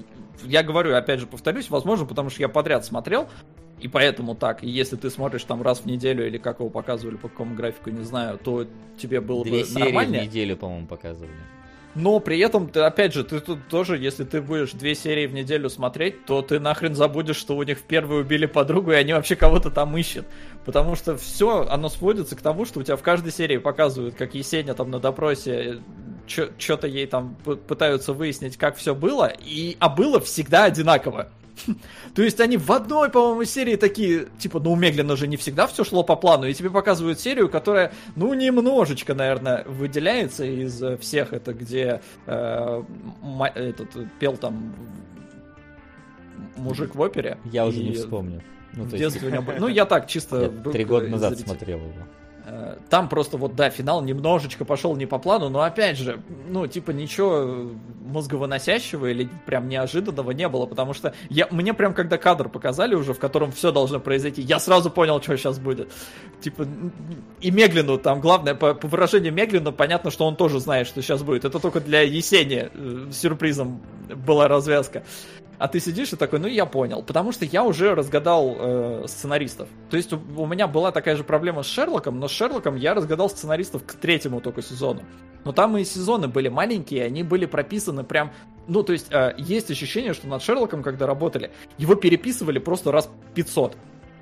я 0.44 0.64
говорю, 0.64 0.96
опять 0.96 1.20
же, 1.20 1.28
повторюсь, 1.28 1.70
возможно, 1.70 2.06
потому 2.06 2.30
что 2.30 2.42
я 2.42 2.50
подряд 2.50 2.86
смотрел, 2.86 3.28
и 3.80 3.88
поэтому 3.88 4.36
так. 4.36 4.64
И 4.64 4.70
если 4.70 4.96
ты 4.96 5.10
смотришь 5.10 5.44
там 5.44 5.62
раз 5.62 5.80
в 5.80 5.86
неделю, 5.86 6.26
или 6.28 6.38
как 6.38 6.60
его 6.60 6.70
показывали, 6.70 7.18
по 7.18 7.30
какому 7.30 7.56
графику, 7.56 7.90
не 7.90 8.04
знаю, 8.04 8.38
то 8.38 8.68
тебе 8.98 9.22
было 9.22 9.44
Две 9.44 9.62
бы 9.62 9.66
серии 9.66 9.92
в 10.06 10.12
неделю, 10.12 10.58
по-моему, 10.58 10.88
показывали. 10.88 11.32
Но 11.96 12.20
при 12.20 12.40
этом, 12.40 12.70
ты, 12.70 12.82
опять 12.82 13.14
же, 13.14 13.24
ты 13.24 13.40
тут 13.40 13.68
тоже, 13.68 13.98
если 13.98 14.24
ты 14.24 14.42
будешь 14.42 14.72
две 14.72 14.96
серии 14.96 15.28
в 15.28 15.34
неделю 15.34 15.70
смотреть, 15.70 16.26
то 16.26 16.42
ты 16.42 16.60
нахрен 16.60 16.96
забудешь, 16.96 17.36
что 17.36 17.58
у 17.58 17.64
них 17.64 17.80
в 17.80 17.84
первой 17.84 18.22
убили 18.22 18.46
подругу, 18.46 18.92
и 18.92 18.96
они 18.96 19.14
вообще 19.14 19.36
кого-то 19.36 19.70
там 19.72 19.98
ищут. 19.98 20.26
Потому 20.66 20.96
что 20.96 21.18
все, 21.18 21.68
оно 21.70 21.90
сводится 21.90 22.36
к 22.36 22.42
тому, 22.42 22.66
что 22.66 22.80
у 22.80 22.84
тебя 22.84 22.96
в 22.96 23.02
каждой 23.02 23.32
серии 23.32 23.58
показывают, 23.58 24.16
как 24.16 24.36
Есеня 24.36 24.74
там 24.74 24.90
на 24.90 25.00
допросе 25.00 25.82
что-то 26.28 26.88
ей 26.88 27.08
там 27.08 27.36
пытаются 27.68 28.14
выяснить, 28.14 28.56
как 28.56 28.78
все 28.78 28.96
было, 28.96 29.34
и, 29.40 29.76
а 29.80 29.90
было 29.90 30.22
всегда 30.22 30.66
одинаково. 30.66 31.30
То 32.16 32.22
есть 32.22 32.40
они 32.40 32.58
в 32.58 32.72
одной, 32.72 33.10
по-моему, 33.10 33.44
серии 33.46 33.76
такие, 33.76 34.28
типа, 34.40 34.60
ну 34.60 34.72
у 34.72 34.76
Меглина 34.76 35.16
же 35.16 35.28
не 35.28 35.38
всегда 35.38 35.68
все 35.68 35.84
шло 35.84 36.04
по 36.04 36.16
плану, 36.16 36.46
и 36.48 36.54
тебе 36.54 36.70
показывают 36.70 37.20
серию, 37.20 37.50
которая, 37.50 37.94
ну, 38.16 38.34
немножечко, 38.34 39.14
наверное, 39.14 39.64
выделяется 39.66 40.46
из 40.46 40.82
э, 40.82 40.98
всех, 40.98 41.34
это 41.34 41.54
где 41.54 42.02
э, 42.26 42.84
этот 43.56 43.96
э, 43.96 44.08
пел 44.20 44.38
там 44.38 44.74
мужик 46.58 46.96
в 46.96 47.02
опере. 47.02 47.38
Я 47.46 47.66
уже 47.66 47.84
не 47.84 47.94
вспомню. 47.94 48.42
Ну, 48.74 48.84
в 48.84 48.90
то 48.90 48.96
есть, 48.96 49.14
детстве 49.14 49.30
у 49.30 49.32
меня 49.32 49.60
Ну, 49.60 49.68
я 49.68 49.86
так, 49.86 50.08
чисто... 50.08 50.42
я 50.42 50.72
три 50.72 50.86
года 50.86 51.06
э, 51.06 51.10
назад 51.10 51.34
зритель. 51.34 51.48
смотрел 51.48 51.80
его. 51.80 51.94
Э, 52.52 52.76
Там 52.90 53.08
просто 53.08 53.38
вот, 53.38 53.56
да, 53.56 53.70
финал 53.70 54.02
немножечко 54.02 54.66
пошел 54.66 54.96
не 54.98 55.06
по 55.06 55.20
плану, 55.20 55.48
но 55.48 55.62
опять 55.62 55.98
же, 55.98 56.22
ну, 56.50 56.68
типа, 56.68 56.92
ничего 56.92 57.72
мозговыносящего 58.06 59.06
или 59.06 59.30
прям 59.46 59.70
неожиданного 59.70 60.32
не 60.32 60.50
было, 60.50 60.66
потому 60.66 60.94
что 60.94 61.14
я, 61.30 61.48
мне 61.50 61.74
прям 61.74 61.94
когда 61.94 62.18
кадр 62.18 62.50
показали 62.50 62.94
уже, 62.94 63.14
в 63.14 63.20
котором 63.20 63.54
все 63.54 63.72
должно 63.72 64.02
произойти, 64.02 64.42
я 64.42 64.60
сразу 64.60 64.92
понял, 64.92 65.22
что 65.22 65.38
сейчас 65.38 65.60
будет. 65.60 65.94
Типа, 66.42 66.68
и 67.40 67.52
Меглину, 67.52 67.98
там, 67.98 68.20
главное, 68.20 68.54
по, 68.54 68.74
по 68.74 68.88
выражению 68.90 69.32
Меглина, 69.32 69.72
понятно, 69.72 70.12
что 70.12 70.26
он 70.26 70.36
тоже 70.36 70.60
знает, 70.60 70.88
что 70.88 71.02
сейчас 71.02 71.24
будет. 71.24 71.46
Это 71.46 71.58
только 71.60 71.80
для 71.80 72.02
Есения 72.02 72.70
э, 72.74 73.12
сюрпризом 73.14 73.82
была 74.28 74.50
развязка. 74.50 75.04
А 75.62 75.68
ты 75.68 75.80
сидишь 75.80 76.12
и 76.12 76.16
такой, 76.16 76.40
ну 76.40 76.48
я 76.48 76.66
понял. 76.66 77.04
Потому 77.04 77.32
что 77.32 77.46
я 77.46 77.64
уже 77.64 77.94
разгадал 77.94 78.56
э, 78.58 79.04
сценаристов. 79.08 79.70
То 79.92 79.98
есть 79.98 80.12
у, 80.12 80.20
у 80.36 80.48
меня 80.48 80.66
была 80.66 80.92
такая 80.92 81.16
же 81.16 81.24
проблема 81.24 81.62
с 81.62 81.68
Шерлоком, 81.68 82.20
но 82.20 82.28
с 82.28 82.32
Шерлоком 82.32 82.76
я 82.76 82.96
разгадал 82.96 83.30
сценаристов 83.30 83.86
к 83.86 83.94
третьему 83.94 84.42
только 84.42 84.64
сезону. 84.64 85.04
Но 85.46 85.52
там 85.52 85.78
и 85.78 85.84
сезоны 85.84 86.28
были 86.28 86.48
маленькие, 86.48 87.06
они 87.06 87.22
были 87.22 87.46
прописаны 87.46 88.04
прям... 88.04 88.32
Ну, 88.68 88.82
то 88.82 88.92
есть 88.92 89.12
э, 89.12 89.36
есть 89.38 89.70
ощущение, 89.70 90.16
что 90.16 90.28
над 90.28 90.42
Шерлоком, 90.42 90.82
когда 90.82 91.06
работали, 91.06 91.52
его 91.78 91.94
переписывали 91.94 92.58
просто 92.58 92.92
раз 92.92 93.08
500. 93.36 93.78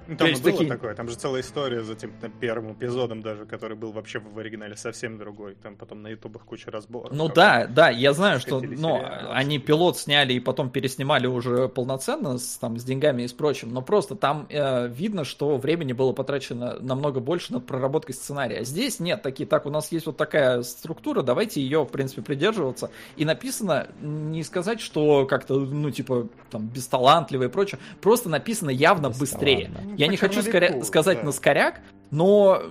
Ну, 0.10 0.16
Там 0.16 0.28
и 0.28 0.32
есть 0.32 0.42
было 0.42 0.54
такие- 0.54 0.70
такое, 0.70 0.96
там 0.96 1.08
же 1.08 1.16
целая 1.16 1.42
история 1.42 1.84
за 1.84 1.94
тем 1.94 2.12
там, 2.20 2.32
первым 2.32 2.74
эпизодом 2.74 3.22
даже, 3.22 3.46
который 3.46 3.78
был 3.78 3.92
вообще 3.92 4.20
в 4.20 4.40
оригинале 4.40 4.76
совсем 4.76 5.20
другой. 5.20 5.54
Там 5.62 5.76
потом 5.76 6.02
на 6.02 6.08
ютубах 6.08 6.46
куча 6.46 6.72
разборов. 6.72 7.12
Ну 7.12 7.28
да, 7.30 7.68
да, 7.68 7.90
я 7.90 8.14
знаю, 8.14 8.40
что 8.40 8.60
хотели 8.60 8.76
ну, 8.76 8.98
сериал. 8.98 9.32
они 9.32 9.60
пилот 9.60 10.00
сняли 10.00 10.34
и 10.34 10.40
потом 10.40 10.72
переснимали 10.72 11.28
уже 11.28 11.68
полноценно 11.70 12.40
с, 12.40 12.58
там, 12.58 12.80
с 12.80 12.84
деньгами 12.84 13.22
и 13.22 13.28
с 13.28 13.34
прочим, 13.34 13.72
но 13.72 13.84
просто 13.84 14.16
там 14.16 14.48
э, 14.50 14.88
видно, 14.88 15.24
что 15.26 15.58
времени 15.58 15.94
было 15.94 16.12
потрачено 16.12 16.78
намного 16.80 17.20
больше 17.20 17.54
над 17.54 17.68
проработкой 17.68 18.16
сценария. 18.16 18.62
А 18.62 18.64
Здесь 18.64 19.00
нет, 19.00 19.22
такие, 19.22 19.46
так, 19.46 19.68
у 19.68 19.70
нас 19.70 19.92
есть 19.92 20.08
вот 20.08 20.18
такая 20.18 20.64
структура, 20.64 21.22
давайте 21.22 21.62
ее, 21.62 21.84
в 21.84 21.90
принципе, 21.90 22.24
придерживаться. 22.24 22.90
И 23.16 23.26
написано, 23.26 23.90
не 24.02 24.44
сказать, 24.44 24.82
что 24.82 25.28
как-то, 25.28 25.60
ну, 25.60 25.92
типа, 25.92 26.28
там, 26.50 26.68
бесталантливо 26.68 27.44
и 27.44 27.48
прочее, 27.48 27.80
просто 28.02 28.30
написано 28.30 28.72
явно 28.72 29.10
быстрее. 29.10 29.70
Я 30.00 30.06
Ну, 30.06 30.12
не 30.12 30.18
хочу 30.18 30.42
скоря- 30.42 30.82
сказать 30.84 31.20
да. 31.20 31.26
на 31.26 31.32
скоряк, 31.34 31.82
но 32.10 32.62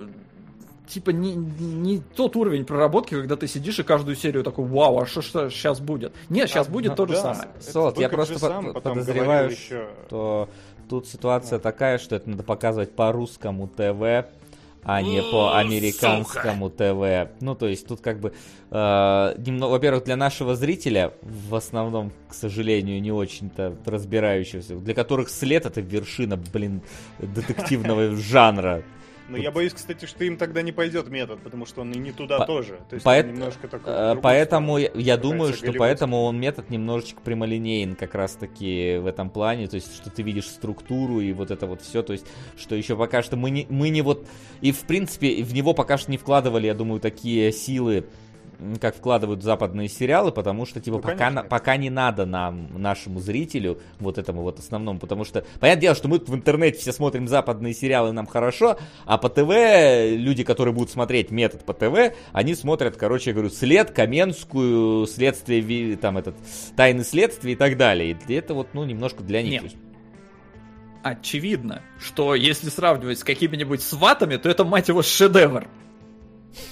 типа 0.87 1.11
не, 1.11 1.35
не 1.35 1.99
тот 1.99 2.35
уровень 2.35 2.65
проработки, 2.65 3.13
когда 3.13 3.35
ты 3.35 3.47
сидишь 3.47 3.77
и 3.77 3.83
каждую 3.83 4.15
серию 4.15 4.43
такой, 4.43 4.65
вау, 4.65 4.99
а 4.99 5.05
что, 5.05 5.21
что 5.21 5.49
сейчас 5.51 5.79
будет? 5.79 6.11
Нет, 6.29 6.49
сейчас 6.49 6.67
А, 6.67 6.71
будет 6.71 6.89
ну 6.89 6.95
то 6.95 7.05
же 7.05 7.13
да. 7.13 7.21
самое. 7.35 7.49
Это 7.55 7.71
Солод, 7.71 7.99
я 7.99 8.09
просто 8.09 8.33
же 8.33 8.39
по- 8.39 8.47
сам 8.47 8.65
по- 8.65 8.73
потом 8.73 8.93
подозреваю, 8.93 9.51
еще. 9.51 9.87
что 10.07 10.49
тут 10.89 11.07
ситуация 11.07 11.59
такая, 11.59 11.99
что 11.99 12.15
это 12.15 12.27
надо 12.27 12.41
показывать 12.41 12.95
по 12.95 13.11
русскому 13.11 13.67
ТВ, 13.67 14.25
а 14.83 15.01
не 15.01 15.21
по 15.21 15.57
американскому 15.57 16.69
ТВ. 16.69 17.31
Ну, 17.41 17.55
то 17.55 17.67
есть 17.67 17.87
тут 17.87 18.01
как 18.01 18.19
бы, 18.19 18.33
э, 18.71 19.35
немного, 19.37 19.71
во-первых, 19.71 20.03
для 20.05 20.15
нашего 20.15 20.55
зрителя, 20.55 21.13
в 21.21 21.55
основном, 21.55 22.11
к 22.29 22.33
сожалению, 22.33 23.01
не 23.01 23.11
очень-то 23.11 23.75
разбирающегося, 23.85 24.75
для 24.75 24.93
которых 24.93 25.29
след 25.29 25.65
это 25.65 25.81
вершина, 25.81 26.37
блин, 26.37 26.81
детективного 27.19 28.15
жанра. 28.15 28.83
Но 29.29 29.37
я 29.37 29.51
боюсь, 29.51 29.73
кстати, 29.73 30.05
что 30.05 30.23
им 30.23 30.37
тогда 30.37 30.61
не 30.61 30.71
пойдет 30.71 31.07
метод, 31.09 31.39
потому 31.43 31.65
что 31.65 31.81
он 31.81 31.91
и 31.91 31.97
не 31.99 32.11
туда 32.11 32.39
По- 32.39 32.45
тоже. 32.45 32.79
То 32.89 32.95
есть 32.95 33.05
он 33.05 33.27
немножко 33.27 33.67
такой. 33.67 33.93
Э, 33.93 34.15
Поэтому 34.21 34.77
я, 34.77 34.87
сторону 34.87 35.05
я 35.05 35.17
думаю, 35.17 35.53
что 35.53 35.61
голливудский. 35.61 35.79
поэтому 35.79 36.23
он 36.23 36.39
метод 36.39 36.69
немножечко 36.69 37.21
прямолинеен 37.21 37.95
как 37.95 38.15
раз 38.15 38.33
таки 38.33 38.97
в 38.97 39.05
этом 39.05 39.29
плане, 39.29 39.67
то 39.67 39.75
есть 39.75 39.95
что 39.95 40.09
ты 40.09 40.23
видишь 40.23 40.47
структуру 40.47 41.19
и 41.19 41.31
вот 41.33 41.51
это 41.51 41.67
вот 41.67 41.81
все, 41.81 42.01
то 42.01 42.13
есть 42.13 42.25
что 42.57 42.75
еще 42.75 42.95
пока 42.97 43.21
что 43.21 43.37
мы 43.37 43.51
не, 43.51 43.67
мы 43.69 43.89
не 43.89 44.01
вот 44.01 44.27
и 44.61 44.71
в 44.71 44.81
принципе 44.81 45.43
в 45.43 45.53
него 45.53 45.73
пока 45.73 45.97
что 45.97 46.09
не 46.11 46.17
вкладывали, 46.17 46.65
я 46.67 46.73
думаю, 46.73 46.99
такие 46.99 47.51
силы 47.51 48.05
как 48.81 48.95
вкладывают 48.95 49.43
западные 49.43 49.87
сериалы, 49.89 50.31
потому 50.31 50.65
что 50.65 50.79
типа 50.81 50.97
Ну, 50.97 51.01
пока, 51.01 51.15
конечно. 51.17 51.43
на- 51.43 51.47
пока 51.47 51.77
не 51.77 51.89
надо 51.89 52.25
нам 52.25 52.69
нашему 52.81 53.19
зрителю 53.19 53.79
вот 53.99 54.17
этому 54.17 54.41
вот 54.41 54.59
основному, 54.59 54.99
потому 54.99 55.23
что 55.25 55.45
понятное 55.59 55.81
дело, 55.81 55.95
что 55.95 56.07
мы 56.07 56.19
в 56.19 56.33
интернете 56.35 56.79
все 56.79 56.91
смотрим 56.91 57.27
западные 57.27 57.73
сериалы, 57.73 58.11
нам 58.11 58.25
хорошо, 58.27 58.77
а 59.05 59.17
по 59.17 59.29
ТВ 59.29 59.49
люди, 60.17 60.43
которые 60.43 60.73
будут 60.73 60.91
смотреть 60.91 61.31
метод 61.31 61.63
по 61.65 61.73
ТВ, 61.73 62.13
они 62.33 62.55
смотрят, 62.55 62.97
короче, 62.97 63.29
я 63.29 63.33
говорю, 63.33 63.49
след, 63.49 63.91
Каменскую, 63.91 65.07
следствие, 65.07 65.61
Ви- 65.61 65.95
там 65.95 66.17
этот, 66.17 66.35
тайны 66.75 67.03
следствия 67.03 67.53
и 67.53 67.55
так 67.55 67.77
далее. 67.77 68.17
И 68.27 68.33
это 68.33 68.53
вот, 68.53 68.67
ну, 68.73 68.83
немножко 68.83 69.23
для 69.23 69.41
них. 69.41 69.63
Нет. 69.63 69.73
Очевидно, 71.01 71.81
что 71.97 72.35
если 72.35 72.69
сравнивать 72.69 73.19
с 73.19 73.23
какими-нибудь 73.23 73.81
сватами, 73.81 74.35
то 74.35 74.49
это, 74.49 74.65
мать 74.65 74.89
его, 74.89 75.01
шедевр. 75.01 75.67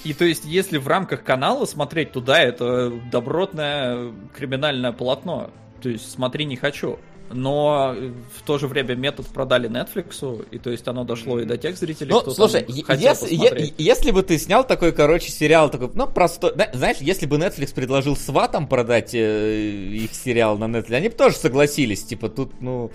И 0.03 0.13
то 0.13 0.25
есть, 0.25 0.43
если 0.45 0.77
в 0.77 0.87
рамках 0.87 1.23
канала 1.23 1.65
смотреть 1.65 2.11
туда, 2.11 2.39
это 2.39 2.91
добротное 3.11 4.11
криминальное 4.35 4.91
полотно. 4.91 5.51
То 5.81 5.89
есть, 5.89 6.11
смотри, 6.11 6.45
не 6.45 6.55
хочу. 6.55 6.97
Но 7.29 7.93
э, 7.95 8.11
в 8.37 8.41
то 8.43 8.57
же 8.57 8.67
время 8.67 8.95
метод 8.95 9.27
продали 9.27 9.69
Netflix, 9.69 10.47
и 10.49 10.57
то 10.59 10.69
есть 10.69 10.87
оно 10.87 11.03
дошло 11.03 11.39
и 11.41 11.45
до 11.45 11.57
тех 11.57 11.77
зрителей, 11.77 12.09
Ну, 12.11 12.21
кто 12.21 12.31
слушай, 12.31 12.61
там 12.61 12.73
если, 12.97 13.35
е- 13.35 13.73
если 13.77 14.11
бы 14.11 14.23
ты 14.23 14.37
снял 14.37 14.65
такой, 14.65 14.93
короче, 14.93 15.29
сериал, 15.29 15.69
такой, 15.69 15.89
ну, 15.93 16.07
простой, 16.07 16.53
зна- 16.53 16.69
знаешь, 16.73 16.97
если 17.01 17.25
бы 17.25 17.35
Netflix 17.35 17.73
предложил 17.73 18.15
сватам 18.15 18.65
продать 18.65 19.13
э, 19.13 19.59
их 19.59 20.13
сериал 20.15 20.57
на 20.57 20.65
Netflix, 20.65 20.93
они 20.95 21.09
бы 21.09 21.15
тоже 21.15 21.35
согласились, 21.35 22.03
типа, 22.05 22.29
тут, 22.29 22.61
ну, 22.61 22.91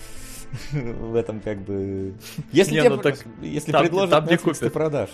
в 0.72 1.14
этом 1.14 1.40
как 1.40 1.58
бы... 1.62 2.14
Если, 2.52 2.74
Не, 2.74 2.80
тебе 2.80 2.90
ну 2.90 2.98
так 2.98 3.16
если 3.40 3.72
там- 3.72 3.82
предложат 3.82 4.10
там 4.10 4.26
не 4.26 4.34
Netflix, 4.34 4.58
ты 4.58 4.70
продашь. 4.70 5.10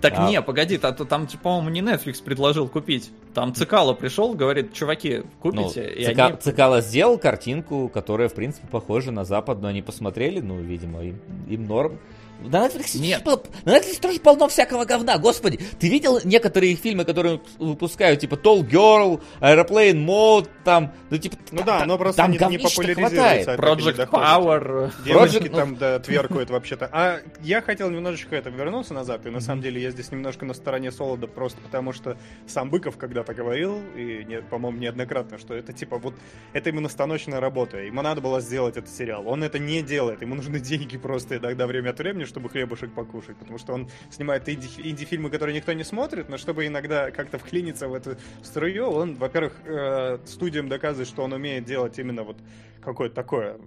Так 0.00 0.14
А- 0.16 0.28
не, 0.28 0.42
погоди, 0.42 0.78
та- 0.78 0.92
та- 0.92 1.04
там, 1.04 1.26
типа, 1.26 1.44
по-моему, 1.44 1.68
не 1.70 1.80
Netflix 1.80 2.22
предложил 2.22 2.68
купить. 2.68 3.10
Там 3.34 3.54
Цикало 3.54 3.94
пришел, 3.94 4.34
говорит, 4.34 4.72
чуваки, 4.72 5.18
Ну, 5.18 5.24
купите. 5.40 5.88
и 5.88 6.04
Цика- 6.06 6.26
они... 6.26 6.36
Цикало 6.38 6.80
сделал 6.80 7.18
картинку, 7.18 7.88
которая, 7.88 8.28
в 8.28 8.34
принципе, 8.34 8.66
похожа 8.68 9.12
на 9.12 9.24
западную. 9.24 9.70
Они 9.70 9.82
посмотрели, 9.82 10.40
ну, 10.40 10.58
видимо, 10.60 11.02
им, 11.04 11.20
им 11.48 11.66
норм. 11.66 11.98
На 12.42 12.66
Netflix, 12.66 12.98
Нет. 12.98 13.24
на 13.24 13.76
Netflix 13.76 14.00
тоже 14.00 14.20
полно 14.20 14.48
всякого 14.48 14.84
говна, 14.84 15.18
господи. 15.18 15.58
Ты 15.78 15.88
видел 15.88 16.18
некоторые 16.24 16.74
фильмы, 16.74 17.04
которые 17.04 17.40
выпускают, 17.58 18.20
типа 18.20 18.34
Tall 18.34 18.68
Girl, 18.68 19.20
Airplane 19.40 20.04
Mode, 20.04 20.48
там, 20.64 20.92
ну, 21.10 21.18
типа, 21.18 21.36
Ну 21.50 21.62
да, 21.64 21.82
оно 21.82 21.98
просто 21.98 22.22
там 22.22 22.30
не, 22.32 22.38
не 22.38 22.58
популяризируется. 22.58 23.54
Project. 23.54 24.10
Power. 24.10 24.92
Девочки 25.04 25.36
Project- 25.38 25.56
там, 25.56 25.76
да, 25.76 25.98
тверкают 25.98 26.50
вообще-то. 26.50 26.88
А 26.92 27.20
я 27.42 27.60
хотел 27.62 27.90
немножечко 27.90 28.36
это 28.36 28.50
вернуться 28.50 28.94
назад, 28.94 29.26
и 29.26 29.30
на 29.30 29.40
самом 29.40 29.62
деле 29.62 29.80
я 29.82 29.90
здесь 29.90 30.10
немножко 30.10 30.44
на 30.44 30.54
стороне 30.54 30.90
Солода, 30.90 31.26
просто 31.26 31.60
потому 31.60 31.92
что 31.92 32.16
сам 32.46 32.70
Быков 32.70 32.96
когда-то 32.96 33.34
говорил, 33.34 33.80
и, 33.96 34.42
по-моему, 34.50 34.78
неоднократно, 34.78 35.38
что 35.38 35.54
это 35.54 35.72
типа 35.72 35.98
вот, 35.98 36.14
это 36.52 36.70
именно 36.70 36.88
станочная 36.88 37.40
работа, 37.40 37.78
ему 37.78 38.02
надо 38.02 38.20
было 38.20 38.40
сделать 38.40 38.76
этот 38.76 38.90
сериал. 38.90 39.26
Он 39.26 39.44
это 39.44 39.58
не 39.58 39.82
делает, 39.82 40.22
ему 40.22 40.34
нужны 40.34 40.60
деньги 40.60 40.96
просто 40.96 41.36
иногда 41.36 41.66
время 41.66 41.90
от 41.90 41.98
времени, 41.98 42.24
чтобы 42.30 42.48
хлебушек 42.48 42.94
покушать, 42.94 43.36
потому 43.36 43.58
что 43.58 43.74
он 43.74 43.90
снимает 44.10 44.48
инди- 44.48 44.80
инди-фильмы, 44.82 45.28
которые 45.28 45.54
никто 45.54 45.72
не 45.72 45.84
смотрит, 45.84 46.28
но 46.28 46.38
чтобы 46.38 46.66
иногда 46.66 47.10
как-то 47.10 47.38
вклиниться 47.38 47.88
в 47.88 47.94
эту 47.94 48.16
струю, 48.42 48.86
он, 48.86 49.16
во-первых, 49.16 49.54
э, 49.64 50.18
студиям 50.24 50.68
доказывает, 50.68 51.08
что 51.08 51.22
он 51.22 51.32
умеет 51.32 51.64
делать 51.64 51.98
именно 51.98 52.22
вот 52.22 52.38
какое-то 52.80 53.14
такое, 53.14 53.58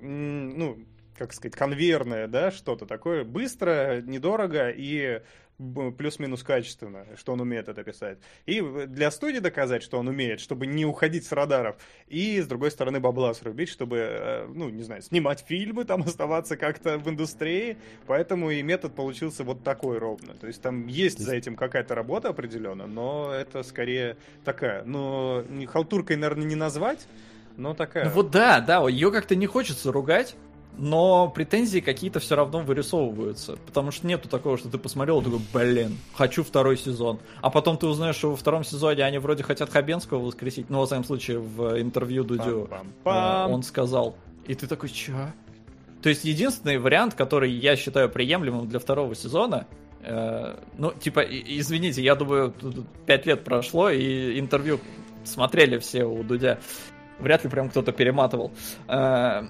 ну, 0.00 0.78
как 1.18 1.32
сказать, 1.34 1.54
конвейерное, 1.54 2.26
да, 2.26 2.50
что-то 2.50 2.86
такое, 2.86 3.24
быстро, 3.24 4.00
недорого 4.00 4.70
и 4.70 5.22
плюс-минус 5.96 6.42
качественно, 6.42 7.06
что 7.16 7.32
он 7.32 7.40
умеет 7.40 7.68
это 7.68 7.82
писать. 7.82 8.18
И 8.46 8.60
для 8.60 9.10
студии 9.10 9.38
доказать, 9.38 9.82
что 9.82 9.98
он 9.98 10.08
умеет, 10.08 10.40
чтобы 10.40 10.66
не 10.66 10.84
уходить 10.84 11.26
с 11.26 11.32
радаров. 11.32 11.76
И, 12.08 12.40
с 12.40 12.46
другой 12.46 12.70
стороны, 12.70 13.00
бабла 13.00 13.34
срубить, 13.34 13.68
чтобы, 13.68 13.98
э, 13.98 14.46
ну, 14.52 14.68
не 14.68 14.82
знаю, 14.82 15.02
снимать 15.02 15.44
фильмы, 15.46 15.84
там 15.84 16.02
оставаться 16.06 16.56
как-то 16.56 16.98
в 16.98 17.08
индустрии. 17.08 17.76
Поэтому 18.06 18.50
и 18.50 18.62
метод 18.62 18.94
получился 18.94 19.44
вот 19.44 19.62
такой 19.62 19.98
ровно. 19.98 20.34
То 20.34 20.46
есть 20.46 20.62
там 20.62 20.86
есть 20.86 21.18
за 21.18 21.34
этим 21.34 21.56
какая-то 21.56 21.94
работа 21.94 22.28
определенно, 22.28 22.86
но 22.86 23.32
это 23.32 23.62
скорее 23.62 24.16
такая, 24.44 24.84
не 24.84 25.66
халтуркой, 25.66 26.16
наверное, 26.16 26.46
не 26.46 26.56
назвать, 26.56 27.06
но 27.56 27.74
такая. 27.74 28.04
Ну 28.04 28.10
вот 28.10 28.30
да, 28.30 28.60
да, 28.60 28.88
ее 28.88 29.10
как-то 29.10 29.36
не 29.36 29.46
хочется 29.46 29.92
ругать, 29.92 30.36
но 30.78 31.28
претензии 31.28 31.80
какие-то 31.80 32.20
все 32.20 32.34
равно 32.34 32.60
вырисовываются. 32.60 33.56
Потому 33.66 33.90
что 33.90 34.06
нету 34.06 34.28
такого, 34.28 34.56
что 34.56 34.68
ты 34.68 34.78
посмотрел 34.78 35.20
и 35.20 35.24
такой, 35.24 35.40
блин, 35.52 35.98
хочу 36.14 36.42
второй 36.42 36.76
сезон. 36.76 37.20
А 37.40 37.50
потом 37.50 37.76
ты 37.76 37.86
узнаешь, 37.86 38.16
что 38.16 38.30
во 38.30 38.36
втором 38.36 38.64
сезоне 38.64 39.04
они 39.04 39.18
вроде 39.18 39.42
хотят 39.42 39.70
Хабенского 39.70 40.18
воскресить. 40.18 40.70
Ну, 40.70 40.80
во 40.80 40.86
всяком 40.86 41.04
случае, 41.04 41.38
в 41.38 41.80
интервью 41.80 42.24
Дудю 42.24 42.68
э, 43.04 43.46
он 43.48 43.62
сказал. 43.62 44.16
И 44.46 44.54
ты 44.54 44.66
такой, 44.66 44.88
чё? 44.88 45.14
То 46.02 46.08
есть 46.08 46.24
единственный 46.24 46.78
вариант, 46.78 47.14
который 47.14 47.52
я 47.52 47.76
считаю 47.76 48.08
приемлемым 48.08 48.68
для 48.68 48.80
второго 48.80 49.14
сезона, 49.14 49.66
э, 50.02 50.56
ну, 50.78 50.92
типа, 50.92 51.20
извините, 51.20 52.02
я 52.02 52.14
думаю, 52.16 52.50
тут 52.50 52.86
пять 53.06 53.26
лет 53.26 53.44
прошло, 53.44 53.88
и 53.90 54.38
интервью 54.38 54.80
смотрели 55.24 55.78
все 55.78 56.04
у 56.04 56.24
Дудя. 56.24 56.58
Вряд 57.20 57.44
ли 57.44 57.50
прям 57.50 57.70
кто-то 57.70 57.92
перематывал. 57.92 58.50
Э, 58.88 59.42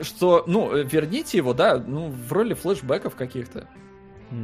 что, 0.00 0.44
ну, 0.46 0.74
верните 0.76 1.38
его, 1.38 1.54
да, 1.54 1.78
ну, 1.78 2.08
в 2.08 2.32
роли 2.32 2.54
флешбеков 2.54 3.14
каких-то. 3.14 3.68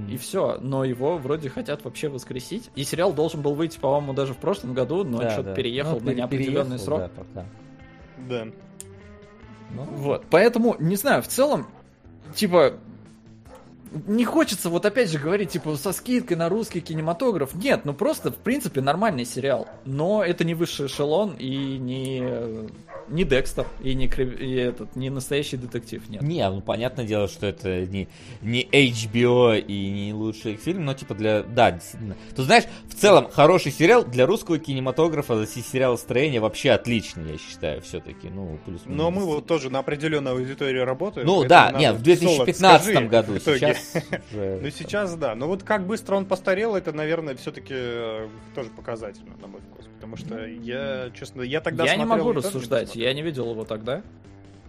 И 0.09 0.17
все. 0.19 0.59
Но 0.61 0.85
его 0.85 1.19
вроде 1.19 1.49
хотят 1.51 1.85
вообще 1.85 2.09
воскресить. 2.09 2.71
И 2.77 2.85
сериал 2.85 3.13
должен 3.13 3.43
был 3.43 3.55
выйти, 3.55 3.79
по-моему, 3.81 4.13
даже 4.13 4.35
в 4.35 4.37
прошлом 4.37 4.73
году, 4.73 5.03
но 5.03 5.19
Да, 5.19 5.31
что-то 5.31 5.49
да. 5.51 5.55
переехал 5.57 5.99
Ну, 5.99 6.07
на 6.07 6.15
неопределенный 6.15 6.79
переехал, 6.79 6.85
срок. 6.85 7.01
да, 7.01 7.09
пока. 7.09 7.47
Да. 8.29 8.47
Ну, 9.75 9.83
Вот, 9.85 10.25
поэтому, 10.31 10.77
не 10.79 10.95
знаю, 10.95 11.23
в 11.23 11.27
целом, 11.29 11.67
типа, 12.35 12.75
не 14.07 14.25
хочется 14.25 14.69
вот 14.71 14.87
опять 14.87 15.11
же 15.11 15.19
говорить, 15.19 15.51
типа, 15.51 15.77
со 15.77 15.93
скидкой 15.93 16.37
на 16.37 16.49
русский 16.49 16.81
кинематограф. 16.81 17.55
Нет, 17.55 17.85
ну 17.85 17.93
просто, 17.93 18.31
в 18.31 18.37
принципе, 18.37 18.81
нормальный 18.81 19.25
сериал. 19.25 19.69
Но 19.85 20.25
это 20.25 20.45
не 20.45 20.55
высший 20.55 20.87
эшелон 20.87 21.35
и 21.39 21.79
не, 21.79 22.23
не 23.09 23.25
Декстер, 23.25 23.67
и 23.81 23.95
не, 23.95 24.07
и 24.07 24.55
этот, 24.55 24.95
не 24.97 25.11
настоящий 25.11 25.57
детектив, 25.57 26.09
нет. 26.09 26.23
Не, 26.23 26.49
ну 26.49 26.61
понятное 26.61 27.05
дело, 27.05 27.29
что 27.29 27.47
это 27.47 27.87
не, 27.87 28.09
не 28.43 28.63
HBO 28.65 29.59
и 29.59 29.91
не 29.91 30.13
лучший 30.13 30.57
фильм, 30.57 30.85
но 30.85 30.95
типа 30.95 31.15
для... 31.15 31.43
Да, 31.43 31.73
действительно. 31.73 32.17
Ты 32.35 32.43
знаешь, 32.43 32.65
в 32.89 32.95
целом, 32.95 33.29
хороший 33.31 33.73
сериал 33.73 34.05
для 34.05 34.27
русского 34.27 34.59
кинематографа, 34.59 35.37
за 35.37 35.47
сериал 35.47 35.99
«Строение» 35.99 36.41
вообще 36.41 36.71
отличный, 36.71 37.33
я 37.33 37.39
считаю, 37.39 37.83
все-таки. 37.83 38.29
Ну, 38.29 38.59
плюс 38.65 38.83
Но 38.87 39.11
мы 39.11 39.25
вот 39.25 39.47
тоже 39.47 39.71
на 39.71 39.81
определенной 39.81 40.33
аудитории 40.33 40.79
работаем. 40.79 41.27
Ну 41.27 41.45
да, 41.45 41.73
нет, 41.73 41.97
в 41.97 42.05
Солод, 42.05 42.47
2015 42.47 42.83
скажи 42.83 43.07
году, 43.07 43.39
сейчас. 43.39 43.80
Ну 44.33 44.71
сейчас 44.71 45.15
да. 45.17 45.35
Но 45.35 45.47
вот 45.47 45.63
как 45.63 45.87
быстро 45.87 46.17
он 46.17 46.27
постарел, 46.27 46.77
это, 46.77 46.93
наверное, 46.93 47.35
все-таки 47.35 47.75
тоже 48.55 48.71
показательно, 48.77 49.37
на 49.41 49.47
мой 49.47 49.61
вкус. 49.61 49.87
Потому 49.97 50.17
что 50.17 50.47
я, 50.47 51.11
честно, 51.15 51.43
я 51.43 51.61
тогда 51.61 51.85
я 51.85 51.97
не 51.97 52.05
могу 52.05 52.33
рассуждать, 52.33 52.95
я 52.97 53.13
не 53.13 53.23
видел 53.23 53.51
его 53.51 53.65
тогда. 53.65 54.03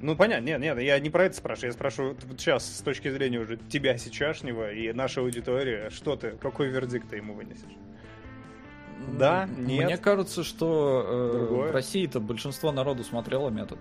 Ну 0.01 0.15
понятно, 0.15 0.48
нет, 0.48 0.59
нет, 0.59 0.80
я 0.80 0.99
не 0.99 1.09
про 1.09 1.25
это 1.25 1.38
спрашиваю. 1.38 1.69
Я 1.69 1.73
спрашиваю 1.73 2.17
вот 2.25 2.40
сейчас 2.40 2.65
с 2.65 2.81
точки 2.81 3.09
зрения 3.09 3.40
уже 3.40 3.57
тебя 3.69 3.98
сейчасшнего 3.98 4.72
и 4.72 4.91
нашей 4.93 5.23
аудитории, 5.23 5.90
что 5.90 6.15
ты, 6.15 6.31
какой 6.31 6.69
вердикт 6.69 7.09
ты 7.09 7.17
ему 7.17 7.35
вынесешь? 7.35 7.77
Да, 9.17 9.48
нет. 9.57 9.85
Мне 9.85 9.98
кажется, 9.98 10.43
что 10.43 11.06
э, 11.07 11.38
Другое? 11.38 11.69
в 11.69 11.72
России-то 11.72 12.19
большинство 12.19 12.72
народу 12.72 13.03
смотрело 13.03 13.49
метод. 13.49 13.80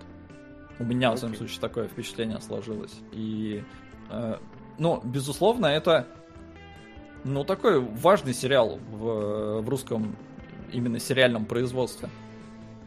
У 0.79 0.83
меня, 0.83 1.11
в 1.11 1.17
своем 1.17 1.33
Окей. 1.33 1.45
случае, 1.45 1.61
такое 1.61 1.87
впечатление 1.87 2.39
сложилось. 2.39 2.93
И, 3.11 3.63
э, 4.09 4.37
ну, 4.81 4.99
безусловно, 5.03 5.67
это, 5.67 6.07
ну, 7.23 7.43
такой 7.43 7.79
важный 7.79 8.33
сериал 8.33 8.79
в, 8.89 9.61
в 9.61 9.69
русском 9.69 10.15
именно 10.73 10.99
сериальном 10.99 11.45
производстве. 11.45 12.09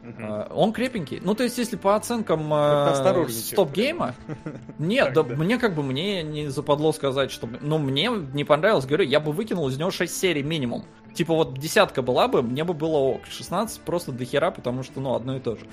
Э, 0.02 0.48
Он 0.50 0.72
крепенький. 0.72 1.20
Ну, 1.22 1.36
то 1.36 1.44
есть, 1.44 1.56
если 1.56 1.76
по 1.76 1.94
оценкам 1.94 2.52
э, 2.52 2.90
осторожничай. 2.90 3.52
стоп-гейма, 3.52 4.16
нет, 4.80 5.12
да, 5.12 5.22
мне 5.22 5.56
как 5.56 5.76
бы 5.76 5.84
мне 5.84 6.24
не 6.24 6.48
западло 6.48 6.90
сказать, 6.90 7.30
что... 7.30 7.48
Ну, 7.60 7.78
мне 7.78 8.10
не 8.32 8.42
понравилось, 8.42 8.86
говорю, 8.86 9.04
я 9.04 9.20
бы 9.20 9.30
выкинул 9.30 9.68
из 9.68 9.78
него 9.78 9.92
6 9.92 10.12
серий 10.12 10.42
минимум. 10.42 10.84
Типа 11.14 11.32
вот 11.32 11.56
десятка 11.58 12.02
была 12.02 12.26
бы, 12.26 12.42
мне 12.42 12.64
бы 12.64 12.74
было 12.74 12.96
ок. 12.96 13.20
16 13.30 13.82
просто 13.82 14.10
до 14.10 14.24
хера, 14.24 14.50
потому 14.50 14.82
что, 14.82 15.00
ну, 15.00 15.14
одно 15.14 15.36
и 15.36 15.40
то 15.40 15.54
же. 15.54 15.64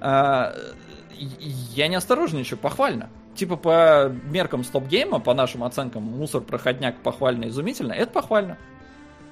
А, 0.00 0.56
я 1.12 1.88
не 1.88 1.96
осторожничаю, 1.96 2.58
похвально. 2.58 3.10
Типа 3.36 3.56
по 3.56 4.12
меркам 4.30 4.64
стоп-гейма, 4.64 5.20
по 5.20 5.34
нашим 5.34 5.62
оценкам, 5.62 6.02
мусор, 6.02 6.40
проходняк, 6.40 7.00
похвально, 7.02 7.48
изумительно, 7.48 7.92
это 7.92 8.10
похвально. 8.10 8.58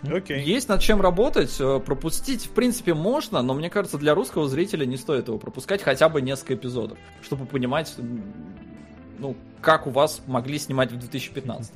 Окей. 0.02 0.42
Есть 0.42 0.68
над 0.68 0.82
чем 0.82 1.00
работать, 1.00 1.56
э, 1.58 1.80
пропустить 1.80 2.44
в 2.44 2.50
принципе 2.50 2.92
можно, 2.92 3.40
но 3.42 3.54
мне 3.54 3.70
кажется, 3.70 3.96
для 3.96 4.14
русского 4.14 4.48
зрителя 4.48 4.84
не 4.84 4.96
стоит 4.96 5.28
его 5.28 5.38
пропускать 5.38 5.82
хотя 5.82 6.08
бы 6.08 6.20
несколько 6.20 6.54
эпизодов, 6.54 6.98
чтобы 7.22 7.46
понимать, 7.46 7.94
ну, 9.18 9.34
как 9.62 9.86
у 9.86 9.90
вас 9.90 10.22
могли 10.26 10.58
снимать 10.58 10.92
в 10.92 10.98
2015 10.98 11.72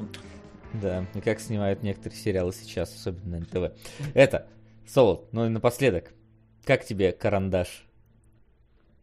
Да, 0.75 1.07
и 1.15 1.21
как 1.21 1.41
снимают 1.41 1.83
некоторые 1.83 2.19
сериалы 2.19 2.53
сейчас, 2.53 2.95
особенно 2.95 3.39
на 3.39 3.41
НТВ. 3.41 3.75
Это, 4.13 4.47
Солод, 4.87 5.33
ну 5.33 5.47
и 5.47 5.49
напоследок, 5.49 6.13
как 6.65 6.85
тебе 6.85 7.13
карандаш? 7.13 7.88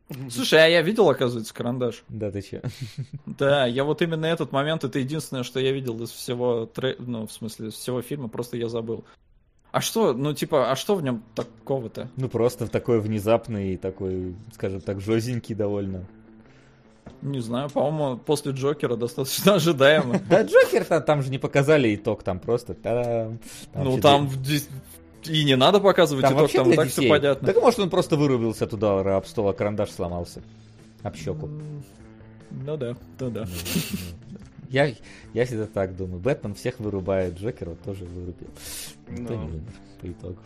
Слушай, 0.29 0.65
а 0.65 0.67
я 0.67 0.81
видел, 0.81 1.09
оказывается, 1.09 1.53
карандаш. 1.53 2.03
Да 2.09 2.31
ты 2.31 2.41
че? 2.41 2.61
Да, 3.25 3.65
я 3.65 3.83
вот 3.83 4.01
именно 4.01 4.25
этот 4.25 4.51
момент, 4.51 4.83
это 4.83 4.99
единственное, 4.99 5.43
что 5.43 5.59
я 5.59 5.71
видел 5.71 6.01
из 6.01 6.11
всего, 6.11 6.65
тре... 6.65 6.95
ну, 6.99 7.27
в 7.27 7.31
смысле, 7.31 7.69
из 7.69 7.73
всего 7.73 8.01
фильма, 8.01 8.27
просто 8.27 8.57
я 8.57 8.69
забыл. 8.69 9.03
А 9.71 9.81
что, 9.81 10.13
ну, 10.13 10.33
типа, 10.33 10.71
а 10.71 10.75
что 10.75 10.95
в 10.95 11.03
нем 11.03 11.21
такого-то? 11.33 12.09
Ну 12.15 12.29
просто 12.29 12.67
такой 12.67 13.01
внезапный, 13.01 13.75
такой, 13.75 14.33
скажем 14.53 14.79
так, 14.79 15.01
жозенький 15.01 15.53
довольно. 15.53 16.05
Не 17.21 17.39
знаю, 17.39 17.69
по-моему, 17.69 18.17
после 18.17 18.51
Джокера 18.53 18.95
достаточно 18.95 19.55
ожидаемо. 19.55 20.21
Да 20.29 20.43
Джокер-то 20.43 21.01
там 21.01 21.23
же 21.23 21.29
не 21.29 21.39
показали 21.39 21.93
итог, 21.93 22.23
там 22.23 22.39
просто. 22.39 22.75
Ну, 23.73 23.99
там 23.99 24.29
и 25.27 25.43
не 25.43 25.55
надо 25.55 25.79
показывать 25.79 26.23
там 26.23 26.33
итог, 26.33 26.41
вообще 26.41 26.57
там 26.63 26.73
так 26.73 26.89
все 26.89 27.09
понятно. 27.09 27.47
Так 27.47 27.61
может 27.61 27.79
он 27.79 27.89
просто 27.89 28.15
вырубился 28.15 28.67
туда 28.67 28.99
об 29.17 29.25
стол, 29.25 29.49
а 29.49 29.53
карандаш 29.53 29.91
сломался. 29.91 30.41
Об 31.03 31.15
щеку. 31.15 31.49
Ну 32.51 32.77
да, 32.77 32.95
ну 33.19 33.29
да. 33.29 33.45
Я, 34.69 34.93
я 35.33 35.45
всегда 35.45 35.67
так 35.67 35.95
думаю. 35.95 36.19
Бэтмен 36.19 36.55
всех 36.55 36.79
вырубает, 36.79 37.37
Джокер 37.39 37.69
вот 37.69 37.81
тоже 37.81 38.05
вырубил. 38.05 38.47
Никто 39.09 39.33
Ну. 39.33 39.39
не 39.43 39.47
умер 39.51 39.61
по 40.01 40.07
итогу. 40.07 40.37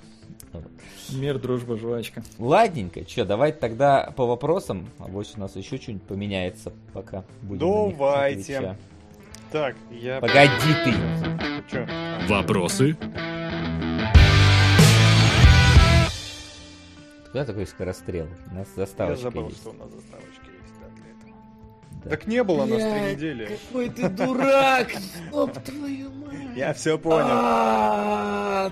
Мир, 1.11 1.39
дружба, 1.39 1.77
жвачка. 1.77 2.23
Ладненько, 2.37 3.07
что, 3.07 3.25
давай 3.25 3.51
тогда 3.51 4.11
по 4.15 4.25
вопросам. 4.25 4.89
А 4.99 5.05
вот 5.07 5.27
у 5.35 5.39
нас 5.39 5.55
еще 5.55 5.77
что-нибудь 5.77 6.03
поменяется, 6.03 6.73
пока 6.93 7.23
будем 7.41 7.67
на 7.67 7.87
них 7.87 7.97
Давайте. 7.97 8.77
Так, 9.51 9.75
я... 9.91 10.19
Погоди 10.19 10.73
ты. 10.83 10.93
Чё? 11.71 11.87
Вопросы? 12.27 12.95
Куда 17.31 17.45
такой 17.45 17.67
скорострел? 17.67 18.27
У 18.51 18.55
нас 18.55 18.67
Я 18.75 18.85
заставочка 18.85 19.23
забыл, 19.23 19.47
есть. 19.49 19.57
что 19.61 19.69
у 19.69 19.73
нас 19.73 19.89
заставочка 19.91 20.45
есть 20.45 20.73
да, 20.81 20.87
для 20.95 21.11
этого. 21.11 21.37
Да. 22.03 22.09
Так 22.09 22.27
не 22.27 22.43
было 22.43 22.65
нас 22.65 22.81
три 22.81 23.13
недели. 23.13 23.45
Какой 23.67 23.89
ты 23.89 24.09
дурак! 24.09 24.89
Стоп, 25.29 25.53
твою 25.59 26.09
мать! 26.11 26.35
Я 26.55 26.73
все 26.73 26.97
понял. 26.97 28.71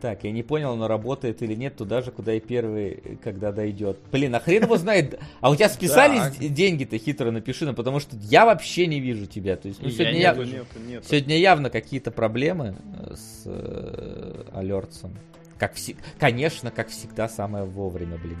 Так, 0.00 0.22
я 0.22 0.30
не 0.30 0.44
понял, 0.44 0.76
но 0.76 0.86
работает 0.86 1.42
или 1.42 1.54
нет 1.56 1.74
туда 1.76 2.02
же, 2.02 2.12
куда 2.12 2.32
и 2.34 2.38
первый, 2.38 3.18
когда 3.20 3.50
дойдет. 3.50 3.98
Блин, 4.12 4.32
а 4.32 4.38
хрен 4.38 4.62
его 4.62 4.76
знает. 4.76 5.18
А 5.40 5.50
у 5.50 5.56
тебя 5.56 5.68
списались 5.68 6.36
деньги-то 6.36 6.98
хитро 6.98 7.32
напиши, 7.32 7.66
ну 7.66 7.74
потому 7.74 7.98
что 7.98 8.14
я 8.16 8.44
вообще 8.46 8.86
не 8.86 9.00
вижу 9.00 9.26
тебя. 9.26 9.56
То 9.56 9.66
есть, 9.66 9.82
ну, 9.82 9.88
Я 9.88 9.94
сегодня, 9.94 10.20
я- 10.20 10.32
вижу. 10.34 10.52
Нету, 10.52 10.66
нету. 10.86 11.04
сегодня 11.08 11.36
явно 11.36 11.68
какие-то 11.68 12.12
проблемы 12.12 12.76
с 13.12 13.42
э, 13.46 14.44
алертсом. 14.52 15.16
Как 15.58 15.74
все, 15.74 15.96
конечно, 16.18 16.70
как 16.70 16.88
всегда, 16.88 17.28
самое 17.28 17.64
вовремя, 17.64 18.16
блин. 18.16 18.38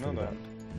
Ну 0.00 0.12
да. 0.12 0.30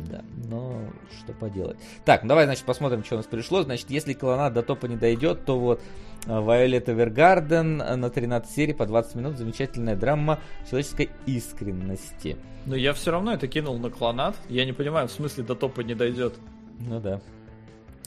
Да, 0.08 0.24
но 0.48 0.80
что 1.18 1.34
поделать. 1.34 1.78
Так, 2.06 2.24
ну 2.24 2.30
давай, 2.30 2.46
значит, 2.46 2.64
посмотрим, 2.64 3.04
что 3.04 3.16
у 3.16 3.18
нас 3.18 3.26
пришло. 3.26 3.64
Значит, 3.64 3.90
если 3.90 4.14
клонат 4.14 4.54
до 4.54 4.62
топа 4.62 4.86
не 4.86 4.96
дойдет, 4.96 5.46
то 5.46 5.60
вот 5.60 5.82
Вайолет 6.26 6.90
Эвергарден 6.90 7.82
э, 7.82 7.96
на 7.96 8.10
13 8.10 8.50
серий 8.50 8.74
по 8.74 8.86
20 8.86 9.16
минут. 9.16 9.38
Замечательная 9.38 9.96
драма 9.96 10.40
человеческой 10.70 11.10
искренности. 11.26 12.38
Но 12.66 12.76
я 12.76 12.94
все 12.94 13.12
равно 13.12 13.34
это 13.34 13.48
кинул 13.48 13.78
на 13.80 13.90
клонат. 13.90 14.36
Я 14.48 14.66
не 14.66 14.74
понимаю, 14.74 15.08
в 15.08 15.12
смысле 15.12 15.44
до 15.44 15.56
топа 15.56 15.82
не 15.82 15.96
дойдет. 15.96 16.36
Ну 16.80 17.00
да. 17.00 17.20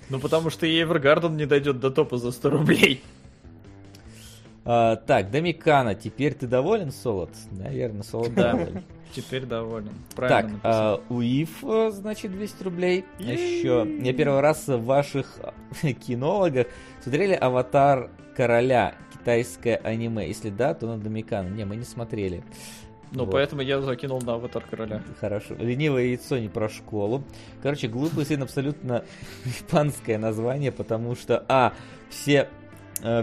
Ну, 0.08 0.18
потому 0.18 0.50
что 0.50 0.66
и 0.66 0.82
Эвергарден 0.82 1.36
не 1.36 1.46
дойдет 1.46 1.80
до 1.80 1.90
топа 1.90 2.16
за 2.16 2.32
100 2.32 2.50
рублей. 2.50 3.02
А, 4.64 4.96
так, 4.96 5.30
Домикана, 5.30 5.94
теперь 5.94 6.34
ты 6.34 6.46
доволен, 6.46 6.92
Солод? 6.92 7.30
Наверное, 7.50 8.02
Солод 8.02 8.34
Да. 8.34 8.52
доволен. 8.52 8.84
Теперь 9.14 9.44
доволен. 9.44 9.90
Так, 10.14 10.16
Правильно 10.16 10.52
написал. 10.54 10.72
а, 10.72 11.02
УИФ, 11.10 11.64
э, 11.64 11.90
значит, 11.92 12.32
200 12.32 12.62
рублей. 12.62 13.04
Еще, 13.18 13.86
я 14.00 14.12
первый 14.14 14.40
раз 14.40 14.68
в 14.68 14.84
ваших 14.84 15.38
кинологах 16.06 16.66
смотрели 17.02 17.34
«Аватар 17.34 18.10
короля», 18.36 18.94
китайское 19.12 19.76
аниме. 19.76 20.26
Если 20.28 20.48
да, 20.50 20.72
то 20.74 20.86
на 20.86 20.96
Домикана. 20.98 21.48
Не, 21.48 21.64
мы 21.64 21.76
не 21.76 21.84
смотрели. 21.84 22.42
Ну, 23.12 23.24
вот. 23.26 23.32
поэтому 23.32 23.60
я 23.60 23.80
закинул 23.82 24.22
на 24.22 24.34
аватар 24.34 24.64
короля. 24.70 25.02
Хорошо. 25.20 25.54
Ленивое 25.58 26.04
яйцо 26.04 26.38
не 26.38 26.48
про 26.48 26.70
школу. 26.70 27.22
Короче, 27.62 27.86
глупый 27.88 28.24
сын 28.24 28.42
абсолютно 28.42 29.04
испанское 29.44 30.16
название, 30.16 30.72
потому 30.72 31.14
что, 31.14 31.44
а, 31.48 31.74
все 32.08 32.48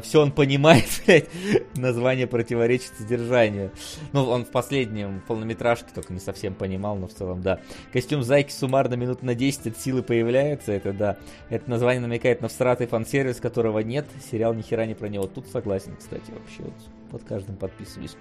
все 0.01 0.21
он 0.21 0.31
понимает, 0.31 0.85
блядь, 1.05 1.29
название 1.75 2.27
противоречит 2.27 2.91
содержанию. 2.97 3.71
Ну, 4.13 4.25
он 4.25 4.45
в 4.45 4.49
последнем 4.49 5.21
полнометражке 5.27 5.87
только 5.93 6.13
не 6.13 6.19
совсем 6.19 6.53
понимал, 6.53 6.95
но 6.95 7.07
в 7.07 7.13
целом, 7.13 7.41
да. 7.41 7.59
Костюм 7.93 8.23
Зайки 8.23 8.51
суммарно 8.51 8.95
минут 8.95 9.23
на 9.23 9.35
10 9.35 9.67
от 9.67 9.77
силы 9.77 10.03
появляется, 10.03 10.71
это 10.71 10.93
да. 10.93 11.17
Это 11.49 11.69
название 11.69 12.01
намекает 12.01 12.41
на 12.41 12.47
всратый 12.47 12.87
фан-сервис, 12.87 13.37
которого 13.37 13.79
нет. 13.79 14.05
Сериал 14.31 14.53
ни 14.53 14.61
хера 14.61 14.85
не 14.85 14.95
про 14.95 15.07
него. 15.07 15.25
Тут 15.27 15.47
согласен, 15.47 15.95
кстати, 15.97 16.31
вообще. 16.31 16.63
Вот 16.63 16.73
под 17.11 17.23
каждым 17.23 17.55
подписываюсь. 17.55 18.15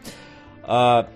А, 0.62 1.08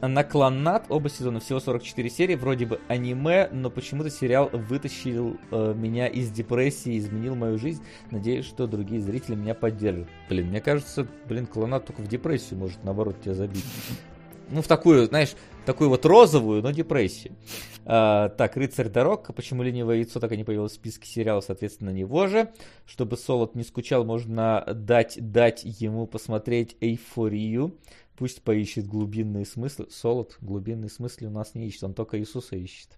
Наклонат, 0.00 0.86
оба 0.88 1.08
сезона, 1.10 1.40
всего 1.40 1.58
44 1.58 2.10
серии, 2.10 2.34
вроде 2.36 2.66
бы 2.66 2.80
аниме, 2.88 3.48
но 3.50 3.68
почему-то 3.68 4.10
сериал 4.10 4.48
вытащил 4.52 5.36
э, 5.50 5.74
меня 5.74 6.06
из 6.06 6.30
депрессии, 6.30 6.98
изменил 6.98 7.34
мою 7.34 7.58
жизнь. 7.58 7.82
Надеюсь, 8.10 8.46
что 8.46 8.66
другие 8.66 9.00
зрители 9.00 9.34
меня 9.34 9.54
поддержат. 9.54 10.08
Блин, 10.28 10.48
мне 10.48 10.60
кажется, 10.60 11.06
блин, 11.26 11.46
Клонат 11.46 11.86
только 11.86 12.02
в 12.02 12.06
депрессию 12.08 12.60
может, 12.60 12.84
наоборот, 12.84 13.20
тебя 13.22 13.34
забить. 13.34 13.64
Ну, 14.50 14.62
в 14.62 14.68
такую, 14.68 15.06
знаешь, 15.06 15.34
такую 15.66 15.90
вот 15.90 16.06
розовую, 16.06 16.62
но 16.62 16.70
депрессию. 16.70 17.34
А, 17.84 18.28
так, 18.30 18.56
«Рыцарь 18.56 18.88
дорог». 18.88 19.34
Почему 19.34 19.62
«Ленивое 19.62 19.96
яйцо» 19.96 20.20
так 20.20 20.32
и 20.32 20.36
не 20.36 20.44
появилось 20.44 20.72
в 20.72 20.74
списке 20.76 21.06
сериалов, 21.06 21.44
соответственно, 21.44 21.90
него 21.90 22.26
же. 22.26 22.52
Чтобы 22.86 23.16
Солод 23.16 23.54
не 23.54 23.64
скучал, 23.64 24.04
можно 24.04 24.64
дать, 24.74 25.16
дать 25.18 25.62
ему 25.64 26.06
посмотреть 26.06 26.76
«Эйфорию». 26.80 27.78
Пусть 28.18 28.42
поищет 28.42 28.86
глубинные 28.86 29.46
смыслы. 29.46 29.86
Солод 29.90 30.36
глубинные 30.40 30.90
смыслы 30.90 31.28
у 31.28 31.30
нас 31.30 31.54
не 31.54 31.66
ищет, 31.68 31.84
он 31.84 31.94
только 31.94 32.18
Иисуса 32.18 32.56
ищет. 32.56 32.88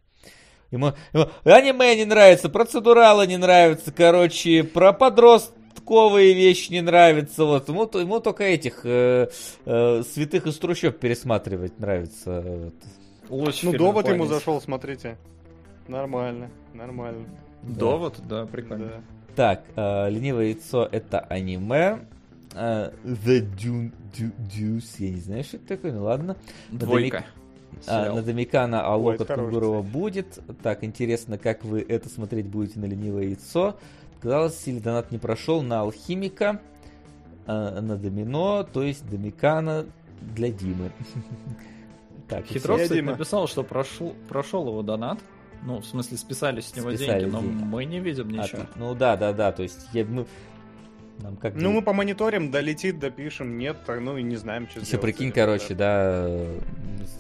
Ему, 0.70 0.92
ему 1.12 1.26
аниме 1.44 1.94
не 1.96 2.04
нравится, 2.06 2.48
процедуралы 2.48 3.26
не 3.26 3.36
нравятся, 3.36 3.92
короче, 3.92 4.64
про 4.64 4.92
подростковые 4.92 6.32
вещи 6.32 6.70
не 6.72 6.80
нравятся. 6.80 7.44
Вот 7.44 7.68
ему, 7.68 7.88
ему 7.92 8.20
только 8.20 8.44
этих 8.44 8.80
э, 8.84 9.28
э, 9.66 10.02
святых 10.04 10.46
из 10.46 10.56
трущоб 10.58 10.98
пересматривать 10.98 11.78
нравится. 11.78 12.40
Вот. 12.40 12.74
Лучший 13.28 13.72
Ну, 13.72 13.78
довод 13.78 14.06
ему 14.06 14.18
планете. 14.18 14.34
зашел, 14.36 14.60
смотрите. 14.60 15.18
Нормально, 15.86 16.50
нормально. 16.72 17.26
Довод, 17.62 18.14
да, 18.26 18.46
прикольно. 18.46 18.86
Да. 18.86 19.02
Так, 19.34 19.64
э, 19.76 20.08
ленивое 20.10 20.46
яйцо 20.46 20.88
это 20.90 21.20
аниме. 21.20 21.98
Э, 22.54 22.90
The 23.04 23.48
Dune, 23.56 23.92
Du- 24.12 24.32
Deuce, 24.48 24.96
я 24.98 25.10
не 25.10 25.20
знаю, 25.20 25.44
что 25.44 25.56
это 25.56 25.68
такое, 25.68 25.92
ну 25.92 26.04
ладно. 26.04 26.36
Двойка. 26.70 27.24
А, 27.86 28.02
Сериал. 28.02 28.16
на 28.16 28.22
Домикана 28.22 28.80
а 28.84 29.12
это 29.14 29.24
хороший, 29.24 29.44
Кунгурова 29.50 29.82
будет. 29.82 30.40
Так, 30.62 30.82
интересно, 30.82 31.38
как 31.38 31.64
вы 31.64 31.80
это 31.88 32.08
смотреть 32.08 32.46
будете 32.46 32.80
на 32.80 32.86
ленивое 32.86 33.24
яйцо. 33.26 33.76
Казалось, 34.20 34.66
или 34.66 34.80
донат 34.80 35.12
не 35.12 35.18
прошел 35.18 35.62
на 35.62 35.80
Алхимика, 35.82 36.60
а, 37.46 37.80
на 37.80 37.96
Домино, 37.96 38.64
то 38.70 38.82
есть 38.82 39.08
Домикана 39.08 39.86
для 40.20 40.50
Димы. 40.50 40.90
Так, 42.28 42.46
Хитров, 42.46 42.78
Я, 42.78 42.84
кстати, 42.84 42.98
Дима. 43.00 43.12
написал, 43.12 43.48
что 43.48 43.64
прошел, 43.64 44.14
прошел 44.28 44.66
его 44.68 44.82
донат. 44.82 45.18
Ну, 45.64 45.80
в 45.80 45.84
смысле, 45.84 46.16
списали 46.16 46.60
с 46.60 46.74
него 46.76 46.90
Списали 46.94 47.20
деньги, 47.22 47.32
но 47.32 47.40
деньги. 47.40 47.62
мы 47.64 47.84
не 47.84 47.98
видим. 47.98 48.28
А, 48.28 48.44
ничего. 48.44 48.62
тут- 48.62 48.76
ну 48.76 48.94
да, 48.94 49.16
да, 49.16 49.32
да, 49.32 49.50
то 49.52 49.62
есть 49.64 49.88
я, 49.92 50.04
мы, 50.04 50.26
нам 51.22 51.36
как 51.36 51.54
Ну, 51.54 51.72
мы 51.72 51.82
помониторим, 51.82 52.50
долетит, 52.50 52.98
допишем, 52.98 53.58
нет, 53.58 53.76
так, 53.86 54.00
ну 54.00 54.16
и 54.18 54.22
не 54.22 54.36
знаем, 54.36 54.68
что 54.68 54.80
сделать 54.80 55.02
прикинь, 55.02 55.32
короче, 55.32 55.74
да, 55.74 56.24
э, 56.26 56.58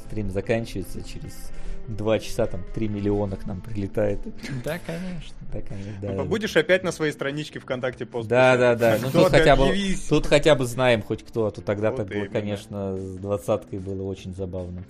стрим 0.06 0.30
заканчивается 0.30 1.02
через 1.02 1.50
два 1.88 2.18
часа, 2.18 2.46
там 2.46 2.62
3 2.74 2.88
миллиона 2.88 3.36
к 3.36 3.46
нам 3.46 3.60
прилетает. 3.60 4.20
Да, 4.64 4.78
конечно. 4.78 5.36
Да, 5.52 5.60
конечно, 5.60 5.98
да. 6.00 6.12
Ну, 6.12 6.24
Будешь 6.24 6.56
опять 6.56 6.84
на 6.84 6.92
своей 6.92 7.12
страничке 7.12 7.58
ВКонтакте 7.58 8.06
пост 8.06 8.28
Да, 8.28 8.56
да, 8.56 8.74
да. 8.74 8.98
Ну 9.02 9.10
тут 9.10 9.30
хотя 9.30 9.56
бы, 9.56 9.74
тут 10.08 10.26
хотя 10.26 10.54
бы 10.54 10.64
знаем 10.64 11.02
хоть 11.02 11.24
кто. 11.24 11.46
А 11.46 11.50
то 11.50 11.60
тогда-то 11.60 12.02
Вот 12.02 12.12
было, 12.12 12.26
конечно, 12.26 12.96
с 12.96 13.16
двадцаткой 13.16 13.80
было 13.80 14.02
очень 14.04 14.34
забавно. 14.34 14.84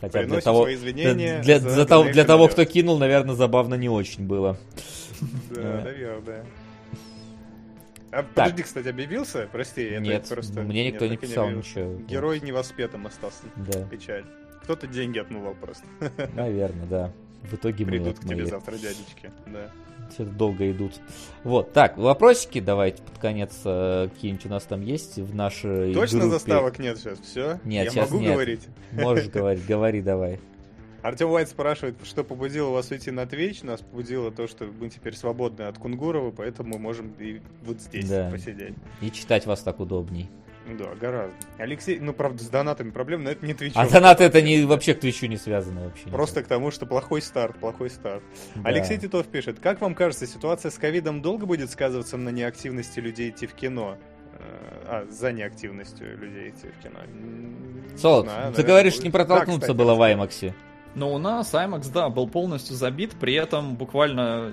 Хотя 0.00 0.24
для 0.24 0.40
того, 0.40 0.62
свои 0.62 0.76
извинения 0.76 1.42
для, 1.42 1.58
за 1.58 1.70
за 1.70 1.86
того, 1.86 2.04
для 2.04 2.24
того, 2.24 2.48
кто 2.48 2.64
кинул, 2.64 2.98
наверное, 2.98 3.34
забавно 3.34 3.74
не 3.74 3.88
очень 3.88 4.26
было. 4.26 4.58
Да, 5.50 5.86
Да. 6.24 6.44
А 8.12 8.22
подожди, 8.22 8.62
кстати, 8.64 8.88
объявился? 8.88 9.48
Прости, 9.52 9.82
это 9.82 10.00
Нет, 10.02 10.28
просто... 10.28 10.62
мне 10.62 10.86
никто 10.88 11.04
Нет, 11.04 11.12
не 11.12 11.16
так 11.16 11.28
писал 11.28 11.44
объявился. 11.44 11.80
ничего. 11.80 11.96
Герой 12.06 12.40
невоспетым 12.40 13.06
остался. 13.06 13.42
Да, 13.56 13.84
Печаль. 13.84 14.24
Кто-то 14.64 14.86
деньги 14.86 15.18
отмывал 15.18 15.54
просто. 15.54 15.86
наверное, 16.34 16.86
да. 16.86 17.12
В 17.42 17.54
итоге 17.54 17.84
мы 17.84 17.92
Придут 17.92 18.18
к 18.18 18.28
тебе 18.28 18.44
завтра 18.46 18.72
дядечки. 18.76 19.30
Да. 19.46 19.70
что-то 20.12 20.30
долго 20.30 20.70
идут. 20.70 20.92
Вот, 21.44 21.72
так, 21.72 21.96
вопросики 21.96 22.60
давайте 22.60 23.02
под 23.02 23.18
конец 23.18 23.52
э, 23.64 24.08
какие-нибудь 24.12 24.46
у 24.46 24.48
нас 24.50 24.64
там 24.64 24.82
есть 24.82 25.16
в 25.18 25.34
нашей 25.34 25.94
Точно 25.94 26.18
группе. 26.18 26.32
заставок 26.34 26.78
нет 26.78 26.98
сейчас? 26.98 27.18
Все? 27.20 27.58
Нет, 27.64 27.86
Я 27.86 27.90
сейчас 27.90 28.10
могу 28.10 28.22
нет. 28.22 28.32
говорить? 28.32 28.68
Можешь 28.92 29.28
говорить, 29.32 29.64
говори 29.66 30.02
давай. 30.02 30.38
Артем 31.02 31.30
Уайт 31.30 31.48
спрашивает, 31.48 31.96
что 32.04 32.24
побудило 32.24 32.70
вас 32.70 32.90
уйти 32.90 33.10
на 33.10 33.22
Twitch. 33.22 33.64
Нас 33.64 33.80
побудило 33.80 34.30
то, 34.30 34.46
что 34.46 34.66
мы 34.66 34.88
теперь 34.90 35.14
свободны 35.16 35.62
от 35.62 35.78
Кунгурова, 35.78 36.30
поэтому 36.30 36.78
можем 36.78 37.14
и 37.18 37.40
вот 37.64 37.80
здесь 37.80 38.08
Да. 38.08 38.28
посидеть. 38.30 38.74
И 39.00 39.10
читать 39.10 39.46
вас 39.46 39.62
так 39.62 39.80
удобней. 39.80 40.28
Да, 40.78 40.94
гораздо. 41.00 41.34
Алексей, 41.58 41.98
ну, 41.98 42.12
правда, 42.12 42.44
с 42.44 42.48
донатами 42.48 42.90
проблем, 42.90 43.24
но 43.24 43.30
это 43.30 43.44
не 43.44 43.54
Twitch. 43.54 43.72
А 43.74 43.88
донаты 43.88 44.24
это 44.24 44.42
не 44.42 44.62
вообще 44.64 44.94
к 44.94 45.00
Твичу 45.00 45.26
не 45.26 45.36
связано 45.38 45.84
вообще. 45.84 46.02
никак. 46.04 46.14
Просто 46.14 46.42
к 46.42 46.46
тому, 46.46 46.70
что 46.70 46.84
плохой 46.86 47.22
старт, 47.22 47.58
плохой 47.58 47.88
старт. 47.90 48.22
Да. 48.54 48.68
Алексей 48.68 48.98
Титов 48.98 49.26
пишет, 49.26 49.58
как 49.58 49.80
вам 49.80 49.94
кажется, 49.94 50.26
ситуация 50.26 50.70
с 50.70 50.76
ковидом 50.78 51.22
долго 51.22 51.46
будет 51.46 51.70
сказываться 51.70 52.18
на 52.18 52.28
неактивности 52.28 53.00
людей 53.00 53.30
идти 53.30 53.46
в 53.46 53.54
кино? 53.54 53.96
Э, 54.34 54.66
А, 54.86 55.06
за 55.10 55.32
неактивностью 55.32 56.18
людей 56.18 56.50
идти 56.50 56.68
в 56.68 56.82
кино. 56.82 56.98
Солод, 57.96 58.28
ты 58.56 58.62
говоришь, 58.62 58.98
не 58.98 59.08
Да, 59.10 59.18
протолкнуться 59.18 59.60
кстати, 59.60 59.76
было 59.76 59.94
в 59.94 60.02
Аймаксе. 60.02 60.54
Но 60.94 61.12
у 61.12 61.18
нас 61.18 61.54
IMAX, 61.54 61.90
да, 61.92 62.08
был 62.08 62.28
полностью 62.28 62.74
забит, 62.74 63.14
при 63.20 63.34
этом 63.34 63.76
буквально, 63.76 64.52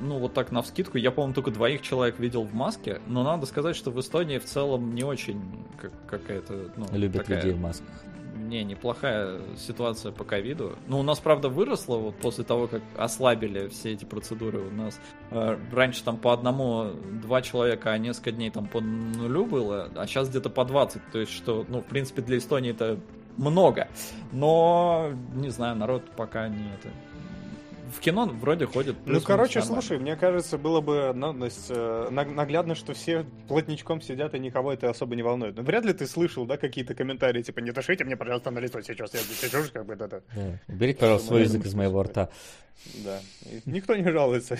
ну 0.00 0.18
вот 0.18 0.34
так 0.34 0.50
на 0.50 0.62
вскидку, 0.62 0.98
я, 0.98 1.10
по-моему, 1.10 1.34
только 1.34 1.50
двоих 1.50 1.82
человек 1.82 2.18
видел 2.18 2.42
в 2.42 2.54
маске, 2.54 3.00
но 3.06 3.22
надо 3.22 3.46
сказать, 3.46 3.76
что 3.76 3.90
в 3.90 4.00
Эстонии 4.00 4.38
в 4.38 4.44
целом 4.44 4.94
не 4.94 5.04
очень 5.04 5.40
как, 5.80 5.92
какая-то, 6.08 6.70
ну, 6.76 6.86
Любят 6.92 7.22
такая, 7.22 7.38
людей 7.38 7.52
в 7.52 7.60
масках. 7.60 7.88
Не, 8.36 8.64
неплохая 8.64 9.40
ситуация 9.56 10.12
по 10.12 10.24
ковиду. 10.24 10.76
Ну, 10.88 11.00
у 11.00 11.02
нас, 11.02 11.18
правда, 11.18 11.48
выросло 11.48 11.96
вот 11.96 12.16
после 12.16 12.44
того, 12.44 12.68
как 12.68 12.82
ослабили 12.96 13.68
все 13.68 13.92
эти 13.92 14.04
процедуры. 14.04 14.60
У 14.60 14.70
нас 14.70 15.00
э, 15.30 15.58
раньше 15.72 16.04
там 16.04 16.18
по 16.18 16.32
одному 16.32 16.90
два 17.22 17.42
человека, 17.42 17.92
а 17.92 17.98
несколько 17.98 18.32
дней 18.32 18.50
там 18.50 18.66
по 18.66 18.80
нулю 18.80 19.46
было, 19.46 19.90
а 19.94 20.06
сейчас 20.06 20.28
где-то 20.28 20.50
по 20.50 20.64
20. 20.64 21.02
То 21.12 21.18
есть, 21.18 21.32
что, 21.32 21.64
ну, 21.68 21.80
в 21.80 21.86
принципе, 21.86 22.22
для 22.22 22.38
Эстонии 22.38 22.72
это 22.72 23.00
много. 23.36 23.88
Но, 24.32 25.10
не 25.34 25.50
знаю, 25.50 25.76
народ 25.76 26.02
пока 26.16 26.48
не 26.48 26.64
это... 26.74 26.88
В 27.90 28.00
кино 28.00 28.26
вроде 28.26 28.66
ходит. 28.66 28.96
Ну, 29.06 29.20
короче, 29.20 29.60
нормально. 29.60 29.82
слушай, 29.82 29.98
мне 29.98 30.16
кажется, 30.16 30.58
было 30.58 30.80
бы 30.80 31.12
ну, 31.14 31.32
то 31.32 31.44
есть, 31.44 31.66
э, 31.70 32.08
наг- 32.10 32.34
наглядно, 32.34 32.74
что 32.74 32.94
все 32.94 33.24
плотничком 33.48 34.00
сидят 34.00 34.34
и 34.34 34.38
никого 34.38 34.72
это 34.72 34.90
особо 34.90 35.14
не 35.14 35.22
волнует. 35.22 35.56
Ну, 35.56 35.62
вряд 35.62 35.84
ли 35.84 35.92
ты 35.92 36.06
слышал, 36.06 36.46
да, 36.46 36.56
какие-то 36.56 36.94
комментарии, 36.94 37.42
типа, 37.42 37.60
не 37.60 37.70
дышите 37.70 38.04
мне, 38.04 38.16
пожалуйста, 38.16 38.50
на 38.50 38.58
лицо 38.58 38.80
сейчас, 38.80 39.14
я 39.14 39.20
здесь 39.20 39.38
сижу, 39.38 39.62
как 39.72 39.86
бы, 39.86 39.96
да-да. 39.96 40.20
Да. 40.34 40.58
Уберите, 40.68 40.98
пожалуйста, 40.98 41.28
свой 41.28 41.42
язык 41.42 41.64
из 41.64 41.74
моего 41.74 42.02
рта. 42.02 42.28
Да. 43.04 43.20
И 43.46 43.62
Никто 43.64 43.96
не 43.96 44.10
жалуется. 44.10 44.58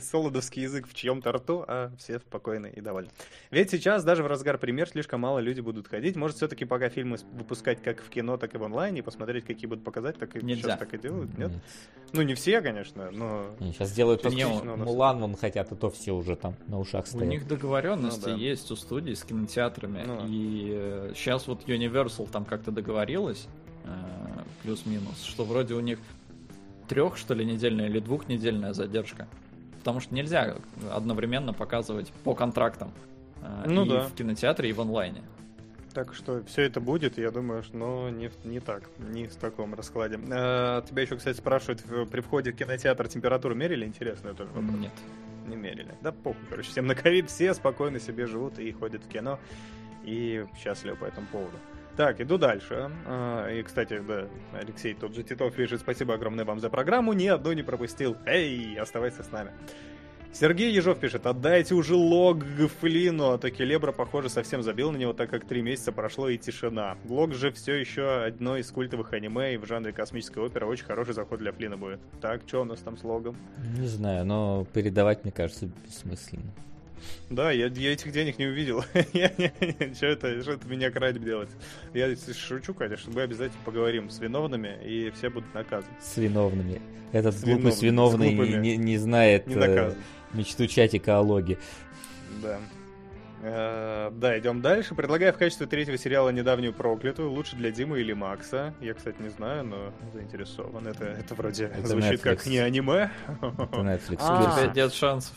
Солодовский 0.00 0.62
язык 0.62 0.88
в 0.88 0.94
чьем-то 0.94 1.32
рту, 1.32 1.64
а 1.66 1.92
все 1.96 2.18
спокойны 2.18 2.72
и 2.74 2.80
довольны. 2.80 3.10
Ведь 3.50 3.70
сейчас, 3.70 4.02
даже 4.04 4.22
в 4.22 4.26
разгар 4.26 4.58
премьер, 4.58 4.88
слишком 4.88 5.20
мало 5.20 5.38
люди 5.38 5.60
будут 5.60 5.86
ходить. 5.86 6.16
Может, 6.16 6.38
все-таки 6.38 6.64
пока 6.64 6.88
фильмы 6.88 7.18
выпускать 7.32 7.80
как 7.82 8.02
в 8.02 8.08
кино, 8.08 8.36
так 8.38 8.54
и 8.54 8.58
в 8.58 8.64
онлайне, 8.64 8.98
и 8.98 9.02
посмотреть, 9.02 9.44
какие 9.44 9.68
будут 9.68 9.84
показать, 9.84 10.18
так 10.18 10.34
и 10.36 10.44
Нельзя. 10.44 10.62
сейчас 10.62 10.78
так 10.78 10.94
и 10.94 10.98
делают, 10.98 11.36
нет? 11.38 11.52
Ну, 12.12 12.21
не 12.24 12.34
все, 12.34 12.60
конечно, 12.60 13.10
но... 13.10 13.46
Сейчас 13.60 13.92
делают 13.92 14.24
у 14.24 14.30
нас- 14.30 14.78
Мулан, 14.78 15.20
вон 15.20 15.36
хотят, 15.36 15.70
а 15.72 15.74
то 15.76 15.90
все 15.90 16.12
уже 16.12 16.36
там 16.36 16.54
на 16.68 16.78
ушах 16.78 17.04
У 17.04 17.08
стоят. 17.08 17.26
них 17.28 17.46
договоренности 17.48 18.28
Ну 18.30 18.36
да. 18.36 18.40
есть 18.42 18.70
у 18.70 18.76
студий 18.76 19.14
с 19.16 19.22
кинотеатрами. 19.24 20.02
Ну. 20.06 20.24
И 20.28 21.12
сейчас 21.14 21.46
вот 21.46 21.64
Universal 21.66 22.28
там 22.30 22.44
как-то 22.44 22.70
договорилась, 22.70 23.46
э, 23.84 23.88
плюс-минус, 24.62 25.22
что 25.24 25.44
вроде 25.44 25.74
у 25.74 25.80
них 25.80 25.98
трех, 26.88 27.16
что 27.16 27.34
ли, 27.34 27.44
недельная 27.44 27.88
или 27.88 28.00
двухнедельная 28.00 28.72
задержка. 28.72 29.26
Потому 29.78 30.00
что 30.00 30.14
нельзя 30.14 30.56
одновременно 30.92 31.52
показывать 31.52 32.08
по 32.24 32.34
контрактам. 32.34 32.92
э, 33.42 33.64
Ну 33.66 33.84
и 33.84 33.88
да. 33.88 34.02
в 34.08 34.14
кинотеатре, 34.14 34.70
и 34.70 34.72
в 34.72 34.80
онлайне. 34.80 35.22
Так 35.94 36.14
что 36.14 36.42
все 36.44 36.62
это 36.62 36.80
будет, 36.80 37.18
я 37.18 37.30
думаю, 37.30 37.62
что- 37.62 37.76
но 37.76 38.08
не, 38.10 38.30
не 38.44 38.60
так, 38.60 38.84
не 38.98 39.26
в 39.26 39.36
таком 39.36 39.74
раскладе. 39.74 40.16
Э, 40.16 40.82
тебя 40.88 41.02
еще, 41.02 41.16
кстати, 41.16 41.36
спрашивают, 41.36 41.82
при 42.10 42.20
входе 42.20 42.52
в 42.52 42.56
кинотеатр 42.56 43.08
температуру 43.08 43.54
мерили? 43.54 43.84
Интересно 43.84 44.28
это 44.30 44.44
вопрос. 44.46 44.64
Нет. 44.80 44.92
Не 45.46 45.56
мерили. 45.56 45.92
Да 46.00 46.12
похуй, 46.12 46.40
короче, 46.48 46.70
всем 46.70 46.86
на 46.86 46.94
ковид, 46.94 47.28
все 47.28 47.52
спокойно 47.52 48.00
себе 48.00 48.26
живут 48.26 48.58
и 48.58 48.72
ходят 48.72 49.04
в 49.04 49.08
кино. 49.08 49.38
И 50.04 50.46
счастливы 50.58 50.96
по 50.96 51.04
этому 51.04 51.26
поводу. 51.28 51.56
Так, 51.96 52.20
иду 52.22 52.38
дальше. 52.38 52.90
А, 53.06 53.50
И, 53.50 53.62
кстати, 53.62 53.98
да, 53.98 54.26
Алексей, 54.54 54.94
тот 54.94 55.14
же 55.14 55.22
Титов 55.22 55.54
пишет, 55.54 55.80
спасибо 55.80 56.14
огромное 56.14 56.44
вам 56.46 56.58
за 56.58 56.70
программу, 56.70 57.12
ни 57.12 57.26
одну 57.26 57.52
не 57.52 57.62
пропустил. 57.62 58.16
Эй, 58.24 58.78
оставайся 58.78 59.22
с 59.22 59.30
нами. 59.30 59.50
Сергей 60.32 60.72
Ежов 60.72 60.98
пишет, 60.98 61.26
отдайте 61.26 61.74
уже 61.74 61.94
лог 61.94 62.42
Флину, 62.80 63.32
а 63.32 63.38
то 63.38 63.50
Келебра, 63.50 63.92
похоже, 63.92 64.30
совсем 64.30 64.62
забил 64.62 64.90
на 64.90 64.96
него, 64.96 65.12
так 65.12 65.28
как 65.28 65.44
три 65.44 65.60
месяца 65.60 65.92
прошло 65.92 66.30
и 66.30 66.38
тишина. 66.38 66.96
Лог 67.06 67.34
же 67.34 67.52
все 67.52 67.74
еще 67.74 68.24
одно 68.24 68.56
из 68.56 68.70
культовых 68.70 69.12
аниме 69.12 69.54
и 69.54 69.56
в 69.58 69.66
жанре 69.66 69.92
космической 69.92 70.42
оперы 70.42 70.66
очень 70.66 70.86
хороший 70.86 71.12
заход 71.12 71.38
для 71.38 71.52
Флина 71.52 71.76
будет. 71.76 72.00
Так, 72.22 72.42
что 72.46 72.62
у 72.62 72.64
нас 72.64 72.80
там 72.80 72.96
с 72.96 73.04
логом? 73.04 73.36
Не 73.78 73.86
знаю, 73.86 74.24
но 74.24 74.66
передавать, 74.72 75.22
мне 75.24 75.32
кажется, 75.32 75.68
бессмысленно. 75.84 76.50
Да, 77.30 77.50
я, 77.50 77.66
я 77.66 77.92
этих 77.92 78.12
денег 78.12 78.38
не 78.38 78.46
увидел. 78.46 78.82
Что 79.94 80.06
это, 80.06 80.42
что 80.42 80.52
это 80.52 80.66
меня 80.68 80.90
крать 80.90 81.22
делать? 81.22 81.48
Я 81.94 82.14
шучу, 82.16 82.74
конечно, 82.74 83.12
мы 83.14 83.22
обязательно 83.22 83.60
поговорим 83.64 84.10
с 84.10 84.18
виновными, 84.18 84.76
и 84.84 85.10
все 85.10 85.30
будут 85.30 85.52
наказаны. 85.54 85.94
С 86.00 86.16
виновными. 86.16 86.80
Этот 87.12 87.34
С 87.34 87.42
глупый 87.44 87.72
виновный 87.80 88.34
глупыми. 88.34 88.56
не, 88.56 88.76
не 88.76 88.98
знает 88.98 89.46
Не 89.46 89.54
э, 89.54 89.94
мечту 90.32 90.66
чатика 90.66 91.18
о 91.18 91.20
логе. 91.20 91.58
Да. 92.42 92.58
Э, 93.42 94.10
Да, 94.14 94.38
идем 94.38 94.62
дальше. 94.62 94.94
Предлагаю 94.94 95.32
в 95.32 95.36
качестве 95.36 95.66
третьего 95.66 95.98
сериала 95.98 96.30
недавнюю 96.30 96.72
проклятую, 96.72 97.30
лучше 97.30 97.56
для 97.56 97.70
Димы 97.70 98.00
или 98.00 98.12
Макса. 98.12 98.72
Я, 98.80 98.94
кстати, 98.94 99.16
не 99.20 99.28
знаю, 99.30 99.64
но 99.64 99.92
заинтересован. 100.12 100.86
Это, 100.86 101.04
это 101.04 101.34
вроде 101.34 101.64
Это 101.64 101.86
звучит 101.86 102.20
как 102.20 102.38
Netflix. 102.38 102.48
не 102.48 102.58
аниме. 102.58 103.10
Это 103.40 103.76
Netflix. 103.76 104.16
А. 104.20 104.38
У 104.38 104.42
версия. 104.44 104.72
тебя 104.72 104.84
нет 104.84 104.94
шансов. 104.94 105.36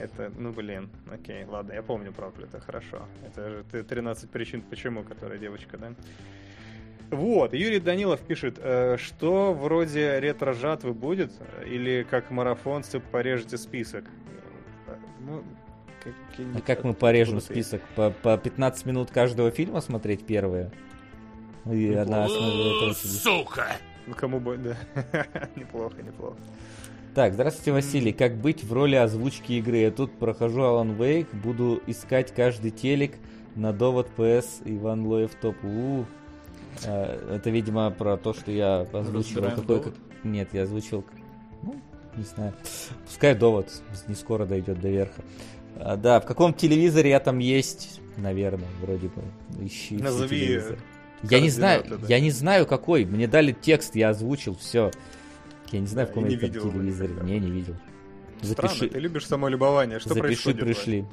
Это, 0.00 0.32
ну 0.36 0.52
блин, 0.52 0.88
окей, 1.12 1.44
ладно, 1.44 1.72
я 1.72 1.82
помню 1.82 2.12
проклятую, 2.12 2.62
хорошо. 2.62 3.06
Это 3.26 3.50
же 3.50 3.64
ты 3.70 3.82
13 3.82 4.30
причин 4.30 4.62
почему, 4.62 5.02
которая 5.02 5.38
девочка, 5.38 5.76
да? 5.76 5.92
Вот, 7.10 7.52
Юрий 7.54 7.80
Данилов 7.80 8.20
пишет, 8.20 8.58
э, 8.58 8.96
что 8.96 9.52
вроде 9.52 10.20
ретро-жатвы 10.20 10.94
будет, 10.94 11.32
или 11.66 12.06
как 12.08 12.30
марафонцы 12.30 13.00
порежете 13.00 13.58
список. 13.58 14.04
Ну, 15.20 15.42
какие-нибудь 16.02 16.62
А 16.62 16.66
как 16.66 16.84
мы 16.84 16.94
порежем 16.94 17.40
список? 17.40 17.82
По, 17.96 18.10
по 18.10 18.38
15 18.38 18.86
минут 18.86 19.10
каждого 19.10 19.50
фильма 19.50 19.80
смотреть 19.80 20.24
первые? 20.24 20.70
И 21.66 21.90
на 21.90 22.24
основе 22.24 22.76
этого 22.76 22.94
сидеть. 22.94 23.20
Сука! 23.20 23.76
Ну, 24.06 24.14
кому 24.14 24.40
бы, 24.40 24.56
да. 24.56 24.76
неплохо, 25.56 26.02
неплохо. 26.02 26.36
Так, 27.12 27.34
здравствуйте, 27.34 27.72
Василий. 27.72 28.12
Как 28.12 28.36
быть 28.36 28.62
в 28.62 28.72
роли 28.72 28.94
озвучки 28.94 29.54
игры? 29.54 29.78
Я 29.78 29.90
тут 29.90 30.12
прохожу 30.12 30.60
Alan 30.60 30.96
Wake, 30.96 31.26
буду 31.42 31.82
искать 31.88 32.32
каждый 32.32 32.70
телек 32.70 33.14
на 33.56 33.72
довод 33.72 34.06
PS 34.16 34.62
Иван 34.64 35.04
Лоев 35.04 35.32
топ. 35.34 35.56
У, 35.64 36.04
а, 36.86 37.34
Это, 37.34 37.50
видимо, 37.50 37.90
про 37.90 38.16
то, 38.16 38.32
что 38.32 38.52
я 38.52 38.86
Разбираем 38.92 39.56
какой... 39.56 39.78
довод? 39.78 39.94
Нет, 40.22 40.50
я 40.52 40.62
озвучил... 40.62 41.04
Ну, 41.64 41.80
не 42.14 42.22
знаю. 42.22 42.54
Пускай 43.04 43.34
довод 43.34 43.68
не 44.06 44.14
скоро 44.14 44.46
дойдет 44.46 44.80
до 44.80 44.88
верха. 44.88 45.24
А, 45.80 45.96
да, 45.96 46.20
в 46.20 46.26
каком 46.26 46.54
телевизоре 46.54 47.10
я 47.10 47.18
там 47.18 47.40
есть, 47.40 48.00
наверное, 48.18 48.68
вроде 48.80 49.08
бы. 49.08 49.22
Ищи 49.60 49.96
Назови 49.96 50.28
телевизоры. 50.28 50.78
Я 51.24 51.40
не 51.40 51.50
знаю, 51.50 51.84
да. 51.88 52.06
я 52.06 52.20
не 52.20 52.30
знаю 52.30 52.66
какой. 52.66 53.04
Мне 53.04 53.26
дали 53.26 53.50
текст, 53.50 53.96
я 53.96 54.10
озвучил, 54.10 54.54
все. 54.54 54.92
Я 55.72 55.80
не 55.80 55.86
знаю, 55.86 56.06
в 56.06 56.10
каком 56.10 56.24
я 56.26 56.38
там 56.38 56.48
видел 56.48 56.70
телевизоре. 56.72 57.10
никогда. 57.10 57.32
Не, 57.32 57.38
не 57.40 57.50
видел. 57.50 57.76
Странно, 58.42 58.74
Запиши, 58.74 58.88
ты 58.88 58.98
любишь 58.98 59.26
самолюбование. 59.26 59.98
Что 59.98 60.10
запиши, 60.10 60.22
происходит? 60.22 60.60
пришли. 60.60 61.04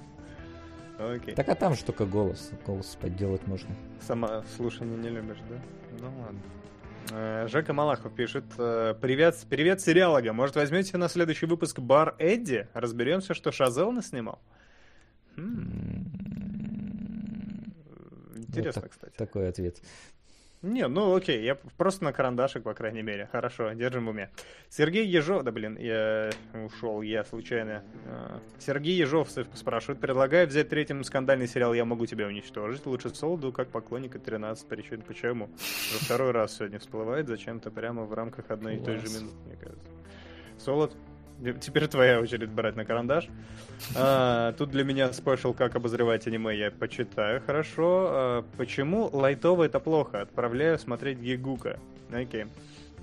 Окей. 0.98 1.36
Так 1.36 1.48
а 1.50 1.56
там 1.56 1.76
же 1.76 1.84
только 1.84 2.06
голос. 2.06 2.52
Голос 2.66 2.98
подделать 3.00 3.45
можно. 3.45 3.69
Сама 4.02 4.44
слушание 4.56 4.98
не 4.98 5.10
любишь, 5.10 5.38
да? 5.50 5.56
Ну 6.00 6.19
ладно. 6.22 6.40
Э, 7.11 7.48
Жека 7.48 7.74
Малахов 7.74 8.14
пишет 8.16 8.45
э, 8.58 8.95
Привет, 9.00 9.38
привет, 9.50 9.80
сериалога. 9.82 10.34
Может, 10.34 10.56
возьмете 10.56 10.98
на 10.98 11.08
следующий 11.08 11.45
выпуск 11.45 11.80
Бар 11.80 12.16
Эдди? 12.18 12.68
Разберемся, 12.74 13.34
что 13.34 13.52
Шазел 13.52 13.92
наснимал? 13.92 14.40
Хм, 15.36 16.06
Интересно, 18.36 18.82
вот 18.82 18.84
так- 18.84 18.92
кстати. 18.92 19.14
Такой 19.16 19.50
ответ. 19.50 19.82
Не, 20.64 20.88
ну 20.88 21.16
окей, 21.16 21.44
я 21.44 21.53
просто 21.56 22.03
на 22.03 22.11
карандашик, 22.11 22.64
по 22.64 22.74
крайней 22.74 23.03
мере. 23.03 23.30
Хорошо, 23.32 23.74
держим 23.74 24.08
в 24.08 24.10
уме. 24.10 24.32
Сергей 24.69 25.06
Ежов, 25.06 25.44
да 25.44 25.52
блин, 25.52 25.77
я 25.77 26.32
ушел, 26.66 27.03
я 27.03 27.24
случайно. 27.24 27.84
А, 28.08 28.42
Сергей 28.58 28.95
Ежов 28.98 29.30
спрашивает, 29.53 30.00
предлагаю 30.00 30.48
взять 30.48 30.69
третьим 30.69 31.03
скандальный 31.03 31.48
сериал 31.48 31.76
«Я 31.76 31.86
могу 31.86 32.08
тебя 32.08 32.26
уничтожить». 32.26 32.86
Лучше 32.88 33.14
Солоду, 33.14 33.52
как 33.52 33.69
поклонника 33.69 34.18
13 34.18 34.68
причин. 34.68 35.03
Почему? 35.03 35.45
Уже 35.45 36.03
второй 36.03 36.32
раз 36.32 36.58
сегодня 36.58 36.80
всплывает 36.80 37.27
зачем-то 37.27 37.69
прямо 37.69 38.06
в 38.06 38.14
рамках 38.14 38.50
одной 38.50 38.77
и 38.77 38.80
той 38.84 38.98
же 38.98 39.08
минуты, 39.10 39.38
мне 39.45 39.58
кажется. 39.58 39.90
Солод, 40.58 40.98
теперь 41.61 41.88
твоя 41.88 42.19
очередь 42.19 42.49
брать 42.49 42.75
на 42.75 42.85
карандаш. 42.85 43.27
А, 43.95 44.53
тут 44.53 44.72
для 44.72 44.83
меня 44.83 45.11
спешл, 45.14 45.53
как 45.53 45.75
обозревать 45.75 46.27
аниме, 46.27 46.56
я 46.57 46.72
почитаю, 46.72 47.41
хорошо. 47.45 48.07
А, 48.09 48.45
почему 48.57 49.09
лайтово 49.11 49.64
это 49.64 49.80
плохо? 49.80 50.22
Отправляю 50.22 50.77
смотреть 50.80 51.19
Гигука. 51.19 51.80
Окей. 52.11 52.45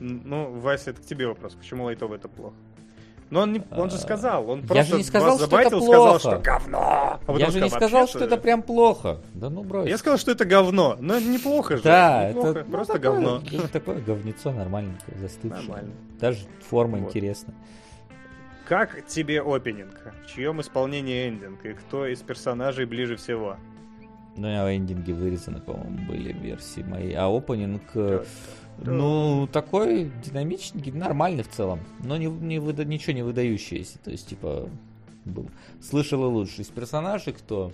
Ну, 0.00 0.50
Вася, 0.60 0.90
это 0.90 1.00
к 1.00 1.04
тебе 1.04 1.26
вопрос. 1.26 1.54
Почему 1.54 1.84
лайтово 1.84 2.16
это 2.16 2.28
плохо? 2.28 2.56
Но 3.30 3.40
он, 3.40 3.52
не, 3.52 3.62
он 3.70 3.90
же 3.90 3.96
сказал, 3.98 4.48
он 4.48 4.60
А, 4.60 4.62
Я 4.62 4.66
просто 4.68 4.92
же 4.92 4.96
не 4.98 5.02
сказал, 5.04 5.36
что 5.36 5.46
это 5.46 5.50
забайтил, 5.50 5.82
сказал, 5.82 6.04
плохо. 6.06 6.18
что 6.20 6.38
говно. 6.40 7.20
А 7.26 7.32
я 7.38 7.50
же 7.50 7.60
не 7.60 7.70
сказал, 7.70 8.06
что 8.06 8.24
это 8.24 8.36
прям 8.36 8.62
плохо. 8.62 9.20
Да 9.32 9.50
ну 9.50 9.62
брось. 9.64 9.88
Я 9.88 9.98
сказал, 9.98 10.18
что 10.18 10.30
это 10.32 10.44
говно, 10.44 10.96
но 11.00 11.18
неплохо 11.18 11.78
же. 11.78 11.82
Да, 11.82 12.28
неплохо, 12.28 12.50
это 12.50 12.64
ну, 12.64 12.70
просто 12.72 12.92
такое- 12.92 13.10
говно. 13.12 13.42
это 13.50 13.68
такое 13.68 14.00
говнецо 14.00 14.52
нормальненькое, 14.52 15.18
застывшее. 15.18 15.62
Нормально. 15.62 15.90
Даже 16.20 16.38
форма 16.68 16.98
Вот. 16.98 17.08
интересная. 17.08 17.54
Как 18.66 19.06
тебе 19.06 19.42
опенинг? 19.42 19.94
В 20.24 20.34
чьем 20.34 20.60
исполнении 20.60 21.28
эндинг? 21.28 21.64
И 21.66 21.74
кто 21.74 22.06
из 22.06 22.20
персонажей 22.22 22.86
ближе 22.86 23.16
всего? 23.16 23.56
Ну, 24.36 24.48
а 24.48 24.74
эндинги 24.74 25.12
вырезаны, 25.12 25.60
по-моему, 25.60 26.06
были 26.06 26.32
версии 26.32 26.82
мои. 26.82 27.12
А 27.12 27.28
опенинг, 27.28 27.82
э, 27.94 28.24
ну, 28.78 29.46
такой 29.52 30.10
динамичный, 30.24 30.90
нормальный 30.92 31.42
в 31.44 31.50
целом. 31.50 31.80
Но 32.02 32.16
не, 32.16 32.26
не 32.26 32.58
выда- 32.58 32.84
ничего 32.84 33.12
не 33.12 33.22
выдающееся. 33.22 33.98
То 33.98 34.10
есть, 34.10 34.28
типа, 34.28 34.68
был. 35.24 35.48
Слышал 35.82 36.22
и 36.24 36.26
лучше. 36.26 36.62
Из 36.62 36.68
персонажей 36.68 37.34
кто? 37.34 37.70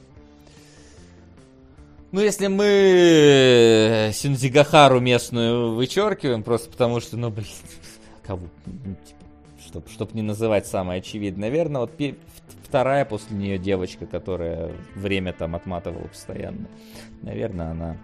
Ну, 2.13 2.21
если 2.21 2.49
мы 2.49 4.11
Синдзигахару 4.13 4.99
местную 4.99 5.75
вычеркиваем, 5.75 6.43
просто 6.43 6.69
потому 6.69 6.99
что, 6.99 7.17
ну, 7.17 7.31
блин, 7.31 7.47
кого, 8.27 8.43
ну, 8.67 8.97
типа, 9.07 9.20
чтоб, 9.71 9.89
чтоб 9.89 10.15
не 10.15 10.23
называть 10.23 10.67
самое 10.67 10.99
очевидное. 10.99 11.49
Наверное, 11.49 11.83
вот 11.83 11.93
вторая 12.65 13.05
после 13.05 13.37
нее 13.37 13.59
девочка, 13.59 14.07
которая 14.07 14.73
время 14.95 15.33
там 15.33 15.55
отматывала 15.55 16.09
постоянно. 16.09 16.67
Наверное, 17.23 17.71
она. 17.71 17.97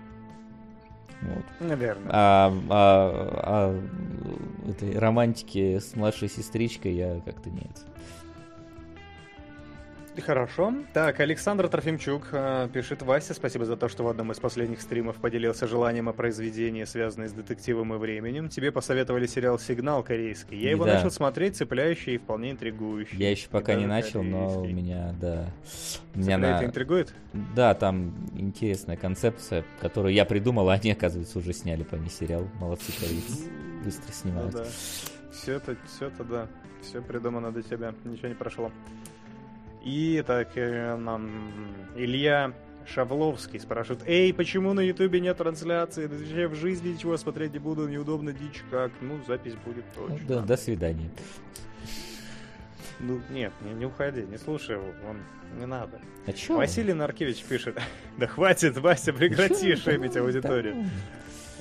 Вот. 1.23 1.45
Наверное. 1.69 2.11
А, 2.13 2.53
а- 2.69 3.41
а 3.43 4.71
этой 4.71 4.99
романтики 4.99 5.79
с 5.79 5.97
младшей 5.97 6.29
сестричкой 6.29 6.95
я 6.95 7.21
как-то 7.25 7.51
нет. 7.51 7.85
Хорошо. 10.25 10.73
Так, 10.93 11.21
Александр 11.21 11.69
Трофимчук 11.69 12.29
э, 12.33 12.69
пишет 12.73 13.03
Вася, 13.03 13.35
спасибо 13.35 13.65
за 13.65 13.77
то, 13.77 13.89
что 13.89 14.03
в 14.05 14.09
одном 14.09 14.33
из 14.33 14.39
последних 14.39 14.81
стримов 14.81 15.17
поделился 15.17 15.67
желанием 15.67 16.09
о 16.09 16.13
произведении, 16.13 16.85
связанном 16.85 17.29
с 17.29 17.33
детективом 17.33 17.95
и 17.95 17.99
временем. 17.99 18.49
Тебе 18.49 18.73
посоветовали 18.73 19.27
сериал 19.27 19.59
«Сигнал» 19.59 20.03
корейский. 20.03 20.59
Я 20.59 20.71
его 20.71 20.85
Да. 20.85 20.95
начал 20.95 21.11
смотреть, 21.11 21.57
цепляющий 21.57 22.15
и 22.15 22.19
вполне 22.19 22.53
интригующий. 22.53 23.17
Я 23.19 23.31
еще 23.31 23.49
пока 23.49 23.75
И 23.75 23.77
не 23.77 23.87
начал, 23.87 24.23
но 24.23 24.47
у 24.47 24.55
корейский. 24.55 24.73
меня, 24.75 25.15
да. 25.21 25.51
У 26.15 26.19
меня 26.19 26.39
на... 26.39 26.65
интригует? 26.65 27.15
Да, 27.55 27.75
там 27.75 28.15
интересная 28.35 28.97
концепция, 28.97 29.65
которую 29.81 30.15
я 30.15 30.25
придумал, 30.25 30.71
а 30.71 30.75
они, 30.75 30.93
оказывается, 30.93 31.39
уже 31.39 31.53
сняли 31.53 31.83
по 31.83 31.95
ней 31.97 32.11
сериал. 32.11 32.49
Молодцы 32.59 32.93
корейцы. 32.99 33.51
Быстро 33.85 34.07
Ну 34.09 34.13
снимают. 34.15 34.53
да. 34.55 34.65
Все 35.33 35.53
это, 35.55 35.77
все 35.87 36.07
это, 36.07 36.25
да. 36.25 36.47
Все 36.83 37.03
придумано 37.03 37.53
до 37.53 37.63
тебя. 37.63 37.95
Ничего 38.05 38.29
не 38.29 38.35
прошло. 38.35 38.73
И 39.87 40.21
так, 40.27 40.49
э, 40.57 40.97
нам 40.97 41.31
Илья 41.95 42.53
Шавловский 42.89 43.61
спрашивает, 43.61 44.03
эй, 44.05 44.35
почему 44.35 44.73
на 44.73 44.81
ютубе 44.81 45.21
нет 45.21 45.37
трансляции? 45.37 46.09
Да 46.09 46.49
в 46.49 46.55
жизни 46.57 46.89
ничего 46.89 47.17
смотреть 47.17 47.53
не 47.53 47.61
буду, 47.61 47.87
неудобно, 47.87 48.33
дичь 48.33 48.65
как. 48.69 48.91
Ну, 49.01 49.21
запись 49.29 49.55
будет 49.65 49.85
Ну, 49.97 50.09
точно. 50.09 50.27
да, 50.27 50.41
до 50.41 50.57
свидания. 50.57 51.09
Ну, 52.99 53.21
нет, 53.31 53.53
не, 53.63 53.75
не 53.75 53.87
уходи, 53.87 54.23
не 54.23 54.39
слушай 54.39 54.75
его, 54.75 54.87
он 55.09 55.19
не 55.61 55.67
надо. 55.67 56.01
А 56.27 56.33
чё? 56.33 56.57
Василий 56.57 56.93
Наркевич 56.93 57.45
пишет, 57.45 57.79
да 58.19 58.27
хватит, 58.27 58.77
Вася, 58.79 59.13
прекрати 59.13 59.77
шепить 59.77 60.17
аудиторию. 60.17 60.85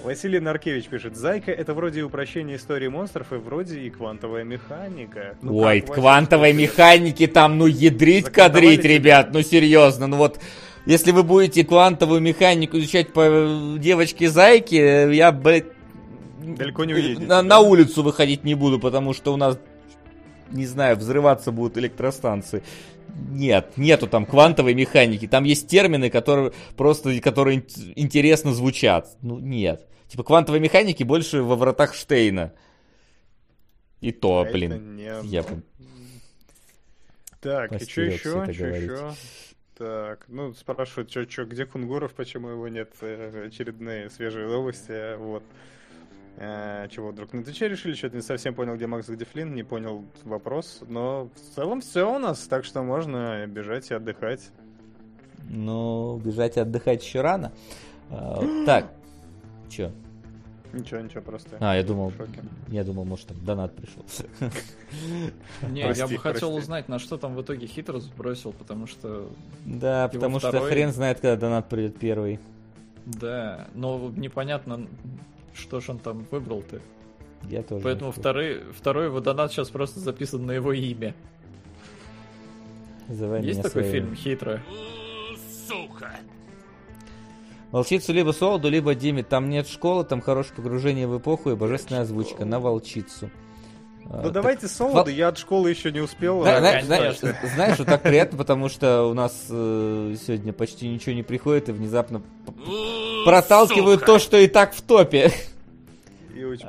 Василий 0.06 0.40
Наркевич 0.40 0.86
пишет, 0.86 1.16
Зайка 1.16 1.52
это 1.52 1.74
вроде 1.74 2.02
и 2.02 2.04
упрощение 2.04 2.58
истории 2.58 2.88
монстров, 2.88 3.34
и 3.34 3.38
вроде 3.38 3.80
и 3.80 3.90
квантовая 3.90 4.44
механика. 4.44 5.36
Ну 5.42 5.58
Ой, 5.58 5.82
как, 5.82 5.90
Вася, 5.90 6.02
квантовой 6.02 6.52
ты? 6.52 6.62
механики 6.62 7.26
там, 7.26 7.58
ну, 7.58 7.66
ядрить, 7.66 8.30
кадрить, 8.30 8.84
тебя? 8.84 8.94
ребят, 8.94 9.30
ну, 9.34 9.42
серьезно, 9.42 10.06
ну, 10.06 10.18
вот, 10.18 10.40
если 10.86 11.12
вы 11.12 11.24
будете 11.24 11.66
квантовую 11.66 12.22
механику 12.22 12.78
изучать 12.78 13.14
по 13.14 13.76
девочке-зайке, 13.80 15.12
я, 15.16 15.32
блядь, 15.32 15.66
Далеко 16.40 16.86
не 16.86 16.94
уедете, 16.94 17.22
на, 17.22 17.28
да? 17.28 17.42
на 17.42 17.60
улицу 17.60 18.04
выходить 18.04 18.44
не 18.44 18.54
буду, 18.54 18.80
потому 18.80 19.14
что 19.14 19.34
у 19.34 19.38
нас, 19.38 19.58
не 20.52 20.68
знаю, 20.68 20.98
взрываться 20.98 21.52
будут 21.52 21.80
электростанции. 21.80 22.62
Нет, 23.32 23.72
нету 23.78 24.08
там 24.08 24.28
квантовой 24.28 24.76
механики. 24.76 25.26
Там 25.28 25.46
есть 25.46 25.68
термины, 25.68 26.12
которые 26.12 26.52
просто, 26.78 27.20
которые 27.22 27.60
ин- 27.60 27.94
интересно 27.96 28.54
звучат. 28.54 29.08
Ну, 29.24 29.40
нет. 29.40 29.88
Типа 30.16 30.24
квантовой 30.24 30.62
механики 30.62 31.04
больше 31.04 31.44
во 31.44 31.58
вратах 31.58 31.94
Штейна. 31.94 32.54
И 34.00 34.14
то, 34.14 34.46
А 34.48 34.50
блин. 34.50 34.96
Я 34.98 35.44
Так, 37.42 37.74
и 37.74 37.84
что 37.84 38.02
еще? 38.04 38.54
Что 38.54 38.66
еще? 38.66 39.14
Так, 39.78 40.24
ну, 40.30 40.54
спрашивают, 40.54 41.12
что, 41.12 41.30
что, 41.30 41.44
где 41.44 41.66
Кунгуров, 41.66 42.14
почему 42.14 42.48
его 42.48 42.70
нет, 42.70 42.94
э, 43.02 43.48
очередные 43.48 44.10
свежие 44.10 44.48
новости, 44.48 45.18
вот. 45.18 45.44
А, 46.38 46.88
чего, 46.88 47.10
вдруг 47.10 47.34
на 47.34 47.44
Твиче 47.44 47.68
решили, 47.68 47.94
что-то 47.94 48.16
не 48.16 48.22
совсем 48.22 48.56
понял, 48.56 48.78
где 48.78 48.88
Макс, 48.88 49.10
где 49.10 49.26
Флинн, 49.26 49.54
не 49.54 49.64
понял 49.64 50.06
вопрос, 50.24 50.80
но 50.88 51.30
в 51.36 51.56
целом 51.56 51.82
все 51.82 52.16
у 52.16 52.20
нас, 52.20 52.40
так 52.48 52.64
что 52.64 52.84
можно 52.84 53.46
бежать 53.48 53.92
и 53.92 53.94
отдыхать. 53.94 54.50
Ну, 55.50 56.22
бежать 56.24 56.56
и 56.56 56.62
отдыхать 56.62 57.04
еще 57.04 57.20
рано. 57.20 57.52
А, 58.10 58.42
так, 58.66 58.94
чё? 59.70 59.92
Ничего, 60.76 61.00
ничего, 61.00 61.22
просто. 61.22 61.58
А, 61.60 61.76
я 61.76 61.84
думал, 61.84 62.12
я 62.68 62.84
думал, 62.84 63.06
может, 63.06 63.28
там 63.28 63.38
донат 63.46 63.74
пришел. 63.76 64.04
Не, 65.70 65.82
я 65.94 66.08
бы 66.08 66.18
хотел 66.18 66.54
узнать, 66.56 66.90
на 66.90 67.00
что 67.00 67.18
там 67.18 67.36
в 67.36 67.42
итоге 67.42 67.66
хитро 67.68 68.00
сбросил, 68.00 68.52
потому 68.54 68.86
что, 68.88 69.32
Да, 69.66 70.10
потому 70.10 70.40
что 70.40 70.60
хрен 70.62 70.92
знает, 70.92 71.20
когда 71.22 71.36
донат 71.38 71.70
придет 71.70 71.98
первый. 71.98 72.40
да, 73.06 73.68
но 73.74 74.12
непонятно, 74.16 74.88
что 75.54 75.80
ж 75.80 75.90
он 75.90 76.00
там 76.00 76.26
выбрал-то. 76.30 76.82
Я 77.50 77.62
тоже. 77.64 77.84
Поэтому 77.84 78.12
второй, 78.12 78.62
второй 78.74 79.06
его 79.06 79.20
донат 79.22 79.52
сейчас 79.52 79.70
просто 79.70 80.00
записан 80.00 80.46
на 80.46 80.52
его 80.52 80.74
имя. 80.74 81.14
Называй 83.08 83.44
Есть 83.44 83.62
такой 83.62 83.84
своим. 83.84 83.92
фильм 83.92 84.16
«Хитро»? 84.16 84.62
Сука! 85.68 86.12
Волчицу 87.72 88.14
либо 88.14 88.32
Солоду, 88.32 88.70
либо 88.70 88.96
Диме. 88.96 89.24
Там 89.24 89.50
нет 89.50 89.68
школы, 89.68 90.04
там 90.06 90.22
хорошее 90.22 90.56
погружение 90.56 91.08
в 91.08 91.18
эпоху 91.18 91.52
и 91.52 91.56
божественная 91.56 92.02
озвучка 92.04 92.46
на 92.46 92.60
Волчицу. 92.60 93.30
А, 94.08 94.18
Ну 94.18 94.24
так- 94.26 94.34
давайте 94.34 94.68
солоду, 94.68 95.10
я 95.10 95.30
от 95.30 95.38
школы 95.40 95.72
еще 95.72 95.92
не 95.92 96.00
успел. 96.00 96.44
Зна- 96.44 96.58
а, 96.58 96.82
зна- 96.84 96.98
конечно. 96.98 97.30
зна- 97.30 97.50
Знаешь, 97.56 97.80
вот 97.80 97.88
так 97.88 98.02
приятно, 98.04 98.38
потому 98.38 98.70
что 98.70 99.06
у 99.06 99.16
нас 99.16 99.48
э, 99.50 100.16
сегодня 100.26 100.54
почти 100.54 100.88
ничего 100.88 101.16
не 101.16 101.24
приходит 101.24 101.70
и 101.70 101.72
внезапно 101.72 102.22
проталкивают 103.26 104.02
Сука! 104.02 104.06
то, 104.14 104.20
что 104.20 104.38
и 104.38 104.48
так 104.48 104.74
в 104.76 104.82
топе. 104.84 105.32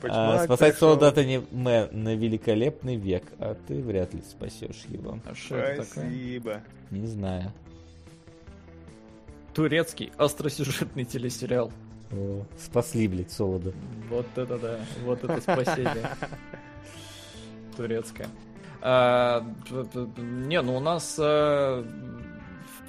А, 0.08 0.44
спасать 0.44 0.78
солдата 0.78 1.24
не 1.24 1.42
мэ 1.50 1.88
на 1.92 2.14
великолепный 2.14 2.96
век, 2.96 3.24
а 3.38 3.54
ты 3.66 3.82
вряд 3.82 4.14
ли 4.14 4.22
спасешь 4.22 4.84
его. 4.88 5.18
А 5.28 5.34
что 5.34 5.56
это 5.56 5.82
такое? 5.84 6.04
Спасибо. 6.04 6.60
Не 6.90 7.06
знаю. 7.06 7.52
Турецкий 9.56 10.12
остросюжетный 10.18 11.06
телесериал. 11.06 11.72
О, 12.12 12.44
спасли, 12.58 13.08
блядь, 13.08 13.32
солода. 13.32 13.72
Вот 14.10 14.26
это 14.36 14.58
да, 14.58 14.80
вот 15.02 15.24
это 15.24 15.40
спасение. 15.40 16.10
Турецкое. 17.76 18.28
А, 18.82 19.42
не, 20.18 20.60
ну 20.60 20.76
у 20.76 20.80
нас 20.80 21.16
э, 21.18 21.84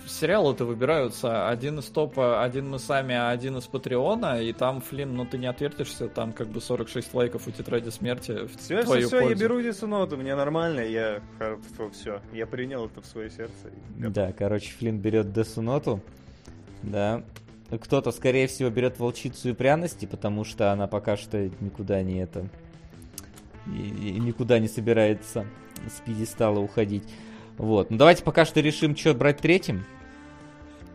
сериалы-то 0.06 0.66
выбираются 0.66 1.48
один 1.48 1.80
из 1.80 1.86
топа, 1.86 2.44
один 2.44 2.70
мы 2.70 2.80
сами, 2.80 3.16
а 3.16 3.30
один 3.30 3.58
из 3.58 3.64
Патреона, 3.64 4.42
и 4.42 4.52
там, 4.52 4.82
Флин, 4.82 5.16
ну 5.16 5.26
ты 5.26 5.38
не 5.38 5.48
отвертишься, 5.48 6.10
там 6.10 6.34
как 6.34 6.50
бы 6.50 6.60
46 6.60 7.14
лайков 7.14 7.48
у 7.48 7.52
тетради 7.52 7.90
смерти 7.92 8.46
в 8.46 8.58
Все, 8.58 8.80
все, 8.80 8.84
твою 8.84 9.08
все, 9.08 9.18
я 9.20 9.24
пользу. 9.24 9.42
беру 9.42 9.62
Дисуноту, 9.62 10.18
мне 10.18 10.36
нормально, 10.36 10.82
я 10.82 11.22
все, 11.94 12.22
я 12.34 12.46
принял 12.46 12.88
это 12.88 13.02
в 13.02 13.06
свое 13.06 13.30
сердце. 13.30 13.72
Да, 13.96 14.34
короче, 14.34 14.74
Флинн 14.74 15.00
берет 15.00 15.32
Десуноту. 15.32 16.02
Да. 16.84 17.24
Кто-то, 17.70 18.12
скорее 18.12 18.48
всего, 18.48 18.70
берет 18.70 18.98
волчицу 19.00 19.50
и 19.50 19.54
пряности, 19.54 20.06
потому 20.06 20.46
что 20.46 20.72
она 20.72 20.88
пока 20.88 21.18
что 21.18 21.50
никуда 21.60 22.02
не 22.02 22.20
это. 22.20 22.48
И, 23.68 23.82
и 24.10 24.20
никуда 24.20 24.60
не 24.60 24.70
собирается 24.70 25.46
с 25.86 26.00
пьедестала 26.06 26.60
уходить. 26.60 27.04
Вот. 27.58 27.92
Ну 27.92 27.98
давайте 27.98 28.24
пока 28.24 28.46
что 28.46 28.62
решим, 28.62 28.96
что 28.96 29.14
брать 29.14 29.40
третьим. 29.40 29.86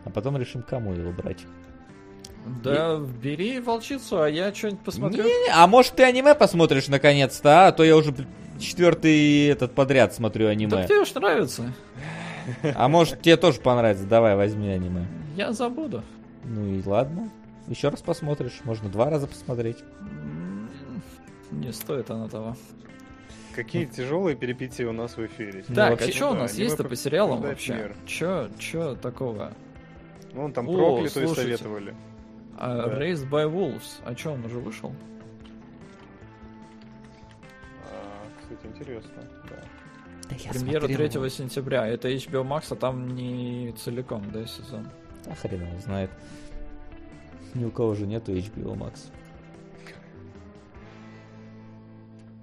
А 0.05 0.09
потом 0.09 0.37
решим, 0.37 0.63
кому 0.63 0.93
его 0.93 1.11
брать. 1.11 1.45
Да, 2.63 2.97
бери 2.99 3.59
волчицу, 3.59 4.21
а 4.21 4.29
я 4.29 4.53
что-нибудь 4.53 4.81
посмотрю. 4.81 5.23
Не-не, 5.23 5.51
а 5.53 5.65
может 5.67 5.93
ты 5.93 6.03
аниме 6.03 6.35
посмотришь 6.35 6.87
наконец-то, 6.89 7.65
а? 7.65 7.67
А 7.67 7.71
то 7.71 7.83
я 7.83 7.95
уже 7.95 8.13
четвертый 8.59 9.47
этот 9.47 9.73
подряд 9.73 10.13
смотрю 10.13 10.45
Да 10.45 10.51
аниме. 10.51 10.85
тебе 10.85 10.99
уж 10.99 11.13
нравится. 11.13 11.71
А 12.75 12.87
может 12.87 13.21
тебе 13.21 13.37
тоже 13.37 13.59
понравится, 13.61 14.05
давай 14.05 14.35
возьми 14.35 14.69
аниме. 14.69 15.05
Я 15.35 15.51
забуду. 15.53 16.03
Ну 16.43 16.65
и 16.67 16.83
ладно. 16.85 17.29
Еще 17.67 17.89
раз 17.89 18.01
посмотришь. 18.01 18.59
Можно 18.65 18.89
два 18.89 19.09
раза 19.09 19.27
посмотреть. 19.27 19.77
Не 21.51 21.71
стоит 21.71 22.09
оно 22.09 22.27
того. 22.27 22.55
Какие 23.55 23.85
тяжелые 23.85 24.35
перипетии 24.35 24.83
у 24.83 24.91
нас 24.91 25.15
в 25.15 25.25
эфире. 25.27 25.63
Ну, 25.67 25.75
так, 25.75 25.91
вообще- 25.91 26.09
а 26.09 26.13
что 26.15 26.31
у 26.31 26.33
нас 26.33 26.55
есть-то 26.55 26.83
по- 26.83 26.95
сериалам 26.95 27.41
вообще? 27.41 27.73
мир. 27.75 27.95
Чё, 28.07 28.49
чё 28.57 28.95
такого? 28.95 29.53
Ну, 30.33 30.45
он 30.45 30.53
там 30.53 30.67
О, 30.67 30.73
проклятую 30.73 31.09
слушайте. 31.27 31.41
советовали. 31.57 31.95
А, 32.57 32.87
Да. 32.87 32.99
Raised 32.99 33.29
by 33.29 33.45
Wolves. 33.51 34.01
А 34.03 34.15
чё, 34.15 34.33
он 34.33 34.43
уже 34.45 34.57
вышел? 34.59 34.91
А, 37.91 38.41
кстати, 38.41 38.65
интересно. 38.73 39.11
Да. 40.29 40.35
Я 40.37 40.51
Премьера 40.51 40.87
смотрел. 40.87 41.11
3 41.21 41.29
сентября. 41.29 41.87
Это 41.87 42.09
HBO 42.09 42.43
Max, 42.47 42.65
а 42.71 42.75
там 42.75 43.15
не 43.15 43.73
целиком, 43.73 44.29
да, 44.31 44.45
сезон? 44.45 44.89
А 45.29 45.35
хрен 45.35 45.61
его 45.67 45.79
знает. 45.79 46.09
Ни 47.53 47.65
у 47.65 47.71
кого 47.71 47.93
же 47.93 48.05
нету 48.07 48.33
HBO 48.33 48.75
Max. 48.75 49.11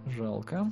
Жалко. 0.06 0.70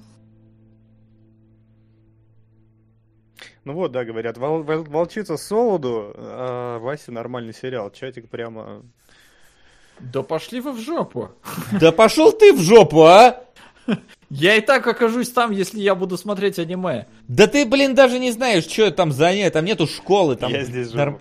Ну 3.65 3.75
вот, 3.75 3.93
да, 3.93 4.05
говорят, 4.05 4.39
вол- 4.39 4.63
вол- 4.63 4.85
волчица 4.85 5.37
Солоду, 5.37 6.13
а 6.17 6.79
Вася 6.79 7.13
нормальный 7.13 7.53
сериал. 7.53 7.91
Чатик 7.91 8.29
прямо... 8.29 8.83
Да 10.01 10.23
пошли 10.23 10.61
вы 10.61 10.73
в 10.73 10.79
жопу! 10.79 11.31
Да 11.81 11.91
пошел 11.93 12.33
ты 12.33 12.53
в 12.53 12.61
жопу, 12.61 13.03
а! 13.03 13.45
Я 14.31 14.57
и 14.57 14.61
так 14.61 14.87
окажусь 14.87 15.31
там, 15.31 15.53
если 15.53 15.81
я 15.81 15.95
буду 15.95 16.19
смотреть 16.19 16.59
аниме. 16.59 17.07
Да 17.29 17.47
ты, 17.47 17.65
блин, 17.65 17.95
даже 17.95 18.19
не 18.19 18.31
знаешь, 18.31 18.65
что 18.65 18.91
там 18.91 19.11
за 19.11 19.33
нет. 19.35 19.53
Там 19.55 19.65
нету 19.65 19.87
школы. 19.87 20.37
Там 20.37 20.53
Я 20.53 20.65
здесь 20.65 20.93
норм- 20.93 21.13
живу. 21.15 21.21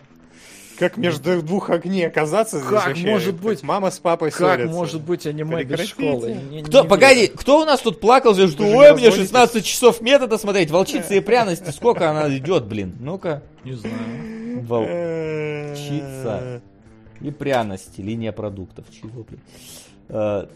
Как 0.78 0.96
между 0.98 1.42
двух 1.42 1.70
огней 1.72 2.06
оказаться 2.06 2.60
здесь 2.60 2.70
Как 2.70 2.88
вообще? 2.90 3.08
может 3.08 3.36
Как 3.38 3.44
быть? 3.44 3.64
Мама 3.64 3.90
с 3.90 3.98
папой 3.98 4.30
Как 4.30 4.38
ссорятся. 4.38 4.76
может 4.76 5.02
быть 5.02 5.26
аниме 5.26 5.64
без 5.64 5.88
школы? 5.88 6.38
Не- 6.52 6.62
Кто, 6.64 6.84
не 6.84 6.88
погоди, 6.88 7.22
верю. 7.22 7.34
кто 7.36 7.62
у 7.62 7.66
нас 7.66 7.80
тут 7.80 8.00
плакал, 8.00 8.36
что 8.36 8.46
же 8.46 8.54
ой, 8.60 8.60
не 8.62 8.68
мне 8.76 8.86
разводитесь». 9.08 9.16
16 9.18 9.66
часов 9.66 10.02
метода 10.02 10.38
смотреть, 10.38 10.70
волчицы 10.70 11.18
и 11.18 11.20
пряности, 11.20 11.72
сколько 11.72 12.10
она 12.12 12.30
идет, 12.38 12.66
блин. 12.66 12.96
Ну-ка. 13.00 13.42
Не 13.64 13.74
знаю. 13.74 13.96
Волчица. 14.68 16.62
И 17.22 17.32
пряности, 17.32 18.02
линия 18.02 18.32
продуктов. 18.32 18.86
Чего, 18.92 19.24
блин? 19.24 19.40
А, 20.10 20.48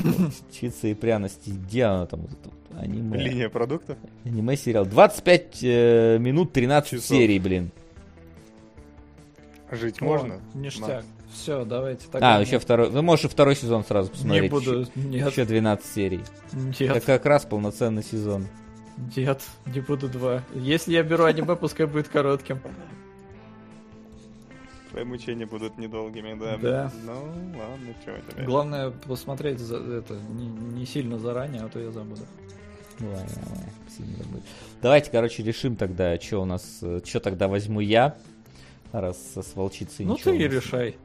Волчица 0.00 0.88
и 0.88 0.94
пряности. 0.94 1.50
Где 1.50 1.84
она 1.84 2.06
там? 2.06 2.22
вот 2.22 2.30
это 2.32 2.48
вот 2.48 2.82
Аниме. 2.82 3.18
Линия 3.18 3.48
продуктов? 3.48 3.98
Аниме 4.24 4.56
сериал. 4.56 4.86
25 4.86 5.58
э, 5.62 6.18
минут 6.18 6.52
13 6.52 6.90
Часов. 6.90 7.04
серий, 7.04 7.38
блин. 7.38 7.70
Жить 9.70 10.00
О, 10.00 10.04
можно? 10.04 10.40
Ништяк. 10.54 11.04
Все, 11.32 11.64
давайте. 11.64 12.06
так 12.10 12.22
А, 12.22 12.40
еще 12.40 12.52
нет. 12.52 12.62
второй. 12.62 12.88
Вы 12.88 13.02
можете 13.02 13.28
второй 13.28 13.56
сезон 13.56 13.84
сразу 13.84 14.08
Не 14.08 14.14
посмотреть. 14.14 14.50
буду. 14.50 14.86
Нет. 14.94 15.30
Еще 15.30 15.44
12 15.44 15.86
серий. 15.86 16.20
Нет. 16.52 16.80
Это 16.80 17.00
как 17.00 17.26
раз 17.26 17.44
полноценный 17.44 18.02
сезон. 18.02 18.46
Нет, 19.14 19.42
не 19.66 19.80
буду 19.80 20.08
два. 20.08 20.42
Если 20.54 20.92
я 20.94 21.02
беру 21.02 21.24
аниме, 21.24 21.54
пускай 21.56 21.86
будет 21.86 22.08
коротким. 22.08 22.60
Твои 24.96 25.04
мучения 25.04 25.44
будут 25.44 25.76
недолгими, 25.76 26.32
да. 26.40 26.56
Да. 26.56 26.92
Ну, 27.04 27.12
ладно, 27.12 27.94
чего 28.02 28.16
тебе. 28.30 28.44
Главное 28.44 28.90
посмотреть 28.90 29.58
за, 29.58 29.76
это 29.76 30.14
не, 30.30 30.46
не 30.46 30.86
сильно 30.86 31.18
заранее, 31.18 31.64
а 31.64 31.68
то 31.68 31.78
я 31.78 31.90
забуду. 31.90 32.22
Давай, 32.98 33.18
давай, 33.18 33.64
сильно 33.94 34.16
забудь. 34.16 34.42
Давайте, 34.80 35.10
короче, 35.10 35.42
решим 35.42 35.76
тогда, 35.76 36.18
что 36.18 36.40
у 36.40 36.44
нас, 36.46 36.82
что 37.04 37.20
тогда 37.20 37.46
возьму 37.46 37.80
я, 37.80 38.16
раз 38.90 39.18
с 39.34 39.54
волчицей 39.54 40.06
Ну 40.06 40.14
ничего 40.14 40.30
ты 40.30 40.38
у 40.38 40.40
и 40.40 40.48
решай. 40.48 40.96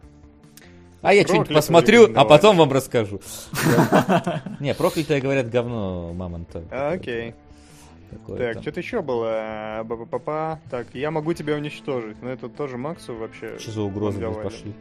А 1.02 1.14
я 1.14 1.24
что-нибудь 1.24 1.54
посмотрю, 1.54 2.14
а 2.16 2.24
потом 2.24 2.56
вам 2.56 2.72
расскажу. 2.72 3.20
Не, 4.62 4.74
проклятое, 4.74 5.20
говорят, 5.20 5.50
говно 5.50 6.14
мамонта. 6.14 6.64
А, 6.72 6.94
Окей. 6.94 7.36
Какое-то. 8.12 8.54
Так, 8.54 8.62
что-то 8.62 8.80
еще 8.80 9.02
было. 9.02 9.82
Ба-ба-ба-ба. 9.84 10.60
Так, 10.70 10.88
я 10.94 11.12
могу 11.12 11.34
тебя 11.34 11.56
уничтожить. 11.56 12.22
Но 12.22 12.30
это 12.30 12.50
тоже 12.50 12.78
Максу 12.78 13.16
вообще. 13.16 13.58
Что 13.58 13.72
за 13.72 13.82
угрозы 13.82 14.20
блядь, 14.20 14.44
пошли? 14.44 14.74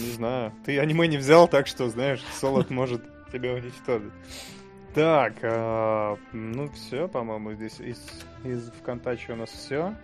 Не 0.00 0.10
знаю. 0.12 0.52
Ты 0.64 0.78
аниме 0.78 1.08
не 1.08 1.16
взял, 1.16 1.48
так 1.48 1.66
что, 1.66 1.88
знаешь, 1.88 2.22
Солод 2.40 2.70
может 2.70 3.02
тебя 3.32 3.52
уничтожить. 3.54 4.12
Так, 4.94 5.34
а, 5.42 6.16
ну 6.32 6.70
все, 6.70 7.08
по-моему, 7.08 7.52
здесь 7.52 7.78
из, 7.78 8.00
из 8.44 8.70
ВКонтаче 8.80 9.32
у 9.32 9.36
нас 9.36 9.50
все. 9.50 9.94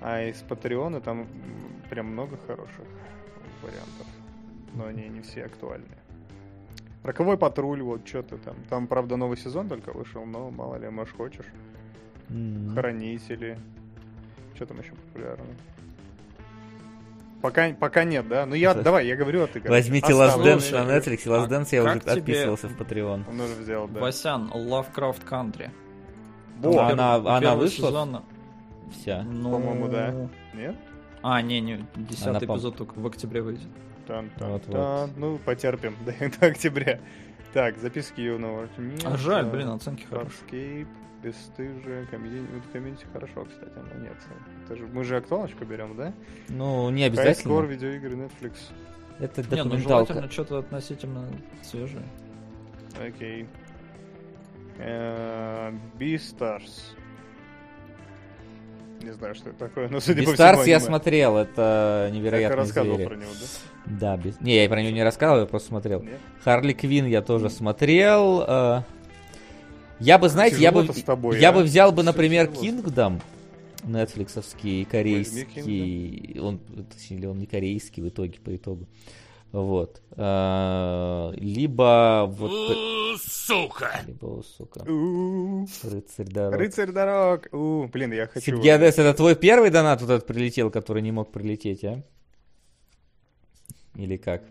А 0.00 0.22
из 0.22 0.36
Патреона 0.36 1.00
там 1.00 1.26
прям 1.90 2.06
много 2.06 2.36
хороших 2.46 2.84
вариантов. 3.62 4.06
Но 4.74 4.86
они 4.86 5.08
не 5.08 5.20
все 5.20 5.44
актуальны. 5.44 5.96
Роковой 7.06 7.38
патруль, 7.38 7.82
вот 7.82 8.06
что-то 8.06 8.36
там. 8.38 8.56
Там, 8.68 8.86
правда, 8.88 9.16
новый 9.16 9.36
сезон 9.36 9.68
только 9.68 9.92
вышел, 9.92 10.26
но 10.26 10.50
мало 10.50 10.74
ли, 10.76 10.88
может, 10.90 11.14
хочешь. 11.16 11.46
М. 12.30 12.72
Хранители. 12.74 13.58
Что 14.56 14.66
там 14.66 14.80
еще 14.80 14.90
популярно? 14.92 15.44
Пока, 17.42 17.68
пока 17.74 18.02
нет, 18.04 18.26
да? 18.26 18.44
Ну 18.46 18.54
я, 18.56 18.74
Да. 18.74 18.82
давай, 18.82 19.06
я 19.06 19.14
говорю, 19.14 19.44
а 19.44 19.46
ты 19.46 19.60
как? 19.60 19.70
Возьмите 19.70 20.12
Last. 20.12 20.38
Dance 20.42 20.72
на 20.72 20.90
Netflix. 20.98 21.22
и 21.24 21.28
Last 21.28 21.44
А 21.44 21.48
Dance 21.48 21.68
я 21.70 21.84
уже 21.84 22.00
тебе- 22.00 22.12
отписывался 22.12 22.68
в 22.68 22.76
Patreon. 22.80 23.24
Он 23.30 23.40
уже 23.40 23.54
взял, 23.54 23.86
да. 23.86 24.00
Васян, 24.00 24.50
Lovecraft 24.52 25.24
Country. 25.30 25.70
Во, 26.58 26.72
Первый- 26.72 26.92
она- 26.94 27.14
она 27.16 27.40
первый 27.40 27.58
вышла? 27.58 27.88
сезон, 27.88 28.22
Вся. 28.90 29.22
ну... 29.22 29.52
По-моему, 29.52 29.88
да. 29.88 30.28
Нет? 30.54 30.74
А, 31.22 31.40
не, 31.42 31.60
не, 31.60 31.86
десятый 31.94 32.30
Она, 32.30 32.40
по- 32.40 32.56
эпизод 32.56 32.76
только 32.78 32.98
в 32.98 33.06
октябре 33.06 33.42
выйдет. 33.42 33.68
Тан 34.06 34.30
-тан. 34.38 34.60
-тан. 34.60 35.10
Ну, 35.16 35.38
потерпим 35.38 35.96
до, 36.04 36.12
до 36.12 36.46
октября. 36.46 36.98
Так, 37.52 37.78
записки 37.78 38.20
юного. 38.20 38.68
Нет, 38.78 39.04
А 39.04 39.16
жаль, 39.16 39.46
блин, 39.46 39.68
оценки 39.68 40.04
хорошие. 40.04 40.86
Бесстыжие, 41.22 42.06
комедий. 42.10 42.40
Вот 42.40 42.62
комедий 42.72 43.04
хорошо, 43.12 43.46
кстати, 43.46 43.72
но 43.74 44.00
нет. 44.00 44.16
Это 44.64 44.76
же, 44.76 44.86
мы 44.86 45.02
же 45.02 45.16
актуалочку 45.16 45.64
берем, 45.64 45.96
да? 45.96 46.12
Ну, 46.48 46.90
не 46.90 47.04
обязательно. 47.04 47.52
Score, 47.52 47.66
видеоигры, 47.66 48.14
Netflix. 48.14 48.52
Это 49.18 49.40
Не, 49.42 49.64
ну 49.64 49.70
документалка. 49.70 50.12
желательно 50.12 50.30
что-то 50.30 50.58
относительно 50.58 51.24
свежее. 51.62 52.04
Окей. 53.02 53.46
Э, 54.78 55.72
Beastars. 55.98 56.95
Не 59.02 59.12
знаю, 59.12 59.34
что 59.34 59.50
это 59.50 59.58
такое, 59.58 59.88
но 59.88 60.00
судя 60.00 60.22
по 60.24 60.32
всему, 60.32 60.36
я 60.68 60.76
аниме. 60.76 60.80
смотрел, 60.80 61.36
это 61.36 62.06
Я 62.10 62.16
невероятные 62.16 62.56
рассказывал 62.56 62.96
звери. 62.96 63.08
про 63.08 63.16
него, 63.16 63.30
да? 63.86 64.16
Да, 64.16 64.16
без... 64.16 64.40
Не, 64.40 64.62
я 64.62 64.68
про 64.68 64.82
него 64.82 64.92
не 64.94 65.02
рассказывал, 65.04 65.40
я 65.40 65.46
просто 65.46 65.68
смотрел. 65.68 66.02
Нет? 66.02 66.18
Харли 66.42 66.72
Квин 66.72 67.06
я 67.06 67.22
тоже 67.22 67.50
смотрел. 67.50 68.44
э, 68.46 68.82
Я 70.00 70.18
бы, 70.18 70.28
знаете, 70.28 70.56
я 70.58 70.72
бы, 70.72 70.86
тобой, 70.88 71.38
я 71.40 71.50
а? 71.50 71.52
бы 71.52 71.62
взял 71.62 71.92
бы, 71.92 72.02
например, 72.02 72.48
нетфликсовский, 73.84 74.78
Возьми 74.78 74.84
корейский. 74.84 76.40
Он, 76.40 76.58
точнее, 76.92 77.28
он 77.30 77.38
не 77.38 77.46
корейский 77.46 78.02
в 78.02 78.08
итоге, 78.08 78.38
по 78.40 78.54
итогу. 78.54 78.86
Вот. 79.52 80.02
Э, 80.16 81.32
Либо 81.36 82.26
вот... 82.28 82.96
Сука! 83.18 84.00
Либо, 84.06 84.42
сука, 84.42 84.84
рыцарь 84.84 86.26
дорог. 86.26 86.60
Рыцарь 86.60 86.92
дорог. 86.92 87.46
У, 87.52 87.86
блин, 87.86 88.12
я 88.12 88.26
хочу. 88.26 88.44
Сидгиадес, 88.44 88.98
это 88.98 89.14
твой 89.14 89.34
первый 89.34 89.70
донат 89.70 90.02
вот 90.02 90.10
этот 90.10 90.26
прилетел, 90.26 90.70
который 90.70 91.00
не 91.00 91.12
мог 91.12 91.32
прилететь, 91.32 91.84
а? 91.84 92.02
Или 93.94 94.16
как? 94.18 94.42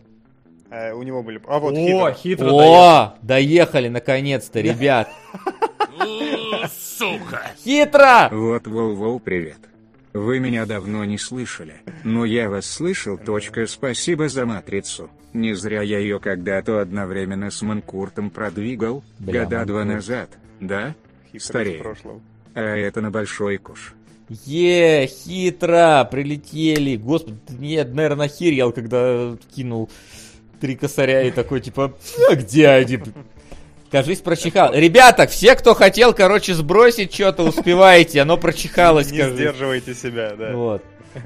Э, 0.70 0.92
у 0.92 1.02
него 1.02 1.22
были. 1.22 1.40
А 1.46 1.58
вот 1.60 1.74
О, 1.74 2.12
хитро. 2.12 2.12
хитро. 2.12 2.50
О, 2.50 3.14
доехали 3.22 3.88
наконец-то, 3.88 4.60
ребят. 4.60 5.08
Сука! 6.98 7.42
Хитро! 7.64 8.28
Вот 8.32 8.66
Воу-Воу, 8.66 9.20
привет. 9.20 9.58
Вы 10.16 10.40
меня 10.40 10.64
давно 10.64 11.04
не 11.04 11.18
слышали, 11.18 11.74
но 12.02 12.24
я 12.24 12.48
вас 12.48 12.64
слышал, 12.64 13.18
точка, 13.18 13.66
спасибо 13.66 14.30
за 14.30 14.46
матрицу. 14.46 15.10
Не 15.34 15.52
зря 15.52 15.82
я 15.82 15.98
ее 15.98 16.20
когда-то 16.20 16.80
одновременно 16.80 17.50
с 17.50 17.60
Манкуртом 17.60 18.30
продвигал, 18.30 19.04
Бля, 19.18 19.44
года 19.44 19.66
два 19.66 19.80
Манкурт. 19.80 19.94
назад, 19.94 20.30
да? 20.58 20.94
Прошлого. 21.82 22.22
А 22.54 22.60
это 22.62 23.02
на 23.02 23.10
большой 23.10 23.58
куш. 23.58 23.92
Е, 24.46 25.06
хитро, 25.06 26.08
прилетели. 26.10 26.96
Господи, 26.96 27.36
нет, 27.50 27.92
наверное, 27.94 28.26
нахерел, 28.26 28.72
когда 28.72 29.36
кинул 29.54 29.90
три 30.62 30.76
косаря 30.76 31.24
и 31.24 31.30
такой, 31.30 31.60
типа, 31.60 31.94
а 32.30 32.34
где 32.36 32.68
они? 32.68 33.00
Кажись, 33.90 34.20
прочихал. 34.20 34.72
Ребята, 34.74 35.26
все, 35.26 35.54
кто 35.54 35.74
хотел, 35.74 36.12
короче, 36.12 36.54
сбросить 36.54 37.14
что-то, 37.14 37.44
успеваете, 37.44 38.20
оно 38.22 38.36
прочихалось, 38.36 39.10
Не 39.10 39.18
кажись. 39.18 39.34
сдерживайте 39.36 39.94
себя, 39.94 40.34
да. 40.36 40.52
Вот. 40.52 40.82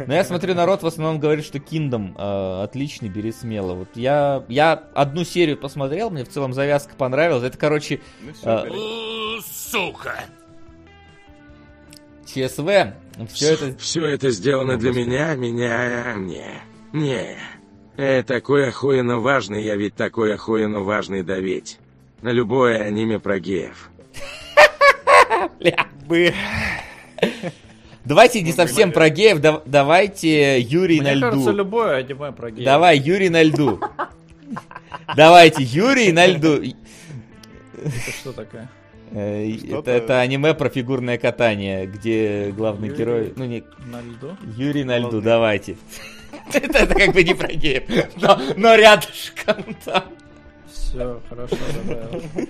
Но 0.06 0.14
я 0.14 0.22
смотрю, 0.24 0.54
народ 0.54 0.82
в 0.82 0.86
основном 0.86 1.18
говорит, 1.18 1.44
что 1.44 1.58
Kingdom 1.58 2.14
э, 2.16 2.62
отличный, 2.62 3.08
бери 3.08 3.32
смело. 3.32 3.74
Вот 3.74 3.88
я, 3.94 4.44
я 4.48 4.84
одну 4.94 5.24
серию 5.24 5.56
посмотрел, 5.56 6.10
мне 6.10 6.24
в 6.24 6.28
целом 6.28 6.52
завязка 6.52 6.94
понравилась. 6.96 7.42
Это, 7.42 7.58
короче, 7.58 8.00
Ну 8.22 8.32
все. 8.32 8.66
У, 8.70 9.40
сука! 9.42 10.14
ЧСВ. 12.26 12.94
Все 13.32 13.54
это... 13.54 13.76
Все 13.78 14.06
это 14.06 14.30
сделано 14.30 14.76
для 14.76 14.92
меня, 14.92 15.34
меня, 15.34 16.14
не, 16.14 16.44
не. 16.92 17.36
Э, 17.96 18.22
такой 18.22 18.68
охуенно 18.68 19.18
важный, 19.18 19.64
я 19.64 19.74
ведь 19.74 19.96
такой 19.96 20.34
охуенно 20.34 20.80
важный 20.80 21.22
давить. 21.24 21.78
На 22.22 22.30
любое 22.30 22.82
аниме 22.82 23.18
про 23.18 23.38
геев. 23.38 23.90
Бля. 25.60 25.86
Бы. 26.06 26.34
Давайте 28.04 28.42
не 28.42 28.52
совсем 28.52 28.92
про 28.92 29.08
геев, 29.10 29.40
да- 29.40 29.62
давайте 29.64 30.60
Юрий 30.60 31.00
на 31.00 31.12
Мне 31.12 31.20
кажется, 31.20 31.50
льду. 31.50 31.58
любое 31.58 31.96
аниме 31.98 32.32
про 32.32 32.50
геев. 32.50 32.64
Давай, 32.64 32.98
Юрий 32.98 33.28
на 33.28 33.42
льду. 33.42 33.80
Давайте, 35.16 35.62
Юрий 35.62 36.12
на 36.12 36.26
льду. 36.26 36.62
Это 36.62 38.10
что 38.20 38.32
такое? 38.32 38.68
Э, 39.12 39.50
Это, 39.70 39.90
это 39.90 40.20
аниме 40.20 40.54
про 40.54 40.68
фигурное 40.68 41.18
катание, 41.18 41.86
где 41.86 42.52
главный 42.56 42.88
Юрий 42.88 42.98
герой... 42.98 43.32
Ну, 43.36 43.44
не, 43.44 43.64
На 43.86 44.00
льду? 44.00 44.36
Юрий 44.56 44.84
на 44.84 44.98
льду, 44.98 45.20
давайте. 45.20 45.76
Это, 46.52 46.78
это 46.78 46.94
как 46.94 47.12
бы 47.12 47.24
не 47.24 47.34
про 47.34 47.48
геев, 47.52 47.84
но, 48.16 48.40
но 48.56 48.74
рядышком 48.76 49.64
там. 49.84 50.04
Все, 50.90 51.20
хорошо, 51.28 51.56
добавил. 51.86 52.22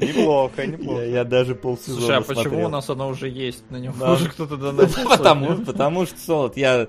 Неплохо, 0.00 0.62
Я, 0.62 0.66
неплохо. 0.66 1.02
я 1.04 1.24
даже 1.24 1.56
полсезона 1.56 1.98
Слушай, 2.00 2.16
а 2.18 2.20
почему 2.20 2.42
смотрел. 2.44 2.66
у 2.66 2.70
нас 2.70 2.88
оно 2.88 3.08
уже 3.08 3.28
есть? 3.28 3.68
На 3.68 3.78
него 3.78 3.94
Да. 3.98 4.12
уже 4.12 4.28
кто-то 4.28 4.56
донатил? 4.56 5.08
Потому, 5.08 5.56
потому 5.56 6.06
что, 6.06 6.16
Солод, 6.20 6.56
я, 6.56 6.86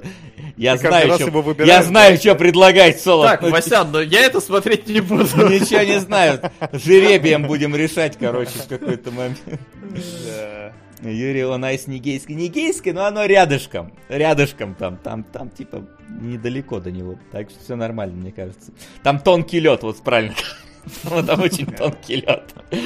я 0.58 0.77
Ты 0.77 0.88
знаю, 0.88 1.14
что, 1.16 1.24
его 1.25 1.41
выбираешь, 1.41 1.74
я 1.74 1.82
знаю, 1.82 2.17
что 2.17 2.35
предлагать, 2.35 3.01
Солод. 3.01 3.25
Так, 3.25 3.41
Ну, 3.41 3.49
Васян, 3.49 3.91
но 3.91 3.99
я 4.01 4.22
это 4.25 4.40
смотреть 4.40 4.88
не 4.88 5.01
буду. 5.01 5.24
Ничего 5.24 5.82
не 5.82 5.99
знаю. 5.99 6.40
Жеребием 6.72 7.48
будем 7.48 7.75
решать, 7.75 8.16
короче, 8.16 8.51
в 8.59 8.67
какой-то 8.67 9.09
момент. 9.09 9.40
Да. 10.27 10.72
Юрий, 11.09 11.45
он 11.45 11.64
айс 11.64 11.88
не 11.88 11.98
гейский. 11.98 12.35
Не 12.35 12.48
гейский, 12.48 12.91
но 12.91 13.06
оно 13.06 13.25
рядышком. 13.25 13.91
Рядышком 14.09 14.75
там. 14.75 14.98
Там, 14.98 15.24
там, 15.24 15.49
типа, 15.49 15.83
недалеко 16.22 16.80
до 16.80 16.91
него. 16.91 17.16
Так 17.32 17.49
что 17.49 17.59
все 17.64 17.75
нормально, 17.75 18.16
мне 18.17 18.32
кажется. 18.32 18.72
Там 19.01 19.19
тонкий 19.19 19.59
лед, 19.61 19.82
вот 19.82 19.98
правильно. 20.03 20.35
Вот 21.03 21.25
там 21.27 21.41
очень 21.41 21.66
тонкий 21.66 22.17
лед. 22.17 22.53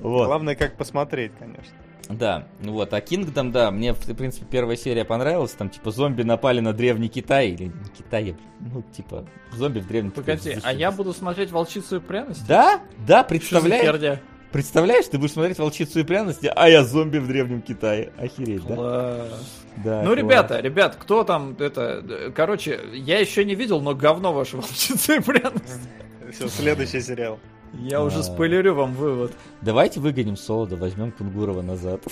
Вот. 0.00 0.26
Главное, 0.26 0.54
как 0.54 0.76
посмотреть, 0.76 1.32
конечно. 1.38 1.72
Да, 2.08 2.48
ну 2.60 2.72
вот, 2.72 2.92
а 2.92 2.98
Kingdom, 2.98 3.52
да, 3.52 3.70
мне, 3.70 3.92
в 3.94 4.14
принципе, 4.16 4.44
первая 4.50 4.76
серия 4.76 5.04
понравилась, 5.04 5.52
там, 5.52 5.70
типа, 5.70 5.92
зомби 5.92 6.22
напали 6.22 6.58
на 6.58 6.72
древний 6.72 7.08
Китай, 7.08 7.50
или 7.50 7.66
не 7.66 7.88
Китай, 7.96 8.34
ну, 8.58 8.82
типа, 8.94 9.26
зомби 9.52 9.78
в 9.78 9.86
древнем 9.86 10.10
Китае. 10.10 10.36
Погоди, 10.38 10.60
а 10.64 10.72
я 10.72 10.90
буду 10.90 11.12
смотреть 11.12 11.52
«Волчицу 11.52 11.96
и 11.96 12.00
пряности»? 12.00 12.44
Да, 12.48 12.80
да, 13.06 13.22
представляешь? 13.22 14.18
Представляешь, 14.50 15.06
ты 15.06 15.18
будешь 15.18 15.32
смотреть 15.32 15.60
«Волчицу 15.60 16.00
и 16.00 16.02
пряности», 16.02 16.50
а 16.54 16.68
я 16.68 16.82
зомби 16.82 17.18
в 17.18 17.28
древнем 17.28 17.62
Китае. 17.62 18.12
Охереть, 18.18 18.64
да? 18.66 18.74
Класс. 18.74 19.54
Да, 19.76 19.98
Ну, 20.00 20.06
класс. 20.06 20.18
ребята, 20.18 20.60
ребят, 20.60 20.96
кто 20.98 21.22
там, 21.22 21.54
это, 21.60 22.02
э, 22.08 22.32
короче, 22.34 22.80
я 22.92 23.20
еще 23.20 23.44
не 23.44 23.54
видел, 23.54 23.80
но 23.80 23.94
говно 23.94 24.32
ваше 24.32 24.56
«Волчица 24.56 25.14
и 25.14 25.20
пряность». 25.20 25.88
Все, 26.32 26.48
следующий 26.48 27.00
сериал. 27.00 27.38
Я 27.72 28.02
уже 28.02 28.18
А. 28.18 28.22
спойлерю 28.24 28.74
вам 28.74 28.94
вывод. 28.94 29.32
Давайте 29.62 30.00
выгоним 30.00 30.36
Солода, 30.36 30.76
возьмем 30.76 31.12
Кунгурова 31.12 31.62
назад. 31.62 32.02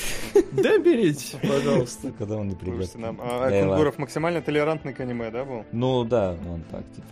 Да 0.52 0.78
берите, 0.78 1.36
пожалуйста. 1.42 2.12
Когда 2.16 2.36
он 2.36 2.48
не 2.48 2.54
придет. 2.54 2.88
А, 2.96 3.48
и 3.50 3.62
Кунгуров 3.64 3.98
максимально 3.98 4.40
толерантный 4.40 4.94
к 4.94 5.00
аниме, 5.00 5.30
да, 5.32 5.44
был? 5.44 5.64
Ну 5.72 6.04
да, 6.04 6.36
он 6.48 6.62
так, 6.70 6.84
типа. 6.92 7.08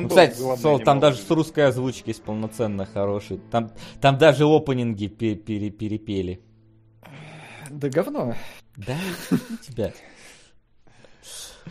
Ну, 0.00 0.08
кстати, 0.08 0.38
главный 0.38 0.62
Сол, 0.62 0.78
там 0.78 1.00
даже 1.00 1.18
с 1.18 1.28
русской 1.28 1.66
озвучкой 1.66 2.10
есть 2.12 2.22
полноценно 2.22 2.86
хороший. 2.86 3.40
Там, 3.50 3.72
там 4.00 4.16
даже 4.16 4.44
опенинги 4.44 5.08
пе- 5.08 5.34
пере- 5.34 5.70
перепели. 5.70 6.40
Да 7.70 7.88
говно. 7.88 8.34
Да, 8.76 8.96
ну 9.32 9.38
тебя. 9.68 9.92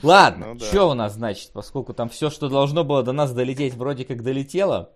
Ладно, 0.04 0.48
Ну 0.54 0.56
да. 0.60 0.66
что 0.66 0.90
у 0.90 0.94
нас 0.94 1.14
значит, 1.14 1.52
поскольку 1.54 1.94
там 1.94 2.10
все, 2.10 2.30
что 2.30 2.50
должно 2.50 2.84
было 2.84 3.04
до 3.04 3.12
нас 3.12 3.34
долететь, 3.34 3.74
вроде 3.76 4.06
как 4.06 4.24
долетело. 4.24 4.92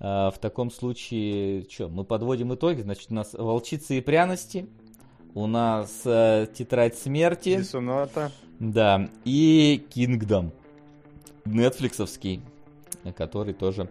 а, 0.00 0.30
в 0.30 0.38
таком 0.38 0.70
случае, 0.70 1.66
что, 1.68 1.88
мы 1.88 2.04
подводим 2.04 2.54
итоги, 2.54 2.82
значит, 2.82 3.10
у 3.10 3.14
нас 3.14 3.32
волчицы 3.32 3.98
и 3.98 4.00
пряности, 4.00 4.68
у 5.34 5.46
нас 5.46 6.02
э, 6.04 6.46
тетрадь 6.54 6.96
смерти, 6.96 7.56
Дисуната. 7.58 8.30
да, 8.60 9.08
и 9.24 9.84
Kingdom, 9.94 10.50
нетфликсовский, 11.44 12.42
который 13.16 13.54
тоже 13.54 13.88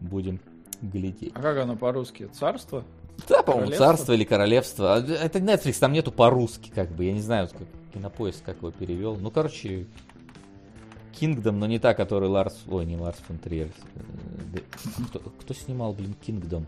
будем 0.00 0.40
глядеть. 0.82 1.32
А 1.34 1.40
как 1.40 1.58
оно 1.58 1.76
по-русски? 1.76 2.28
Царство? 2.32 2.84
Да, 3.28 3.42
по-моему, 3.42 3.72
царство 3.72 4.12
или 4.12 4.24
королевство. 4.24 4.94
А, 4.96 4.98
Это 5.00 5.38
Netflix, 5.38 5.78
там 5.80 5.92
нету 5.92 6.12
по-русски, 6.12 6.70
как 6.74 6.90
бы. 6.90 7.04
Я 7.04 7.12
не 7.12 7.20
знаю, 7.20 7.48
как 7.48 7.66
кинопоиск 7.92 8.44
как 8.44 8.56
его 8.58 8.70
перевел. 8.70 9.16
Ну, 9.16 9.30
короче, 9.30 9.86
Kingdom, 11.12 11.52
но 11.52 11.66
не 11.66 11.78
та, 11.78 11.94
который 11.94 12.28
Ларс... 12.28 12.64
Ой, 12.68 12.84
не 12.84 12.96
Ларс 12.96 13.18
фон 13.20 13.38
Триер. 13.38 13.68
Э, 13.94 14.00
да- 14.52 14.60
Кто, 15.08 15.18
кто 15.20 15.54
снимал, 15.54 15.92
блин, 15.94 16.14
Kingdom? 16.26 16.64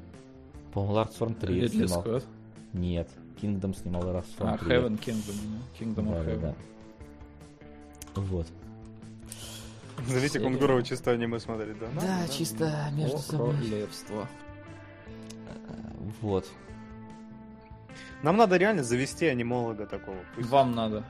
По-моему, 0.72 0.94
Ларс 0.94 1.14
фон 1.16 1.34
Триер 1.34 1.64
Ридли 1.64 1.86
снимал. 1.86 2.00
Скотт. 2.02 2.26
Нет, 2.72 3.08
Kingdom 3.42 3.76
снимал 3.76 4.06
Ларс 4.06 4.26
фон 4.38 4.48
А, 4.48 4.58
Триер. 4.58 4.84
Heaven 4.86 4.98
Kingdom. 4.98 5.60
Kingdom 5.78 5.94
Да, 5.94 6.02
of 6.02 6.24
да, 6.24 6.30
Heaven. 6.32 6.40
да. 6.40 8.20
Вот. 8.22 8.46
Зовите 10.06 10.34
Серия. 10.38 10.44
Кунгурова 10.46 10.82
чисто 10.82 11.10
аниме 11.10 11.38
смотреть, 11.40 11.78
да? 11.78 11.86
Да, 12.00 12.28
чисто 12.28 12.72
между 12.92 13.16
О, 13.16 13.20
собой. 13.20 13.54
королевство. 13.56 14.28
Вот. 16.22 16.46
Нам 18.22 18.36
надо 18.36 18.56
реально 18.56 18.82
завести 18.82 19.26
анимолога 19.26 19.86
такого. 19.86 20.16
Пусть 20.34 20.48
Вам 20.48 20.74
надо. 20.74 21.04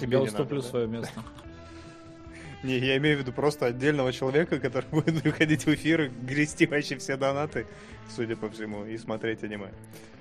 тебе 0.00 0.12
Я 0.18 0.22
уступлю 0.22 0.56
надо, 0.56 0.62
да? 0.62 0.70
свое 0.70 0.86
место. 0.86 1.20
Не, 2.62 2.78
я 2.78 2.96
имею 2.96 3.18
в 3.18 3.20
виду 3.20 3.32
просто 3.32 3.66
отдельного 3.66 4.12
человека, 4.12 4.58
который 4.58 4.86
будет 4.90 5.22
выходить 5.24 5.64
в 5.66 5.68
эфир 5.74 6.02
и 6.02 6.08
грести 6.08 6.66
вообще 6.66 6.96
все 6.98 7.16
донаты, 7.16 7.66
судя 8.08 8.36
по 8.36 8.48
всему, 8.48 8.84
и 8.84 8.96
смотреть 8.96 9.42
аниме. 9.44 9.68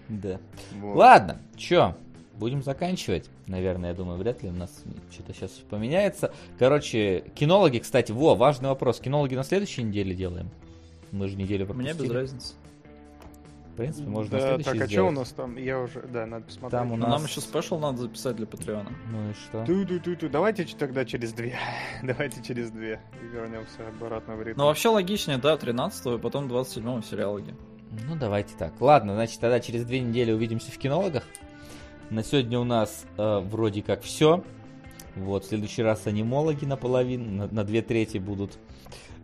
Да. 0.09 0.39
Вот. 0.79 0.95
Ладно, 0.95 1.41
чё, 1.55 1.95
будем 2.33 2.61
заканчивать. 2.61 3.29
Наверное, 3.47 3.89
я 3.91 3.95
думаю, 3.95 4.17
вряд 4.19 4.43
ли 4.43 4.49
у 4.49 4.53
нас 4.53 4.83
что-то 5.11 5.33
сейчас 5.33 5.51
поменяется. 5.51 6.33
Короче, 6.59 7.23
кинологи, 7.35 7.79
кстати, 7.79 8.11
во, 8.11 8.35
важный 8.35 8.69
вопрос. 8.69 8.99
Кинологи 8.99 9.35
на 9.35 9.43
следующей 9.43 9.83
неделе 9.83 10.13
делаем? 10.13 10.49
Мы 11.11 11.27
же 11.27 11.37
неделю 11.37 11.65
Мне 11.73 11.93
пропустили. 11.93 12.07
без 12.07 12.11
разницы. 12.13 12.53
В 13.75 13.77
принципе, 13.77 14.07
можно 14.07 14.31
Да, 14.39 14.47
следующей 14.55 14.79
так, 14.79 14.87
а 14.87 14.89
что 14.89 15.03
у 15.03 15.11
нас 15.11 15.29
там? 15.33 15.57
Я 15.57 15.81
уже, 15.81 16.01
да, 16.03 16.25
надо 16.25 16.45
посмотреть. 16.45 16.71
Там 16.71 16.93
у 16.93 16.95
Но 16.95 17.07
нас- 17.07 17.17
нам 17.19 17.25
еще 17.27 17.41
спешл 17.41 17.77
надо 17.77 17.97
записать 18.03 18.37
для 18.37 18.45
Патреона. 18.47 18.89
Ну 19.11 19.29
и 19.29 19.33
что? 19.33 19.65
Ту-ту-ту-ту. 19.65 20.29
Давайте 20.29 20.63
ч- 20.63 20.77
тогда 20.77 21.03
через 21.03 21.33
две. 21.33 21.57
Давайте 22.01 22.41
через 22.41 22.71
две. 22.71 23.01
И 23.21 23.25
вернемся 23.25 23.85
обратно 23.89 24.37
в 24.37 24.41
ритм. 24.43 24.59
Ну, 24.59 24.67
вообще 24.67 24.87
логичнее, 24.87 25.39
да, 25.39 25.57
13 25.57 26.05
и 26.05 26.17
потом 26.17 26.47
27 26.47 27.01
в 27.01 27.05
сериалоге. 27.05 27.53
Ну, 28.07 28.15
давайте 28.15 28.55
так. 28.57 28.79
Ладно, 28.79 29.13
значит, 29.13 29.41
тогда 29.41 29.59
через 29.59 29.83
две 29.83 29.99
недели 29.99 30.31
увидимся 30.31 30.71
в 30.71 30.77
кинологах. 30.77 31.23
На 32.09 32.23
сегодня 32.23 32.57
у 32.57 32.63
нас 32.63 33.03
э, 33.17 33.39
вроде 33.39 33.81
как 33.83 34.03
все. 34.03 34.41
Вот, 35.17 35.43
в 35.43 35.47
следующий 35.49 35.83
раз 35.83 36.07
анимологи 36.07 36.63
наполовину, 36.63 37.29
на, 37.29 37.47
на 37.53 37.63
две 37.65 37.81
трети 37.81 38.19
будут. 38.19 38.57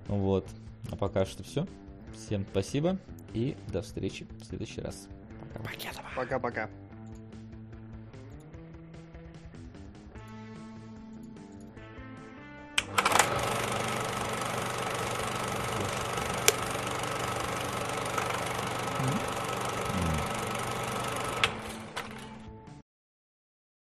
Вот. 0.10 0.46
А 0.92 0.98
пока 0.98 1.26
что 1.26 1.42
все. 1.44 1.66
Всем 2.14 2.46
спасибо 2.52 2.98
и 3.34 3.56
до 3.68 3.82
встречи 3.82 4.26
в 4.40 4.46
следующий 4.46 4.82
раз. 4.82 5.08
Пока. 5.54 6.02
Пока-пока. 6.16 6.70